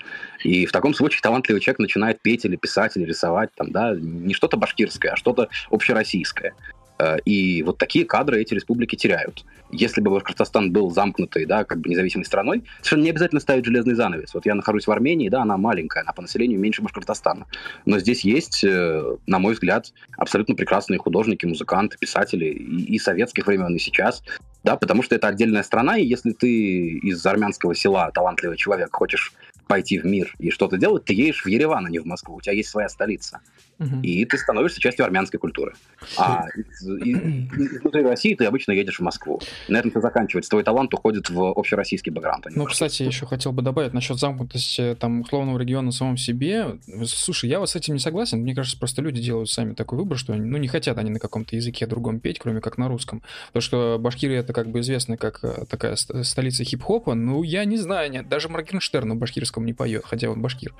И 0.43 0.65
в 0.65 0.73
таком 0.73 0.93
случае 0.93 1.21
талантливый 1.21 1.61
человек 1.61 1.79
начинает 1.79 2.21
петь 2.21 2.43
или 2.43 2.57
писать, 2.57 2.97
или 2.97 3.05
рисовать, 3.05 3.51
там, 3.55 3.71
да, 3.71 3.95
не 3.95 4.33
что-то 4.33 4.57
башкирское, 4.57 5.13
а 5.13 5.15
что-то 5.15 5.47
общероссийское. 5.71 6.53
Э, 6.99 7.17
и 7.25 7.63
вот 7.63 7.77
такие 7.77 8.05
кадры 8.05 8.41
эти 8.41 8.53
республики 8.53 8.95
теряют. 8.95 9.45
Если 9.71 10.01
бы 10.01 10.11
Башкортостан 10.11 10.71
был 10.71 10.91
замкнутой, 10.91 11.45
да, 11.45 11.63
как 11.63 11.79
бы 11.79 11.89
независимой 11.89 12.25
страной, 12.25 12.63
совершенно 12.77 13.03
не 13.03 13.09
обязательно 13.09 13.41
ставить 13.41 13.65
железный 13.65 13.95
занавес. 13.95 14.33
Вот 14.33 14.45
я 14.45 14.53
нахожусь 14.53 14.85
в 14.85 14.91
Армении, 14.91 15.29
да, 15.29 15.41
она 15.41 15.57
маленькая, 15.57 16.03
она 16.03 16.13
по 16.13 16.21
населению 16.21 16.59
меньше 16.59 16.81
Башкортостана. 16.81 17.47
Но 17.85 17.99
здесь 17.99 18.23
есть, 18.23 18.63
э, 18.63 19.17
на 19.25 19.39
мой 19.39 19.53
взгляд, 19.53 19.91
абсолютно 20.17 20.55
прекрасные 20.55 20.99
художники, 20.99 21.45
музыканты, 21.45 21.97
писатели 21.97 22.45
и, 22.45 22.95
и 22.95 22.99
советских 22.99 23.47
времен, 23.47 23.75
и 23.75 23.79
сейчас. 23.79 24.23
Да, 24.63 24.77
потому 24.77 25.03
что 25.03 25.15
это 25.15 25.27
отдельная 25.27 25.63
страна, 25.63 25.97
и 25.97 26.05
если 26.05 26.31
ты 26.31 26.99
из 26.99 27.25
армянского 27.25 27.75
села 27.75 28.09
талантливый 28.13 28.57
человек 28.57 28.95
хочешь 28.95 29.33
пойти 29.67 29.97
в 29.97 30.05
мир 30.05 30.33
и 30.39 30.51
что-то 30.51 30.77
делать, 30.77 31.05
ты 31.05 31.13
едешь 31.13 31.43
в 31.43 31.47
Ереван, 31.47 31.85
а 31.85 31.89
не 31.89 31.99
в 31.99 32.05
Москву. 32.05 32.35
У 32.35 32.41
тебя 32.41 32.53
есть 32.53 32.69
своя 32.69 32.89
столица. 32.89 33.39
Угу. 33.83 34.01
И 34.01 34.25
ты 34.25 34.37
становишься 34.37 34.79
частью 34.79 35.05
армянской 35.05 35.39
культуры. 35.39 35.73
А 36.17 36.45
внутри 36.81 38.03
России 38.03 38.35
ты 38.35 38.45
обычно 38.45 38.71
едешь 38.71 38.99
в 38.99 39.01
Москву. 39.01 39.41
На 39.67 39.77
этом 39.77 39.91
все 39.91 40.01
заканчивается. 40.01 40.49
Твой 40.49 40.63
талант 40.63 40.93
уходит 40.93 41.29
в 41.29 41.51
общероссийский 41.51 42.11
бэкграунд. 42.11 42.47
А 42.47 42.49
ну, 42.53 42.65
кстати, 42.65 43.03
я 43.03 43.07
еще 43.07 43.25
хотел 43.25 43.51
бы 43.51 43.61
добавить 43.61 43.93
насчет 43.93 44.17
замкнутости 44.17 44.95
там 44.99 45.21
условного 45.21 45.57
региона 45.59 45.91
самом 45.91 46.17
себе. 46.17 46.77
Слушай, 47.05 47.49
я 47.49 47.59
вот 47.59 47.69
с 47.69 47.75
этим 47.75 47.93
не 47.93 47.99
согласен. 47.99 48.39
Мне 48.39 48.55
кажется, 48.55 48.77
просто 48.77 49.01
люди 49.01 49.21
делают 49.21 49.49
сами 49.49 49.73
такой 49.73 49.97
выбор, 49.97 50.17
что 50.17 50.33
ну, 50.33 50.57
не 50.57 50.67
хотят 50.67 50.97
они 50.97 51.11
на 51.11 51.19
каком-то 51.19 51.55
языке 51.55 51.85
другом 51.85 52.19
петь, 52.19 52.39
кроме 52.39 52.61
как 52.61 52.77
на 52.77 52.87
русском. 52.87 53.21
Потому 53.47 53.61
что 53.61 53.97
Башкирия 53.99 54.39
это 54.39 54.53
как 54.53 54.69
бы 54.69 54.79
известна 54.81 55.17
как 55.17 55.39
э, 55.43 55.65
такая 55.69 55.95
столица 55.95 56.63
хип-хопа. 56.63 57.13
Ну, 57.13 57.43
я 57.43 57.65
не 57.65 57.77
знаю, 57.77 58.11
нет, 58.11 58.29
даже 58.29 58.49
Моргенштерн 58.49 59.07
на 59.07 59.15
башкирском 59.15 59.65
не 59.65 59.73
поет, 59.73 60.03
хотя 60.05 60.29
он 60.29 60.41
башкир. 60.41 60.73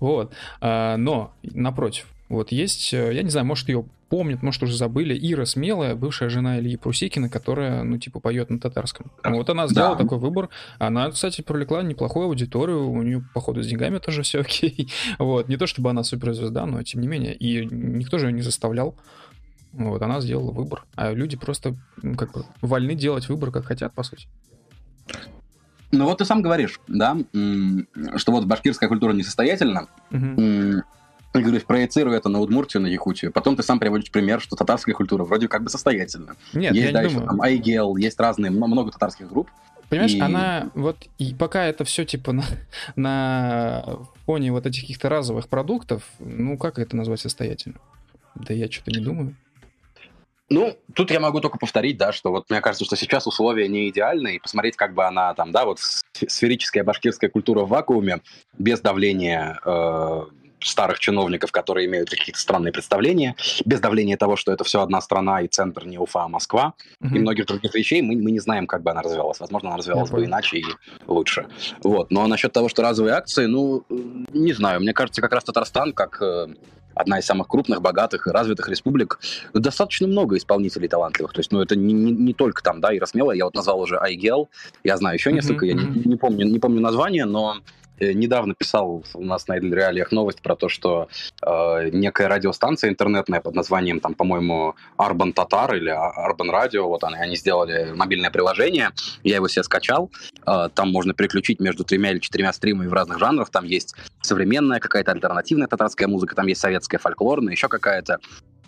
Вот. 0.00 0.32
А, 0.60 0.96
но, 0.96 1.34
напротив, 1.42 2.06
вот 2.28 2.52
есть, 2.52 2.92
э, 2.92 3.14
я 3.14 3.22
не 3.22 3.30
знаю, 3.30 3.46
может 3.46 3.68
ее 3.68 3.84
помнят, 4.08 4.42
может 4.42 4.62
уже 4.62 4.76
забыли, 4.76 5.18
Ира 5.20 5.44
Смелая, 5.44 5.94
бывшая 5.94 6.28
жена 6.30 6.58
Ильи 6.58 6.76
Прусикина, 6.76 7.28
которая, 7.28 7.82
ну, 7.82 7.98
типа, 7.98 8.20
поет 8.20 8.50
на 8.50 8.58
татарском. 8.58 9.10
Вот 9.22 9.48
она 9.50 9.66
сделала 9.68 9.96
да. 9.96 10.02
такой 10.04 10.18
выбор. 10.18 10.48
Она, 10.78 11.10
кстати, 11.10 11.42
привлекла 11.42 11.82
неплохую 11.82 12.26
аудиторию, 12.26 12.88
у 12.88 13.02
нее, 13.02 13.22
походу, 13.34 13.62
с 13.62 13.66
деньгами 13.66 13.98
тоже 13.98 14.22
все 14.22 14.40
окей. 14.40 14.90
Вот, 15.18 15.48
не 15.48 15.56
то 15.56 15.66
чтобы 15.66 15.90
она 15.90 16.02
суперзвезда, 16.04 16.66
но 16.66 16.82
тем 16.82 17.00
не 17.00 17.08
менее. 17.08 17.34
И 17.34 17.66
никто 17.66 18.18
же 18.18 18.26
ее 18.26 18.32
не 18.32 18.42
заставлял. 18.42 18.94
Вот, 19.72 20.00
она 20.02 20.20
сделала 20.20 20.50
выбор. 20.50 20.84
А 20.96 21.12
люди 21.12 21.36
просто, 21.36 21.76
ну, 22.02 22.14
как 22.14 22.32
бы, 22.32 22.44
вольны 22.62 22.94
делать 22.94 23.28
выбор, 23.28 23.50
как 23.50 23.66
хотят, 23.66 23.94
по 23.94 24.02
сути. 24.02 24.26
Ну 25.90 26.04
вот 26.04 26.18
ты 26.18 26.26
сам 26.26 26.42
говоришь, 26.42 26.80
да, 26.86 27.16
что 28.16 28.32
вот 28.32 28.44
башкирская 28.44 28.90
культура 28.90 29.12
несостоятельна. 29.12 29.86
Угу. 30.10 30.82
И 31.34 31.40
говоришь, 31.40 31.64
проецируй 31.64 32.16
это 32.16 32.28
на 32.28 32.40
Удмуртию, 32.40 32.82
на 32.82 32.86
Якутию. 32.86 33.32
Потом 33.32 33.54
ты 33.54 33.62
сам 33.62 33.78
приводишь 33.78 34.10
пример, 34.10 34.40
что 34.40 34.56
татарская 34.56 34.94
культура 34.94 35.24
вроде 35.24 35.46
как 35.46 35.62
бы 35.62 35.68
состоятельна. 35.68 36.36
Нет, 36.54 36.74
есть 36.74 36.86
я 36.86 36.92
дальше, 36.92 37.10
не 37.10 37.20
думаю. 37.20 37.28
там 37.28 37.42
Айгел, 37.42 37.96
есть 37.96 38.18
разные, 38.18 38.50
много 38.50 38.90
татарских 38.90 39.28
групп. 39.28 39.50
Понимаешь, 39.88 40.14
и... 40.14 40.20
она 40.20 40.70
вот 40.74 41.08
и 41.18 41.34
пока 41.34 41.64
это 41.64 41.84
все 41.84 42.04
типа 42.04 42.32
на, 42.32 42.44
на 42.96 43.98
фоне 44.26 44.52
вот 44.52 44.66
этих 44.66 44.82
каких-то 44.82 45.08
разовых 45.08 45.48
продуктов, 45.48 46.02
ну 46.18 46.56
как 46.56 46.78
это 46.78 46.96
назвать 46.96 47.20
состоятельно? 47.20 47.76
Да 48.34 48.54
я 48.54 48.70
что-то 48.70 48.90
не 48.90 49.00
думаю. 49.00 49.34
Ну, 50.50 50.78
тут 50.94 51.10
я 51.10 51.20
могу 51.20 51.40
только 51.40 51.58
повторить, 51.58 51.98
да, 51.98 52.10
что 52.10 52.30
вот 52.30 52.48
мне 52.48 52.62
кажется, 52.62 52.86
что 52.86 52.96
сейчас 52.96 53.26
условия 53.26 53.68
не 53.68 53.90
идеальны, 53.90 54.36
и 54.36 54.38
посмотреть, 54.38 54.76
как 54.76 54.94
бы 54.94 55.04
она 55.04 55.34
там, 55.34 55.52
да, 55.52 55.66
вот 55.66 55.78
сферическая 56.14 56.84
башкирская 56.84 57.28
культура 57.28 57.64
в 57.64 57.68
вакууме, 57.68 58.20
без 58.56 58.80
давления 58.80 59.60
э, 59.62 60.22
старых 60.60 60.98
чиновников, 60.98 61.52
которые 61.52 61.86
имеют 61.86 62.10
какие-то 62.10 62.40
странные 62.40 62.72
представления, 62.72 63.36
без 63.64 63.80
давления 63.80 64.16
того, 64.16 64.36
что 64.36 64.52
это 64.52 64.64
все 64.64 64.82
одна 64.82 65.00
страна 65.00 65.42
и 65.42 65.48
центр 65.48 65.86
не 65.86 65.98
Уфа, 65.98 66.24
а 66.24 66.28
Москва, 66.28 66.74
mm-hmm. 67.02 67.16
и 67.16 67.18
многих 67.18 67.46
других 67.46 67.74
вещей, 67.74 68.02
мы, 68.02 68.16
мы 68.16 68.30
не 68.30 68.40
знаем, 68.40 68.66
как 68.66 68.82
бы 68.82 68.90
она 68.90 69.02
развивалась. 69.02 69.40
Возможно, 69.40 69.70
она 69.70 69.78
развивалась 69.78 70.10
бы 70.10 70.24
иначе 70.24 70.58
и 70.58 70.64
лучше. 71.06 71.46
Вот. 71.82 72.10
Но 72.10 72.26
насчет 72.26 72.52
того, 72.52 72.68
что 72.68 72.82
разовые 72.82 73.14
акции, 73.14 73.46
ну, 73.46 73.84
не 73.88 74.52
знаю. 74.52 74.80
Мне 74.80 74.92
кажется, 74.92 75.20
как 75.20 75.32
раз 75.32 75.44
Татарстан, 75.44 75.92
как 75.92 76.20
э, 76.22 76.48
одна 76.94 77.18
из 77.18 77.26
самых 77.26 77.48
крупных, 77.48 77.80
богатых 77.80 78.26
и 78.26 78.30
развитых 78.30 78.68
республик, 78.68 79.20
достаточно 79.54 80.06
много 80.06 80.36
исполнителей 80.36 80.88
талантливых. 80.88 81.32
То 81.32 81.40
есть, 81.40 81.52
ну, 81.52 81.60
это 81.60 81.76
не, 81.76 81.92
не, 81.92 82.12
не 82.12 82.34
только 82.34 82.62
там, 82.62 82.80
да, 82.80 82.94
Ира 82.96 83.06
Смелая, 83.06 83.36
я 83.36 83.44
вот 83.44 83.54
назвал 83.54 83.80
уже 83.80 83.98
Айгел, 83.98 84.48
я 84.84 84.96
знаю 84.96 85.14
еще 85.14 85.32
несколько, 85.32 85.66
mm-hmm. 85.66 85.68
я 85.68 85.74
не, 85.74 86.02
не, 86.04 86.16
помню, 86.16 86.46
не 86.46 86.58
помню 86.58 86.80
название, 86.80 87.24
но 87.24 87.58
Э, 87.58 87.77
недавно 88.00 88.54
писал 88.54 89.04
у 89.14 89.24
нас 89.24 89.48
на 89.48 89.58
Идл 89.58 89.74
Реалиях 89.74 90.12
новость 90.12 90.40
про 90.42 90.56
то, 90.56 90.68
что 90.68 91.08
э, 91.42 91.90
некая 91.92 92.28
радиостанция 92.28 92.90
интернетная 92.90 93.40
под 93.40 93.54
названием, 93.54 94.00
там, 94.00 94.14
по-моему, 94.14 94.74
Arban 94.96 95.34
Tatar 95.34 95.76
или 95.76 95.92
Arban 95.92 96.50
Radio, 96.50 96.82
вот 96.82 97.04
они, 97.04 97.16
они 97.16 97.36
сделали 97.36 97.92
мобильное 97.94 98.30
приложение, 98.30 98.90
я 99.22 99.36
его 99.36 99.48
себе 99.48 99.62
скачал, 99.62 100.10
э, 100.46 100.68
там 100.74 100.90
можно 100.90 101.14
переключить 101.14 101.60
между 101.60 101.84
тремя 101.84 102.10
или 102.10 102.18
четырьмя 102.18 102.52
стримами 102.52 102.86
в 102.88 102.92
разных 102.92 103.18
жанрах, 103.18 103.50
там 103.50 103.64
есть 103.64 103.94
современная 104.20 104.80
какая-то 104.80 105.12
альтернативная 105.12 105.66
татарская 105.66 106.08
музыка, 106.08 106.34
там 106.34 106.46
есть 106.46 106.60
советская 106.60 106.98
фольклорная, 106.98 107.52
еще 107.52 107.68
какая-то 107.68 108.18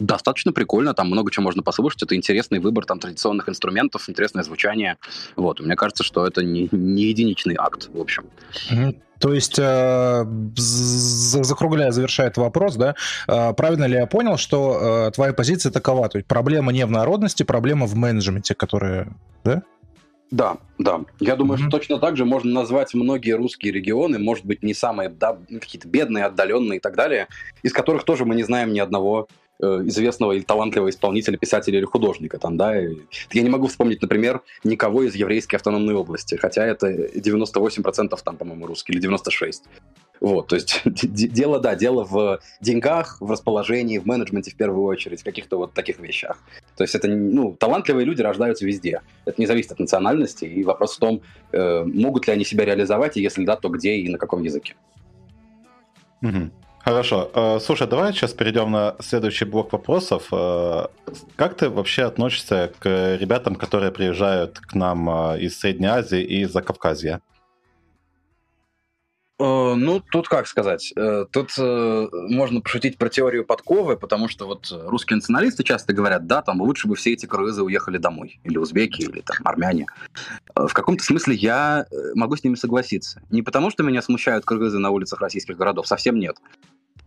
достаточно 0.01 0.53
прикольно, 0.53 0.95
там 0.95 1.09
много 1.09 1.31
чего 1.31 1.45
можно 1.45 1.63
послушать, 1.63 2.03
это 2.03 2.17
интересный 2.17 2.59
выбор 2.59 2.85
там 2.85 2.99
традиционных 2.99 3.49
инструментов, 3.49 4.09
интересное 4.09 4.43
звучание, 4.43 4.97
вот, 5.37 5.61
мне 5.61 5.77
кажется, 5.77 6.03
что 6.03 6.27
это 6.27 6.43
не, 6.43 6.69
не 6.73 7.05
единичный 7.05 7.57
акт, 7.59 7.89
в 7.93 8.01
общем. 8.01 8.25
То 9.21 9.35
есть, 9.35 9.59
э, 9.59 10.25
закругляя, 10.57 11.91
завершая 11.91 12.29
этот 12.29 12.39
вопрос, 12.39 12.77
да, 12.77 12.95
э, 13.29 13.53
правильно 13.53 13.85
ли 13.85 13.97
я 13.97 14.07
понял, 14.07 14.39
что 14.39 15.09
э, 15.09 15.11
твоя 15.11 15.35
позиция 15.35 15.71
такова, 15.71 16.09
то 16.09 16.17
есть 16.17 16.27
проблема 16.27 16.73
не 16.73 16.87
в 16.87 16.91
народности, 16.91 17.43
проблема 17.43 17.87
в 17.87 17.95
менеджменте, 17.95 18.55
которая, 18.55 19.09
да? 19.45 19.63
Да, 20.31 20.57
да. 20.79 21.01
Я 21.19 21.37
думаю, 21.37 21.59
mm-hmm. 21.59 21.63
что 21.63 21.71
точно 21.71 21.99
так 21.99 22.17
же 22.17 22.25
можно 22.25 22.53
назвать 22.53 22.95
многие 22.95 23.33
русские 23.33 23.73
регионы, 23.73 24.19
может 24.19 24.47
быть, 24.47 24.63
не 24.63 24.73
самые, 24.73 25.11
да, 25.11 25.37
какие-то 25.51 25.89
бедные, 25.89 26.25
отдаленные 26.25 26.79
и 26.79 26.81
так 26.81 26.97
далее, 26.97 27.27
из 27.63 27.75
которых 27.75 28.05
тоже 28.05 28.25
мы 28.25 28.37
не 28.37 28.45
знаем 28.45 28.73
ни 28.73 28.79
одного 28.79 29.29
известного 29.61 30.33
или 30.33 30.43
талантливого 30.43 30.91
исполнителя, 30.91 31.37
писателя 31.37 31.79
или 31.79 31.85
художника. 31.85 32.39
Там, 32.39 32.57
да? 32.57 32.75
Я 32.77 33.43
не 33.43 33.51
могу 33.51 33.67
вспомнить, 33.67 34.03
например, 34.03 34.43
никого 34.65 35.03
из 35.03 35.15
еврейской 35.15 35.57
автономной 35.57 35.95
области, 35.95 36.37
хотя 36.37 36.67
это 36.67 36.89
98% 36.89 38.19
там, 38.25 38.37
по-моему, 38.37 38.67
русские, 38.67 38.99
или 38.99 39.09
96%. 39.09 39.63
Вот, 40.21 40.49
то 40.49 40.57
есть 40.57 40.83
дело, 40.85 41.61
да, 41.61 41.75
дело 41.75 42.05
в 42.05 42.41
деньгах, 42.61 43.17
в 43.21 43.31
расположении, 43.31 43.99
в 43.99 44.07
менеджменте 44.07 44.51
в 44.51 44.55
первую 44.55 44.85
очередь, 44.85 45.23
в 45.23 45.25
каких-то 45.25 45.57
вот 45.57 45.73
таких 45.73 45.99
вещах. 45.99 46.39
То 46.77 46.85
есть 46.85 46.95
это, 46.95 47.09
ну, 47.09 47.57
талантливые 47.59 48.05
люди 48.05 48.21
рождаются 48.21 48.67
везде. 48.67 49.01
Это 49.25 49.41
не 49.41 49.47
зависит 49.47 49.73
от 49.73 49.79
национальности, 49.79 50.45
и 50.45 50.63
вопрос 50.63 50.97
в 50.97 50.99
том, 50.99 51.23
э, 51.53 51.85
могут 51.85 52.27
ли 52.27 52.35
они 52.35 52.45
себя 52.45 52.67
реализовать, 52.67 53.17
и 53.17 53.23
если 53.23 53.45
да, 53.45 53.57
то 53.57 53.71
где 53.71 53.97
и 53.97 54.09
на 54.11 54.19
каком 54.19 54.43
языке. 54.43 54.75
Угу. 56.23 56.51
Хорошо. 56.83 57.31
Э, 57.35 57.59
слушай, 57.61 57.87
давай 57.87 58.13
сейчас 58.13 58.33
перейдем 58.33 58.71
на 58.71 58.97
следующий 59.01 59.45
блок 59.45 59.73
вопросов. 59.73 60.29
Э, 60.33 60.87
как 61.37 61.55
ты 61.55 61.69
вообще 61.69 62.05
относишься 62.05 62.73
к 62.79 63.17
ребятам, 63.17 63.55
которые 63.55 63.93
приезжают 63.93 64.59
к 64.61 64.75
нам 64.75 65.09
э, 65.35 65.41
из 65.41 65.59
Средней 65.59 65.89
Азии 65.89 66.23
и 66.23 66.41
из 66.41 66.53
Закавказья? 66.53 67.21
Ну, 69.41 70.03
тут 70.13 70.29
как 70.29 70.47
сказать, 70.47 70.93
тут 71.33 71.53
можно 71.57 72.61
пошутить 72.61 72.99
про 72.99 73.09
теорию 73.09 73.47
подковы, 73.47 73.97
потому 73.97 74.29
что 74.29 74.47
вот 74.47 74.71
русские 74.71 75.17
националисты 75.17 75.65
часто 75.65 75.95
говорят, 75.95 76.27
да, 76.27 76.43
там 76.43 76.61
лучше 76.61 76.87
бы 76.87 76.95
все 76.95 77.15
эти 77.15 77.25
кыргызы 77.25 77.63
уехали 77.63 77.97
домой, 77.97 78.39
или 78.45 78.59
узбеки, 78.59 79.01
или 79.01 79.23
там 79.23 79.39
армяне. 79.45 79.87
В 80.55 80.73
каком-то 80.75 81.03
смысле 81.03 81.37
я 81.37 81.87
могу 82.15 82.37
с 82.37 82.45
ними 82.45 82.55
согласиться. 82.55 83.23
Не 83.31 83.41
потому, 83.41 83.71
что 83.71 83.83
меня 83.83 84.03
смущают 84.03 84.45
кыргызы 84.45 84.79
на 84.79 84.91
улицах 84.91 85.23
российских 85.23 85.57
городов, 85.57 85.87
совсем 85.87 86.19
нет 86.19 86.37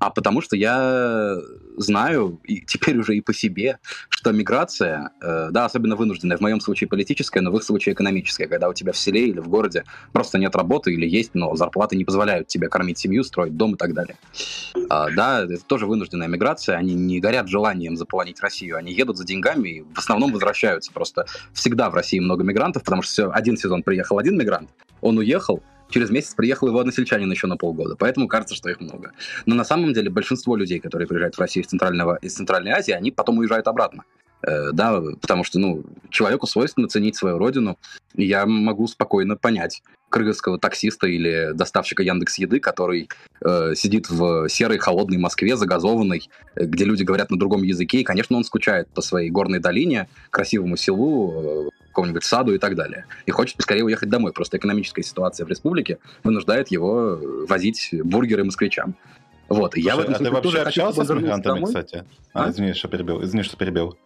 а 0.03 0.09
потому 0.09 0.41
что 0.41 0.57
я 0.57 1.38
знаю, 1.77 2.38
и 2.43 2.59
теперь 2.59 2.97
уже 2.97 3.15
и 3.15 3.21
по 3.21 3.34
себе, 3.34 3.80
что 4.09 4.34
миграция, 4.34 5.11
э, 5.21 5.47
да, 5.51 5.63
особенно 5.63 5.95
вынужденная, 5.95 6.35
в 6.35 6.41
моем 6.41 6.59
случае 6.59 6.89
политическая, 6.89 7.39
но 7.39 7.51
в 7.51 7.55
их 7.55 7.63
случае 7.63 7.93
экономическая, 7.93 8.47
когда 8.47 8.67
у 8.67 8.73
тебя 8.73 8.91
в 8.91 8.97
селе 8.97 9.30
или 9.30 9.39
в 9.39 9.47
городе 9.47 9.85
просто 10.11 10.38
нет 10.38 10.57
работы 10.57 10.91
или 10.91 11.07
есть, 11.07 11.31
но 11.35 11.55
зарплаты 11.55 11.95
не 11.95 12.03
позволяют 12.03 12.49
тебе 12.49 12.67
кормить 12.67 12.97
семью, 12.97 13.23
строить 13.23 13.55
дом 13.55 13.75
и 13.75 13.77
так 13.77 13.93
далее. 13.93 14.17
А, 14.89 15.09
да, 15.09 15.45
это 15.45 15.63
тоже 15.65 15.85
вынужденная 15.85 16.27
миграция, 16.27 16.75
они 16.75 16.95
не 16.95 17.21
горят 17.21 17.47
желанием 17.47 17.95
заполонить 17.95 18.41
Россию, 18.41 18.75
они 18.75 18.91
едут 18.91 19.17
за 19.17 19.23
деньгами 19.23 19.69
и 19.69 19.81
в 19.84 19.99
основном 19.99 20.34
возвращаются. 20.34 20.91
Просто 20.91 21.27
всегда 21.53 21.89
в 21.89 21.95
России 21.95 22.19
много 22.19 22.43
мигрантов, 22.43 22.84
потому 22.84 23.03
что 23.03 23.11
все, 23.13 23.31
один 23.31 23.55
сезон 23.55 23.84
приехал 23.84 24.19
один 24.19 24.38
мигрант, 24.38 24.69
он 24.99 25.17
уехал, 25.17 25.63
через 25.93 26.09
месяц 26.09 26.33
приехал 26.33 26.67
его 26.67 26.79
односельчанин 26.79 27.29
еще 27.31 27.47
на 27.47 27.55
полгода, 27.55 27.95
поэтому 27.95 28.27
кажется, 28.27 28.55
что 28.55 28.69
их 28.69 28.79
много. 28.79 29.11
Но 29.45 29.55
на 29.55 29.63
самом 29.63 29.93
деле 29.93 30.09
большинство 30.09 30.55
людей, 30.55 30.79
которые 30.79 31.07
приезжают 31.07 31.35
в 31.35 31.39
Россию 31.39 31.63
из, 31.63 31.69
Центрального, 31.69 32.17
из 32.21 32.33
Центральной 32.33 32.71
Азии, 32.71 32.91
они 32.91 33.11
потом 33.11 33.37
уезжают 33.37 33.67
обратно. 33.67 34.03
Э, 34.45 34.71
да, 34.73 35.01
потому 35.21 35.43
что, 35.43 35.59
ну, 35.59 35.83
человеку 36.09 36.47
свойственно 36.47 36.87
ценить 36.87 37.15
свою 37.15 37.37
родину, 37.37 37.77
и 38.15 38.25
я 38.25 38.45
могу 38.45 38.87
спокойно 38.87 39.35
понять 39.35 39.81
кыргызского 40.09 40.59
таксиста 40.59 41.07
или 41.07 41.53
доставщика 41.55 42.03
Яндекс 42.03 42.37
Еды, 42.37 42.59
который 42.59 43.09
э, 43.41 43.73
сидит 43.75 44.09
в 44.09 44.47
серой 44.47 44.77
холодной 44.77 45.17
Москве, 45.17 45.57
загазованной, 45.57 46.29
э, 46.55 46.65
где 46.65 46.85
люди 46.85 47.03
говорят 47.03 47.31
на 47.31 47.39
другом 47.39 47.63
языке, 47.63 48.01
и, 48.01 48.03
конечно, 48.03 48.37
он 48.37 48.43
скучает 48.43 48.87
по 48.89 49.01
своей 49.01 49.31
горной 49.31 49.59
долине, 49.59 50.07
красивому 50.29 50.77
селу, 50.77 51.67
э, 51.67 51.69
какому-нибудь 51.87 52.23
саду 52.23 52.53
и 52.53 52.59
так 52.59 52.75
далее. 52.75 53.05
И 53.25 53.31
хочет 53.31 53.57
поскорее 53.57 53.83
уехать 53.83 54.09
домой. 54.09 54.33
Просто 54.33 54.57
экономическая 54.57 55.03
ситуация 55.03 55.45
в 55.45 55.49
республике 55.49 55.99
вынуждает 56.23 56.69
его 56.69 57.19
возить 57.47 57.89
бургеры 58.03 58.43
москвичам. 58.43 58.95
Вот, 59.49 59.75
я 59.75 59.93
Слушай, 59.93 60.07
в 60.07 60.11
этом 60.11 60.35
а 60.35 60.41
ты 60.41 60.49
вообще 60.49 60.61
общался 60.61 61.03
с 61.03 61.09
мигрантами, 61.09 61.55
домой? 61.55 61.67
кстати? 61.67 62.05
А, 62.33 62.45
а? 62.45 62.49
извини, 62.49 62.73
что 62.73 62.87
перебил, 62.87 63.23
извини, 63.23 63.43
что 63.43 63.57
перебил. 63.57 63.97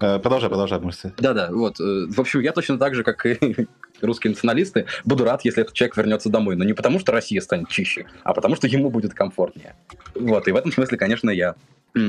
Э, 0.00 0.18
продолжай, 0.18 0.48
продолжай 0.48 0.80
мысли. 0.80 1.12
Да-да, 1.18 1.50
вот. 1.50 1.80
Э, 1.80 2.06
в 2.08 2.20
общем, 2.20 2.40
я 2.40 2.52
точно 2.52 2.78
так 2.78 2.94
же, 2.94 3.02
как 3.02 3.24
и 3.26 3.66
русские 4.00 4.32
националисты, 4.32 4.86
буду 5.04 5.24
рад, 5.24 5.44
если 5.44 5.62
этот 5.62 5.74
человек 5.74 5.96
вернется 5.96 6.28
домой. 6.28 6.56
Но 6.56 6.64
не 6.64 6.74
потому, 6.74 6.98
что 6.98 7.12
Россия 7.12 7.40
станет 7.40 7.68
чище, 7.68 8.06
а 8.22 8.34
потому, 8.34 8.54
что 8.56 8.66
ему 8.66 8.90
будет 8.90 9.14
комфортнее. 9.14 9.74
Вот, 10.14 10.46
и 10.48 10.52
в 10.52 10.56
этом 10.56 10.72
смысле, 10.72 10.98
конечно, 10.98 11.30
я 11.30 11.54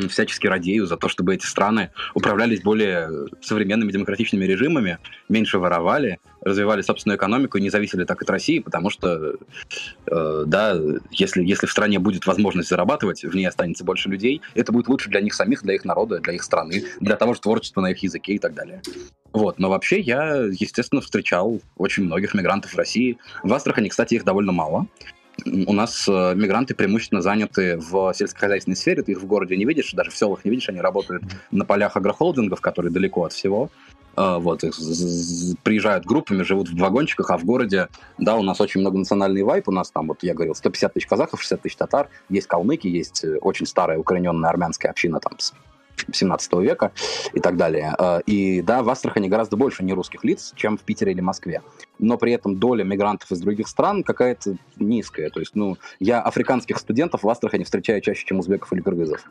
всячески 0.10 0.48
радею 0.48 0.86
за 0.86 0.98
то, 0.98 1.10
чтобы 1.10 1.36
эти 1.36 1.46
страны 1.46 1.92
управлялись 2.14 2.62
более 2.62 3.28
современными 3.42 3.92
демократичными 3.92 4.46
режимами, 4.46 5.00
меньше 5.30 5.60
воровали, 5.60 6.20
развивали 6.42 6.82
собственную 6.82 7.18
экономику 7.18 7.58
и 7.58 7.62
не 7.62 7.70
зависели 7.70 8.04
так 8.06 8.22
от 8.22 8.30
России, 8.30 8.60
потому 8.60 8.90
что, 8.90 9.36
э, 10.08 10.44
да, 10.46 10.78
если, 11.12 11.44
если 11.44 11.68
в 11.68 11.72
стране 11.72 12.00
будет 12.00 12.26
возможность 12.26 12.70
зарабатывать, 12.70 13.24
в 13.24 13.36
ней 13.36 13.46
останется 13.46 13.84
больше 13.84 14.10
людей, 14.10 14.42
это 14.56 14.72
будет 14.72 14.88
лучше 14.88 15.10
для 15.10 15.22
них 15.22 15.34
самих, 15.34 15.64
для 15.64 15.76
их 15.76 15.86
народа, 15.86 16.20
для 16.20 16.34
их 16.34 16.44
страны, 16.44 16.84
для 17.00 17.16
того 17.16 17.34
же 17.34 17.42
творчества 17.42 17.82
на 17.82 17.92
их 17.92 18.00
языке 18.00 18.34
и 18.34 18.40
так 18.40 18.54
далее. 18.54 18.82
Вот, 19.32 19.58
но 19.58 19.70
вообще 19.70 20.00
я, 20.00 20.36
естественно, 20.44 21.02
встречал 21.02 21.60
очень 21.78 22.04
многих 22.04 22.34
мигрантов 22.34 22.74
в 22.74 22.78
России. 22.78 23.18
В 23.42 23.52
Астрахани, 23.54 23.90
кстати, 23.90 24.14
их 24.14 24.24
довольно 24.24 24.52
мало 24.52 24.88
у 25.46 25.74
нас 25.74 26.08
э, 26.08 26.36
мигранты 26.36 26.76
преимущественно 26.76 27.22
заняты 27.22 27.78
в 27.78 28.14
сельскохозяйственной 28.14 28.76
сфере, 28.76 29.04
ты 29.04 29.14
их 29.14 29.22
в 29.22 29.26
городе 29.26 29.58
не 29.58 29.66
видишь, 29.66 29.92
даже 29.94 30.12
в 30.12 30.16
селах 30.16 30.46
не 30.46 30.52
видишь, 30.52 30.70
они 30.70 30.80
работают 30.80 31.24
на 31.52 31.66
полях 31.66 31.98
агрохолдингов, 31.98 32.62
которые 32.62 32.92
далеко 32.92 33.26
от 33.26 33.34
всего. 33.34 33.70
Э, 34.16 34.38
вот, 34.40 34.62
приезжают 35.64 36.06
группами, 36.06 36.44
живут 36.44 36.70
в 36.70 36.78
вагончиках, 36.78 37.32
а 37.32 37.38
в 37.38 37.46
городе, 37.46 37.88
да, 38.18 38.36
у 38.36 38.44
нас 38.44 38.62
очень 38.62 38.82
много 38.82 38.98
национальный 38.98 39.44
вайп, 39.44 39.68
у 39.68 39.72
нас 39.72 39.92
там, 39.92 40.08
вот 40.08 40.24
я 40.24 40.34
говорил, 40.34 40.56
150 40.56 40.94
тысяч 40.94 41.08
казахов, 41.08 41.42
60 41.42 41.62
тысяч 41.62 41.76
татар, 41.76 42.10
есть 42.30 42.48
калмыки, 42.48 42.88
есть 42.88 43.24
э, 43.24 43.38
очень 43.38 43.66
старая 43.66 43.98
укорененная 43.98 44.50
армянская 44.50 44.92
община 44.92 45.20
там 45.20 45.38
17 46.12 46.54
века 46.54 46.92
и 47.34 47.40
так 47.40 47.58
далее. 47.58 47.96
Э, 47.98 48.22
и 48.26 48.62
да, 48.62 48.84
в 48.84 48.90
Астрахани 48.90 49.28
гораздо 49.28 49.58
больше 49.58 49.84
нерусских 49.84 50.24
лиц, 50.24 50.54
чем 50.56 50.78
в 50.78 50.82
Питере 50.82 51.12
или 51.12 51.22
Москве. 51.22 51.62
Но 52.00 52.18
при 52.18 52.34
этом 52.34 52.58
доля 52.58 52.84
мигрантов 52.84 53.32
из 53.32 53.40
других 53.40 53.68
стран 53.68 54.04
какая-то 54.04 54.56
низкая. 54.78 55.30
То 55.30 55.40
есть, 55.40 55.56
ну, 55.56 55.78
я 56.00 56.22
африканских 56.22 56.78
студентов 56.78 57.24
в 57.24 57.30
Астрахани 57.30 57.64
встречаю 57.64 58.02
чаще, 58.02 58.26
чем 58.26 58.40
узбеков 58.40 58.74
или 58.74 58.82
кыргызов. 58.82 59.24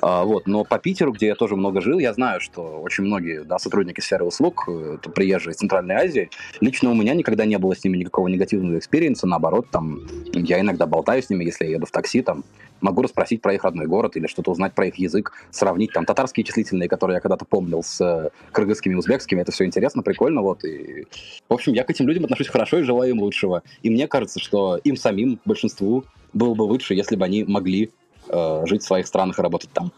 А, 0.00 0.24
вот. 0.24 0.46
Но 0.46 0.64
по 0.64 0.78
Питеру, 0.78 1.12
где 1.12 1.26
я 1.26 1.34
тоже 1.34 1.56
много 1.56 1.80
жил, 1.80 1.98
я 1.98 2.12
знаю, 2.12 2.40
что 2.40 2.80
очень 2.80 3.04
многие 3.04 3.44
да, 3.44 3.58
сотрудники 3.58 4.00
сферы 4.00 4.24
услуг, 4.24 4.64
э, 4.68 4.96
это 4.96 5.10
приезжие 5.10 5.52
из 5.52 5.56
Центральной 5.58 5.94
Азии, 5.94 6.30
лично 6.60 6.90
у 6.90 6.94
меня 6.94 7.14
никогда 7.14 7.44
не 7.44 7.58
было 7.58 7.74
с 7.74 7.84
ними 7.84 7.98
никакого 7.98 8.28
негативного 8.28 8.78
experience 8.78 9.18
а, 9.18 9.26
наоборот, 9.26 9.66
там, 9.70 10.00
я 10.32 10.60
иногда 10.60 10.86
болтаю 10.86 11.22
с 11.22 11.30
ними, 11.30 11.44
если 11.44 11.64
я 11.66 11.72
еду 11.72 11.86
в 11.86 11.90
такси, 11.90 12.22
там, 12.22 12.44
могу 12.82 13.02
расспросить 13.02 13.40
про 13.40 13.54
их 13.54 13.64
родной 13.64 13.86
город 13.86 14.16
или 14.16 14.26
что-то 14.26 14.50
узнать 14.50 14.74
про 14.74 14.86
их 14.86 14.96
язык, 14.96 15.32
сравнить 15.50 15.92
там 15.92 16.04
татарские 16.04 16.44
числительные, 16.44 16.88
которые 16.88 17.16
я 17.16 17.20
когда-то 17.20 17.44
помнил 17.44 17.82
с 17.82 18.00
э, 18.00 18.30
кыргызскими, 18.52 18.94
узбекскими, 18.94 19.40
это 19.40 19.52
все 19.52 19.64
интересно, 19.64 20.02
прикольно, 20.02 20.42
вот, 20.42 20.64
и, 20.64 21.06
в 21.48 21.54
общем, 21.54 21.72
я 21.72 21.84
к 21.84 21.90
этим 21.90 22.06
людям 22.08 22.24
отношусь 22.24 22.48
хорошо 22.48 22.78
и 22.78 22.82
желаю 22.82 23.12
им 23.12 23.20
лучшего, 23.20 23.62
и 23.82 23.90
мне 23.90 24.06
кажется, 24.08 24.40
что 24.40 24.78
им 24.84 24.96
самим, 24.96 25.40
большинству, 25.44 26.04
было 26.32 26.54
бы 26.54 26.62
лучше, 26.62 26.94
если 26.94 27.16
бы 27.16 27.24
они 27.24 27.44
могли 27.44 27.90
э, 28.28 28.62
жить 28.66 28.82
в 28.82 28.86
своих 28.86 29.06
странах 29.06 29.38
и 29.38 29.42
работать 29.42 29.70
там. 29.72 29.92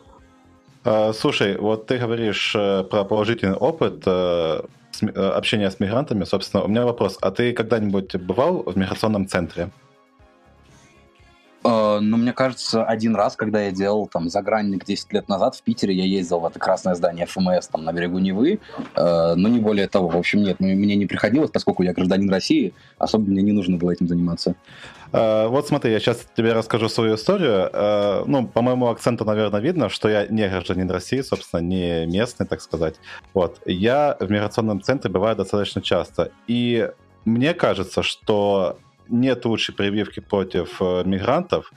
А, 0.85 1.13
слушай, 1.13 1.57
вот 1.57 1.87
ты 1.87 1.99
говоришь 1.99 2.55
э, 2.55 2.85
про 2.85 3.05
положительный 3.05 3.57
опыт 3.57 4.03
э, 4.07 4.61
общения 5.17 5.71
с 5.71 5.81
мигрантами. 5.81 6.25
Собственно, 6.25 6.63
у 6.63 6.69
меня 6.69 6.85
вопрос. 6.85 7.19
А 7.21 7.31
ты 7.31 7.53
когда-нибудь 7.53 8.17
бывал 8.17 8.63
в 8.65 8.77
миграционном 8.77 9.27
центре? 9.27 9.71
Э, 11.65 11.99
ну, 12.01 12.17
мне 12.17 12.33
кажется, 12.33 12.85
один 12.85 13.17
раз, 13.17 13.37
когда 13.37 13.63
я 13.63 13.71
делал 13.71 14.07
там 14.07 14.29
загранник 14.29 14.85
10 14.85 15.13
лет 15.13 15.29
назад 15.29 15.57
в 15.57 15.63
Питере, 15.63 15.95
я 15.95 16.05
ездил 16.05 16.41
в 16.41 16.47
это 16.47 16.59
красное 16.59 16.95
здание 16.95 17.27
ФМС 17.27 17.69
там 17.69 17.85
на 17.85 17.93
берегу 17.93 18.19
Невы, 18.19 18.61
э, 18.95 19.35
но 19.35 19.49
не 19.49 19.59
более 19.59 19.89
того. 19.89 20.09
В 20.09 20.17
общем, 20.17 20.43
нет, 20.43 20.61
мне 20.61 20.97
не 20.97 21.07
приходилось, 21.07 21.51
поскольку 21.51 21.83
я 21.83 21.93
гражданин 21.93 22.31
России, 22.31 22.75
особо 22.99 23.25
мне 23.31 23.43
не 23.43 23.53
нужно 23.53 23.77
было 23.77 23.93
этим 23.93 24.09
заниматься. 24.09 24.55
Uh, 25.13 25.47
вот 25.47 25.69
смотри, 25.69 25.93
я 25.93 26.01
сейчас 26.01 26.27
тебе 26.37 26.53
расскажу 26.53 26.89
свою 26.89 27.15
историю. 27.15 27.71
Uh, 27.73 28.25
ну, 28.27 28.49
по 28.49 28.63
моему 28.63 28.89
акценту, 28.89 29.25
наверное, 29.25 29.61
видно, 29.61 29.89
что 29.89 30.09
я 30.09 30.27
не 30.27 30.49
гражданин 30.49 30.91
России, 30.91 31.21
собственно, 31.21 31.61
не 31.61 32.05
местный, 32.07 32.47
так 32.47 32.61
сказать. 32.61 32.97
Вот. 33.33 33.61
Я 33.65 34.17
в 34.19 34.29
миграционном 34.29 34.83
центре 34.83 35.13
бываю 35.13 35.37
достаточно 35.37 35.81
часто. 35.81 36.33
И 36.49 36.91
мне 37.25 37.55
кажется, 37.55 38.03
что 38.03 38.79
нет 39.09 39.45
лучшей 39.45 39.75
прививки 39.75 40.21
против 40.21 40.81
э, 40.81 41.03
мигрантов, 41.05 41.71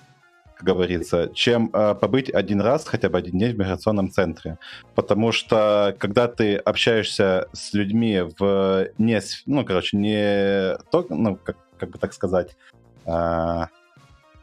как 0.56 0.66
говорится, 0.66 1.30
чем 1.34 1.70
э, 1.72 1.96
побыть 1.96 2.34
один 2.34 2.62
раз, 2.62 2.86
хотя 2.86 3.10
бы 3.10 3.18
один 3.18 3.38
день 3.38 3.54
в 3.54 3.60
миграционном 3.60 4.10
центре. 4.10 4.58
Потому 4.96 5.32
что 5.32 5.96
когда 6.00 6.28
ты 6.28 6.56
общаешься 6.56 7.48
с 7.54 7.74
людьми 7.74 8.24
в 8.40 8.90
не, 8.98 9.22
ну, 9.46 9.64
короче, 9.66 9.98
не 9.98 10.78
то, 10.92 11.06
ну, 11.10 11.36
как, 11.36 11.58
как 11.78 11.92
бы 11.92 12.00
так 12.00 12.14
сказать, 12.14 12.58
э, 13.06 13.66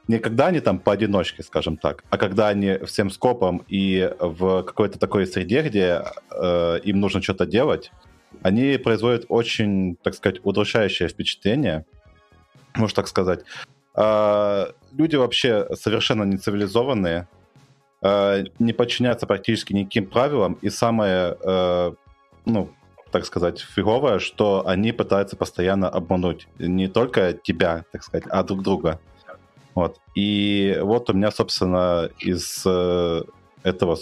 не 0.06 0.19
когда 0.19 0.48
они 0.48 0.61
там 0.61 0.78
поодиночке, 0.78 1.43
скажем 1.43 1.78
так, 1.78 2.05
а 2.11 2.19
когда 2.19 2.48
они 2.48 2.78
всем 2.86 3.11
скопом 3.11 3.65
и 3.69 4.12
в 4.20 4.62
какой-то 4.62 4.98
такой 4.98 5.27
среде, 5.27 5.62
где 5.62 6.05
э, 6.31 6.78
им 6.85 7.01
нужно 7.01 7.23
что-то 7.23 7.47
делать, 7.47 7.90
они 8.43 8.77
производят 8.77 9.24
очень, 9.28 9.97
так 9.97 10.15
сказать, 10.15 10.40
удручающее 10.44 11.09
впечатление 11.09 11.86
можно 12.76 12.96
так 12.96 13.09
сказать. 13.09 13.40
А, 13.94 14.70
люди 14.92 15.16
вообще 15.16 15.68
совершенно 15.74 16.24
не 16.24 16.36
цивилизованные, 16.36 17.28
а, 18.02 18.42
не 18.59 18.72
подчиняются 18.72 19.26
практически 19.26 19.72
никаким 19.72 20.06
правилам, 20.06 20.59
и 20.62 20.70
самое, 20.70 21.36
а, 21.44 21.94
ну, 22.44 22.70
так 23.10 23.24
сказать, 23.24 23.60
фиговое, 23.60 24.18
что 24.18 24.66
они 24.66 24.92
пытаются 24.92 25.36
постоянно 25.36 25.88
обмануть 25.88 26.48
не 26.59 26.88
только 26.88 27.32
тебя, 27.32 27.84
так 27.92 28.02
сказать, 28.02 28.26
а 28.28 28.42
друг 28.42 28.62
друга. 28.62 28.98
Вот. 29.74 29.98
И 30.16 30.78
вот 30.82 31.10
у 31.10 31.12
меня, 31.12 31.30
собственно, 31.30 32.10
из 32.18 32.62
э, 32.66 33.22
этого 33.65 33.99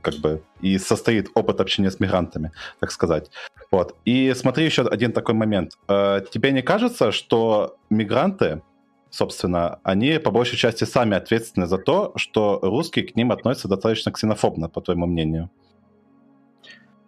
как 0.00 0.14
бы 0.16 0.42
и 0.60 0.78
состоит 0.78 1.30
опыт 1.34 1.60
общения 1.60 1.90
с 1.90 2.00
мигрантами, 2.00 2.50
так 2.80 2.90
сказать. 2.90 3.30
Вот. 3.70 3.94
И 4.04 4.34
смотри 4.34 4.64
еще 4.64 4.82
один 4.82 5.12
такой 5.12 5.34
момент. 5.34 5.78
Э, 5.88 6.20
тебе 6.30 6.50
не 6.50 6.62
кажется, 6.62 7.12
что 7.12 7.76
мигранты, 7.90 8.62
собственно, 9.10 9.78
они 9.84 10.18
по 10.18 10.30
большей 10.30 10.58
части 10.58 10.84
сами 10.84 11.16
ответственны 11.16 11.66
за 11.66 11.78
то, 11.78 12.12
что 12.16 12.58
русские 12.62 13.06
к 13.06 13.14
ним 13.14 13.30
относятся 13.30 13.68
достаточно 13.68 14.10
ксенофобно, 14.10 14.68
по 14.68 14.80
твоему 14.80 15.06
мнению? 15.06 15.50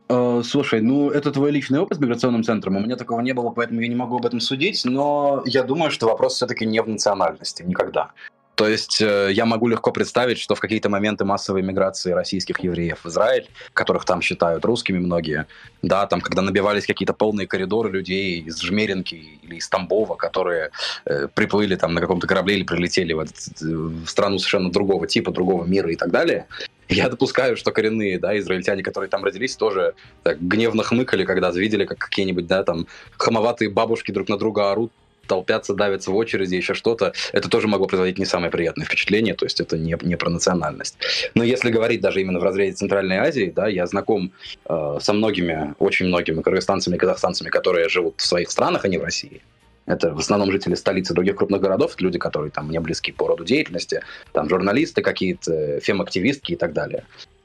Э, 0.08 0.42
слушай, 0.44 0.80
ну 0.80 1.10
это 1.10 1.32
твой 1.32 1.50
личный 1.50 1.80
опыт 1.80 1.98
с 1.98 2.00
миграционным 2.00 2.44
центром. 2.44 2.76
У 2.76 2.80
меня 2.80 2.96
такого 2.96 3.20
не 3.20 3.32
было, 3.32 3.50
поэтому 3.50 3.80
я 3.80 3.88
не 3.88 3.96
могу 3.96 4.16
об 4.16 4.26
этом 4.26 4.40
судить. 4.40 4.84
Но 4.84 5.42
я 5.46 5.62
думаю, 5.62 5.90
что 5.90 6.06
вопрос 6.06 6.34
все-таки 6.34 6.66
не 6.66 6.80
в 6.80 6.88
национальности 6.88 7.62
никогда. 7.62 8.12
То 8.54 8.68
есть 8.68 9.00
э, 9.02 9.30
я 9.32 9.46
могу 9.46 9.68
легко 9.68 9.90
представить, 9.90 10.38
что 10.38 10.54
в 10.54 10.60
какие-то 10.60 10.88
моменты 10.88 11.24
массовой 11.24 11.62
миграции 11.62 12.12
российских 12.12 12.60
евреев 12.60 13.00
в 13.02 13.08
Израиль, 13.08 13.48
которых 13.72 14.04
там 14.04 14.22
считают 14.22 14.64
русскими 14.64 14.98
многие, 14.98 15.46
да, 15.82 16.06
там, 16.06 16.20
когда 16.20 16.42
набивались 16.42 16.86
какие-то 16.86 17.14
полные 17.14 17.46
коридоры 17.46 17.90
людей 17.90 18.40
из 18.40 18.60
Жмеринки 18.60 19.38
или 19.42 19.56
из 19.56 19.68
Тамбова, 19.68 20.14
которые 20.14 20.70
э, 21.04 21.28
приплыли 21.34 21.74
там 21.76 21.94
на 21.94 22.00
каком-то 22.00 22.26
корабле 22.26 22.56
или 22.56 22.64
прилетели 22.64 23.12
в, 23.12 23.20
этот, 23.20 23.60
в 23.60 24.06
страну 24.06 24.38
совершенно 24.38 24.70
другого 24.70 25.06
типа, 25.06 25.32
другого 25.32 25.64
мира 25.64 25.90
и 25.90 25.96
так 25.96 26.10
далее, 26.10 26.46
я 26.88 27.08
допускаю, 27.08 27.56
что 27.56 27.72
коренные, 27.72 28.18
да, 28.18 28.38
израильтяне, 28.38 28.82
которые 28.82 29.08
там 29.08 29.24
родились, 29.24 29.56
тоже 29.56 29.94
так, 30.22 30.40
гневно 30.40 30.82
хмыкали, 30.82 31.24
когда 31.24 31.50
видели, 31.50 31.86
как 31.86 31.98
какие-нибудь, 31.98 32.46
да, 32.46 32.62
там, 32.62 32.86
хамоватые 33.16 33.70
бабушки 33.70 34.12
друг 34.12 34.28
на 34.28 34.38
друга 34.38 34.70
орут, 34.70 34.92
толпятся, 35.26 35.74
давятся 35.74 36.10
в 36.10 36.16
очереди, 36.16 36.54
еще 36.54 36.74
что-то, 36.74 37.12
это 37.32 37.48
тоже 37.48 37.68
могло 37.68 37.86
производить 37.86 38.18
не 38.18 38.24
самое 38.24 38.50
приятное 38.50 38.86
впечатление, 38.86 39.34
то 39.34 39.46
есть 39.46 39.60
это 39.60 39.76
не, 39.76 39.96
не 40.02 40.16
про 40.16 40.30
национальность. 40.30 40.96
Но 41.34 41.44
если 41.44 41.70
говорить 41.70 42.00
даже 42.00 42.20
именно 42.20 42.38
в 42.38 42.44
разрезе 42.44 42.76
Центральной 42.76 43.16
Азии, 43.16 43.52
да, 43.54 43.68
я 43.68 43.86
знаком 43.86 44.32
э, 44.66 44.98
со 45.00 45.12
многими, 45.12 45.74
очень 45.78 46.06
многими 46.06 46.42
кыргызстанцами 46.42 46.96
и 46.96 46.98
казахстанцами, 46.98 47.48
которые 47.48 47.88
живут 47.88 48.14
в 48.18 48.26
своих 48.26 48.50
странах, 48.50 48.84
а 48.84 48.88
не 48.88 48.98
в 48.98 49.04
России. 49.04 49.42
Это 49.86 50.14
в 50.14 50.18
основном 50.18 50.50
жители 50.50 50.74
столицы 50.74 51.12
других 51.12 51.36
крупных 51.36 51.60
городов, 51.60 51.94
люди, 51.98 52.18
которые 52.18 52.50
там 52.50 52.68
мне 52.68 52.80
близки 52.80 53.12
по 53.12 53.26
роду 53.26 53.44
деятельности, 53.44 54.00
там 54.32 54.48
журналисты 54.48 55.02
какие-то, 55.02 55.80
фем-активистки 55.80 56.52
и 56.52 56.56
так 56.56 56.72
далее 56.72 57.04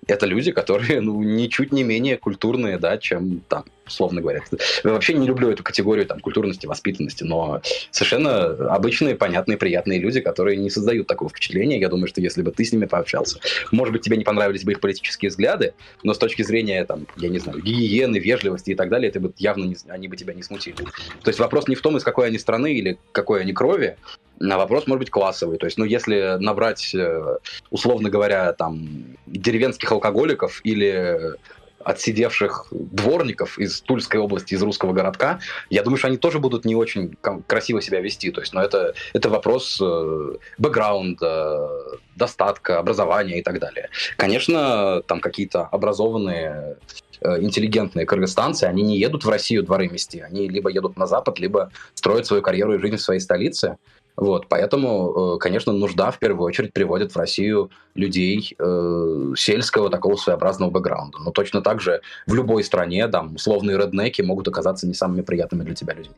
это 0.10 0.26
люди, 0.26 0.52
которые, 0.52 1.02
ну, 1.02 1.22
ничуть 1.24 1.72
не 1.72 1.84
менее 1.84 2.18
культурные, 2.18 2.78
да, 2.78 2.98
чем 2.98 3.42
там, 3.48 3.66
условно 3.86 4.22
говоря. 4.22 4.42
Я 4.84 4.92
вообще 4.92 5.14
не 5.14 5.28
люблю 5.28 5.50
эту 5.50 5.64
категорию 5.64 6.06
там 6.06 6.20
культурности, 6.20 6.66
воспитанности, 6.66 7.24
но 7.24 7.62
совершенно 7.92 8.46
обычные, 8.74 9.16
понятные, 9.16 9.58
приятные 9.58 10.00
люди, 10.00 10.22
которые 10.22 10.58
не 10.58 10.70
создают 10.70 11.08
такого 11.08 11.30
впечатления. 11.30 11.80
Я 11.80 11.90
думаю, 11.90 12.08
что 12.08 12.22
если 12.22 12.42
бы 12.42 12.52
ты 12.52 12.64
с 12.64 12.72
ними 12.72 12.86
пообщался, 12.86 13.40
может 13.72 13.92
быть, 13.92 14.02
тебе 14.02 14.18
не 14.18 14.24
понравились 14.24 14.64
бы 14.64 14.72
их 14.72 14.80
политические 14.80 15.30
взгляды, 15.30 15.74
но 16.04 16.14
с 16.14 16.18
точки 16.18 16.44
зрения, 16.44 16.86
там, 16.86 17.08
я 17.18 17.30
не 17.30 17.40
знаю, 17.40 17.62
гигиены, 17.62 18.18
вежливости 18.18 18.72
и 18.72 18.76
так 18.76 18.90
далее, 18.90 19.10
это 19.10 19.20
бы 19.20 19.34
явно 19.38 19.66
не, 19.66 19.76
они 19.88 20.08
бы 20.08 20.18
тебя 20.18 20.34
не 20.34 20.44
смутили. 20.44 20.78
То 21.24 21.30
есть 21.30 21.40
вопрос 21.40 21.68
не 21.68 21.76
в 21.76 21.82
том, 21.82 21.98
из 21.98 22.04
какой 22.04 22.28
они 22.28 22.38
страны 22.38 22.74
или 22.74 22.98
какой 23.12 23.42
они 23.42 23.54
крови, 23.54 23.98
на 24.40 24.58
вопрос 24.58 24.88
может 24.88 25.00
быть 25.00 25.10
классовый. 25.10 25.58
То 25.58 25.66
есть, 25.66 25.78
ну, 25.78 25.86
если 25.86 26.38
набрать, 26.40 26.94
э, 26.96 27.38
условно 27.70 28.10
говоря, 28.10 28.54
там, 28.54 29.18
деревенских 29.28 29.92
алкоголиков 29.92 30.62
или 30.64 31.36
отсидевших 31.84 32.68
дворников 32.72 33.58
из 33.58 33.82
Тульской 33.82 34.20
области, 34.20 34.54
из 34.54 34.62
русского 34.62 34.94
городка, 34.94 35.40
я 35.70 35.84
думаю, 35.84 35.98
что 35.98 36.08
они 36.08 36.18
тоже 36.18 36.40
будут 36.40 36.66
не 36.66 36.76
очень 36.76 37.16
красиво 37.48 37.82
себя 37.82 38.02
вести. 38.02 38.32
То 38.32 38.42
есть, 38.42 38.54
но 38.54 38.60
ну, 38.60 38.66
это, 38.66 38.94
это 39.14 39.30
вопрос 39.30 39.80
э, 39.82 40.38
бэкграунда, 40.58 41.70
достатка, 42.16 42.80
образования 42.80 43.40
и 43.40 43.44
так 43.44 43.60
далее. 43.60 43.90
Конечно, 44.18 45.02
там 45.08 45.20
какие-то 45.22 45.64
образованные 45.64 46.78
э, 47.22 47.42
интеллигентные 47.42 48.06
кыргызстанцы, 48.06 48.66
они 48.66 48.84
не 48.84 48.98
едут 48.98 49.24
в 49.24 49.30
Россию 49.30 49.64
дворы 49.64 49.88
мести, 49.88 50.18
они 50.18 50.50
либо 50.50 50.70
едут 50.70 50.98
на 50.98 51.08
Запад, 51.08 51.40
либо 51.40 51.72
строят 51.94 52.26
свою 52.26 52.42
карьеру 52.42 52.76
и 52.76 52.80
жизнь 52.80 52.98
в 52.98 53.02
своей 53.02 53.22
столице. 53.22 53.78
Вот, 54.20 54.48
поэтому, 54.50 55.36
э, 55.36 55.38
конечно, 55.38 55.72
нужда 55.72 56.12
в 56.12 56.20
первую 56.20 56.46
очередь 56.46 56.74
приводит 56.74 57.14
в 57.14 57.18
Россию 57.18 57.72
людей 57.96 58.54
э, 58.60 59.34
сельского 59.38 59.90
такого 59.90 60.18
своеобразного 60.18 60.70
бэкграунда. 60.70 61.20
Но 61.20 61.32
точно 61.32 61.62
так 61.62 61.80
же 61.80 62.02
в 62.28 62.34
любой 62.34 62.66
стране, 62.66 63.08
там, 63.08 63.36
условные 63.36 63.78
реднеки 63.78 64.22
могут 64.22 64.50
оказаться 64.50 64.86
не 64.88 64.94
самыми 64.94 65.22
приятными 65.22 65.64
для 65.64 65.74
тебя 65.74 65.94
людьми. 65.94 66.16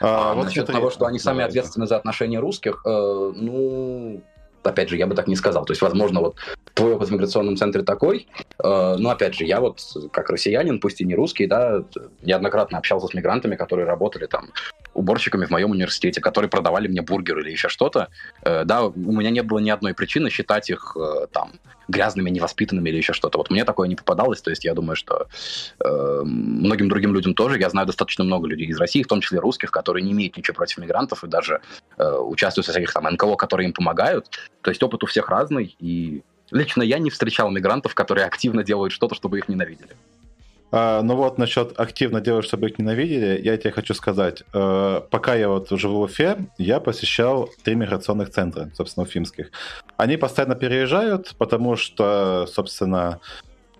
А, 0.00 0.32
а 0.32 0.34
вот 0.34 0.46
насчет 0.46 0.66
того, 0.66 0.90
что 0.90 1.06
они 1.06 1.20
сами 1.20 1.44
ответственны 1.44 1.86
за 1.86 1.96
отношения 1.98 2.40
русских, 2.40 2.82
э, 2.84 3.32
ну, 3.36 4.20
опять 4.64 4.88
же, 4.88 4.96
я 4.96 5.06
бы 5.06 5.14
так 5.14 5.28
не 5.28 5.36
сказал. 5.36 5.64
То 5.64 5.70
есть, 5.70 5.82
возможно, 5.82 6.18
вот 6.18 6.36
твой 6.74 6.94
опыт 6.94 7.10
в 7.10 7.12
миграционном 7.12 7.56
центре 7.56 7.82
такой, 7.82 8.26
э, 8.58 8.96
но, 8.98 9.10
опять 9.10 9.34
же, 9.36 9.44
я 9.44 9.60
вот 9.60 9.80
как 10.10 10.30
россиянин, 10.30 10.80
пусть 10.80 11.00
и 11.00 11.04
не 11.04 11.14
русский, 11.14 11.46
да, 11.46 11.84
неоднократно 12.22 12.78
общался 12.78 13.06
с 13.06 13.14
мигрантами, 13.14 13.54
которые 13.54 13.86
работали 13.86 14.26
там 14.26 14.48
уборщиками 14.94 15.46
в 15.46 15.50
моем 15.50 15.70
университете, 15.70 16.20
которые 16.20 16.48
продавали 16.48 16.88
мне 16.88 17.02
бургер 17.02 17.38
или 17.38 17.50
еще 17.50 17.68
что-то. 17.68 18.08
Э, 18.42 18.64
да, 18.64 18.84
у 18.84 19.12
меня 19.12 19.30
не 19.30 19.42
было 19.42 19.58
ни 19.58 19.70
одной 19.70 19.94
причины 19.94 20.30
считать 20.30 20.70
их 20.70 20.96
э, 20.98 21.26
там 21.32 21.52
грязными, 21.90 22.30
невоспитанными 22.30 22.88
или 22.88 22.96
еще 22.98 23.12
что-то. 23.12 23.38
Вот 23.38 23.50
мне 23.50 23.64
такое 23.64 23.88
не 23.88 23.96
попадалось, 23.96 24.40
то 24.40 24.50
есть 24.50 24.64
я 24.64 24.74
думаю, 24.74 24.96
что 24.96 25.26
э, 25.84 26.20
многим 26.24 26.88
другим 26.88 27.14
людям 27.14 27.34
тоже. 27.34 27.58
Я 27.58 27.68
знаю 27.70 27.86
достаточно 27.86 28.24
много 28.24 28.48
людей 28.48 28.68
из 28.68 28.78
России, 28.78 29.02
в 29.02 29.08
том 29.08 29.20
числе 29.20 29.40
русских, 29.40 29.70
которые 29.70 30.04
не 30.04 30.12
имеют 30.12 30.36
ничего 30.36 30.54
против 30.54 30.78
мигрантов 30.78 31.24
и 31.24 31.28
даже 31.28 31.60
э, 31.98 32.16
участвуют 32.18 32.66
в 32.66 32.70
всяких 32.70 32.92
там 32.92 33.04
НКО, 33.04 33.36
которые 33.36 33.66
им 33.66 33.72
помогают. 33.72 34.28
То 34.62 34.70
есть 34.70 34.82
опыт 34.82 35.02
у 35.02 35.06
всех 35.06 35.28
разный, 35.28 35.74
и 35.78 36.22
лично 36.50 36.82
я 36.82 36.98
не 36.98 37.10
встречал 37.10 37.50
мигрантов, 37.50 37.94
которые 37.94 38.26
активно 38.26 38.62
делают 38.62 38.92
что-то, 38.92 39.14
чтобы 39.14 39.38
их 39.38 39.48
ненавидели. 39.48 39.96
А, 40.72 41.02
ну 41.02 41.16
вот 41.16 41.38
насчет 41.38 41.78
активно 41.78 42.20
делать, 42.20 42.44
чтобы 42.44 42.68
их 42.68 42.78
ненавидели, 42.78 43.40
я 43.42 43.56
тебе 43.56 43.72
хочу 43.72 43.94
сказать. 43.94 44.44
Э, 44.54 45.00
пока 45.10 45.34
я 45.34 45.48
вот 45.48 45.68
живу 45.70 45.98
в 45.98 46.02
Уфе, 46.02 46.36
я 46.58 46.80
посещал 46.80 47.48
три 47.64 47.74
миграционных 47.74 48.30
центра, 48.30 48.70
собственно, 48.74 49.04
уфимских. 49.04 49.50
Они 49.96 50.16
постоянно 50.16 50.54
переезжают, 50.54 51.34
потому 51.38 51.76
что, 51.76 52.46
собственно, 52.46 53.20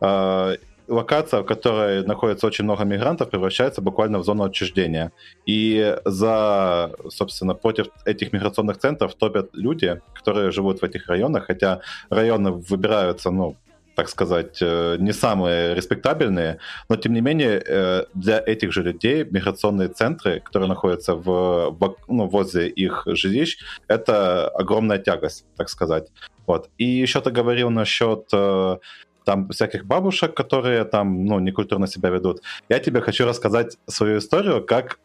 э, 0.01 0.57
локация, 0.89 1.43
в 1.43 1.45
которой 1.45 2.05
находится 2.05 2.47
очень 2.47 2.65
много 2.65 2.85
мигрантов, 2.85 3.31
превращается 3.31 3.81
буквально 3.81 4.19
в 4.19 4.25
зону 4.25 4.45
отчуждения. 4.45 5.13
И 5.47 5.97
за, 6.05 6.93
собственно, 7.09 7.55
против 7.55 7.87
этих 8.05 8.33
миграционных 8.33 8.79
центров 8.79 9.15
топят 9.15 9.51
люди, 9.53 10.01
которые 10.15 10.51
живут 10.51 10.81
в 10.81 10.85
этих 10.85 11.07
районах, 11.07 11.47
хотя 11.47 11.81
районы 12.11 12.51
выбираются, 12.51 13.31
ну, 13.31 13.57
так 14.01 14.09
сказать, 14.09 14.63
э, 14.63 14.97
не 14.99 15.13
самые 15.13 15.75
респектабельные, 15.75 16.57
но 16.89 16.97
тем 16.97 17.13
не 17.13 17.21
менее 17.21 17.63
э, 17.69 18.05
для 18.15 18.43
этих 18.47 18.73
же 18.73 18.83
людей 18.83 19.25
миграционные 19.25 19.89
центры, 19.89 20.41
которые 20.41 20.69
находятся 20.69 21.15
в, 21.15 21.77
ну, 22.09 22.27
возле 22.27 22.69
их 22.69 23.03
жилищ, 23.07 23.59
это 23.89 24.49
огромная 24.49 24.99
тягость, 24.99 25.45
так 25.57 25.69
сказать. 25.69 26.09
Вот. 26.47 26.71
И 26.79 26.85
еще 26.85 27.21
ты 27.21 27.31
говорил 27.31 27.71
насчет 27.71 28.25
э, 28.33 28.79
там 29.25 29.49
всяких 29.51 29.85
бабушек, 29.85 30.35
которые 30.35 30.85
там, 30.85 31.27
ну, 31.27 31.41
некультурно 31.41 31.87
себя 31.87 32.09
ведут. 32.09 32.41
Я 32.71 32.79
тебе 32.79 33.03
хочу 33.03 33.27
рассказать 33.27 33.77
свою 33.87 34.19
историю, 34.19 34.65
как 34.65 34.99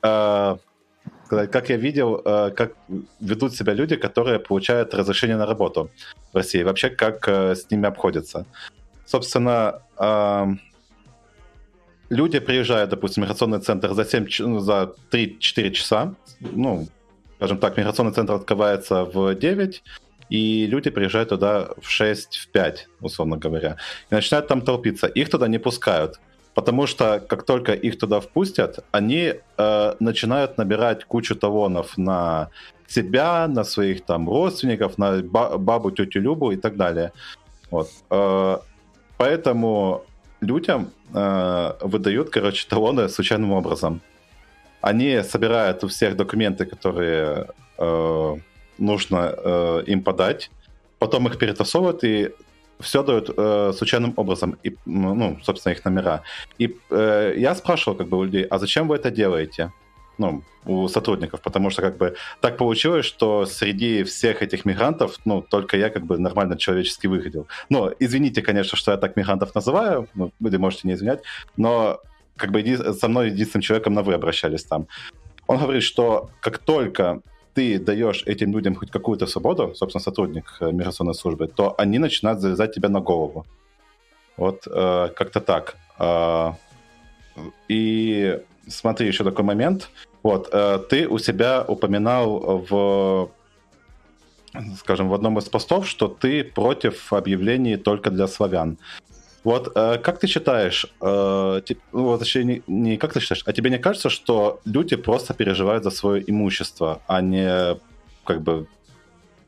как 1.30 1.70
я 1.70 1.78
видел, 1.78 2.22
как 2.56 2.72
ведут 3.20 3.56
себя 3.56 3.74
люди, 3.74 3.96
которые 3.96 4.40
получают 4.40 4.94
разрешение 4.94 5.38
на 5.38 5.46
работу 5.46 5.90
в 6.34 6.38
России, 6.38 6.64
вообще 6.64 6.90
как 6.90 7.28
с 7.28 7.72
ними 7.72 7.88
обходятся. 7.88 8.46
Собственно, 9.06 9.82
люди 12.10 12.40
приезжают, 12.40 12.90
допустим, 12.90 13.24
в 13.24 13.26
миграционный 13.26 13.60
центр 13.60 13.94
за, 13.94 14.06
7, 14.06 14.28
ну, 14.40 14.60
за 14.60 14.94
3-4 15.12 15.72
часа. 15.72 16.14
Ну, 16.40 16.88
скажем 17.38 17.58
так, 17.58 17.78
миграционный 17.78 18.14
центр 18.14 18.34
открывается 18.34 19.04
в 19.06 19.36
9, 19.36 19.84
и 20.30 20.66
люди 20.66 20.90
приезжают 20.90 21.30
туда 21.30 21.70
в 21.82 21.90
6, 21.90 22.38
в 22.38 22.48
5, 22.48 22.88
условно 23.02 23.38
говоря, 23.38 23.78
и 24.10 24.16
начинают 24.16 24.48
там 24.48 24.62
толпиться. 24.62 25.08
Их 25.08 25.30
туда 25.30 25.48
не 25.48 25.60
пускают, 25.60 26.20
потому 26.54 26.88
что 26.88 27.20
как 27.20 27.44
только 27.44 27.74
их 27.74 28.00
туда 28.00 28.20
впустят, 28.20 28.80
они 28.92 29.34
э, 29.58 29.96
начинают 30.00 30.58
набирать 30.58 31.06
кучу 31.06 31.36
талонов 31.36 31.98
на 31.98 32.50
себя, 32.88 33.48
на 33.48 33.64
своих 33.64 34.06
там 34.06 34.30
родственников, 34.30 34.98
на 34.98 35.22
бабу, 35.22 35.92
тетю 35.92 36.22
Любу 36.22 36.52
и 36.52 36.56
так 36.56 36.76
далее. 36.76 37.12
Вот. 37.70 37.90
Э, 38.10 38.58
Поэтому 39.18 40.04
людям 40.42 40.92
э, 41.14 41.74
выдают, 41.82 42.30
короче, 42.30 42.68
талоны 42.68 43.10
случайным 43.10 43.52
образом. 43.52 44.02
Они 44.82 45.24
собирают 45.24 45.84
у 45.84 45.88
всех 45.88 46.16
документы, 46.16 46.66
которые 46.66 47.48
э, 47.78 48.36
нужно 48.78 49.34
э, 49.38 49.84
им 49.88 50.04
подать, 50.04 50.52
потом 51.00 51.28
их 51.28 51.38
перетасовывают 51.38 52.04
и 52.04 52.32
все 52.80 53.04
дают 53.04 53.30
э, 53.36 53.74
случайным 53.74 54.14
образом, 54.18 54.58
и, 54.64 54.76
ну, 54.86 55.40
собственно, 55.44 55.74
их 55.74 55.86
номера. 55.86 56.22
И 56.58 56.78
э, 56.90 57.34
я 57.38 57.56
спрашивал 57.56 57.98
как 57.98 58.08
бы 58.08 58.18
у 58.18 58.24
людей, 58.24 58.44
а 58.44 58.60
зачем 58.60 58.88
вы 58.88 58.96
это 58.96 59.12
делаете? 59.12 59.72
Ну, 60.18 60.44
у 60.66 60.88
сотрудников, 60.88 61.42
потому 61.42 61.70
что 61.70 61.82
как 61.82 61.98
бы 61.98 62.16
так 62.42 62.58
получилось, 62.58 63.06
что 63.06 63.46
среди 63.46 64.04
всех 64.04 64.42
этих 64.42 64.66
мигрантов, 64.66 65.20
ну, 65.26 65.42
только 65.42 65.78
я 65.78 65.90
как 65.90 66.06
бы 66.06 66.18
нормально 66.18 66.58
человечески 66.58 67.08
выглядел. 67.08 67.48
Ну, 67.70 67.92
извините, 68.00 68.42
конечно, 68.42 68.78
что 68.78 68.92
я 68.92 68.98
так 68.98 69.16
мигрантов 69.16 69.56
называю, 69.56 70.08
ну, 70.16 70.32
вы 70.40 70.58
можете 70.58 70.88
не 70.88 70.94
извинять, 70.94 71.22
но 71.58 72.00
как 72.36 72.52
бы 72.52 72.78
со 73.00 73.08
мной 73.08 73.30
единственным 73.30 73.62
человеком 73.62 73.94
на 73.94 74.02
«вы» 74.02 74.14
обращались 74.14 74.64
там. 74.64 74.88
Он 75.48 75.58
говорит, 75.58 75.84
что 75.84 76.30
как 76.42 76.58
только 76.58 77.22
ты 77.54 77.80
даешь 77.80 78.24
этим 78.26 78.52
людям 78.52 78.76
хоть 78.76 78.92
какую-то 78.92 79.28
свободу, 79.28 79.74
собственно, 79.76 80.04
сотрудник 80.04 80.58
э, 80.60 80.72
миграционной 80.72 81.14
службы, 81.14 81.48
то 81.48 81.74
они 81.78 82.00
начинают 82.00 82.42
залезать 82.42 82.76
тебя 82.76 82.90
на 82.90 83.00
голову. 83.00 83.46
Вот 84.38 84.68
э, 84.68 85.10
как-то 85.16 85.40
так. 85.40 85.78
Э, 85.98 86.54
и 87.70 88.40
смотри, 88.68 89.08
еще 89.08 89.24
такой 89.24 89.46
момент. 89.46 89.90
Вот, 90.24 90.50
э, 90.52 90.80
ты 90.90 91.08
у 91.08 91.20
себя 91.20 91.64
упоминал 91.68 92.66
в 92.70 93.30
скажем, 94.80 95.10
в 95.10 95.14
одном 95.14 95.38
из 95.38 95.50
постов, 95.50 95.88
что 95.88 96.08
ты 96.08 96.44
против 96.44 97.12
объявлений 97.14 97.78
только 97.78 98.10
для 98.10 98.28
славян. 98.28 98.78
Вот 99.44 99.72
э, 99.76 99.98
как 100.00 100.20
ты 100.20 100.28
считаешь, 100.28 100.86
э, 101.02 101.62
ну, 101.92 102.04
вот, 102.04 102.20
точнее, 102.20 102.44
не, 102.44 102.64
не 102.68 102.98
как 102.98 103.14
ты 103.14 103.20
считаешь, 103.20 103.44
а 103.46 103.54
тебе 103.54 103.70
не 103.70 103.78
кажется, 103.78 104.10
что 104.10 104.60
люди 104.66 104.96
просто 104.96 105.34
переживают 105.34 105.84
за 105.84 105.92
свое 105.92 106.24
имущество, 106.26 107.02
а 107.08 107.22
не 107.22 107.78
как 108.24 108.42
бы 108.42 108.68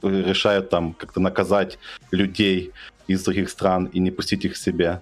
решают 0.04 0.70
там 0.70 0.94
как-то 0.94 1.20
наказать 1.20 1.80
людей 2.12 2.72
из 3.08 3.24
других 3.24 3.50
стран 3.50 3.86
и 3.86 4.00
не 4.00 4.12
пустить 4.12 4.46
их 4.46 4.54
к 4.54 4.58
себе? 4.58 5.02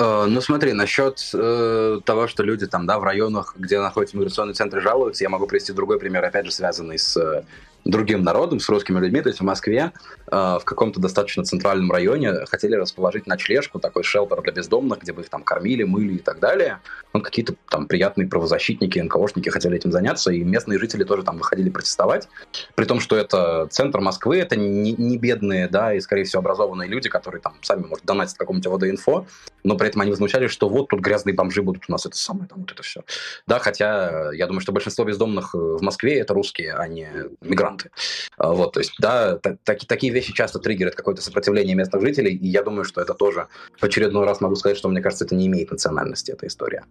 Э, 0.00 0.24
ну 0.26 0.40
смотри, 0.40 0.72
насчет 0.72 1.30
э, 1.34 2.00
того, 2.04 2.26
что 2.26 2.42
люди 2.42 2.66
там, 2.66 2.86
да, 2.86 2.98
в 2.98 3.04
районах, 3.04 3.54
где 3.58 3.78
находятся 3.80 4.16
миграционные 4.16 4.54
центры, 4.54 4.80
жалуются, 4.80 5.24
я 5.24 5.28
могу 5.28 5.46
привести 5.46 5.72
другой 5.72 5.98
пример, 5.98 6.24
опять 6.24 6.46
же, 6.46 6.52
связанный 6.52 6.98
с 6.98 7.16
э, 7.18 7.44
другим 7.84 8.22
народом, 8.22 8.60
с 8.60 8.68
русскими 8.68 8.98
людьми, 8.98 9.22
то 9.22 9.28
есть 9.28 9.40
в 9.40 9.44
Москве 9.44 9.92
э, 10.30 10.30
в 10.30 10.62
каком-то 10.64 11.00
достаточно 11.00 11.44
центральном 11.44 11.90
районе 11.90 12.44
хотели 12.46 12.74
расположить 12.74 13.26
ночлежку, 13.26 13.78
такой 13.78 14.02
шелтер 14.02 14.42
для 14.42 14.52
бездомных, 14.52 15.00
где 15.00 15.12
бы 15.12 15.22
их 15.22 15.28
там 15.28 15.42
кормили, 15.42 15.82
мыли 15.82 16.14
и 16.14 16.18
так 16.18 16.40
далее. 16.40 16.80
Ну, 17.12 17.20
какие-то 17.20 17.54
там 17.68 17.86
приятные 17.86 18.28
правозащитники, 18.28 18.98
НКОшники 18.98 19.48
хотели 19.48 19.76
этим 19.76 19.92
заняться, 19.92 20.30
и 20.30 20.42
местные 20.44 20.78
жители 20.78 21.04
тоже 21.04 21.22
там 21.22 21.38
выходили 21.38 21.70
протестовать, 21.70 22.28
при 22.74 22.84
том, 22.84 23.00
что 23.00 23.16
это 23.16 23.66
центр 23.70 24.00
Москвы, 24.00 24.38
это 24.38 24.56
не, 24.56 24.92
не 24.92 25.18
бедные, 25.18 25.68
да, 25.68 25.94
и, 25.94 26.00
скорее 26.00 26.24
всего, 26.24 26.40
образованные 26.40 26.88
люди, 26.88 27.08
которые 27.08 27.40
там 27.40 27.54
сами, 27.62 27.86
может, 27.86 28.04
донатят 28.04 28.36
какому-нибудь 28.36 28.72
ВД-инфо, 28.72 29.26
но 29.64 29.76
при 29.76 29.88
этом 29.88 30.02
они 30.02 30.10
возмущались, 30.10 30.50
что 30.50 30.68
вот 30.68 30.88
тут 30.88 31.00
грязные 31.00 31.34
бомжи 31.34 31.62
будут 31.62 31.84
у 31.88 31.92
нас, 31.92 32.06
это 32.06 32.16
самое, 32.16 32.46
там 32.48 32.60
вот 32.60 32.72
это 32.72 32.82
все. 32.82 33.02
Да, 33.46 33.58
хотя 33.58 34.32
я 34.32 34.46
думаю, 34.46 34.60
что 34.60 34.72
большинство 34.72 35.04
бездомных 35.04 35.54
в 35.54 35.82
Москве 35.82 36.18
это 36.20 36.34
русские, 36.34 36.74
а 36.74 36.86
не 36.86 37.08
мигранты 37.40 37.69
мигранты. 37.70 37.90
А, 38.36 38.52
вот, 38.52 38.72
то 38.72 38.80
есть, 38.80 38.92
да, 38.98 39.36
так, 39.38 39.84
такие 39.86 40.12
вещи 40.12 40.32
часто 40.32 40.58
триггерят 40.58 40.94
какое-то 40.94 41.22
сопротивление 41.22 41.74
местных 41.74 42.02
жителей, 42.02 42.34
и 42.34 42.48
я 42.48 42.62
думаю, 42.62 42.84
что 42.84 43.00
это 43.00 43.14
тоже 43.14 43.48
в 43.78 43.84
очередной 43.84 44.24
раз 44.24 44.40
могу 44.40 44.56
сказать, 44.56 44.76
что, 44.76 44.88
мне 44.88 45.00
кажется, 45.00 45.24
это 45.24 45.34
не 45.34 45.46
имеет 45.46 45.70
национальности, 45.70 46.32
эта 46.32 46.46
история. 46.46 46.84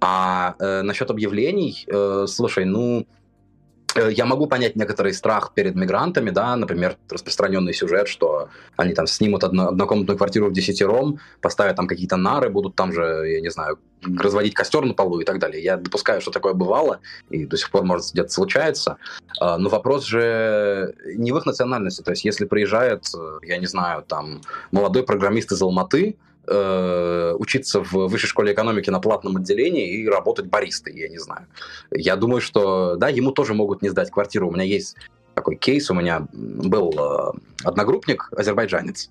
А 0.00 0.54
э, 0.58 0.82
насчет 0.82 1.10
объявлений, 1.10 1.84
э, 1.86 2.26
слушай, 2.28 2.64
ну, 2.64 3.06
я 3.96 4.26
могу 4.26 4.46
понять 4.46 4.76
некоторый 4.76 5.12
страх 5.12 5.52
перед 5.54 5.74
мигрантами, 5.74 6.30
да, 6.30 6.56
например, 6.56 6.96
распространенный 7.10 7.74
сюжет, 7.74 8.08
что 8.08 8.48
они 8.76 8.94
там 8.94 9.06
снимут 9.06 9.44
одно, 9.44 9.68
однокомнатную 9.68 10.16
квартиру 10.16 10.48
в 10.48 10.52
десятером, 10.52 11.18
поставят 11.40 11.76
там 11.76 11.86
какие-то 11.86 12.16
нары, 12.16 12.50
будут 12.50 12.74
там 12.74 12.92
же, 12.92 13.02
я 13.02 13.40
не 13.40 13.50
знаю, 13.50 13.78
разводить 14.02 14.54
костер 14.54 14.84
на 14.84 14.94
полу 14.94 15.20
и 15.20 15.24
так 15.24 15.38
далее. 15.38 15.62
Я 15.62 15.76
допускаю, 15.76 16.20
что 16.20 16.30
такое 16.30 16.54
бывало, 16.54 17.00
и 17.30 17.46
до 17.46 17.56
сих 17.56 17.70
пор, 17.70 17.84
может, 17.84 18.12
где-то 18.12 18.30
случается. 18.30 18.96
А, 19.40 19.58
но 19.58 19.68
вопрос 19.68 20.04
же 20.04 20.94
не 21.04 21.32
в 21.32 21.38
их 21.38 21.46
национальности. 21.46 22.02
То 22.02 22.10
есть, 22.10 22.24
если 22.24 22.44
приезжает, 22.44 23.06
э, 23.14 23.38
я 23.42 23.58
не 23.58 23.66
знаю, 23.66 24.02
там, 24.02 24.40
молодой 24.70 25.04
программист 25.04 25.52
из 25.52 25.62
Алматы, 25.62 26.16
э, 26.46 27.34
учиться 27.38 27.82
в 27.82 27.92
высшей 27.92 28.28
школе 28.28 28.52
экономики 28.52 28.90
на 28.90 29.00
платном 29.00 29.36
отделении 29.36 29.94
и 29.94 30.08
работать 30.08 30.46
баристой, 30.46 30.98
я 30.98 31.08
не 31.08 31.18
знаю. 31.18 31.46
Я 31.90 32.16
думаю, 32.16 32.40
что, 32.40 32.96
да, 32.96 33.08
ему 33.08 33.32
тоже 33.32 33.54
могут 33.54 33.82
не 33.82 33.88
сдать 33.88 34.10
квартиру. 34.10 34.48
У 34.48 34.52
меня 34.52 34.64
есть 34.64 34.96
такой 35.34 35.56
кейс, 35.56 35.90
у 35.90 35.94
меня 35.94 36.26
был 36.32 36.92
э, 36.92 37.38
одногруппник, 37.64 38.28
азербайджанец, 38.36 39.10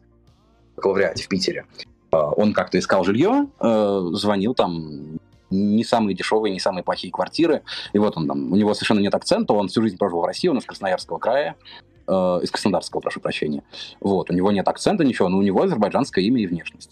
в 0.75 0.85
лауреате 0.85 1.23
в 1.23 1.27
Питере. 1.27 1.65
Э, 2.11 2.17
он 2.17 2.53
как-то 2.53 2.77
искал 2.77 3.03
жилье, 3.03 3.47
э, 3.59 4.09
звонил 4.13 4.53
там 4.53 5.19
не 5.49 5.83
самые 5.83 6.15
дешевые, 6.15 6.53
не 6.53 6.59
самые 6.59 6.83
плохие 6.83 7.11
квартиры. 7.11 7.61
И 7.93 7.99
вот 7.99 8.17
он 8.17 8.27
там, 8.27 8.51
у 8.51 8.55
него 8.55 8.73
совершенно 8.73 8.99
нет 8.99 9.13
акцента, 9.13 9.53
он 9.53 9.67
всю 9.67 9.81
жизнь 9.81 9.97
прожил 9.97 10.21
в 10.21 10.25
России, 10.25 10.47
он 10.47 10.57
из 10.57 10.65
Красноярского 10.65 11.17
края, 11.17 11.55
э, 12.07 12.11
из 12.11 12.51
Краснодарского, 12.51 13.01
прошу 13.01 13.19
прощения. 13.19 13.63
Вот, 13.99 14.29
у 14.29 14.33
него 14.33 14.51
нет 14.51 14.67
акцента, 14.67 15.03
ничего, 15.03 15.29
но 15.29 15.37
у 15.37 15.41
него 15.41 15.61
азербайджанское 15.61 16.23
имя 16.23 16.41
и 16.41 16.47
внешность. 16.47 16.91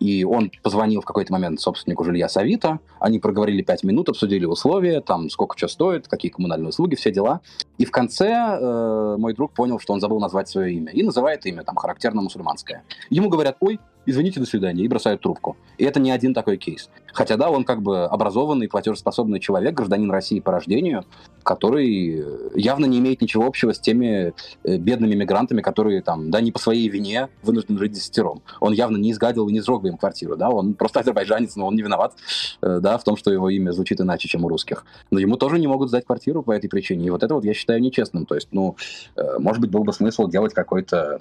И 0.00 0.24
он 0.24 0.50
позвонил 0.62 1.00
в 1.00 1.04
какой-то 1.04 1.32
момент 1.32 1.60
собственнику 1.60 2.04
жилья 2.04 2.28
Савита, 2.28 2.78
они 3.00 3.18
проговорили 3.18 3.62
пять 3.62 3.82
минут, 3.84 4.08
обсудили 4.08 4.44
условия, 4.44 5.00
там, 5.00 5.30
сколько 5.30 5.56
что 5.56 5.68
стоит, 5.68 6.08
какие 6.08 6.30
коммунальные 6.30 6.68
услуги, 6.68 6.94
все 6.94 7.10
дела. 7.10 7.40
И 7.78 7.84
в 7.84 7.90
конце 7.90 8.28
э, 8.28 9.16
мой 9.18 9.34
друг 9.34 9.52
понял, 9.52 9.78
что 9.78 9.92
он 9.92 10.00
забыл 10.00 10.20
назвать 10.20 10.48
свое 10.48 10.72
имя. 10.74 10.92
И 10.92 11.02
называет 11.02 11.44
имя, 11.46 11.64
там, 11.64 11.76
характерно 11.76 12.22
мусульманское. 12.22 12.84
Ему 13.10 13.28
говорят, 13.28 13.56
ой, 13.60 13.80
извините, 14.08 14.40
до 14.40 14.46
свидания, 14.46 14.84
и 14.84 14.88
бросают 14.88 15.20
трубку. 15.20 15.56
И 15.76 15.84
это 15.84 16.00
не 16.00 16.10
один 16.10 16.34
такой 16.34 16.56
кейс. 16.56 16.88
Хотя, 17.12 17.36
да, 17.36 17.50
он 17.50 17.64
как 17.64 17.82
бы 17.82 18.04
образованный, 18.04 18.68
платежеспособный 18.68 19.40
человек, 19.40 19.74
гражданин 19.74 20.10
России 20.10 20.40
по 20.40 20.52
рождению, 20.52 21.04
который 21.42 22.24
явно 22.54 22.86
не 22.86 22.98
имеет 22.98 23.20
ничего 23.20 23.46
общего 23.46 23.72
с 23.72 23.78
теми 23.78 24.34
э, 24.64 24.76
бедными 24.76 25.14
мигрантами, 25.14 25.62
которые 25.62 26.02
там, 26.02 26.30
да, 26.30 26.40
не 26.40 26.52
по 26.52 26.58
своей 26.58 26.88
вине 26.88 27.28
вынуждены 27.42 27.78
жить 27.78 27.92
десятером. 27.92 28.42
Он 28.60 28.72
явно 28.72 28.96
не 28.96 29.12
изгадил 29.12 29.48
и 29.48 29.52
не 29.52 29.60
сжег 29.60 29.84
им 29.84 29.96
квартиру, 29.96 30.36
да, 30.36 30.50
он 30.50 30.74
просто 30.74 31.00
азербайджанец, 31.00 31.56
но 31.56 31.66
он 31.66 31.74
не 31.74 31.82
виноват, 31.82 32.14
э, 32.62 32.80
да, 32.80 32.98
в 32.98 33.04
том, 33.04 33.16
что 33.16 33.32
его 33.32 33.48
имя 33.50 33.72
звучит 33.72 34.00
иначе, 34.00 34.28
чем 34.28 34.44
у 34.44 34.48
русских. 34.48 34.84
Но 35.10 35.18
ему 35.18 35.36
тоже 35.36 35.58
не 35.58 35.66
могут 35.66 35.88
сдать 35.88 36.06
квартиру 36.06 36.42
по 36.42 36.52
этой 36.52 36.68
причине. 36.68 37.06
И 37.06 37.10
вот 37.10 37.22
это 37.22 37.34
вот 37.34 37.44
я 37.44 37.54
считаю 37.54 37.80
нечестным. 37.80 38.26
То 38.26 38.34
есть, 38.34 38.48
ну, 38.52 38.76
э, 39.16 39.38
может 39.38 39.60
быть, 39.60 39.70
был 39.70 39.84
бы 39.84 39.92
смысл 39.92 40.28
делать 40.28 40.54
какой-то 40.54 41.20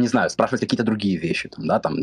не 0.00 0.08
знаю, 0.08 0.30
спрашивать 0.30 0.60
какие-то 0.60 0.84
другие 0.84 1.16
вещи, 1.16 1.48
там, 1.48 1.66
да, 1.66 1.80
там, 1.80 1.96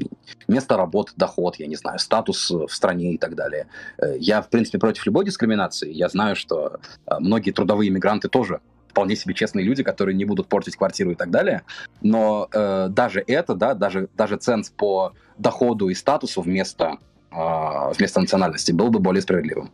место 0.47 0.77
работы, 0.77 1.13
доход, 1.15 1.55
я 1.57 1.67
не 1.67 1.75
знаю, 1.75 1.99
статус 1.99 2.49
в 2.49 2.69
стране 2.69 3.13
и 3.13 3.17
так 3.17 3.35
далее. 3.35 3.67
Э, 3.97 4.15
я, 4.19 4.41
в 4.41 4.49
принципе, 4.49 4.79
против 4.79 5.05
любой 5.05 5.25
дискриминации. 5.25 5.91
Я 5.91 6.09
знаю, 6.09 6.35
что 6.35 6.79
э, 7.05 7.15
многие 7.19 7.51
трудовые 7.51 7.89
мигранты 7.89 8.29
тоже 8.29 8.61
вполне 8.89 9.15
себе 9.15 9.33
честные 9.33 9.65
люди, 9.65 9.81
которые 9.81 10.15
не 10.15 10.25
будут 10.25 10.47
портить 10.47 10.75
квартиру 10.75 11.11
и 11.11 11.15
так 11.15 11.31
далее. 11.31 11.63
Но 12.01 12.47
э, 12.53 12.87
даже 12.89 13.23
это, 13.25 13.55
да, 13.55 13.73
даже, 13.73 14.07
даже 14.15 14.37
ценз 14.37 14.69
по 14.69 15.13
доходу 15.37 15.89
и 15.89 15.95
статусу 15.95 16.41
вместо, 16.41 16.97
э, 17.31 17.91
вместо 17.97 18.19
национальности 18.19 18.71
был 18.71 18.89
бы 18.89 18.99
более 18.99 19.21
справедливым. 19.21 19.71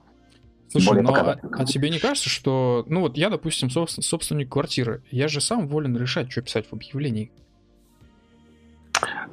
Слушай, 0.70 1.02
но 1.02 1.14
а, 1.14 1.38
а 1.52 1.66
тебе 1.66 1.90
не 1.90 2.00
кажется, 2.00 2.30
что, 2.30 2.86
ну 2.88 3.02
вот 3.02 3.18
я, 3.18 3.30
допустим, 3.30 3.70
собственник 3.70 4.50
квартиры, 4.50 5.04
я 5.10 5.28
же 5.28 5.42
сам 5.42 5.68
волен 5.68 5.98
решать, 5.98 6.32
что 6.32 6.42
писать 6.42 6.68
в 6.68 6.74
объявлении. 6.74 7.32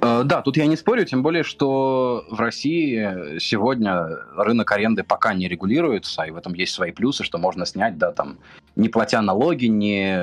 Э, 0.01 0.23
да, 0.25 0.43
тут 0.43 0.57
я 0.57 0.67
не 0.67 0.77
спорю, 0.77 1.05
тем 1.05 1.23
более, 1.23 1.43
что 1.43 2.25
в 2.31 2.41
России 2.41 3.39
сегодня 3.39 4.09
рынок 4.37 4.71
аренды 4.73 5.03
пока 5.03 5.35
не 5.35 5.49
регулируется, 5.49 6.23
и 6.23 6.31
в 6.31 6.37
этом 6.37 6.55
есть 6.55 6.73
свои 6.73 6.93
плюсы, 6.93 7.25
что 7.25 7.39
можно 7.39 7.67
снять, 7.67 7.99
да, 7.99 8.13
там, 8.13 8.39
не 8.77 8.89
платя 8.89 9.23
налоги, 9.23 9.67
не, 9.67 10.17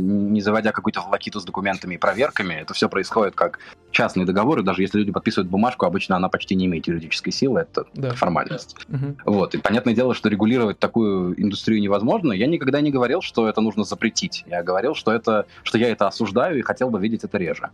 не 0.00 0.40
заводя 0.40 0.72
какую-то 0.72 1.00
волокиту 1.00 1.40
с 1.40 1.44
документами 1.44 1.94
и 1.94 1.98
проверками. 1.98 2.54
Это 2.54 2.74
все 2.74 2.88
происходит 2.88 3.34
как 3.34 3.60
частные 3.92 4.26
договоры, 4.26 4.62
даже 4.62 4.82
если 4.82 4.98
люди 4.98 5.12
подписывают 5.12 5.48
бумажку, 5.48 5.86
обычно 5.86 6.16
она 6.16 6.28
почти 6.28 6.54
не 6.54 6.66
имеет 6.66 6.86
юридической 6.88 7.30
силы, 7.30 7.60
это 7.60 7.86
да. 7.94 8.10
формальность. 8.10 8.76
Угу. 8.88 9.32
Вот, 9.32 9.54
и 9.54 9.58
понятное 9.58 9.94
дело, 9.94 10.14
что 10.14 10.28
регулировать 10.28 10.78
такую 10.78 11.40
индустрию 11.40 11.80
невозможно. 11.80 12.32
Я 12.32 12.46
никогда 12.46 12.80
не 12.80 12.90
говорил, 12.90 13.22
что 13.22 13.48
это 13.48 13.60
нужно 13.60 13.84
запретить. 13.84 14.44
Я 14.46 14.62
говорил, 14.62 14.94
что, 14.94 15.12
это, 15.12 15.46
что 15.62 15.78
я 15.78 15.88
это 15.88 16.08
осуждаю 16.08 16.58
и 16.58 16.62
хотел 16.62 16.90
бы 16.90 17.00
видеть 17.00 17.24
это 17.24 17.38
реже. 17.38 17.70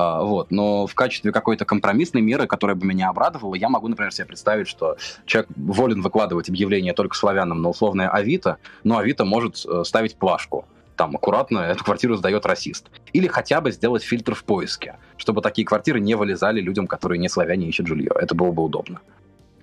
А, 0.00 0.22
вот. 0.22 0.52
Но 0.52 0.86
в 0.86 0.94
качестве 0.94 1.32
какой-то 1.32 1.64
компромиссной 1.64 2.20
меры, 2.20 2.46
которая 2.46 2.76
бы 2.76 2.86
меня 2.86 3.08
обрадовала, 3.08 3.56
я 3.56 3.68
могу, 3.68 3.88
например, 3.88 4.12
себе 4.12 4.26
представить, 4.26 4.68
что 4.68 4.96
человек 5.26 5.50
волен 5.56 6.02
выкладывать 6.02 6.48
объявление 6.48 6.92
только 6.92 7.16
славянам 7.16 7.60
на 7.62 7.68
условное 7.68 8.08
Авито, 8.08 8.58
но 8.84 8.98
Авито 8.98 9.24
может 9.24 9.66
э, 9.66 9.82
ставить 9.84 10.14
плашку 10.14 10.66
там 10.94 11.14
аккуратно 11.16 11.60
эту 11.60 11.84
квартиру 11.84 12.16
сдает 12.16 12.46
расист. 12.46 12.90
Или 13.12 13.26
хотя 13.28 13.60
бы 13.60 13.72
сделать 13.72 14.02
фильтр 14.04 14.34
в 14.34 14.44
поиске, 14.44 14.96
чтобы 15.16 15.42
такие 15.42 15.64
квартиры 15.64 16.00
не 16.00 16.14
вылезали 16.14 16.60
людям, 16.60 16.86
которые 16.86 17.18
не 17.18 17.28
славяне 17.28 17.68
ищут 17.68 17.86
жилье. 17.88 18.12
Это 18.14 18.34
было 18.34 18.50
бы 18.50 18.64
удобно. 18.64 19.00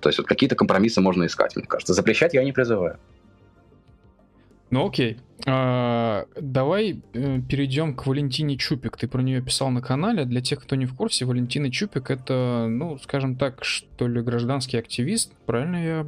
То 0.00 0.08
есть 0.08 0.18
вот 0.18 0.26
какие-то 0.26 0.54
компромиссы 0.54 1.00
можно 1.00 1.26
искать, 1.26 1.56
мне 1.56 1.66
кажется. 1.66 1.92
Запрещать 1.94 2.32
я 2.34 2.42
не 2.42 2.52
призываю. 2.52 2.98
Ну 4.70 4.86
окей. 4.86 5.18
А, 5.48 6.26
давай 6.40 7.00
э, 7.12 7.40
перейдем 7.48 7.94
к 7.94 8.06
Валентине 8.06 8.56
Чупик. 8.56 8.96
Ты 8.96 9.06
про 9.06 9.22
нее 9.22 9.42
писал 9.42 9.70
на 9.70 9.80
канале. 9.80 10.24
Для 10.24 10.40
тех, 10.40 10.60
кто 10.62 10.76
не 10.76 10.86
в 10.86 10.94
курсе, 10.94 11.24
Валентина 11.24 11.70
Чупик 11.70 12.10
это, 12.10 12.66
ну, 12.68 12.98
скажем 12.98 13.36
так, 13.36 13.62
что 13.62 14.08
ли, 14.08 14.22
гражданский 14.22 14.78
активист. 14.78 15.32
Правильно 15.44 15.76
я 15.76 16.06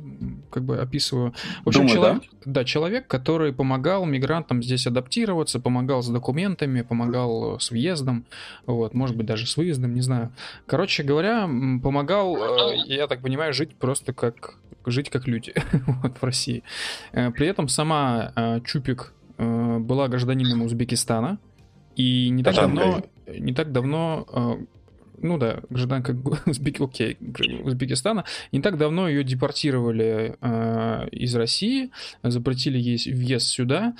как 0.50 0.64
бы 0.64 0.78
описываю? 0.78 1.34
В 1.64 1.68
общем, 1.68 1.82
Думаю, 1.82 1.94
человек, 1.94 2.22
да? 2.44 2.52
да, 2.52 2.64
человек, 2.64 3.06
который 3.06 3.52
помогал 3.52 4.06
мигрантам 4.06 4.62
здесь 4.62 4.86
адаптироваться, 4.86 5.60
помогал 5.60 6.02
с 6.02 6.08
документами, 6.08 6.80
помогал 6.80 7.60
с 7.60 7.70
въездом, 7.70 8.24
вот, 8.66 8.94
может 8.94 9.16
быть, 9.16 9.26
даже 9.26 9.46
с 9.46 9.56
выездом, 9.56 9.94
не 9.94 10.00
знаю. 10.00 10.32
Короче 10.66 11.02
говоря, 11.04 11.42
помогал, 11.82 12.36
э, 12.36 12.76
я 12.86 13.06
так 13.06 13.20
понимаю, 13.20 13.52
жить 13.52 13.76
просто 13.76 14.12
как 14.12 14.56
жить 14.90 15.10
как 15.10 15.26
люди 15.26 15.54
вот, 16.02 16.16
в 16.18 16.24
России. 16.24 16.62
Э, 17.12 17.30
при 17.30 17.46
этом 17.46 17.68
сама 17.68 18.32
Чупик 18.64 19.14
Э, 19.38 19.78
была 19.78 20.08
гражданином 20.08 20.62
Узбекистана, 20.62 21.38
и 21.94 22.28
не 22.28 22.42
так 22.42 22.56
давно, 22.56 23.04
не 23.28 23.54
так 23.54 23.70
давно, 23.70 24.26
э, 24.32 24.64
ну 25.22 25.38
да, 25.38 25.60
гражданка 25.70 26.16
Узбек, 26.46 26.80
окей, 26.80 27.16
Узбекистана, 27.62 28.24
не 28.50 28.60
так 28.60 28.76
давно 28.76 29.08
ее 29.08 29.22
депортировали 29.22 30.36
э, 30.40 31.08
из 31.12 31.36
России, 31.36 31.92
запретили 32.24 32.78
ей 32.78 32.98
въезд 33.14 33.46
сюда, 33.46 33.94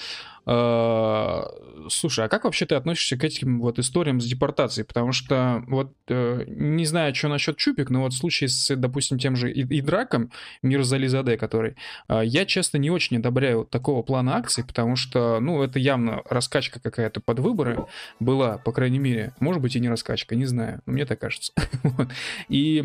слушай, 0.49 2.25
а 2.25 2.29
как 2.29 2.45
вообще 2.45 2.65
ты 2.65 2.75
относишься 2.75 3.19
к 3.19 3.25
этим 3.25 3.61
вот 3.61 3.79
историям 3.79 4.21
с 4.21 4.25
депортацией? 4.25 4.87
Потому 4.87 5.13
что 5.13 5.63
вот 5.67 5.93
э, 6.09 6.45
не 6.47 6.87
знаю, 6.87 7.15
что 7.15 7.29
насчет 7.29 7.59
Чупик, 7.59 7.91
но 7.91 8.03
вот 8.03 8.15
в 8.15 8.17
случае 8.17 8.49
с, 8.49 8.75
допустим, 8.75 9.19
тем 9.19 9.37
же 9.37 9.53
и, 9.53 9.61
и 9.61 9.81
Драком, 9.83 10.31
Мирзализаде, 10.63 11.37
который, 11.37 11.77
э, 12.09 12.23
я, 12.25 12.47
честно, 12.47 12.79
не 12.79 12.91
очень 12.91 13.19
одобряю 13.19 13.65
такого 13.65 14.03
плана 14.03 14.37
акций, 14.37 14.65
потому 14.65 14.97
что, 14.97 15.39
ну, 15.41 15.63
это 15.63 15.79
явно 15.79 16.23
раскачка 16.29 16.81
какая-то 16.81 17.21
под 17.21 17.41
выборы 17.41 17.87
была, 18.19 18.59
по 18.59 18.73
крайней 18.73 18.99
мере. 18.99 19.35
Может 19.41 19.61
быть, 19.61 19.77
и 19.77 19.81
не 19.81 19.89
раскачка, 19.89 20.35
не 20.35 20.47
знаю, 20.47 20.81
но 20.87 20.95
мне 20.95 21.05
так 21.05 21.19
кажется. 21.21 21.53
И 22.49 22.83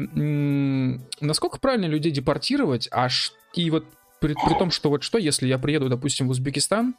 насколько 1.21 1.59
правильно 1.59 1.85
людей 1.85 2.11
депортировать, 2.11 2.89
а 2.91 3.07
и 3.53 3.69
вот 3.69 3.85
при, 4.19 4.33
при 4.33 4.57
том, 4.57 4.71
что 4.71 4.89
вот 4.89 5.03
что, 5.03 5.17
если 5.17 5.47
я 5.47 5.57
приеду, 5.57 5.89
допустим, 5.89 6.27
в 6.27 6.31
Узбекистан, 6.31 6.95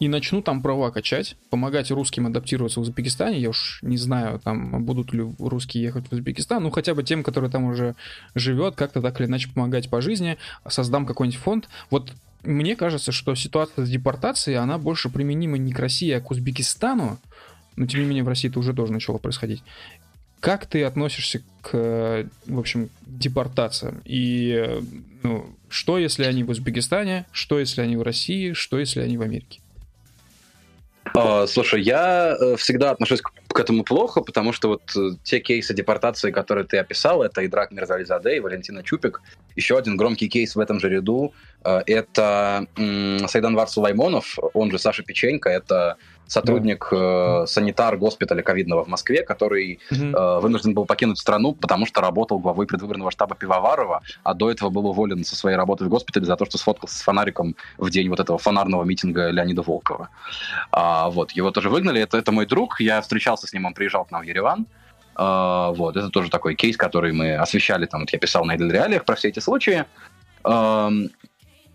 и 0.00 0.08
начну 0.08 0.42
там 0.42 0.62
права 0.62 0.90
качать, 0.90 1.36
помогать 1.50 1.90
русским 1.90 2.26
адаптироваться 2.26 2.78
в 2.78 2.84
Узбекистане. 2.84 3.40
Я 3.40 3.50
уж 3.50 3.80
не 3.82 3.96
знаю, 3.96 4.38
там 4.38 4.84
будут 4.84 5.12
ли 5.12 5.24
русские 5.38 5.82
ехать 5.82 6.06
в 6.08 6.12
Узбекистан, 6.12 6.62
ну 6.62 6.70
хотя 6.70 6.94
бы 6.94 7.02
тем, 7.02 7.22
которые 7.22 7.50
там 7.50 7.64
уже 7.64 7.96
живет, 8.34 8.76
как-то 8.76 9.02
так 9.02 9.20
или 9.20 9.26
иначе 9.26 9.48
помогать 9.48 9.90
по 9.90 10.00
жизни, 10.00 10.38
создам 10.68 11.04
какой-нибудь 11.04 11.40
фонд. 11.40 11.68
Вот 11.90 12.12
мне 12.44 12.76
кажется, 12.76 13.10
что 13.10 13.34
ситуация 13.34 13.84
с 13.84 13.90
депортацией, 13.90 14.58
она 14.58 14.78
больше 14.78 15.08
применима 15.08 15.58
не 15.58 15.72
к 15.72 15.78
России, 15.80 16.10
а 16.12 16.20
к 16.20 16.30
Узбекистану, 16.30 17.18
но 17.74 17.86
тем 17.86 18.00
не 18.00 18.06
менее 18.06 18.24
в 18.24 18.28
России 18.28 18.48
это 18.48 18.60
уже 18.60 18.72
тоже 18.72 18.92
начало 18.92 19.18
происходить. 19.18 19.62
Как 20.38 20.66
ты 20.66 20.84
относишься 20.84 21.42
к, 21.62 22.28
в 22.46 22.58
общем, 22.58 22.90
депортациям? 23.06 24.00
И 24.04 24.80
ну, 25.24 25.46
что, 25.68 25.98
если 25.98 26.22
они 26.24 26.44
в 26.44 26.50
Узбекистане? 26.50 27.26
Что, 27.32 27.58
если 27.58 27.80
они 27.80 27.96
в 27.96 28.02
России? 28.02 28.52
Что, 28.52 28.78
если 28.78 29.00
они 29.00 29.16
в 29.16 29.22
Америке? 29.22 29.60
А, 31.18 31.46
слушай, 31.46 31.82
я 31.82 32.36
э, 32.38 32.56
всегда 32.56 32.90
отношусь 32.90 33.20
к 33.20 33.30
к 33.58 33.60
этому 33.60 33.82
плохо, 33.82 34.20
потому 34.20 34.52
что 34.52 34.68
вот 34.68 34.82
э, 34.96 35.16
те 35.24 35.40
кейсы 35.40 35.74
депортации, 35.74 36.30
которые 36.30 36.64
ты 36.64 36.78
описал, 36.78 37.22
это 37.24 37.40
и 37.40 37.48
Драк 37.48 37.72
Мирзализаде, 37.72 38.36
и 38.36 38.40
Валентина 38.40 38.82
Чупик. 38.84 39.20
Еще 39.56 39.76
один 39.76 39.96
громкий 39.96 40.28
кейс 40.28 40.54
в 40.54 40.60
этом 40.60 40.78
же 40.78 40.88
ряду 40.88 41.32
э,— 41.64 41.80
это 41.86 42.66
Сайдан 42.76 43.56
Вар 43.56 43.68
Сулаймонов, 43.68 44.38
он 44.54 44.70
же 44.70 44.78
Саша 44.78 45.02
Печенька, 45.02 45.48
это 45.48 45.96
сотрудник 46.28 46.86
да. 46.90 47.42
э, 47.42 47.46
санитар 47.46 47.96
госпиталя 47.96 48.42
ковидного 48.42 48.84
в 48.84 48.88
Москве, 48.88 49.22
который 49.22 49.80
угу. 49.90 50.04
э, 50.04 50.40
вынужден 50.40 50.74
был 50.74 50.84
покинуть 50.84 51.18
страну, 51.18 51.54
потому 51.54 51.86
что 51.86 52.00
работал 52.00 52.38
главой 52.38 52.66
предвыборного 52.66 53.10
штаба 53.10 53.34
Пивоварова, 53.34 54.02
а 54.22 54.34
до 54.34 54.50
этого 54.50 54.70
был 54.70 54.86
уволен 54.86 55.24
со 55.24 55.34
своей 55.34 55.56
работы 55.56 55.86
в 55.86 55.88
госпитале 55.88 56.26
за 56.26 56.36
то, 56.36 56.44
что 56.44 56.58
сфоткался 56.58 56.98
с 56.98 57.02
фонариком 57.02 57.56
в 57.78 57.90
день 57.90 58.08
вот 58.08 58.20
этого 58.20 58.38
фонарного 58.38 58.84
митинга 58.84 59.30
Леонида 59.30 59.62
Волкова. 59.62 60.10
А, 60.70 61.08
вот, 61.10 61.32
его 61.32 61.50
тоже 61.50 61.70
выгнали. 61.70 62.00
Это, 62.02 62.18
это 62.18 62.30
мой 62.30 62.46
друг, 62.46 62.80
я 62.80 63.00
встречался 63.00 63.46
с 63.46 63.52
ним, 63.52 63.64
он 63.64 63.74
приезжал 63.74 64.04
к 64.04 64.10
нам 64.10 64.22
в 64.22 64.24
Ереван. 64.24 64.66
Uh, 65.16 65.74
вот, 65.74 65.96
это 65.96 66.10
тоже 66.10 66.30
такой 66.30 66.54
кейс, 66.54 66.76
который 66.76 67.12
мы 67.12 67.34
освещали, 67.34 67.86
там, 67.86 68.02
вот 68.02 68.10
я 68.10 68.20
писал 68.20 68.44
на 68.44 68.54
Идл 68.54 68.68
Реалиях 68.68 69.04
про 69.04 69.16
все 69.16 69.30
эти 69.30 69.40
случаи. 69.40 69.84
Uh, 70.44 71.10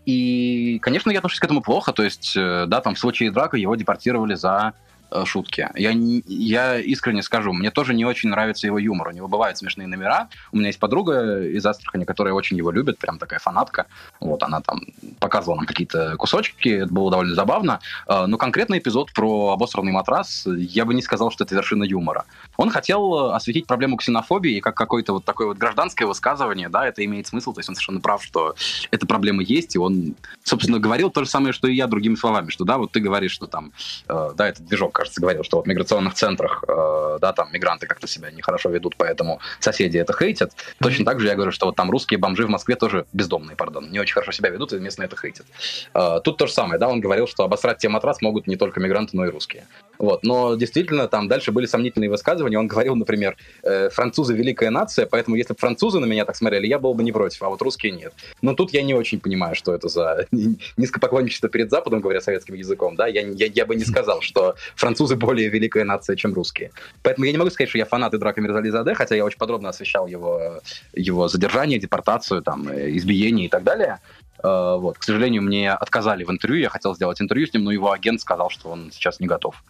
и, 0.06 0.78
конечно, 0.80 1.10
я 1.10 1.18
отношусь 1.18 1.40
к 1.40 1.44
этому 1.44 1.62
плохо. 1.62 1.92
То 1.92 2.02
есть, 2.02 2.34
э, 2.36 2.66
да, 2.66 2.80
там 2.80 2.94
в 2.94 2.98
случае 2.98 3.30
драка 3.30 3.56
его 3.56 3.74
депортировали 3.74 4.34
за 4.34 4.74
шутки. 5.24 5.68
Я, 5.74 5.92
я 6.26 6.78
искренне 6.78 7.22
скажу, 7.22 7.52
мне 7.52 7.70
тоже 7.70 7.94
не 7.94 8.04
очень 8.04 8.28
нравится 8.30 8.66
его 8.66 8.78
юмор. 8.78 9.08
У 9.08 9.12
него 9.12 9.28
бывают 9.28 9.58
смешные 9.58 9.86
номера. 9.86 10.28
У 10.52 10.56
меня 10.56 10.68
есть 10.68 10.78
подруга 10.78 11.42
из 11.42 11.64
Астрахани, 11.64 12.04
которая 12.04 12.34
очень 12.34 12.56
его 12.56 12.70
любит, 12.70 12.98
прям 12.98 13.18
такая 13.18 13.38
фанатка. 13.38 13.86
Вот 14.20 14.42
она 14.42 14.60
там 14.60 14.80
показывала 15.20 15.58
нам 15.58 15.66
какие-то 15.66 16.16
кусочки, 16.16 16.68
это 16.68 16.92
было 16.92 17.10
довольно 17.10 17.34
забавно. 17.34 17.80
Э, 18.08 18.26
но 18.26 18.38
конкретный 18.38 18.78
эпизод 18.78 19.12
про 19.12 19.52
обосранный 19.52 19.92
матрас, 19.92 20.46
я 20.46 20.84
бы 20.84 20.94
не 20.94 21.02
сказал, 21.02 21.30
что 21.30 21.44
это 21.44 21.54
вершина 21.54 21.84
юмора. 21.84 22.24
Он 22.56 22.70
хотел 22.70 23.32
осветить 23.32 23.66
проблему 23.66 23.96
ксенофобии 23.96 24.60
как 24.60 24.76
какое-то 24.76 25.12
вот 25.12 25.24
такое 25.24 25.48
вот 25.48 25.58
гражданское 25.58 26.06
высказывание, 26.06 26.68
да, 26.68 26.86
это 26.86 27.04
имеет 27.04 27.26
смысл, 27.26 27.52
то 27.52 27.60
есть 27.60 27.68
он 27.68 27.74
совершенно 27.74 28.00
прав, 28.00 28.22
что 28.22 28.54
эта 28.90 29.06
проблема 29.06 29.42
есть, 29.42 29.74
и 29.74 29.78
он, 29.78 30.14
собственно, 30.42 30.78
говорил 30.78 31.10
то 31.10 31.24
же 31.24 31.30
самое, 31.30 31.52
что 31.52 31.68
и 31.68 31.74
я 31.74 31.86
другими 31.86 32.14
словами, 32.14 32.50
что, 32.50 32.64
да, 32.64 32.78
вот 32.78 32.92
ты 32.92 33.00
говоришь, 33.00 33.32
что 33.32 33.46
там, 33.46 33.72
э, 34.08 34.30
да, 34.36 34.48
этот 34.48 34.66
движок, 34.66 35.03
кажется, 35.04 35.20
говорил, 35.20 35.44
что 35.44 35.58
вот 35.58 35.66
в 35.66 35.68
миграционных 35.68 36.14
центрах, 36.14 36.64
э, 36.66 37.18
да, 37.20 37.32
там 37.34 37.52
мигранты 37.52 37.86
как-то 37.86 38.06
себя 38.06 38.30
нехорошо 38.30 38.70
ведут, 38.70 38.96
поэтому 38.96 39.38
соседи 39.60 39.98
это 39.98 40.14
хейтят. 40.14 40.52
Точно 40.80 41.04
так 41.04 41.20
же 41.20 41.26
я 41.26 41.34
говорю, 41.34 41.52
что 41.52 41.66
вот 41.66 41.76
там 41.76 41.90
русские 41.90 42.18
бомжи 42.18 42.46
в 42.46 42.48
Москве 42.48 42.74
тоже 42.74 43.04
бездомные, 43.12 43.54
пардон, 43.54 43.90
не 43.90 44.00
очень 44.00 44.14
хорошо 44.14 44.32
себя 44.32 44.48
ведут, 44.48 44.72
и 44.72 44.78
местные 44.78 45.06
это 45.06 45.16
хейтят. 45.16 45.44
Э, 45.92 46.20
тут 46.24 46.38
то 46.38 46.46
же 46.46 46.52
самое, 46.52 46.78
да, 46.78 46.88
он 46.88 47.00
говорил, 47.00 47.26
что 47.26 47.44
обосрать 47.44 47.78
те 47.78 47.90
матрас 47.90 48.22
могут 48.22 48.46
не 48.46 48.56
только 48.56 48.80
мигранты, 48.80 49.14
но 49.16 49.26
и 49.26 49.30
русские. 49.30 49.66
Вот, 49.98 50.24
но 50.24 50.54
действительно 50.54 51.06
там 51.06 51.28
дальше 51.28 51.52
были 51.52 51.66
сомнительные 51.66 52.08
высказывания. 52.08 52.58
Он 52.58 52.66
говорил, 52.66 52.96
например, 52.96 53.36
э, 53.62 53.90
французы 53.90 54.34
великая 54.34 54.70
нация, 54.70 55.06
поэтому 55.06 55.36
если 55.36 55.52
бы 55.52 55.58
французы 55.58 56.00
на 56.00 56.06
меня 56.06 56.24
так 56.24 56.36
смотрели, 56.36 56.66
я 56.66 56.78
был 56.78 56.94
бы 56.94 57.02
не 57.02 57.12
против, 57.12 57.42
а 57.42 57.50
вот 57.50 57.60
русские 57.60 57.92
нет. 57.92 58.14
Но 58.40 58.54
тут 58.54 58.72
я 58.72 58.82
не 58.82 58.94
очень 58.94 59.20
понимаю, 59.20 59.54
что 59.54 59.74
это 59.74 59.88
за 59.88 60.26
низкопоклонничество 60.76 61.50
перед 61.50 61.70
Западом, 61.70 62.00
говоря 62.00 62.22
советским 62.22 62.54
языком, 62.54 62.96
да, 62.96 63.06
я, 63.06 63.20
я, 63.20 63.46
я 63.46 63.66
бы 63.66 63.76
не 63.76 63.84
сказал, 63.84 64.22
что 64.22 64.54
французы 64.84 65.16
более 65.26 65.48
великая 65.48 65.84
нация, 65.84 66.16
чем 66.16 66.34
русские. 66.34 66.70
Поэтому 67.02 67.24
я 67.24 67.32
не 67.32 67.38
могу 67.38 67.50
сказать, 67.50 67.70
что 67.70 67.78
я 67.78 67.86
фанат 67.86 68.14
Идрака 68.14 68.40
Мирзализаде, 68.40 68.94
хотя 68.94 69.14
я 69.16 69.24
очень 69.24 69.38
подробно 69.38 69.70
освещал 69.70 70.06
его, 70.06 70.60
его 70.92 71.28
задержание, 71.28 71.78
депортацию, 71.78 72.42
там, 72.42 72.68
избиение 72.68 73.46
и 73.46 73.48
так 73.48 73.62
далее. 73.62 73.98
Э, 74.42 74.76
вот. 74.78 74.98
К 74.98 75.02
сожалению, 75.02 75.42
мне 75.42 75.72
отказали 75.72 76.24
в 76.24 76.30
интервью, 76.30 76.60
я 76.60 76.68
хотел 76.68 76.94
сделать 76.94 77.20
интервью 77.20 77.46
с 77.46 77.54
ним, 77.54 77.64
но 77.64 77.72
его 77.72 77.92
агент 77.92 78.20
сказал, 78.20 78.50
что 78.50 78.68
он 78.68 78.90
сейчас 78.92 79.20
не 79.20 79.26
готов. 79.26 79.64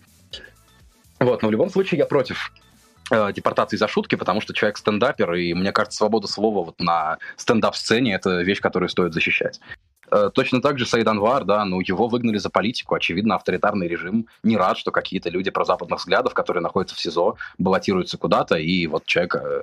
Вот, 1.21 1.43
но 1.43 1.49
в 1.49 1.53
любом 1.53 1.71
случае 1.71 1.99
я 1.99 2.07
против 2.07 2.53
э, 3.13 3.33
депортации 3.33 3.77
за 3.77 3.87
шутки, 3.87 4.17
потому 4.17 4.41
что 4.41 4.53
человек 4.53 4.79
стендапер, 4.79 5.33
и 5.35 5.55
мне 5.55 5.71
кажется, 5.73 5.99
свобода 5.99 6.27
слова 6.27 6.65
вот 6.65 6.81
на 6.81 7.19
стендап-сцене— 7.37 8.15
это 8.17 8.43
вещь, 8.43 8.61
которую 8.61 8.89
стоит 8.89 9.15
защищать. 9.15 9.61
Э, 10.15 10.31
точно 10.33 10.63
так 10.63 10.79
же 10.79 10.87
Саид 10.87 11.09
Анвар, 11.09 11.45
да, 11.45 11.65
ну 11.65 11.81
его 11.81 12.07
выгнали 12.07 12.39
за 12.39 12.49
политику. 12.49 12.95
Очевидно, 12.95 13.35
авторитарный 13.35 13.89
режим 13.89 14.29
не 14.45 14.57
рад, 14.57 14.79
что 14.79 14.93
какие-то 14.93 15.29
люди 15.29 15.51
прозападных 15.51 15.99
взглядов, 15.99 16.35
которые 16.35 16.63
находятся 16.63 16.95
в 16.95 17.01
СИЗО, 17.01 17.35
баллотируются 17.59 18.17
куда-то, 18.17 18.55
и 18.55 18.87
вот 18.87 19.07
человек 19.07 19.35
э, 19.35 19.63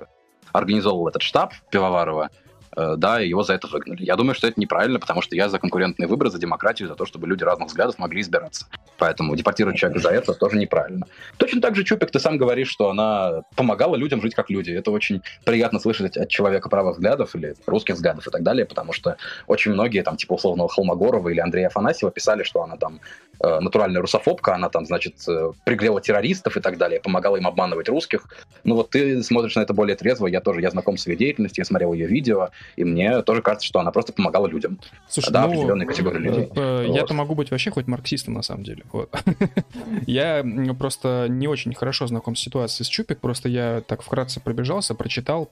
организовал 0.52 1.08
этот 1.08 1.22
штаб 1.22 1.54
Пивоварова, 1.72 2.32
да, 2.76 3.20
его 3.20 3.44
за 3.44 3.54
это 3.54 3.68
выгнали. 3.68 4.04
Я 4.04 4.16
думаю, 4.16 4.36
что 4.36 4.48
это 4.48 4.60
неправильно, 4.60 5.00
потому 5.00 5.22
что 5.22 5.36
я 5.36 5.50
за 5.50 5.60
конкурентные 5.60 6.08
выборы, 6.08 6.30
за 6.30 6.40
демократию, 6.40 6.88
за 6.88 6.96
то, 6.96 7.06
чтобы 7.06 7.28
люди 7.28 7.44
разных 7.44 7.70
взглядов 7.70 7.98
могли 8.00 8.22
избираться. 8.22 8.68
Поэтому 8.98 9.36
депортировать 9.36 9.78
человека 9.78 10.02
за 10.02 10.10
это 10.10 10.34
тоже 10.34 10.58
неправильно. 10.58 11.06
Точно 11.38 11.62
так 11.62 11.76
же, 11.76 11.84
Чупик, 11.84 12.12
ты 12.12 12.20
сам 12.20 12.38
говоришь, 12.38 12.70
что 12.70 12.90
она 12.90 13.44
помогала 13.56 13.96
людям 13.96 14.22
жить 14.22 14.36
как 14.36 14.50
люди. 14.50 14.72
Это 14.72 14.92
очень 14.92 15.22
приятно 15.44 15.80
слышать 15.80 16.18
от 16.18 16.30
человека 16.30 16.70
правых 16.70 16.96
взглядов 16.96 17.36
или 17.36 17.56
русских 17.66 17.96
взглядов 17.96 18.28
и 18.28 18.32
так 18.32 18.44
далее, 18.44 18.66
потому 18.66 18.94
что 18.94 19.18
очень 19.48 19.72
многие, 19.72 20.04
там, 20.04 20.18
типа 20.18 20.34
условного 20.34 20.70
Холмогорова 20.70 21.30
или 21.30 21.40
Андрея 21.40 21.68
Афанасьева 21.68 22.12
писали, 22.12 22.44
что 22.44 22.64
она 22.64 22.78
там 22.78 23.00
э, 23.44 23.60
натуральная 23.60 24.02
русофобка, 24.02 24.56
она 24.56 24.70
там, 24.70 24.86
значит, 24.86 25.16
э, 25.28 25.52
приглела 25.66 26.02
террористов 26.02 26.58
и 26.58 26.62
так 26.62 26.78
далее, 26.78 27.00
помогала 27.02 27.38
им 27.38 27.48
обманывать 27.48 27.90
русских. 27.90 28.28
Ну 28.64 28.76
вот 28.76 28.92
ты 28.92 29.24
смотришь 29.24 29.56
на 29.56 29.62
это 29.62 29.74
более 29.74 29.96
трезво, 29.96 30.28
я 30.28 30.42
тоже, 30.42 30.62
я 30.62 30.70
знаком 30.70 30.98
с 30.98 31.08
ее 31.08 31.16
деятельностью, 31.16 31.62
я 31.62 31.66
смотрел 31.66 31.94
ее 31.94 32.08
видео, 32.08 32.50
и 32.76 32.84
мне 32.84 33.22
тоже 33.22 33.42
кажется, 33.42 33.68
что 33.68 33.80
она 33.80 33.92
просто 33.92 34.14
помогала 34.14 34.48
людям. 34.48 34.80
Слушай, 35.08 35.32
да, 35.32 35.42
ну, 35.42 35.54
определенной 35.54 35.86
категории 35.86 36.20
людей. 36.20 36.50
Э, 36.56 36.86
вот. 36.88 36.96
Я-то 36.96 37.14
могу 37.14 37.36
быть 37.36 37.52
вообще 37.52 37.72
хоть 37.72 37.88
марксистом, 37.88 38.34
на 38.34 38.42
самом 38.42 38.64
деле. 38.64 38.84
Вот. 38.92 39.14
я 40.08 40.46
просто 40.78 41.28
не 41.30 41.48
очень 41.48 41.74
хорошо 41.74 42.08
знаком 42.08 42.36
с 42.36 42.40
ситуацией 42.40 42.86
с 42.86 42.90
Чупик, 42.90 43.20
просто 43.20 43.50
я 43.50 43.82
так 43.86 44.02
вкратце 44.02 44.40
пробежался, 44.40 44.96
прочитал, 44.96 45.50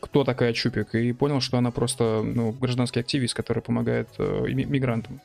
кто 0.00 0.24
такая 0.24 0.52
Чупик, 0.52 0.94
и 0.94 1.12
понял, 1.12 1.40
что 1.40 1.58
она 1.58 1.70
просто 1.70 2.22
ну, 2.22 2.52
гражданский 2.52 3.00
активист, 3.00 3.34
который 3.34 3.62
помогает 3.62 4.08
э, 4.18 4.46
мигрантам. 4.48 5.20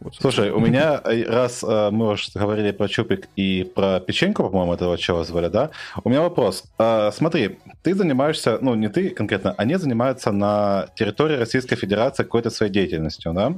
Вот, 0.00 0.14
Слушай, 0.20 0.50
у 0.50 0.60
меня, 0.60 1.00
э, 1.04 1.24
раз 1.24 1.64
э, 1.64 1.90
мы 1.90 2.10
уже 2.12 2.30
говорили 2.34 2.70
про 2.72 2.88
Чупик 2.88 3.28
и 3.34 3.64
про 3.74 4.00
печеньку, 4.00 4.42
по-моему, 4.44 4.74
этого 4.74 4.98
чего 4.98 5.24
звали, 5.24 5.48
да? 5.48 5.70
У 6.04 6.10
меня 6.10 6.20
вопрос. 6.20 6.64
Э, 6.78 7.10
смотри, 7.12 7.58
ты 7.82 7.94
занимаешься, 7.94 8.58
ну, 8.60 8.74
не 8.74 8.88
ты 8.88 9.10
конкретно, 9.10 9.54
они 9.56 9.76
занимаются 9.76 10.32
на 10.32 10.88
территории 10.96 11.36
Российской 11.36 11.76
Федерации 11.76 12.24
какой-то 12.24 12.50
своей 12.50 12.72
деятельностью, 12.72 13.32
да? 13.32 13.54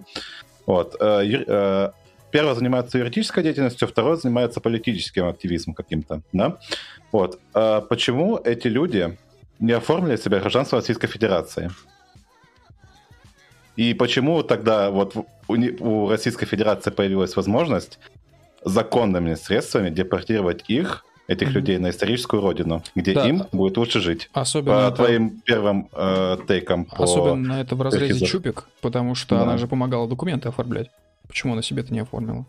Вот. 0.66 0.97
Первый 2.31 2.55
занимается 2.55 2.98
юридической 2.98 3.43
деятельностью, 3.43 3.89
второй 3.89 4.19
занимается 4.19 4.60
политическим 4.60 5.28
активизмом 5.28 5.74
каким-то, 5.74 6.20
да? 6.32 6.59
Вот. 7.10 7.40
Почему 7.89 8.36
эти 8.36 8.69
люди 8.69 9.16
не 9.60 9.73
оформили 9.73 10.16
себе 10.16 10.39
гражданство 10.39 10.78
Российской 10.78 11.06
Федерации? 11.06 11.70
И 13.79 13.95
почему 13.95 14.43
тогда 14.43 14.91
вот 14.91 15.15
у, 15.15 15.25
у 15.55 16.09
Российской 16.09 16.47
Федерации 16.47 16.91
появилась 16.91 17.37
возможность 17.37 18.01
законными 18.65 19.35
средствами 19.35 19.89
депортировать 19.89 20.65
их, 20.67 21.05
этих 21.29 21.51
mm-hmm. 21.51 21.53
людей, 21.53 21.79
на 21.79 21.91
историческую 21.91 22.43
родину, 22.43 22.83
где 22.97 23.15
да. 23.15 23.29
им 23.29 23.45
будет 23.53 23.77
лучше 23.77 24.01
жить. 24.01 24.31
Особенно 24.33 24.75
по 24.75 24.87
это... 24.89 24.97
твоим 24.97 25.41
первым 25.43 25.89
э, 25.93 26.39
тейкам. 26.49 26.87
По 26.87 27.05
Особенно 27.05 27.53
это 27.53 27.77
в 27.77 27.83
разрезе 27.83 28.07
Перхизов. 28.07 28.29
Чупик, 28.29 28.69
потому 28.81 29.15
что 29.15 29.37
да. 29.37 29.43
она 29.43 29.59
же 29.59 29.69
помогала 29.69 30.09
документы 30.09 30.49
оформлять. 30.49 30.91
Почему 31.29 31.53
она 31.53 31.63
себе 31.63 31.83
это 31.83 31.93
не 31.93 32.01
оформила? 32.01 32.47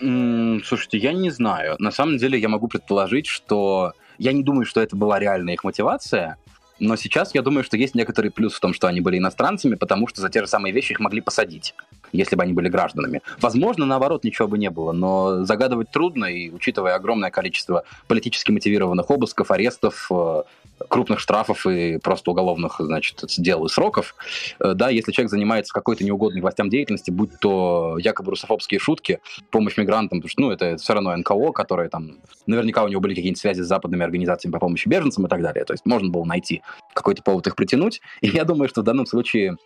Mm, 0.00 0.64
слушайте, 0.64 0.98
я 0.98 1.12
не 1.12 1.30
знаю. 1.30 1.76
На 1.78 1.92
самом 1.92 2.16
деле 2.16 2.40
я 2.40 2.48
могу 2.48 2.66
предположить, 2.66 3.26
что 3.26 3.92
я 4.18 4.32
не 4.32 4.42
думаю, 4.42 4.66
что 4.66 4.80
это 4.80 4.96
была 4.96 5.20
реальная 5.20 5.54
их 5.54 5.62
мотивация, 5.62 6.38
но 6.82 6.96
сейчас 6.96 7.32
я 7.32 7.42
думаю, 7.42 7.62
что 7.62 7.76
есть 7.76 7.94
некоторый 7.94 8.30
плюс 8.30 8.54
в 8.54 8.60
том, 8.60 8.74
что 8.74 8.88
они 8.88 9.00
были 9.00 9.18
иностранцами, 9.18 9.76
потому 9.76 10.08
что 10.08 10.20
за 10.20 10.28
те 10.28 10.40
же 10.40 10.48
самые 10.48 10.72
вещи 10.72 10.92
их 10.92 11.00
могли 11.00 11.20
посадить, 11.20 11.74
если 12.12 12.36
бы 12.36 12.42
они 12.42 12.52
были 12.52 12.68
гражданами. 12.68 13.22
Возможно, 13.40 13.86
наоборот, 13.86 14.24
ничего 14.24 14.48
бы 14.48 14.58
не 14.58 14.70
было, 14.70 14.92
но 14.92 15.44
загадывать 15.44 15.90
трудно, 15.90 16.26
и 16.26 16.50
учитывая 16.50 16.94
огромное 16.94 17.30
количество 17.30 17.84
политически 18.06 18.50
мотивированных 18.50 19.10
обысков, 19.10 19.50
арестов, 19.50 20.08
э, 20.10 20.42
крупных 20.88 21.20
штрафов 21.20 21.66
и 21.66 21.98
просто 21.98 22.30
уголовных, 22.30 22.76
значит, 22.78 23.22
дел 23.38 23.64
и 23.64 23.68
сроков, 23.68 24.14
э, 24.60 24.74
да, 24.74 24.90
если 24.90 25.12
человек 25.12 25.30
занимается 25.30 25.72
какой-то 25.72 26.04
неугодной 26.04 26.40
властям 26.40 26.70
деятельности, 26.70 27.10
будь 27.10 27.38
то 27.40 27.96
якобы 27.98 28.30
русофобские 28.30 28.80
шутки, 28.80 29.20
помощь 29.50 29.76
мигрантам, 29.76 30.20
потому 30.20 30.30
что, 30.30 30.42
ну, 30.42 30.50
это 30.50 30.76
все 30.76 30.94
равно 30.94 31.16
НКО, 31.16 31.52
которые 31.52 31.88
там, 31.88 32.18
наверняка 32.46 32.84
у 32.84 32.88
него 32.88 33.00
были 33.00 33.14
какие-нибудь 33.14 33.40
связи 33.40 33.62
с 33.62 33.66
западными 33.66 34.04
организациями 34.04 34.52
по 34.52 34.58
помощи 34.58 34.88
беженцам 34.88 35.26
и 35.26 35.28
так 35.28 35.42
далее, 35.42 35.64
то 35.64 35.72
есть 35.72 35.86
можно 35.86 36.10
было 36.10 36.24
найти 36.24 36.62
какой-то 36.94 37.22
повод 37.22 37.46
их 37.46 37.56
притянуть. 37.56 38.00
И 38.20 38.28
я 38.28 38.44
думаю, 38.44 38.68
что 38.68 38.82
в 38.82 38.84
данном 38.84 39.06
случае 39.06 39.56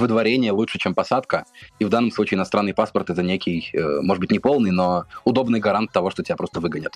выдворение 0.00 0.52
лучше, 0.52 0.78
чем 0.78 0.94
посадка. 0.94 1.44
И 1.78 1.84
в 1.84 1.88
данном 1.88 2.10
случае 2.10 2.36
иностранный 2.36 2.74
паспорт 2.74 3.10
это 3.10 3.22
некий, 3.22 3.70
э, 3.72 4.00
может 4.00 4.20
быть, 4.20 4.30
не 4.30 4.38
полный, 4.38 4.70
но 4.70 5.04
удобный 5.24 5.60
гарант 5.60 5.92
того, 5.92 6.10
что 6.10 6.22
тебя 6.22 6.36
просто 6.36 6.60
выгонят. 6.60 6.94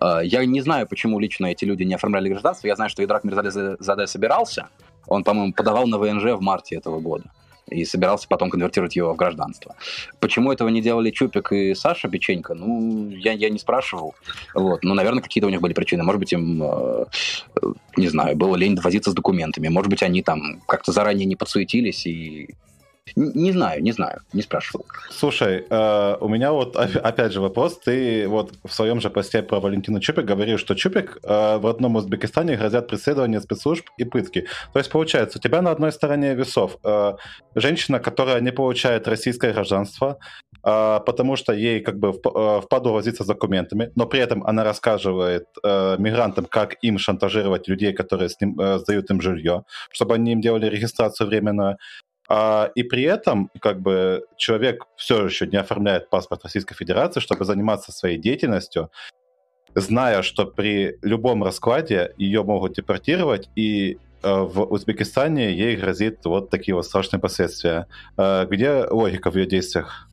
Э, 0.00 0.20
я 0.22 0.44
не 0.44 0.60
знаю, 0.60 0.86
почему 0.86 1.18
лично 1.18 1.46
эти 1.46 1.64
люди 1.64 1.82
не 1.82 1.94
оформляли 1.94 2.28
гражданство. 2.28 2.66
Я 2.66 2.76
знаю, 2.76 2.90
что 2.90 3.04
Идрак 3.04 3.24
Мирзализаде 3.24 4.06
собирался. 4.06 4.68
Он, 5.06 5.24
по-моему, 5.24 5.52
подавал 5.52 5.86
на 5.86 5.98
ВНЖ 5.98 6.36
в 6.36 6.40
марте 6.40 6.76
этого 6.76 7.00
года. 7.00 7.30
И 7.68 7.84
собирался 7.84 8.28
потом 8.28 8.50
конвертировать 8.50 8.96
его 8.96 9.12
в 9.12 9.16
гражданство. 9.16 9.74
Почему 10.20 10.52
этого 10.52 10.68
не 10.68 10.80
делали 10.80 11.10
Чупик 11.10 11.52
и 11.52 11.74
Саша 11.74 12.08
Печенька, 12.08 12.54
ну, 12.54 13.10
я, 13.10 13.32
я 13.32 13.50
не 13.50 13.58
спрашивал. 13.58 14.14
Вот. 14.54 14.84
Но, 14.84 14.94
наверное, 14.94 15.22
какие-то 15.22 15.48
у 15.48 15.50
них 15.50 15.60
были 15.60 15.72
причины. 15.72 16.04
Может 16.04 16.20
быть, 16.20 16.32
им, 16.32 16.62
э, 16.62 17.04
не 17.96 18.08
знаю, 18.08 18.36
было 18.36 18.56
лень 18.56 18.78
возиться 18.80 19.10
с 19.10 19.14
документами. 19.14 19.68
Может 19.68 19.90
быть, 19.90 20.02
они 20.02 20.22
там 20.22 20.60
как-то 20.66 20.92
заранее 20.92 21.26
не 21.26 21.36
подсуетились 21.36 22.06
и 22.06 22.54
не 23.14 23.52
знаю, 23.52 23.82
не 23.82 23.92
знаю, 23.92 24.20
не 24.32 24.42
спрашивал. 24.42 24.84
Слушай, 25.10 25.64
э, 25.68 26.16
у 26.20 26.28
меня 26.28 26.52
вот 26.52 26.76
опять 26.76 27.32
же 27.32 27.40
вопрос. 27.40 27.78
Ты 27.78 28.26
вот 28.28 28.52
в 28.64 28.72
своем 28.72 29.00
же 29.00 29.10
посте 29.10 29.42
про 29.42 29.60
Валентину 29.60 30.00
Чупик 30.00 30.24
говорил, 30.24 30.58
что 30.58 30.74
Чупик 30.74 31.18
э, 31.22 31.58
в 31.58 31.66
одном 31.66 31.96
Узбекистане 31.96 32.56
грозят 32.56 32.88
преследование 32.88 33.40
спецслужб 33.40 33.86
и 33.96 34.04
пытки. 34.04 34.46
То 34.72 34.78
есть, 34.78 34.90
получается, 34.90 35.38
у 35.38 35.40
тебя 35.40 35.62
на 35.62 35.70
одной 35.70 35.92
стороне 35.92 36.34
весов 36.34 36.78
э, 36.84 37.12
женщина, 37.54 38.00
которая 38.00 38.40
не 38.40 38.52
получает 38.52 39.06
российское 39.08 39.52
гражданство, 39.52 40.18
э, 40.64 41.00
потому 41.06 41.36
что 41.36 41.52
ей 41.52 41.80
как 41.80 41.98
бы 41.98 42.08
э, 42.08 42.60
впаду 42.60 42.92
возиться 42.92 43.22
с 43.22 43.26
документами, 43.26 43.92
но 43.94 44.06
при 44.06 44.20
этом 44.20 44.44
она 44.44 44.64
рассказывает 44.64 45.46
э, 45.62 45.96
мигрантам, 45.98 46.46
как 46.46 46.74
им 46.82 46.98
шантажировать 46.98 47.68
людей, 47.68 47.92
которые 47.92 48.28
с 48.28 48.40
ним, 48.40 48.58
э, 48.60 48.78
сдают 48.78 49.10
им 49.10 49.20
жилье, 49.20 49.64
чтобы 49.92 50.14
они 50.14 50.32
им 50.32 50.40
делали 50.40 50.66
регистрацию 50.66 51.28
временную. 51.28 51.76
А, 52.28 52.70
и 52.74 52.82
при 52.82 53.02
этом 53.02 53.50
как 53.60 53.80
бы 53.80 54.24
человек 54.36 54.86
все 54.96 55.24
еще 55.24 55.46
не 55.46 55.56
оформляет 55.56 56.10
паспорт 56.10 56.44
Российской 56.44 56.74
Федерации, 56.74 57.20
чтобы 57.20 57.44
заниматься 57.44 57.92
своей 57.92 58.18
деятельностью, 58.18 58.90
зная, 59.74 60.22
что 60.22 60.46
при 60.46 60.98
любом 61.02 61.44
раскладе 61.44 62.12
ее 62.16 62.42
могут 62.42 62.74
депортировать, 62.74 63.48
и 63.54 63.98
э, 64.22 64.40
в 64.40 64.62
Узбекистане 64.62 65.52
ей 65.52 65.76
грозит 65.76 66.24
вот 66.24 66.50
такие 66.50 66.74
вот 66.74 66.86
страшные 66.86 67.20
последствия. 67.20 67.86
Э, 68.16 68.46
где 68.50 68.86
логика 68.90 69.30
в 69.30 69.36
ее 69.36 69.46
действиях? 69.46 70.08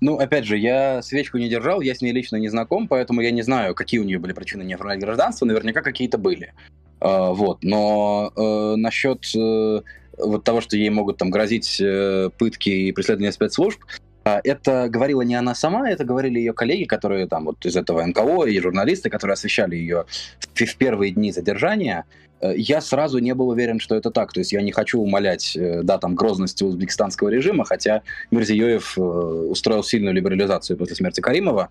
Ну, 0.00 0.18
опять 0.18 0.46
же, 0.46 0.56
я 0.56 1.02
свечку 1.02 1.38
не 1.38 1.48
держал, 1.48 1.80
я 1.80 1.94
с 1.94 2.00
ней 2.00 2.12
лично 2.12 2.36
не 2.36 2.48
знаком, 2.48 2.88
поэтому 2.88 3.20
я 3.20 3.30
не 3.30 3.42
знаю, 3.42 3.74
какие 3.74 4.00
у 4.00 4.04
нее 4.04 4.18
были 4.18 4.32
причины 4.32 4.62
не 4.62 4.74
оформлять 4.74 5.00
гражданство, 5.00 5.44
наверняка 5.44 5.82
какие-то 5.82 6.18
были. 6.18 6.54
Uh, 7.00 7.32
вот, 7.32 7.64
но 7.64 8.30
uh, 8.36 8.76
насчет 8.76 9.24
uh, 9.34 9.82
вот 10.24 10.44
того, 10.44 10.60
что 10.60 10.76
ей 10.76 10.90
могут 10.90 11.18
там 11.18 11.30
грозить 11.30 11.80
э, 11.80 12.30
пытки 12.38 12.68
и 12.68 12.92
преследование 12.92 13.32
спецслужб, 13.32 13.80
а, 14.24 14.40
это 14.44 14.88
говорила 14.88 15.22
не 15.22 15.34
она 15.34 15.54
сама, 15.54 15.88
это 15.90 16.04
говорили 16.04 16.38
ее 16.38 16.52
коллеги, 16.52 16.84
которые 16.84 17.26
там 17.26 17.46
вот 17.46 17.64
из 17.64 17.76
этого 17.76 18.04
НКО 18.04 18.44
и 18.44 18.60
журналисты, 18.60 19.08
которые 19.08 19.34
освещали 19.34 19.76
ее 19.76 20.04
в, 20.38 20.46
в 20.46 20.76
первые 20.76 21.12
дни 21.12 21.32
задержания. 21.32 22.04
Э, 22.40 22.52
я 22.56 22.80
сразу 22.80 23.18
не 23.18 23.34
был 23.34 23.48
уверен, 23.48 23.80
что 23.80 23.94
это 23.94 24.10
так. 24.10 24.32
То 24.32 24.40
есть 24.40 24.52
я 24.52 24.60
не 24.60 24.72
хочу 24.72 25.00
умолять, 25.00 25.56
э, 25.56 25.82
да, 25.82 25.98
там, 25.98 26.14
грозности 26.14 26.64
узбекистанского 26.64 27.28
режима, 27.28 27.64
хотя 27.64 28.02
Мирзиёев 28.30 28.98
устроил 28.98 29.82
сильную 29.82 30.14
либерализацию 30.14 30.76
после 30.76 30.96
смерти 30.96 31.20
Каримова. 31.20 31.70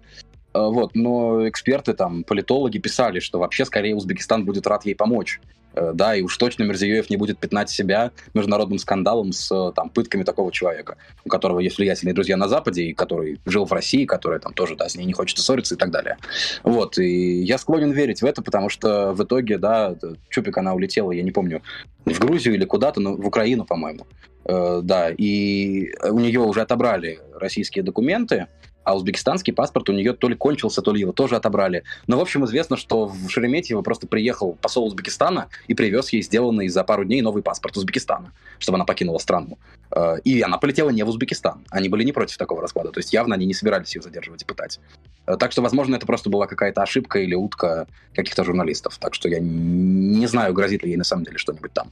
Вот, 0.51 0.95
но 0.95 1.47
эксперты, 1.47 1.93
там, 1.93 2.23
политологи 2.23 2.79
писали, 2.79 3.19
что 3.19 3.37
вообще 3.37 3.65
скорее 3.65 3.95
Узбекистан 3.95 4.45
будет 4.45 4.65
рад 4.65 4.83
ей 4.83 4.95
помочь. 4.95 5.39
Э, 5.79 5.91
да, 5.93 6.15
и 6.15 6.21
уж 6.21 6.37
точно 6.37 6.63
Мерзиёев 6.63 7.09
не 7.09 7.17
будет 7.17 7.39
пятнать 7.39 7.69
себя 7.69 8.11
международным 8.33 8.79
скандалом 8.79 9.31
с 9.31 9.49
э, 9.51 9.71
там, 9.73 9.89
пытками 9.89 10.23
такого 10.23 10.51
человека, 10.51 10.97
у 11.23 11.29
которого 11.29 11.59
есть 11.59 11.77
влиятельные 11.77 12.13
друзья 12.13 12.35
на 12.35 12.47
Западе, 12.49 12.83
и 12.83 12.93
который 12.93 13.39
жил 13.45 13.65
в 13.65 13.71
России, 13.71 14.05
который 14.05 14.39
там 14.39 14.53
тоже, 14.53 14.75
да, 14.75 14.89
с 14.89 14.95
ней 14.95 15.05
не 15.05 15.13
хочет 15.13 15.37
ссориться 15.37 15.75
и 15.75 15.77
так 15.77 15.91
далее. 15.91 16.17
Вот, 16.63 16.97
и 16.97 17.41
я 17.43 17.57
склонен 17.57 17.91
верить 17.91 18.21
в 18.21 18.25
это, 18.25 18.41
потому 18.41 18.69
что 18.69 19.13
в 19.13 19.23
итоге, 19.23 19.57
да, 19.57 19.95
Чупик, 20.29 20.57
она 20.57 20.73
улетела, 20.73 21.11
я 21.11 21.23
не 21.23 21.31
помню, 21.31 21.61
в 22.05 22.19
Грузию 22.19 22.55
или 22.55 22.65
куда-то, 22.65 22.99
но 22.99 23.15
в 23.15 23.25
Украину, 23.25 23.65
по-моему. 23.65 24.05
Э, 24.45 24.81
да, 24.83 25.11
и 25.11 25.93
у 26.09 26.19
нее 26.19 26.41
уже 26.41 26.61
отобрали 26.61 27.19
российские 27.35 27.83
документы, 27.83 28.47
а 28.89 28.95
узбекистанский 28.95 29.53
паспорт 29.53 29.87
у 29.89 29.93
нее 29.93 30.13
то 30.13 30.27
ли 30.27 30.35
кончился, 30.35 30.81
то 30.81 30.91
ли 30.91 31.01
его 31.01 31.11
тоже 31.11 31.35
отобрали. 31.35 31.83
Но, 32.07 32.17
в 32.17 32.21
общем, 32.21 32.43
известно, 32.45 32.75
что 32.75 33.05
в 33.05 33.29
Шереметьево 33.29 33.83
просто 33.83 34.07
приехал 34.07 34.53
посол 34.53 34.87
Узбекистана 34.87 35.49
и 35.67 35.75
привез 35.75 36.09
ей 36.09 36.23
сделанный 36.23 36.67
за 36.69 36.83
пару 36.83 37.05
дней 37.05 37.21
новый 37.21 37.43
паспорт 37.43 37.77
Узбекистана, 37.77 38.31
чтобы 38.57 38.77
она 38.77 38.85
покинула 38.85 39.19
страну. 39.19 39.59
Э, 39.91 40.17
и 40.23 40.41
она 40.41 40.57
полетела 40.57 40.89
не 40.89 41.03
в 41.03 41.09
Узбекистан. 41.09 41.63
Они 41.69 41.87
были 41.87 42.03
не 42.03 42.13
против 42.13 42.37
такого 42.37 42.63
расклада. 42.63 42.91
То 42.91 42.99
есть 42.99 43.13
явно 43.13 43.35
они 43.35 43.45
не 43.45 43.53
собирались 43.53 43.95
ее 43.95 44.01
задерживать 44.01 44.41
и 44.41 44.45
пытать. 44.45 44.79
Э, 45.27 45.37
так 45.37 45.51
что, 45.51 45.61
возможно, 45.61 45.95
это 45.95 46.07
просто 46.07 46.31
была 46.31 46.47
какая-то 46.47 46.81
ошибка 46.81 47.19
или 47.19 47.35
утка 47.35 47.85
каких-то 48.15 48.43
журналистов. 48.43 48.97
Так 48.97 49.13
что 49.13 49.29
я 49.29 49.37
не 49.39 50.25
знаю, 50.25 50.51
грозит 50.53 50.81
ли 50.81 50.89
ей 50.89 50.97
на 50.97 51.03
самом 51.03 51.25
деле 51.25 51.37
что-нибудь 51.37 51.73
там. 51.73 51.91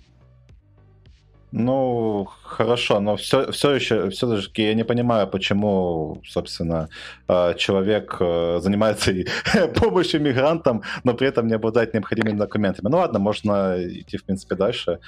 Ну, 1.52 2.28
хорошо, 2.44 3.00
но 3.00 3.16
все, 3.16 3.52
все 3.52 3.72
еще, 3.72 4.10
все-таки 4.10 4.64
я 4.64 4.74
не 4.74 4.84
понимаю, 4.84 5.28
почему, 5.28 6.22
собственно, 6.26 6.90
э, 7.30 7.54
человек 7.58 8.18
э, 8.20 8.60
занимается 8.62 9.14
помощью 9.76 10.22
мигрантам, 10.22 10.84
но 11.06 11.14
при 11.14 11.28
этом 11.30 11.48
не 11.48 11.54
обладает 11.54 11.94
необходимыми 11.94 12.38
документами. 12.38 12.90
Ну 12.90 12.98
ладно, 12.98 13.20
можно 13.20 13.78
идти, 13.82 14.18
в 14.18 14.26
принципе, 14.26 14.56
дальше 14.56 15.00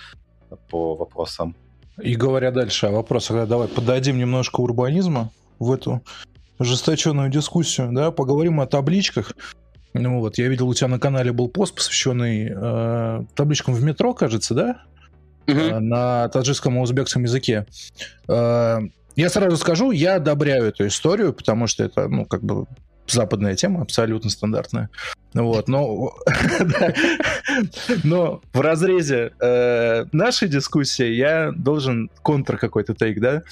по 0.69 0.95
вопросам. 0.95 1.55
И 2.01 2.15
говоря 2.15 2.51
дальше 2.51 2.85
о 2.85 2.91
вопросах, 2.91 3.47
давай 3.47 3.67
подадим 3.67 4.17
немножко 4.17 4.61
урбанизма 4.61 5.31
в 5.59 5.73
эту 5.73 6.01
ожесточенную 6.57 7.29
дискуссию, 7.29 7.89
да, 7.91 8.11
поговорим 8.11 8.61
о 8.61 8.65
табличках. 8.65 9.33
Ну 9.93 10.19
вот, 10.19 10.37
я 10.37 10.47
видел, 10.47 10.69
у 10.69 10.73
тебя 10.73 10.87
на 10.87 10.99
канале 10.99 11.33
был 11.33 11.49
пост, 11.49 11.75
посвященный 11.75 12.49
э, 12.55 13.23
табличкам 13.35 13.73
в 13.73 13.83
метро, 13.83 14.13
кажется, 14.13 14.53
да? 14.53 14.83
Угу. 15.49 15.79
на 15.79 16.29
таджикском 16.29 16.77
и 16.77 16.81
узбекском 16.81 17.23
языке. 17.23 17.65
Э, 18.27 18.79
я 19.15 19.29
сразу 19.29 19.57
скажу, 19.57 19.91
я 19.91 20.15
одобряю 20.15 20.65
эту 20.65 20.87
историю, 20.87 21.33
потому 21.33 21.67
что 21.67 21.83
это, 21.83 22.07
ну, 22.07 22.25
как 22.25 22.41
бы 22.41 22.65
западная 23.11 23.55
тема, 23.55 23.81
абсолютно 23.81 24.29
стандартная. 24.29 24.89
Вот, 25.33 25.67
но, 25.67 26.13
но 28.03 28.41
в 28.53 28.59
разрезе 28.61 29.31
э, 29.39 30.05
нашей 30.11 30.47
дискуссии 30.47 31.07
я 31.07 31.51
должен 31.55 32.09
контр 32.21 32.57
какой-то 32.57 32.93
тейк, 32.93 33.19
да, 33.19 33.43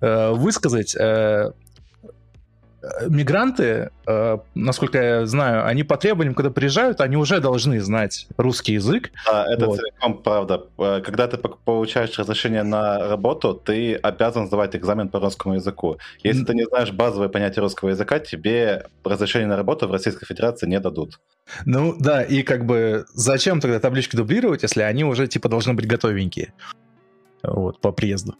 э, 0.00 0.30
высказать. 0.30 0.94
Э, 0.96 1.52
мигранты, 3.08 3.90
э, 4.06 4.38
насколько 4.54 5.02
я 5.02 5.26
знаю, 5.26 5.66
они 5.66 5.82
по 5.82 5.96
требованиям, 5.96 6.34
когда 6.34 6.50
приезжают, 6.50 7.00
они 7.00 7.16
уже 7.16 7.40
должны 7.40 7.80
знать 7.80 8.28
русский 8.36 8.74
язык. 8.74 9.10
Да, 9.26 9.46
это 9.52 9.66
вот. 9.66 9.78
целиком 9.78 10.22
правда. 10.22 10.64
Э, 10.78 11.00
когда 11.04 11.26
ты 11.26 11.38
получаешь 11.38 12.16
разрешение 12.18 12.62
на 12.62 13.08
работу, 13.08 13.54
ты 13.54 13.94
обязан 13.94 14.46
сдавать 14.46 14.76
экзамен 14.76 15.08
по 15.08 15.18
русскому 15.18 15.56
языку. 15.56 15.98
Если 16.22 16.44
ты 16.44 16.54
не 16.54 16.64
знаешь 16.66 16.92
базовые 16.92 17.28
понятия 17.28 17.60
русского 17.60 17.90
языка, 17.90 18.20
тебе 18.20 18.86
разрешение 19.04 19.48
на 19.48 19.56
работу 19.56 19.88
в 19.88 19.92
Российской 19.92 20.26
Федерации 20.26 20.66
не 20.66 20.78
дадут. 20.78 21.18
Ну 21.64 21.96
да, 21.98 22.22
и 22.22 22.42
как 22.42 22.64
бы 22.64 23.06
зачем 23.12 23.60
тогда 23.60 23.80
таблички 23.80 24.14
дублировать, 24.14 24.62
если 24.62 24.82
они 24.82 25.04
уже 25.04 25.26
типа 25.26 25.48
должны 25.48 25.74
быть 25.74 25.86
готовенькие? 25.86 26.52
Вот, 27.42 27.80
по 27.80 27.92
приезду. 27.92 28.34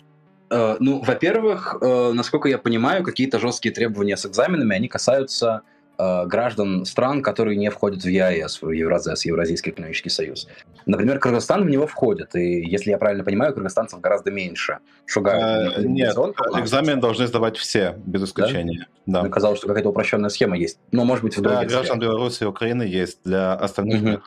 Э, 0.51 0.77
ну, 0.81 1.01
во-первых, 1.01 1.77
э, 1.81 2.13
насколько 2.13 2.49
я 2.49 2.59
понимаю, 2.59 3.03
какие-то 3.03 3.39
жесткие 3.39 3.75
требования 3.75 4.17
с 4.17 4.27
экзаменами, 4.27 4.75
они 4.75 4.89
касаются 4.89 5.63
э, 5.99 6.27
граждан 6.27 6.85
стран, 6.85 7.23
которые 7.23 7.57
не 7.57 7.71
входят 7.71 8.03
в 8.03 8.09
ЕАЭС, 8.09 8.63
в 8.63 8.71
Евразес, 8.71 9.25
Евразийский 9.27 9.71
экономический 9.71 10.11
союз. 10.11 10.49
Например, 10.87 11.19
Кыргызстан 11.19 11.65
в 11.65 11.69
него 11.69 11.87
входит, 11.87 12.35
и, 12.35 12.63
если 12.65 12.91
я 12.91 12.99
правильно 12.99 13.25
понимаю, 13.25 13.53
кыргызстанцев 13.53 14.01
гораздо 14.01 14.31
меньше 14.31 14.79
шугают. 15.07 15.77
А, 15.77 15.83
нет, 15.83 16.17
экзамен 16.57 17.01
должны 17.01 17.27
сдавать 17.27 17.57
все, 17.59 17.97
без 18.07 18.25
исключения. 18.25 18.87
Да? 19.07 19.19
Да. 19.19 19.23
Мне 19.23 19.31
казалось, 19.31 19.59
что 19.59 19.69
какая-то 19.69 19.91
упрощенная 19.91 20.31
схема 20.31 20.57
есть. 20.57 20.79
Но, 20.93 21.05
может 21.05 21.25
быть, 21.25 21.37
в 21.37 21.43
Для 21.43 21.65
граждан 21.65 21.99
Беларуси 21.99 22.45
и 22.45 22.47
Украины 22.47 22.83
есть, 22.83 23.21
для 23.25 23.55
остальных 23.55 24.03
угу. 24.03 24.23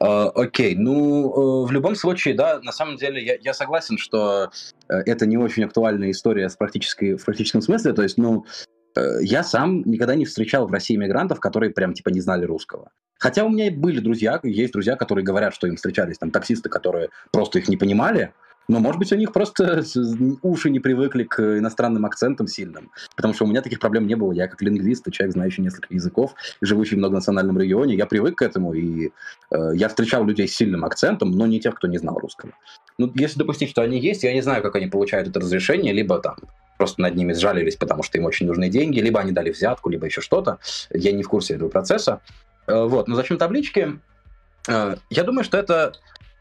А, 0.00 0.28
окей, 0.28 0.76
ну, 0.76 1.64
э, 1.64 1.66
в 1.66 1.72
любом 1.72 1.96
случае, 1.96 2.34
да, 2.34 2.60
на 2.62 2.72
самом 2.72 2.96
деле 2.96 3.24
я, 3.24 3.36
я 3.40 3.52
согласен, 3.52 3.98
что 3.98 4.50
э, 4.88 4.94
это 4.94 5.26
не 5.26 5.36
очень 5.36 5.64
актуальная 5.64 6.12
история 6.12 6.48
с 6.48 6.56
практической, 6.56 7.16
в 7.16 7.24
практическом 7.24 7.62
смысле, 7.62 7.92
то 7.92 8.02
есть, 8.02 8.16
ну, 8.16 8.44
э, 8.96 9.22
я 9.22 9.42
сам 9.42 9.82
никогда 9.84 10.14
не 10.14 10.24
встречал 10.24 10.68
в 10.68 10.72
России 10.72 10.94
мигрантов, 10.94 11.40
которые 11.40 11.70
прям, 11.70 11.94
типа, 11.94 12.10
не 12.10 12.20
знали 12.20 12.44
русского. 12.44 12.90
Хотя 13.18 13.44
у 13.44 13.48
меня 13.48 13.72
были 13.72 13.98
друзья, 13.98 14.38
есть 14.44 14.72
друзья, 14.72 14.94
которые 14.94 15.24
говорят, 15.24 15.52
что 15.52 15.66
им 15.66 15.74
встречались 15.74 16.18
там 16.18 16.30
таксисты, 16.30 16.68
которые 16.68 17.08
просто 17.32 17.58
их 17.58 17.68
не 17.68 17.76
понимали, 17.76 18.32
но, 18.68 18.80
может 18.80 18.98
быть, 18.98 19.12
у 19.12 19.16
них 19.16 19.32
просто 19.32 19.82
уши 20.42 20.70
не 20.70 20.78
привыкли 20.78 21.24
к 21.24 21.58
иностранным 21.58 22.04
акцентам 22.04 22.46
сильным. 22.46 22.90
Потому 23.16 23.32
что 23.32 23.44
у 23.44 23.48
меня 23.48 23.62
таких 23.62 23.80
проблем 23.80 24.06
не 24.06 24.14
было. 24.14 24.32
Я 24.32 24.46
как 24.46 24.60
лингвист, 24.60 25.10
человек, 25.10 25.32
знающий 25.32 25.62
несколько 25.62 25.94
языков, 25.94 26.34
живущий 26.60 26.94
в 26.96 26.98
многонациональном 26.98 27.58
регионе, 27.58 27.94
я 27.94 28.06
привык 28.06 28.36
к 28.38 28.42
этому, 28.42 28.74
и 28.74 29.10
э, 29.50 29.70
я 29.74 29.88
встречал 29.88 30.24
людей 30.24 30.46
с 30.46 30.54
сильным 30.54 30.84
акцентом, 30.84 31.30
но 31.30 31.46
не 31.46 31.60
тех, 31.60 31.76
кто 31.76 31.88
не 31.88 31.98
знал 31.98 32.18
русского. 32.18 32.52
Ну, 32.98 33.10
если 33.14 33.38
допустить, 33.38 33.70
что 33.70 33.80
они 33.80 33.98
есть, 33.98 34.22
я 34.22 34.34
не 34.34 34.42
знаю, 34.42 34.62
как 34.62 34.76
они 34.76 34.88
получают 34.88 35.28
это 35.28 35.40
разрешение, 35.40 35.94
либо 35.94 36.18
там 36.18 36.36
просто 36.76 37.00
над 37.00 37.14
ними 37.16 37.32
сжалились, 37.32 37.76
потому 37.76 38.02
что 38.02 38.18
им 38.18 38.26
очень 38.26 38.46
нужны 38.46 38.68
деньги, 38.68 39.00
либо 39.00 39.18
они 39.18 39.32
дали 39.32 39.50
взятку, 39.50 39.88
либо 39.88 40.06
еще 40.06 40.20
что-то. 40.20 40.58
Я 40.90 41.12
не 41.12 41.22
в 41.22 41.28
курсе 41.28 41.54
этого 41.54 41.70
процесса. 41.70 42.20
Э, 42.66 42.84
вот, 42.84 43.08
но 43.08 43.14
зачем 43.14 43.38
таблички? 43.38 43.98
Э, 44.68 44.96
я 45.08 45.24
думаю, 45.24 45.44
что 45.44 45.56
это 45.56 45.92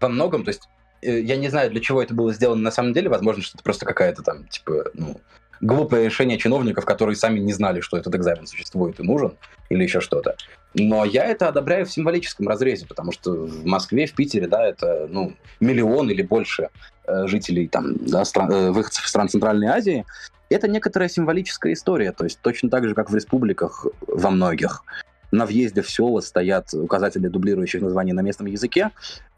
во 0.02 0.10
многом, 0.10 0.44
то 0.44 0.50
есть 0.50 0.68
я 1.12 1.38
не 1.38 1.50
знаю, 1.50 1.72
для 1.72 1.82
чего 1.82 2.02
это 2.02 2.14
было 2.14 2.34
сделано 2.34 2.62
на 2.62 2.72
самом 2.72 2.94
деле. 2.94 3.10
Возможно, 3.10 3.44
что 3.44 3.56
это 3.56 3.64
просто 3.64 3.86
какая-то 3.86 4.24
там, 4.24 4.46
типа, 4.48 4.86
ну, 4.94 5.20
глупое 5.62 6.06
решение 6.06 6.38
чиновников, 6.38 6.86
которые 6.86 7.16
сами 7.16 7.40
не 7.40 7.54
знали, 7.54 7.82
что 7.82 7.98
этот 7.98 8.16
экзамен 8.16 8.48
существует 8.48 9.00
и 9.00 9.04
нужен, 9.04 9.34
или 9.70 9.84
еще 9.84 10.02
что-то. 10.02 10.36
Но 10.74 11.06
я 11.06 11.26
это 11.26 11.48
одобряю 11.48 11.86
в 11.86 11.92
символическом 11.92 12.48
разрезе, 12.48 12.86
потому 12.86 13.12
что 13.12 13.32
в 13.32 13.66
Москве, 13.66 14.06
в 14.06 14.14
Питере, 14.14 14.48
да, 14.48 14.68
это, 14.68 15.08
ну, 15.10 15.34
миллион 15.60 16.10
или 16.10 16.22
больше 16.22 16.70
э, 17.06 17.28
жителей 17.28 17.68
там, 17.68 17.96
да, 18.06 18.26
стран, 18.26 18.52
э, 18.52 18.72
выходцев 18.72 19.08
стран 19.08 19.30
Центральной 19.30 19.68
Азии. 19.68 20.06
Это 20.50 20.68
некоторая 20.68 21.10
символическая 21.10 21.74
история, 21.74 22.12
то 22.12 22.24
есть 22.24 22.40
точно 22.42 22.70
так 22.70 22.88
же, 22.88 22.94
как 22.96 23.10
в 23.10 23.16
республиках 23.16 23.86
во 24.08 24.30
многих 24.30 24.84
на 25.32 25.46
въезде 25.46 25.82
в 25.82 25.90
села 25.90 26.22
стоят 26.22 26.74
указатели 26.74 27.28
дублирующих 27.28 27.82
названий 27.82 28.14
на 28.14 28.22
местном 28.22 28.48
языке. 28.48 28.92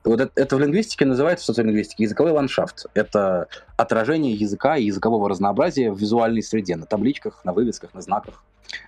Вот 0.03 0.21
это, 0.21 0.31
это 0.35 0.55
в 0.55 0.59
лингвистике 0.59 1.05
называется, 1.05 1.43
в 1.43 1.45
социолингвистике, 1.47 2.03
языковой 2.03 2.31
ландшафт. 2.31 2.85
Это 2.93 3.47
отражение 3.77 4.33
языка 4.33 4.77
и 4.77 4.85
языкового 4.85 5.29
разнообразия 5.29 5.91
в 5.91 5.97
визуальной 5.97 6.41
среде, 6.41 6.75
на 6.75 6.85
табличках, 6.85 7.43
на 7.43 7.53
вывесках, 7.53 7.93
на 7.93 8.01
знаках 8.01 8.43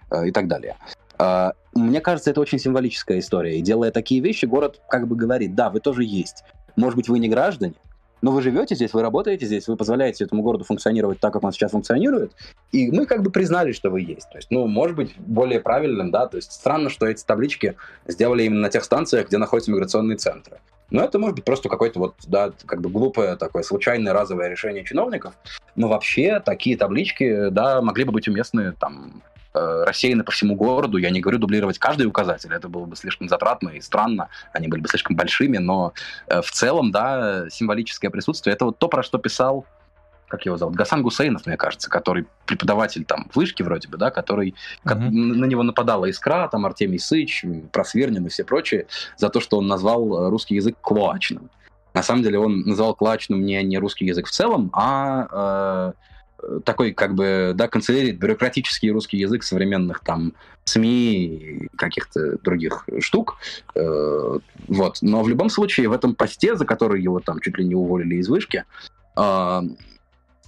э, 0.09 0.27
и 0.27 0.31
так 0.31 0.47
далее. 0.47 0.77
Э, 1.19 1.51
мне 1.73 1.99
кажется, 1.99 2.31
это 2.31 2.39
очень 2.39 2.59
символическая 2.59 3.19
история. 3.19 3.57
И 3.57 3.61
делая 3.61 3.91
такие 3.91 4.21
вещи, 4.21 4.45
город 4.45 4.81
как 4.89 5.07
бы 5.07 5.15
говорит, 5.15 5.53
да, 5.53 5.69
вы 5.69 5.79
тоже 5.81 6.03
есть. 6.03 6.43
Может 6.77 6.95
быть, 6.95 7.09
вы 7.09 7.19
не 7.19 7.27
граждане, 7.27 7.75
но 8.21 8.31
вы 8.31 8.41
живете 8.41 8.75
здесь, 8.75 8.93
вы 8.93 9.01
работаете 9.01 9.45
здесь, 9.45 9.67
вы 9.67 9.75
позволяете 9.75 10.23
этому 10.23 10.41
городу 10.43 10.63
функционировать 10.63 11.19
так, 11.19 11.33
как 11.33 11.43
он 11.43 11.51
сейчас 11.51 11.71
функционирует, 11.71 12.33
и 12.71 12.91
мы 12.91 13.05
как 13.05 13.23
бы 13.23 13.31
признали, 13.31 13.71
что 13.71 13.89
вы 13.89 14.01
есть. 14.01 14.29
То 14.29 14.37
есть, 14.37 14.51
ну, 14.51 14.67
может 14.67 14.95
быть, 14.95 15.17
более 15.17 15.59
правильным, 15.59 16.11
да, 16.11 16.27
то 16.27 16.37
есть 16.37 16.51
странно, 16.51 16.89
что 16.89 17.07
эти 17.07 17.23
таблички 17.23 17.75
сделали 18.07 18.43
именно 18.43 18.61
на 18.61 18.69
тех 18.69 18.83
станциях, 18.83 19.27
где 19.27 19.37
находятся 19.37 19.71
миграционные 19.71 20.17
центры. 20.17 20.59
Но 20.91 21.03
это 21.03 21.17
может 21.19 21.35
быть 21.37 21.45
просто 21.45 21.69
какое-то 21.69 21.99
вот, 21.99 22.15
да, 22.27 22.51
как 22.65 22.81
бы 22.81 22.89
глупое 22.89 23.37
такое 23.37 23.63
случайное 23.63 24.13
разовое 24.13 24.49
решение 24.49 24.83
чиновников. 24.83 25.33
Но 25.75 25.87
вообще 25.87 26.41
такие 26.41 26.77
таблички, 26.77 27.49
да, 27.49 27.81
могли 27.81 28.03
бы 28.03 28.11
быть 28.11 28.27
уместны 28.27 28.73
там 28.73 29.23
рассеяны 29.53 30.23
по 30.23 30.31
всему 30.31 30.55
городу. 30.55 30.97
Я 30.97 31.09
не 31.09 31.19
говорю 31.19 31.39
дублировать 31.39 31.77
каждый 31.77 32.07
указатель, 32.07 32.53
это 32.53 32.69
было 32.69 32.85
бы 32.85 32.95
слишком 32.95 33.27
затратно 33.27 33.69
и 33.69 33.81
странно, 33.81 34.29
они 34.53 34.67
были 34.67 34.81
бы 34.81 34.87
слишком 34.87 35.15
большими, 35.15 35.57
но 35.57 35.93
э, 36.27 36.41
в 36.41 36.51
целом, 36.51 36.91
да, 36.91 37.49
символическое 37.49 38.11
присутствие, 38.11 38.53
это 38.53 38.65
вот 38.65 38.77
то, 38.77 38.87
про 38.87 39.03
что 39.03 39.17
писал 39.17 39.65
как 40.27 40.45
его 40.45 40.55
зовут, 40.55 40.75
Гасан 40.75 41.03
Гусейнов, 41.03 41.45
мне 41.45 41.57
кажется, 41.57 41.89
который 41.89 42.25
преподаватель 42.45 43.03
там 43.03 43.29
вышки 43.35 43.63
вроде 43.63 43.89
бы, 43.89 43.97
да, 43.97 44.11
который 44.11 44.55
mm-hmm. 44.85 45.09
на 45.09 45.43
него 45.43 45.61
нападала 45.61 46.09
Искра, 46.09 46.47
там 46.47 46.65
Артемий 46.65 46.99
Сыч, 46.99 47.43
Просвернин 47.73 48.25
и 48.25 48.29
все 48.29 48.45
прочие 48.45 48.87
за 49.17 49.27
то, 49.27 49.41
что 49.41 49.57
он 49.57 49.67
назвал 49.67 50.27
э, 50.27 50.29
русский 50.29 50.55
язык 50.55 50.77
клоачным. 50.79 51.49
На 51.93 52.01
самом 52.01 52.23
деле 52.23 52.39
он 52.39 52.61
называл 52.61 52.95
клоачным 52.95 53.45
не, 53.45 53.61
не 53.63 53.77
русский 53.77 54.05
язык 54.05 54.27
в 54.27 54.31
целом, 54.31 54.71
а 54.73 55.91
такой, 56.63 56.93
как 56.93 57.13
бы, 57.15 57.53
да, 57.55 57.67
канцелярит 57.67 58.19
бюрократический 58.19 58.91
русский 58.91 59.17
язык 59.17 59.43
современных 59.43 59.99
там 60.01 60.33
СМИ 60.63 61.69
каких-то 61.75 62.37
других 62.39 62.85
штук. 62.99 63.37
Э, 63.75 64.39
вот. 64.67 64.97
Но 65.01 65.23
в 65.23 65.29
любом 65.29 65.49
случае 65.49 65.89
в 65.89 65.93
этом 65.93 66.15
посте, 66.15 66.55
за 66.55 66.65
который 66.65 67.01
его 67.01 67.19
там 67.19 67.39
чуть 67.39 67.57
ли 67.57 67.65
не 67.65 67.75
уволили 67.75 68.15
из 68.15 68.29
вышки, 68.29 68.65
э, 69.17 69.61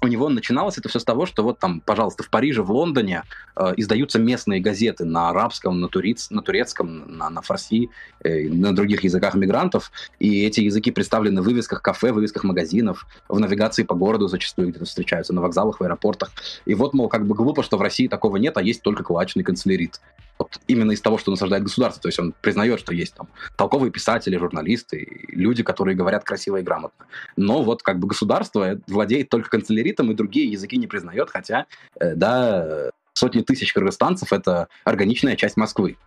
у 0.04 0.08
него 0.08 0.30
начиналось 0.30 0.78
это 0.78 0.90
все 0.90 1.00
с 1.00 1.04
того, 1.04 1.26
что 1.26 1.44
вот 1.44 1.60
там, 1.60 1.80
пожалуйста, 1.80 2.24
в 2.24 2.30
Париже, 2.30 2.62
в 2.62 2.72
Лондоне 2.72 3.24
э, 3.56 3.74
издаются 3.78 4.20
местные 4.20 4.60
газеты 4.60 5.06
на 5.06 5.30
арабском, 5.30 5.80
на, 5.80 5.88
туриц, 5.88 6.30
на 6.30 6.42
турецком, 6.42 7.18
на, 7.18 7.30
на 7.30 7.42
фарси, 7.42 7.90
э, 8.24 8.50
на 8.50 8.76
других 8.76 9.04
языках 9.04 9.36
мигрантов, 9.36 9.92
и 10.20 10.46
эти 10.46 10.62
языки 10.62 10.92
представлены 10.92 11.42
в 11.42 11.46
вывесках 11.46 11.82
кафе, 11.82 12.12
в 12.12 12.16
вывесках 12.16 12.44
магазинов, 12.44 13.08
в 13.30 13.40
навигации 13.40 13.84
по 13.84 13.96
городу 13.96 14.28
зачастую 14.28 14.70
где-то 14.70 14.86
встречаются, 14.86 15.34
на 15.34 15.42
вокзалах, 15.42 15.80
в 15.80 15.84
аэропортах. 15.84 16.32
И 16.66 16.74
вот, 16.76 16.94
мол, 16.94 17.08
как 17.08 17.26
бы 17.26 17.36
глупо, 17.36 17.64
что 17.64 17.78
в 17.78 17.82
России 17.82 18.08
такого 18.08 18.38
нет, 18.38 18.58
а 18.58 18.62
есть 18.62 18.82
только 18.82 19.04
кулачный 19.04 19.44
канцелярит 19.44 20.02
вот 20.40 20.60
именно 20.68 20.92
из 20.92 21.02
того, 21.02 21.18
что 21.18 21.32
насаждает 21.32 21.64
государство. 21.64 22.02
То 22.02 22.08
есть 22.10 22.20
он 22.20 22.34
признает, 22.42 22.80
что 22.80 22.94
есть 22.94 23.14
там 23.14 23.28
толковые 23.56 23.92
писатели, 23.92 24.38
журналисты, 24.38 25.26
люди, 25.30 25.64
которые 25.64 25.96
говорят 25.96 26.24
красиво 26.24 26.58
и 26.58 26.64
грамотно. 26.64 27.06
Но 27.38 27.64
вот 27.64 27.84
как 27.84 28.00
бы 28.00 28.08
государство 28.08 28.80
владеет 28.88 29.30
только 29.30 29.50
канцеляритом 29.50 29.93
и 30.00 30.16
другие 30.16 30.52
языки 30.52 30.78
не 30.78 30.88
признает, 30.88 31.30
хотя, 31.30 31.66
э, 32.00 32.16
да, 32.16 32.92
сотни 33.14 33.42
тысяч 33.42 33.74
кыргызстанцев— 33.74 34.32
это 34.34 34.68
органичная 34.84 35.36
часть 35.36 35.58
Москвы 35.58 35.98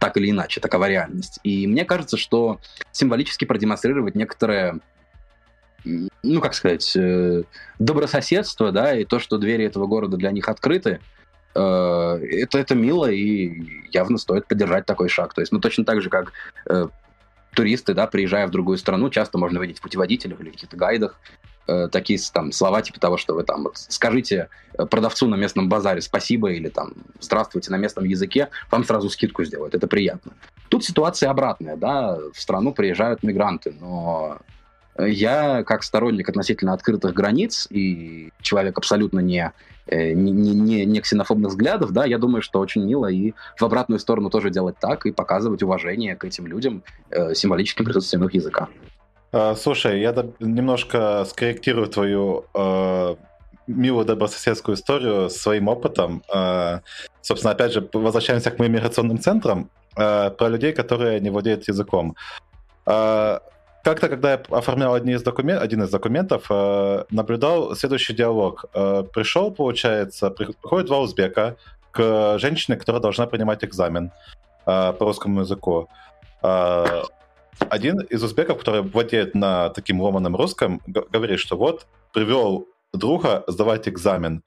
так 0.00 0.16
или 0.16 0.30
иначе, 0.30 0.60
такова 0.60 0.88
реальность. 0.88 1.38
И 1.44 1.64
мне 1.68 1.84
кажется, 1.84 2.16
что 2.16 2.58
символически 2.90 3.44
продемонстрировать 3.44 4.16
некоторое 4.16 4.80
ну, 6.24 6.40
как 6.40 6.54
сказать, 6.54 6.96
э, 6.96 7.44
добрососедство, 7.78 8.72
да, 8.72 8.92
и 8.98 9.04
то, 9.04 9.20
что 9.20 9.38
двери 9.38 9.64
этого 9.64 9.86
города 9.86 10.16
для 10.16 10.32
них 10.32 10.48
открыты, 10.48 10.98
Э, 11.56 12.18
это, 12.22 12.58
это 12.58 12.74
мило 12.74 13.10
и 13.10 13.88
явно 13.90 14.18
стоит 14.18 14.46
поддержать 14.46 14.84
такой 14.84 15.08
шаг. 15.08 15.32
То 15.34 15.40
есть, 15.40 15.52
ну, 15.52 15.60
точно 15.60 15.84
так 15.84 16.02
же, 16.02 16.10
как 16.10 16.32
туристы, 17.54 17.94
да, 17.94 18.06
приезжая 18.06 18.46
в 18.46 18.50
другую 18.50 18.76
страну, 18.76 19.08
часто 19.08 19.38
можно 19.38 19.58
видеть 19.58 19.78
в 19.78 19.80
путеводителях 19.80 20.40
или 20.40 20.50
каких-то 20.50 20.76
гайдах 20.76 21.18
э, 21.66 21.88
такие 21.90 22.18
там 22.32 22.52
слова 22.52 22.82
типа 22.82 23.00
того, 23.00 23.16
что 23.16 23.34
вы 23.34 23.42
там 23.44 23.64
вот 23.64 23.76
скажите 23.76 24.48
продавцу 24.90 25.26
на 25.28 25.36
местном 25.36 25.68
базаре 25.68 26.00
спасибо 26.00 26.50
или 26.52 26.68
там 26.68 26.92
здравствуйте 27.20 27.70
на 27.70 27.76
местном 27.76 28.04
языке, 28.04 28.48
вам 28.70 28.84
сразу 28.84 29.08
скидку 29.10 29.44
сделают, 29.44 29.74
это 29.74 29.86
приятно. 29.86 30.32
Тут 30.68 30.84
ситуация 30.84 31.30
обратная, 31.30 31.76
да, 31.76 32.18
в 32.32 32.40
страну 32.40 32.72
приезжают 32.72 33.22
мигранты, 33.22 33.74
но 33.80 34.38
я, 34.98 35.62
как 35.64 35.82
сторонник 35.82 36.28
относительно 36.28 36.72
открытых 36.72 37.14
границ 37.14 37.66
и 37.70 38.32
человек 38.42 38.78
абсолютно 38.78 39.20
не 39.20 39.52
Э, 39.88 40.12
не, 40.12 40.32
не, 40.32 40.84
не 40.84 41.00
ксенофобных 41.00 41.50
взглядов, 41.50 41.92
да, 41.92 42.04
я 42.04 42.18
думаю, 42.18 42.42
что 42.42 42.58
очень 42.58 42.84
мило 42.84 43.06
и 43.06 43.34
в 43.56 43.62
обратную 43.62 44.00
сторону 44.00 44.30
тоже 44.30 44.50
делать 44.50 44.76
так 44.80 45.06
и 45.06 45.12
показывать 45.12 45.62
уважение 45.62 46.16
к 46.16 46.24
этим 46.24 46.48
людям 46.48 46.82
э, 47.10 47.34
символическим 47.34 47.84
присутствием 47.84 48.24
их 48.24 48.34
языка. 48.34 48.68
А, 49.32 49.54
слушай, 49.54 50.00
я 50.00 50.14
немножко 50.40 51.24
скорректирую 51.24 51.86
твою 51.88 52.44
э, 52.54 53.16
милую 53.66 54.04
добрососедскую 54.04 54.76
историю 54.76 55.30
своим 55.30 55.68
опытом. 55.68 56.22
Э, 56.32 56.80
собственно, 57.22 57.52
опять 57.52 57.72
же, 57.72 57.88
возвращаемся 57.92 58.50
к 58.50 58.58
моим 58.58 58.72
миграционным 58.72 59.18
центрам 59.18 59.70
э, 59.96 60.30
про 60.30 60.48
людей, 60.48 60.72
которые 60.72 61.20
не 61.20 61.30
владеют 61.30 61.68
языком. 61.68 62.16
Э, 62.86 63.40
как-то, 63.82 64.08
когда 64.08 64.32
я 64.32 64.42
оформлял 64.50 64.94
один 64.94 65.14
из, 65.14 65.22
документ, 65.22 65.62
один 65.62 65.82
из 65.82 65.90
документов, 65.90 66.46
э, 66.50 67.04
наблюдал 67.10 67.74
следующий 67.76 68.14
диалог. 68.14 68.64
Э, 68.74 69.04
пришел, 69.12 69.50
получается, 69.50 70.30
приходит 70.30 70.86
два 70.86 70.98
узбека 70.98 71.56
к 71.92 72.38
женщине, 72.38 72.76
которая 72.76 73.00
должна 73.00 73.26
принимать 73.26 73.64
экзамен 73.64 74.10
э, 74.66 74.92
по 74.92 75.04
русскому 75.04 75.40
языку. 75.40 75.88
Э, 76.42 77.02
один 77.58 78.00
из 78.00 78.22
узбеков, 78.22 78.58
который 78.58 78.82
владеет 78.82 79.34
на 79.34 79.70
таким 79.70 80.00
ломаном 80.00 80.36
русском, 80.36 80.80
говорит, 80.86 81.40
что 81.40 81.56
вот 81.56 81.86
привел 82.12 82.68
друга 82.92 83.44
сдавать 83.46 83.88
экзамен. 83.88 84.42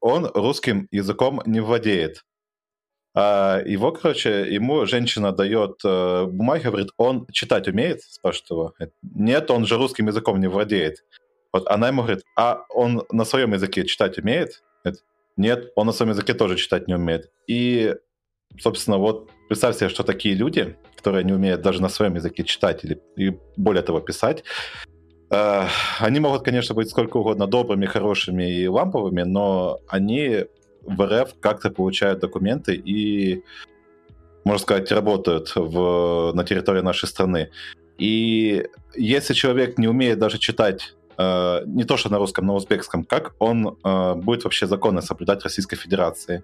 Он 0.00 0.30
русским 0.34 0.88
языком 0.90 1.42
не 1.46 1.60
владеет. 1.60 2.24
А 3.16 3.62
его, 3.64 3.92
короче, 3.92 4.52
ему 4.52 4.86
женщина 4.86 5.30
дает 5.30 5.80
э, 5.84 6.24
бумаги, 6.26 6.64
говорит, 6.64 6.88
он 6.96 7.28
читать 7.30 7.68
умеет? 7.68 8.02
Спрашивает 8.02 8.50
его. 8.50 8.74
Нет, 9.02 9.50
он 9.52 9.66
же 9.66 9.76
русским 9.76 10.08
языком 10.08 10.40
не 10.40 10.48
владеет. 10.48 11.04
Вот 11.52 11.68
она 11.68 11.88
ему 11.88 12.02
говорит, 12.02 12.24
а 12.36 12.64
он 12.70 13.04
на 13.12 13.24
своем 13.24 13.52
языке 13.52 13.84
читать 13.84 14.18
умеет? 14.18 14.64
Нет, 15.36 15.72
он 15.76 15.86
на 15.86 15.92
своем 15.92 16.10
языке 16.10 16.34
тоже 16.34 16.56
читать 16.56 16.88
не 16.88 16.94
умеет. 16.94 17.30
И, 17.48 17.94
собственно, 18.58 18.98
вот 18.98 19.30
представь 19.48 19.76
себе, 19.76 19.88
что 19.88 20.02
такие 20.02 20.34
люди, 20.34 20.76
которые 20.96 21.24
не 21.24 21.32
умеют 21.32 21.62
даже 21.62 21.82
на 21.82 21.88
своем 21.88 22.14
языке 22.14 22.44
читать 22.44 22.84
или 22.84 23.00
и 23.16 23.36
более 23.56 23.82
того 23.82 24.00
писать, 24.00 24.44
э, 25.30 25.62
они 25.98 26.20
могут, 26.20 26.42
конечно, 26.42 26.74
быть 26.74 26.90
сколько 26.90 27.18
угодно 27.18 27.46
добрыми, 27.46 27.86
хорошими 27.86 28.50
и 28.50 28.68
ламповыми, 28.68 29.22
но 29.22 29.80
они 29.88 30.46
в 30.82 31.06
РФ 31.06 31.34
как-то 31.40 31.70
получают 31.70 32.20
документы 32.20 32.74
и, 32.74 33.42
можно 34.44 34.62
сказать, 34.62 34.92
работают 34.92 35.52
в, 35.54 36.32
на 36.34 36.44
территории 36.44 36.82
нашей 36.82 37.08
страны. 37.08 37.50
И 37.98 38.66
если 38.94 39.34
человек 39.34 39.78
не 39.78 39.88
умеет 39.88 40.18
даже 40.18 40.38
читать 40.38 40.94
э, 41.16 41.62
не 41.66 41.84
то 41.84 41.96
что 41.96 42.10
на 42.10 42.18
русском, 42.18 42.46
на 42.46 42.54
узбекском, 42.54 43.04
как 43.04 43.34
он 43.38 43.78
э, 43.84 44.14
будет 44.14 44.44
вообще 44.44 44.66
законно 44.66 45.00
соблюдать 45.00 45.42
Российской 45.44 45.76
Федерации? 45.76 46.42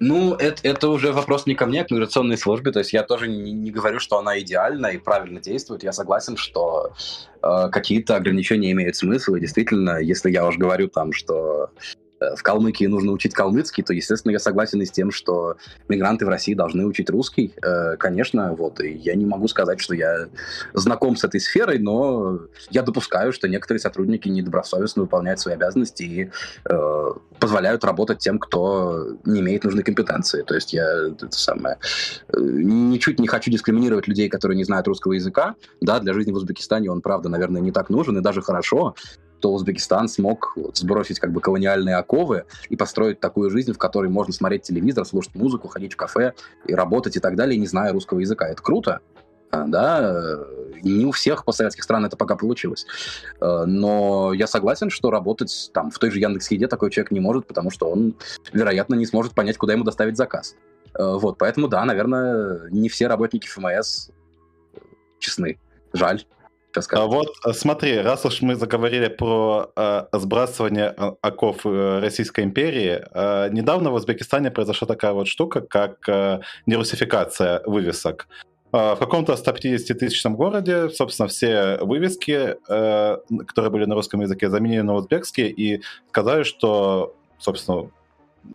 Ну, 0.00 0.34
это, 0.34 0.66
это 0.66 0.88
уже 0.88 1.12
вопрос 1.12 1.44
не 1.44 1.54
ко 1.54 1.66
мне, 1.66 1.82
а 1.82 1.84
к 1.84 1.90
миграционной 1.90 2.38
службе. 2.38 2.72
То 2.72 2.78
есть 2.78 2.94
я 2.94 3.02
тоже 3.02 3.28
не, 3.28 3.52
не 3.52 3.70
говорю, 3.70 4.00
что 4.00 4.18
она 4.18 4.40
идеальна 4.40 4.86
и 4.86 4.98
правильно 4.98 5.40
действует. 5.40 5.82
Я 5.82 5.92
согласен, 5.92 6.38
что 6.38 6.94
э, 7.42 7.68
какие-то 7.70 8.16
ограничения 8.16 8.72
имеют 8.72 8.96
смысл. 8.96 9.34
И 9.34 9.40
действительно, 9.40 9.98
если 9.98 10.30
я 10.30 10.46
уже 10.46 10.58
говорю 10.58 10.88
там, 10.88 11.12
что 11.12 11.68
в 12.20 12.42
Калмыкии 12.42 12.84
нужно 12.84 13.12
учить 13.12 13.34
калмыцкий, 13.34 13.82
то, 13.82 13.92
естественно, 13.92 14.32
я 14.32 14.38
согласен 14.38 14.80
и 14.82 14.84
с 14.84 14.90
тем, 14.90 15.10
что 15.10 15.56
мигранты 15.88 16.26
в 16.26 16.28
России 16.28 16.54
должны 16.54 16.84
учить 16.86 17.08
русский. 17.10 17.54
Э, 17.62 17.96
конечно, 17.96 18.54
вот, 18.54 18.80
и 18.80 18.92
я 18.92 19.14
не 19.14 19.24
могу 19.24 19.48
сказать, 19.48 19.80
что 19.80 19.94
я 19.94 20.28
знаком 20.74 21.16
с 21.16 21.24
этой 21.24 21.40
сферой, 21.40 21.78
но 21.78 22.40
я 22.70 22.82
допускаю, 22.82 23.32
что 23.32 23.48
некоторые 23.48 23.80
сотрудники 23.80 24.28
недобросовестно 24.28 25.02
выполняют 25.02 25.40
свои 25.40 25.54
обязанности 25.54 26.02
и 26.02 26.30
э, 26.68 27.06
позволяют 27.38 27.84
работать 27.84 28.18
тем, 28.18 28.38
кто 28.38 29.16
не 29.24 29.40
имеет 29.40 29.64
нужной 29.64 29.82
компетенции. 29.82 30.42
То 30.42 30.54
есть 30.54 30.72
я 30.72 30.86
это 31.08 31.30
самое, 31.30 31.78
ничуть 32.36 33.18
не 33.18 33.28
хочу 33.28 33.50
дискриминировать 33.50 34.08
людей, 34.08 34.28
которые 34.28 34.56
не 34.56 34.64
знают 34.64 34.86
русского 34.86 35.14
языка. 35.14 35.54
Да, 35.80 35.98
для 36.00 36.12
жизни 36.12 36.32
в 36.32 36.36
Узбекистане 36.36 36.90
он, 36.90 37.00
правда, 37.00 37.28
наверное, 37.28 37.62
не 37.62 37.72
так 37.72 37.88
нужен, 37.88 38.18
и 38.18 38.20
даже 38.20 38.42
хорошо, 38.42 38.94
то 39.40 39.52
Узбекистан 39.52 40.08
смог 40.08 40.56
сбросить 40.74 41.18
как 41.18 41.32
бы 41.32 41.40
колониальные 41.40 41.96
оковы 41.96 42.44
и 42.68 42.76
построить 42.76 43.20
такую 43.20 43.50
жизнь, 43.50 43.72
в 43.72 43.78
которой 43.78 44.10
можно 44.10 44.32
смотреть 44.32 44.62
телевизор, 44.62 45.04
слушать 45.04 45.34
музыку, 45.34 45.68
ходить 45.68 45.94
в 45.94 45.96
кафе 45.96 46.34
и 46.66 46.74
работать 46.74 47.16
и 47.16 47.20
так 47.20 47.36
далее, 47.36 47.58
не 47.58 47.66
зная 47.66 47.92
русского 47.92 48.20
языка. 48.20 48.48
Это 48.48 48.62
круто, 48.62 49.00
а, 49.50 49.64
да, 49.66 50.38
не 50.82 51.04
у 51.04 51.12
всех 51.12 51.44
постсоветских 51.44 51.82
стран 51.82 52.04
это 52.04 52.16
пока 52.16 52.36
получилось. 52.36 52.86
А, 53.40 53.66
но 53.66 54.32
я 54.32 54.46
согласен, 54.46 54.90
что 54.90 55.10
работать 55.10 55.70
там 55.74 55.90
в 55.90 55.98
той 55.98 56.10
же 56.10 56.20
Яндекс.Еде 56.20 56.68
такой 56.68 56.90
человек 56.90 57.10
не 57.10 57.20
может, 57.20 57.46
потому 57.46 57.70
что 57.70 57.90
он, 57.90 58.16
вероятно, 58.52 58.94
не 58.94 59.06
сможет 59.06 59.34
понять, 59.34 59.56
куда 59.56 59.72
ему 59.72 59.84
доставить 59.84 60.16
заказ. 60.16 60.54
Вот, 60.98 61.38
поэтому, 61.38 61.68
да, 61.68 61.84
наверное, 61.84 62.68
не 62.70 62.88
все 62.88 63.06
работники 63.06 63.46
ФМС 63.46 64.10
честны. 65.20 65.58
Жаль 65.92 66.24
а 66.90 67.06
вот 67.06 67.28
э, 67.46 67.52
смотри, 67.52 67.98
раз 67.98 68.24
уж 68.24 68.42
мы 68.42 68.54
заговорили 68.54 69.08
про 69.08 69.70
э, 69.76 70.04
сбрасывание 70.12 70.94
э, 70.96 71.12
оков 71.20 71.64
э, 71.64 72.00
Российской 72.00 72.44
империи, 72.44 73.04
э, 73.12 73.48
недавно 73.50 73.90
в 73.90 73.94
Узбекистане 73.94 74.50
произошла 74.50 74.86
такая 74.86 75.12
вот 75.12 75.26
штука, 75.26 75.60
как 75.60 76.08
э, 76.08 76.40
нерусификация 76.66 77.62
вывесок. 77.66 78.28
Э, 78.72 78.94
в 78.94 78.98
каком-то 78.98 79.32
150-тысячном 79.34 80.36
городе, 80.36 80.90
собственно, 80.90 81.28
все 81.28 81.78
вывески, 81.80 82.56
э, 82.68 83.16
которые 83.46 83.70
были 83.70 83.84
на 83.86 83.94
русском 83.94 84.20
языке, 84.20 84.48
заменили 84.48 84.82
на 84.82 84.94
узбекские 84.94 85.50
и 85.50 85.82
сказали, 86.10 86.44
что, 86.44 87.14
собственно, 87.38 87.90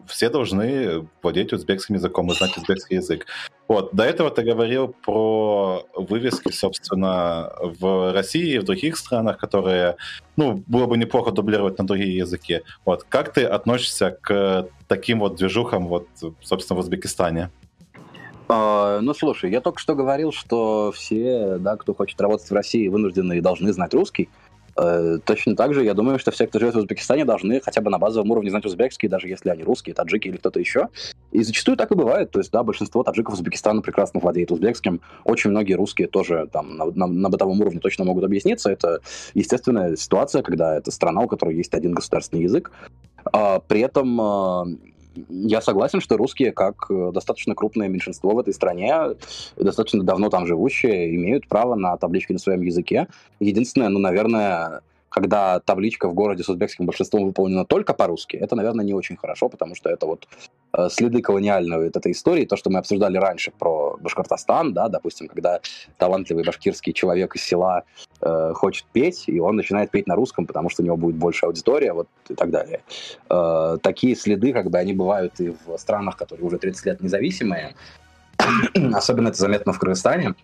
все 0.07 0.29
должны 0.29 1.07
владеть 1.21 1.53
узбекским 1.53 1.95
языком 1.95 2.31
и 2.31 2.35
знать 2.35 2.57
узбекский 2.57 2.97
язык. 2.97 3.25
Вот, 3.67 3.93
до 3.93 4.03
этого 4.03 4.29
ты 4.29 4.43
говорил 4.43 4.89
про 4.89 5.85
вывески, 5.95 6.51
собственно, 6.51 7.51
в 7.59 8.13
России 8.13 8.53
и 8.53 8.59
в 8.59 8.63
других 8.63 8.97
странах, 8.97 9.37
которые, 9.37 9.95
ну, 10.35 10.63
было 10.67 10.85
бы 10.85 10.97
неплохо 10.97 11.31
дублировать 11.31 11.77
на 11.77 11.87
другие 11.87 12.15
языки. 12.17 12.61
Вот, 12.85 13.03
как 13.03 13.33
ты 13.33 13.43
относишься 13.43 14.17
к 14.21 14.67
таким 14.87 15.19
вот 15.19 15.35
движухам, 15.35 15.87
вот, 15.87 16.07
собственно, 16.41 16.77
в 16.77 16.79
Узбекистане? 16.81 17.49
Uh, 18.47 18.99
ну, 18.99 19.15
слушай, 19.15 19.49
я 19.49 19.59
только 19.59 19.79
что 19.79 19.95
говорил, 19.95 20.31
что 20.31 20.91
все, 20.91 21.57
да, 21.57 21.77
кто 21.77 21.95
хочет 21.95 22.21
работать 22.21 22.47
в 22.47 22.53
России, 22.53 22.87
вынуждены 22.87 23.39
и 23.39 23.41
должны 23.41 23.73
знать 23.73 23.95
русский. 23.95 24.29
Э, 24.77 25.19
точно 25.23 25.55
так 25.55 25.73
же, 25.73 25.83
я 25.83 25.93
думаю, 25.93 26.19
что 26.19 26.31
все, 26.31 26.47
кто 26.47 26.59
живет 26.59 26.75
в 26.75 26.79
Узбекистане, 26.79 27.23
должны 27.23 27.61
хотя 27.61 27.81
бы 27.81 27.89
на 27.89 27.97
базовом 27.97 28.31
уровне 28.31 28.49
знать 28.49 28.65
узбекский, 28.65 29.07
даже 29.07 29.27
если 29.27 29.49
они 29.49 29.63
русские, 29.63 29.95
таджики 29.95 30.27
или 30.27 30.37
кто-то 30.37 30.59
еще. 30.59 30.89
И 31.31 31.43
зачастую 31.43 31.77
так 31.77 31.91
и 31.91 31.95
бывает. 31.95 32.31
То 32.31 32.39
есть, 32.39 32.51
да, 32.51 32.63
большинство 32.63 33.03
таджиков 33.03 33.35
Узбекистана 33.35 33.81
прекрасно 33.81 34.19
владеет 34.19 34.51
узбекским. 34.51 35.01
Очень 35.23 35.51
многие 35.51 35.73
русские 35.73 36.07
тоже 36.07 36.47
там 36.51 36.77
на, 36.77 36.85
на, 36.85 37.07
на 37.07 37.29
бытовом 37.29 37.59
уровне 37.61 37.79
точно 37.79 38.05
могут 38.05 38.23
объясниться. 38.23 38.69
Это 38.69 38.99
естественная 39.33 39.95
ситуация, 39.95 40.41
когда 40.41 40.77
это 40.77 40.91
страна, 40.91 41.21
у 41.21 41.27
которой 41.27 41.55
есть 41.55 41.73
один 41.73 41.93
государственный 41.93 42.43
язык. 42.43 42.71
А, 43.31 43.59
при 43.59 43.81
этом 43.81 44.19
а, 44.21 44.65
я 45.29 45.61
согласен, 45.61 46.01
что 46.01 46.17
русские, 46.17 46.51
как 46.51 46.87
э, 46.89 47.11
достаточно 47.13 47.55
крупное 47.55 47.87
меньшинство 47.87 48.31
в 48.33 48.39
этой 48.39 48.53
стране, 48.53 49.15
достаточно 49.55 50.03
давно 50.03 50.29
там 50.29 50.45
живущие, 50.45 51.15
имеют 51.15 51.47
право 51.47 51.75
на 51.75 51.97
таблички 51.97 52.33
на 52.33 52.39
своем 52.39 52.61
языке. 52.61 53.07
Единственное, 53.39 53.89
ну, 53.89 53.99
наверное, 53.99 54.81
когда 55.09 55.59
табличка 55.59 56.09
в 56.09 56.13
городе 56.13 56.43
с 56.43 56.49
узбекским 56.49 56.85
большинством 56.85 57.25
выполнена 57.25 57.65
только 57.65 57.93
по-русски, 57.93 58.35
это, 58.35 58.55
наверное, 58.55 58.85
не 58.85 58.93
очень 58.93 59.15
хорошо, 59.15 59.49
потому 59.49 59.75
что 59.75 59.89
это 59.89 60.05
вот 60.05 60.27
э, 60.73 60.89
следы 60.89 61.21
колониальной 61.21 61.85
вот 61.85 61.95
этой 61.95 62.11
истории, 62.11 62.45
то, 62.45 62.57
что 62.57 62.69
мы 62.69 62.79
обсуждали 62.79 63.17
раньше 63.17 63.51
про 63.51 63.97
Башкортостан, 64.01 64.73
да, 64.73 64.89
допустим, 64.89 65.27
когда 65.27 65.61
талантливый 65.97 66.43
башкирский 66.43 66.93
человек 66.93 67.35
из 67.35 67.43
села 67.43 67.83
э, 68.21 68.51
хочет 68.53 68.85
петь, 68.91 69.23
и 69.27 69.39
он 69.39 69.55
начинает 69.55 69.91
петь 69.91 70.07
на 70.07 70.15
русском, 70.15 70.45
потому 70.45 70.69
что 70.69 70.81
у 70.83 70.85
него 70.85 70.97
будет 70.97 71.15
больше 71.15 71.45
аудитория, 71.45 71.93
вот 71.93 72.07
и 72.29 72.35
так 72.35 72.49
далее. 72.49 72.81
Э, 73.29 73.77
такие 73.81 74.15
следы, 74.15 74.53
как 74.53 74.69
бы, 74.69 74.77
они 74.77 74.93
бывают 74.93 75.39
и 75.39 75.55
в 75.65 75.77
странах, 75.77 76.17
которые 76.17 76.45
уже 76.45 76.57
30 76.57 76.85
лет 76.85 77.01
независимые, 77.01 77.75
особенно 78.93 79.29
это 79.29 79.37
заметно 79.37 79.71
в 79.71 79.79
Кыргызстане, 79.79 80.35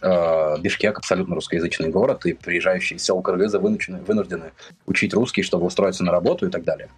э, 0.00 0.58
Бишкек 0.60 0.98
абсолютно 0.98 1.34
русскоязычный 1.34 1.88
город, 1.88 2.26
и 2.26 2.32
приезжающие 2.32 2.96
из 2.96 3.04
сел 3.04 3.20
Кыргызы 3.20 3.58
вынуждены, 3.58 4.00
вынуждены 4.00 4.52
учить 4.86 5.14
русский, 5.14 5.42
чтобы 5.42 5.66
устроиться 5.66 6.04
на 6.04 6.12
работу 6.12 6.46
и 6.46 6.50
так 6.50 6.64
далее. 6.64 6.88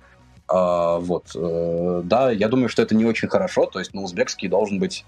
Э, 0.53 0.99
вот, 1.01 1.27
э, 1.35 2.03
да, 2.05 2.31
я 2.31 2.49
думаю, 2.49 2.69
что 2.69 2.83
это 2.83 2.95
не 2.95 3.05
очень 3.05 3.29
хорошо, 3.29 3.67
то 3.67 3.79
есть, 3.79 3.95
ну, 3.95 4.03
узбекский 4.03 4.49
должен 4.49 4.79
быть 4.79 5.05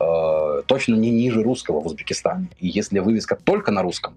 э, 0.00 0.62
точно 0.66 0.94
не 0.94 1.10
ниже 1.10 1.42
русского 1.42 1.80
в 1.80 1.86
Узбекистане. 1.86 2.48
И 2.58 2.68
если 2.68 2.98
вывеска 2.98 3.36
только 3.36 3.72
на 3.72 3.82
русском, 3.82 4.14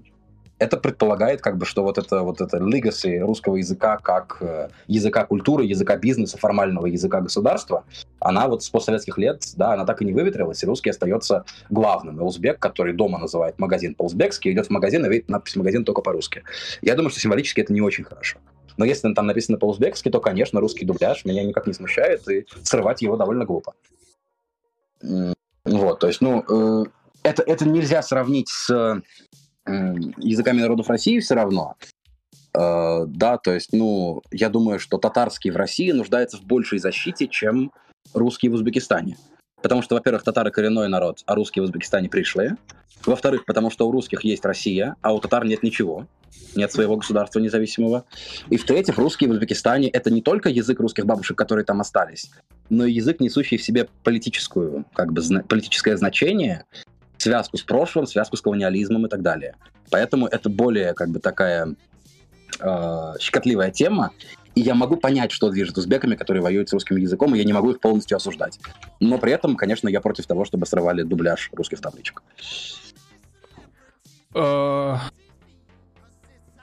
это 0.62 0.78
предполагает, 0.78 1.42
как 1.42 1.58
бы, 1.58 1.66
что 1.66 1.82
вот 1.82 1.98
это 1.98 2.22
вот 2.22 2.40
это 2.40 2.58
legacy 2.58 3.18
русского 3.18 3.56
языка 3.56 3.98
как 3.98 4.38
э, 4.42 4.70
языка 4.86 5.26
культуры, 5.26 5.66
языка 5.66 5.98
бизнеса, 5.98 6.38
формального 6.38 6.86
языка 6.86 7.20
государства, 7.20 7.84
она 8.20 8.48
вот 8.48 8.62
с 8.62 8.70
постсоветских 8.70 9.18
лет, 9.18 9.44
да, 9.56 9.74
она 9.74 9.86
так 9.86 10.04
и 10.04 10.06
не 10.06 10.14
выветрилась, 10.14 10.62
и 10.62 10.68
русский 10.68 10.92
остается 10.92 11.46
главным. 11.72 12.20
И 12.20 12.24
узбек, 12.24 12.60
который 12.60 12.94
дома 12.94 13.18
называет 13.18 13.58
магазин 13.58 13.96
по-узбекски, 13.96 14.50
идет 14.50 14.68
в 14.68 14.70
магазин 14.70 15.04
и 15.04 15.10
видит 15.10 15.30
надпись 15.30 15.56
«магазин» 15.56 15.84
только 15.84 16.04
по-русски. 16.04 16.44
Я 16.84 16.96
думаю, 16.96 17.10
что 17.10 17.20
символически 17.20 17.62
это 17.62 17.74
не 17.74 17.82
очень 17.82 18.04
хорошо. 18.04 18.38
Но 18.78 18.86
если 18.86 19.12
там 19.16 19.26
написано 19.26 19.58
по-узбекски, 19.58 20.10
то, 20.10 20.20
конечно, 20.20 20.60
русский 20.60 20.86
дубляж 20.86 21.26
меня 21.26 21.44
никак 21.44 21.66
не 21.66 21.74
смущает, 21.74 22.30
и 22.30 22.46
срывать 22.62 23.02
его 23.02 23.18
довольно 23.18 23.46
глупо. 23.46 23.74
Вот, 25.66 26.00
то 26.00 26.06
есть, 26.06 26.22
ну, 26.22 26.44
э, 26.48 26.86
это, 27.24 27.42
это 27.42 27.68
нельзя 27.68 28.04
сравнить 28.04 28.50
с 28.50 29.02
языками 29.66 30.62
народов 30.62 30.90
России 30.90 31.20
все 31.20 31.36
равно. 31.36 31.76
Э, 32.54 33.06
да, 33.08 33.38
то 33.38 33.54
есть, 33.54 33.74
ну, 33.74 34.22
я 34.32 34.50
думаю, 34.50 34.80
что 34.80 34.98
татарский 34.98 35.52
в 35.52 35.56
России 35.56 35.92
нуждается 35.92 36.38
в 36.38 36.44
большей 36.44 36.80
защите, 36.80 37.28
чем 37.28 37.72
русский 38.14 38.50
в 38.50 38.54
Узбекистане. 38.54 39.18
Потому 39.62 39.82
что, 39.82 39.96
во-первых, 39.96 40.24
татары 40.24 40.52
коренной 40.52 40.90
народ, 40.90 41.22
а 41.26 41.36
русские 41.36 41.62
в 41.62 41.66
Узбекистане 41.66 42.10
пришлые. 42.10 42.58
Во-вторых, 43.06 43.46
потому 43.46 43.70
что 43.70 43.88
у 43.88 43.92
русских 43.92 44.24
есть 44.24 44.46
Россия, 44.46 44.96
а 45.02 45.14
у 45.14 45.20
татар 45.20 45.46
нет 45.46 45.64
ничего. 45.64 46.08
Нет 46.56 46.72
своего 46.72 46.98
государства 46.98 47.40
независимого. 47.40 48.06
И 48.50 48.58
в-третьих, 48.58 48.98
русские 48.98 49.30
в 49.30 49.34
Узбекистане— 49.34 49.90
это 49.90 50.12
не 50.12 50.22
только 50.22 50.50
язык 50.50 50.80
русских 50.80 51.06
бабушек, 51.06 51.38
которые 51.38 51.66
там 51.66 51.82
остались, 51.82 52.32
но 52.70 52.86
и 52.86 52.92
язык, 52.92 53.20
несущий 53.20 53.58
в 53.58 53.64
себе 53.64 53.88
политическую, 54.04 54.86
как 54.94 55.14
бы, 55.14 55.22
политическое 55.48 55.96
значение 55.98 56.66
связку 57.22 57.58
с 57.58 57.62
прошлым, 57.62 58.06
связку 58.06 58.38
с 58.38 58.42
колониализмом 58.42 59.06
и 59.06 59.10
так 59.10 59.22
далее. 59.22 59.56
Поэтому 59.90 60.28
это 60.28 60.50
более 60.50 60.94
как 60.94 61.10
бы 61.10 61.20
такая 61.20 61.76
э, 62.60 63.14
щекотливая 63.20 63.72
тема. 63.72 64.12
И 64.54 64.62
я 64.62 64.76
могу 64.76 64.98
понять, 64.98 65.32
что 65.32 65.50
движет 65.50 65.78
узбеками, 65.78 66.16
которые 66.16 66.44
воюют 66.44 66.68
с 66.68 66.74
русским 66.74 66.98
языком, 66.98 67.34
и 67.34 67.38
я 67.38 67.46
не 67.46 67.54
могу 67.54 67.72
их 67.72 67.80
полностью 67.80 68.18
осуждать. 68.18 68.60
Но 69.00 69.18
при 69.18 69.32
этом, 69.32 69.56
конечно, 69.56 69.88
я 69.88 70.02
против 70.02 70.28
того, 70.28 70.44
чтобы 70.44 70.66
срывали 70.66 71.04
дубляж 71.04 71.50
русских 71.54 71.80
табличек. 71.80 72.22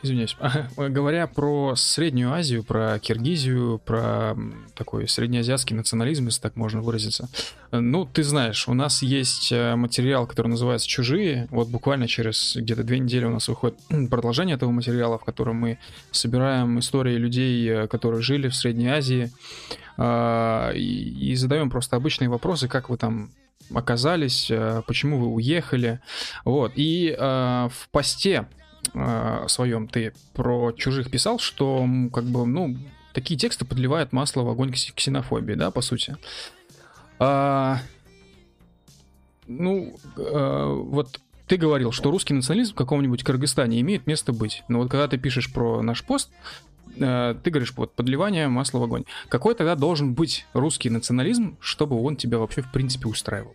Извиняюсь. 0.00 0.36
Говоря 0.76 1.26
про 1.26 1.74
Среднюю 1.74 2.32
Азию, 2.32 2.62
про 2.62 2.98
Киргизию, 3.00 3.78
про 3.78 4.36
такой 4.74 5.08
среднеазиатский 5.08 5.74
национализм, 5.74 6.26
если 6.26 6.40
так 6.40 6.54
можно 6.54 6.80
выразиться. 6.82 7.28
Ну, 7.72 8.04
ты 8.04 8.22
знаешь, 8.22 8.68
у 8.68 8.74
нас 8.74 9.02
есть 9.02 9.50
э, 9.50 9.74
материал, 9.74 10.26
который 10.28 10.48
называется 10.48 10.86
«Чужие». 10.86 11.48
Вот 11.50 11.68
буквально 11.68 12.06
через 12.06 12.54
где-то 12.54 12.84
две 12.84 13.00
недели 13.00 13.24
у 13.24 13.30
нас 13.30 13.48
выходит 13.48 13.76
продолжение 14.08 14.54
этого 14.54 14.70
материала, 14.70 15.18
в 15.18 15.24
котором 15.24 15.56
мы 15.56 15.78
собираем 16.12 16.78
истории 16.78 17.16
людей, 17.16 17.68
э, 17.68 17.88
которые 17.88 18.22
жили 18.22 18.48
в 18.48 18.54
Средней 18.54 18.88
Азии, 18.88 19.32
а, 19.96 20.70
и 20.70 21.34
задаем 21.34 21.70
просто 21.70 21.96
обычные 21.96 22.28
вопросы, 22.28 22.68
как 22.68 22.88
вы 22.88 22.98
там 22.98 23.30
оказались, 23.74 24.48
э, 24.48 24.82
почему 24.86 25.18
вы 25.18 25.26
уехали. 25.26 26.00
Вот. 26.44 26.72
И 26.76 27.16
в 27.18 27.88
посте 27.90 28.46
э, 28.94 29.44
своем 29.48 29.88
ты 29.88 30.12
про 30.34 30.72
чужих 30.72 31.10
писал, 31.10 31.38
что 31.38 31.86
как 32.12 32.24
бы, 32.24 32.46
ну, 32.46 32.76
такие 33.12 33.38
тексты 33.38 33.64
подливают 33.64 34.12
масло 34.12 34.42
в 34.42 34.48
огонь 34.48 34.72
ксенофобии, 34.72 35.54
да, 35.54 35.70
по 35.70 35.80
сути. 35.80 36.16
А, 37.18 37.80
ну, 39.46 39.96
а, 40.16 40.74
вот 40.74 41.20
ты 41.48 41.56
говорил, 41.56 41.92
что 41.92 42.10
русский 42.10 42.34
национализм 42.34 42.74
в 42.74 42.76
каком-нибудь 42.76 43.24
Кыргызстане 43.24 43.80
имеет 43.80 44.06
место 44.06 44.32
быть. 44.32 44.62
Но 44.68 44.78
вот 44.78 44.90
когда 44.90 45.08
ты 45.08 45.16
пишешь 45.16 45.52
про 45.52 45.82
наш 45.82 46.04
пост, 46.04 46.30
э, 46.96 47.34
ты 47.42 47.50
говоришь, 47.50 47.72
вот, 47.74 47.94
подливание 47.94 48.48
масла 48.48 48.78
в 48.78 48.82
огонь. 48.82 49.04
Какой 49.28 49.54
тогда 49.54 49.74
должен 49.74 50.14
быть 50.14 50.46
русский 50.52 50.90
национализм, 50.90 51.56
чтобы 51.60 52.00
он 52.00 52.16
тебя 52.16 52.38
вообще, 52.38 52.62
в 52.62 52.70
принципе, 52.70 53.08
устраивал? 53.08 53.54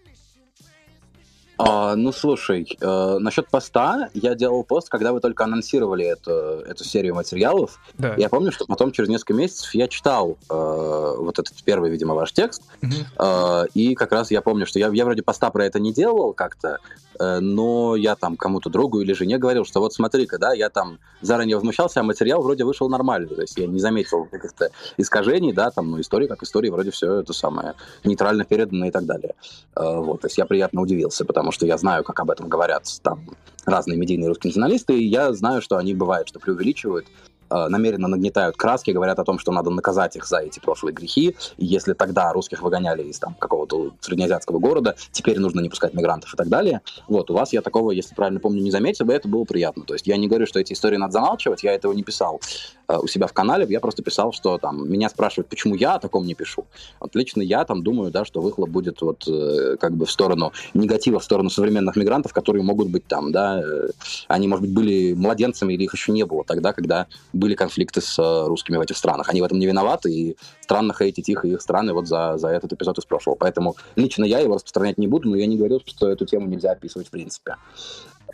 А, 1.65 1.95
ну, 1.95 2.11
слушай, 2.11 2.68
э, 2.80 3.18
насчет 3.19 3.48
поста, 3.48 4.10
я 4.14 4.35
делал 4.35 4.64
пост, 4.64 4.90
когда 4.90 5.14
вы 5.14 5.22
только 5.22 5.45
анонсировали 5.45 6.06
эту, 6.06 6.31
эту 6.31 6.84
серию 6.84 7.15
материалов. 7.15 7.80
Да. 7.94 8.15
Я 8.18 8.27
помню, 8.27 8.52
что 8.52 8.65
потом 8.65 8.91
через 8.91 9.10
несколько 9.10 9.34
месяцев 9.34 9.73
я 9.73 9.88
читал 9.88 10.38
э, 10.49 11.15
вот 11.18 11.40
этот 11.40 11.64
первый, 11.64 11.90
видимо, 11.90 12.15
ваш 12.15 12.34
текст. 12.34 12.64
Угу. 12.81 12.91
Э, 13.26 13.65
и 13.73 13.95
как 13.95 14.11
раз 14.11 14.31
я 14.31 14.41
помню, 14.41 14.65
что 14.65 14.80
я, 14.80 14.90
я 14.90 15.06
вроде 15.06 15.22
поста 15.22 15.49
про 15.52 15.65
это 15.65 15.80
не 15.80 15.94
делал 15.94 16.34
как-то, 16.34 16.80
но 17.19 17.95
я 17.95 18.15
там 18.15 18.38
кому-то 18.38 18.69
другу 18.69 19.02
или 19.02 19.14
жене 19.14 19.38
говорил, 19.38 19.65
что 19.65 19.80
вот 19.80 19.94
смотри-ка, 19.94 20.38
да, 20.38 20.53
я 20.53 20.69
там 20.69 20.99
заранее 21.22 21.56
возмущался, 21.56 21.99
а 21.99 22.03
материал 22.03 22.41
вроде 22.41 22.64
вышел 22.64 22.90
нормальный. 22.90 23.35
То 23.35 23.41
есть 23.41 23.57
я 23.57 23.68
не 23.68 23.80
заметил 23.80 24.26
каких-то 24.26 24.69
искажений, 24.98 25.53
да, 25.53 25.72
там, 25.72 25.91
ну, 25.91 26.02
история 26.02 26.27
как 26.27 26.44
история, 26.44 26.72
вроде 26.72 26.91
все 26.91 27.19
это 27.19 27.34
самое 27.34 27.73
нейтрально 28.03 28.45
передано 28.45 28.85
и 28.85 28.91
так 28.91 29.06
далее. 29.06 29.35
Э, 29.76 29.98
вот, 29.99 30.22
то 30.22 30.27
есть 30.27 30.38
я 30.38 30.45
приятно 30.45 30.81
удивился, 30.81 31.26
потому 31.26 31.52
что 31.52 31.65
я 31.65 31.77
знаю, 31.77 32.03
как 32.03 32.19
об 32.19 32.31
этом 32.31 32.49
говорят 32.49 32.85
там 33.02 33.26
разные 33.65 33.98
медийные 33.98 34.27
русские 34.27 34.49
националисты, 34.49 34.98
и 34.98 35.07
я 35.07 35.34
знаю, 35.34 35.61
что 35.61 35.77
они 35.77 35.94
бывают, 35.94 36.27
что 36.27 36.40
преувеличивают, 36.40 37.06
Э, 37.07 37.32
намеренно 37.69 38.07
нагнетают 38.07 38.57
краски, 38.57 38.91
говорят 38.91 39.19
о 39.19 39.23
том, 39.23 39.39
что 39.39 39.51
надо 39.51 39.69
наказать 39.69 40.15
их 40.15 40.25
за 40.25 40.39
эти 40.39 40.59
прошлые 40.59 40.93
грехи. 40.93 41.35
И 41.57 41.65
если 41.65 41.93
тогда 41.93 42.31
русских 42.34 42.61
выгоняли 42.61 43.03
из 43.03 43.19
там 43.19 43.35
какого-то 43.39 43.91
среднеазиатского 44.01 44.59
города, 44.59 44.95
теперь 45.11 45.39
нужно 45.39 45.59
не 45.61 45.69
пускать 45.69 45.93
мигрантов 45.93 46.34
и 46.34 46.38
так 46.38 46.47
далее. 46.47 46.81
Вот, 47.07 47.30
у 47.31 47.34
вас 47.34 47.53
я 47.53 47.61
такого, 47.61 47.91
если 47.91 48.15
правильно 48.15 48.39
помню, 48.39 48.61
не 48.61 48.71
заметил, 48.71 49.09
и 49.09 49.13
это 49.13 49.27
было 49.27 49.43
приятно. 49.43 49.84
То 49.84 49.93
есть 49.93 50.07
я 50.07 50.17
не 50.17 50.27
говорю, 50.27 50.45
что 50.45 50.59
эти 50.59 50.73
истории 50.73 50.97
надо 50.97 51.13
замалчивать, 51.13 51.63
я 51.63 51.73
этого 51.73 51.93
не 51.93 52.03
писал 52.03 52.41
э, 52.82 52.82
у 52.89 53.07
себя 53.07 53.27
в 53.27 53.34
канале, 53.34 53.65
я 53.69 53.80
просто 53.80 54.03
писал, 54.03 54.34
что 54.34 54.57
там 54.57 54.91
меня 54.91 55.10
спрашивают, 55.10 55.47
почему 55.47 55.76
я 55.76 55.95
о 55.95 55.99
таком 55.99 56.26
не 56.26 56.35
пишу. 56.35 56.65
Вот 56.99 57.15
лично 57.15 57.41
я 57.41 57.64
там 57.65 57.84
думаю, 57.84 58.11
да, 58.11 58.26
что 58.26 58.41
выхлоп 58.41 58.69
будет 58.69 59.01
вот 59.01 59.27
э, 59.27 59.77
как 59.80 59.95
бы 59.95 60.05
в 60.05 60.11
сторону 60.11 60.51
негатива, 60.73 61.19
в 61.19 61.23
сторону 61.23 61.49
современных 61.49 61.95
мигрантов, 61.95 62.34
которые 62.34 62.64
могут 62.64 62.89
быть 62.89 63.05
там, 63.07 63.31
да, 63.31 63.61
э, 63.61 63.89
они, 64.27 64.47
может 64.47 64.65
быть, 64.65 64.73
были 64.73 65.14
младенцами 65.14 65.73
или 65.73 65.84
их 65.84 65.93
еще 65.93 66.11
не 66.11 66.26
было 66.26 66.43
тогда, 66.43 66.73
когда 66.73 67.07
были 67.31 67.55
конфликты 67.55 68.01
с 68.01 68.19
э, 68.19 68.47
русскими 68.47 68.77
в 68.77 68.81
этих 68.81 68.97
странах. 68.97 69.30
Они 69.30 69.41
в 69.41 69.45
этом 69.45 69.60
не 69.60 69.65
виноваты, 69.65 70.11
и 70.11 70.38
странно 70.61 70.93
хейтить 70.93 71.30
их 71.30 71.45
и 71.45 71.49
их 71.49 71.61
страны 71.61 71.93
вот 71.93 72.07
за, 72.07 72.38
за 72.38 72.49
этот 72.49 72.73
эпизод 72.73 72.97
из 72.97 73.05
прошлого. 73.05 73.35
Поэтому 73.35 73.76
лично 73.95 74.26
я 74.26 74.39
его 74.39 74.55
распространять 74.55 74.97
не 74.97 75.07
буду, 75.07 75.30
но 75.30 75.35
я 75.35 75.45
не 75.45 75.57
говорил, 75.57 75.81
что 75.85 76.10
эту 76.10 76.26
тему 76.26 76.47
нельзя 76.47 76.72
описывать 76.72 77.07
в 77.07 77.11
принципе. 77.11 77.55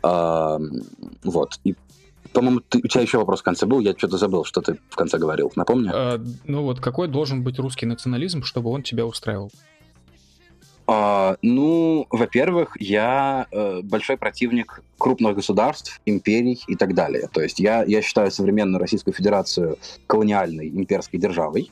Вот. 0.02 1.60
И 1.66 1.76
по-моему, 2.34 2.62
ты, 2.62 2.80
у 2.80 2.88
тебя 2.88 3.02
еще 3.02 3.18
вопрос 3.18 3.42
в 3.42 3.44
конце 3.44 3.66
был, 3.66 3.80
я 3.80 3.94
что-то 3.98 4.18
забыл, 4.18 4.46
что 4.46 4.62
ты 4.62 4.78
в 4.90 4.96
конце 4.96 5.18
говорил. 5.18 5.52
Напомни. 5.56 5.90
А, 5.94 6.20
ну 6.46 6.64
вот, 6.64 6.80
какой 6.80 7.08
должен 7.08 7.44
быть 7.44 7.60
русский 7.60 7.86
национализм, 7.86 8.44
чтобы 8.44 8.70
он 8.70 8.84
тебя 8.84 9.06
устраивал? 9.06 9.52
А, 10.92 11.38
ну, 11.44 12.08
во-первых, 12.10 12.76
я 12.80 13.46
э, 13.52 13.82
большой 13.84 14.18
противник 14.18 14.82
крупных 14.98 15.36
государств, 15.36 16.02
империй 16.08 16.60
и 16.68 16.76
так 16.76 16.96
далее. 16.96 17.30
То 17.32 17.42
есть 17.42 17.60
я, 17.60 17.84
я 17.84 18.02
считаю 18.02 18.32
современную 18.32 18.80
Российскую 18.80 19.14
Федерацию 19.14 19.78
колониальной 20.08 20.68
имперской 20.70 21.20
державой. 21.20 21.72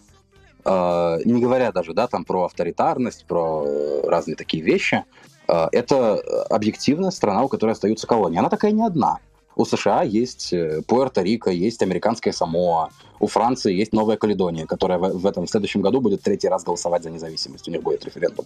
Э, 0.65 1.17
не 1.25 1.41
говоря 1.41 1.71
даже 1.71 1.93
да, 1.93 2.05
там, 2.07 2.25
про 2.25 2.45
авторитарность, 2.45 3.25
про 3.25 3.65
разные 4.03 4.35
такие 4.35 4.61
вещи. 4.61 5.03
Э, 5.47 5.67
это 5.71 6.19
объективная 6.51 7.09
страна, 7.09 7.43
у 7.43 7.47
которой 7.47 7.71
остаются 7.71 8.05
колонии. 8.05 8.37
Она 8.37 8.49
такая 8.49 8.71
не 8.71 8.85
одна. 8.85 9.17
У 9.57 9.65
США 9.65 10.03
есть 10.03 10.53
э, 10.53 10.81
Пуэрто-Рико, 10.87 11.51
есть 11.51 11.81
американская 11.81 12.31
Самоа, 12.31 12.89
у 13.19 13.25
Франции 13.25 13.73
есть 13.73 13.91
Новая 13.91 14.15
Каледония, 14.15 14.67
которая 14.67 14.99
в, 14.99 15.25
этом 15.25 15.47
в 15.47 15.49
следующем 15.49 15.81
году 15.81 15.99
будет 15.99 16.21
третий 16.21 16.47
раз 16.47 16.63
голосовать 16.63 17.03
за 17.03 17.09
независимость, 17.09 17.67
у 17.67 17.71
них 17.71 17.81
будет 17.81 18.05
референдум. 18.05 18.45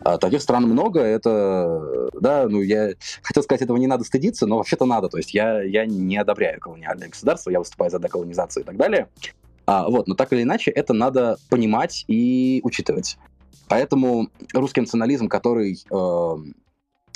А, 0.00 0.16
таких 0.16 0.40
стран 0.40 0.64
много, 0.64 1.00
это, 1.00 2.08
да, 2.18 2.48
ну 2.48 2.62
я 2.62 2.94
хотел 3.22 3.42
сказать, 3.42 3.60
этого 3.60 3.76
не 3.76 3.86
надо 3.86 4.04
стыдиться, 4.04 4.46
но 4.46 4.56
вообще-то 4.56 4.86
надо, 4.86 5.10
то 5.10 5.18
есть 5.18 5.34
я, 5.34 5.62
я 5.62 5.84
не 5.84 6.16
одобряю 6.16 6.58
колониальное 6.58 7.08
государство, 7.08 7.50
я 7.50 7.58
выступаю 7.58 7.90
за 7.90 7.98
деколонизацию 7.98 8.62
и 8.62 8.66
так 8.66 8.78
далее. 8.78 9.08
А, 9.66 9.88
вот, 9.90 10.08
но 10.08 10.14
так 10.14 10.32
или 10.32 10.42
иначе, 10.42 10.70
это 10.70 10.94
надо 10.94 11.36
понимать 11.50 12.04
и 12.08 12.60
учитывать. 12.64 13.18
Поэтому 13.68 14.30
русский 14.54 14.80
национализм, 14.80 15.28
который 15.28 15.84
э, 15.90 16.36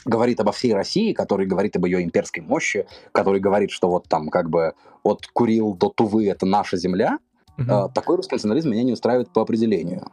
говорит 0.05 0.41
обо 0.41 0.53
всей 0.53 0.73
России, 0.75 1.13
который 1.13 1.47
говорит 1.47 1.77
об 1.77 1.85
ее 1.85 2.03
имперской 2.03 2.43
мощи, 2.43 2.87
который 3.13 3.41
говорит, 3.41 3.71
что 3.71 3.89
вот 3.89 4.09
там 4.09 4.29
как 4.29 4.51
бы 4.51 4.75
от 5.03 5.27
Курил 5.27 5.75
до 5.75 5.89
Тувы 5.89 6.29
это 6.29 6.47
наша 6.47 6.77
земля, 6.77 7.19
угу. 7.59 7.91
такой 7.95 8.17
русский 8.17 8.35
национализм 8.35 8.71
меня 8.71 8.83
не 8.83 8.93
устраивает 8.93 9.31
по 9.31 9.43
определению. 9.43 10.07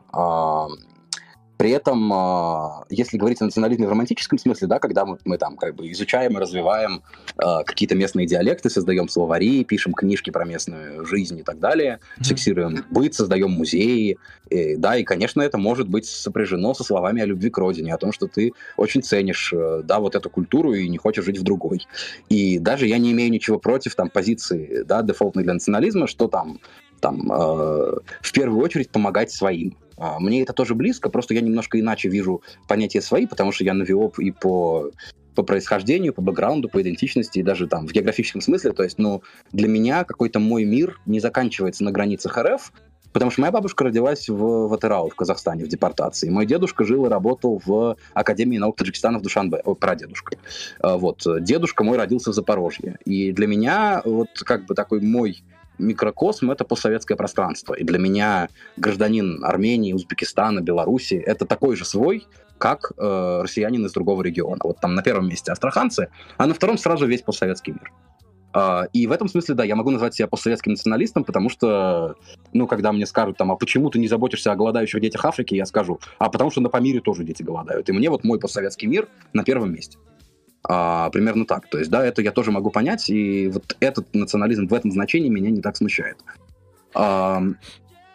При 1.57 1.71
этом, 1.71 2.11
а, 2.13 2.85
если 2.89 3.17
говорить 3.17 3.41
о 3.41 3.45
национализме 3.45 3.88
в 3.88 3.89
романтическом 3.89 4.38
смысле, 4.38 4.67
да, 4.67 4.79
когда 4.79 5.05
мы, 5.05 5.17
мы 5.25 5.38
там 5.38 5.57
как 5.57 5.75
бы 5.75 5.91
изучаем 5.91 6.38
и 6.38 6.41
развиваем 6.41 7.01
э, 7.38 7.63
какие-то 7.65 7.95
местные 7.95 8.27
диалекты, 8.27 8.69
создаем 8.69 9.09
словари, 9.09 9.63
пишем 9.63 9.93
книжки 9.93 10.29
про 10.29 10.45
местную 10.45 11.05
жизнь 11.05 11.39
и 11.39 11.43
так 11.43 11.59
далее, 11.59 11.99
mm-hmm. 11.99 12.23
фиксируем 12.23 12.85
быт, 12.91 13.15
создаем 13.15 13.51
музеи, 13.51 14.17
и, 14.49 14.75
да, 14.75 14.97
и, 14.97 15.03
конечно, 15.03 15.41
это 15.41 15.57
может 15.57 15.89
быть 15.89 16.05
сопряжено 16.05 16.73
со 16.73 16.84
словами 16.84 17.21
о 17.21 17.25
любви 17.25 17.49
к 17.49 17.57
родине, 17.57 17.93
о 17.93 17.97
том, 17.97 18.11
что 18.11 18.27
ты 18.27 18.53
очень 18.77 19.01
ценишь, 19.01 19.51
э, 19.53 19.81
да, 19.84 19.99
вот 19.99 20.15
эту 20.15 20.29
культуру 20.29 20.73
и 20.73 20.88
не 20.88 20.97
хочешь 20.97 21.25
жить 21.25 21.39
в 21.39 21.43
другой. 21.43 21.88
И 22.29 22.59
даже 22.59 22.88
я 22.88 22.97
не 22.99 23.11
имею 23.11 23.31
ничего 23.31 23.57
против 23.57 23.95
там 23.95 24.09
позиции, 24.09 24.84
да, 24.84 25.01
дефолтной 25.01 25.43
для 25.43 25.53
национализма, 25.53 26.07
что 26.07 26.27
там 26.27 26.59
там, 26.99 27.31
э, 27.31 27.95
в 28.21 28.31
первую 28.31 28.63
очередь 28.63 28.89
помогать 28.89 29.31
своим. 29.31 29.77
А, 29.98 30.19
мне 30.19 30.44
это 30.44 30.53
тоже 30.53 30.76
близко, 30.76 31.10
просто 31.10 31.34
я 31.34 31.41
немножко 31.41 31.80
иначе 31.80 32.10
вижу 32.10 32.41
понятия 32.68 33.02
свои, 33.02 33.26
потому 33.26 33.52
что 33.52 33.64
я 33.64 33.74
навиоп 33.74 34.19
и 34.19 34.32
по 34.32 34.91
по 35.36 35.44
происхождению, 35.44 36.15
по 36.15 36.22
бэкграунду, 36.24 36.68
по 36.68 36.82
идентичности 36.82 37.38
и 37.38 37.44
даже 37.44 37.68
там 37.68 37.86
в 37.88 37.91
географическом 37.91 38.41
смысле. 38.41 38.72
То 38.72 38.82
есть, 38.82 38.98
ну, 38.98 39.22
для 39.52 39.68
меня 39.68 40.03
какой-то 40.03 40.40
мой 40.40 40.65
мир 40.65 40.99
не 41.06 41.19
заканчивается 41.19 41.84
на 41.84 41.91
границах 41.91 42.36
РФ, 42.40 42.72
Потому 43.14 43.32
что 43.32 43.41
моя 43.41 43.52
бабушка 43.52 43.84
родилась 43.86 44.30
в, 44.30 44.68
в 44.68 44.74
Атырау, 44.74 45.10
в 45.10 45.15
Казахстане, 45.15 45.65
в 45.65 45.68
депортации. 45.68 46.30
Мой 46.30 46.45
дедушка 46.45 46.84
жил 46.84 47.07
и 47.07 47.10
работал 47.10 47.60
в 47.65 47.98
Академии 48.14 48.60
наук 48.60 48.76
Таджикистана 48.78 49.18
в 49.18 49.24
Душанбе. 49.24 49.57
О, 49.65 49.74
прадедушка. 49.74 50.38
А, 50.80 50.98
вот. 50.98 51.26
Дедушка 51.41 51.84
мой 51.84 51.98
родился 51.98 52.32
в 52.32 52.34
Запорожье. 52.36 52.98
И 53.06 53.32
для 53.32 53.48
меня 53.48 54.03
вот 54.06 54.30
как 54.45 54.65
бы 54.65 54.76
такой 54.76 55.02
мой 55.02 55.44
микрокосм— 55.78 56.52
это 56.52 56.64
постсоветское 56.64 57.16
пространство. 57.16 57.74
И 57.74 57.84
для 57.84 57.99
меня 57.99 58.49
гражданин 58.78 59.44
Армении, 59.44 59.94
Узбекистана, 59.94 60.62
Беларуси— 60.62 61.14
это 61.26 61.45
такой 61.45 61.76
же 61.76 61.86
свой, 61.86 62.26
как 62.58 62.91
э, 62.98 63.40
россиянин 63.44 63.86
из 63.86 63.94
другого 63.94 64.22
региона. 64.24 64.60
Вот 64.64 64.80
там 64.80 64.95
на 64.95 65.04
первом 65.04 65.30
месте 65.30 65.52
астраханцы, 65.52 66.10
а 66.38 66.48
на 66.48 66.54
втором 66.54 66.78
сразу 66.78 67.06
весь 67.06 67.22
постсоветский 67.22 67.74
мир. 67.74 67.91
Uh, 68.54 68.88
и 68.94 69.06
в 69.06 69.12
этом 69.12 69.28
смысле, 69.28 69.54
да, 69.54 69.64
я 69.66 69.76
могу 69.76 69.91
назвать 69.91 70.16
себя 70.16 70.28
постсоветским 70.28 70.72
националистом, 70.72 71.24
потому 71.24 71.49
что, 71.49 72.16
ну, 72.54 72.66
когда 72.66 72.91
мне 72.91 73.06
скажут, 73.06 73.38
там, 73.38 73.52
а 73.52 73.56
почему 73.56 73.90
ты 73.91 73.99
не 73.99 74.08
заботишься 74.08 74.52
о 74.52 74.56
голодающих 74.56 74.99
детях 74.99 75.26
Африки, 75.26 75.54
я 75.54 75.66
скажу, 75.66 75.99
а 76.18 76.30
потому 76.30 76.49
что 76.49 76.62
на 76.62 76.70
Памире 76.70 77.02
тоже 77.02 77.24
дети 77.24 77.44
голодают. 77.44 77.88
И 77.90 77.91
мне 77.91 78.10
вот 78.10 78.24
мой 78.24 78.40
постсоветский 78.40 78.88
мир 78.88 79.10
на 79.34 79.44
первом 79.44 79.74
месте. 79.74 79.99
А, 80.68 81.10
примерно 81.11 81.45
так. 81.45 81.69
То 81.69 81.80
есть, 81.80 81.89
да, 81.89 82.06
это 82.06 82.22
я 82.22 82.31
тоже 82.31 82.52
могу 82.52 82.69
понять, 82.69 83.10
и 83.10 83.48
вот 83.48 83.76
этот 83.80 84.14
национализм 84.14 84.68
в 84.68 84.73
этом 84.73 84.91
значении 84.91 85.30
меня 85.30 85.49
не 85.49 85.61
так 85.61 85.77
смущает. 85.77 86.18
А, 86.94 87.41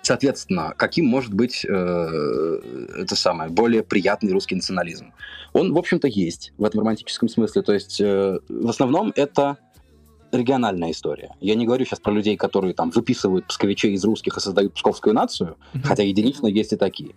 соответственно, 0.03 0.75
каким 0.77 1.07
может 1.07 1.33
быть 1.33 1.65
э, 1.65 2.61
это 2.99 3.17
самое 3.17 3.51
более 3.51 3.83
приятный 3.83 4.33
русский 4.33 4.55
национализм? 4.55 5.13
Он, 5.55 5.73
в 5.73 5.79
общем-то, 5.79 6.09
есть 6.09 6.53
в 6.59 6.65
этом 6.65 6.81
романтическом 6.81 7.29
смысле. 7.29 7.63
То 7.63 7.73
есть, 7.73 8.01
э, 8.01 8.39
в 8.49 8.69
основном 8.69 9.13
это 9.17 9.57
региональная 10.31 10.91
история. 10.91 11.35
Я 11.41 11.55
не 11.55 11.67
говорю 11.67 11.85
сейчас 11.85 12.01
про 12.01 12.13
людей, 12.13 12.37
которые 12.37 12.75
там 12.75 12.91
выписывают 12.91 13.47
псковичей 13.47 13.93
из 13.93 14.05
русских 14.05 14.37
и 14.37 14.41
создают 14.41 14.75
псковскую 14.75 15.15
нацию, 15.15 15.57
mm-hmm. 15.75 15.83
хотя 15.85 16.03
единично 16.03 16.47
есть 16.47 16.73
и 16.73 16.77
такие. 16.77 17.15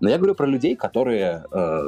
Но 0.00 0.10
я 0.10 0.18
говорю 0.18 0.34
про 0.34 0.46
людей, 0.46 0.74
которые 0.74 1.44
э, 1.50 1.86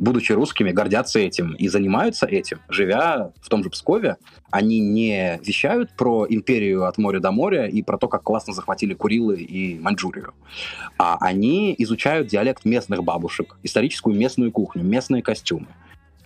будучи 0.00 0.32
русскими, 0.32 0.72
гордятся 0.72 1.20
этим 1.20 1.52
и 1.52 1.68
занимаются 1.68 2.26
этим, 2.26 2.58
живя 2.68 3.32
в 3.40 3.48
том 3.48 3.62
же 3.62 3.70
Пскове. 3.70 4.16
Они 4.50 4.80
не 4.80 5.38
вещают 5.44 5.90
про 5.92 6.26
империю 6.28 6.86
от 6.86 6.98
моря 6.98 7.20
до 7.20 7.30
моря 7.30 7.66
и 7.66 7.82
про 7.82 7.98
то, 7.98 8.08
как 8.08 8.22
классно 8.22 8.54
захватили 8.54 8.94
Курилы 8.94 9.40
и 9.40 9.78
Маньчжурию. 9.78 10.32
А 10.98 11.18
они 11.20 11.74
изучают 11.78 12.28
диалект 12.28 12.64
местных 12.64 13.04
бабушек, 13.04 13.56
историческую 13.62 14.16
местную 14.16 14.50
кухню, 14.50 14.82
местные 14.82 15.22
костюмы. 15.22 15.68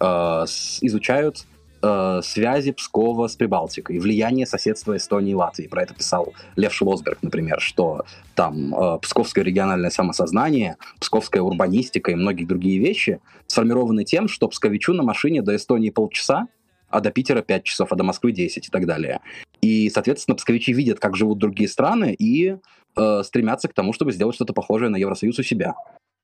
Э, 0.00 0.44
изучают 0.80 1.46
э, 1.84 2.20
связи 2.22 2.72
Пскова 2.72 3.28
с 3.28 3.36
Прибалтикой, 3.36 3.98
влияние 3.98 4.46
соседства 4.46 4.96
Эстонии 4.96 5.32
и 5.32 5.34
Латвии. 5.34 5.66
Про 5.66 5.82
это 5.82 5.94
писал 5.94 6.32
Лев 6.56 6.72
Шлосберг, 6.72 7.18
например, 7.22 7.60
что 7.60 8.04
там 8.34 8.74
э, 8.74 8.98
псковское 9.00 9.44
региональное 9.44 9.90
самосознание, 9.90 10.76
псковская 11.00 11.42
урбанистика 11.42 12.10
и 12.10 12.14
многие 12.14 12.44
другие 12.44 12.78
вещи 12.78 13.20
сформированы 13.46 14.04
тем, 14.04 14.28
что 14.28 14.48
псковичу 14.48 14.92
на 14.94 15.02
машине 15.02 15.42
до 15.42 15.54
Эстонии 15.54 15.90
полчаса, 15.90 16.48
а 16.88 17.00
до 17.00 17.10
Питера 17.10 17.42
5 17.42 17.64
часов, 17.64 17.92
а 17.92 17.96
до 17.96 18.04
Москвы 18.04 18.32
10 18.32 18.66
и 18.66 18.70
так 18.70 18.86
далее. 18.86 19.20
И, 19.60 19.90
соответственно, 19.90 20.36
псковичи 20.36 20.72
видят, 20.72 21.00
как 21.00 21.16
живут 21.16 21.38
другие 21.38 21.68
страны, 21.68 22.14
и 22.18 22.56
э, 22.96 23.22
стремятся 23.24 23.68
к 23.68 23.74
тому, 23.74 23.92
чтобы 23.92 24.12
сделать 24.12 24.36
что-то 24.36 24.52
похожее 24.52 24.88
на 24.90 24.96
Евросоюз 24.96 25.38
у 25.38 25.42
себя. 25.42 25.74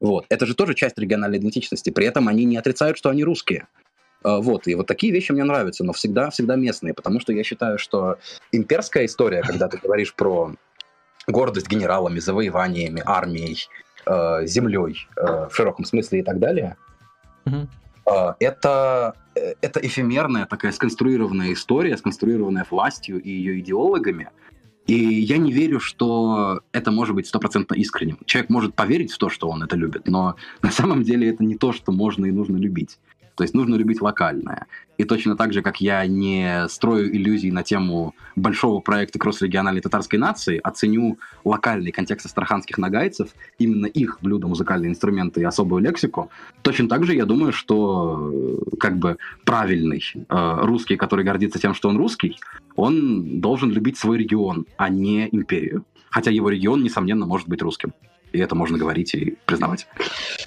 Вот. 0.01 0.25
Это 0.29 0.47
же 0.47 0.55
тоже 0.55 0.75
часть 0.75 0.99
региональной 0.99 1.39
идентичности. 1.39 1.91
При 1.91 2.07
этом 2.07 2.29
они 2.29 2.45
не 2.45 2.57
отрицают, 2.57 2.97
что 2.97 3.11
они 3.11 3.23
русские. 3.25 3.67
Э, 4.25 4.41
вот, 4.41 4.67
и 4.67 4.75
вот 4.75 4.87
такие 4.87 5.13
вещи 5.13 5.33
мне 5.33 5.45
нравятся, 5.45 5.85
но 5.85 5.93
всегда, 5.93 6.31
всегда 6.31 6.57
местные, 6.57 6.95
потому 6.95 7.21
что 7.21 7.33
я 7.33 7.43
считаю, 7.43 7.79
что 7.79 8.19
имперская 8.53 9.07
история, 9.07 9.43
когда 9.43 9.69
ты 9.69 9.79
говоришь 9.79 10.15
про 10.15 10.53
гордость 11.27 11.69
генералами, 11.69 12.19
завоеваниями, 12.19 13.03
армией, 13.05 13.69
э, 14.07 14.47
землей 14.47 15.09
э, 15.17 15.49
в 15.51 15.55
широком 15.55 15.85
смысле 15.85 16.21
и 16.21 16.23
так 16.23 16.39
далее, 16.39 16.77
mm-hmm. 17.45 18.35
это, 18.41 19.15
это 19.35 19.81
эфемерная 19.81 20.47
такая 20.47 20.73
сконструированная 20.73 21.53
история, 21.53 21.97
сконструированная 21.97 22.67
властью 22.69 23.21
и 23.23 23.31
ее 23.31 23.61
идеологами, 23.61 24.31
и 24.87 24.95
я 24.95 25.39
не 25.39 25.53
верю, 25.53 25.79
что 25.79 26.63
это 26.73 26.91
может 26.91 27.15
быть 27.15 27.29
стопроцентно 27.29 27.75
искренним. 27.75 28.19
Человек 28.25 28.51
может 28.51 28.75
поверить 28.75 29.13
в 29.13 29.19
то, 29.19 29.29
что 29.29 29.49
он 29.49 29.63
это 29.63 29.77
любит, 29.77 30.09
но 30.09 30.35
на 30.63 30.73
самом 30.73 31.05
деле 31.05 31.31
это 31.31 31.45
не 31.45 31.57
то, 31.57 31.73
что 31.73 31.93
можно 31.93 32.27
и 32.27 32.33
нужно 32.33 32.57
любить. 32.57 32.99
То 33.35 33.45
есть 33.45 33.55
нужно 33.55 33.77
любить 33.77 34.01
локальное. 34.01 34.67
И 34.99 35.05
точно 35.05 35.35
так 35.35 35.53
же, 35.53 35.63
как 35.63 35.81
я 35.81 36.07
не 36.07 36.69
строю 36.69 37.15
иллюзий 37.15 37.51
на 37.51 37.63
тему 37.63 38.15
большого 38.37 38.81
проекта 38.81 39.19
кросс-региональной 39.19 39.81
татарской 39.81 40.19
нации, 40.19 40.61
оценю 40.63 41.19
локальный 41.43 41.91
контекст 41.91 42.27
астраханских 42.27 42.77
нагайцев, 42.77 43.31
именно 43.59 43.87
их 43.87 44.19
блюда, 44.21 44.47
музыкальные 44.47 44.91
инструменты 44.91 45.41
и 45.41 45.45
особую 45.45 45.83
лексику, 45.83 46.31
точно 46.61 46.89
так 46.89 47.05
же 47.05 47.15
я 47.15 47.25
думаю, 47.25 47.53
что 47.53 48.31
э, 48.31 48.77
как 48.79 48.99
бы 48.99 49.17
правильный 49.45 50.03
э, 50.15 50.59
русский, 50.63 50.97
который 50.97 51.25
гордится 51.25 51.59
тем, 51.59 51.73
что 51.73 51.89
он 51.89 51.97
русский, 51.97 52.39
он 52.77 53.41
должен 53.41 53.71
любить 53.71 53.97
свой 53.97 54.19
регион, 54.19 54.67
а 54.77 54.91
не 54.91 55.29
империю. 55.33 55.85
Хотя 56.11 56.31
его 56.31 56.51
регион, 56.51 56.83
несомненно, 56.83 57.25
может 57.25 57.49
быть 57.49 57.63
русским. 57.63 57.95
И 58.33 58.39
это 58.39 58.55
можно 58.55 58.79
говорить 58.79 59.15
и 59.15 59.37
признавать. 59.47 59.87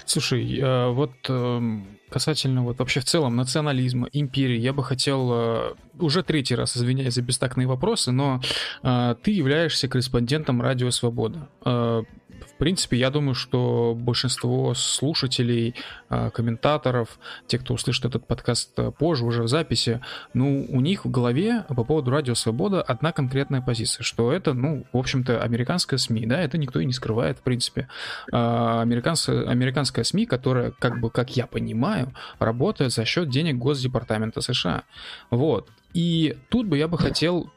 Слушай, 0.06 0.58
э, 0.58 0.90
вот 0.90 1.12
эм, 1.28 1.86
касательно 2.14 2.62
вот 2.62 2.78
вообще 2.78 3.00
в 3.00 3.04
целом 3.04 3.34
национализма, 3.34 4.08
империи, 4.12 4.60
я 4.60 4.72
бы 4.72 4.84
хотел 4.84 5.30
э, 5.32 5.74
уже 5.98 6.22
третий 6.22 6.54
раз 6.54 6.76
извиняюсь 6.76 7.14
за 7.14 7.22
бестактные 7.22 7.66
вопросы, 7.66 8.12
но 8.12 8.40
э, 8.84 9.16
ты 9.20 9.32
являешься 9.32 9.88
корреспондентом 9.88 10.62
Радио 10.62 10.92
Свобода. 10.92 11.48
Э, 11.64 12.04
в 12.40 12.58
принципе, 12.58 12.96
я 12.96 13.10
думаю, 13.10 13.34
что 13.34 13.94
большинство 13.96 14.74
слушателей, 14.74 15.74
э, 16.10 16.30
комментаторов, 16.30 17.18
те, 17.46 17.58
кто 17.58 17.74
услышит 17.74 18.04
этот 18.04 18.26
подкаст 18.26 18.78
э, 18.78 18.90
позже, 18.90 19.24
уже 19.24 19.42
в 19.42 19.48
записи, 19.48 20.00
ну, 20.32 20.66
у 20.68 20.80
них 20.80 21.04
в 21.04 21.10
голове 21.10 21.64
по 21.68 21.84
поводу 21.84 22.10
Радио 22.10 22.34
Свобода 22.34 22.82
одна 22.82 23.12
конкретная 23.12 23.60
позиция, 23.60 24.04
что 24.04 24.32
это, 24.32 24.54
ну, 24.54 24.84
в 24.92 24.98
общем-то, 24.98 25.42
американская 25.42 25.98
СМИ, 25.98 26.26
да, 26.26 26.40
это 26.40 26.58
никто 26.58 26.80
и 26.80 26.84
не 26.84 26.92
скрывает, 26.92 27.38
в 27.38 27.42
принципе. 27.42 27.88
Американская, 28.30 29.48
американская 29.48 30.04
СМИ, 30.04 30.26
которая, 30.26 30.72
как 30.72 31.00
бы, 31.00 31.10
как 31.10 31.36
я 31.36 31.46
понимаю, 31.46 32.12
работает 32.38 32.92
за 32.92 33.04
счет 33.04 33.28
денег 33.28 33.56
Госдепартамента 33.56 34.40
США. 34.40 34.84
Вот. 35.30 35.68
И 35.94 36.36
тут 36.48 36.66
бы 36.66 36.76
я 36.76 36.88
бы 36.88 36.98
хотел 36.98 37.50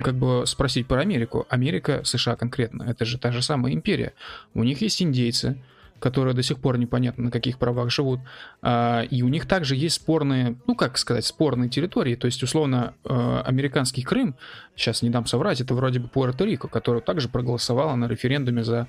как 0.00 0.14
бы 0.14 0.44
спросить 0.46 0.86
про 0.86 1.00
Америку. 1.00 1.46
Америка, 1.48 2.02
США 2.04 2.36
конкретно, 2.36 2.84
это 2.84 3.04
же 3.06 3.18
та 3.18 3.32
же 3.32 3.42
самая 3.42 3.72
империя. 3.72 4.12
У 4.52 4.62
них 4.62 4.82
есть 4.82 5.02
индейцы, 5.02 5.58
которые 6.04 6.34
до 6.34 6.42
сих 6.42 6.58
пор 6.58 6.76
непонятно 6.76 7.24
на 7.24 7.30
каких 7.30 7.58
правах 7.58 7.90
живут. 7.90 8.20
А, 8.60 9.00
и 9.00 9.22
у 9.22 9.28
них 9.28 9.46
также 9.46 9.74
есть 9.74 9.94
спорные, 9.94 10.56
ну 10.66 10.74
как 10.74 10.98
сказать, 10.98 11.24
спорные 11.24 11.70
территории. 11.70 12.14
То 12.14 12.26
есть, 12.26 12.42
условно, 12.42 12.92
э, 13.04 13.42
американский 13.46 14.02
Крым, 14.02 14.34
сейчас 14.76 15.00
не 15.00 15.08
дам 15.08 15.24
соврать, 15.24 15.62
это 15.62 15.72
вроде 15.74 16.00
бы 16.00 16.08
Пуэрто-Рико, 16.08 16.68
который 16.68 17.00
также 17.00 17.30
проголосовала 17.30 17.94
на 17.94 18.06
референдуме 18.06 18.62
за 18.62 18.86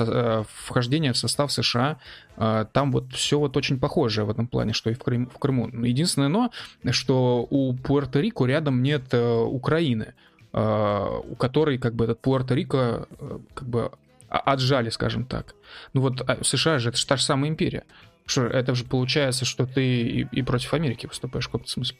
э, 0.00 0.42
вхождение 0.64 1.12
в 1.12 1.16
состав 1.16 1.52
США. 1.52 1.98
А, 2.36 2.64
там 2.64 2.90
вот 2.90 3.12
все 3.12 3.38
вот 3.38 3.56
очень 3.56 3.78
похоже 3.78 4.24
в 4.24 4.30
этом 4.30 4.48
плане, 4.48 4.72
что 4.72 4.90
и 4.90 4.94
в, 4.94 4.98
Крым, 4.98 5.30
в 5.32 5.38
Крыму. 5.38 5.68
Единственное 5.68 6.26
но, 6.26 6.50
что 6.90 7.46
у 7.48 7.74
Пуэрто-Рико 7.74 8.44
рядом 8.44 8.82
нет 8.82 9.14
э, 9.14 9.38
Украины 9.38 10.14
у 10.52 11.34
которой 11.38 11.76
как 11.76 11.94
бы 11.94 12.04
этот 12.04 12.22
Пуэрто-Рико 12.22 13.06
как 13.52 13.68
бы 13.68 13.90
отжали, 14.38 14.90
скажем 14.90 15.24
так. 15.24 15.54
Ну 15.92 16.00
вот 16.00 16.22
а, 16.28 16.42
США 16.42 16.78
же, 16.78 16.90
это 16.90 16.98
же 16.98 17.06
та 17.06 17.16
же 17.16 17.22
самая 17.22 17.50
империя. 17.50 17.84
Что, 18.26 18.42
это 18.46 18.74
же 18.74 18.84
получается, 18.84 19.44
что 19.44 19.66
ты 19.66 19.84
и, 19.84 20.28
и 20.32 20.42
против 20.42 20.74
Америки 20.74 21.06
выступаешь 21.06 21.44
в 21.44 21.48
каком-то 21.48 21.70
смысле. 21.70 21.96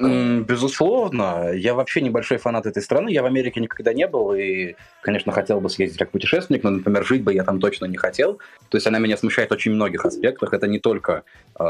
Безусловно. 0.00 1.52
Я 1.52 1.74
вообще 1.74 2.00
небольшой 2.00 2.38
фанат 2.38 2.64
этой 2.66 2.82
страны. 2.82 3.10
Я 3.10 3.22
в 3.22 3.26
Америке 3.26 3.60
никогда 3.60 3.92
не 3.92 4.06
был 4.06 4.32
и, 4.32 4.74
конечно, 5.02 5.30
хотел 5.32 5.60
бы 5.60 5.68
съездить 5.68 5.98
как 5.98 6.10
путешественник, 6.10 6.62
но, 6.62 6.70
например, 6.70 7.04
жить 7.04 7.22
бы 7.22 7.34
я 7.34 7.44
там 7.44 7.60
точно 7.60 7.84
не 7.84 7.98
хотел. 7.98 8.38
То 8.70 8.76
есть 8.76 8.86
она 8.86 8.98
меня 8.98 9.16
смущает 9.16 9.50
в 9.50 9.52
очень 9.52 9.72
многих 9.72 10.04
аспектах. 10.06 10.54
Это 10.54 10.66
не 10.68 10.78
только 10.78 11.24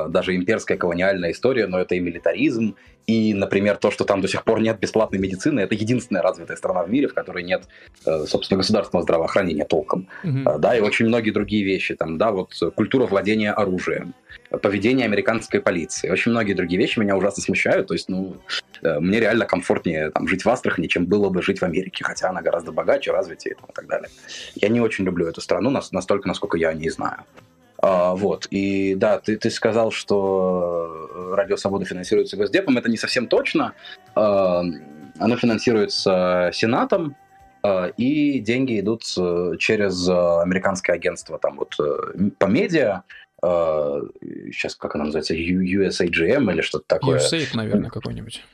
даже 0.08 0.36
имперская 0.36 0.78
колониальная 0.78 1.32
история, 1.32 1.66
но 1.66 1.78
это 1.78 1.94
и 1.94 2.00
милитаризм, 2.00 2.76
и, 3.06 3.34
например, 3.34 3.76
то, 3.76 3.90
что 3.90 4.04
там 4.04 4.20
до 4.20 4.28
сих 4.28 4.44
пор 4.44 4.60
нет 4.60 4.78
бесплатной 4.78 5.18
медицины, 5.18 5.60
это 5.60 5.74
единственная 5.74 6.22
развитая 6.22 6.56
страна 6.56 6.84
в 6.84 6.90
мире, 6.90 7.08
в 7.08 7.14
которой 7.14 7.42
нет, 7.42 7.64
э, 8.06 8.24
собственно, 8.26 8.58
государственного 8.58 9.02
здравоохранения 9.02 9.64
толком. 9.64 10.06
Mm-hmm. 10.22 10.58
Да, 10.58 10.76
и 10.76 10.80
очень 10.80 11.06
многие 11.06 11.32
другие 11.32 11.64
вещи. 11.64 11.94
Там, 11.94 12.18
да, 12.18 12.30
вот 12.30 12.52
культура 12.76 13.06
владения 13.06 13.50
оружием, 13.52 14.14
поведение 14.62 15.06
американской 15.06 15.60
полиции. 15.60 16.08
Очень 16.08 16.30
многие 16.30 16.54
другие 16.54 16.80
вещи 16.80 17.00
меня 17.00 17.16
ужасно 17.16 17.42
смущают. 17.42 17.88
То 17.88 17.94
есть, 17.94 18.08
ну, 18.08 18.36
э, 18.82 19.00
мне 19.00 19.18
реально 19.18 19.44
комфортнее 19.44 20.10
там, 20.10 20.28
жить 20.28 20.44
в 20.44 20.48
Астрахани, 20.48 20.86
чем 20.86 21.06
было 21.06 21.30
бы 21.30 21.42
жить 21.42 21.60
в 21.60 21.64
Америке, 21.64 22.04
хотя 22.04 22.28
она 22.28 22.42
гораздо 22.42 22.70
богаче, 22.70 23.10
развитее 23.10 23.54
и 23.54 23.72
так 23.72 23.86
далее. 23.88 24.08
Я 24.54 24.68
не 24.68 24.80
очень 24.80 25.04
люблю 25.04 25.26
эту 25.26 25.40
страну 25.40 25.70
настолько, 25.70 26.28
насколько 26.28 26.56
я 26.56 26.68
о 26.68 26.74
ней 26.74 26.90
знаю. 26.90 27.24
А, 27.82 28.14
вот. 28.14 28.46
И 28.50 28.94
да, 28.94 29.18
ты, 29.18 29.36
ты 29.36 29.50
сказал, 29.50 29.90
что 29.90 31.32
Радио 31.34 31.56
Свобода 31.56 31.84
финансируется 31.86 32.36
Госдепом. 32.36 32.76
Это 32.76 32.90
не 32.90 32.96
совсем 32.96 33.26
точно. 33.26 33.72
А, 34.14 34.62
оно 35.18 35.36
финансируется 35.36 36.50
Сенатом, 36.52 37.16
а, 37.62 37.86
и 37.96 38.38
деньги 38.40 38.80
идут 38.80 39.04
через 39.58 40.08
американское 40.08 40.96
агентство 40.96 41.38
там 41.38 41.56
вот 41.56 41.74
э, 41.80 42.30
по 42.38 42.46
медиа. 42.46 43.02
Сейчас 43.42 44.74
как 44.74 44.94
оно 44.96 45.04
называется? 45.04 45.34
USAGM 45.34 46.52
или 46.52 46.60
что-то 46.60 46.84
такое? 46.86 47.18
USAID, 47.18 47.48
наверное, 47.54 47.88
какой-нибудь. 47.88 48.44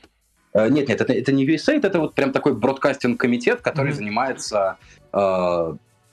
Нет, 0.53 0.87
нет, 0.87 1.01
это, 1.01 1.11
это 1.11 1.33
не 1.33 1.45
USAID, 1.45 1.85
это 1.85 1.99
вот 1.99 2.15
прям 2.15 2.31
такой 2.31 2.55
бродкастинг-комитет, 2.55 3.59
который 3.59 3.91
mm-hmm. 3.91 3.95
занимается 3.95 4.77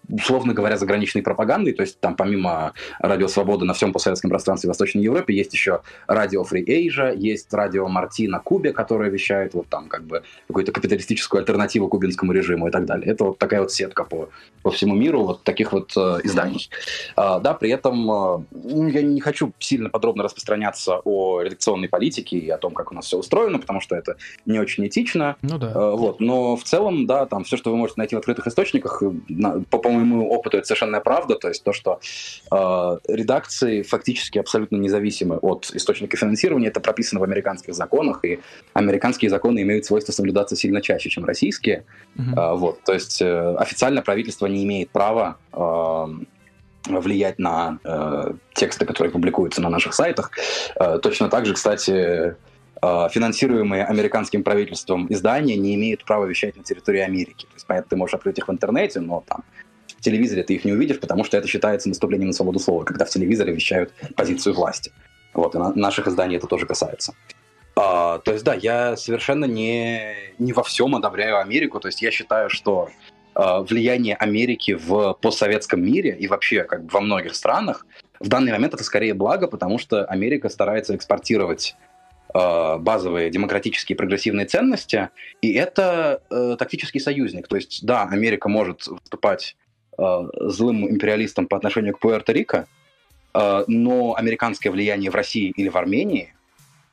условно 0.09 0.55
говоря, 0.55 0.77
заграничной 0.77 1.23
пропагандой. 1.23 1.73
То 1.73 1.83
есть 1.83 2.01
там 2.01 2.17
помимо 2.17 2.73
Радио 2.99 3.29
Свободы 3.29 3.65
на 3.65 3.75
всем 3.75 3.93
постсоветском 3.93 4.31
пространстве 4.31 4.69
Восточной 4.69 5.03
Европе 5.03 5.35
есть 5.35 5.53
еще 5.53 5.81
Радио 6.07 6.43
Free 6.43 6.65
Asia, 6.65 7.17
есть 7.17 7.53
Радио 7.53 7.89
Марти 7.89 8.27
на 8.29 8.39
Кубе, 8.39 8.73
которое 8.73 9.11
вещает 9.11 9.55
вот 9.55 9.69
там 9.69 9.89
как 9.89 10.05
бы 10.05 10.23
какую-то 10.49 10.73
капиталистическую 10.73 11.41
альтернативу 11.41 11.89
кубинскому 11.89 12.33
режиму 12.33 12.69
и 12.69 12.71
так 12.71 12.85
далее. 12.85 13.11
Это 13.11 13.25
вот 13.25 13.39
такая 13.39 13.61
вот 13.61 13.73
сетка 13.73 14.05
по, 14.05 14.29
по 14.63 14.71
всему 14.71 14.95
миру 14.95 15.25
вот 15.25 15.43
таких 15.45 15.73
вот 15.73 15.93
э, 15.97 16.21
изданий. 16.25 16.69
А, 17.17 17.39
да, 17.39 17.55
при 17.55 17.71
этом 17.71 18.11
э, 18.11 18.45
я 18.93 19.03
не 19.03 19.21
хочу 19.21 19.53
сильно 19.59 19.89
подробно 19.91 20.25
распространяться 20.25 21.01
о 21.05 21.41
редакционной 21.41 21.89
политике 21.89 22.39
и 22.39 22.49
о 22.51 22.59
том, 22.59 22.75
как 22.75 22.93
у 22.93 22.95
нас 22.95 23.07
все 23.07 23.19
устроено, 23.19 23.59
потому 23.59 23.81
что 23.81 23.97
это 23.97 24.17
не 24.47 24.59
очень 24.59 24.87
этично. 24.87 25.37
Ну 25.43 25.59
да. 25.59 25.73
Э, 25.75 25.91
вот. 25.97 26.21
Но 26.21 26.57
в 26.57 26.65
целом, 26.65 27.07
да, 27.07 27.27
там 27.27 27.45
все, 27.45 27.57
что 27.57 27.71
вы 27.71 27.77
можете 27.77 28.01
найти 28.01 28.15
в 28.15 28.19
открытых 28.19 28.47
источниках, 28.47 29.03
на, 29.29 29.61
по, 29.71 29.79
по 29.79 29.94
моему 29.95 30.29
опыту 30.31 30.59
это 30.59 30.67
совершенно 30.67 31.01
правда, 31.01 31.37
то 31.37 31.49
есть 31.49 31.65
то, 31.65 31.73
что 31.73 32.01
э, 32.51 32.99
редакции 33.09 33.83
фактически 33.83 34.39
абсолютно 34.39 34.77
независимы 34.77 35.37
от 35.37 35.71
источника 35.75 36.17
финансирования, 36.17 36.69
это 36.69 36.81
прописано 36.81 37.21
в 37.21 37.25
американских 37.25 37.75
законах, 37.75 38.25
и 38.25 38.41
американские 38.73 39.31
законы 39.31 39.63
имеют 39.63 39.85
свойство 39.85 40.13
соблюдаться 40.13 40.57
сильно 40.57 40.81
чаще, 40.81 41.09
чем 41.09 41.25
российские. 41.25 41.85
Mm-hmm. 42.17 42.35
Э, 42.37 42.57
вот, 42.57 42.83
то 42.85 42.93
есть 42.93 43.23
э, 43.23 43.57
официально 43.57 44.03
правительство 44.03 44.47
не 44.47 44.65
имеет 44.65 44.91
права 44.91 45.39
э, 45.53 46.07
влиять 46.87 47.39
на 47.39 47.79
э, 47.85 48.33
тексты, 48.55 48.85
которые 48.85 49.11
публикуются 49.11 49.63
на 49.63 49.71
наших 49.71 49.95
сайтах. 49.95 50.31
Э, 50.77 50.99
точно 51.03 51.29
так 51.29 51.47
же, 51.47 51.55
кстати, 51.55 51.91
э, 51.91 53.09
финансируемые 53.11 53.85
американским 53.85 54.43
правительством 54.43 55.07
издания 55.11 55.57
не 55.57 55.75
имеют 55.75 56.05
права 56.05 56.27
вещать 56.27 56.57
на 56.57 56.63
территории 56.63 57.01
Америки. 57.01 57.47
То 57.47 57.55
есть, 57.55 57.67
понятно, 57.67 57.91
ты 57.91 57.97
можешь 57.97 58.15
открыть 58.15 58.39
их 58.39 58.49
в 58.49 58.53
интернете, 58.53 59.01
но 59.01 59.25
там 59.27 59.45
телевизоре 60.05 60.43
ты 60.43 60.55
их 60.55 60.65
не 60.65 60.73
увидишь, 60.73 61.01
потому 61.01 61.25
что 61.25 61.37
это 61.37 61.49
считается 61.49 61.89
наступлением 61.89 62.29
на 62.29 62.35
свободу 62.35 62.59
слова, 62.59 62.85
когда 62.85 63.05
в 63.05 63.11
телевизоре 63.11 63.53
вещают 63.53 63.93
позицию 64.17 64.55
власти. 64.55 64.93
Вот, 65.33 65.55
и 65.55 65.59
на, 65.59 65.73
наших 65.75 66.07
изданий 66.07 66.37
это 66.37 66.47
тоже 66.47 66.67
касается. 66.67 67.15
А, 67.77 68.19
то 68.21 68.33
есть, 68.33 68.45
да, 68.45 68.55
я 68.55 68.97
совершенно 68.97 69.47
не, 69.47 70.15
не 70.39 70.53
во 70.53 70.63
всем 70.63 70.95
одобряю 70.95 71.41
Америку. 71.41 71.81
То 71.81 71.89
есть 71.89 72.03
я 72.03 72.11
считаю, 72.13 72.49
что 72.49 72.91
а, 73.35 73.63
влияние 73.63 74.15
Америки 74.15 74.75
в 74.75 75.15
постсоветском 75.21 75.83
мире 75.83 76.17
и 76.17 76.29
вообще 76.29 76.63
как 76.63 76.85
бы 76.85 76.91
во 76.93 77.01
многих 77.01 77.35
странах 77.35 77.85
в 78.21 78.29
данный 78.29 78.53
момент 78.53 78.75
это 78.75 78.85
скорее 78.85 79.15
благо, 79.15 79.49
потому 79.49 79.79
что 79.79 80.05
Америка 80.05 80.49
старается 80.49 80.95
экспортировать 80.95 81.77
э, 82.33 82.77
базовые 82.79 83.29
демократические 83.29 83.97
прогрессивные 83.97 84.47
ценности, 84.47 85.11
и 85.43 85.53
это 85.53 86.23
э, 86.31 86.57
тактический 86.59 87.01
союзник. 87.01 87.49
То 87.49 87.57
есть, 87.57 87.85
да, 87.85 88.05
Америка 88.05 88.49
может 88.49 88.87
выступать 88.87 89.57
злым 89.99 90.89
империалистом 90.89 91.47
по 91.47 91.57
отношению 91.57 91.95
к 91.95 92.05
Пуэрто-Рико, 92.05 92.67
э, 93.35 93.65
но 93.67 94.15
американское 94.17 94.73
влияние 94.73 95.11
в 95.11 95.15
России 95.15 95.53
или 95.57 95.69
в 95.69 95.77
Армении 95.77 96.35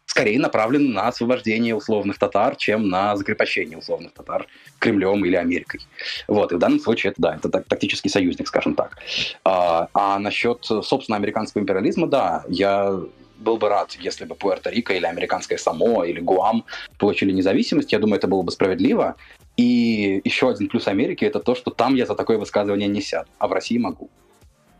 скорее 0.06 0.40
направлен 0.40 0.92
на 0.92 1.08
освобождение 1.08 1.74
условных 1.74 2.20
татар, 2.20 2.58
чем 2.58 2.90
на 2.90 3.16
закрепощение 3.16 3.78
условных 3.78 4.14
татар 4.14 4.46
Кремлем 4.78 5.24
или 5.24 5.38
Америкой. 5.38 5.80
Вот, 6.28 6.52
и 6.52 6.56
в 6.56 6.60
данном 6.60 6.82
случае 6.82 7.12
это, 7.12 7.22
да, 7.22 7.36
это 7.36 7.50
тактический 7.50 8.10
союзник, 8.10 8.48
скажем 8.48 8.76
так. 8.76 8.98
А, 9.46 9.88
а 9.94 10.20
насчет, 10.20 10.66
собственно, 10.66 11.16
американского 11.16 11.62
империализма, 11.62 12.08
да, 12.08 12.44
я 12.50 13.00
был 13.42 13.58
бы 13.58 13.70
рад, 13.70 13.92
если 14.00 14.26
бы 14.26 14.36
Пуэрто-Рико 14.36 14.94
или 14.96 15.06
американское 15.06 15.58
Самоа 15.58 16.04
или 16.04 16.20
Гуам 16.20 16.66
получили 16.98 17.32
независимость. 17.32 17.92
Я 17.92 18.00
думаю, 18.00 18.18
это 18.18 18.28
было 18.28 18.42
бы 18.44 18.52
справедливо. 18.52 19.16
И 19.58 20.22
еще 20.24 20.50
один 20.50 20.70
плюс 20.70 20.88
Америки– 20.88 21.26
это 21.26 21.40
то, 21.40 21.56
что 21.56 21.72
там 21.72 21.96
я 21.96 22.06
за 22.06 22.16
такое 22.16 22.38
высказывание 22.38 22.88
не 22.88 23.02
сяду, 23.02 23.30
а 23.38 23.48
в 23.48 23.52
России 23.52 23.78
могу 23.78 24.10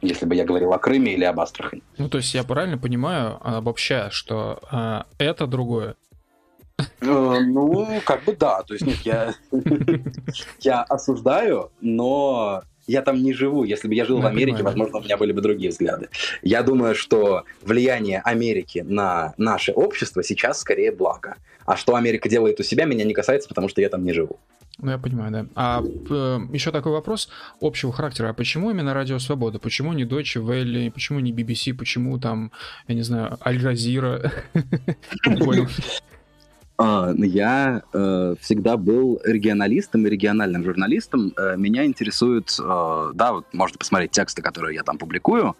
если 0.04 0.26
бы 0.26 0.34
я 0.34 0.46
говорил 0.46 0.74
о 0.74 0.80
Крыме 0.80 1.14
или 1.14 1.24
об 1.24 1.40
Астрахани. 1.40 1.84
Ну, 2.00 2.10
то 2.10 2.18
есть 2.18 2.34
я 2.34 2.44
правильно 2.44 2.80
понимаю, 2.80 3.38
обобщая, 3.40 4.10
что 4.10 4.60
э, 4.72 5.04
это 5.20 5.46
другое? 5.46 5.96
Э, 7.02 7.40
ну, 7.40 8.02
как 8.04 8.24
бы 8.24 8.36
да. 8.36 8.64
То 8.64 8.74
есть 8.74 8.86
нет, 8.86 8.98
я, 9.04 9.34
я 10.60 10.82
осуждаю, 10.84 11.72
но 11.82 12.64
я 12.92 13.02
там 13.02 13.24
не 13.24 13.34
живу. 13.34 13.64
Если 13.64 13.88
бы 13.88 13.96
я 13.96 14.06
жил 14.06 14.18
я 14.18 14.24
в 14.24 14.26
Америке, 14.28 14.58
понимаю. 14.58 14.78
возможно, 14.78 14.98
у 15.00 15.04
меня 15.04 15.18
были 15.18 15.32
бы 15.32 15.42
другие 15.42 15.72
взгляды. 15.72 16.10
Я 16.42 16.62
думаю, 16.64 16.96
что 16.96 17.44
влияние 17.62 18.22
Америки 18.24 18.84
на 18.88 19.34
наше 19.38 19.72
общество 19.72 20.24
сейчас 20.24 20.60
скорее 20.60 20.92
благо. 20.92 21.36
А 21.66 21.78
что 21.78 21.96
Америка 21.96 22.30
делает 22.30 22.60
у 22.60 22.64
себя, 22.64 22.86
меня 22.86 23.06
не 23.06 23.14
касается, 23.14 23.48
потому 23.48 23.70
что 23.70 23.82
я 23.82 23.90
там 23.90 24.04
не 24.04 24.14
живу. 24.14 24.40
Ну, 24.78 24.92
я 24.92 24.98
понимаю, 24.98 25.32
да. 25.32 25.46
А 25.56 25.84
э, 25.84 26.40
еще 26.54 26.72
такой 26.72 26.92
вопрос 26.92 27.30
общего 27.62 27.92
характера. 27.92 28.30
А 28.30 28.34
почему 28.34 28.72
именно 28.72 28.94
Радио 28.94 29.20
Свобода? 29.20 29.60
Почему 29.60 29.94
не 29.94 30.06
Deutsche 30.06 30.42
Welle? 30.42 30.90
Почему 30.92 31.20
не 31.20 31.32
BBC? 31.32 31.74
Почему 31.74 32.18
там, 32.20 32.52
я 32.88 32.96
не 32.96 33.04
знаю, 33.04 33.38
Аль 33.46 33.58
Джазира? 33.58 34.32
А, 34.54 34.60
я 37.18 37.84
э, 37.94 38.36
всегда 38.40 38.78
был 38.78 39.20
регионалистом 39.24 40.08
и 40.08 40.10
региональным 40.10 40.64
журналистом. 40.64 41.34
Э, 41.38 41.56
меня 41.58 41.86
интересуют, 41.86 42.58
э, 42.60 43.12
да, 43.14 43.34
вот 43.34 43.46
можно 43.54 43.78
посмотреть 43.78 44.12
тексты, 44.12 44.42
которые 44.42 44.76
я 44.76 44.84
там 44.84 44.98
публикую. 44.98 45.56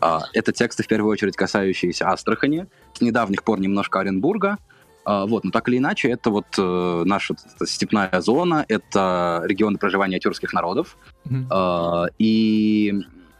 Э, 0.00 0.18
это 0.32 0.52
тексты 0.52 0.82
в 0.82 0.88
первую 0.88 1.12
очередь 1.12 1.36
касающиеся 1.36 2.08
Астрахани, 2.08 2.66
с 2.94 3.00
недавних 3.00 3.42
пор 3.42 3.60
немножко 3.60 4.00
Оренбурга. 4.00 4.58
А, 5.06 5.24
вот, 5.24 5.44
но 5.44 5.52
так 5.52 5.68
или 5.68 5.78
иначе, 5.78 6.08
это 6.08 6.30
вот 6.30 6.46
э, 6.58 7.02
наша 7.06 7.34
это 7.54 7.64
степная 7.64 8.20
зона, 8.20 8.64
это 8.68 9.40
регионы 9.46 9.78
проживания 9.78 10.18
тюркских 10.18 10.52
народов. 10.52 10.98
Mm-hmm. 11.26 12.06
Э, 12.08 12.10
и 12.18 12.92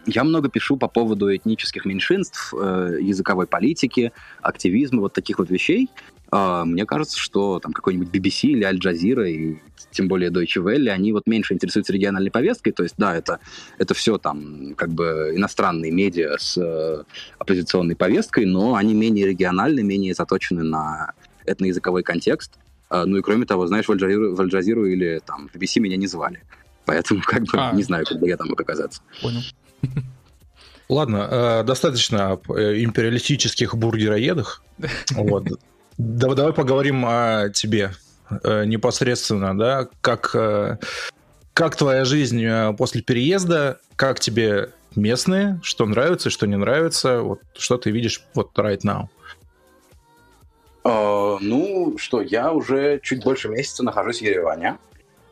я 0.07 0.23
много 0.23 0.49
пишу 0.49 0.77
по 0.77 0.87
поводу 0.87 1.35
этнических 1.35 1.85
меньшинств, 1.85 2.55
э, 2.55 2.99
языковой 3.01 3.49
политики, 3.49 4.13
активизма, 4.43 5.01
вот 5.01 5.13
таких 5.13 5.41
вот 5.41 5.51
вещей. 5.51 5.91
Э, 6.37 6.65
мне 6.65 6.85
кажется, 6.87 7.19
что 7.19 7.61
там 7.61 7.73
какой-нибудь 7.73 8.09
BBC 8.09 8.49
или 8.49 8.65
Аль 8.65 8.79
Джазира, 8.79 9.29
и 9.29 9.57
тем 9.91 10.09
более 10.09 10.31
Deutsche 10.31 10.63
Welle, 10.63 10.89
они 10.91 11.13
вот 11.13 11.27
меньше 11.27 11.55
интересуются 11.55 11.93
региональной 11.93 12.31
повесткой. 12.31 12.73
То 12.73 12.83
есть, 12.83 12.97
да, 12.99 13.17
это, 13.17 13.41
это 13.79 13.95
все 13.95 14.19
там 14.19 14.75
как 14.77 14.91
бы 14.91 15.33
иностранные 15.35 15.91
медиа 15.91 16.37
с 16.39 16.59
э, 16.59 17.05
оппозиционной 17.39 17.97
повесткой, 17.97 18.45
но 18.47 18.75
они 18.75 18.95
менее 18.95 19.27
региональны, 19.27 19.83
менее 19.83 20.15
заточены 20.15 20.63
на 20.63 21.13
этноязыковой 21.47 22.03
контекст. 22.03 22.53
А, 22.89 23.07
ну 23.07 23.17
и 23.17 23.23
кроме 23.23 23.47
того, 23.47 23.67
знаешь, 23.67 23.87
в 23.87 23.91
Аль-Джазиру, 23.91 24.87
или 24.87 25.21
там 25.25 25.49
в 25.49 25.57
BBC 25.57 25.81
меня 25.81 25.97
не 25.97 26.07
звали. 26.07 26.43
Поэтому 26.85 27.21
как 27.25 27.43
бы 27.45 27.59
а. 27.59 27.73
не 27.73 27.83
знаю, 27.83 28.05
когда 28.07 28.27
я 28.27 28.37
там 28.37 28.49
мог 28.49 28.61
оказаться. 28.61 29.01
Понял. 29.23 29.41
Ладно, 30.89 31.29
э, 31.31 31.63
достаточно 31.65 32.33
об 32.33 32.53
э, 32.53 32.83
империалистических 32.85 33.77
бургероедах. 33.77 34.63
Вот. 35.17 35.49
Давай 35.99 36.53
поговорим 36.53 37.05
о 37.07 37.49
тебе 37.49 37.93
э, 38.43 38.65
непосредственно, 38.65 39.57
да, 39.57 39.89
как, 40.01 40.35
как 41.55 41.77
твоя 41.77 42.05
жизнь 42.05 42.47
после 42.77 43.03
переезда, 43.03 43.79
как 43.97 44.21
тебе 44.21 44.71
местные, 44.95 45.61
что 45.63 45.87
нравится, 45.87 46.31
что 46.31 46.47
не 46.47 46.57
нравится, 46.57 47.21
вот 47.21 47.41
что 47.55 47.79
ты 47.79 47.91
видишь 47.91 48.23
вот 48.35 48.51
right 48.59 48.81
now. 48.81 49.09
Uh, 50.85 51.39
ну 51.41 51.97
что, 51.99 52.21
я 52.21 52.53
уже 52.53 53.01
чуть 53.03 53.25
больше 53.25 53.49
месяца 53.49 53.83
нахожусь 53.83 54.19
в 54.19 54.23
Ереване. 54.23 54.79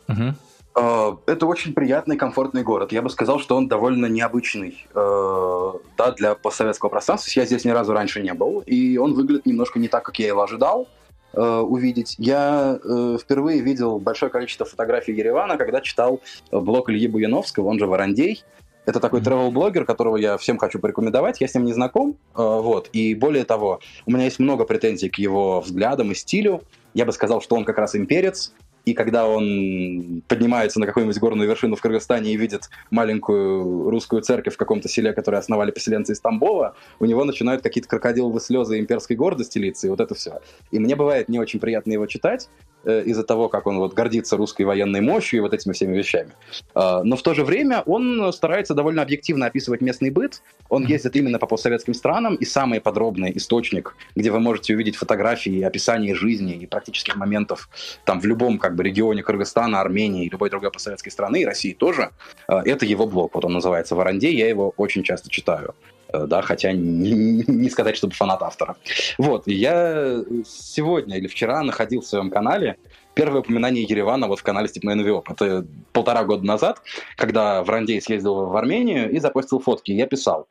Uh, 0.09 0.35
это 0.75 1.47
очень 1.47 1.73
приятный, 1.73 2.17
комфортный 2.17 2.63
город. 2.63 2.93
Я 2.93 3.03
бы 3.03 3.11
сказал, 3.11 3.39
что 3.39 3.57
он 3.57 3.69
довольно 3.69 4.07
необычный 4.07 4.87
uh, 4.93 5.81
да, 5.97 6.11
для 6.13 6.35
постсоветского 6.35 6.91
пространства. 6.91 7.31
Я 7.35 7.47
здесь 7.47 7.65
ни 7.65 7.71
разу 7.71 7.93
раньше 7.93 8.23
не 8.23 8.35
был, 8.35 8.61
и 8.67 8.97
он 8.97 9.15
выглядит 9.15 9.47
немножко 9.47 9.79
не 9.79 9.89
так, 9.89 10.05
как 10.05 10.19
я 10.19 10.27
его 10.27 10.43
ожидал 10.43 10.89
uh, 11.33 11.61
увидеть. 11.61 12.17
Я 12.19 12.79
впервые 13.21 13.61
видел 13.61 13.99
большое 13.99 14.33
количество 14.33 14.67
фотографий 14.67 15.13
Еревана, 15.13 15.57
когда 15.57 15.81
читал 15.81 16.21
блог 16.51 16.91
Ильи 16.91 17.07
Буяновского, 17.07 17.69
он 17.69 17.79
же 17.79 17.87
Варандей. 17.87 18.45
Это 18.87 19.01
такой 19.01 19.21
travel-блогер, 19.21 19.85
которого 19.85 20.17
я 20.17 20.37
всем 20.37 20.59
хочу 20.59 20.79
порекомендовать. 20.79 21.41
Я 21.41 21.49
с 21.49 21.55
ним 21.55 21.65
не 21.65 21.73
знаком, 21.73 22.17
э, 22.35 22.43
вот. 22.43 22.91
И 22.93 23.15
более 23.15 23.45
того, 23.45 23.81
у 24.05 24.11
меня 24.11 24.25
есть 24.25 24.39
много 24.39 24.65
претензий 24.65 25.09
к 25.09 25.17
его 25.17 25.61
взглядам 25.61 26.13
и 26.13 26.15
стилю. 26.15 26.63
Я 26.93 27.07
бы 27.07 27.13
сказал, 27.13 27.41
что 27.41 27.57
он 27.57 27.65
как 27.65 27.79
раз 27.79 27.97
имперец, 27.97 28.53
и 28.85 28.93
когда 28.93 29.27
он 29.27 30.23
поднимается 30.29 30.79
на 30.79 30.87
какую-нибудь 30.87 31.19
горную 31.19 31.49
вершину 31.49 31.77
в 31.77 31.81
Кыргызстане 31.81 32.33
и 32.33 32.37
видит 32.37 32.69
маленькую 32.91 33.91
русскую 33.91 34.23
церковь 34.23 34.55
в 34.55 34.59
каком-то 34.59 34.89
селе, 34.89 35.13
которое 35.13 35.39
основали 35.39 35.71
поселенцы 35.71 36.13
из 36.13 36.21
Тамбова, 36.21 36.75
у 37.01 37.05
него 37.05 37.25
начинают 37.25 37.63
какие-то 37.63 37.89
крокодиловые 37.89 38.41
слезы 38.41 38.79
имперской 38.79 39.17
гордости 39.17 39.59
литься, 39.59 39.87
и 39.87 39.91
вот 39.91 40.01
это 40.01 40.15
все. 40.15 40.41
И 40.71 40.79
мне 40.79 40.97
бывает 40.97 41.29
не 41.29 41.39
очень 41.39 41.61
приятно 41.61 41.93
его 41.93 42.07
читать, 42.07 42.49
Э, 42.87 43.03
из-за 43.07 43.25
того, 43.25 43.49
как 43.49 43.67
он 43.67 43.79
вот 43.79 43.95
гордится 43.95 44.37
русской 44.37 44.63
военной 44.63 45.01
мощью 45.01 45.39
и 45.39 45.41
вот 45.41 45.55
этими 45.55 45.73
всеми 45.73 45.97
вещами. 45.97 46.33
А, 46.75 47.03
но 47.03 47.17
в 47.17 47.23
то 47.23 47.33
же 47.33 47.43
время 47.43 47.83
он 47.87 48.31
старается 48.33 48.75
довольно 48.75 49.01
объективно 49.01 49.47
описывать 49.47 49.81
местный 49.81 50.11
быт. 50.11 50.43
Он 50.69 50.85
ездит 50.85 51.17
именно 51.17 51.39
по 51.39 51.47
постсоветским 51.47 51.95
странам, 51.95 52.35
и 52.35 52.45
самый 52.45 52.81
подробный 52.81 53.33
источник, 53.37 53.97
где 54.17 54.31
вы 54.31 54.41
можете 54.41 54.75
увидеть 54.75 54.97
фотографии, 54.97 55.63
описание 55.63 56.15
жизни 56.15 56.55
и 56.55 56.67
практических 56.67 57.17
моментов 57.17 57.71
там 58.05 58.21
в 58.21 58.27
любом 58.27 58.59
как 58.59 58.75
бы 58.75 58.83
регионе 58.83 59.23
Кыргызстана, 59.23 59.81
Армении 59.81 60.27
и 60.27 60.29
любой 60.29 60.51
другой 60.51 60.71
постсоветской 60.71 61.11
страны, 61.11 61.41
и 61.41 61.47
России 61.47 61.73
тоже, 61.73 62.11
а, 62.49 62.63
это 62.65 62.85
его 62.85 63.07
блог. 63.07 63.35
Вот 63.35 63.47
он 63.47 63.55
называется 63.55 63.95
«Варанде», 63.95 64.31
я 64.31 64.47
его 64.47 64.75
очень 64.77 65.03
часто 65.03 65.31
читаю. 65.31 65.75
Э, 66.15 66.27
да, 66.27 66.43
хотя 66.43 66.73
не, 66.73 67.45
не 67.47 67.71
сказать, 67.71 67.97
чтобы 67.97 68.15
фанат 68.15 68.43
автора. 68.43 68.77
Вот, 69.19 69.47
я 69.47 70.23
сегодня 70.47 71.17
или 71.19 71.27
вчера 71.27 71.63
находил 71.63 72.01
в 72.01 72.07
своем 72.07 72.31
канале 72.31 72.77
первое 73.15 73.41
упоминание 73.41 73.85
Еревана 73.85 74.29
вот 74.29 74.41
в 74.41 74.43
канале 74.43 74.69
Степной 74.69 74.95
Новиоп. 74.95 75.31
Это 75.31 75.67
полтора 75.93 76.25
года 76.25 76.45
назад, 76.47 76.83
когда 77.17 77.63
Врандей 77.63 78.01
съездил 78.01 78.47
в 78.47 78.57
Армению 78.57 79.11
и 79.11 79.19
запостил 79.19 79.59
фотки. 79.59 79.93
Я 79.93 80.07
писал, 80.07 80.47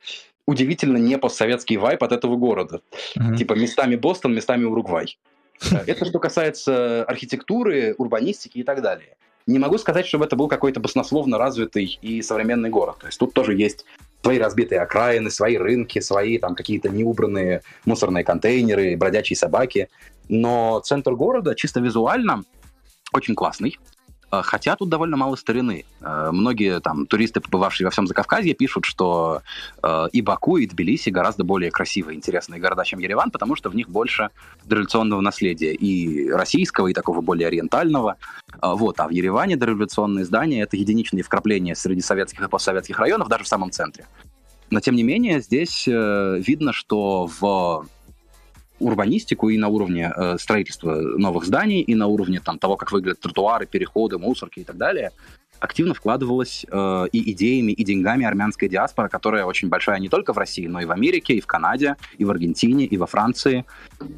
удивительно 0.46 0.98
не 0.98 1.18
постсоветский 1.18 1.76
вайп 1.76 2.02
от 2.02 2.12
этого 2.12 2.36
города. 2.36 2.80
Mm-hmm. 3.16 3.36
Типа 3.36 3.54
местами 3.54 3.96
Бостон, 3.96 4.34
местами 4.34 4.64
Уругвай. 4.64 5.18
Это 5.86 6.04
что 6.04 6.18
касается 6.18 7.04
архитектуры, 7.04 7.94
урбанистики 7.96 8.58
и 8.58 8.64
так 8.64 8.82
далее. 8.82 9.16
Не 9.46 9.58
могу 9.58 9.78
сказать, 9.78 10.06
чтобы 10.06 10.24
это 10.24 10.36
был 10.36 10.48
какой-то 10.48 10.80
баснословно 10.80 11.38
развитый 11.38 11.98
и 12.00 12.22
современный 12.22 12.70
город. 12.70 12.96
То 13.00 13.06
есть 13.06 13.18
тут 13.18 13.34
тоже 13.34 13.54
есть 13.54 13.84
свои 14.24 14.38
разбитые 14.38 14.80
окраины, 14.80 15.30
свои 15.30 15.58
рынки, 15.58 15.98
свои 15.98 16.38
там 16.38 16.54
какие-то 16.54 16.88
неубранные 16.88 17.60
мусорные 17.84 18.24
контейнеры, 18.24 18.96
бродячие 18.96 19.36
собаки. 19.36 19.90
Но 20.30 20.80
центр 20.80 21.12
города 21.12 21.54
чисто 21.54 21.80
визуально 21.80 22.42
очень 23.12 23.34
классный. 23.34 23.78
Э, 24.34 24.42
хотя 24.42 24.76
тут 24.76 24.88
довольно 24.88 25.16
мало 25.16 25.36
старины. 25.36 25.84
Э, 26.00 26.30
многие 26.32 26.80
там 26.80 27.06
туристы, 27.06 27.40
побывавшие 27.40 27.86
во 27.86 27.90
всем 27.90 28.06
Закавказье, 28.06 28.54
пишут, 28.54 28.84
что 28.84 29.42
э, 29.82 30.06
и 30.12 30.22
Баку, 30.22 30.56
и 30.56 30.66
Тбилиси 30.66 31.10
гораздо 31.10 31.44
более 31.44 31.70
красивые, 31.70 32.16
интересные 32.16 32.60
города, 32.60 32.84
чем 32.84 32.98
Ереван, 32.98 33.30
потому 33.30 33.56
что 33.56 33.70
в 33.70 33.76
них 33.76 33.88
больше 33.88 34.30
дореволюционного 34.64 35.20
наследия 35.20 35.74
и 35.74 36.30
российского, 36.30 36.88
и 36.88 36.92
такого 36.92 37.20
более 37.20 37.48
ориентального. 37.48 38.16
Вот. 38.60 39.00
А 39.00 39.08
в 39.08 39.10
Ереване 39.10 39.56
дореволюционные 39.56 40.24
здания— 40.24 40.62
это 40.62 40.76
единичные 40.76 41.22
вкрапления 41.22 41.74
среди 41.74 42.00
советских 42.00 42.42
и 42.42 42.48
постсоветских 42.48 42.98
районов, 42.98 43.28
даже 43.28 43.44
в 43.44 43.48
самом 43.48 43.70
центре. 43.70 44.06
Но, 44.70 44.80
тем 44.80 44.94
не 44.94 45.02
менее, 45.02 45.40
здесь 45.40 45.86
видно, 45.86 46.72
что 46.72 47.28
в 47.38 47.86
урбанистику 48.84 49.48
и 49.48 49.58
на 49.58 49.68
уровне 49.68 50.12
э, 50.14 50.38
строительства 50.38 50.94
новых 50.94 51.44
зданий, 51.44 51.80
и 51.80 51.94
на 51.94 52.06
уровне 52.06 52.40
там, 52.40 52.58
того, 52.58 52.76
как 52.76 52.92
выглядят 52.92 53.20
тротуары, 53.20 53.66
переходы, 53.66 54.18
мусорки 54.18 54.60
и 54.60 54.64
так 54.64 54.76
далее. 54.76 55.10
Активно 55.60 55.94
вкладывалась 55.94 56.66
э, 56.70 57.06
и 57.12 57.32
идеями, 57.32 57.72
и 57.72 57.84
деньгами 57.84 58.26
армянская 58.26 58.68
диаспора, 58.68 59.08
которая 59.08 59.44
очень 59.44 59.68
большая 59.68 59.98
не 59.98 60.08
только 60.08 60.32
в 60.32 60.38
России, 60.38 60.66
но 60.66 60.80
и 60.80 60.84
в 60.84 60.90
Америке, 60.90 61.34
и 61.34 61.40
в 61.40 61.46
Канаде, 61.46 61.96
и 62.18 62.24
в 62.24 62.30
Аргентине, 62.30 62.84
и 62.84 62.96
во 62.96 63.06
Франции. 63.06 63.64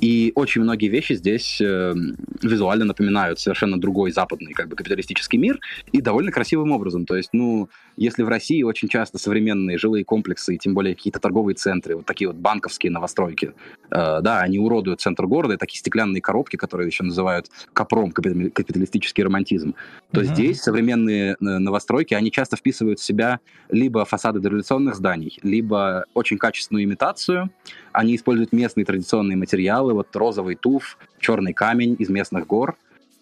И 0.01 0.33
очень 0.35 0.63
многие 0.63 0.89
вещи 0.89 1.15
здесь 1.15 1.61
э, 1.61 1.95
визуально 2.43 2.85
напоминают 2.85 3.39
совершенно 3.39 3.81
другой 3.81 4.13
западный 4.13 4.53
как 4.53 4.69
бы 4.69 4.77
капиталистический 4.77 5.39
мир 5.39 5.59
и 5.93 6.01
довольно 6.01 6.33
красивым 6.33 6.73
образом. 6.73 7.07
То 7.07 7.17
есть, 7.17 7.31
ну, 7.33 7.69
если 7.97 8.23
в 8.23 8.29
России 8.29 8.63
очень 8.63 8.89
часто 8.89 9.19
современные 9.19 9.79
жилые 9.79 10.05
комплексы, 10.05 10.55
и 10.55 10.59
тем 10.59 10.75
более 10.75 10.95
какие-то 10.95 11.21
торговые 11.21 11.55
центры, 11.55 11.97
вот 11.97 12.07
такие 12.07 12.29
вот 12.29 12.37
банковские 12.37 12.93
новостройки, 12.93 13.53
э, 13.91 14.21
да, 14.21 14.41
они 14.41 14.59
уродуют 14.59 15.01
центр 15.01 15.27
города, 15.27 15.55
и 15.55 15.57
такие 15.57 15.79
стеклянные 15.79 16.21
коробки, 16.21 16.57
которые 16.57 16.87
еще 16.87 17.05
называют 17.05 17.51
капром, 17.73 18.13
капиталистический 18.13 19.23
романтизм, 19.23 19.75
то 20.13 20.21
mm-hmm. 20.21 20.25
здесь 20.25 20.63
современные 20.63 21.26
э, 21.33 21.37
новостройки, 21.41 22.15
они 22.15 22.31
часто 22.31 22.57
вписывают 22.57 23.01
в 23.01 23.03
себя 23.03 23.41
либо 23.71 24.05
фасады 24.05 24.41
дореволюционных 24.41 24.95
зданий, 24.95 25.39
либо 25.43 26.05
очень 26.15 26.39
качественную 26.39 26.85
имитацию, 26.85 27.51
они 27.93 28.17
используют 28.17 28.53
местные 28.53 28.85
традиционные 28.85 29.37
материалы, 29.37 29.93
вот 29.93 30.15
розовый 30.15 30.55
туф, 30.55 30.99
черный 31.19 31.53
камень 31.53 31.97
из 31.99 32.09
местных 32.09 32.47
гор, 32.47 32.77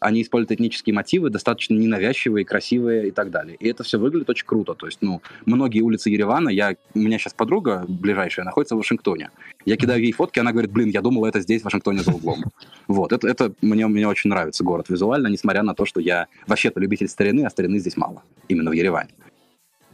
они 0.04 0.22
используют 0.22 0.52
этнические 0.52 0.94
мотивы, 0.94 1.30
достаточно 1.30 1.74
ненавязчивые, 1.74 2.44
красивые 2.44 3.08
и 3.08 3.10
так 3.10 3.30
далее. 3.30 3.56
И 3.58 3.68
это 3.68 3.82
все 3.84 3.98
выглядит 3.98 4.28
очень 4.28 4.46
круто. 4.46 4.74
То 4.74 4.86
есть, 4.86 4.98
ну, 5.00 5.22
многие 5.46 5.80
улицы 5.80 6.10
Еревана, 6.10 6.50
я, 6.50 6.76
у 6.94 6.98
меня 6.98 7.18
сейчас 7.18 7.32
подруга 7.32 7.84
ближайшая 7.88 8.44
находится 8.44 8.74
в 8.74 8.78
Вашингтоне. 8.78 9.30
Я 9.64 9.76
кидаю 9.76 10.02
ей 10.02 10.12
фотки, 10.12 10.38
она 10.38 10.52
говорит, 10.52 10.70
блин, 10.70 10.90
я 10.90 11.00
думала, 11.00 11.26
это 11.26 11.40
здесь, 11.40 11.62
в 11.62 11.64
Вашингтоне, 11.64 12.00
за 12.00 12.12
углом. 12.12 12.44
Вот, 12.86 13.12
это, 13.12 13.26
это 13.26 13.52
мне, 13.62 13.86
мне 13.86 14.06
очень 14.06 14.28
нравится 14.28 14.62
город 14.62 14.90
визуально, 14.90 15.28
несмотря 15.28 15.62
на 15.62 15.74
то, 15.74 15.86
что 15.86 16.00
я 16.00 16.26
вообще-то 16.46 16.80
любитель 16.80 17.08
старины, 17.08 17.46
а 17.46 17.50
старины 17.50 17.78
здесь 17.78 17.96
мало, 17.96 18.22
именно 18.48 18.70
в 18.70 18.74
Ереване. 18.74 19.08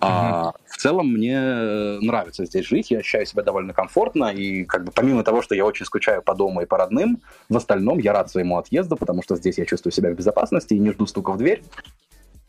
А, 0.00 0.52
в 0.66 0.76
целом 0.78 1.12
мне 1.12 1.36
э, 1.36 1.98
нравится 2.00 2.46
здесь 2.46 2.66
жить, 2.66 2.90
я 2.90 2.98
ощущаю 2.98 3.26
себя 3.26 3.42
довольно 3.42 3.74
комфортно, 3.74 4.32
и 4.32 4.64
как 4.64 4.84
бы 4.84 4.92
помимо 4.92 5.22
того, 5.22 5.42
что 5.42 5.54
я 5.54 5.66
очень 5.66 5.84
скучаю 5.84 6.22
по 6.22 6.34
дому 6.34 6.62
и 6.62 6.66
по 6.66 6.78
родным, 6.78 7.20
в 7.50 7.56
остальном 7.56 7.98
я 7.98 8.14
рад 8.14 8.30
своему 8.30 8.56
отъезду, 8.56 8.96
потому 8.96 9.22
что 9.22 9.36
здесь 9.36 9.58
я 9.58 9.66
чувствую 9.66 9.92
себя 9.92 10.10
в 10.10 10.14
безопасности 10.14 10.72
и 10.72 10.78
не 10.78 10.90
жду 10.92 11.06
стука 11.06 11.32
в 11.32 11.36
дверь. 11.36 11.62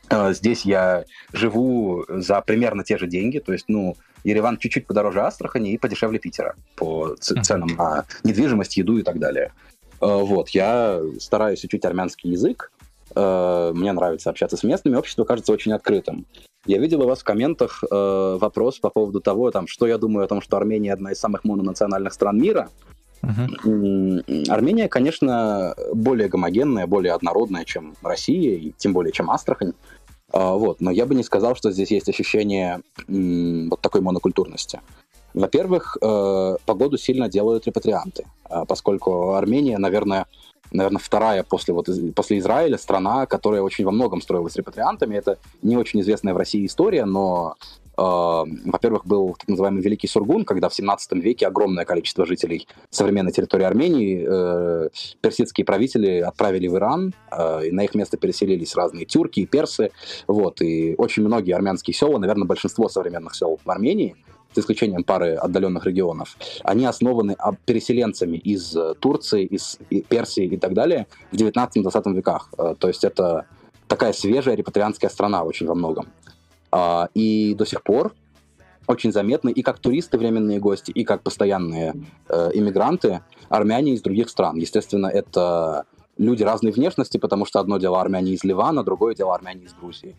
А, 0.08 0.32
здесь 0.34 0.66
я 0.66 1.04
живу 1.34 2.06
за 2.08 2.40
примерно 2.42 2.86
те 2.86 2.98
же 2.98 3.08
деньги, 3.08 3.40
то 3.40 3.52
есть, 3.52 3.66
ну, 3.68 3.98
Ереван 4.24 4.58
чуть-чуть 4.58 4.88
подороже 4.88 5.22
Астрахани 5.22 5.74
и 5.74 5.78
подешевле 5.78 6.20
Питера 6.20 6.56
по 6.76 7.16
ценам 7.20 7.70
на 7.76 8.06
недвижимость, 8.24 8.78
еду 8.78 8.98
и 8.98 9.04
так 9.04 9.20
далее. 9.20 9.52
А, 10.00 10.18
вот, 10.18 10.50
я 10.50 11.02
стараюсь 11.20 11.64
учить 11.64 11.86
армянский 11.86 12.32
язык, 12.32 12.71
а, 13.16 13.72
мне 13.74 13.92
нравится 13.92 14.30
общаться 14.30 14.58
с 14.58 14.64
местными, 14.64 14.96
общество 14.96 15.24
кажется 15.24 15.52
очень 15.54 15.74
открытым. 15.74 16.26
Я 16.66 16.78
видел 16.78 17.02
у 17.02 17.08
вас 17.08 17.22
в 17.22 17.24
комментах 17.24 17.84
э, 17.84 18.38
вопрос 18.40 18.78
по 18.78 18.92
поводу 18.92 19.20
того, 19.20 19.50
там, 19.50 19.66
что 19.66 19.88
я 19.88 19.98
думаю 19.98 20.26
о 20.26 20.28
том, 20.28 20.42
что 20.42 20.58
Армения 20.58 20.94
одна 20.94 21.12
из 21.12 21.20
самых 21.20 21.44
мононациональных 21.44 22.14
стран 22.14 22.40
мира. 22.40 22.70
Uh-huh. 23.24 24.52
Армения, 24.52 24.88
конечно, 24.88 25.74
более 25.92 26.28
гомогенная, 26.28 26.86
более 26.86 27.14
однородная, 27.14 27.66
чем 27.66 27.96
Россия, 28.04 28.58
и 28.58 28.74
тем 28.78 28.94
более, 28.94 29.12
чем 29.12 29.32
Астрахань. 29.32 29.74
А, 30.32 30.54
вот. 30.54 30.82
Но 30.82 30.92
я 30.92 31.06
бы 31.06 31.16
не 31.16 31.24
сказал, 31.24 31.56
что 31.56 31.72
здесь 31.72 31.92
есть 31.92 32.10
ощущение 32.10 32.82
вот 33.08 33.82
такой 33.82 34.02
монокультурности. 34.02 34.82
Во-первых, 35.34 35.98
э, 36.02 36.58
погоду 36.66 36.98
сильно 36.98 37.30
делают 37.30 37.66
репатрианты, 37.66 38.26
э, 38.50 38.66
поскольку 38.68 39.34
Армения, 39.34 39.78
наверное, 39.78 40.26
наверное, 40.72 41.00
вторая 41.00 41.44
после, 41.44 41.74
вот, 41.74 41.90
после 42.16 42.40
Израиля 42.40 42.78
страна, 42.78 43.26
которая 43.26 43.62
очень 43.62 43.86
во 43.86 43.92
многом 43.92 44.22
строилась 44.22 44.56
репатриантами. 44.56 45.16
Это 45.16 45.38
не 45.62 45.78
очень 45.78 46.02
известная 46.02 46.34
в 46.34 46.38
России 46.38 46.66
история, 46.66 47.06
но 47.06 47.56
э, 47.98 48.02
во-первых, 48.02 49.06
был 49.06 49.36
так 49.38 49.48
называемый 49.48 49.82
Великий 49.82 50.08
Сургун, 50.08 50.46
когда 50.46 50.70
в 50.70 50.74
17 50.74 51.14
веке 51.14 51.48
огромное 51.48 51.86
количество 51.86 52.26
жителей 52.26 52.68
современной 52.90 53.32
территории 53.32 53.66
Армении 53.66 54.26
э, 54.28 54.90
персидские 55.22 55.66
правители 55.66 56.20
отправили 56.20 56.68
в 56.68 56.76
Иран, 56.76 57.14
э, 57.32 57.68
и 57.68 57.72
на 57.72 57.84
их 57.84 57.96
место 57.96 58.18
переселились 58.18 58.76
разные 58.76 59.06
тюрки 59.06 59.42
и 59.42 59.46
персы. 59.46 59.92
Вот, 60.28 60.62
и 60.62 60.96
очень 60.98 61.24
многие 61.24 61.54
армянские 61.54 61.94
села, 61.94 62.18
наверное, 62.18 62.48
большинство 62.48 62.90
современных 62.90 63.36
сел 63.36 63.60
в 63.64 63.70
Армении– 63.70 64.16
за 64.54 64.62
исключением 64.62 65.04
пары 65.04 65.36
отдаленных 65.36 65.86
регионов, 65.86 66.38
они 66.64 66.86
основаны 66.86 67.36
переселенцами 67.66 68.38
из 68.38 68.76
э, 68.76 68.94
Турции, 69.00 69.46
из 69.46 69.80
Персии 70.10 70.46
и 70.46 70.58
так 70.58 70.74
далее 70.74 71.08
в 71.32 71.36
19-20 71.36 72.14
веках. 72.14 72.50
Э, 72.58 72.76
то 72.78 72.88
есть 72.88 73.04
это 73.04 73.46
такая 73.88 74.14
свежая 74.14 74.56
репатрианская 74.56 75.10
страна 75.10 75.44
очень 75.44 75.68
во 75.68 75.76
многом. 75.76 76.08
А, 76.72 77.10
и 77.14 77.54
до 77.56 77.66
сих 77.66 77.84
пор 77.84 78.14
очень 78.88 79.12
заметны 79.12 79.52
и 79.52 79.62
как 79.62 79.80
туристы, 79.80 80.18
временные 80.18 80.60
гости, 80.60 80.92
и 80.92 81.04
как 81.04 81.22
постоянные 81.24 81.94
э, 82.30 82.52
иммигранты, 82.54 83.22
армяне 83.50 83.94
из 83.94 84.02
других 84.02 84.30
стран. 84.30 84.58
Естественно, 84.58 85.08
это 85.08 85.86
люди 86.18 86.44
разной 86.44 86.72
внешности, 86.72 87.18
потому 87.18 87.46
что 87.46 87.60
одно 87.60 87.78
дело 87.78 88.02
армяне 88.02 88.32
из 88.32 88.44
Ливана, 88.44 88.84
другое 88.84 89.16
дело 89.16 89.36
армяне 89.36 89.66
из 89.66 89.74
Грузии 89.74 90.16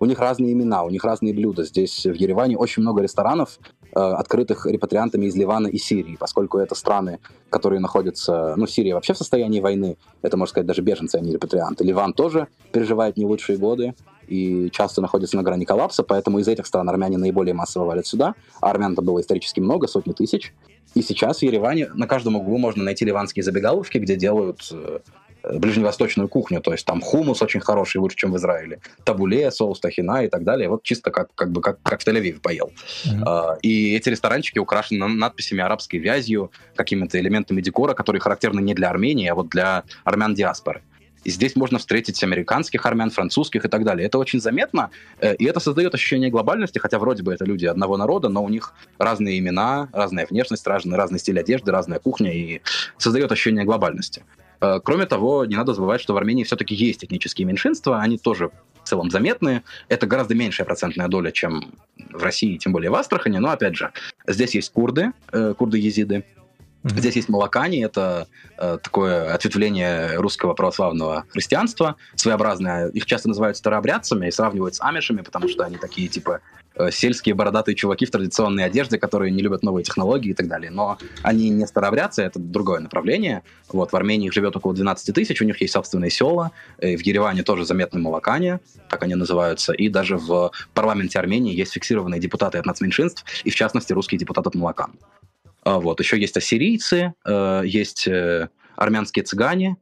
у 0.00 0.06
них 0.06 0.18
разные 0.18 0.52
имена, 0.52 0.84
у 0.84 0.90
них 0.90 1.04
разные 1.04 1.34
блюда. 1.34 1.64
Здесь 1.64 2.04
в 2.04 2.14
Ереване 2.14 2.56
очень 2.56 2.82
много 2.82 3.02
ресторанов, 3.02 3.58
э, 3.94 3.98
открытых 3.98 4.66
репатриантами 4.66 5.26
из 5.26 5.36
Ливана 5.36 5.68
и 5.68 5.78
Сирии, 5.78 6.16
поскольку 6.18 6.58
это 6.58 6.74
страны, 6.74 7.20
которые 7.50 7.80
находятся... 7.80 8.54
Ну, 8.56 8.66
Сирия 8.66 8.94
вообще 8.94 9.14
в 9.14 9.18
состоянии 9.18 9.60
войны, 9.60 9.96
это, 10.22 10.36
можно 10.36 10.50
сказать, 10.50 10.66
даже 10.66 10.82
беженцы, 10.82 11.16
а 11.16 11.20
не 11.20 11.32
репатрианты. 11.32 11.84
Ливан 11.84 12.12
тоже 12.12 12.48
переживает 12.72 13.16
не 13.16 13.24
лучшие 13.24 13.58
годы 13.58 13.94
и 14.26 14.70
часто 14.70 15.00
находится 15.00 15.36
на 15.36 15.42
грани 15.42 15.64
коллапса, 15.64 16.02
поэтому 16.02 16.38
из 16.38 16.48
этих 16.48 16.66
стран 16.66 16.88
армяне 16.88 17.18
наиболее 17.18 17.54
массово 17.54 17.84
валят 17.84 18.06
сюда. 18.06 18.34
А 18.60 18.70
армян-то 18.70 19.02
было 19.02 19.20
исторически 19.20 19.60
много, 19.60 19.86
сотни 19.86 20.12
тысяч. 20.12 20.54
И 20.94 21.02
сейчас 21.02 21.38
в 21.38 21.42
Ереване 21.42 21.88
на 21.94 22.06
каждом 22.06 22.36
углу 22.36 22.56
можно 22.56 22.84
найти 22.84 23.04
ливанские 23.04 23.42
забегаловки, 23.42 23.98
где 23.98 24.16
делают 24.16 24.60
э, 24.70 25.00
ближневосточную 25.52 26.28
кухню, 26.28 26.60
то 26.60 26.72
есть 26.72 26.86
там 26.86 27.00
хумус 27.00 27.42
очень 27.42 27.60
хороший, 27.60 27.98
лучше, 27.98 28.16
чем 28.16 28.32
в 28.32 28.36
Израиле, 28.36 28.80
табуле, 29.04 29.50
соус 29.50 29.80
тахина 29.80 30.24
и 30.24 30.28
так 30.28 30.44
далее, 30.44 30.68
вот 30.68 30.82
чисто 30.82 31.10
как, 31.10 31.34
как 31.34 31.50
бы 31.50 31.60
как, 31.60 31.82
как 31.82 32.00
в 32.00 32.06
Тель-Авиве 32.06 32.40
поел. 32.40 32.72
Mm-hmm. 33.04 33.58
И 33.62 33.94
эти 33.94 34.08
ресторанчики 34.08 34.58
украшены 34.58 35.06
надписями 35.06 35.62
арабской 35.62 35.96
вязью, 35.96 36.50
какими-то 36.76 37.18
элементами 37.18 37.60
декора, 37.60 37.94
которые 37.94 38.20
характерны 38.20 38.60
не 38.60 38.74
для 38.74 38.90
Армении, 38.90 39.28
а 39.28 39.34
вот 39.34 39.48
для 39.48 39.84
армян 40.04 40.34
диаспоры. 40.34 40.82
И 41.24 41.30
здесь 41.30 41.56
можно 41.56 41.78
встретить 41.78 42.22
американских 42.22 42.84
армян, 42.86 43.10
французских 43.10 43.64
и 43.64 43.68
так 43.68 43.82
далее. 43.84 44.06
Это 44.06 44.18
очень 44.18 44.40
заметно, 44.40 44.90
э, 45.18 45.34
и 45.36 45.46
это 45.46 45.58
создает 45.58 45.94
ощущение 45.94 46.30
глобальности, 46.30 46.78
хотя 46.78 46.98
вроде 46.98 47.22
бы 47.22 47.32
это 47.32 47.44
люди 47.46 47.64
одного 47.64 47.96
народа, 47.96 48.28
но 48.28 48.44
у 48.44 48.48
них 48.48 48.74
разные 48.98 49.38
имена, 49.38 49.88
разная 49.92 50.26
внешность, 50.26 50.66
разный, 50.66 50.96
разный 50.96 51.18
стиль 51.18 51.40
одежды, 51.40 51.72
разная 51.72 51.98
кухня, 51.98 52.32
и 52.32 52.60
создает 52.98 53.32
ощущение 53.32 53.64
глобальности. 53.64 54.22
Э, 54.64 54.80
кроме 54.82 55.06
того, 55.06 55.44
не 55.44 55.56
надо 55.56 55.74
забывать, 55.74 56.00
что 56.00 56.14
в 56.14 56.16
Армении 56.16 56.44
все-таки 56.44 56.74
есть 56.74 57.04
этнические 57.04 57.46
меньшинства, 57.46 58.00
они 58.00 58.18
тоже 58.18 58.50
в 58.82 58.88
целом 58.88 59.10
заметны. 59.10 59.62
Это 59.88 60.06
гораздо 60.06 60.34
меньшая 60.34 60.66
процентная 60.66 61.08
доля, 61.08 61.30
чем 61.30 61.74
в 62.10 62.22
России, 62.22 62.56
тем 62.56 62.72
более 62.72 62.90
в 62.90 62.94
Астрахани. 62.94 63.38
Но, 63.38 63.50
опять 63.50 63.76
же, 63.76 63.92
здесь 64.26 64.54
есть 64.54 64.72
курды, 64.72 65.12
э, 65.32 65.54
курды-езиды, 65.56 66.24
Mm-hmm. 66.84 66.98
Здесь 66.98 67.16
есть 67.16 67.28
молокане, 67.30 67.82
это 67.82 68.28
э, 68.58 68.76
такое 68.82 69.32
ответвление 69.32 70.16
русского 70.16 70.52
православного 70.52 71.24
христианства, 71.30 71.96
своеобразное. 72.14 72.88
Их 72.88 73.06
часто 73.06 73.28
называют 73.28 73.56
старообрядцами 73.56 74.26
и 74.26 74.30
сравнивают 74.30 74.74
с 74.74 74.82
амишами, 74.82 75.22
потому 75.22 75.48
что 75.48 75.64
они 75.64 75.78
такие, 75.78 76.08
типа, 76.08 76.42
сельские 76.90 77.34
бородатые 77.34 77.74
чуваки 77.74 78.06
в 78.06 78.10
традиционной 78.10 78.64
одежде, 78.64 78.98
которые 78.98 79.30
не 79.30 79.42
любят 79.42 79.62
новые 79.62 79.84
технологии 79.84 80.30
и 80.30 80.34
так 80.34 80.48
далее. 80.48 80.70
Но 80.70 80.98
они 81.22 81.50
не 81.50 81.66
старообрядцы, 81.66 82.22
это 82.22 82.38
другое 82.38 82.80
направление. 82.80 83.42
Вот, 83.68 83.92
в 83.92 83.96
Армении 83.96 84.26
их 84.26 84.32
живет 84.32 84.56
около 84.56 84.74
12 84.74 85.14
тысяч, 85.14 85.40
у 85.40 85.44
них 85.44 85.60
есть 85.60 85.72
собственные 85.72 86.10
села. 86.10 86.50
И 86.80 86.96
в 86.96 87.00
Ереване 87.00 87.42
тоже 87.42 87.64
заметны 87.64 88.00
молокане, 88.00 88.60
так 88.88 89.02
они 89.02 89.14
называются. 89.14 89.72
И 89.72 89.88
даже 89.88 90.16
в 90.16 90.50
парламенте 90.74 91.18
Армении 91.18 91.54
есть 91.54 91.72
фиксированные 91.72 92.20
депутаты 92.20 92.58
от 92.58 92.66
нацменьшинств, 92.66 93.24
и 93.44 93.50
в 93.50 93.54
частности 93.54 93.92
русский 93.92 94.16
депутат 94.16 94.46
от 94.46 94.54
молокан. 94.54 94.94
А 95.62 95.78
вот, 95.78 96.00
еще 96.00 96.18
есть 96.18 96.36
ассирийцы, 96.36 97.14
э, 97.24 97.62
есть 97.64 98.06
э, 98.06 98.48
армянские 98.76 99.24
цыгане, 99.24 99.76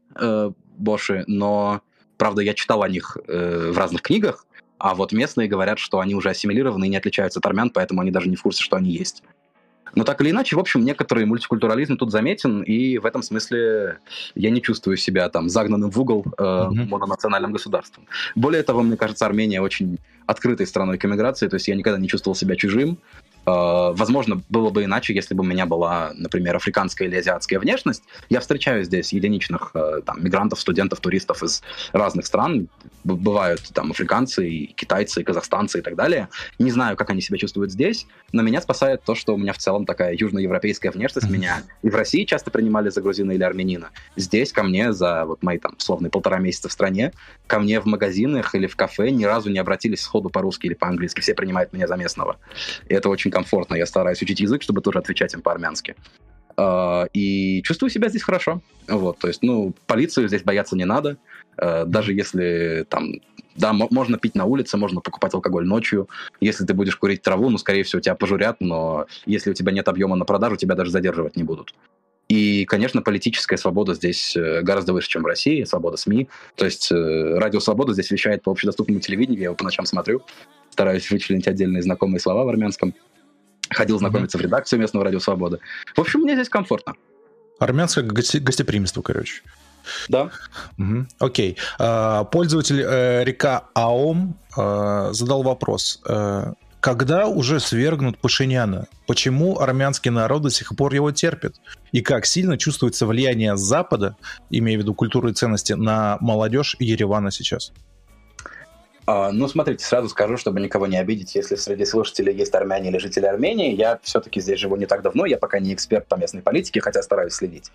боши, 0.77 1.24
но, 1.27 1.81
правда, 2.19 2.43
я 2.43 2.52
читал 2.52 2.82
о 2.82 2.89
них 2.89 3.16
в 3.27 3.78
разных 3.78 4.02
книгах, 4.02 4.44
а 4.82 4.96
вот 4.96 5.12
местные 5.12 5.46
говорят, 5.46 5.78
что 5.78 6.00
они 6.00 6.16
уже 6.16 6.30
ассимилированы 6.30 6.86
и 6.86 6.88
не 6.88 6.96
отличаются 6.96 7.38
от 7.38 7.46
армян, 7.46 7.70
поэтому 7.70 8.00
они 8.00 8.10
даже 8.10 8.28
не 8.28 8.34
в 8.34 8.42
курсе, 8.42 8.64
что 8.64 8.76
они 8.76 8.90
есть. 8.90 9.22
Но 9.94 10.02
так 10.02 10.20
или 10.20 10.30
иначе, 10.30 10.56
в 10.56 10.59
общем, 10.59 10.85
некоторый 10.85 11.24
мультикультурализм 11.24 11.96
тут 11.96 12.11
заметен, 12.11 12.62
и 12.62 12.98
в 12.98 13.06
этом 13.06 13.22
смысле 13.22 13.98
я 14.35 14.51
не 14.51 14.61
чувствую 14.61 14.96
себя 14.96 15.28
там 15.28 15.48
загнанным 15.48 15.90
в 15.90 16.01
угол 16.01 16.24
э, 16.27 16.43
mm-hmm. 16.43 16.88
мононациональным 16.88 17.52
государством. 17.52 18.06
Более 18.35 18.64
того, 18.64 18.82
мне 18.82 18.96
кажется, 18.96 19.24
Армения 19.24 19.61
очень 19.61 19.98
открытой 20.27 20.66
страной 20.66 20.98
к 20.98 21.04
эмиграции, 21.04 21.46
то 21.46 21.54
есть 21.54 21.69
я 21.69 21.77
никогда 21.77 22.01
не 22.01 22.09
чувствовал 22.09 22.35
себя 22.35 22.56
чужим. 22.56 22.98
Э, 23.45 23.93
возможно, 23.95 24.43
было 24.48 24.71
бы 24.71 24.85
иначе, 24.85 25.14
если 25.14 25.35
бы 25.35 25.43
у 25.43 25.46
меня 25.46 25.66
была, 25.66 26.12
например, 26.14 26.56
африканская 26.56 27.09
или 27.09 27.16
азиатская 27.16 27.59
внешность. 27.59 28.04
Я 28.29 28.40
встречаю 28.40 28.85
здесь 28.85 29.12
единичных 29.12 29.72
э, 29.74 30.03
там, 30.04 30.22
мигрантов, 30.22 30.61
студентов, 30.61 31.01
туристов 31.01 31.43
из 31.43 31.62
разных 31.93 32.27
стран. 32.27 32.69
Бывают 33.04 33.61
там 33.74 33.90
африканцы, 33.90 34.48
и 34.48 34.66
китайцы, 34.66 35.22
и 35.22 35.24
казахстанцы 35.24 35.80
и 35.80 35.82
так 35.82 35.96
далее. 35.96 36.29
Не 36.59 36.71
знаю, 36.71 36.96
как 36.96 37.11
они 37.11 37.21
себя 37.21 37.38
чувствуют 37.38 37.72
здесь, 37.72 38.06
но 38.32 38.43
меня 38.43 38.61
спасает 38.61 39.03
то, 39.03 39.14
что 39.14 39.35
у 39.35 39.38
меня 39.38 39.53
в 39.53 39.59
целом 39.59 39.87
такая 39.87 40.14
южноевропейская 40.14 40.93
внешность. 40.93 41.29
Меня 41.29 41.62
и 41.82 41.90
в 41.90 41.96
России 41.96 42.24
часто 42.24 42.51
принимали 42.51 42.90
за 42.90 43.01
грузина 43.01 43.32
или 43.32 43.43
армянина. 43.43 43.90
Здесь 44.16 44.53
ко 44.53 44.62
мне 44.62 44.93
за 44.93 45.24
вот 45.24 45.43
мои 45.43 45.59
там 45.59 45.74
словные 45.79 46.11
полтора 46.11 46.38
месяца 46.38 46.69
в 46.69 46.72
стране, 46.72 47.12
ко 47.46 47.59
мне 47.59 47.80
в 47.80 47.87
магазинах 47.87 48.54
или 48.54 48.66
в 48.66 48.77
кафе 48.77 49.11
ни 49.11 49.24
разу 49.24 49.51
не 49.51 49.59
обратились 49.59 50.01
сходу 50.01 50.30
по-русски 50.30 50.66
или 50.66 50.74
по-английски. 50.74 51.21
Все 51.21 51.35
принимают 51.35 51.72
меня 51.72 51.88
за 51.88 51.96
местного. 51.96 52.37
И 52.88 52.95
это 52.95 53.09
очень 53.09 53.31
комфортно. 53.32 53.74
Я 53.74 53.86
стараюсь 53.86 54.22
учить 54.22 54.40
язык, 54.40 54.62
чтобы 54.62 54.80
тоже 54.80 54.98
отвечать 54.98 55.35
им 55.35 55.43
по-армянски. 55.43 55.96
Uh, 56.54 57.09
и 57.14 57.62
чувствую 57.62 57.88
себя 57.88 58.11
здесь 58.11 58.22
хорошо. 58.22 58.61
Вот, 58.86 59.19
то 59.19 59.28
есть, 59.28 59.43
ну, 59.43 59.74
полицию 59.86 60.28
здесь 60.28 60.43
бояться 60.43 60.77
не 60.77 60.85
надо. 60.85 61.16
Uh, 61.56 61.86
даже 61.86 62.12
если 62.12 62.85
там, 62.90 63.14
да, 63.56 63.72
можно 63.72 64.19
пить 64.19 64.35
на 64.35 64.44
улице, 64.44 64.77
можно 64.77 65.01
покупать 65.01 65.32
алкоголь 65.35 65.66
ночью. 65.66 66.09
Если 66.40 66.66
ты 66.66 66.74
будешь 66.74 66.96
курить 66.96 67.22
траву, 67.22 67.48
ну, 67.48 67.56
скорее 67.56 67.85
всего, 67.85 68.01
тебя 68.01 68.14
пожурят, 68.14 68.59
но 68.61 69.06
если 69.24 69.51
у 69.51 69.54
тебя 69.54 69.72
нет 69.72 69.88
объема 69.88 70.14
на 70.16 70.27
продажу, 70.27 70.56
тебя 70.56 70.74
даже 70.74 70.90
задерживать 70.90 71.36
не 71.36 71.43
будут. 71.43 71.74
И, 72.28 72.64
конечно, 72.64 73.02
политическая 73.02 73.59
свобода 73.59 73.94
здесь 73.94 74.35
э, 74.36 74.62
гораздо 74.62 74.94
выше, 74.94 75.09
чем 75.09 75.22
в 75.22 75.27
России, 75.27 75.64
свобода 75.64 75.98
СМИ. 75.98 76.28
То 76.56 76.64
есть 76.64 76.90
э, 76.90 77.38
Радио 77.38 77.61
Свобода 77.61 77.93
здесь 77.93 78.11
вещает 78.11 78.43
по 78.43 78.51
общедоступному 78.52 79.01
телевидению, 79.01 79.40
я 79.40 79.44
его 79.46 79.54
по 79.54 79.64
ночам 79.64 79.85
смотрю, 79.85 80.22
стараюсь 80.70 81.11
вычленить 81.11 81.46
отдельные 81.46 81.82
знакомые 81.82 82.20
слова 82.20 82.44
в 82.44 82.48
армянском. 82.48 82.94
Ходил 83.72 83.98
знакомиться 83.98 84.38
mm-hmm. 84.38 84.42
в 84.42 84.44
редакцию 84.44 84.80
местного 84.80 85.04
Радио 85.04 85.20
Свобода. 85.20 85.59
В 85.94 86.01
общем, 86.01 86.20
мне 86.20 86.34
здесь 86.34 86.48
комфортно. 86.48 86.94
Армянское 87.59 88.04
гости- 88.04 88.38
гостеприимство, 88.38 89.02
короче. 89.02 89.42
Да. 90.09 90.30
Угу. 90.78 91.06
Окей. 91.18 91.56
А, 91.78 92.24
пользователь 92.24 92.80
э, 92.80 93.24
река 93.24 93.64
Аом 93.74 94.36
э, 94.56 95.09
задал 95.12 95.42
вопрос. 95.42 96.01
Э, 96.06 96.52
когда 96.80 97.28
уже 97.28 97.60
свергнут 97.60 98.18
Пашиняна? 98.18 98.86
Почему 99.06 99.60
армянский 99.60 100.10
народ 100.10 100.42
до 100.42 100.51
сих 100.51 100.74
пор 100.76 100.92
его 100.92 101.12
терпит? 101.12 101.54
И 101.92 102.01
как 102.01 102.26
сильно 102.26 102.59
чувствуется 102.59 103.06
влияние 103.06 103.56
Запада, 103.56 104.16
имея 104.51 104.78
в 104.78 104.80
виду 104.80 104.92
культуру 104.92 105.28
и 105.28 105.32
ценности, 105.32 105.74
на 105.74 106.18
молодежь 106.20 106.74
Еревана 106.80 107.30
сейчас? 107.30 107.72
А, 109.06 109.32
ну, 109.32 109.48
смотрите, 109.48 109.85
сразу 109.85 110.09
скажу, 110.09 110.37
чтобы 110.37 110.61
никого 110.61 110.87
не 110.87 110.97
обидеть, 110.97 111.35
если 111.35 111.56
среди 111.56 111.85
слушателей 111.85 112.35
есть 112.35 112.55
армяне 112.55 112.90
или 112.90 112.98
жители 112.98 113.27
Армении, 113.27 113.74
я 113.74 113.98
все-таки 114.03 114.40
здесь 114.40 114.61
живу 114.61 114.77
не 114.77 114.87
так 114.87 115.03
давно, 115.03 115.27
я 115.27 115.39
пока 115.39 115.59
не 115.59 115.74
эксперт 115.74 116.06
по 116.06 116.14
местной 116.14 116.43
политике, 116.43 116.81
хотя 116.81 117.03
стараюсь 117.03 117.35
следить. 117.35 117.72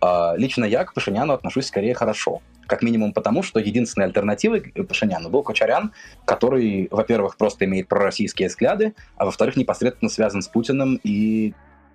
А, 0.00 0.34
лично 0.36 0.64
я 0.64 0.84
к 0.84 0.92
Пашиняну 0.92 1.32
отношусь 1.32 1.66
скорее 1.66 1.94
хорошо. 1.94 2.42
Как 2.66 2.82
минимум 2.82 3.12
потому, 3.12 3.44
что 3.44 3.60
единственной 3.60 4.06
альтернативой 4.06 4.60
к 4.60 4.84
Пашиняну 4.84 5.30
был 5.30 5.44
Кочарян, 5.44 5.92
который, 6.24 6.88
во-первых, 6.90 7.36
просто 7.36 7.64
имеет 7.64 7.86
пророссийские 7.86 8.48
взгляды, 8.48 8.94
а 9.16 9.24
во-вторых, 9.24 9.56
непосредственно 9.56 10.08
связан 10.10 10.42
с 10.42 10.48
Путиным 10.48 10.98
и 11.04 11.54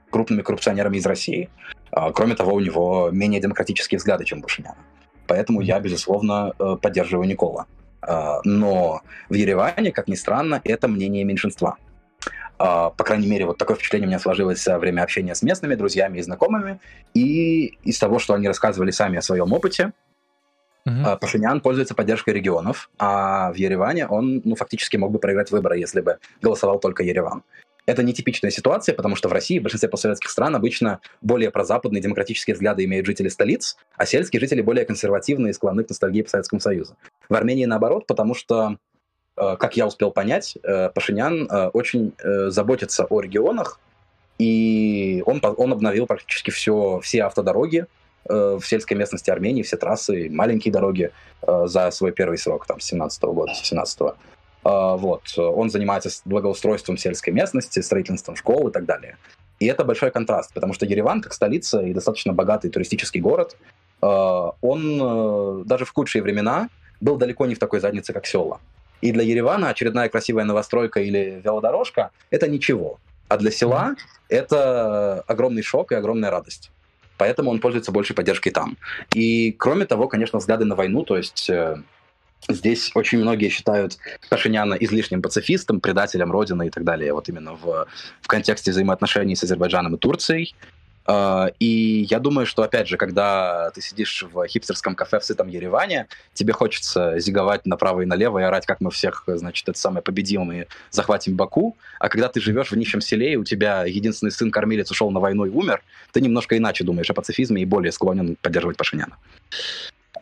крупными 0.10 0.42
коррупционерами 0.42 0.98
из 0.98 1.06
России. 1.06 1.50
А, 1.92 2.12
кроме 2.14 2.36
того, 2.36 2.54
у 2.54 2.60
него 2.62 3.10
менее 3.12 3.42
демократические 3.42 3.98
взгляды, 3.98 4.24
чем 4.24 4.42
Пашиняна. 4.42 4.78
Поэтому 5.28 5.62
я, 5.62 5.80
безусловно, 5.80 6.54
э, 6.58 6.78
поддерживаю 6.82 7.28
Никола. 7.28 7.66
А, 8.02 8.42
но 8.44 9.02
в 9.30 9.34
Ереване, 9.34 9.92
как 9.92 10.08
ни 10.08 10.16
странно, 10.16 10.62
это 10.64 10.88
мнение 10.88 11.24
меньшинства. 11.24 11.78
А, 12.58 12.92
по 12.92 13.04
крайней 13.04 13.28
мере, 13.28 13.46
вот 13.46 13.58
такое 13.58 13.76
впечатление 13.76 14.08
у 14.08 14.10
меня 14.10 14.20
сложилось 14.20 14.66
во 14.68 14.78
время 14.78 15.02
общения 15.02 15.34
с 15.34 15.42
местными 15.42 15.76
друзьями 15.76 16.20
и 16.20 16.22
знакомыми. 16.22 16.80
И 17.14 17.78
из 17.84 17.98
того, 17.98 18.20
что 18.20 18.34
они 18.34 18.48
рассказывали 18.48 18.92
сами 18.92 19.18
о 19.18 19.22
своем 19.22 19.52
опыте, 19.54 19.94
Uh-huh. 20.84 21.16
Пашинян 21.20 21.62
пользуется 21.62 21.94
поддержкой 21.94 22.34
регионов, 22.34 22.90
а 22.98 23.52
в 23.52 23.56
Ереване 23.56 24.08
он 24.08 24.42
ну, 24.44 24.56
фактически 24.56 24.98
мог 24.98 25.12
бы 25.12 25.20
проиграть 25.20 25.52
выборы, 25.52 25.78
если 25.78 26.02
бы 26.02 26.18
голосовал 26.42 26.80
только 26.80 27.04
Ереван. 27.04 27.44
Это 27.86 28.04
нетипичная 28.04 28.52
ситуация, 28.52 28.94
потому 28.94 29.16
что 29.16 29.28
в 29.28 29.34
России, 29.34 29.60
в 29.60 29.64
большинстве 29.64 29.90
постсоветских 29.90 30.30
стран, 30.30 30.56
обычно 30.56 31.00
более 31.22 31.50
прозападные 31.50 32.02
демократические 32.02 32.54
взгляды 32.54 32.86
имеют 32.86 33.08
жители 33.08 33.28
столиц, 33.28 33.76
а 33.96 34.06
сельские 34.06 34.40
жители 34.40 34.62
более 34.62 34.86
консервативные 34.86 35.52
и 35.52 35.54
склонны 35.54 35.84
к 35.84 35.90
ностальгии 35.90 36.22
по 36.22 36.30
Советскому 36.30 36.60
Союзу. 36.60 36.96
В 37.28 37.34
Армении 37.34 37.66
наоборот, 37.66 38.06
потому 38.06 38.36
что, 38.36 38.78
э, 39.36 39.56
как 39.58 39.78
я 39.78 39.88
успел 39.88 40.12
понять, 40.12 40.58
э, 40.62 40.90
Пашинян 40.90 41.48
э, 41.50 41.68
очень 41.70 42.14
заботится 42.52 43.06
о 43.06 43.20
регионах, 43.20 43.80
и 44.38 45.24
он, 45.26 45.42
он 45.44 45.74
обновил 45.74 46.06
практически 46.06 46.52
все, 46.52 47.00
все 47.04 47.24
автодороги 47.24 47.86
в 48.26 48.62
сельской 48.64 48.96
местности 48.96 49.32
Армении, 49.32 49.64
все 49.64 49.78
трассы, 49.78 50.30
маленькие 50.30 50.72
дороги 50.72 51.12
за 51.42 51.90
свой 51.90 52.12
первый 52.12 52.38
срок, 52.38 52.68
там, 52.68 52.80
с 52.80 52.86
17 52.86 53.24
года, 53.24 53.54
с 53.54 53.62
17 53.62 54.00
-го. 54.00 54.16
А, 54.64 54.96
вот. 54.96 55.38
Он 55.38 55.70
занимается 55.70 56.10
благоустройством 56.26 56.98
сельской 56.98 57.34
местности, 57.34 57.80
строительством 57.80 58.36
школ 58.36 58.68
и 58.68 58.72
так 58.72 58.86
далее. 58.86 59.18
И 59.60 59.68
это 59.68 59.84
большой 59.84 60.12
контраст, 60.12 60.54
потому 60.54 60.74
что 60.74 60.86
Ереван, 60.86 61.22
как 61.22 61.34
столица 61.34 61.82
и 61.82 61.94
достаточно 61.94 62.34
богатый 62.34 62.70
туристический 62.70 63.22
город, 63.22 63.58
а, 64.02 64.54
он 64.62 65.00
э, 65.02 65.64
даже 65.66 65.86
в 65.86 65.94
худшие 65.94 66.22
времена 66.24 66.70
был 67.00 67.18
далеко 67.18 67.46
не 67.46 67.56
в 67.56 67.60
такой 67.60 67.80
заднице, 67.80 68.14
как 68.14 68.26
села. 68.26 68.60
И 69.02 69.12
для 69.12 69.24
Еревана 69.24 69.70
очередная 69.70 70.10
красивая 70.10 70.46
новостройка 70.46 71.02
или 71.02 71.42
велодорожка– 71.44 72.12
это 72.30 72.48
ничего. 72.48 73.00
А 73.28 73.38
для 73.38 73.52
села 73.52 73.96
это 74.30 75.22
огромный 75.28 75.64
шок 75.64 75.92
и 75.92 75.96
огромная 75.96 76.30
радость. 76.30 76.72
Поэтому 77.18 77.52
он 77.52 77.60
пользуется 77.60 77.92
большей 77.92 78.16
поддержкой 78.16 78.52
там. 78.52 78.78
И 79.14 79.52
кроме 79.52 79.86
того, 79.86 80.08
конечно, 80.08 80.40
взгляды 80.40 80.66
на 80.66 80.76
войну, 80.76 81.04
то 81.04 81.18
есть 81.18 81.50
э, 81.50 81.78
Здесь 82.50 82.92
очень 82.96 83.20
многие 83.20 83.50
считают 83.50 83.98
Пашиняна 84.30 84.74
излишним 84.76 85.22
пацифистом, 85.22 85.80
предателем 85.80 86.32
Родины 86.32 86.68
и 86.68 86.70
так 86.70 86.84
далее, 86.84 87.14
вот 87.14 87.30
именно 87.30 87.54
в, 87.54 87.88
в 88.22 88.28
контексте 88.28 88.72
взаимоотношений 88.72 89.36
с 89.36 89.44
Азербайджаном 89.44 89.96
и 89.96 89.98
Турцией. 89.98 90.56
Uh, 91.08 91.52
и 91.58 92.06
я 92.12 92.20
думаю, 92.20 92.46
что, 92.46 92.62
опять 92.62 92.88
же, 92.88 92.96
когда 92.96 93.72
ты 93.72 93.82
сидишь 93.82 94.24
в 94.32 94.46
хипстерском 94.46 94.94
кафе 94.94 95.20
в 95.20 95.26
сытом 95.26 95.48
Ереване, 95.48 96.08
тебе 96.36 96.54
хочется 96.54 97.20
зиговать 97.20 97.66
направо 97.66 98.02
и 98.02 98.06
налево 98.06 98.38
и 98.38 98.44
орать, 98.44 98.68
как 98.68 98.82
мы 98.82 98.92
всех, 98.92 99.24
значит, 99.26 99.68
это 99.68 99.80
самое 99.80 100.04
победим 100.04 100.52
и 100.52 100.66
захватим 100.92 101.36
Баку. 101.36 101.76
А 102.00 102.08
когда 102.08 102.30
ты 102.30 102.40
живешь 102.40 102.70
в 102.70 102.78
нищем 102.78 103.02
селе, 103.02 103.34
и 103.34 103.36
у 103.36 103.44
тебя 103.44 103.84
единственный 103.86 104.32
сын-кормилец 104.32 104.92
ушел 104.92 105.10
на 105.10 105.20
войну 105.20 105.46
и 105.46 105.50
умер, 105.50 105.82
ты 106.12 106.22
немножко 106.22 106.56
иначе 106.56 106.84
думаешь 106.84 107.10
о 107.10 107.16
пацифизме 107.16 107.64
и 107.64 107.66
более 107.66 107.92
склонен 107.92 108.38
поддерживать 108.40 108.78
Пашиняна. 108.78 109.18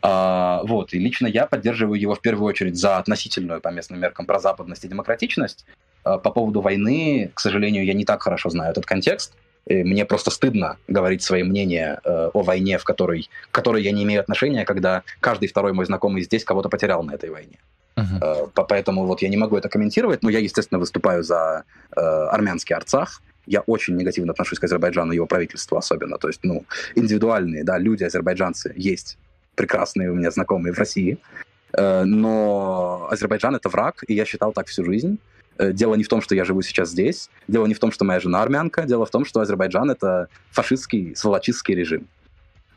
А, 0.01 0.61
вот, 0.63 0.93
и 0.93 0.99
лично 0.99 1.27
я 1.27 1.45
поддерживаю 1.45 1.99
его 1.99 2.15
в 2.15 2.21
первую 2.21 2.47
очередь 2.47 2.77
за 2.77 2.97
относительную 2.97 3.61
по 3.61 3.69
местным 3.69 3.99
меркам 3.99 4.25
прозападность 4.25 4.85
и 4.85 4.87
демократичность. 4.87 5.65
А, 6.03 6.17
по 6.17 6.31
поводу 6.31 6.61
войны, 6.61 7.31
к 7.33 7.39
сожалению, 7.39 7.85
я 7.85 7.93
не 7.93 8.05
так 8.05 8.21
хорошо 8.21 8.49
знаю 8.49 8.71
этот 8.71 8.85
контекст. 8.85 9.33
И 9.67 9.83
мне 9.83 10.05
просто 10.05 10.31
стыдно 10.31 10.77
говорить 10.87 11.21
свои 11.21 11.43
мнения 11.43 11.99
э, 12.03 12.29
о 12.33 12.41
войне, 12.41 12.79
в 12.79 12.83
которой, 12.83 13.29
к 13.51 13.53
которой 13.53 13.83
я 13.83 13.91
не 13.91 14.03
имею 14.03 14.21
отношения, 14.21 14.65
когда 14.65 15.03
каждый 15.19 15.47
второй 15.47 15.73
мой 15.73 15.85
знакомый 15.85 16.23
здесь 16.23 16.43
кого-то 16.43 16.69
потерял 16.69 17.03
на 17.03 17.11
этой 17.11 17.29
войне. 17.29 17.59
Uh-huh. 17.95 18.47
Э, 18.55 18.63
поэтому 18.67 19.05
вот 19.05 19.21
я 19.21 19.29
не 19.29 19.37
могу 19.37 19.57
это 19.57 19.69
комментировать, 19.69 20.23
но 20.23 20.29
я, 20.29 20.39
естественно, 20.39 20.79
выступаю 20.79 21.21
за 21.23 21.65
э, 21.95 21.99
армянский 21.99 22.75
Арцах. 22.75 23.21
Я 23.45 23.61
очень 23.61 23.95
негативно 23.95 24.31
отношусь 24.31 24.57
к 24.57 24.63
Азербайджану 24.63 25.11
и 25.11 25.15
его 25.15 25.27
правительству 25.27 25.77
особенно. 25.77 26.17
То 26.17 26.29
есть, 26.29 26.39
ну, 26.41 26.65
индивидуальные, 26.95 27.63
да, 27.63 27.77
люди, 27.77 28.03
азербайджанцы 28.03 28.73
есть 28.75 29.19
прекрасные 29.59 30.09
у 30.09 30.15
меня 30.15 30.31
знакомые 30.31 30.73
в 30.73 30.79
России. 30.79 31.17
Э, 31.73 32.03
но 32.05 33.09
Азербайджан— 33.11 33.55
это 33.57 33.67
враг, 33.67 34.03
и 34.07 34.13
я 34.13 34.23
считал 34.23 34.53
так 34.53 34.67
всю 34.67 34.85
жизнь. 34.85 35.19
Э, 35.57 35.73
дело 35.73 35.95
не 35.95 36.03
в 36.05 36.07
том, 36.07 36.21
что 36.21 36.33
я 36.33 36.45
живу 36.45 36.61
сейчас 36.61 36.91
здесь, 36.91 37.29
дело 37.49 37.65
не 37.67 37.73
в 37.73 37.79
том, 37.79 37.91
что 37.91 38.05
моя 38.05 38.21
жена 38.21 38.41
армянка, 38.41 38.83
дело 38.83 39.05
в 39.05 39.09
том, 39.09 39.25
что 39.25 39.41
Азербайджан— 39.41 39.91
это 39.95 40.29
фашистский, 40.51 41.13
сволочистский 41.13 41.75
режим. 41.75 42.07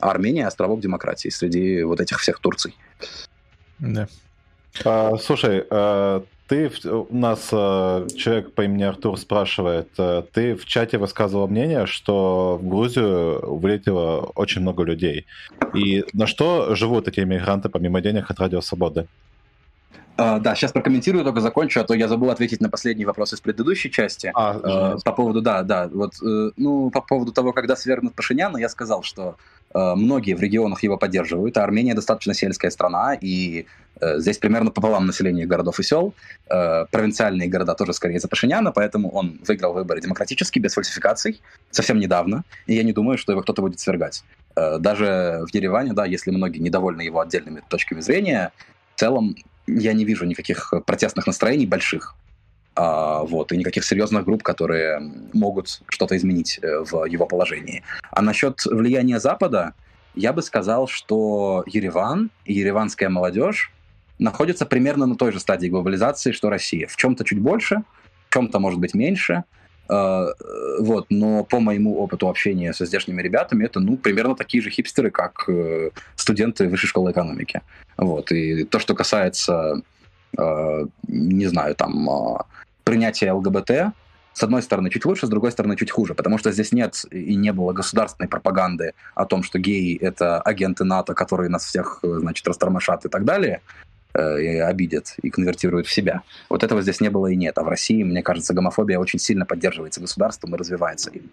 А 0.01 0.11
Армения— 0.11 0.45
островок 0.49 0.81
демократии 0.81 1.29
среди 1.29 1.85
вот 1.85 2.01
этих 2.01 2.19
всех 2.19 2.41
Турций. 2.41 2.75
Да. 3.79 4.09
А, 4.85 5.17
слушай, 5.19 5.65
а, 5.71 6.25
ты, 6.53 6.71
у 6.91 7.17
нас 7.17 7.49
э, 7.51 8.07
человек 8.15 8.53
по 8.53 8.63
имени 8.63 8.83
Артур 8.83 9.19
спрашивает, 9.19 9.89
э, 9.97 10.23
ты 10.35 10.55
в 10.55 10.67
чате 10.67 10.99
высказывал 10.99 11.49
мнение, 11.49 11.87
что 11.87 12.59
в 12.61 12.69
Грузию 12.69 13.57
вылетело 13.57 14.31
очень 14.35 14.61
много 14.61 14.83
людей. 14.83 15.25
И 15.75 16.05
на 16.13 16.27
что 16.27 16.75
живут 16.75 17.09
эти 17.09 17.21
иммигранты 17.21 17.71
помимо 17.71 18.03
денег 18.03 18.31
от 18.31 18.39
Радио 18.39 18.61
Свободы? 18.61 19.07
Uh, 20.19 20.41
да, 20.41 20.55
сейчас 20.55 20.73
прокомментирую, 20.73 21.25
только 21.25 21.41
закончу, 21.41 21.81
а 21.81 21.85
то 21.85 21.95
я 21.95 22.07
забыл 22.07 22.29
ответить 22.31 22.61
на 22.61 22.69
последний 22.69 23.07
вопрос 23.07 23.33
из 23.33 23.41
предыдущей 23.41 23.91
части. 23.91 24.31
А, 24.35 24.95
uh, 24.97 24.99
по 25.03 25.13
поводу, 25.13 25.41
да, 25.41 25.63
да, 25.63 25.89
вот, 25.89 26.13
ну, 26.21 26.91
по 26.91 27.01
поводу 27.01 27.33
того, 27.33 27.55
когда 27.55 27.77
свергнут 27.77 28.15
Пашиняна, 28.15 28.59
я 28.59 28.69
сказал, 28.69 29.03
что 29.03 29.37
Э, 29.62 29.62
многие 29.75 30.35
в 30.35 30.41
регионах 30.41 30.83
его 30.83 30.97
поддерживают, 30.97 31.57
а 31.57 31.65
Армения 31.65 31.95
достаточно 31.95 32.35
сельская 32.35 32.71
страна, 32.71 33.15
и 33.15 33.67
э, 34.01 34.19
здесь 34.19 34.39
примерно 34.39 34.71
пополам 34.71 35.07
населения 35.07 35.47
городов 35.47 35.81
и 35.81 35.83
сел. 35.83 36.15
Э, 36.51 36.87
провинциальные 36.91 37.49
города 37.49 37.75
тоже 37.75 37.93
скорее 37.93 38.21
за 38.21 38.29
Пашиняна, 38.29 38.73
поэтому 38.73 39.11
он 39.11 39.41
выиграл 39.47 39.73
выборы 39.73 40.01
демократически, 40.01 40.59
без 40.59 40.75
фальсификаций, 40.75 41.41
совсем 41.71 41.99
недавно, 41.99 42.45
и 42.67 42.75
я 42.75 42.83
не 42.83 42.93
думаю, 42.93 43.19
что 43.19 43.33
его 43.33 43.43
кто-то 43.43 43.63
будет 43.63 43.81
свергать. 43.81 44.25
Э, 44.57 44.79
даже 44.79 45.45
в 45.47 45.55
Ереване, 45.55 45.93
да, 45.93 46.05
если 46.05 46.31
многие 46.31 46.59
недовольны 46.59 47.03
его 47.03 47.21
отдельными 47.21 47.63
точками 47.69 48.01
зрения, 48.01 48.53
в 48.95 49.01
целом 49.01 49.37
я 49.67 49.93
не 49.93 50.05
вижу 50.05 50.25
никаких 50.27 50.73
протестных 50.87 51.27
настроений 51.27 51.67
больших. 51.67 52.15
А, 52.75 53.23
вот, 53.25 53.53
и 53.53 53.57
никаких 53.57 53.85
серьезных 53.85 54.25
групп, 54.25 54.43
которые 54.43 55.01
могут 55.35 55.83
что-то 55.89 56.17
изменить 56.17 56.59
э, 56.63 56.79
в 56.79 57.05
его 57.05 57.27
положении. 57.27 57.83
А 58.11 58.23
насчет 58.23 58.65
влияния 58.65 59.21
Запада, 59.21 59.75
я 60.15 60.33
бы 60.33 60.43
сказал, 60.43 60.89
что 60.89 61.65
Ереван 61.67 62.31
и 62.47 62.55
ереванская 62.55 63.11
молодежь 63.11 63.73
находятся 64.19 64.65
примерно 64.65 65.05
на 65.07 65.17
той 65.17 65.33
же 65.33 65.41
стадии 65.41 65.69
глобализации, 65.69 66.33
что 66.33 66.49
Россия. 66.49 66.87
В 66.87 66.97
чем-то 66.97 67.25
чуть 67.25 67.41
больше, 67.41 67.83
в 68.29 68.35
чем-то, 68.35 68.59
может 68.59 68.81
быть, 68.81 68.95
меньше. 68.95 69.45
Э, 69.91 70.29
вот, 70.79 71.07
но 71.11 71.45
по 71.45 71.61
моему 71.61 71.99
опыту 71.99 72.31
общения 72.31 72.73
со 72.73 72.87
здешними 72.87 73.21
ребятами, 73.21 73.67
это, 73.67 73.81
ну, 73.81 73.99
примерно 73.99 74.35
такие 74.35 74.63
же 74.63 74.71
хипстеры, 74.71 75.11
как 75.11 75.45
э, 75.49 75.91
студенты 76.17 76.69
высшей 76.69 76.89
школы 76.89 77.11
экономики. 77.11 77.61
Вот, 77.99 78.33
и 78.33 78.65
то, 78.65 78.79
что 78.79 78.95
касается, 78.95 79.83
не 80.37 81.47
знаю, 81.47 81.75
там, 81.75 82.39
принятие 82.85 83.33
ЛГБТ, 83.33 83.93
с 84.35 84.43
одной 84.43 84.63
стороны, 84.63 84.91
чуть 84.91 85.05
лучше, 85.05 85.27
с 85.27 85.31
другой 85.31 85.53
стороны, 85.53 85.77
чуть 85.77 85.91
хуже, 85.91 86.15
потому 86.15 86.39
что 86.39 86.53
здесь 86.53 86.73
нет 86.73 87.05
и 87.11 87.35
не 87.35 87.53
было 87.53 87.73
государственной 87.73 88.29
пропаганды 88.29 88.95
о 89.15 89.25
том, 89.27 89.43
что 89.43 89.59
геи— 89.59 89.97
это 90.01 90.41
агенты 90.41 90.85
НАТО, 90.85 91.15
которые 91.15 91.51
нас 91.51 91.65
всех, 91.65 92.01
значит, 92.03 92.47
растормошат 92.49 93.05
и 93.05 93.09
так 93.09 93.25
далее, 93.25 93.61
э, 94.15 94.43
и 94.43 94.59
обидят 94.59 95.15
и 95.23 95.29
конвертируют 95.29 95.87
в 95.87 95.93
себя. 95.93 96.23
Вот 96.49 96.65
этого 96.65 96.81
здесь 96.81 97.01
не 97.01 97.11
было 97.11 97.27
и 97.27 97.37
нет. 97.37 97.59
А 97.59 97.63
в 97.63 97.69
России, 97.69 98.03
мне 98.03 98.23
кажется, 98.23 98.55
гомофобия 98.55 98.99
очень 98.99 99.19
сильно 99.19 99.45
поддерживается 99.45 100.01
государством 100.01 100.55
и 100.55 100.59
развивается 100.59 101.11
им. 101.11 101.31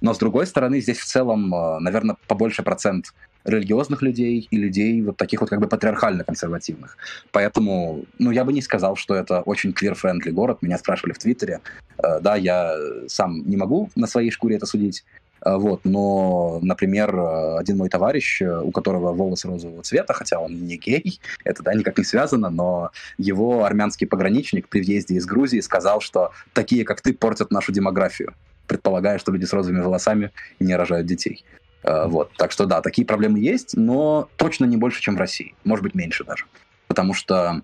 Но, 0.00 0.12
с 0.12 0.18
другой 0.18 0.46
стороны, 0.46 0.80
здесь 0.80 0.98
в 0.98 1.04
целом, 1.04 1.54
э, 1.54 1.78
наверное, 1.78 2.16
побольше 2.26 2.62
процент 2.62 3.14
религиозных 3.44 4.02
людей 4.02 4.46
и 4.50 4.56
людей 4.56 5.02
вот 5.02 5.16
таких 5.16 5.40
вот 5.40 5.50
как 5.50 5.60
бы 5.60 5.66
патриархально-консервативных. 5.66 6.96
Поэтому, 7.32 8.04
ну, 8.18 8.30
я 8.30 8.44
бы 8.44 8.52
не 8.52 8.62
сказал, 8.62 8.96
что 8.96 9.14
это 9.14 9.40
очень 9.42 9.70
queer-friendly 9.70 10.30
город. 10.30 10.58
Меня 10.62 10.78
спрашивали 10.78 11.12
в 11.12 11.18
Твиттере. 11.18 11.60
Э, 11.98 12.20
да, 12.20 12.36
я 12.36 12.74
сам 13.08 13.42
не 13.48 13.56
могу 13.56 13.90
на 13.96 14.06
своей 14.06 14.30
шкуре 14.30 14.56
это 14.56 14.66
судить. 14.66 15.04
Э, 15.44 15.56
вот, 15.56 15.84
но, 15.84 16.58
например, 16.62 17.18
один 17.58 17.78
мой 17.78 17.88
товарищ, 17.88 18.42
э, 18.42 18.60
у 18.60 18.70
которого 18.70 19.12
волосы 19.12 19.48
розового 19.48 19.82
цвета, 19.82 20.12
хотя 20.12 20.38
он 20.38 20.66
не 20.66 20.76
гей, 20.76 21.20
это 21.44 21.62
да, 21.62 21.74
никак 21.74 21.98
не 21.98 22.04
связано, 22.04 22.50
но 22.50 22.90
его 23.18 23.64
армянский 23.64 24.06
пограничник 24.06 24.68
при 24.68 24.80
въезде 24.80 25.14
из 25.14 25.26
Грузии 25.26 25.60
сказал, 25.60 26.00
что 26.00 26.32
такие, 26.52 26.84
как 26.84 27.00
ты, 27.00 27.14
портят 27.14 27.50
нашу 27.50 27.72
демографию, 27.72 28.34
предполагая, 28.66 29.18
что 29.18 29.32
люди 29.32 29.44
с 29.44 29.52
розовыми 29.52 29.80
волосами 29.80 30.30
не 30.58 30.76
рожают 30.76 31.06
детей. 31.06 31.44
Э, 31.82 32.06
вот. 32.06 32.32
Так 32.36 32.52
что 32.52 32.66
да, 32.66 32.80
такие 32.80 33.06
проблемы 33.06 33.38
есть, 33.38 33.76
но 33.76 34.28
точно 34.36 34.64
не 34.64 34.76
больше, 34.76 35.00
чем 35.00 35.16
в 35.16 35.18
России. 35.18 35.54
Может 35.64 35.82
быть, 35.82 35.94
меньше 35.94 36.24
даже. 36.24 36.44
Потому 36.86 37.14
что 37.14 37.62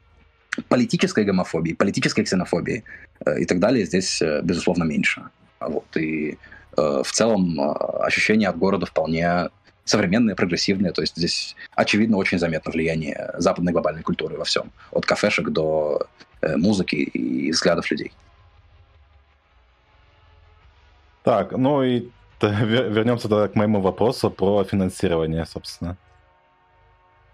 политической 0.69 1.25
гомофобии, 1.25 1.73
политической 1.73 2.25
ксенофобии 2.25 2.85
э, 3.25 3.41
и 3.41 3.45
так 3.45 3.59
далее 3.59 3.85
здесь, 3.85 4.23
э, 4.23 4.41
безусловно, 4.43 4.85
меньше. 4.85 5.25
Вот. 5.61 5.97
И 5.97 6.39
в 6.77 7.11
целом 7.11 7.59
ощущения 8.03 8.51
от 8.51 8.59
города 8.59 8.85
вполне 8.85 9.49
современные, 9.87 10.37
прогрессивные. 10.37 10.93
То 10.93 11.01
есть 11.01 11.17
здесь, 11.17 11.57
очевидно, 11.75 12.19
очень 12.19 12.39
заметно 12.39 12.71
влияние 12.71 13.31
западной 13.39 13.73
глобальной 13.73 14.03
культуры 14.03 14.37
во 14.37 14.45
всем. 14.45 14.71
От 14.93 15.07
кафешек 15.07 15.49
до 15.49 16.07
музыки 16.43 16.97
и 16.97 17.51
взглядов 17.51 17.91
людей. 17.91 18.13
Так, 21.23 21.53
ну 21.53 21.83
и 21.83 22.11
вернемся 22.43 23.29
тогда 23.29 23.49
к 23.49 23.55
моему 23.55 23.81
вопросу 23.81 24.31
про 24.31 24.65
финансирование, 24.65 25.47
собственно. 25.47 25.97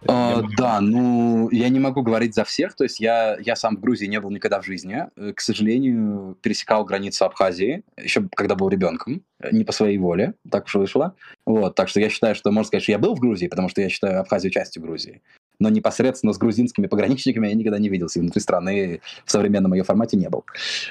Uh, 0.04 0.44
да, 0.56 0.80
ну, 0.80 1.48
я 1.50 1.68
не 1.68 1.78
могу 1.78 2.02
говорить 2.02 2.34
за 2.34 2.42
всех, 2.42 2.74
то 2.74 2.82
есть 2.82 2.98
я, 2.98 3.36
я 3.38 3.54
сам 3.54 3.76
в 3.76 3.80
Грузии 3.80 4.06
не 4.06 4.18
был 4.18 4.30
никогда 4.30 4.60
в 4.60 4.64
жизни, 4.64 5.06
э, 5.16 5.32
к 5.32 5.40
сожалению, 5.40 6.36
пересекал 6.42 6.84
границу 6.84 7.24
Абхазии, 7.24 7.84
еще 7.96 8.28
когда 8.34 8.56
был 8.56 8.68
ребенком, 8.68 9.22
не 9.52 9.62
по 9.62 9.70
своей 9.70 9.98
воле, 9.98 10.34
так 10.50 10.64
уж 10.64 10.74
вышло, 10.74 11.14
вот, 11.46 11.76
так 11.76 11.88
что 11.88 12.00
я 12.00 12.10
считаю, 12.10 12.34
что 12.34 12.50
можно 12.50 12.66
сказать, 12.66 12.82
что 12.82 12.90
я 12.90 12.98
был 12.98 13.14
в 13.14 13.20
Грузии, 13.20 13.46
потому 13.46 13.68
что 13.68 13.80
я 13.80 13.88
считаю 13.88 14.18
Абхазию 14.18 14.50
частью 14.50 14.82
Грузии, 14.82 15.22
но 15.58 15.68
непосредственно 15.68 16.32
с 16.32 16.38
грузинскими 16.38 16.86
пограничниками 16.86 17.48
я 17.48 17.54
никогда 17.54 17.78
не 17.78 17.88
виделся, 17.88 18.18
и 18.18 18.22
внутри 18.22 18.40
страны 18.40 19.00
в 19.24 19.30
современном 19.30 19.74
ее 19.74 19.84
формате 19.84 20.16
не 20.16 20.28
был. 20.28 20.44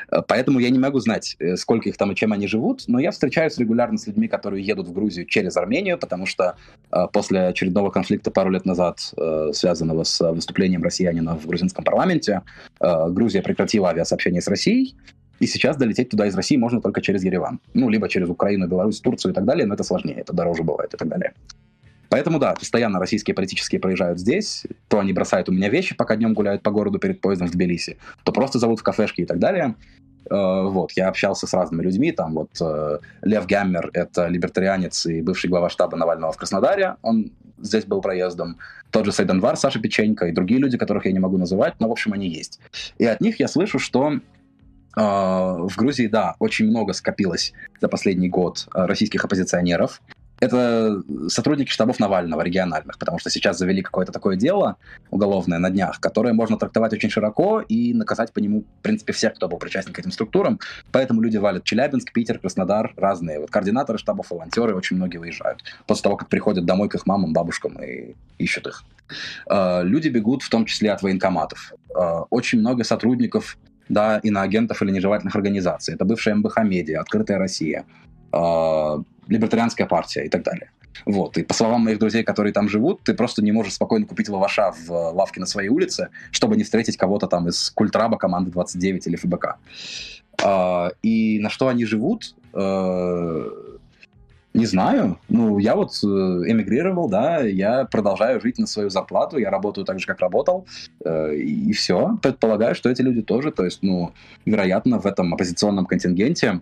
Э, 0.09 0.21
поэтому 0.27 0.59
я 0.59 0.69
не 0.69 0.79
могу 0.79 0.99
знать, 0.99 1.35
э, 1.39 1.55
сколько 1.57 1.89
их 1.89 1.97
там 1.97 2.11
и 2.11 2.15
чем 2.15 2.33
они 2.33 2.47
живут, 2.47 2.83
но 2.87 2.99
я 2.99 3.11
встречаюсь 3.11 3.57
регулярно 3.57 3.97
с 3.97 4.07
людьми, 4.07 4.27
которые 4.27 4.65
едут 4.65 4.87
в 4.87 4.93
Грузию 4.93 5.25
через 5.25 5.57
Армению, 5.57 5.97
потому 5.97 6.25
что 6.25 6.55
э, 6.91 7.07
после 7.11 7.47
очередного 7.47 7.89
конфликта 7.89 8.31
пару 8.31 8.49
лет 8.49 8.65
назад, 8.65 8.99
связанного 9.53 10.03
с 10.03 10.31
выступлением 10.31 10.83
россиянина 10.83 11.35
в 11.37 11.45
грузинском 11.45 11.83
парламенте, 11.83 12.41
Грузия 12.79 13.41
прекратила 13.41 13.89
авиасообщение 13.89 14.41
с 14.41 14.47
Россией, 14.47 14.95
и 15.39 15.47
сейчас 15.47 15.75
долететь 15.77 16.09
туда 16.09 16.27
из 16.27 16.35
России 16.35 16.55
можно 16.55 16.81
только 16.81 17.01
через 17.01 17.23
Ереван. 17.23 17.59
Ну, 17.73 17.89
либо 17.89 18.07
через 18.07 18.29
Украину, 18.29 18.67
Беларусь, 18.67 19.01
Турцию 19.01 19.31
и 19.31 19.35
так 19.35 19.45
далее, 19.45 19.65
но 19.65 19.73
это 19.73 19.83
сложнее, 19.83 20.17
это 20.17 20.33
дороже 20.33 20.63
бывает 20.63 20.93
и 20.93 20.97
так 20.97 21.07
далее. 21.07 21.33
Поэтому 22.11 22.39
да, 22.39 22.53
постоянно 22.55 22.99
российские 22.99 23.33
политические 23.33 23.79
проезжают 23.79 24.19
здесь, 24.19 24.65
то 24.89 24.99
они 24.99 25.13
бросают 25.13 25.47
у 25.47 25.53
меня 25.53 25.69
вещи, 25.69 25.95
пока 25.95 26.17
днем 26.17 26.33
гуляют 26.33 26.61
по 26.61 26.69
городу 26.69 26.99
перед 26.99 27.21
поездом 27.21 27.47
в 27.47 27.51
Тбилиси, 27.51 27.97
то 28.25 28.33
просто 28.33 28.59
зовут 28.59 28.81
в 28.81 28.83
кафешки 28.83 29.21
и 29.21 29.25
так 29.25 29.39
далее. 29.39 29.75
Э, 30.29 30.63
вот, 30.63 30.91
я 30.91 31.07
общался 31.07 31.47
с 31.47 31.53
разными 31.53 31.83
людьми, 31.83 32.11
там 32.11 32.33
вот 32.33 32.49
э, 32.59 32.99
Лев 33.21 33.47
Гаммер, 33.47 33.91
это 33.93 34.27
либертарианец 34.27 35.05
и 35.05 35.21
бывший 35.21 35.49
глава 35.49 35.69
штаба 35.69 35.95
Навального 35.95 36.33
в 36.33 36.37
Краснодаре, 36.37 36.97
он 37.01 37.31
здесь 37.61 37.85
был 37.85 38.01
проездом, 38.01 38.57
тот 38.89 39.05
же 39.05 39.13
Сайданвар, 39.13 39.55
Саша 39.55 39.79
Печенько 39.79 40.25
и 40.25 40.33
другие 40.33 40.59
люди, 40.59 40.77
которых 40.77 41.05
я 41.05 41.13
не 41.13 41.19
могу 41.19 41.37
называть, 41.37 41.75
но, 41.79 41.87
в 41.87 41.93
общем, 41.93 42.11
они 42.11 42.27
есть. 42.27 42.59
И 42.97 43.05
от 43.05 43.21
них 43.21 43.39
я 43.39 43.47
слышу, 43.47 43.79
что 43.79 44.19
Uh, 44.93 45.69
в 45.69 45.77
Грузии, 45.77 46.07
да, 46.07 46.35
очень 46.39 46.67
много 46.67 46.91
скопилось 46.91 47.53
за 47.79 47.87
последний 47.87 48.27
год 48.27 48.67
российских 48.73 49.23
оппозиционеров, 49.23 50.01
это 50.41 51.03
сотрудники 51.27 51.69
штабов 51.69 51.99
Навального, 51.99 52.41
региональных, 52.41 52.97
потому 52.97 53.19
что 53.19 53.29
сейчас 53.29 53.59
завели 53.59 53.83
какое-то 53.83 54.11
такое 54.11 54.35
дело 54.35 54.77
уголовное 55.11 55.59
на 55.59 55.69
днях, 55.69 55.99
которое 55.99 56.33
можно 56.33 56.57
трактовать 56.57 56.93
очень 56.93 57.11
широко 57.11 57.61
и 57.61 57.93
наказать 57.93 58.33
по 58.33 58.39
нему, 58.39 58.63
в 58.79 58.81
принципе, 58.81 59.13
всех, 59.13 59.35
кто 59.35 59.47
был 59.47 59.59
причастен 59.59 59.93
к 59.93 59.99
этим 59.99 60.11
структурам. 60.11 60.59
Поэтому 60.91 61.21
люди 61.21 61.37
валят 61.37 61.63
Челябинск, 61.63 62.11
Питер, 62.11 62.39
Краснодар, 62.39 62.91
разные. 62.97 63.39
Вот 63.39 63.51
координаторы 63.51 63.99
штабов, 63.99 64.31
волонтеры, 64.31 64.75
очень 64.75 64.95
многие 64.95 65.17
выезжают. 65.17 65.63
После 65.85 66.03
того, 66.03 66.17
как 66.17 66.27
приходят 66.27 66.65
домой 66.65 66.89
к 66.89 66.95
их 66.95 67.05
мамам, 67.05 67.33
бабушкам 67.33 67.77
и 67.83 68.15
ищут 68.39 68.65
их. 68.65 68.83
А, 69.47 69.83
люди 69.83 70.09
бегут 70.09 70.41
в 70.41 70.49
том 70.49 70.65
числе 70.65 70.91
от 70.91 71.03
военкоматов. 71.03 71.73
А, 71.95 72.23
очень 72.31 72.59
много 72.59 72.83
сотрудников 72.83 73.59
да, 73.89 74.17
иноагентов 74.23 74.81
или 74.81 74.89
нежелательных 74.89 75.35
организаций. 75.35 75.93
Это 75.93 76.03
бывшая 76.03 76.33
МБХ 76.33 76.63
Медиа, 76.63 77.01
Открытая 77.01 77.37
Россия, 77.37 77.85
а, 78.31 79.03
либертарианская 79.31 79.87
партия 79.87 80.25
и 80.25 80.29
так 80.29 80.43
далее. 80.43 80.69
Вот. 81.05 81.37
И 81.37 81.43
по 81.43 81.53
словам 81.53 81.81
моих 81.85 81.99
друзей, 81.99 82.23
которые 82.23 82.53
там 82.53 82.69
живут, 82.69 83.01
ты 83.03 83.13
просто 83.13 83.43
не 83.43 83.51
можешь 83.51 83.73
спокойно 83.73 84.05
купить 84.05 84.29
лаваша 84.29 84.71
в 84.71 84.91
лавке 84.91 85.39
на 85.39 85.45
своей 85.45 85.69
улице, 85.69 86.09
чтобы 86.31 86.57
не 86.57 86.63
встретить 86.63 86.97
кого-то 86.97 87.27
там 87.27 87.47
из 87.47 87.69
культраба 87.71 88.17
команды 88.17 88.51
29 88.51 89.07
или 89.07 89.15
ФБК. 89.15 89.55
А, 90.43 90.91
и 91.01 91.39
на 91.39 91.49
что 91.49 91.69
они 91.69 91.85
живут? 91.85 92.35
А, 92.53 93.71
не 94.53 94.65
знаю. 94.65 95.17
Ну, 95.29 95.59
я 95.59 95.75
вот 95.75 95.91
э, 96.03 96.07
эмигрировал, 96.07 97.07
да, 97.07 97.39
я 97.39 97.85
продолжаю 97.85 98.41
жить 98.41 98.59
на 98.59 98.67
свою 98.67 98.89
зарплату, 98.89 99.37
я 99.37 99.49
работаю 99.49 99.85
так 99.85 99.99
же, 99.99 100.05
как 100.05 100.19
работал, 100.19 100.65
э, 101.05 101.35
и 101.35 101.71
все. 101.71 102.17
Предполагаю, 102.21 102.75
что 102.75 102.89
эти 102.89 103.01
люди 103.01 103.21
тоже, 103.21 103.51
то 103.51 103.63
есть, 103.63 103.79
ну, 103.81 104.11
вероятно, 104.45 104.99
в 104.99 105.05
этом 105.05 105.33
оппозиционном 105.33 105.85
контингенте 105.85 106.59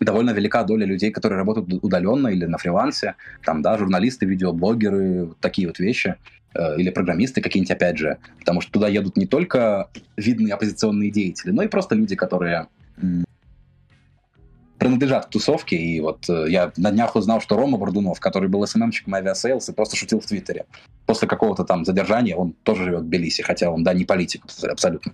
довольно 0.00 0.30
велика 0.30 0.62
доля 0.64 0.86
людей, 0.86 1.10
которые 1.10 1.38
работают 1.38 1.82
удаленно 1.82 2.28
или 2.28 2.44
на 2.44 2.58
фрилансе, 2.58 3.14
там, 3.44 3.62
да, 3.62 3.78
журналисты, 3.78 4.26
видеоблогеры, 4.26 5.30
такие 5.40 5.68
вот 5.68 5.78
вещи, 5.78 6.16
э, 6.54 6.78
или 6.78 6.90
программисты 6.90 7.40
какие-нибудь, 7.40 7.70
опять 7.70 7.98
же, 7.98 8.18
потому 8.38 8.60
что 8.60 8.72
туда 8.72 8.88
едут 8.88 9.16
не 9.16 9.26
только 9.26 9.88
видные 10.16 10.54
оппозиционные 10.54 11.10
деятели, 11.10 11.50
но 11.50 11.62
и 11.62 11.68
просто 11.68 11.94
люди, 11.94 12.16
которые 12.16 12.68
принадлежат 14.78 15.26
к 15.26 15.30
тусовке, 15.30 15.76
и 15.76 16.00
вот 16.00 16.28
э, 16.28 16.46
я 16.48 16.72
на 16.76 16.90
днях 16.90 17.16
узнал, 17.16 17.40
что 17.40 17.56
Рома 17.56 17.78
Бордунов, 17.78 18.20
который 18.20 18.48
был 18.48 18.66
SMM 18.66 18.79
щиком 18.79 19.14
Aviasales 19.14 19.68
и 19.68 19.72
просто 19.72 19.96
шутил 19.96 20.20
в 20.20 20.26
Твиттере, 20.26 20.66
после 21.06 21.26
какого-то 21.26 21.64
там 21.64 21.84
задержания 21.84 22.36
он 22.36 22.52
тоже 22.62 22.84
живет 22.84 23.02
в 23.02 23.08
Тбилиси, 23.08 23.42
хотя 23.42 23.70
он, 23.70 23.84
да, 23.84 23.94
не 23.94 24.04
политик 24.04 24.44
абсолютно. 24.62 25.12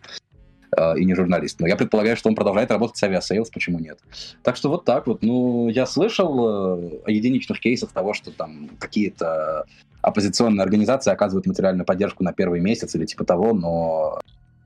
Э, 0.76 0.98
и 0.98 1.04
не 1.04 1.14
журналист. 1.14 1.60
Но 1.60 1.66
я 1.66 1.76
предполагаю, 1.76 2.16
что 2.16 2.28
он 2.28 2.34
продолжает 2.34 2.70
работать 2.70 2.96
с 2.96 3.02
Aviasales, 3.02 3.50
почему 3.50 3.78
нет. 3.78 3.98
Так 4.42 4.56
что 4.56 4.68
вот 4.68 4.84
так 4.84 5.06
вот. 5.06 5.22
Ну, 5.22 5.68
я 5.68 5.86
слышал 5.86 6.78
э, 6.78 6.90
о 7.04 7.10
единичных 7.10 7.60
кейсах 7.60 7.90
того, 7.92 8.14
что 8.14 8.30
там 8.30 8.70
какие-то 8.78 9.66
оппозиционные 10.02 10.64
организации 10.64 11.12
оказывают 11.12 11.46
материальную 11.46 11.86
поддержку 11.86 12.24
на 12.24 12.32
первый 12.32 12.60
месяц 12.60 12.94
или 12.94 13.06
типа 13.06 13.24
того, 13.24 13.54
но 13.54 14.20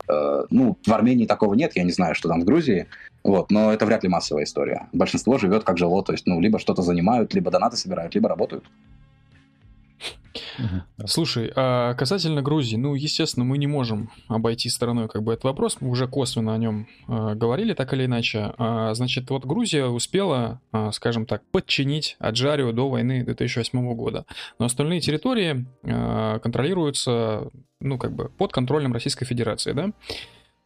э, 0.09 0.45
ну, 0.51 0.79
в 0.85 0.93
Армении 0.93 1.27
такого 1.27 1.55
нет, 1.55 1.73
я 1.77 1.85
не 1.85 1.93
знаю, 1.93 2.15
что 2.15 2.29
там 2.29 2.41
в 2.41 2.45
Грузии, 2.45 2.87
вот, 3.23 3.51
но 3.51 3.73
это 3.73 3.87
вряд 3.87 4.03
ли 4.03 4.09
массовая 4.09 4.45
история. 4.45 4.89
Большинство 4.93 5.37
живет 5.37 5.65
как 5.65 5.79
жило, 5.79 6.03
то 6.03 6.13
есть, 6.13 6.27
ну, 6.27 6.41
либо 6.41 6.59
что-то 6.59 6.83
занимают, 6.83 7.35
либо 7.35 7.51
донаты 7.51 7.77
собирают, 7.77 8.15
либо 8.15 8.29
работают. 8.29 8.65
Слушай, 11.07 11.53
а 11.55 11.95
касательно 11.95 12.43
Грузии, 12.43 12.77
ну, 12.77 12.95
естественно, 12.95 13.45
мы 13.45 13.59
не 13.59 13.67
можем 13.67 14.11
обойти 14.29 14.69
стороной 14.69 15.09
как 15.09 15.23
бы 15.23 15.33
этот 15.33 15.45
вопрос, 15.45 15.79
мы 15.81 15.89
уже 15.91 16.09
косвенно 16.09 16.55
о 16.55 16.59
нем 16.59 16.89
э, 17.09 17.35
говорили 17.35 17.75
так 17.75 17.93
или 17.93 18.07
иначе. 18.07 18.53
А, 18.59 18.95
значит, 18.95 19.31
вот 19.31 19.45
Грузия 19.45 19.87
успела, 19.87 20.61
э, 20.73 20.91
скажем 20.93 21.27
так, 21.27 21.43
подчинить 21.51 22.17
Аджарию 22.19 22.73
до 22.73 22.89
войны 22.89 23.25
2008 23.25 23.95
года, 23.95 24.27
но 24.59 24.67
остальные 24.67 25.01
территории 25.01 25.67
э, 25.83 26.39
контролируются, 26.43 27.51
ну, 27.81 27.99
как 27.99 28.15
бы 28.15 28.31
под 28.31 28.53
контролем 28.53 28.93
Российской 28.93 29.25
Федерации, 29.25 29.73
да? 29.73 29.93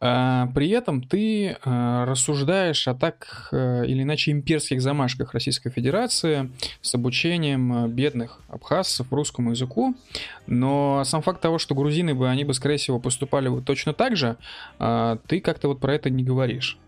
А, 0.03 0.47
при 0.55 0.69
этом 0.69 1.03
ты 1.03 1.57
а, 1.63 2.05
рассуждаешь 2.05 2.87
о 2.87 2.95
так 2.95 3.49
э, 3.51 3.85
или 3.85 4.01
иначе 4.01 4.31
имперских 4.31 4.81
замашках 4.81 5.33
Российской 5.33 5.69
Федерации 5.69 6.51
с 6.81 6.95
обучением 6.95 7.85
э, 7.85 7.87
бедных 7.87 8.39
абхазцев 8.47 9.13
русскому 9.13 9.51
языку, 9.51 9.93
но 10.47 11.03
сам 11.05 11.21
факт 11.21 11.39
того, 11.39 11.59
что 11.59 11.75
грузины 11.75 12.15
бы, 12.15 12.27
они 12.27 12.43
бы, 12.43 12.55
скорее 12.55 12.77
всего, 12.77 12.99
поступали 12.99 13.47
точно 13.61 13.93
так 13.93 14.17
же, 14.17 14.37
а, 14.79 15.19
ты 15.27 15.39
как-то 15.39 15.67
вот 15.67 15.79
про 15.79 15.93
это 15.93 16.09
не 16.09 16.23
говоришь. 16.23 16.79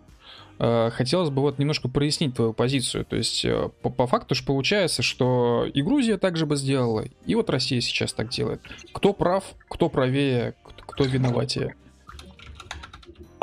Хотелось 0.60 1.32
бы 1.32 1.42
вот 1.42 1.58
немножко 1.58 1.90
прояснить 1.90 2.36
твою 2.36 2.54
позицию. 2.54 3.06
То 3.06 3.16
есть 3.16 3.44
э, 3.44 3.70
по, 3.82 3.90
по 3.90 4.06
факту 4.06 4.36
же 4.36 4.46
получается, 4.46 5.02
что 5.02 5.66
и 5.66 5.82
Грузия 5.82 6.18
так 6.18 6.38
же 6.38 6.46
бы 6.46 6.56
сделала, 6.56 7.06
и 7.26 7.36
вот 7.36 7.50
Россия 7.50 7.82
сейчас 7.82 8.14
так 8.14 8.30
делает. 8.30 8.62
Кто 8.94 9.14
прав, 9.14 9.44
кто 9.68 9.90
правее, 9.90 10.54
кто 10.88 11.04
виноватее? 11.04 11.76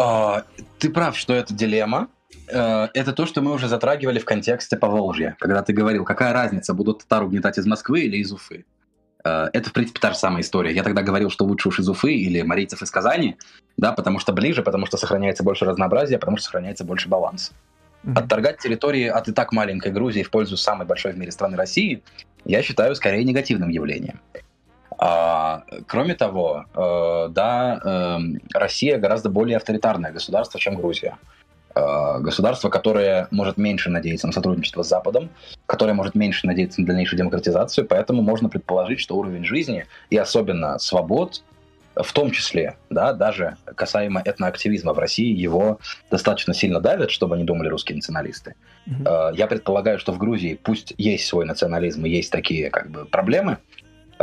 А, 0.01 0.45
ты 0.79 0.89
прав, 0.89 1.17
что 1.17 1.35
это 1.35 1.53
дилемма. 1.53 2.09
Э, 2.49 2.89
это 2.95 3.12
то, 3.12 3.27
что 3.27 3.43
мы 3.43 3.53
уже 3.53 3.69
затрагивали 3.69 4.19
в 4.19 4.25
контексте 4.25 4.79
Поволжья, 4.79 5.37
когда 5.39 5.62
ты 5.62 5.75
говорил, 5.75 6.05
какая 6.05 6.33
разница, 6.33 6.73
будут 6.73 7.01
татар 7.01 7.23
угнетать 7.23 7.59
из 7.59 7.67
Москвы 7.67 8.01
или 8.01 8.17
из 8.17 8.33
Уфы. 8.33 8.65
Э, 9.25 9.49
это, 9.53 9.69
в 9.69 9.73
принципе, 9.75 10.01
та 10.01 10.12
же 10.12 10.17
самая 10.17 10.41
история. 10.41 10.73
Я 10.73 10.85
тогда 10.85 11.03
говорил, 11.03 11.29
что 11.29 11.45
лучше 11.45 11.69
уж 11.69 11.81
из 11.81 11.89
Уфы 11.89 12.15
или 12.15 12.41
марийцев 12.41 12.81
из 12.81 12.91
Казани, 12.91 13.37
да, 13.77 13.93
потому 13.93 14.19
что 14.20 14.33
ближе, 14.33 14.62
потому 14.62 14.87
что 14.87 14.97
сохраняется 14.97 15.45
больше 15.45 15.67
разнообразия, 15.67 16.19
потому 16.19 16.39
что 16.39 16.47
сохраняется 16.47 16.85
больше 16.85 17.11
баланс. 17.11 17.53
Mm-hmm. 18.03 18.19
Отторгать 18.19 18.59
территории 18.59 19.07
от 19.07 19.29
и 19.29 19.33
так 19.33 19.53
маленькой 19.53 19.93
Грузии 19.93 20.23
в 20.23 20.31
пользу 20.31 20.57
самой 20.57 20.87
большой 20.87 21.12
в 21.12 21.19
мире 21.19 21.31
страны 21.31 21.59
России, 21.59 22.03
я 22.47 22.62
считаю 22.62 22.97
скорее 22.97 23.23
негативным 23.25 23.69
явлением. 23.69 24.19
А, 25.03 25.62
кроме 25.87 26.15
того, 26.15 26.67
э, 26.75 27.29
да, 27.31 27.81
э, 27.83 28.19
Россия 28.53 28.99
гораздо 28.99 29.31
более 29.31 29.57
авторитарное 29.57 30.12
государство, 30.12 30.61
чем 30.61 30.75
Грузия. 30.75 31.17
Э, 31.75 32.19
государство, 32.20 32.69
которое 32.69 33.27
может 33.31 33.57
меньше 33.57 33.89
надеяться 33.89 34.27
на 34.27 34.35
сотрудничество 34.35 34.83
с 34.83 34.89
Западом, 34.89 35.31
которое 35.65 35.95
может 35.95 36.15
меньше 36.15 36.47
надеяться 36.47 36.83
на 36.83 36.87
дальнейшую 36.87 37.19
демократизацию, 37.19 37.87
поэтому 37.87 38.20
можно 38.20 38.51
предположить, 38.51 39.01
что 39.01 39.17
уровень 39.17 39.43
жизни 39.43 39.87
и 40.11 40.19
особенно 40.19 40.79
свобод 40.79 41.43
в 41.97 42.12
том 42.12 42.31
числе, 42.31 42.77
да, 42.91 43.15
даже 43.15 43.57
касаемо 43.75 44.20
этноактивизма 44.23 44.93
в 44.93 44.99
России, 44.99 45.35
его 45.35 45.81
достаточно 46.11 46.53
сильно 46.53 46.79
давят, 46.79 47.11
чтобы 47.11 47.39
не 47.39 47.45
думали 47.45 47.69
русские 47.69 47.97
националисты. 47.97 48.55
Mm-hmm. 48.87 49.37
Я 49.37 49.47
предполагаю, 49.49 49.99
что 49.99 50.12
в 50.12 50.19
Грузии 50.19 50.59
пусть 50.62 50.95
есть 50.99 51.27
свой 51.27 51.47
национализм 51.47 52.07
и 52.07 52.11
есть 52.11 52.31
такие 52.31 52.70
как 52.70 52.91
бы 52.91 53.07
проблемы, 53.07 53.59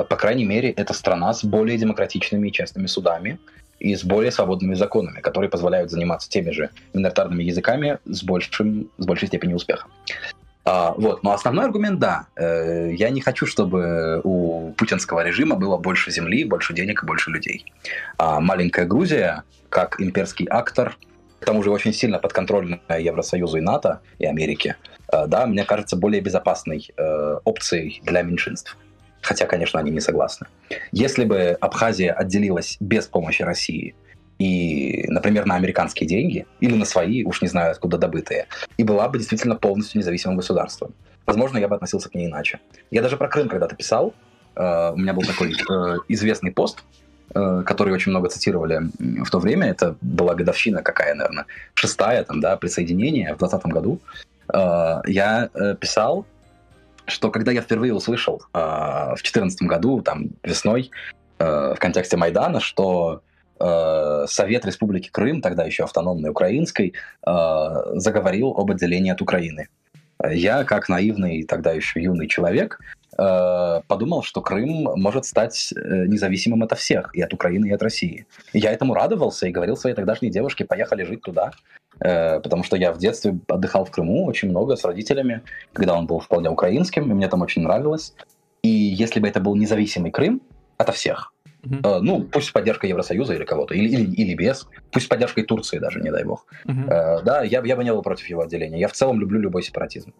по 0.04 0.16
крайней 0.16 0.46
мере, 0.46 0.72
это 0.72 0.94
страна 0.94 1.34
с 1.34 1.44
более 1.44 1.78
демократичными 1.78 2.50
и 2.50 2.52
честными 2.52 2.88
судами 2.88 3.40
и 3.80 3.96
с 3.96 4.04
более 4.04 4.32
свободными 4.32 4.74
законами, 4.74 5.22
которые 5.22 5.50
позволяют 5.50 5.92
заниматься 5.92 6.30
теми 6.30 6.52
же 6.52 6.70
миноритарными 6.94 7.44
языками 7.44 8.00
с, 8.06 8.24
большим, 8.24 8.90
с 8.98 9.06
большей 9.06 9.28
степенью 9.28 9.58
успеха. 9.58 9.88
А, 10.66 10.94
вот. 10.98 11.24
Но 11.24 11.32
основной 11.32 11.66
аргумент, 11.66 12.00
да, 12.00 12.28
э, 12.36 12.92
я 12.94 13.10
не 13.10 13.22
хочу, 13.22 13.46
чтобы 13.46 14.20
у 14.24 14.74
путинского 14.74 15.24
режима 15.24 15.56
было 15.56 15.78
больше 15.78 16.12
земли, 16.12 16.44
больше 16.44 16.74
денег 16.74 17.04
и 17.04 17.06
больше 17.06 17.32
людей. 17.32 17.66
А 18.18 18.40
маленькая 18.42 18.86
Грузия, 18.86 19.44
как 19.70 20.02
имперский 20.02 20.48
актор, 20.50 20.98
к 21.40 21.46
тому 21.46 21.64
же 21.64 21.72
очень 21.72 21.94
сильно 21.94 22.20
подконтрольная 22.20 23.00
Евросоюзу 23.00 23.58
и 23.58 23.62
НАТО, 23.62 24.02
и 24.20 24.26
Америке, 24.26 24.76
э, 25.12 25.28
да, 25.28 25.46
мне 25.46 25.64
кажется, 25.64 25.96
более 25.96 26.20
безопасной 26.20 26.90
э, 26.98 27.40
опцией 27.46 28.02
для 28.04 28.24
меньшинств 28.24 28.76
хотя, 29.28 29.46
конечно, 29.46 29.80
они 29.80 29.92
не 29.92 30.00
согласны. 30.00 30.48
Если 30.94 31.26
бы 31.26 31.58
Абхазия 31.60 32.14
отделилась 32.14 32.78
без 32.80 33.08
помощи 33.08 33.44
России 33.44 33.94
и, 34.40 35.06
например, 35.10 35.46
на 35.46 35.56
американские 35.56 36.08
деньги, 36.08 36.46
или 36.62 36.76
на 36.76 36.86
свои, 36.86 37.26
уж 37.26 37.42
не 37.42 37.50
знаю 37.50 37.72
откуда 37.72 37.98
добытые, 37.98 38.46
и 38.78 38.84
была 38.84 39.10
бы 39.10 39.18
действительно 39.18 39.56
полностью 39.56 40.00
независимым 40.00 40.38
государством, 40.38 40.94
возможно, 41.26 41.58
я 41.58 41.68
бы 41.68 41.76
относился 41.76 42.10
к 42.10 42.16
ней 42.16 42.28
иначе. 42.28 42.60
Я 42.90 43.02
даже 43.02 43.18
про 43.18 43.28
Крым 43.28 43.50
когда-то 43.50 43.76
писал, 43.76 44.14
э, 44.56 44.92
у 44.94 44.98
меня 44.98 45.14
был 45.14 45.24
такой 45.24 45.52
э, 45.52 45.98
известный 46.08 46.52
пост, 46.52 46.86
э, 47.36 47.64
который 47.66 47.94
очень 47.94 48.12
много 48.12 48.30
цитировали 48.30 48.80
в 49.26 49.30
то 49.30 49.40
время, 49.40 49.68
это 49.68 49.98
была 50.00 50.36
годовщина 50.36 50.84
какая, 50.84 51.16
наверное, 51.16 51.48
шестая, 51.74 52.24
там, 52.24 52.40
да, 52.40 52.56
присоединение 52.56 53.36
в 53.36 53.40
2020 53.40 53.74
году, 53.74 54.00
я 54.50 55.50
писал, 55.82 56.26
что 57.08 57.32
когда 57.32 57.52
я 57.52 57.62
впервые 57.62 57.94
услышал 57.94 58.42
э, 58.54 58.60
в 58.60 59.22
2014 59.24 59.62
году, 59.64 60.02
там, 60.02 60.30
весной, 60.44 60.92
э, 61.40 61.74
в 61.76 61.80
контексте 61.80 62.18
Майдана, 62.18 62.60
что 62.60 63.22
э, 63.60 64.26
Совет 64.28 64.66
Республики 64.66 65.10
Крым, 65.10 65.42
тогда 65.42 65.64
еще 65.64 65.84
автономной 65.84 66.30
украинской, 66.30 66.94
э, 67.26 67.30
заговорил 67.96 68.50
об 68.58 68.72
отделении 68.72 69.12
от 69.12 69.22
Украины. 69.22 69.68
Я, 70.32 70.64
как 70.64 70.90
наивный 70.90 71.44
тогда 71.44 71.72
еще 71.72 72.02
юный 72.02 72.28
человек, 72.28 72.80
э, 73.18 73.82
подумал, 73.88 74.24
что 74.24 74.42
Крым 74.42 74.90
может 74.96 75.26
стать 75.26 75.74
э, 75.76 76.06
независимым 76.08 76.64
от 76.64 76.78
всех, 76.78 77.16
и 77.16 77.22
от 77.22 77.34
Украины, 77.34 77.68
и 77.68 77.72
от 77.72 77.82
России. 77.82 78.26
Я 78.54 78.72
этому 78.72 78.94
радовался 78.94 79.48
и 79.48 79.52
говорил 79.52 79.78
своей 79.78 79.96
тогдашней 79.96 80.30
девушке, 80.30 80.66
поехали 80.66 81.04
жить 81.04 81.22
туда. 81.22 81.52
Э, 82.00 82.40
потому 82.40 82.64
что 82.64 82.76
я 82.78 82.92
в 82.92 82.98
детстве 82.98 83.38
отдыхал 83.48 83.86
в 83.86 83.92
Крыму 83.92 84.26
очень 84.26 84.50
много 84.50 84.76
с 84.76 84.84
родителями, 84.84 85.42
когда 85.74 85.96
он 85.98 86.08
был 86.08 86.20
вполне 86.20 86.50
украинским, 86.50 87.10
и 87.12 87.14
мне 87.14 87.28
там 87.28 87.42
очень 87.42 87.62
нравилось. 87.64 88.14
И 88.64 88.70
если 88.70 89.20
бы 89.20 89.28
это 89.28 89.40
был 89.40 89.56
независимый 89.56 90.12
Крым 90.12 90.42
ото 90.78 90.92
всех, 90.92 91.34
Uh-huh. 91.64 92.00
ну, 92.00 92.22
пусть 92.22 92.48
с 92.48 92.52
поддержкой 92.52 92.92
Евросоюза 92.92 93.34
или 93.34 93.44
кого-то, 93.44 93.74
или, 93.74 93.90
или, 93.90 94.16
или 94.16 94.36
без, 94.36 94.68
пусть 94.92 95.08
с 95.08 95.10
поддержкой 95.10 95.44
Турции 95.44 95.80
даже, 95.80 96.00
не 96.00 96.12
дай 96.12 96.24
бог. 96.24 96.46
Uh-huh. 96.66 97.24
да, 97.24 97.44
я, 97.44 97.62
я 97.62 97.76
бы 97.76 97.84
не 97.84 97.92
был 97.92 98.04
против 98.04 98.30
его 98.30 98.44
отделения. 98.44 98.80
Я 98.80 98.88
в 98.88 98.94
целом 98.94 99.20
люблю 99.20 99.40
любой 99.40 99.64
сепаратизм. 99.64 100.14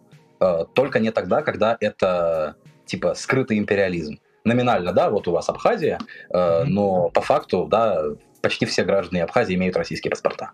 только 0.74 0.98
не 0.98 1.10
тогда, 1.10 1.40
когда 1.42 1.76
это, 1.80 2.56
типа, 2.84 3.14
скрытый 3.14 3.56
империализм. 3.56 4.18
Номинально, 4.44 4.92
да, 4.92 5.08
вот 5.10 5.28
у 5.28 5.32
вас 5.32 5.48
Абхазия, 5.48 6.00
uh-huh. 6.28 6.64
но 6.64 7.08
по 7.10 7.22
факту, 7.22 7.66
да, 7.70 8.02
почти 8.42 8.66
все 8.66 8.84
граждане 8.84 9.22
Абхазии 9.22 9.54
имеют 9.54 9.76
российские 9.76 10.10
паспорта. 10.10 10.50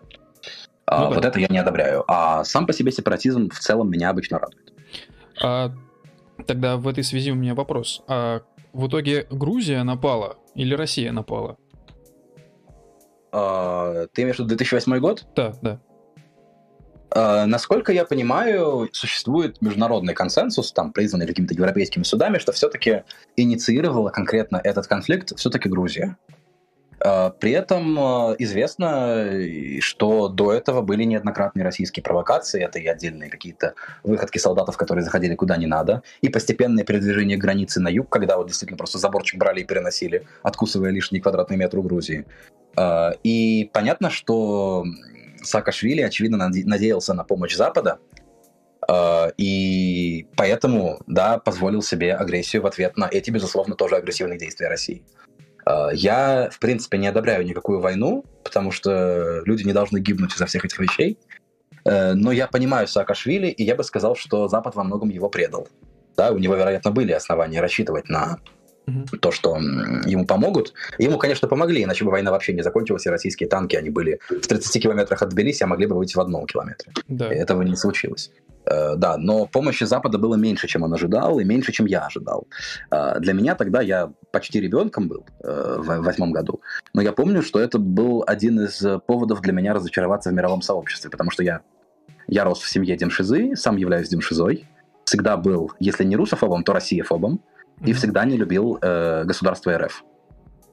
А, 0.87 1.01
ну, 1.01 1.13
вот 1.13 1.21
да. 1.21 1.29
это 1.29 1.39
я 1.39 1.47
не 1.49 1.57
одобряю. 1.57 2.03
А 2.07 2.43
сам 2.43 2.67
по 2.67 2.73
себе 2.73 2.91
сепаратизм 2.91 3.49
в 3.49 3.59
целом 3.59 3.89
меня 3.89 4.09
обычно 4.09 4.39
радует. 4.39 4.73
А, 5.43 5.71
тогда 6.45 6.77
в 6.77 6.87
этой 6.87 7.03
связи 7.03 7.31
у 7.31 7.35
меня 7.35 7.55
вопрос. 7.55 8.03
А 8.07 8.41
в 8.73 8.87
итоге 8.87 9.25
Грузия 9.29 9.83
напала 9.83 10.37
или 10.53 10.73
Россия 10.75 11.11
напала? 11.11 11.57
А, 13.31 14.07
ты 14.13 14.23
имеешь 14.23 14.37
в 14.37 14.39
виду 14.39 14.49
2008 14.49 14.99
год? 14.99 15.25
Да, 15.35 15.53
да. 15.61 15.81
Uh, 17.15 17.45
насколько 17.45 17.93
я 17.93 18.03
понимаю, 18.03 18.89
существует 18.91 19.61
международный 19.61 20.13
консенсус, 20.13 20.73
там, 20.73 20.91
признанный 20.91 21.25
какими-то 21.25 21.53
европейскими 21.53 22.03
судами, 22.03 22.39
что 22.39 22.51
все-таки 22.51 23.03
инициировала 23.37 24.09
конкретно 24.09 24.59
этот 24.61 24.87
конфликт 24.87 25.31
все-таки 25.37 25.69
Грузия. 25.69 26.17
А, 27.05 27.29
при 27.29 27.51
этом 27.51 27.99
а, 27.99 28.35
известно, 28.39 29.29
что 29.79 30.27
до 30.27 30.51
этого 30.51 30.81
были 30.81 31.03
неоднократные 31.03 31.63
российские 31.63 32.03
провокации, 32.03 32.63
это 32.63 32.79
и 32.79 32.87
отдельные 32.87 33.29
какие-то 33.29 33.75
выходки 34.03 34.39
солдатов, 34.39 34.75
которые 34.75 35.03
заходили 35.03 35.35
куда 35.35 35.55
не 35.57 35.67
надо, 35.67 36.01
и 36.21 36.29
постепенное 36.29 36.83
передвижение 36.83 37.37
границы 37.37 37.79
на 37.79 37.89
юг, 37.89 38.09
когда 38.09 38.37
вот 38.37 38.47
действительно 38.47 38.77
просто 38.77 38.97
заборчик 38.97 39.39
брали 39.39 39.61
и 39.61 39.65
переносили, 39.65 40.25
откусывая 40.41 40.89
лишний 40.89 41.19
квадратный 41.19 41.57
метр 41.57 41.77
у 41.77 41.83
Грузии. 41.83 42.25
А, 42.75 43.11
и 43.23 43.69
понятно, 43.71 44.09
что 44.09 44.83
Саакашвили, 45.43 46.01
очевидно, 46.01 46.37
надеялся 46.37 47.13
на 47.13 47.23
помощь 47.23 47.55
Запада, 47.55 47.99
и 49.37 50.27
поэтому, 50.37 50.99
да, 51.07 51.39
позволил 51.39 51.81
себе 51.81 52.13
агрессию 52.13 52.61
в 52.61 52.67
ответ 52.67 52.97
на 52.97 53.07
эти, 53.11 53.31
безусловно, 53.31 53.75
тоже 53.75 53.95
агрессивные 53.95 54.37
действия 54.37 54.67
России. 54.67 55.03
Э, 55.67 55.89
я, 55.93 56.49
в 56.51 56.59
принципе, 56.59 56.97
не 56.97 57.07
одобряю 57.07 57.45
никакую 57.45 57.79
войну, 57.79 58.25
потому 58.43 58.71
что 58.71 59.41
люди 59.45 59.63
не 59.63 59.73
должны 59.73 59.99
гибнуть 59.99 60.33
из-за 60.33 60.45
всех 60.45 60.65
этих 60.65 60.79
вещей. 60.79 61.17
Э, 61.85 62.13
но 62.13 62.31
я 62.31 62.47
понимаю 62.47 62.87
Саакашвили, 62.87 63.47
и 63.47 63.63
я 63.63 63.75
бы 63.75 63.83
сказал, 63.83 64.15
что 64.15 64.47
Запад 64.47 64.75
во 64.75 64.83
многом 64.83 65.09
его 65.09 65.29
предал. 65.29 65.67
Да, 66.15 66.31
у 66.31 66.37
него, 66.37 66.55
вероятно, 66.55 66.91
были 66.91 67.11
основания 67.11 67.61
рассчитывать 67.61 68.09
на 68.09 68.39
mm-hmm. 68.87 69.17
то, 69.19 69.31
что 69.31 69.57
ему 70.05 70.25
помогут. 70.25 70.73
Ему, 70.97 71.17
конечно, 71.17 71.47
помогли, 71.47 71.83
иначе 71.83 72.05
бы 72.05 72.11
война 72.11 72.31
вообще 72.31 72.53
не 72.53 72.61
закончилась, 72.61 73.05
и 73.05 73.09
российские 73.09 73.49
танки, 73.49 73.75
они 73.75 73.89
были 73.89 74.19
в 74.29 74.47
30 74.47 74.81
километрах 74.81 75.21
от 75.21 75.29
Тбилиси, 75.29 75.63
а 75.63 75.67
могли 75.67 75.87
бы 75.87 75.95
выйти 75.95 76.15
в 76.15 76.19
одном 76.19 76.45
километре. 76.45 76.91
Да. 77.07 77.33
И 77.33 77.37
этого 77.37 77.61
не 77.63 77.75
случилось. 77.75 78.31
Uh, 78.65 78.95
да, 78.95 79.17
но 79.17 79.45
помощи 79.45 79.83
Запада 79.83 80.17
было 80.17 80.35
меньше, 80.35 80.67
чем 80.67 80.81
он 80.81 80.93
ожидал, 80.93 81.39
и 81.39 81.43
меньше, 81.43 81.71
чем 81.71 81.85
я 81.85 82.07
ожидал. 82.07 82.47
Uh, 82.89 83.19
для 83.19 83.33
меня 83.33 83.53
тогда 83.53 83.81
я 83.81 84.11
почти 84.31 84.59
ребенком 84.59 85.07
был 85.07 85.23
uh, 85.43 85.79
в 85.79 86.01
восьмом 86.01 86.31
году, 86.31 86.61
но 86.93 87.01
я 87.03 87.11
помню, 87.11 87.43
что 87.43 87.59
это 87.59 87.77
был 87.77 88.23
один 88.25 88.59
из 88.61 88.83
поводов 89.05 89.41
для 89.41 89.53
меня 89.53 89.75
разочароваться 89.75 90.31
в 90.31 90.33
мировом 90.33 90.63
сообществе, 90.63 91.11
потому 91.11 91.29
что 91.29 91.43
я, 91.43 91.61
я 92.27 92.43
рос 92.43 92.59
в 92.59 92.67
семье 92.67 92.97
демшизы, 92.97 93.55
сам 93.55 93.77
являюсь 93.77 94.09
демшизой, 94.09 94.65
всегда 95.03 95.37
был, 95.37 95.71
если 95.79 96.03
не 96.03 96.15
русофобом, 96.15 96.63
то 96.63 96.73
россияфобом, 96.73 97.41
и 97.83 97.93
всегда 97.93 98.25
не 98.25 98.37
любил 98.37 98.77
э, 98.81 99.23
государство 99.25 99.77
РФ. 99.77 100.03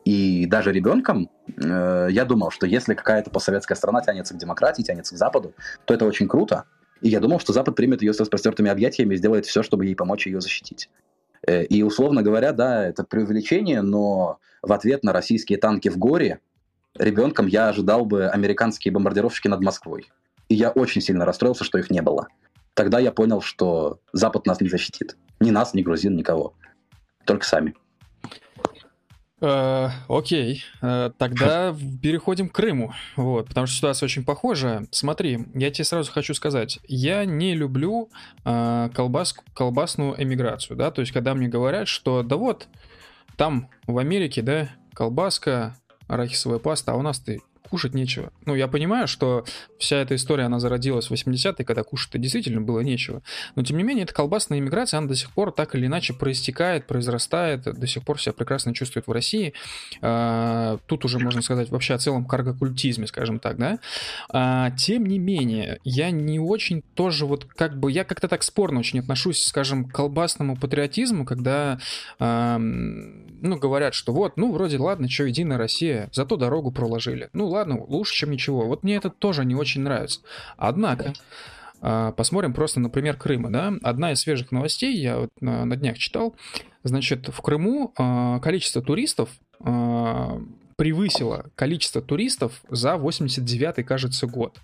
И 0.05 0.47
даже 0.47 0.73
ребенком 0.73 1.31
э, 1.57 2.09
я 2.11 2.25
думал, 2.25 2.51
что 2.51 2.67
если 2.67 2.95
какая-то 2.95 3.31
постсоветская 3.31 3.77
страна 3.77 4.01
тянется 4.01 4.35
к 4.35 4.39
демократии, 4.39 4.83
тянется 4.83 5.15
к 5.15 5.19
Западу, 5.19 5.55
то 5.85 5.95
это 5.95 6.05
очень 6.05 6.29
круто. 6.29 6.65
И 7.01 7.09
я 7.09 7.21
думал, 7.21 7.41
что 7.41 7.53
Запад 7.53 7.77
примет 7.77 8.03
ее 8.03 8.13
с 8.13 8.21
распростертыми 8.21 8.71
объятиями 8.71 9.15
и 9.15 9.17
сделает 9.17 9.47
все, 9.47 9.63
чтобы 9.63 9.87
ей 9.87 9.95
помочь 9.95 10.27
ее 10.27 10.41
защитить. 10.41 10.89
Э, 11.47 11.65
и, 11.65 11.83
условно 11.83 12.23
говоря, 12.23 12.53
да, 12.53 12.85
это 12.85 13.05
преувеличение, 13.05 13.83
но 13.83 14.39
в 14.63 14.73
ответ 14.73 15.05
на 15.05 15.13
российские 15.13 15.59
танки 15.59 15.89
в 15.89 15.99
горе 15.99 16.41
ребенком 16.97 17.47
я 17.47 17.69
ожидал 17.69 18.05
бы 18.05 18.29
американские 18.29 18.93
бомбардировщики 18.93 19.49
над 19.49 19.61
Москвой. 19.61 20.11
И 20.49 20.55
я 20.55 20.71
очень 20.71 21.01
сильно 21.01 21.25
расстроился, 21.25 21.65
что 21.65 21.79
их 21.79 21.91
не 21.91 22.03
было. 22.03 22.29
Тогда 22.75 22.99
я 22.99 23.13
понял, 23.13 23.41
что 23.41 24.01
Запад 24.13 24.47
нас 24.47 24.61
не 24.61 24.69
защитит. 24.69 25.17
Ни 25.41 25.51
нас, 25.51 25.75
ни 25.75 25.83
грузин, 25.83 26.17
никого. 26.17 26.55
Только 27.25 27.45
сами. 27.45 27.75
Э, 29.45 29.89
окей, 30.09 30.63
э, 30.83 31.11
тогда 31.19 31.75
переходим 32.01 32.49
к 32.49 32.55
Крыму, 32.55 32.95
вот, 33.17 33.49
потому 33.49 33.67
что 33.67 33.77
ситуация 33.77 34.07
очень 34.07 34.25
похожа. 34.25 34.85
Смотри, 34.93 35.47
я 35.55 35.73
тебе 35.73 35.85
сразу 35.85 36.13
хочу 36.13 36.33
сказать, 36.33 36.79
я 36.87 37.25
не 37.25 37.55
люблю 37.55 38.09
э, 38.45 38.91
колбас, 38.95 39.35
колбасную 39.53 40.23
эмиграцию, 40.23 40.77
да, 40.77 40.93
то 40.93 41.01
есть 41.01 41.11
когда 41.11 41.35
мне 41.35 41.49
говорят, 41.49 41.89
что 41.89 42.23
да 42.23 42.37
вот, 42.37 42.69
там 43.37 43.69
в 43.89 43.99
Америке, 43.99 44.43
да, 44.43 44.69
колбаска, 44.95 45.75
арахисовая 46.07 46.61
паста, 46.61 46.93
а 46.93 46.95
у 46.95 47.03
нас 47.03 47.19
ты 47.19 47.43
кушать 47.73 47.95
нечего. 47.95 48.35
Ну, 48.45 48.55
я 48.55 48.69
понимаю, 48.69 49.09
что 49.09 49.47
вся 49.79 49.97
эта 49.97 50.15
история, 50.15 50.45
она 50.45 50.61
зародилась 50.61 51.09
в 51.09 51.13
80-е, 51.15 51.65
когда 51.65 51.83
кушать-то 51.83 52.19
действительно 52.19 52.61
было 52.61 52.81
нечего. 52.81 53.23
Но, 53.57 53.63
тем 53.63 53.79
не 53.79 53.83
менее, 53.83 54.05
эта 54.05 54.13
колбасная 54.13 54.59
иммиграция, 54.59 54.99
она 54.99 55.09
до 55.09 55.15
сих 55.15 55.31
пор 55.31 55.53
так 55.53 55.75
или 55.75 55.87
иначе 55.87 56.13
проистекает, 56.13 56.87
произрастает, 56.87 57.63
до 57.63 57.87
сих 57.87 58.05
пор 58.05 58.21
себя 58.21 58.35
прекрасно 58.35 58.75
чувствует 58.75 59.07
в 59.07 59.11
России. 59.11 59.55
А, 60.03 60.77
тут 60.85 61.07
уже 61.07 61.19
можно 61.19 61.41
сказать 61.41 61.71
вообще 61.71 61.95
о 61.95 61.99
целом 61.99 62.27
каргокультизме, 62.27 63.07
скажем 63.07 63.39
так, 63.39 63.57
да. 63.57 63.79
А, 64.29 64.71
тем 64.73 65.07
не 65.07 65.19
менее, 65.19 65.79
я 65.83 66.11
не 66.11 66.39
очень 66.39 66.83
тоже 66.95 67.25
вот 67.25 67.47
как 67.47 67.81
бы, 67.81 67.91
я 67.91 68.05
как-то 68.05 68.29
так 68.29 68.43
спорно 68.43 68.81
очень 68.81 68.99
отношусь, 68.99 69.43
скажем, 69.43 69.87
к 69.87 69.95
колбасному 69.95 70.59
патриотизму, 70.59 71.25
когда, 71.25 71.79
ну, 72.19 73.57
говорят, 73.57 73.95
что 73.95 74.13
вот, 74.13 74.37
ну, 74.37 74.53
вроде, 74.53 74.77
ладно, 74.77 75.09
что, 75.09 75.25
Единая 75.25 75.57
Россия, 75.57 76.11
зато 76.13 76.37
дорогу 76.37 76.71
проложили. 76.73 77.31
Ну, 77.33 77.49
ладно, 77.49 77.62
ладно, 77.63 77.83
лучше, 77.87 78.15
чем 78.15 78.31
ничего. 78.31 78.67
Вот 78.67 78.83
мне 78.83 78.97
это 78.97 79.11
тоже 79.11 79.45
не 79.45 79.55
очень 79.55 79.83
нравится. 79.83 80.21
Однако, 80.57 81.13
а, 81.81 82.13
посмотрим 82.13 82.53
просто, 82.53 82.81
например, 82.81 83.17
Крыма, 83.17 83.51
да. 83.51 83.73
Одна 83.83 84.13
из 84.13 84.21
свежих 84.21 84.53
новостей, 84.53 84.97
я 84.97 85.19
вот 85.19 85.31
на, 85.41 85.65
на 85.65 85.77
днях 85.77 85.99
читал, 85.99 86.35
значит, 86.83 87.29
в 87.29 87.41
Крыму 87.41 87.93
а, 87.97 88.41
количество 88.41 88.83
туристов 88.83 89.31
а, 89.61 90.41
превысило 90.77 91.47
количество 91.55 92.03
туристов 92.03 92.63
за 92.69 92.95
89-й, 92.95 93.85
кажется, 93.85 94.27
год. 94.27 94.61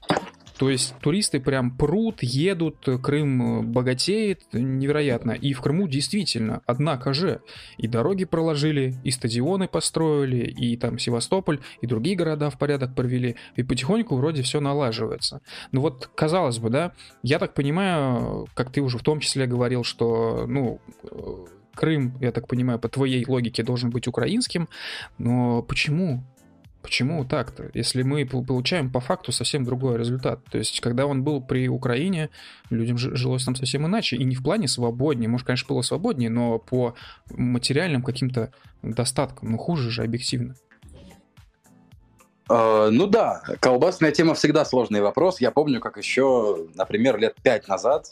То 0.59 0.70
есть 0.70 0.95
туристы 1.01 1.39
прям 1.39 1.70
прут, 1.70 2.23
едут, 2.23 2.87
Крым 3.03 3.61
э, 3.61 3.62
богатеет 3.62 4.43
невероятно. 4.53 5.31
И 5.31 5.53
в 5.53 5.61
Крыму 5.61 5.87
действительно, 5.87 6.62
однако 6.67 7.12
же, 7.12 7.41
и 7.77 7.87
дороги 7.87 8.25
проложили, 8.25 8.97
и 9.05 9.12
стадионы 9.12 9.69
построили, 9.69 10.47
и 10.47 10.77
там 10.77 10.99
Севастополь, 10.99 11.61
и 11.81 11.87
другие 11.87 12.17
города 12.17 12.51
в 12.51 12.59
порядок 12.59 12.95
провели. 12.97 13.37
И 13.55 13.62
потихоньку 13.62 14.17
вроде 14.17 14.43
все 14.43 14.61
налаживается. 14.61 15.41
Ну 15.70 15.81
вот, 15.81 16.11
казалось 16.15 16.59
бы, 16.59 16.70
да, 16.70 16.93
я 17.23 17.39
так 17.39 17.55
понимаю, 17.55 18.49
как 18.55 18.73
ты 18.73 18.81
уже 18.81 18.99
в 18.99 19.03
том 19.03 19.20
числе 19.20 19.47
говорил, 19.47 19.85
что, 19.85 20.45
ну, 20.49 20.81
э, 21.05 21.47
Крым, 21.77 22.19
я 22.20 22.33
так 22.33 22.49
понимаю, 22.49 22.81
по 22.81 22.89
твоей 22.89 23.25
логике 23.25 23.62
должен 23.62 23.91
быть 23.91 24.09
украинским, 24.09 24.69
но 25.19 25.62
почему? 25.62 26.25
Почему 26.89 27.23
так-то? 27.26 27.70
Если 27.75 28.00
мы 28.00 28.25
получаем 28.25 28.91
по 28.91 29.00
факту 29.00 29.31
совсем 29.31 29.62
другой 29.62 29.99
результат. 29.99 30.42
То 30.50 30.57
есть, 30.57 30.81
когда 30.81 31.05
он 31.05 31.23
был 31.23 31.42
при 31.42 31.68
Украине, 31.68 32.31
людям 32.70 32.97
жилось 32.97 33.44
там 33.44 33.55
совсем 33.57 33.84
иначе. 33.86 34.17
И 34.17 34.25
не 34.25 34.34
в 34.34 34.42
плане 34.42 34.68
свободнее. 34.68 35.28
Может, 35.28 35.47
конечно, 35.47 35.67
было 35.68 35.83
свободнее, 35.83 36.31
но 36.31 36.58
по 36.58 36.94
материальным 37.31 38.02
каким-то 38.02 38.52
достаткам. 38.81 39.50
Ну, 39.50 39.58
хуже 39.58 39.91
же 39.91 40.02
объективно. 40.02 40.55
Uh, 42.49 42.89
ну 42.89 43.07
да, 43.07 43.42
колбасная 43.60 44.10
тема 44.10 44.33
всегда 44.33 44.65
сложный 44.65 45.02
вопрос. 45.02 45.42
Я 45.42 45.50
помню, 45.50 45.81
как 45.81 45.99
еще, 45.99 46.68
например, 46.75 47.18
лет 47.18 47.34
пять 47.42 47.68
назад, 47.68 48.07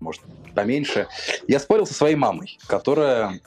может, 0.00 0.22
поменьше, 0.54 1.06
я 1.48 1.60
спорил 1.60 1.84
со 1.84 1.92
своей 1.92 2.16
мамой, 2.16 2.58
которая 2.66 3.40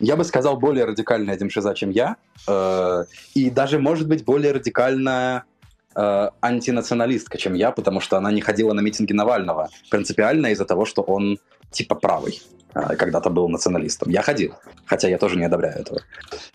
я 0.00 0.16
бы 0.16 0.24
сказал, 0.24 0.56
более 0.56 0.84
радикальная 0.84 1.36
демшиза, 1.36 1.74
чем 1.74 1.90
я. 1.90 2.16
Э, 2.46 3.04
и 3.34 3.50
даже, 3.50 3.78
может 3.78 4.08
быть, 4.08 4.24
более 4.24 4.52
радикальная 4.52 5.44
э, 5.94 6.28
антинационалистка, 6.40 7.38
чем 7.38 7.54
я, 7.54 7.70
потому 7.70 8.00
что 8.00 8.16
она 8.16 8.30
не 8.32 8.40
ходила 8.40 8.72
на 8.72 8.80
митинги 8.80 9.12
Навального 9.12 9.68
принципиально 9.90 10.48
из-за 10.48 10.64
того, 10.64 10.84
что 10.84 11.02
он 11.02 11.38
типа 11.70 11.94
правый 11.94 12.40
э, 12.74 12.96
когда-то 12.96 13.30
был 13.30 13.48
националистом. 13.48 14.10
Я 14.10 14.22
ходил, 14.22 14.54
хотя 14.86 15.08
я 15.08 15.18
тоже 15.18 15.36
не 15.36 15.44
одобряю 15.44 15.80
этого. 15.80 16.00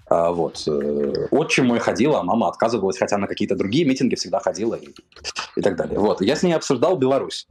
А, 0.08 0.32
вот. 0.32 0.64
Э, 0.68 1.28
отчим 1.32 1.68
мой 1.68 1.80
ходил, 1.80 2.16
а 2.16 2.24
мама 2.24 2.48
отказывалась, 2.48 2.98
хотя 2.98 3.18
на 3.18 3.28
какие-то 3.28 3.56
другие 3.56 3.86
митинги 3.86 4.16
всегда 4.16 4.40
ходила 4.40 4.76
и, 4.76 4.90
и 5.56 5.62
так 5.62 5.76
далее. 5.76 6.00
Вот. 6.00 6.22
Я 6.22 6.36
с 6.36 6.44
ней 6.44 6.54
обсуждал 6.54 6.98
Беларусь. 6.98 7.48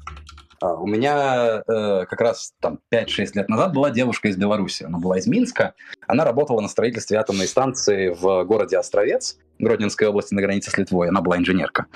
А, 0.63 0.75
у 0.75 0.87
меня 0.87 1.65
э, 1.67 2.07
как 2.07 2.21
раз 2.21 2.55
там 2.61 2.79
5-6 2.93 3.31
лет 3.35 3.49
назад 3.49 3.75
была 3.75 3.91
девушка 3.91 4.29
из 4.29 4.37
Беларуси. 4.37 4.85
Она 4.85 4.99
была 4.99 5.19
из 5.19 5.27
Минска. 5.27 5.75
Она 6.07 6.25
работала 6.25 6.61
на 6.61 6.69
строительстве 6.69 7.19
атомной 7.19 7.49
станции 7.49 8.11
в 8.11 8.45
городе 8.45 8.79
Островец, 8.79 9.39
Гродненской 9.59 10.07
области 10.07 10.35
на 10.35 10.41
границе 10.41 10.71
с 10.71 10.79
Литвой. 10.79 11.09
Она 11.09 11.21
была 11.21 11.37
инженерка. 11.37 11.87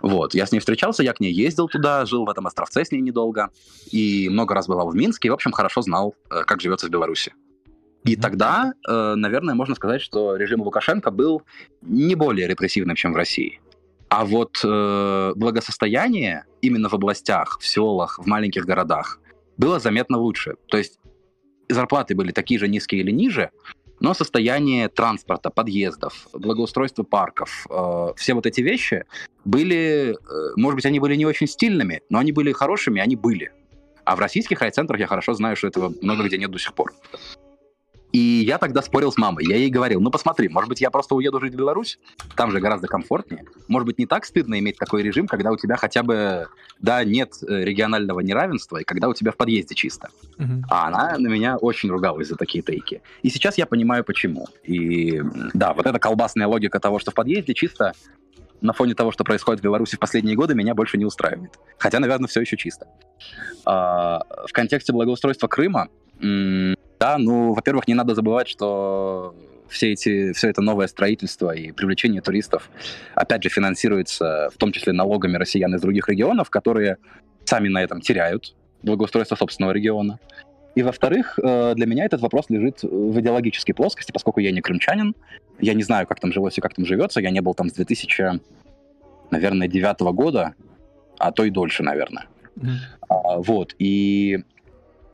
Вот, 0.00 0.32
я 0.32 0.46
с 0.46 0.52
ней 0.52 0.60
встречался, 0.60 1.02
я 1.02 1.12
к 1.12 1.20
ней 1.20 1.32
ездил 1.32 1.68
туда, 1.68 2.06
жил 2.06 2.24
в 2.24 2.30
этом 2.30 2.46
островце 2.46 2.84
с 2.84 2.92
ней 2.92 3.00
недолго, 3.00 3.50
и 3.90 4.28
много 4.30 4.54
раз 4.54 4.68
бывал 4.68 4.88
в 4.88 4.94
Минске, 4.94 5.26
и, 5.26 5.30
в 5.30 5.34
общем, 5.34 5.50
хорошо 5.50 5.82
знал, 5.82 6.14
э, 6.30 6.44
как 6.46 6.60
живется 6.60 6.86
в 6.86 6.90
Беларуси. 6.90 7.34
И 8.04 8.14
тогда, 8.14 8.72
э, 8.88 9.14
наверное, 9.16 9.54
можно 9.54 9.74
сказать, 9.74 10.00
что 10.00 10.36
режим 10.36 10.62
Лукашенко 10.62 11.10
был 11.10 11.42
не 11.82 12.14
более 12.14 12.46
репрессивным, 12.46 12.94
чем 12.94 13.12
в 13.12 13.16
России. 13.16 13.60
А 14.08 14.24
вот 14.24 14.56
э, 14.64 15.32
благосостояние 15.34 16.44
именно 16.62 16.88
в 16.88 16.94
областях, 16.94 17.58
в 17.60 17.66
селах, 17.66 18.18
в 18.18 18.26
маленьких 18.26 18.64
городах 18.64 19.20
было 19.56 19.78
заметно 19.78 20.18
лучше. 20.18 20.56
То 20.68 20.78
есть 20.78 20.98
зарплаты 21.68 22.14
были 22.14 22.32
такие 22.32 22.58
же 22.60 22.68
низкие 22.68 23.00
или 23.00 23.10
ниже, 23.10 23.50
но 24.00 24.14
состояние 24.14 24.88
транспорта, 24.88 25.50
подъездов, 25.50 26.28
благоустройство 26.32 27.02
парков, 27.02 27.66
э, 27.68 28.12
все 28.16 28.34
вот 28.34 28.46
эти 28.46 28.60
вещи 28.60 29.04
были, 29.44 30.12
э, 30.12 30.52
может 30.56 30.76
быть, 30.76 30.86
они 30.86 31.00
были 31.00 31.16
не 31.16 31.26
очень 31.26 31.48
стильными, 31.48 32.02
но 32.08 32.18
они 32.18 32.32
были 32.32 32.52
хорошими, 32.52 33.00
они 33.00 33.16
были. 33.16 33.50
А 34.04 34.16
в 34.16 34.20
российских 34.20 34.60
райцентрах 34.60 35.00
я 35.00 35.06
хорошо 35.06 35.34
знаю, 35.34 35.56
что 35.56 35.66
этого 35.66 35.92
много 36.00 36.24
где 36.24 36.38
нет 36.38 36.50
до 36.50 36.58
сих 36.58 36.74
пор. 36.74 36.94
И 38.12 38.18
я 38.18 38.58
тогда 38.58 38.80
спорил 38.80 39.12
с 39.12 39.18
мамой. 39.18 39.44
Я 39.46 39.56
ей 39.56 39.70
говорил, 39.70 40.00
ну 40.00 40.10
посмотри, 40.10 40.48
может 40.48 40.68
быть, 40.68 40.80
я 40.80 40.90
просто 40.90 41.14
уеду 41.14 41.40
жить 41.40 41.54
в 41.54 41.56
Беларусь, 41.56 41.98
там 42.36 42.50
же 42.50 42.60
гораздо 42.60 42.86
комфортнее. 42.86 43.44
Может 43.68 43.86
быть, 43.86 43.98
не 43.98 44.06
так 44.06 44.24
стыдно 44.24 44.58
иметь 44.58 44.78
такой 44.78 45.02
режим, 45.02 45.26
когда 45.26 45.50
у 45.50 45.56
тебя 45.56 45.76
хотя 45.76 46.02
бы, 46.02 46.48
да, 46.80 47.04
нет 47.04 47.34
э, 47.46 47.64
регионального 47.64 48.20
неравенства, 48.20 48.78
и 48.78 48.84
когда 48.84 49.08
у 49.08 49.14
тебя 49.14 49.32
в 49.32 49.36
подъезде 49.36 49.74
чисто. 49.74 50.08
Uh-huh. 50.38 50.62
А 50.70 50.88
она 50.88 51.18
на 51.18 51.28
меня 51.28 51.56
очень 51.56 51.90
ругалась 51.90 52.28
за 52.28 52.36
такие 52.36 52.62
тейки. 52.62 53.02
И 53.22 53.28
сейчас 53.28 53.58
я 53.58 53.66
понимаю, 53.66 54.04
почему. 54.04 54.46
И 54.64 55.22
да, 55.52 55.74
вот 55.74 55.86
эта 55.86 55.98
колбасная 55.98 56.46
логика 56.46 56.80
того, 56.80 56.98
что 56.98 57.10
в 57.10 57.14
подъезде 57.14 57.52
чисто, 57.52 57.92
на 58.60 58.72
фоне 58.72 58.94
того, 58.94 59.12
что 59.12 59.24
происходит 59.24 59.60
в 59.60 59.64
Беларуси 59.64 59.96
в 59.96 59.98
последние 59.98 60.34
годы, 60.34 60.54
меня 60.54 60.74
больше 60.74 60.96
не 60.98 61.04
устраивает. 61.04 61.58
Хотя, 61.78 62.00
наверное, 62.00 62.26
все 62.26 62.40
еще 62.40 62.56
чисто. 62.56 62.86
А, 63.64 64.22
в 64.46 64.52
контексте 64.52 64.92
благоустройства 64.92 65.46
Крыма 65.46 65.88
да, 66.98 67.18
ну, 67.18 67.52
во-первых, 67.52 67.88
не 67.88 67.94
надо 67.94 68.14
забывать, 68.14 68.48
что 68.48 69.34
все, 69.68 69.92
эти, 69.92 70.32
все 70.32 70.48
это 70.48 70.62
новое 70.62 70.86
строительство 70.88 71.54
и 71.54 71.72
привлечение 71.72 72.20
туристов, 72.20 72.70
опять 73.14 73.42
же, 73.42 73.48
финансируется 73.48 74.50
в 74.52 74.56
том 74.58 74.72
числе 74.72 74.92
налогами 74.92 75.36
россиян 75.36 75.74
из 75.74 75.80
других 75.80 76.08
регионов, 76.08 76.50
которые 76.50 76.96
сами 77.44 77.68
на 77.68 77.82
этом 77.82 78.00
теряют 78.00 78.54
благоустройство 78.82 79.36
собственного 79.36 79.72
региона. 79.72 80.18
И, 80.74 80.82
во-вторых, 80.82 81.38
э, 81.42 81.74
для 81.74 81.86
меня 81.86 82.04
этот 82.04 82.20
вопрос 82.20 82.46
лежит 82.50 82.82
в 82.82 83.18
идеологической 83.18 83.74
плоскости, 83.74 84.12
поскольку 84.12 84.40
я 84.40 84.52
не 84.52 84.60
крымчанин, 84.60 85.14
я 85.60 85.74
не 85.74 85.82
знаю, 85.82 86.06
как 86.06 86.20
там 86.20 86.32
жилось 86.32 86.58
и 86.58 86.60
как 86.60 86.74
там 86.74 86.86
живется, 86.86 87.20
я 87.20 87.30
не 87.30 87.40
был 87.40 87.54
там 87.54 87.68
с 87.68 87.72
2000, 87.72 88.40
наверное, 89.30 89.66
девятого 89.66 90.12
года, 90.12 90.54
а 91.18 91.32
то 91.32 91.44
и 91.44 91.50
дольше, 91.50 91.82
наверное. 91.82 92.26
Mm-hmm. 92.56 92.76
А, 93.08 93.38
вот, 93.38 93.74
и 93.78 94.44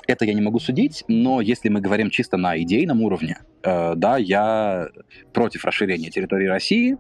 это 0.07 0.24
я 0.24 0.34
не 0.34 0.41
могу 0.41 0.58
судить, 0.58 1.05
но 1.08 1.41
если 1.41 1.68
мы 1.68 1.81
говорим 1.81 2.10
чисто 2.10 2.36
на 2.36 2.60
идейном 2.60 3.02
уровне, 3.02 3.39
э, 3.62 3.94
да, 3.97 4.16
я 4.16 4.89
против 5.33 5.65
расширения 5.65 6.10
территории 6.10 6.47
России, 6.47 6.97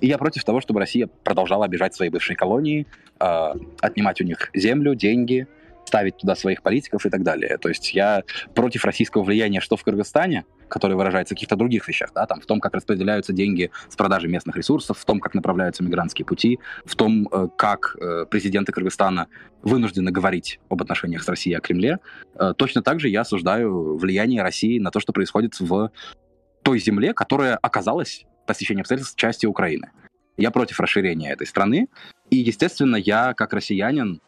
и 0.00 0.06
я 0.06 0.18
против 0.18 0.44
того, 0.44 0.60
чтобы 0.60 0.80
Россия 0.80 1.08
продолжала 1.24 1.64
обижать 1.64 1.94
свои 1.94 2.08
бывшие 2.08 2.36
колонии, 2.36 2.86
э, 3.20 3.52
отнимать 3.80 4.20
у 4.20 4.24
них 4.24 4.50
землю, 4.54 4.94
деньги, 4.94 5.46
ставить 5.86 6.16
туда 6.18 6.34
своих 6.34 6.62
политиков 6.62 7.06
и 7.06 7.10
так 7.10 7.22
далее. 7.22 7.58
То 7.58 7.68
есть 7.68 7.94
я 7.94 8.22
против 8.54 8.84
российского 8.84 9.22
влияния 9.22 9.60
что 9.60 9.76
в 9.76 9.84
Кыргызстане, 9.84 10.44
которое 10.68 10.94
выражается 10.96 11.34
в 11.34 11.36
каких-то 11.36 11.56
других 11.56 11.86
вещах, 11.88 12.10
да, 12.14 12.26
там, 12.26 12.40
в 12.40 12.46
том, 12.46 12.60
как 12.60 12.74
распределяются 12.74 13.32
деньги 13.32 13.70
с 13.88 13.96
продажи 13.96 14.28
местных 14.28 14.56
ресурсов, 14.56 14.98
в 14.98 15.04
том, 15.04 15.20
как 15.20 15.34
направляются 15.34 15.84
мигрантские 15.84 16.26
пути, 16.26 16.58
в 16.84 16.96
том, 16.96 17.28
э, 17.30 17.48
как 17.56 17.96
э, 18.00 18.26
президенты 18.28 18.72
Кыргызстана 18.72 19.28
вынуждены 19.62 20.10
говорить 20.10 20.60
об 20.68 20.82
отношениях 20.82 21.22
с 21.22 21.28
Россией 21.28 21.56
о 21.56 21.60
Кремле. 21.60 21.98
Э, 22.34 22.52
точно 22.56 22.82
так 22.82 23.00
же 23.00 23.08
я 23.08 23.20
осуждаю 23.20 23.96
влияние 23.96 24.42
России 24.42 24.78
на 24.78 24.90
то, 24.90 25.00
что 25.00 25.12
происходит 25.12 25.58
в 25.60 25.90
той 26.62 26.80
земле, 26.80 27.14
которая 27.14 27.56
оказалась 27.56 28.24
по 28.46 28.54
стечению 28.54 28.82
обстоятельств 28.82 29.16
частью 29.16 29.50
Украины. 29.50 29.90
Я 30.36 30.50
против 30.50 30.80
расширения 30.80 31.32
этой 31.32 31.46
страны. 31.46 31.88
И, 32.30 32.36
естественно, 32.36 32.96
я, 32.96 33.34
как 33.34 33.52
россиянин, 33.52 34.20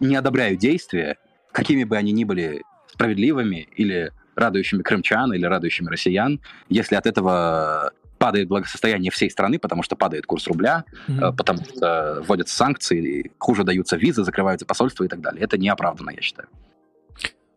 не 0.00 0.16
одобряю 0.16 0.56
действия, 0.56 1.16
какими 1.52 1.84
бы 1.84 1.96
они 1.96 2.12
ни 2.12 2.24
были 2.24 2.62
справедливыми 2.88 3.68
или 3.76 4.12
радующими 4.36 4.82
крымчан 4.82 5.32
или 5.32 5.44
радующими 5.46 5.88
россиян, 5.88 6.40
если 6.68 6.96
от 6.96 7.06
этого 7.06 7.92
падает 8.18 8.48
благосостояние 8.48 9.10
всей 9.10 9.30
страны, 9.30 9.58
потому 9.58 9.82
что 9.82 9.96
падает 9.96 10.26
курс 10.26 10.46
рубля, 10.46 10.84
mm-hmm. 11.08 11.36
потому 11.36 11.64
что 11.64 12.22
вводятся 12.26 12.56
санкции, 12.56 13.32
хуже 13.38 13.64
даются 13.64 13.96
визы, 13.96 14.24
закрываются 14.24 14.66
посольства 14.66 15.04
и 15.04 15.08
так 15.08 15.20
далее. 15.20 15.42
Это 15.42 15.58
неоправданно, 15.58 16.10
я 16.10 16.20
считаю. 16.22 16.48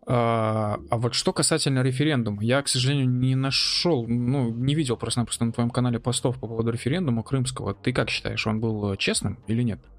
А, 0.10 0.80
а 0.90 0.98
вот 0.98 1.16
что 1.16 1.34
касательно 1.34 1.82
референдума, 1.84 2.42
я, 2.44 2.62
к 2.62 2.70
сожалению, 2.70 3.10
не 3.10 3.36
нашел, 3.36 4.08
ну, 4.08 4.52
не 4.52 4.74
видел 4.74 4.96
просто-напросто 4.96 5.46
на 5.46 5.52
твоем 5.52 5.70
канале 5.70 6.00
постов 6.00 6.40
по 6.40 6.48
поводу 6.48 6.72
референдума 6.72 7.24
крымского. 7.24 7.74
Ты 7.74 7.92
как 7.92 8.10
считаешь, 8.10 8.48
он 8.48 8.60
был 8.60 8.96
честным 8.96 9.40
или 9.48 9.64
нет? 9.64 9.80
Э, 9.82 9.97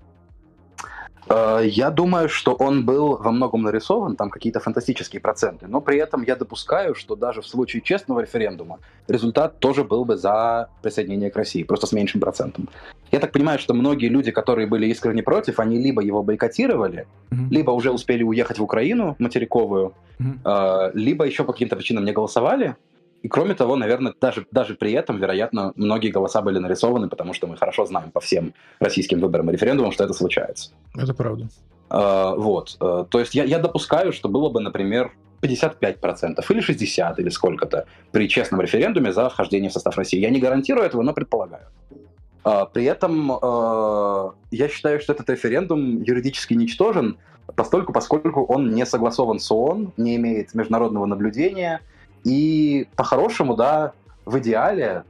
я 1.28 1.90
думаю, 1.90 2.28
что 2.28 2.54
он 2.54 2.84
был 2.84 3.16
во 3.16 3.30
многом 3.30 3.62
нарисован, 3.62 4.16
там 4.16 4.30
какие-то 4.30 4.60
фантастические 4.60 5.20
проценты, 5.20 5.66
но 5.66 5.80
при 5.80 5.98
этом 5.98 6.22
я 6.22 6.36
допускаю, 6.36 6.94
что 6.94 7.16
даже 7.16 7.42
в 7.42 7.46
случае 7.46 7.82
честного 7.82 8.20
референдума 8.20 8.78
результат 9.08 9.58
тоже 9.58 9.84
был 9.84 10.04
бы 10.04 10.16
за 10.16 10.68
присоединение 10.82 11.30
к 11.30 11.36
России, 11.36 11.64
просто 11.64 11.86
с 11.86 11.92
меньшим 11.92 12.20
процентом. 12.20 12.68
Я 13.10 13.20
так 13.20 13.32
понимаю, 13.32 13.58
что 13.58 13.74
многие 13.74 14.08
люди, 14.08 14.30
которые 14.30 14.66
были 14.66 14.86
искренне 14.86 15.22
против, 15.22 15.60
они 15.60 15.78
либо 15.78 16.02
его 16.02 16.22
бойкотировали, 16.22 17.06
mm-hmm. 17.30 17.48
либо 17.50 17.70
уже 17.70 17.90
успели 17.90 18.22
уехать 18.22 18.58
в 18.58 18.62
Украину 18.62 19.16
материковую, 19.18 19.94
mm-hmm. 20.18 20.90
либо 20.94 21.24
еще 21.24 21.44
по 21.44 21.52
каким-то 21.52 21.76
причинам 21.76 22.04
не 22.04 22.12
голосовали, 22.12 22.76
и 23.22 23.28
кроме 23.28 23.54
того, 23.54 23.76
наверное, 23.76 24.14
даже, 24.20 24.46
даже 24.50 24.74
при 24.74 24.92
этом, 24.92 25.18
вероятно, 25.18 25.72
многие 25.76 26.10
голоса 26.10 26.40
были 26.40 26.58
нарисованы, 26.58 27.08
потому 27.08 27.34
что 27.34 27.46
мы 27.46 27.56
хорошо 27.56 27.84
знаем 27.84 28.10
по 28.10 28.20
всем 28.20 28.54
российским 28.78 29.20
выборам 29.20 29.50
и 29.50 29.52
референдумам, 29.52 29.92
что 29.92 30.04
это 30.04 30.12
случается. 30.12 30.70
Это 30.96 31.14
правда. 31.14 31.48
Uh, 31.90 32.36
вот. 32.36 32.76
Uh, 32.80 33.06
то 33.08 33.18
есть 33.18 33.34
я, 33.34 33.44
я 33.44 33.58
допускаю, 33.58 34.12
что 34.12 34.28
было 34.28 34.50
бы, 34.50 34.60
например, 34.60 35.12
55% 35.42 36.44
или 36.48 36.60
60% 36.60 37.14
или 37.18 37.28
сколько-то 37.30 37.86
при 38.12 38.28
честном 38.28 38.60
референдуме 38.60 39.12
за 39.12 39.28
вхождение 39.30 39.70
в 39.70 39.72
состав 39.72 39.96
России. 39.96 40.20
Я 40.20 40.30
не 40.30 40.38
гарантирую 40.38 40.84
этого, 40.84 41.02
но 41.02 41.12
предполагаю. 41.12 41.66
Uh, 42.44 42.68
при 42.72 42.84
этом 42.84 43.32
uh, 43.32 44.32
я 44.50 44.68
считаю, 44.68 45.00
что 45.00 45.12
этот 45.12 45.28
референдум 45.28 46.02
юридически 46.02 46.54
ничтожен, 46.54 47.18
постольку, 47.56 47.92
поскольку 47.92 48.44
он 48.44 48.74
не 48.74 48.86
согласован 48.86 49.40
с 49.40 49.50
ООН, 49.50 49.92
не 49.96 50.16
имеет 50.16 50.54
международного 50.54 51.06
наблюдения, 51.06 51.80
и 52.24 52.88
по-хорошему, 52.96 53.56
да, 53.56 53.92
в 54.24 54.38
идеале, 54.38 55.04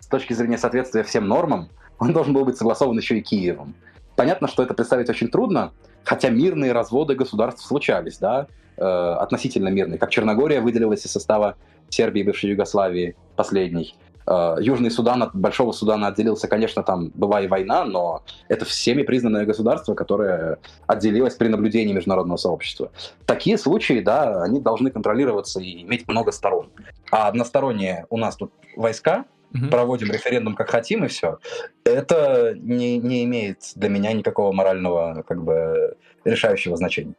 с 0.00 0.06
точки 0.06 0.32
зрения 0.32 0.58
соответствия 0.58 1.02
всем 1.02 1.26
нормам, 1.28 1.68
он 1.98 2.12
должен 2.12 2.34
был 2.34 2.44
быть 2.44 2.56
согласован 2.56 2.96
еще 2.96 3.18
и 3.18 3.22
Киевом. 3.22 3.74
Понятно, 4.16 4.48
что 4.48 4.62
это 4.62 4.74
представить 4.74 5.08
очень 5.08 5.28
трудно, 5.28 5.72
хотя 6.04 6.28
мирные 6.28 6.72
разводы 6.72 7.14
государств 7.14 7.64
случались, 7.64 8.18
да, 8.18 8.46
э, 8.76 8.82
относительно 8.82 9.68
мирные, 9.68 9.98
как 9.98 10.10
Черногория 10.10 10.60
выделилась 10.60 11.06
из 11.06 11.12
состава 11.12 11.56
Сербии, 11.88 12.22
бывшей 12.22 12.50
Югославии, 12.50 13.16
последней. 13.36 13.94
Э, 14.26 14.56
Южный 14.60 14.90
Судан 14.90 15.22
от 15.22 15.34
Большого 15.34 15.72
Судана 15.72 16.08
отделился, 16.08 16.48
конечно, 16.48 16.82
там 16.82 17.10
была 17.14 17.40
и 17.40 17.48
война, 17.48 17.84
но 17.84 18.22
это 18.48 18.64
всеми 18.64 19.02
признанное 19.02 19.46
государство, 19.46 19.94
которое 19.94 20.58
отделилось 20.86 21.34
при 21.34 21.48
наблюдении 21.48 21.92
международного 21.92 22.36
сообщества. 22.36 22.92
Такие 23.26 23.58
случаи, 23.58 24.00
да, 24.00 24.42
они 24.42 24.60
должны 24.60 24.90
контролироваться 24.90 25.60
и 25.60 25.82
иметь 25.82 26.08
много 26.08 26.32
сторон. 26.32 26.70
А 27.10 27.28
односторонние 27.28 28.06
у 28.10 28.16
нас 28.16 28.36
тут 28.36 28.52
войска, 28.76 29.24
угу. 29.54 29.66
проводим 29.70 30.10
референдум 30.10 30.54
как 30.54 30.70
хотим 30.70 31.04
и 31.04 31.08
все, 31.08 31.38
это 31.84 32.54
не, 32.58 32.98
не 32.98 33.24
имеет 33.24 33.58
для 33.74 33.88
меня 33.88 34.12
никакого 34.12 34.52
морального 34.52 35.24
как 35.26 35.42
бы 35.42 35.96
решающего 36.24 36.76
значения. 36.76 37.14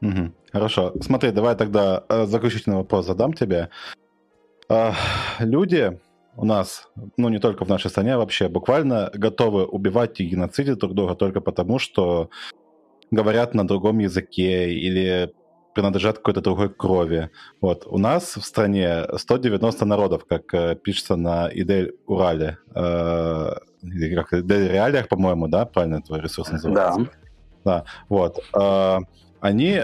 Угу. 0.00 0.32
Хорошо. 0.52 0.92
Смотри, 1.00 1.30
давай 1.30 1.54
тогда 1.54 2.04
э, 2.08 2.26
заключительный 2.26 2.76
вопрос 2.76 3.06
задам 3.06 3.32
тебе. 3.32 3.70
А, 4.72 4.94
люди 5.38 6.00
у 6.34 6.46
нас, 6.46 6.88
ну 7.18 7.28
не 7.28 7.38
только 7.38 7.66
в 7.66 7.68
нашей 7.68 7.90
стране, 7.90 8.14
а 8.14 8.18
вообще 8.18 8.48
буквально 8.48 9.10
готовы 9.12 9.66
убивать 9.66 10.18
и 10.18 10.24
геноцидить 10.24 10.78
друг 10.78 10.94
друга 10.94 11.14
только 11.14 11.42
потому, 11.42 11.78
что 11.78 12.30
говорят 13.10 13.52
на 13.52 13.68
другом 13.68 13.98
языке 13.98 14.72
или 14.72 15.34
принадлежат 15.74 16.16
какой-то 16.16 16.40
другой 16.40 16.70
крови. 16.70 17.28
Вот. 17.60 17.86
У 17.86 17.98
нас 17.98 18.36
в 18.36 18.42
стране 18.42 19.04
190 19.14 19.84
народов, 19.84 20.24
как 20.24 20.54
э, 20.54 20.74
пишется 20.74 21.16
на 21.16 21.50
Идель 21.52 21.94
Урале. 22.06 22.56
Э, 22.74 23.52
или 23.82 24.14
как 24.14 24.32
Идель 24.32 24.68
Реалиях, 24.70 25.08
по-моему, 25.08 25.48
да? 25.48 25.66
Правильно 25.66 26.00
твой 26.00 26.20
ресурс 26.20 26.50
называется? 26.50 27.00
Да. 27.00 27.10
Да, 27.64 27.84
вот. 28.08 28.42
Э, 28.54 29.00
они 29.40 29.82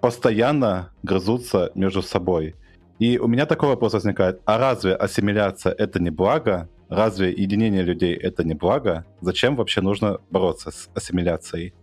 постоянно 0.00 0.92
грызутся 1.02 1.70
между 1.74 2.02
собой. 2.02 2.54
И 2.98 3.18
у 3.18 3.26
меня 3.26 3.46
такой 3.46 3.68
вопрос 3.68 3.92
возникает. 3.92 4.40
А 4.44 4.58
разве 4.58 4.94
ассимиляция— 4.94 5.72
это 5.78 6.00
не 6.00 6.10
благо? 6.10 6.68
Разве 6.88 7.30
единение 7.30 7.82
людей— 7.82 8.14
это 8.22 8.44
не 8.44 8.54
благо? 8.54 9.04
Зачем 9.20 9.56
вообще 9.56 9.80
нужно 9.80 10.18
бороться 10.30 10.70
с 10.70 10.88
ассимиляцией? 10.94 11.74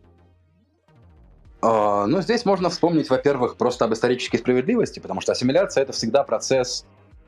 Uh, 1.62 2.08
ну, 2.08 2.22
здесь 2.22 2.46
можно 2.46 2.70
вспомнить, 2.70 3.10
во-первых, 3.10 3.56
просто 3.56 3.86
об 3.86 3.94
исторической 3.94 4.38
справедливости, 4.38 5.00
потому 5.00 5.22
что 5.22 5.32
ассимиляция— 5.32 5.84
это 5.84 5.94
всегда 5.94 6.24
процесс, 6.24 6.86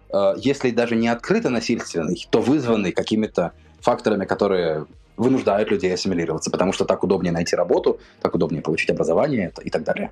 uh, 0.10 0.34
если 0.38 0.72
даже 0.72 0.96
не 0.98 1.08
открыто 1.08 1.50
насильственный, 1.50 2.28
то 2.30 2.42
вызванный 2.42 2.92
какими-то 2.92 3.54
факторами, 3.80 4.26
которые 4.26 4.88
вынуждают 5.16 5.72
людей 5.72 5.94
ассимилироваться, 5.94 6.52
потому 6.52 6.74
что 6.74 6.84
так 6.84 7.04
удобнее 7.04 7.32
найти 7.32 7.56
работу, 7.56 8.00
так 8.22 8.36
удобнее 8.36 8.62
получить 8.62 8.90
образование 8.90 9.54
и 9.64 9.70
так 9.70 9.84
далее. 9.84 10.12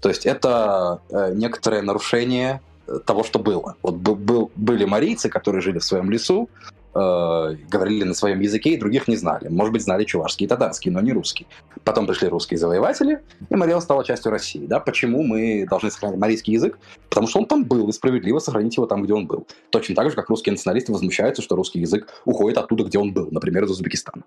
То 0.00 0.08
есть 0.08 0.26
это 0.26 1.00
э, 1.10 1.32
некоторое 1.34 1.82
нарушение 1.82 2.60
того, 3.06 3.24
что 3.24 3.38
было. 3.38 3.76
Вот 3.82 3.96
был, 3.96 4.14
был, 4.14 4.50
были 4.56 4.84
марийцы, 4.84 5.28
которые 5.28 5.62
жили 5.62 5.78
в 5.78 5.84
своем 5.84 6.10
лесу, 6.10 6.48
э, 6.94 7.56
говорили 7.68 8.04
на 8.04 8.14
своем 8.14 8.40
языке 8.40 8.70
и 8.70 8.76
других 8.76 9.08
не 9.08 9.16
знали. 9.16 9.48
Может 9.48 9.72
быть, 9.72 9.82
знали 9.82 10.04
чувашский 10.04 10.44
и 10.44 10.48
татарский, 10.48 10.90
но 10.90 11.00
не 11.00 11.12
русский. 11.12 11.46
Потом 11.84 12.06
пришли 12.06 12.28
русские 12.28 12.58
завоеватели, 12.58 13.20
и 13.50 13.56
Мариэл 13.56 13.80
стала 13.80 14.04
частью 14.04 14.30
России. 14.32 14.66
Да? 14.66 14.80
Почему 14.80 15.22
мы 15.22 15.66
должны 15.68 15.90
сохранять 15.90 16.18
марийский 16.18 16.54
язык? 16.54 16.78
Потому 17.08 17.26
что 17.26 17.40
он 17.40 17.46
там 17.46 17.64
был, 17.64 17.88
и 17.88 17.92
справедливо 17.92 18.38
сохранить 18.38 18.76
его 18.76 18.86
там, 18.86 19.02
где 19.02 19.14
он 19.14 19.26
был. 19.26 19.46
Точно 19.70 19.94
так 19.94 20.10
же, 20.10 20.16
как 20.16 20.28
русские 20.28 20.52
националисты 20.52 20.92
возмущаются, 20.92 21.42
что 21.42 21.56
русский 21.56 21.80
язык 21.80 22.08
уходит 22.24 22.58
оттуда, 22.58 22.84
где 22.84 22.98
он 22.98 23.12
был, 23.12 23.28
например, 23.30 23.64
из 23.64 23.70
Узбекистана. 23.70 24.24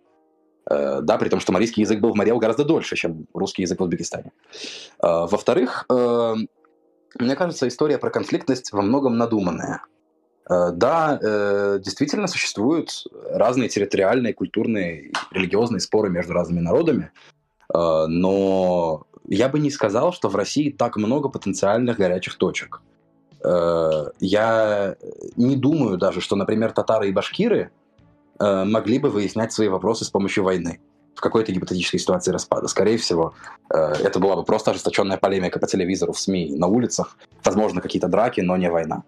Э, 0.69 0.99
да, 1.01 1.17
при 1.17 1.29
том, 1.29 1.39
что 1.39 1.51
марийский 1.51 1.81
язык 1.81 1.99
был 1.99 2.11
в 2.11 2.15
Мариэл 2.15 2.39
гораздо 2.39 2.63
дольше, 2.63 2.95
чем 2.95 3.27
русский 3.33 3.61
язык 3.61 3.79
в 3.79 3.83
Узбекистане. 3.83 4.31
Э, 5.01 5.25
во-вторых, 5.29 5.85
э, 5.89 6.35
мне 7.19 7.35
кажется, 7.35 7.67
история 7.67 7.97
про 7.97 8.09
конфликтность 8.09 8.71
во 8.71 8.81
многом 8.81 9.17
надуманная. 9.17 9.81
Э, 10.49 10.71
да, 10.71 11.19
э, 11.21 11.79
действительно 11.83 12.27
существуют 12.27 13.03
разные 13.31 13.69
территориальные, 13.69 14.33
культурные, 14.33 15.11
религиозные 15.31 15.79
споры 15.79 16.09
между 16.09 16.33
разными 16.33 16.61
народами, 16.61 17.11
э, 17.73 18.05
но 18.07 19.05
я 19.27 19.49
бы 19.49 19.59
не 19.59 19.69
сказал, 19.69 20.13
что 20.13 20.29
в 20.29 20.35
России 20.35 20.69
так 20.69 20.95
много 20.95 21.29
потенциальных 21.29 21.97
горячих 21.97 22.37
точек. 22.37 22.81
я 24.19 24.95
не 25.35 25.55
думаю 25.55 25.97
даже, 25.97 26.21
что, 26.21 26.35
например, 26.35 26.71
татары 26.71 27.09
и 27.09 27.11
башкиры 27.11 27.69
могли 28.39 28.99
бы 28.99 29.09
выяснять 29.09 29.53
свои 29.53 29.67
вопросы 29.67 30.05
с 30.05 30.09
помощью 30.09 30.43
войны 30.43 30.79
в 31.17 31.21
какой-то 31.21 31.51
гипотетической 31.51 31.99
ситуации 31.99 32.31
распада. 32.31 32.67
Скорее 32.67 32.97
всего, 32.97 33.33
это 33.69 34.19
была 34.19 34.35
бы 34.35 34.43
просто 34.43 34.71
ожесточенная 34.71 35.17
полемика 35.17 35.59
по 35.59 35.67
телевизору, 35.67 36.13
в 36.13 36.19
СМИ, 36.19 36.51
на 36.55 36.67
улицах, 36.67 37.17
возможно, 37.43 37.81
какие-то 37.81 38.07
драки, 38.07 38.41
но 38.41 38.55
не 38.55 38.69
война. 38.69 39.03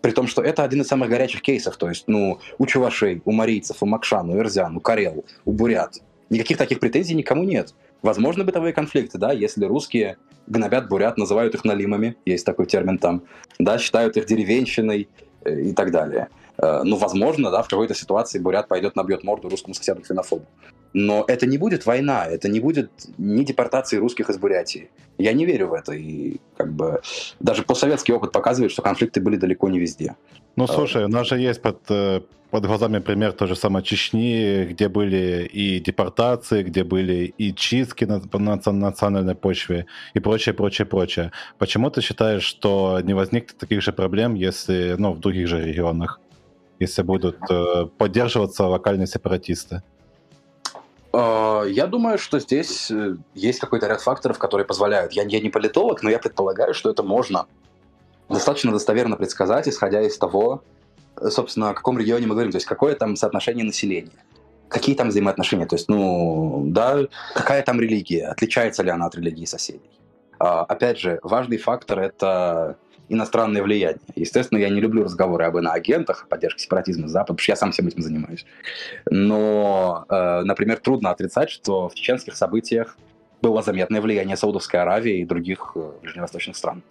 При 0.00 0.12
том, 0.12 0.28
что 0.28 0.42
это 0.42 0.62
один 0.62 0.80
из 0.82 0.86
самых 0.86 1.10
горячих 1.10 1.42
кейсов. 1.42 1.76
То 1.76 1.88
есть, 1.88 2.04
ну, 2.06 2.38
у 2.58 2.66
чувашей, 2.66 3.20
у 3.24 3.32
марийцев, 3.32 3.82
у 3.82 3.86
макшан, 3.86 4.30
у 4.30 4.38
эрзян, 4.38 4.76
у 4.76 4.80
карел, 4.80 5.24
у 5.44 5.52
бурят. 5.52 5.98
Никаких 6.30 6.56
таких 6.56 6.78
претензий 6.78 7.14
никому 7.14 7.42
нет. 7.42 7.74
Возможно, 8.00 8.44
бытовые 8.44 8.72
конфликты, 8.72 9.18
да, 9.18 9.32
если 9.32 9.64
русские 9.66 10.16
гнобят 10.46 10.88
бурят, 10.88 11.18
называют 11.18 11.54
их 11.54 11.64
налимами, 11.64 12.16
есть 12.24 12.46
такой 12.46 12.66
термин 12.66 12.98
там, 12.98 13.24
да, 13.58 13.76
считают 13.76 14.16
их 14.16 14.26
деревенщиной 14.26 15.08
э, 15.44 15.60
и 15.60 15.72
так 15.72 15.90
далее. 15.90 16.28
Э, 16.60 16.82
ну, 16.84 16.96
возможно, 16.96 17.50
да, 17.50 17.62
в 17.62 17.68
какой-то 17.68 17.94
ситуации 17.94 18.38
бурят 18.38 18.68
пойдет 18.68 18.96
набьет 18.96 19.24
морду 19.24 19.48
русскому 19.48 19.74
соседу 19.74 20.02
ксенофобу. 20.02 20.44
Но 20.92 21.24
это 21.26 21.46
не 21.46 21.56
будет 21.56 21.86
война, 21.86 22.26
это 22.26 22.48
не 22.48 22.60
будет 22.60 22.90
ни 23.16 23.44
депортации 23.44 23.96
русских 23.96 24.28
из 24.28 24.38
Бурятии. 24.38 24.90
Я 25.18 25.32
не 25.32 25.46
верю 25.46 25.68
в 25.68 25.74
это. 25.74 25.92
И 25.92 26.40
как 26.56 26.72
бы 26.72 27.00
даже 27.38 27.62
постсоветский 27.62 28.12
опыт 28.12 28.32
показывает, 28.32 28.72
что 28.72 28.82
конфликты 28.82 29.20
были 29.20 29.36
далеко 29.36 29.68
не 29.68 29.78
везде. 29.78 30.16
Ну, 30.56 30.66
слушай, 30.66 31.04
у 31.04 31.08
нас 31.08 31.28
же 31.28 31.38
есть 31.38 31.62
под, 31.62 31.78
э, 31.90 32.20
под 32.50 32.66
глазами 32.66 32.98
пример 32.98 33.32
той 33.32 33.48
же 33.48 33.56
самой 33.56 33.82
Чечни, 33.82 34.64
где 34.64 34.88
были 34.88 35.48
и 35.52 35.78
депортации, 35.78 36.64
где 36.64 36.82
были 36.82 37.32
и 37.38 37.54
чистки 37.54 38.04
на, 38.04 38.20
на 38.32 38.72
национальной 38.72 39.36
почве 39.36 39.86
и 40.14 40.20
прочее, 40.20 40.54
прочее, 40.54 40.86
прочее. 40.86 41.30
Почему 41.58 41.88
ты 41.90 42.00
считаешь, 42.00 42.42
что 42.42 43.00
не 43.02 43.14
возникнет 43.14 43.56
таких 43.56 43.80
же 43.80 43.92
проблем, 43.92 44.34
если, 44.34 44.96
ну, 44.98 45.12
в 45.12 45.20
других 45.20 45.46
же 45.46 45.64
регионах, 45.64 46.20
если 46.80 47.02
будут 47.02 47.38
э, 47.48 47.86
поддерживаться 47.98 48.64
локальные 48.64 49.06
сепаратисты? 49.06 49.82
А, 51.12 51.62
я 51.64 51.86
думаю, 51.86 52.18
что 52.18 52.40
здесь 52.40 52.90
э, 52.90 53.16
есть 53.34 53.60
какой-то 53.60 53.86
ряд 53.86 54.00
факторов, 54.00 54.38
которые 54.38 54.66
позволяют. 54.66 55.12
Я, 55.12 55.22
я 55.24 55.40
не 55.40 55.50
политолог, 55.50 56.02
но 56.02 56.10
я 56.10 56.18
предполагаю, 56.18 56.74
что 56.74 56.90
это 56.90 57.02
можно 57.02 57.46
достаточно 58.28 58.72
достоверно 58.72 59.16
предсказать, 59.16 59.68
исходя 59.68 60.02
из 60.02 60.16
того, 60.16 60.62
собственно, 61.28 61.70
о 61.70 61.74
каком 61.74 61.98
регионе 61.98 62.26
мы 62.26 62.34
говорим, 62.34 62.52
то 62.52 62.56
есть 62.56 62.66
какое 62.66 62.94
там 62.94 63.16
соотношение 63.16 63.64
населения, 63.64 64.24
какие 64.68 64.94
там 64.94 65.08
взаимоотношения, 65.08 65.66
то 65.66 65.76
есть, 65.76 65.88
ну, 65.88 66.64
да, 66.68 67.06
какая 67.34 67.62
там 67.62 67.80
религия, 67.80 68.28
отличается 68.28 68.82
ли 68.82 68.90
она 68.90 69.06
от 69.06 69.14
религии 69.16 69.44
соседей. 69.44 69.90
А, 70.38 70.62
опять 70.62 70.98
же, 70.98 71.18
важный 71.22 71.58
фактор— 71.58 71.98
это 72.00 72.78
иностранное 73.10 73.62
влияние. 73.62 74.00
Естественно, 74.14 74.58
я 74.58 74.70
не 74.70 74.80
люблю 74.80 75.04
разговоры 75.04 75.44
об 75.44 75.58
иноагентах, 75.58 76.26
поддержке 76.28 76.62
сепаратизма 76.62 77.08
Запада, 77.08 77.34
потому 77.34 77.42
что 77.42 77.52
я 77.52 77.56
сам 77.56 77.72
всем 77.72 77.88
этим 77.88 78.02
занимаюсь. 78.02 78.46
Но, 79.10 80.06
э, 80.08 80.42
например, 80.44 80.78
трудно 80.78 81.10
отрицать, 81.10 81.50
что 81.50 81.88
в 81.88 81.94
чеченских 81.94 82.36
событиях 82.36 82.96
было 83.42 83.62
заметное 83.62 84.00
влияние 84.00 84.36
Саудовской 84.36 84.80
Аравии 84.80 85.20
и 85.20 85.24
других 85.24 85.72
э, 85.74 85.90
ближневосточных 86.02 86.56
стран. 86.56 86.82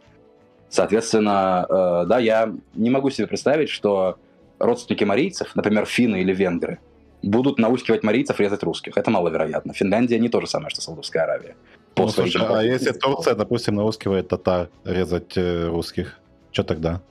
Соответственно, 0.69 1.65
э, 1.67 2.05
да, 2.07 2.19
я 2.19 2.53
не 2.75 2.89
могу 2.89 3.09
себе 3.09 3.27
представить, 3.27 3.69
что 3.69 4.17
родственники 4.59 5.05
марийцев, 5.05 5.55
например, 5.55 5.85
финны 5.85 6.21
или 6.21 6.33
венгры, 6.33 6.79
будут 7.23 7.59
наускивать 7.59 8.03
марийцев 8.03 8.39
резать 8.39 8.63
русских. 8.63 8.97
Это 8.97 9.09
маловероятно. 9.09 9.73
Финляндия 9.73 10.19
не 10.19 10.29
то 10.29 10.41
же 10.41 10.47
самое, 10.47 10.69
что 10.69 10.81
Саудовская 10.81 11.23
Аравия. 11.23 11.55
Ну, 11.99 12.09
слушай, 12.09 12.41
а 12.41 12.61
если 12.61 12.91
Турция, 12.91 13.35
допустим, 13.35 13.75
наускивает 13.75 14.27
татар 14.27 14.69
резать 14.83 15.37
э, 15.37 15.67
русских, 15.67 16.17
что 16.51 16.63
тогда? 16.63 17.01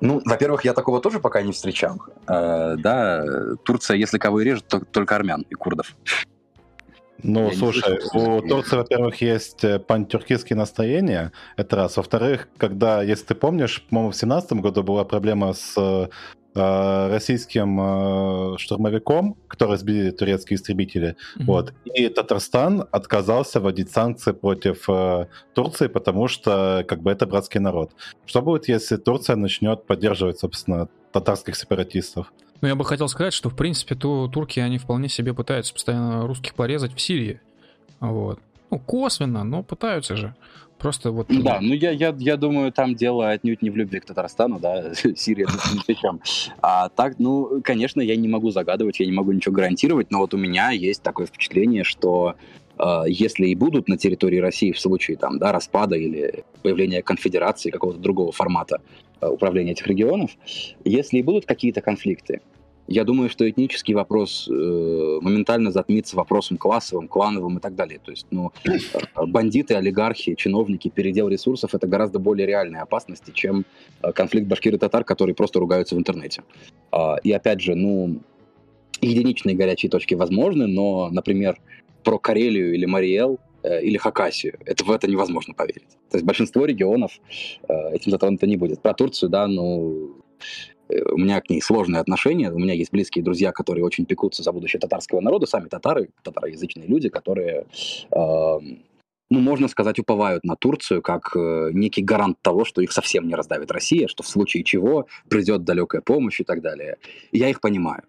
Ну, 0.00 0.20
во-первых, 0.24 0.64
я 0.64 0.74
такого 0.74 1.00
тоже 1.00 1.20
пока 1.20 1.42
не 1.42 1.52
встречал. 1.52 1.98
Э, 2.26 2.76
да, 2.76 3.24
Турция, 3.64 3.96
если 3.96 4.18
кого 4.18 4.40
и 4.40 4.44
режет, 4.44 4.66
то 4.66 4.80
только 4.80 5.16
армян 5.16 5.44
и 5.48 5.54
курдов. 5.54 5.96
Ну, 7.22 7.50
я 7.50 7.56
слушай, 7.56 8.00
у 8.12 8.42
Турции, 8.42 8.76
во-первых, 8.76 9.22
есть 9.22 9.64
э, 9.64 9.78
пантюркистские 9.78 10.56
настроения, 10.56 11.32
это 11.56 11.76
раз. 11.76 11.96
Во-вторых, 11.96 12.48
когда, 12.58 13.02
если 13.02 13.26
ты 13.26 13.34
помнишь, 13.34 13.82
по-моему, 13.88 14.10
в 14.10 14.16
семнадцатом 14.16 14.60
году 14.60 14.82
была 14.82 15.04
проблема 15.04 15.54
с 15.54 15.74
Э, 15.76 16.08
российским 16.54 17.80
э, 17.80 18.58
штурмовиком, 18.58 19.36
который 19.48 19.76
сбили 19.76 20.10
турецкие 20.10 20.56
истребители. 20.56 21.16
Mm-hmm. 21.36 21.44
Вот. 21.44 21.74
И 21.84 22.08
Татарстан 22.08 22.86
отказался 22.90 23.60
вводить 23.60 23.90
санкции 23.90 24.32
против 24.32 24.88
э, 24.88 25.26
Турции, 25.54 25.88
потому 25.88 26.28
что 26.28 26.84
как 26.86 27.02
бы 27.02 27.10
это 27.10 27.26
братский 27.26 27.60
народ. 27.60 27.92
Что 28.24 28.42
будет, 28.42 28.68
если 28.68 28.96
Турция 28.96 29.36
начнет 29.36 29.86
поддерживать, 29.86 30.38
собственно, 30.38 30.88
татарских 31.12 31.56
сепаратистов? 31.56 32.32
Ну, 32.60 32.68
я 32.68 32.76
бы 32.76 32.84
хотел 32.84 33.08
сказать, 33.08 33.34
что, 33.34 33.50
в 33.50 33.56
принципе, 33.56 33.94
то 33.94 34.28
турки, 34.28 34.60
они 34.60 34.78
вполне 34.78 35.08
себе 35.08 35.34
пытаются 35.34 35.74
постоянно 35.74 36.26
русских 36.26 36.54
порезать 36.54 36.94
в 36.94 37.00
Сирии. 37.00 37.40
Вот. 38.00 38.38
Ну, 38.70 38.78
косвенно, 38.78 39.44
но 39.44 39.62
пытаются 39.62 40.16
же. 40.16 40.34
Просто 40.84 41.12
вот... 41.12 41.28
Да, 41.30 41.60
ну 41.62 41.72
я, 41.72 41.92
я, 41.92 42.14
я 42.18 42.36
думаю, 42.36 42.70
там 42.70 42.94
дело 42.94 43.30
отнюдь 43.30 43.62
не 43.62 43.70
в 43.70 43.76
любви 43.76 44.00
к 44.00 44.04
Татарстану, 44.04 44.60
да, 44.60 44.94
Сирия 45.16 45.46
тут 45.46 45.74
ни 45.74 45.80
при 45.86 45.94
чем. 45.94 46.20
А 46.60 46.90
так, 46.90 47.14
ну, 47.18 47.62
конечно, 47.64 48.02
я 48.02 48.14
не 48.16 48.28
могу 48.28 48.50
загадывать, 48.50 49.00
я 49.00 49.06
не 49.06 49.12
могу 49.12 49.32
ничего 49.32 49.54
гарантировать, 49.54 50.10
но 50.10 50.18
вот 50.18 50.34
у 50.34 50.36
меня 50.36 50.72
есть 50.72 51.02
такое 51.02 51.24
впечатление, 51.24 51.84
что 51.84 52.34
э, 52.78 53.04
если 53.06 53.46
и 53.46 53.54
будут 53.54 53.88
на 53.88 53.96
территории 53.96 54.36
России 54.36 54.72
в 54.72 54.78
случае 54.78 55.16
там, 55.16 55.38
да, 55.38 55.52
распада 55.52 55.96
или 55.96 56.44
появления 56.60 57.00
конфедерации 57.00 57.70
какого-то 57.70 57.98
другого 57.98 58.30
формата 58.30 58.82
э, 59.22 59.26
управления 59.26 59.72
этих 59.72 59.86
регионов, 59.86 60.32
если 60.84 61.16
и 61.16 61.22
будут 61.22 61.46
какие-то 61.46 61.80
конфликты, 61.80 62.42
я 62.86 63.04
думаю, 63.04 63.30
что 63.30 63.48
этнический 63.48 63.94
вопрос 63.94 64.48
э, 64.48 65.18
моментально 65.22 65.70
затмится 65.70 66.16
вопросом 66.16 66.58
классовым, 66.58 67.08
клановым 67.08 67.58
и 67.58 67.60
так 67.60 67.74
далее. 67.74 67.98
То 68.04 68.10
есть, 68.10 68.26
ну, 68.30 68.52
э, 68.64 68.78
бандиты, 69.26 69.74
олигархи, 69.74 70.34
чиновники, 70.34 70.88
передел 70.88 71.28
ресурсов— 71.28 71.70
это 71.74 71.86
гораздо 71.86 72.18
более 72.18 72.46
реальные 72.46 72.82
опасности, 72.82 73.30
чем 73.32 73.64
э, 74.02 74.12
конфликт 74.12 74.46
башкир 74.46 74.74
и 74.74 74.78
татар, 74.78 75.04
которые 75.04 75.34
просто 75.34 75.60
ругаются 75.60 75.94
в 75.94 75.98
интернете. 75.98 76.42
Э, 76.92 77.16
и 77.22 77.32
опять 77.32 77.60
же, 77.60 77.74
ну, 77.74 78.20
единичные 79.00 79.56
горячие 79.56 79.90
точки 79.90 80.14
возможны, 80.14 80.66
но, 80.66 81.08
например, 81.10 81.58
про 82.02 82.18
Карелию 82.18 82.74
или 82.74 82.84
Мариэл 82.84 83.38
э, 83.62 83.82
или 83.82 83.96
Хакасию. 83.96 84.58
Это, 84.66 84.84
в 84.84 84.90
это 84.90 85.08
невозможно 85.08 85.54
поверить. 85.54 85.88
То 86.10 86.18
есть 86.18 86.24
большинство 86.24 86.66
регионов 86.66 87.12
э, 87.68 87.94
этим 87.94 88.10
затронуто 88.10 88.46
не 88.46 88.56
будет. 88.56 88.82
Про 88.82 88.92
Турцию, 88.92 89.30
да, 89.30 89.46
ну, 89.46 90.16
у 91.10 91.18
меня 91.18 91.40
к 91.40 91.50
ней 91.50 91.60
сложные 91.60 92.00
отношения, 92.00 92.50
у 92.50 92.58
меня 92.58 92.74
есть 92.74 92.92
близкие 92.92 93.24
друзья, 93.24 93.52
которые 93.52 93.84
очень 93.84 94.06
пекутся 94.06 94.42
за 94.42 94.52
будущее 94.52 94.80
татарского 94.80 95.20
народа, 95.20 95.46
сами 95.46 95.68
татары, 95.68 96.10
татароязычные 96.22 96.86
люди, 96.86 97.08
которые, 97.08 97.66
э, 98.10 98.58
ну, 99.30 99.40
можно 99.40 99.68
сказать, 99.68 99.98
уповают 99.98 100.44
на 100.44 100.56
Турцию 100.56 101.02
как 101.02 101.34
э, 101.36 101.70
некий 101.72 102.02
гарант 102.02 102.38
того, 102.42 102.64
что 102.64 102.80
их 102.80 102.92
совсем 102.92 103.26
не 103.26 103.34
раздавит 103.34 103.70
Россия, 103.70 104.08
что 104.08 104.22
в 104.22 104.28
случае 104.28 104.64
чего 104.64 105.06
придет 105.28 105.64
далекая 105.64 106.02
помощь 106.02 106.40
и 106.40 106.44
так 106.44 106.60
далее. 106.62 106.96
И 107.32 107.38
я 107.38 107.48
их 107.48 107.60
понимаю. 107.60 108.02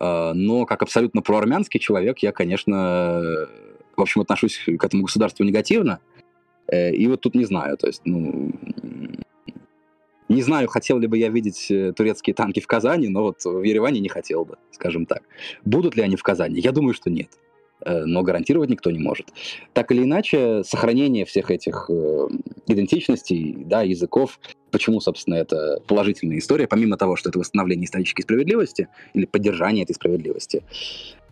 Э, 0.00 0.32
но 0.34 0.64
как 0.66 0.82
абсолютно 0.82 1.22
проармянский 1.22 1.80
человек, 1.80 2.18
я, 2.18 2.32
конечно, 2.32 3.48
в 3.98 4.00
общем, 4.00 4.20
отношусь 4.20 4.58
к 4.64 4.84
этому 4.84 5.02
государству 5.02 5.44
негативно, 5.44 5.98
э, 6.68 6.92
и 6.92 7.06
вот 7.08 7.20
тут 7.20 7.34
не 7.34 7.44
знаю, 7.44 7.76
то 7.76 7.88
есть, 7.88 8.02
ну, 8.04 8.52
не 10.28 10.42
знаю, 10.42 10.68
хотел 10.68 10.98
ли 10.98 11.06
бы 11.06 11.16
я 11.18 11.28
видеть 11.28 11.70
э, 11.70 11.92
турецкие 11.92 12.34
танки 12.34 12.60
в 12.60 12.66
Казани, 12.66 13.08
но 13.08 13.22
вот 13.22 13.44
в 13.44 13.62
Ереване 13.62 14.00
не 14.00 14.08
хотел 14.08 14.44
бы, 14.44 14.56
скажем 14.72 15.06
так. 15.06 15.22
Будут 15.64 15.96
ли 15.96 16.02
они 16.02 16.16
в 16.16 16.22
Казани? 16.22 16.60
Я 16.60 16.72
думаю, 16.72 16.94
что 16.94 17.10
нет. 17.10 17.30
Э, 17.80 18.04
но 18.04 18.22
гарантировать 18.22 18.68
никто 18.68 18.90
не 18.90 18.98
может. 18.98 19.28
Так 19.72 19.90
или 19.90 20.02
иначе, 20.02 20.62
сохранение 20.64 21.24
всех 21.24 21.50
этих 21.50 21.86
э, 21.88 22.28
идентичностей, 22.66 23.56
да, 23.64 23.82
языков, 23.82 24.38
почему, 24.70 25.00
собственно, 25.00 25.36
это 25.36 25.80
положительная 25.86 26.38
история, 26.38 26.66
помимо 26.66 26.98
того, 26.98 27.16
что 27.16 27.30
это 27.30 27.38
восстановление 27.38 27.86
исторической 27.86 28.22
справедливости 28.22 28.88
или 29.14 29.24
поддержание 29.24 29.84
этой 29.84 29.94
справедливости, 29.94 30.62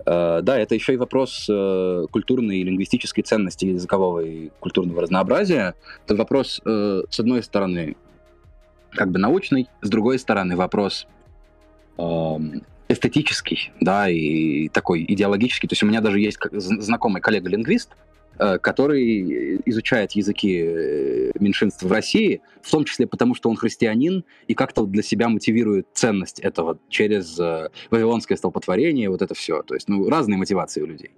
да, 0.05 0.43
это 0.59 0.75
еще 0.75 0.95
и 0.95 0.97
вопрос 0.97 1.47
культурной 1.47 2.59
и 2.59 2.63
лингвистической 2.63 3.25
ценности 3.25 3.65
языкового 3.65 4.21
и 4.21 4.51
культурного 4.61 5.03
разнообразия. 5.03 5.75
Это 6.05 6.15
вопрос, 6.15 6.61
с 6.65 7.21
одной 7.21 7.43
стороны, 7.43 7.97
как 8.97 9.11
бы 9.11 9.19
научный, 9.19 9.69
с 9.83 9.89
другой 9.89 10.19
стороны 10.19 10.57
вопрос 10.57 11.07
э, 11.99 12.39
эстетический, 12.89 13.73
да, 13.81 14.09
и 14.09 14.69
такой 14.69 15.05
идеологический. 15.07 15.69
То 15.69 15.73
есть 15.73 15.83
у 15.83 15.87
меня 15.87 16.01
даже 16.01 16.21
есть 16.21 16.39
знакомый 16.53 17.21
коллега-лингвист, 17.21 17.91
э, 18.39 18.59
который 18.59 19.61
изучает 19.67 20.13
языки 20.13 20.63
э, 20.65 21.31
меньшинств 21.39 21.83
в 21.83 21.91
России, 21.91 22.41
в 22.63 22.71
том 22.71 22.85
числе 22.85 23.07
потому, 23.07 23.35
что 23.35 23.51
он 23.51 23.57
христианин, 23.57 24.25
и 24.47 24.55
как-то 24.55 24.87
для 24.87 25.03
себя 25.03 25.29
мотивирует 25.29 25.87
ценность 25.93 26.41
этого 26.41 26.79
через 26.89 27.39
э, 27.39 27.71
вавилонское 27.91 28.37
столпотворение, 28.37 29.11
вот 29.11 29.23
это 29.23 29.35
все. 29.35 29.63
То 29.63 29.75
есть, 29.75 29.89
ну, 29.89 30.09
разные 30.09 30.39
мотивации 30.39 30.83
у 30.83 30.87
людей. 30.87 31.11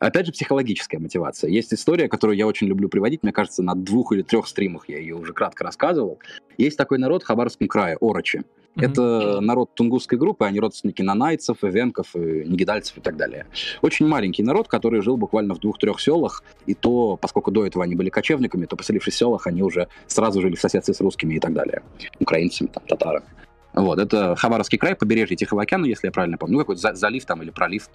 Опять 0.00 0.26
же, 0.26 0.32
психологическая 0.32 0.98
мотивация. 0.98 1.50
Есть 1.50 1.74
история, 1.74 2.08
которую 2.08 2.36
я 2.36 2.46
очень 2.46 2.66
люблю 2.66 2.88
приводить. 2.88 3.22
Мне 3.22 3.32
кажется, 3.32 3.62
на 3.62 3.74
двух 3.74 4.12
или 4.12 4.22
трех 4.22 4.48
стримах 4.48 4.88
я 4.88 4.98
ее 4.98 5.14
уже 5.14 5.34
кратко 5.34 5.62
рассказывал. 5.62 6.18
Есть 6.56 6.78
такой 6.78 6.98
народ 6.98 7.22
в 7.22 7.26
Хабаровском 7.26 7.68
крае, 7.68 7.98
Орочи. 8.00 8.38
Mm-hmm. 8.38 8.84
Это 8.84 9.40
народ 9.40 9.74
тунгусской 9.74 10.16
группы, 10.16 10.46
они 10.46 10.58
родственники 10.58 11.02
нанайцев, 11.02 11.62
эвенков, 11.62 12.14
и 12.14 12.18
нигидальцев 12.18 12.96
и 12.96 13.00
так 13.00 13.16
далее. 13.16 13.46
Очень 13.82 14.06
маленький 14.06 14.42
народ, 14.42 14.68
который 14.68 15.02
жил 15.02 15.18
буквально 15.18 15.54
в 15.54 15.58
двух-трех 15.58 16.00
селах, 16.00 16.44
и 16.66 16.74
то, 16.74 17.18
поскольку 17.20 17.50
до 17.50 17.66
этого 17.66 17.84
они 17.84 17.94
были 17.94 18.08
кочевниками, 18.08 18.66
то, 18.66 18.76
поселившись 18.76 19.14
в 19.14 19.18
селах, 19.18 19.46
они 19.46 19.62
уже 19.62 19.88
сразу 20.06 20.40
жили 20.40 20.54
в 20.54 20.60
соседстве 20.60 20.94
с 20.94 21.00
русскими 21.00 21.34
и 21.34 21.40
так 21.40 21.52
далее. 21.52 21.82
Украинцами, 22.20 22.68
там, 22.68 22.84
татарами. 22.86 23.26
Вот, 23.74 23.98
это 23.98 24.34
Хабаровский 24.36 24.78
край, 24.78 24.94
побережье 24.94 25.36
Тихого 25.36 25.62
океана, 25.62 25.84
если 25.84 26.06
я 26.06 26.12
правильно 26.12 26.38
помню, 26.38 26.54
ну, 26.54 26.58
какой-то 26.60 26.96
залив 26.96 27.24
там 27.24 27.42
или 27.42 27.50
пролив 27.50 27.88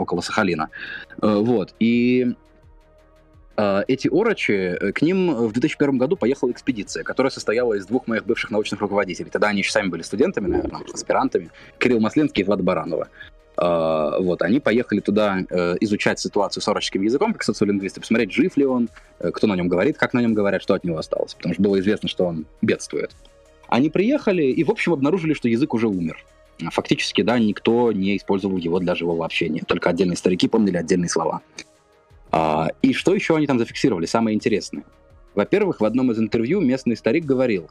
около 0.00 0.20
Сахалина. 0.20 0.70
Э, 1.22 1.36
вот, 1.36 1.74
и 1.78 2.34
э, 3.56 3.82
эти 3.86 4.08
орочи, 4.08 4.52
э, 4.52 4.92
к 4.92 5.02
ним 5.02 5.34
в 5.34 5.52
2001 5.52 5.98
году 5.98 6.16
поехала 6.16 6.50
экспедиция, 6.50 7.04
которая 7.04 7.30
состояла 7.30 7.74
из 7.74 7.86
двух 7.86 8.06
моих 8.06 8.24
бывших 8.24 8.50
научных 8.50 8.80
руководителей. 8.80 9.30
Тогда 9.30 9.48
они 9.48 9.58
еще 9.58 9.70
сами 9.70 9.88
были 9.88 10.02
студентами, 10.02 10.46
наверное, 10.46 10.82
аспирантами. 10.92 11.50
Кирилл 11.78 12.00
Масленский 12.00 12.42
и 12.42 12.44
Влад 12.44 12.62
Баранова. 12.62 13.08
Вот, 13.56 14.40
они 14.40 14.58
поехали 14.58 15.00
туда 15.00 15.40
изучать 15.80 16.18
ситуацию 16.18 16.62
с 16.62 16.68
ороческим 16.68 17.02
языком, 17.02 17.34
как 17.34 17.42
социолингвисты, 17.42 18.00
посмотреть, 18.00 18.32
жив 18.32 18.56
ли 18.56 18.64
он, 18.64 18.88
кто 19.18 19.46
на 19.46 19.54
нем 19.54 19.68
говорит, 19.68 19.98
как 19.98 20.14
на 20.14 20.20
нем 20.20 20.32
говорят, 20.32 20.62
что 20.62 20.72
от 20.72 20.82
него 20.82 20.96
осталось. 20.96 21.34
Потому 21.34 21.52
что 21.52 21.62
было 21.62 21.78
известно, 21.78 22.08
что 22.08 22.24
он 22.24 22.46
бедствует. 22.62 23.10
Они 23.68 23.90
приехали 23.90 24.44
и, 24.44 24.64
в 24.64 24.70
общем, 24.70 24.94
обнаружили, 24.94 25.34
что 25.34 25.48
язык 25.48 25.74
уже 25.74 25.88
умер. 25.88 26.24
Фактически, 26.68 27.22
да, 27.22 27.38
никто 27.38 27.92
не 27.92 28.18
использовал 28.18 28.58
его 28.58 28.78
для 28.78 28.94
живого 28.94 29.24
общения. 29.24 29.62
Только 29.66 29.88
отдельные 29.88 30.16
старики 30.16 30.48
помнили 30.48 30.76
отдельные 30.76 31.08
слова. 31.08 31.40
А, 32.30 32.68
и 32.82 32.92
что 32.92 33.14
еще 33.14 33.36
они 33.36 33.46
там 33.46 33.58
зафиксировали? 33.58 34.04
Самое 34.04 34.34
интересное. 34.34 34.84
Во-первых, 35.34 35.80
в 35.80 35.84
одном 35.84 36.10
из 36.12 36.18
интервью 36.18 36.60
местный 36.60 36.96
старик 36.96 37.24
говорил, 37.24 37.70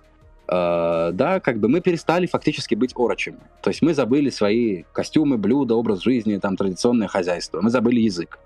Uh, 0.52 1.12
да, 1.12 1.40
как 1.40 1.60
бы 1.60 1.68
мы 1.68 1.80
перестали 1.80 2.26
фактически 2.26 2.74
быть 2.74 2.94
орочами. 2.96 3.38
То 3.62 3.70
есть 3.70 3.84
мы 3.84 3.94
забыли 3.94 4.32
свои 4.32 4.82
костюмы, 4.94 5.38
блюда, 5.38 5.76
образ 5.76 6.02
жизни, 6.02 6.38
там, 6.38 6.58
традиционное 6.58 7.08
хозяйство. 7.08 7.62
Мы 7.62 7.70
забыли 7.70 8.00
язык. 8.00 8.40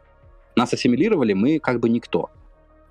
Нас 0.57 0.73
ассимилировали, 0.73 1.31
мы 1.31 1.59
как 1.59 1.79
бы 1.79 1.87
никто. 1.87 2.29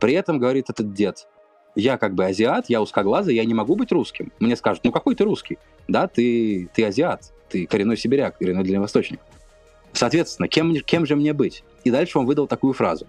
При 0.00 0.14
этом, 0.14 0.38
говорит 0.38 0.70
этот 0.70 0.94
дед, 0.94 1.28
я 1.74 1.98
как 1.98 2.14
бы 2.14 2.24
азиат, 2.24 2.70
я 2.70 2.80
узкоглазый, 2.80 3.34
я 3.34 3.44
не 3.44 3.52
могу 3.52 3.76
быть 3.76 3.92
русским. 3.92 4.32
Мне 4.40 4.56
скажут, 4.56 4.82
ну 4.84 4.92
какой 4.92 5.14
ты 5.14 5.24
русский? 5.24 5.58
Да, 5.88 6.06
ты, 6.06 6.70
ты 6.74 6.84
азиат, 6.84 7.34
ты 7.52 7.66
коренной 7.66 7.96
сибиряк, 7.96 8.38
коренной 8.38 8.64
дальневосточник. 8.64 9.20
Соответственно, 9.92 10.48
кем, 10.48 10.74
кем 10.74 11.06
же 11.06 11.16
мне 11.16 11.34
быть? 11.34 11.62
И 11.84 11.90
дальше 11.90 12.18
он 12.18 12.26
выдал 12.26 12.46
такую 12.46 12.72
фразу. 12.72 13.06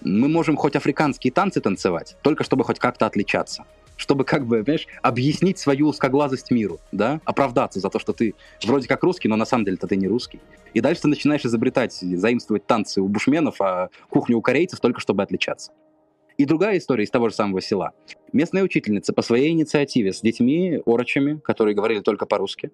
Мы 0.00 0.28
можем 0.28 0.56
хоть 0.56 0.76
африканские 0.76 1.30
танцы 1.30 1.60
танцевать, 1.60 2.16
только 2.22 2.42
чтобы 2.42 2.64
хоть 2.64 2.78
как-то 2.78 3.04
отличаться. 3.04 3.64
Чтобы, 3.98 4.24
как 4.24 4.46
бы, 4.46 4.64
понимаешь, 4.64 4.86
объяснить 5.02 5.58
свою 5.58 5.88
узкоглазость 5.88 6.50
миру, 6.50 6.80
да, 6.90 7.20
оправдаться 7.26 7.80
за 7.80 7.90
то, 7.90 7.98
что 7.98 8.14
ты 8.14 8.34
вроде 8.64 8.88
как 8.88 9.02
русский, 9.02 9.28
но 9.28 9.36
на 9.36 9.44
самом 9.44 9.66
деле-то 9.66 9.86
ты 9.86 9.96
не 9.96 10.08
русский. 10.08 10.40
И 10.72 10.80
дальше 10.80 11.02
ты 11.02 11.08
начинаешь 11.08 11.44
изобретать, 11.44 11.92
заимствовать 11.92 12.66
танцы 12.66 13.02
у 13.02 13.08
бушменов, 13.08 13.60
а 13.60 13.90
кухню 14.08 14.38
у 14.38 14.40
корейцев 14.40 14.80
только 14.80 15.00
чтобы 15.00 15.22
отличаться. 15.22 15.72
И 16.38 16.46
другая 16.46 16.78
история 16.78 17.04
из 17.04 17.10
того 17.10 17.28
же 17.28 17.34
самого 17.34 17.60
села. 17.60 17.92
Местная 18.32 18.62
учительница 18.62 19.12
по 19.12 19.20
своей 19.20 19.50
инициативе 19.50 20.14
с 20.14 20.22
детьми, 20.22 20.80
орочами, 20.86 21.38
которые 21.44 21.74
говорили 21.74 22.00
только 22.00 22.24
по-русски, 22.24 22.70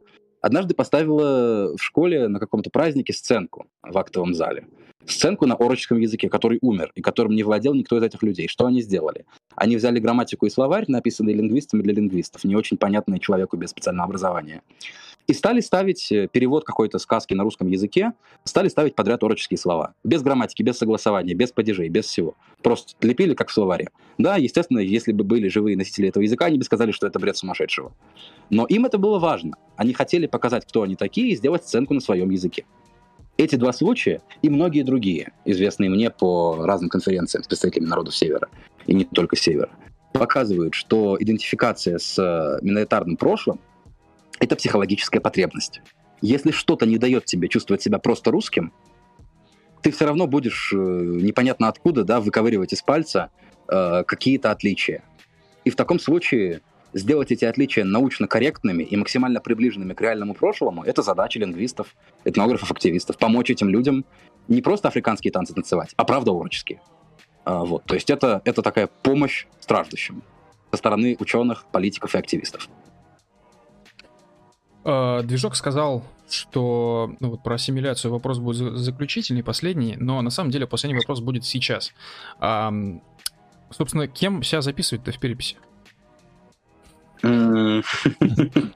однажды 0.47 0.75
поставила 0.75 1.77
в 1.77 1.83
школе 1.83 2.29
на 2.29 2.39
каком-то 2.39 2.71
празднике 2.71 3.13
сценку 3.13 3.67
в 3.83 3.99
актовом 3.99 4.33
зале. 4.33 4.67
Сценку 5.05 5.47
на 5.47 5.55
ороческом 5.55 5.99
языке, 5.99 6.29
который 6.29 6.59
умер 6.63 6.91
и 6.95 7.03
которым 7.03 7.35
не 7.35 7.43
владел 7.43 7.75
никто 7.75 7.97
из 7.99 8.03
этих 8.03 8.23
людей. 8.23 8.49
Что 8.49 8.67
они 8.67 8.81
сделали? 8.81 9.25
Они 9.55 9.77
взяли 9.77 10.01
грамматику 10.01 10.47
и 10.47 10.51
словарь, 10.51 10.85
написанные 10.89 11.35
лингвистами 11.35 11.83
для 11.83 11.95
лингвистов, 11.95 12.45
не 12.45 12.57
очень 12.57 12.77
понятные 12.77 13.21
человеку 13.21 13.57
без 13.57 13.71
специального 13.71 14.07
образования. 14.07 14.63
И 15.27 15.33
стали 15.33 15.61
ставить 15.61 16.13
э, 16.13 16.29
перевод 16.31 16.65
какой-то 16.65 16.99
сказки 16.99 17.35
на 17.35 17.43
русском 17.43 17.69
языке, 17.69 18.13
стали 18.45 18.69
ставить 18.69 18.95
подряд 18.95 19.25
ороческие 19.25 19.59
слова. 19.59 19.95
Без 20.05 20.23
грамматики, 20.23 20.63
без 20.63 20.79
согласования, 20.79 21.35
без 21.35 21.51
падежей, 21.51 21.89
без 21.89 22.07
всего. 22.07 22.37
Просто 22.63 22.95
лепили 23.01 23.35
как 23.35 23.49
в 23.49 23.53
словаре. 23.53 23.89
Да, 24.19 24.37
естественно, 24.37 24.79
если 24.79 25.13
бы 25.13 25.25
были 25.25 25.49
живые 25.49 25.77
носители 25.77 26.09
этого 26.09 26.23
языка, 26.23 26.47
они 26.47 26.59
бы 26.59 26.65
сказали, 26.65 26.93
что 26.93 27.09
это 27.09 27.19
бред 27.19 27.37
сумасшедшего. 27.37 27.93
Но 28.51 28.67
им 28.67 28.87
это 28.87 28.99
было 28.99 29.19
важно. 29.19 29.57
Они 29.77 29.93
хотели 29.93 30.27
показать, 30.27 30.65
кто 30.65 30.83
они 30.83 30.95
такие, 30.95 31.31
и 31.31 31.37
сделать 31.37 31.65
сценку 31.65 31.93
на 31.93 32.01
своем 32.01 32.31
языке. 32.31 32.65
Эти 33.37 33.57
два 33.57 33.73
случая 33.73 34.23
и 34.43 34.49
многие 34.49 34.83
другие, 34.83 35.33
известные 35.45 35.91
мне 35.91 36.11
по 36.11 36.65
разным 36.65 36.89
конференциям 36.89 37.43
с 37.43 37.49
представителями 37.49 37.89
народов 37.89 38.17
Севера, 38.17 38.49
и 38.87 38.95
не 38.95 39.05
только 39.05 39.37
Севера, 39.37 39.69
показывают, 40.15 40.73
что 40.73 41.19
идентификация 41.21 41.99
с 41.99 42.19
э, 42.19 42.65
миноритарным 42.65 43.17
прошлым— 43.19 43.59
это 44.39 44.57
психологическая 44.57 45.21
потребность. 45.21 45.81
Если 46.23 46.51
что-то 46.51 46.87
не 46.87 46.99
дает 46.99 47.25
тебе 47.25 47.49
чувствовать 47.49 47.83
себя 47.83 47.99
просто 47.99 48.31
русским, 48.31 48.73
ты 49.83 49.91
все 49.91 50.07
равно 50.07 50.27
будешь 50.27 50.73
э, 50.73 50.77
непонятно 50.77 51.69
откуда 51.69 52.05
да, 52.05 52.21
выковыривать 52.21 52.73
из 52.73 52.83
пальца 52.83 53.31
э, 53.69 54.05
какие-то 54.05 54.51
отличия. 54.51 55.05
И 55.65 55.71
в 55.71 55.77
таком 55.77 55.99
случае 55.99 56.63
сделать 56.93 57.31
эти 57.31 57.45
отличия 57.45 57.85
научно 57.85 58.27
корректными 58.27 58.83
и 58.83 58.97
максимально 58.97 59.41
приближенными 59.41 59.93
к 59.93 60.01
реальному 60.01 60.35
прошлому, 60.35 60.83
это 60.83 61.03
задача 61.03 61.39
лингвистов, 61.39 61.95
этнографов, 62.25 62.71
активистов. 62.71 63.19
Помочь 63.19 63.51
этим 63.51 63.69
людям 63.69 64.05
не 64.49 64.63
просто 64.63 64.89
африканские 64.89 65.33
танцы 65.33 65.55
танцевать, 65.55 65.93
а 65.97 66.05
правда 66.05 66.33
уроческие. 66.33 66.81
А, 67.45 67.65
вот. 67.65 67.85
То 67.85 67.95
есть 67.95 68.11
это, 68.11 68.41
это 68.45 68.63
такая 68.63 68.89
помощь 69.03 69.47
страждущим 69.61 70.23
со 70.71 70.79
стороны 70.79 71.17
ученых, 71.21 71.67
политиков 71.71 72.15
и 72.15 72.19
активистов. 72.19 72.69
А, 74.89 75.23
движок 75.23 75.57
сказал, 75.57 76.05
что 76.31 77.13
ну, 77.19 77.31
вот 77.31 77.43
про 77.43 77.57
ассимиляцию 77.57 78.13
вопрос 78.13 78.39
будет 78.39 78.79
заключительный, 78.79 79.43
последний, 79.43 79.97
но 79.97 80.23
на 80.23 80.31
самом 80.31 80.53
деле 80.53 80.69
последний 80.69 80.97
вопрос 80.97 81.19
будет 81.21 81.45
сейчас. 81.45 81.93
А, 82.39 82.73
собственно, 83.71 84.07
кем 84.07 84.45
себя 84.45 84.63
записывать-то 84.63 85.11
в 85.11 85.19
переписи? 85.19 85.57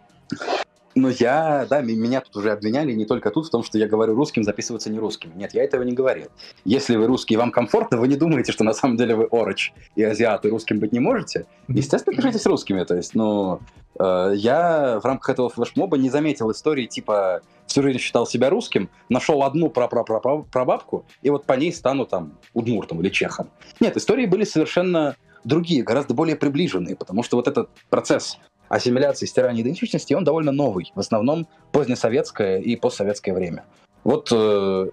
Ну, 0.97 1.08
я, 1.08 1.66
да, 1.70 1.82
меня 1.82 2.20
тут 2.20 2.36
уже 2.36 2.50
обвиняли 2.50 2.92
не 2.92 3.05
только 3.05 3.30
тут 3.30 3.47
в 3.47 3.50
том, 3.50 3.62
что 3.62 3.78
я 3.78 3.86
говорю 3.86 4.16
русским, 4.16 4.42
записываться 4.42 4.90
не 4.90 4.98
русским. 4.98 5.30
Нет, 5.36 5.55
я 5.55 5.62
этого 5.62 5.84
не 5.84 5.92
говорил. 5.92 6.26
Если 6.64 6.97
вы 6.97 7.06
русский 7.06 7.34
и 7.34 7.36
вам 7.36 7.52
комфортно, 7.52 7.97
вы 7.97 8.08
не 8.08 8.16
думаете, 8.16 8.50
что 8.50 8.64
на 8.64 8.72
самом 8.72 8.97
деле 8.97 9.14
вы 9.14 9.28
ороч 9.30 9.72
и 9.94 10.02
азиат, 10.02 10.44
и 10.44 10.48
русским 10.48 10.80
быть 10.80 10.90
не 10.90 10.98
можете. 10.98 11.47
Естественно, 11.68 12.16
пишитесь 12.16 12.44
русскими. 12.44 12.82
То 12.82 12.97
есть, 12.97 13.14
ну, 13.14 13.60
я 13.98 15.00
в 15.02 15.04
рамках 15.04 15.30
этого 15.30 15.50
флешмоба 15.50 15.98
не 15.98 16.10
заметил 16.10 16.50
истории 16.50 16.86
типа 16.86 17.42
всю 17.66 17.82
жизнь 17.82 17.98
считал 17.98 18.26
себя 18.26 18.50
русским, 18.50 18.88
нашел 19.08 19.42
одну 19.42 19.70
прабабку, 19.70 21.06
и 21.22 21.30
вот 21.30 21.44
по 21.44 21.52
ней 21.54 21.72
стану 21.72 22.06
там 22.06 22.38
удмуртом 22.52 23.00
или 23.00 23.08
чехом. 23.08 23.48
Нет, 23.78 23.96
истории 23.96 24.26
были 24.26 24.44
совершенно 24.44 25.16
другие, 25.44 25.82
гораздо 25.82 26.14
более 26.14 26.36
приближенные, 26.36 26.96
потому 26.96 27.22
что 27.22 27.36
вот 27.36 27.48
этот 27.48 27.70
процесс 27.88 28.38
ассимиляции, 28.68 29.26
стирания 29.26 29.62
идентичности, 29.62 30.14
он 30.14 30.24
довольно 30.24 30.52
новый, 30.52 30.92
в 30.94 31.00
основном 31.00 31.48
позднесоветское 31.72 32.60
и 32.60 32.76
постсоветское 32.76 33.34
время. 33.34 33.64
Вот 34.04 34.28
э, 34.32 34.90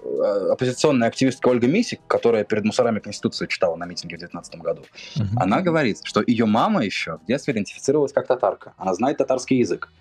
оппозиционная 0.52 1.08
активистка 1.08 1.48
Ольга 1.48 1.68
Мисик, 1.68 2.02
которая 2.08 2.44
перед 2.44 2.66
мусорами 2.66 3.00
Конституцию 3.00 3.48
читала 3.48 3.76
на 3.76 3.86
митинге 3.86 4.18
в 4.18 4.20
2019 4.20 4.56
году, 4.62 4.82
uh 5.16 5.24
она 5.38 5.62
говорит, 5.62 6.00
что 6.04 6.22
ее 6.26 6.46
мама 6.46 6.84
еще 6.84 7.18
в 7.24 7.26
детстве 7.26 7.54
идентифицировалась 7.54 8.12
как 8.12 8.28
татарка. 8.28 8.74
Она 8.78 8.94
знает 8.94 9.18
татарский 9.18 9.60
язык. 9.60 9.92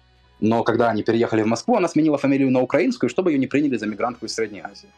Но 0.41 0.65
когда 0.65 0.91
они 0.91 1.03
переехали 1.03 1.43
в 1.43 1.47
Москву, 1.47 1.77
она 1.77 1.89
сменила 1.89 2.19
фамилию 2.19 2.51
на 2.51 2.61
украинскую, 2.61 3.09
чтобы 3.09 3.33
ее 3.33 3.39
не 3.39 3.47
приняли 3.47 3.77
за 3.77 3.87
мигрантку 3.87 4.27
из 4.27 4.35
Средней 4.35 4.61
Азии. 4.61 4.89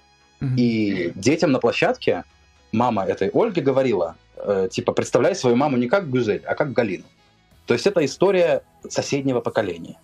uh 0.41 0.57
И 0.57 1.13
детям 1.15 1.53
на 1.53 1.59
площадке 1.59 2.25
мама 2.73 3.05
этой 3.05 3.31
Ольги 3.35 3.61
говорила, 3.61 4.17
э, 4.37 4.69
типа, 4.71 4.93
представляй 4.93 5.35
свою 5.35 5.57
маму 5.57 5.77
не 5.77 5.89
как 5.89 6.11
Гюзель, 6.11 6.43
а 6.47 6.55
как 6.55 6.73
Галину. 6.73 7.05
То 7.67 7.75
есть 7.75 7.87
это 7.87 8.05
история 8.05 8.63
соседнего 8.89 9.41
поколения. 9.41 9.97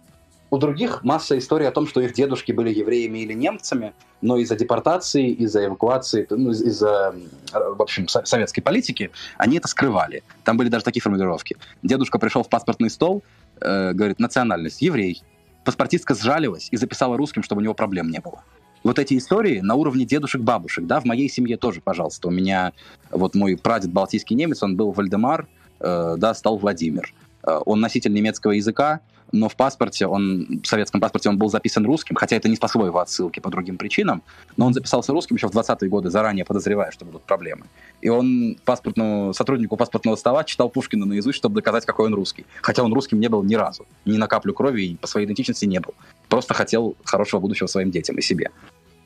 У 0.55 0.59
других 0.59 1.03
масса 1.03 1.37
историй 1.37 1.67
о 1.67 1.73
том, 1.73 1.85
что 1.85 2.01
их 2.01 2.13
дедушки 2.13 2.53
были 2.53 2.73
евреями 2.73 3.19
или 3.19 3.33
немцами, 3.33 3.93
но 4.21 4.37
из-за 4.37 4.55
депортации, 4.55 5.31
из-за 5.31 5.65
эвакуации, 5.67 6.29
ну, 6.31 6.53
из-за, 6.53 7.13
в 7.53 7.83
общем, 7.83 8.07
советской 8.07 8.63
политики, 8.63 9.11
они 9.37 9.57
это 9.57 9.67
скрывали. 9.67 10.23
Там 10.45 10.57
были 10.57 10.69
даже 10.69 10.85
такие 10.85 11.03
формулировки. 11.03 11.57
Дедушка 11.83 12.21
пришел 12.21 12.45
в 12.45 12.49
паспортный 12.49 12.89
стол, 12.89 13.25
э, 13.61 13.95
говорит, 13.95 14.21
национальность, 14.21 14.81
еврей. 14.81 15.25
Паспортистка 15.65 16.15
сжалилась 16.15 16.69
и 16.71 16.77
записала 16.77 17.17
русским, 17.17 17.43
чтобы 17.43 17.61
у 17.61 17.65
него 17.65 17.75
проблем 17.75 18.09
не 18.09 18.21
было 18.21 18.45
вот 18.85 19.01
эти 19.01 19.19
истории 19.19 19.59
на 19.59 19.75
уровне 19.75 20.05
дедушек-бабушек, 20.05 20.87
да, 20.87 21.01
в 21.01 21.05
моей 21.05 21.29
семье 21.29 21.57
тоже, 21.57 21.81
пожалуйста. 21.81 22.29
У 22.29 22.31
меня 22.31 22.75
вот 23.11 23.35
мой 23.35 23.57
прадед 23.57 23.91
балтийский 23.91 24.37
немец, 24.37 24.63
он 24.63 24.77
был 24.77 24.93
Вальдемар, 24.93 25.49
э, 25.81 26.15
да, 26.17 26.33
стал 26.33 26.59
Владимир. 26.59 27.13
Э, 27.43 27.61
он 27.67 27.81
носитель 27.81 28.13
немецкого 28.13 28.53
языка, 28.53 29.01
но 29.35 29.49
в 29.49 29.57
паспорте 29.57 30.07
он, 30.07 30.61
в 30.63 30.67
советском 30.67 31.01
паспорте 31.01 31.29
он 31.29 31.39
был 31.39 31.49
записан 31.49 31.85
русским, 31.85 32.15
хотя 32.15 32.37
это 32.37 32.49
не 32.49 32.55
спасло 32.55 32.87
его 32.87 33.01
от 33.01 33.11
ссылки 33.11 33.41
по 33.41 33.51
другим 33.51 33.77
причинам, 33.77 34.23
но 34.57 34.67
он 34.67 34.75
записался 34.75 35.13
русским 35.13 35.37
еще 35.37 35.49
в 35.49 35.51
20-е 35.51 35.89
годы, 35.89 36.09
заранее 36.09 36.45
подозревая, 36.45 36.93
что 36.93 37.05
будут 37.05 37.23
проблемы. 37.23 37.67
И 38.01 38.09
он 38.09 38.57
паспортному, 38.65 39.35
сотруднику 39.35 39.77
паспортного 39.77 40.15
стола 40.15 40.45
читал 40.45 40.69
Пушкина 40.71 41.05
наизусть, 41.05 41.37
чтобы 41.37 41.57
доказать, 41.57 41.85
какой 41.85 42.07
он 42.07 42.15
русский. 42.15 42.47
Хотя 42.63 42.85
он 42.85 42.93
русским 42.93 43.19
не 43.19 43.29
был 43.29 43.43
ни 43.43 43.57
разу, 43.57 43.87
ни 44.05 44.17
на 44.17 44.29
каплю 44.29 44.55
крови 44.55 44.83
и 44.83 44.97
по 44.97 45.09
своей 45.09 45.27
идентичности 45.27 45.65
не 45.65 45.81
был. 45.81 45.95
Просто 46.29 46.55
хотел 46.55 46.97
хорошего 47.05 47.41
будущего 47.41 47.67
своим 47.67 47.91
детям 47.91 48.17
и 48.17 48.23
себе. 48.23 48.51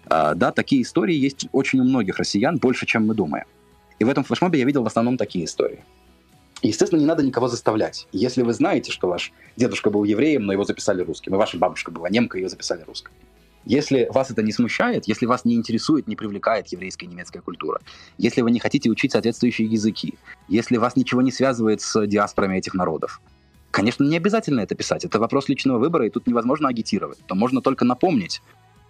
А, 0.06 0.34
да, 0.34 0.52
такие 0.52 0.82
истории 0.82 1.14
есть 1.14 1.48
очень 1.52 1.80
у 1.80 1.84
многих 1.84 2.18
россиян, 2.18 2.58
больше, 2.58 2.84
чем 2.84 3.06
мы 3.06 3.14
думаем. 3.14 3.46
И 3.98 4.04
в 4.04 4.08
этом 4.10 4.24
флешмобе 4.24 4.58
я 4.58 4.66
видел 4.66 4.82
в 4.82 4.86
основном 4.86 5.16
такие 5.16 5.46
истории. 5.46 5.82
Естественно, 6.62 6.98
не 6.98 7.06
надо 7.06 7.22
никого 7.22 7.48
заставлять. 7.48 8.08
Если 8.12 8.42
вы 8.42 8.52
знаете, 8.52 8.90
что 8.90 9.08
ваш 9.08 9.32
дедушка 9.56 9.90
был 9.90 10.04
евреем, 10.04 10.44
но 10.46 10.52
его 10.52 10.64
записали 10.64 11.02
русским, 11.02 11.34
и 11.34 11.38
ваша 11.38 11.56
бабушка 11.56 11.90
была 11.90 12.08
немка, 12.08 12.38
ее 12.38 12.48
записали 12.48 12.82
русским. 12.82 13.12
Если 13.64 14.08
вас 14.10 14.30
это 14.30 14.42
не 14.42 14.52
смущает, 14.52 15.06
если 15.06 15.26
вас 15.26 15.44
не 15.44 15.54
интересует, 15.54 16.08
не 16.08 16.16
привлекает 16.16 16.68
еврейская 16.68 17.06
и 17.06 17.08
немецкая 17.08 17.42
культура, 17.42 17.80
если 18.16 18.40
вы 18.40 18.50
не 18.50 18.60
хотите 18.60 18.88
учить 18.88 19.12
соответствующие 19.12 19.68
языки, 19.68 20.14
если 20.48 20.78
вас 20.78 20.96
ничего 20.96 21.22
не 21.22 21.30
связывает 21.30 21.80
с 21.80 22.06
диаспорами 22.06 22.56
этих 22.56 22.74
народов, 22.74 23.20
конечно, 23.70 24.04
не 24.04 24.16
обязательно 24.16 24.60
это 24.60 24.74
писать. 24.74 25.04
Это 25.04 25.20
вопрос 25.20 25.48
личного 25.48 25.78
выбора, 25.78 26.06
и 26.06 26.10
тут 26.10 26.26
невозможно 26.26 26.68
агитировать. 26.68 27.18
То 27.26 27.34
можно 27.34 27.60
только 27.60 27.84
напомнить, 27.84 28.40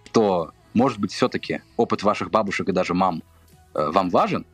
что, 0.05 0.53
может 0.73 0.97
быть, 0.97 1.11
все-таки 1.11 1.61
опыт 1.77 2.03
ваших 2.03 2.31
бабушек 2.31 2.69
и 2.69 2.71
даже 2.71 2.93
мам 2.93 3.21
э, 3.73 3.89
вам 3.91 4.09
важен, 4.09 4.45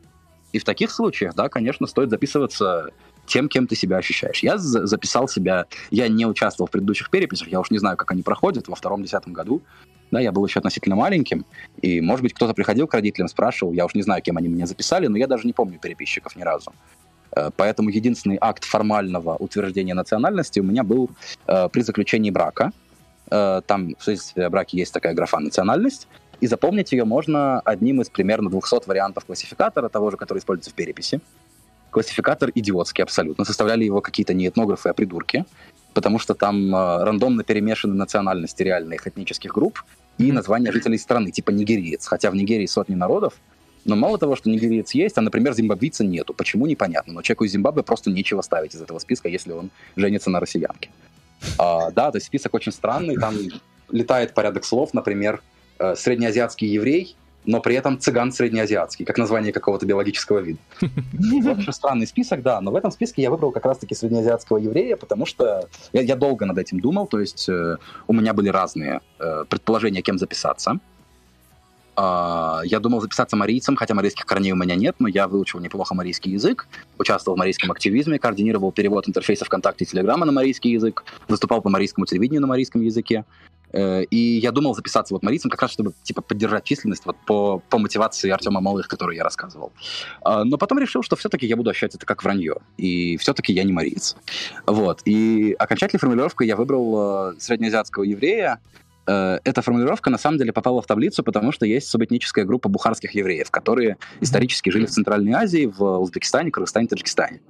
и 0.56 0.58
в 0.58 0.64
таких 0.64 0.90
случаях, 0.90 1.34
да, 1.34 1.48
конечно, 1.50 1.86
стоит 1.86 2.08
записываться 2.08 2.88
тем, 3.26 3.48
кем 3.48 3.66
ты 3.66 3.76
себя 3.76 3.98
ощущаешь. 3.98 4.42
Я 4.42 4.56
записал 4.56 5.28
себя, 5.28 5.66
я 5.90 6.08
не 6.08 6.24
участвовал 6.24 6.66
в 6.66 6.70
предыдущих 6.70 7.10
переписях, 7.10 7.48
я 7.48 7.60
уж 7.60 7.70
не 7.70 7.78
знаю, 7.78 7.96
как 7.98 8.10
они 8.10 8.22
проходят, 8.22 8.68
во 8.68 8.74
втором-десятом 8.74 9.34
году, 9.34 9.60
да, 10.10 10.20
я 10.20 10.32
был 10.32 10.46
еще 10.46 10.60
относительно 10.60 10.96
маленьким, 10.96 11.44
и, 11.82 12.00
может 12.00 12.22
быть, 12.22 12.32
кто-то 12.32 12.54
приходил 12.54 12.86
к 12.86 12.94
родителям, 12.94 13.28
спрашивал, 13.28 13.74
я 13.74 13.84
уж 13.84 13.94
не 13.94 14.02
знаю, 14.02 14.22
кем 14.22 14.38
они 14.38 14.48
меня 14.48 14.66
записали, 14.66 15.08
но 15.08 15.18
я 15.18 15.26
даже 15.26 15.46
не 15.46 15.52
помню 15.52 15.78
переписчиков 15.78 16.36
ни 16.36 16.42
разу. 16.42 16.72
Э, 17.36 17.50
поэтому 17.54 17.90
единственный 17.90 18.38
акт 18.40 18.64
формального 18.64 19.36
утверждения 19.36 19.94
национальности 19.94 20.60
у 20.60 20.64
меня 20.64 20.84
был 20.84 21.10
э, 21.46 21.68
при 21.68 21.82
заключении 21.82 22.30
брака. 22.30 22.72
Э, 23.30 23.60
там 23.66 23.94
в 23.98 24.04
свидетельстве 24.04 24.46
о 24.46 24.50
браке 24.50 24.78
есть 24.78 24.94
такая 24.94 25.12
графа 25.12 25.38
«национальность», 25.38 26.08
и 26.40 26.46
запомнить 26.46 26.92
ее 26.92 27.04
можно 27.04 27.60
одним 27.60 28.00
из 28.00 28.10
примерно 28.10 28.50
200 28.50 28.86
вариантов 28.86 29.24
классификатора, 29.24 29.88
того 29.88 30.10
же, 30.10 30.16
который 30.16 30.38
используется 30.38 30.70
в 30.70 30.74
переписи. 30.74 31.20
Классификатор 31.90 32.50
идиотский 32.54 33.02
абсолютно. 33.02 33.44
Составляли 33.44 33.84
его 33.84 34.00
какие-то 34.00 34.34
не 34.34 34.48
этнографы, 34.48 34.90
а 34.90 34.94
придурки, 34.94 35.44
потому 35.94 36.18
что 36.18 36.34
там 36.34 36.74
э, 36.74 37.04
рандомно 37.04 37.42
перемешаны 37.42 37.94
национальности 37.94 38.62
реальных 38.62 39.06
этнических 39.06 39.52
групп 39.54 39.82
и 40.18 40.30
названия 40.30 40.72
жителей 40.72 40.98
страны, 40.98 41.30
типа 41.30 41.50
нигериец. 41.50 42.06
Хотя 42.06 42.30
в 42.30 42.34
Нигерии 42.34 42.66
сотни 42.66 42.94
народов, 42.94 43.34
но 43.86 43.96
мало 43.96 44.18
того, 44.18 44.36
что 44.36 44.50
нигериец 44.50 44.92
есть, 44.92 45.16
а, 45.16 45.20
например, 45.20 45.54
зимбабвийца 45.54 46.04
нету. 46.04 46.34
Почему, 46.34 46.66
непонятно. 46.66 47.14
Но 47.14 47.22
человеку 47.22 47.44
из 47.44 47.52
Зимбабве 47.52 47.82
просто 47.82 48.10
нечего 48.10 48.42
ставить 48.42 48.74
из 48.74 48.82
этого 48.82 48.98
списка, 48.98 49.28
если 49.28 49.52
он 49.52 49.70
женится 49.94 50.28
на 50.28 50.40
россиянке. 50.40 50.90
А, 51.58 51.90
да, 51.92 52.10
то 52.10 52.16
есть 52.16 52.26
список 52.26 52.54
очень 52.54 52.72
странный, 52.72 53.16
там 53.16 53.36
летает 53.90 54.34
порядок 54.34 54.64
слов, 54.64 54.92
например, 54.92 55.40
Э, 55.78 55.94
среднеазиатский 55.94 56.68
еврей, 56.68 57.16
но 57.44 57.60
при 57.60 57.76
этом 57.76 57.98
цыган 57.98 58.32
среднеазиатский, 58.32 59.04
как 59.04 59.18
название 59.18 59.52
какого-то 59.52 59.84
биологического 59.84 60.38
вида. 60.38 60.58
Очень 60.80 61.72
странный 61.72 62.06
список, 62.06 62.42
да, 62.42 62.60
но 62.62 62.70
в 62.70 62.76
этом 62.76 62.90
списке 62.90 63.20
я 63.22 63.30
выбрал 63.30 63.52
как 63.52 63.66
раз-таки 63.66 63.94
среднеазиатского 63.94 64.56
еврея, 64.56 64.96
потому 64.96 65.26
что 65.26 65.68
я, 65.92 66.00
я 66.00 66.16
долго 66.16 66.46
над 66.46 66.56
этим 66.56 66.80
думал, 66.80 67.06
то 67.06 67.20
есть 67.20 67.48
э, 67.48 67.76
у 68.06 68.12
меня 68.14 68.32
были 68.32 68.48
разные 68.48 69.00
э, 69.18 69.44
предположения, 69.48 70.00
кем 70.00 70.18
записаться. 70.18 70.80
Uh, 71.96 72.60
я 72.64 72.78
думал 72.78 73.00
записаться 73.00 73.36
марийцем, 73.36 73.74
хотя 73.74 73.94
марийских 73.94 74.26
корней 74.26 74.52
у 74.52 74.56
меня 74.56 74.74
нет, 74.74 74.96
но 74.98 75.08
я 75.08 75.28
выучил 75.28 75.60
неплохо 75.60 75.94
марийский 75.94 76.32
язык, 76.32 76.68
участвовал 76.98 77.36
в 77.36 77.38
марийском 77.38 77.70
активизме, 77.72 78.18
координировал 78.18 78.70
перевод 78.70 79.08
интерфейса 79.08 79.46
ВКонтакте 79.46 79.84
и 79.84 79.86
Телеграма 79.86 80.26
на 80.26 80.32
марийский 80.32 80.72
язык, 80.72 81.04
выступал 81.26 81.62
по 81.62 81.70
марийскому 81.70 82.04
телевидению 82.04 82.42
на 82.42 82.48
марийском 82.48 82.82
языке. 82.82 83.24
Э, 83.72 84.04
и 84.04 84.38
я 84.38 84.52
думал 84.52 84.74
записаться 84.74 85.14
вот 85.14 85.22
марийцем 85.22 85.50
как 85.50 85.62
раз, 85.62 85.72
чтобы 85.72 85.92
типа 86.02 86.22
поддержать 86.22 86.64
численность 86.64 87.04
вот 87.06 87.16
по, 87.26 87.58
по 87.70 87.78
мотивации 87.78 88.30
Артема 88.30 88.60
Малых, 88.60 88.88
который 88.88 89.16
я 89.16 89.24
рассказывал. 89.24 89.72
А, 90.22 90.44
но 90.44 90.58
потом 90.58 90.78
решил, 90.78 91.02
что 91.02 91.16
все-таки 91.16 91.46
я 91.46 91.56
буду 91.56 91.70
ощущать 91.70 91.94
это 91.94 92.06
как 92.06 92.22
вранье. 92.22 92.56
И 92.76 93.16
все-таки 93.18 93.52
я 93.52 93.64
не 93.64 93.72
мариец. 93.72 94.16
Вот. 94.66 95.00
И 95.04 95.54
окончательной 95.58 96.00
формулировкой 96.00 96.46
я 96.46 96.56
выбрал 96.56 97.32
э, 97.32 97.34
среднеазиатского 97.38 98.04
еврея. 98.04 98.60
Э, 99.06 99.38
эта 99.44 99.62
формулировка 99.62 100.10
на 100.10 100.18
самом 100.18 100.38
деле 100.38 100.52
попала 100.52 100.82
в 100.82 100.86
таблицу, 100.86 101.22
потому 101.22 101.52
что 101.52 101.66
есть 101.66 101.88
субэтническая 101.88 102.44
группа 102.44 102.68
бухарских 102.68 103.14
евреев, 103.14 103.50
которые 103.50 103.98
исторически 104.20 104.70
жили 104.70 104.86
в 104.86 104.90
Центральной 104.90 105.32
Азии, 105.32 105.66
в 105.66 106.00
Узбекистане, 106.00 106.50
Кыргызстане, 106.50 106.88
Таджикистане. 106.88 107.40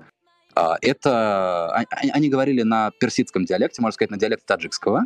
А, 0.55 0.76
это... 0.81 1.68
А, 1.70 1.85
они 2.12 2.28
говорили 2.28 2.62
на 2.62 2.91
персидском 2.99 3.44
диалекте, 3.44 3.83
можно 3.83 3.94
сказать, 3.94 4.10
на 4.10 4.18
диалекте 4.18 4.44
таджикского. 4.47 5.05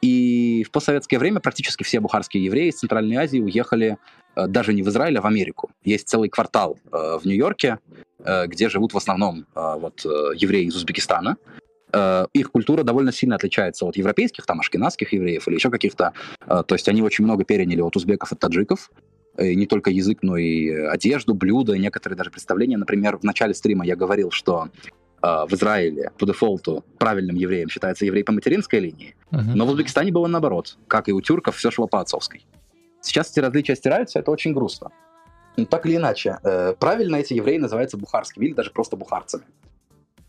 И 0.00 0.64
в 0.66 0.70
постсоветское 0.72 1.18
время 1.18 1.40
практически 1.40 1.84
все 1.84 2.00
бухарские 2.00 2.44
евреи 2.44 2.70
из 2.70 2.78
Центральной 2.78 3.16
Азии 3.16 3.38
уехали 3.38 3.98
э, 4.34 4.46
даже 4.48 4.72
не 4.72 4.82
в 4.82 4.88
Израиль, 4.88 5.18
а 5.18 5.20
в 5.20 5.26
Америку. 5.26 5.70
Есть 5.84 6.08
целый 6.08 6.28
квартал 6.28 6.78
э, 6.90 7.18
в 7.22 7.24
Нью-Йорке, 7.24 7.78
где 8.46 8.68
живут 8.68 8.94
в 8.94 8.96
основном 8.96 9.46
вот, 9.52 10.04
евреи 10.04 10.66
из 10.66 10.76
Узбекистана. 10.76 11.38
Их 12.32 12.50
культура 12.50 12.82
довольно 12.82 13.12
сильно 13.12 13.36
отличается 13.36 13.84
от 13.84 13.96
европейских, 13.96 14.46
там, 14.46 14.60
ашкенадских 14.60 15.12
евреев 15.12 15.46
или 15.48 15.54
еще 15.54 15.70
каких-то. 15.70 16.12
То 16.46 16.74
есть 16.74 16.88
они 16.88 17.02
очень 17.02 17.24
много 17.24 17.44
переняли 17.44 17.80
от 17.80 17.96
узбеков 17.96 18.32
и 18.32 18.36
таджиков. 18.36 18.90
И 19.38 19.56
не 19.56 19.66
только 19.66 19.90
язык, 19.90 20.18
но 20.22 20.36
и 20.36 20.70
одежду, 20.70 21.34
блюда, 21.34 21.76
некоторые 21.78 22.16
даже 22.16 22.30
представления. 22.30 22.76
Например, 22.76 23.16
в 23.16 23.24
начале 23.24 23.54
стрима 23.54 23.84
я 23.86 23.96
говорил, 23.96 24.30
что 24.30 24.68
а, 25.22 25.46
в 25.46 25.52
Израиле 25.52 26.10
по 26.18 26.26
дефолту 26.26 26.84
правильным 26.98 27.36
евреем 27.36 27.68
считается 27.68 28.04
еврей 28.04 28.24
по 28.24 28.32
материнской 28.32 28.80
линии, 28.80 29.14
uh-huh. 29.30 29.54
но 29.54 29.66
в 29.66 29.70
Узбекистане 29.70 30.10
было 30.10 30.26
наоборот. 30.26 30.76
Как 30.88 31.08
и 31.08 31.12
у 31.12 31.20
тюрков, 31.20 31.56
все 31.56 31.70
шло 31.70 31.86
по 31.86 32.00
отцовской. 32.00 32.44
Сейчас 33.00 33.30
эти 33.30 33.38
различия 33.38 33.76
стираются, 33.76 34.18
это 34.18 34.32
очень 34.32 34.52
грустно. 34.52 34.90
Но 35.56 35.64
так 35.64 35.86
или 35.86 35.96
иначе, 35.96 36.38
э, 36.42 36.74
правильно 36.78 37.16
эти 37.16 37.34
евреи 37.34 37.58
называются 37.58 37.96
бухарскими 37.96 38.46
или 38.46 38.52
даже 38.54 38.70
просто 38.70 38.96
бухарцами. 38.96 39.44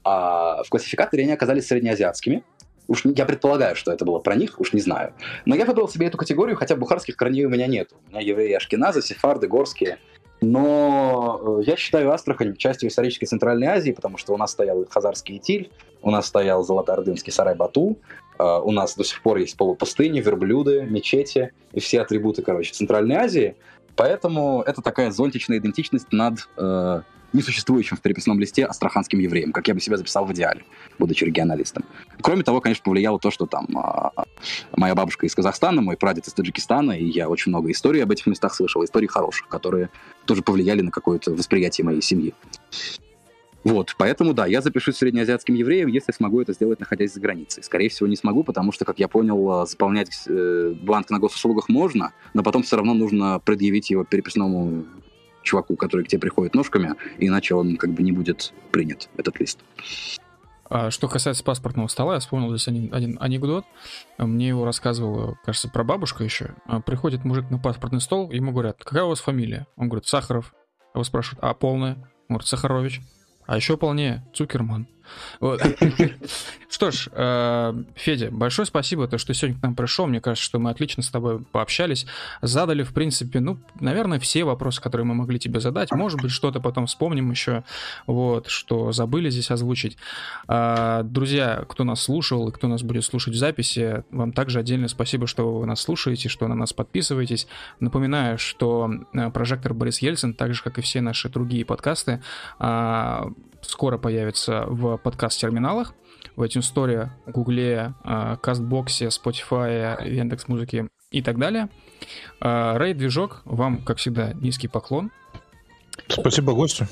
А 0.04 0.64
в 0.64 0.70
классификаторе 0.70 1.24
они 1.24 1.34
оказались 1.34 1.68
среднеазиатскими. 1.68 2.44
Уж 2.88 3.06
я 3.06 3.26
предполагаю, 3.26 3.76
что 3.76 3.92
это 3.92 4.04
было 4.04 4.20
про 4.20 4.36
них, 4.36 4.60
уж 4.60 4.74
не 4.74 4.82
знаю. 4.82 5.14
Но 5.46 5.56
я 5.56 5.66
выбрал 5.66 5.88
себе 5.88 6.08
эту 6.08 6.18
категорию, 6.18 6.58
хотя 6.58 6.76
бухарских 6.76 7.16
корней 7.16 7.46
у 7.46 7.50
меня 7.50 7.68
нет. 7.68 7.92
У 8.08 8.12
меня 8.12 8.20
евреи 8.20 8.54
ашкеназы, 8.54 9.02
сефарды, 9.02 9.48
горские– 9.48 10.00
но 10.44 11.40
э, 11.42 11.64
я 11.66 11.78
считаю 11.78 12.12
Астрахань 12.12 12.56
частью 12.58 12.90
исторической 12.90 13.26
Центральной 13.26 13.68
Азии, 13.68 13.92
потому 13.92 14.18
что 14.18 14.34
у 14.34 14.38
нас 14.38 14.52
стоял 14.52 14.86
Хазарский 14.90 15.38
Итиль, 15.38 15.72
у 16.02 16.12
нас 16.12 16.28
стоял 16.28 16.64
Золотоордынский 16.64 17.32
Сарай-Бату, 17.32 17.98
э, 18.38 18.44
у 18.44 18.72
нас 18.72 18.96
до 18.96 19.04
сих 19.04 19.22
пор 19.22 19.38
есть 19.38 19.56
полупустыни, 19.56 20.20
верблюды, 20.20 20.84
мечети 20.84 21.54
и 21.72 21.80
все 21.80 22.02
атрибуты, 22.02 22.42
короче, 22.42 22.74
Центральной 22.74 23.16
Азии. 23.16 23.56
Поэтому 23.96 24.62
это 24.64 24.82
такая 24.82 25.12
зонтичная 25.12 25.60
идентичность 25.60 26.12
над 26.12 26.50
э, 26.58 27.02
несуществующим 27.34 27.98
в 27.98 28.02
переписном 28.02 28.40
листе 28.40 28.66
астраханским 28.66 29.20
евреем, 29.20 29.52
как 29.52 29.68
я 29.68 29.74
бы 29.74 29.80
себя 29.80 29.98
записал 29.98 30.26
в 30.26 30.34
идеале, 30.34 30.64
будучи 31.00 31.24
регионалистом. 31.24 31.84
Кроме 32.22 32.44
того, 32.44 32.62
конечно, 32.62 32.84
повлияло 32.84 33.20
то, 33.20 33.32
что 33.32 33.46
там 33.46 33.68
а, 33.76 34.12
моя 34.76 34.96
бабушка 34.96 35.26
из 35.26 35.36
Казахстана, 35.36 35.82
мой 35.82 35.98
прадед 35.98 36.28
из 36.28 36.34
Таджикистана, 36.34 36.92
и 36.92 37.06
я 37.06 37.30
очень 37.30 37.50
много 37.50 37.72
историй 37.72 38.04
об 38.04 38.12
этих 38.12 38.28
местах 38.28 38.54
слышал, 38.54 38.84
историй 38.84 39.08
хороших, 39.08 39.48
которые 39.48 39.90
тоже 40.26 40.42
повлияли 40.42 40.82
на 40.82 40.92
какое-то 40.92 41.32
восприятие 41.32 41.86
моей 41.86 42.02
семьи. 42.02 42.34
Вот, 43.64 43.96
поэтому, 43.98 44.34
да, 44.34 44.46
я 44.46 44.62
запишусь 44.62 44.98
среднеазиатским 44.98 45.56
евреем, 45.56 45.88
если 45.88 46.12
смогу 46.12 46.42
это 46.42 46.52
сделать, 46.52 46.82
находясь 46.82 47.14
за 47.14 47.22
границей. 47.22 47.64
Скорее 47.64 47.88
всего, 47.88 48.08
не 48.08 48.18
смогу, 48.18 48.44
потому 48.44 48.74
что, 48.74 48.84
как 48.84 49.00
я 49.00 49.08
понял, 49.08 49.66
заполнять 49.66 50.10
э, 50.28 50.74
бланк 50.82 51.10
на 51.10 51.20
госуслугах 51.20 51.70
можно, 51.70 52.12
но 52.34 52.44
потом 52.44 52.64
все 52.64 52.76
равно 52.76 52.94
нужно 52.94 53.40
предъявить 53.40 53.90
его 53.90 54.04
переписному 54.04 54.86
чуваку, 55.44 55.76
который 55.76 56.06
к 56.06 56.08
тебе 56.08 56.20
приходит 56.20 56.56
ножками, 56.56 56.94
иначе 57.20 57.56
он 57.56 57.78
как 57.78 57.92
бы 57.92 58.02
не 58.04 58.12
будет 58.12 58.54
принят, 58.72 59.10
этот 59.18 59.40
лист. 59.40 59.60
А 60.70 60.90
что 60.90 61.08
касается 61.08 61.44
паспортного 61.44 61.88
стола, 61.88 62.16
я 62.16 62.20
вспомнил 62.20 62.50
здесь 62.50 62.68
один, 62.68 62.94
один 62.94 63.18
анекдот. 63.20 63.66
Мне 64.18 64.48
его 64.48 64.66
рассказывала, 64.66 65.38
кажется, 65.46 65.70
про 65.70 65.84
бабушка 65.84 66.24
еще. 66.24 66.56
А, 66.66 66.80
приходит 66.82 67.26
мужик 67.26 67.50
на 67.52 67.60
паспортный 67.60 68.02
стол, 68.02 68.32
ему 68.32 68.52
говорят, 68.52 68.84
какая 68.84 69.04
у 69.04 69.10
вас 69.10 69.20
фамилия? 69.20 69.68
Он 69.76 69.90
говорит, 69.90 70.08
Сахаров. 70.08 70.56
Его 70.96 71.04
спрашивают, 71.04 71.44
а 71.44 71.54
полная? 71.54 71.96
Он 72.28 72.38
говорит, 72.38 72.48
Сахарович. 72.48 73.02
А 73.46 73.56
еще 73.56 73.78
полнее, 73.78 74.26
Цукерман. 74.34 74.88
Вот. 75.40 75.62
Что 76.74 76.90
ж, 76.90 77.08
э, 77.12 77.84
Федя, 77.94 78.32
большое 78.32 78.66
спасибо, 78.66 79.08
то, 79.08 79.20
что 79.20 79.34
сегодня 79.36 79.60
к 79.60 79.62
нам 79.62 79.76
пришел. 79.76 80.08
Мне 80.08 80.20
кажется, 80.20 80.44
что 80.44 80.58
мы 80.58 80.72
отлично 80.72 81.04
с 81.04 81.10
тобой 81.10 81.40
пообщались. 81.52 82.08
Задали, 82.42 82.82
в 82.82 82.94
принципе, 82.94 83.40
ну, 83.40 83.60
наверное, 83.80 84.20
все 84.20 84.44
вопросы, 84.44 84.82
которые 84.82 85.06
мы 85.06 85.14
могли 85.14 85.38
тебе 85.38 85.60
задать. 85.60 85.92
Может 85.92 86.20
быть, 86.22 86.32
что-то 86.32 86.60
потом 86.60 86.88
вспомним 86.88 87.30
еще, 87.30 87.64
вот, 88.08 88.48
что 88.48 88.92
забыли 88.92 89.30
здесь 89.30 89.52
озвучить. 89.52 89.98
А, 90.48 91.04
друзья, 91.04 91.64
кто 91.70 91.84
нас 91.84 92.02
слушал 92.02 92.50
и 92.50 92.52
кто 92.52 92.68
нас 92.68 92.82
будет 92.82 93.06
слушать 93.06 93.36
в 93.36 93.38
записи, 93.38 94.04
вам 94.10 94.32
также 94.32 94.60
отдельное 94.60 94.88
спасибо, 94.88 95.28
что 95.28 95.60
вы 95.60 95.68
нас 95.68 95.80
слушаете, 95.80 96.28
что 96.28 96.48
на 96.48 96.56
нас 96.56 96.74
подписываетесь. 96.74 97.48
Напоминаю, 97.80 98.40
что 98.40 98.92
э, 99.14 99.30
прожектор 99.30 99.76
Борис 99.76 100.00
Ельцин, 100.00 100.34
так 100.34 100.56
же, 100.56 100.64
как 100.64 100.80
и 100.80 100.82
все 100.82 101.02
наши 101.02 101.30
другие 101.30 101.66
подкасты, 101.66 102.22
а, 102.58 103.32
скоро 103.64 103.98
появится 103.98 104.66
в 104.68 104.98
подкаст-терминалах 104.98 105.94
в 106.36 106.44
iTunes 106.44 106.74
Store, 106.74 107.10
Гугле, 107.28 107.94
Кастбоксе, 108.42 109.08
Spotify, 109.08 110.08
Яндекс 110.08 110.48
Музыки 110.48 110.90
и 111.12 111.22
так 111.22 111.38
далее. 111.38 111.70
Рейд 112.40 112.98
Движок, 112.98 113.42
вам, 113.46 113.84
как 113.84 113.98
всегда, 113.98 114.34
низкий 114.34 114.68
поклон. 114.68 115.12
Спасибо 116.08 116.54
гостю. 116.54 116.88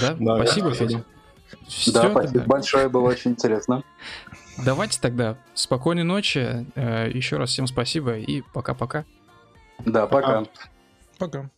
Да, 0.00 0.14
да 0.18 0.36
спасибо, 0.36 0.72
Федя. 0.72 1.04
Все 1.66 1.92
да, 1.92 2.10
спасибо 2.10 2.22
тогда. 2.22 2.44
большое, 2.46 2.88
было 2.88 3.08
очень 3.08 3.32
интересно. 3.32 3.82
Давайте 4.64 5.00
тогда 5.00 5.36
спокойной 5.54 6.04
ночи. 6.04 6.66
Еще 6.76 7.36
раз 7.36 7.50
всем 7.50 7.66
спасибо 7.66 8.16
и 8.18 8.42
пока-пока. 8.52 9.04
Да, 9.84 10.06
пока. 10.06 10.44
Пока. 11.18 11.50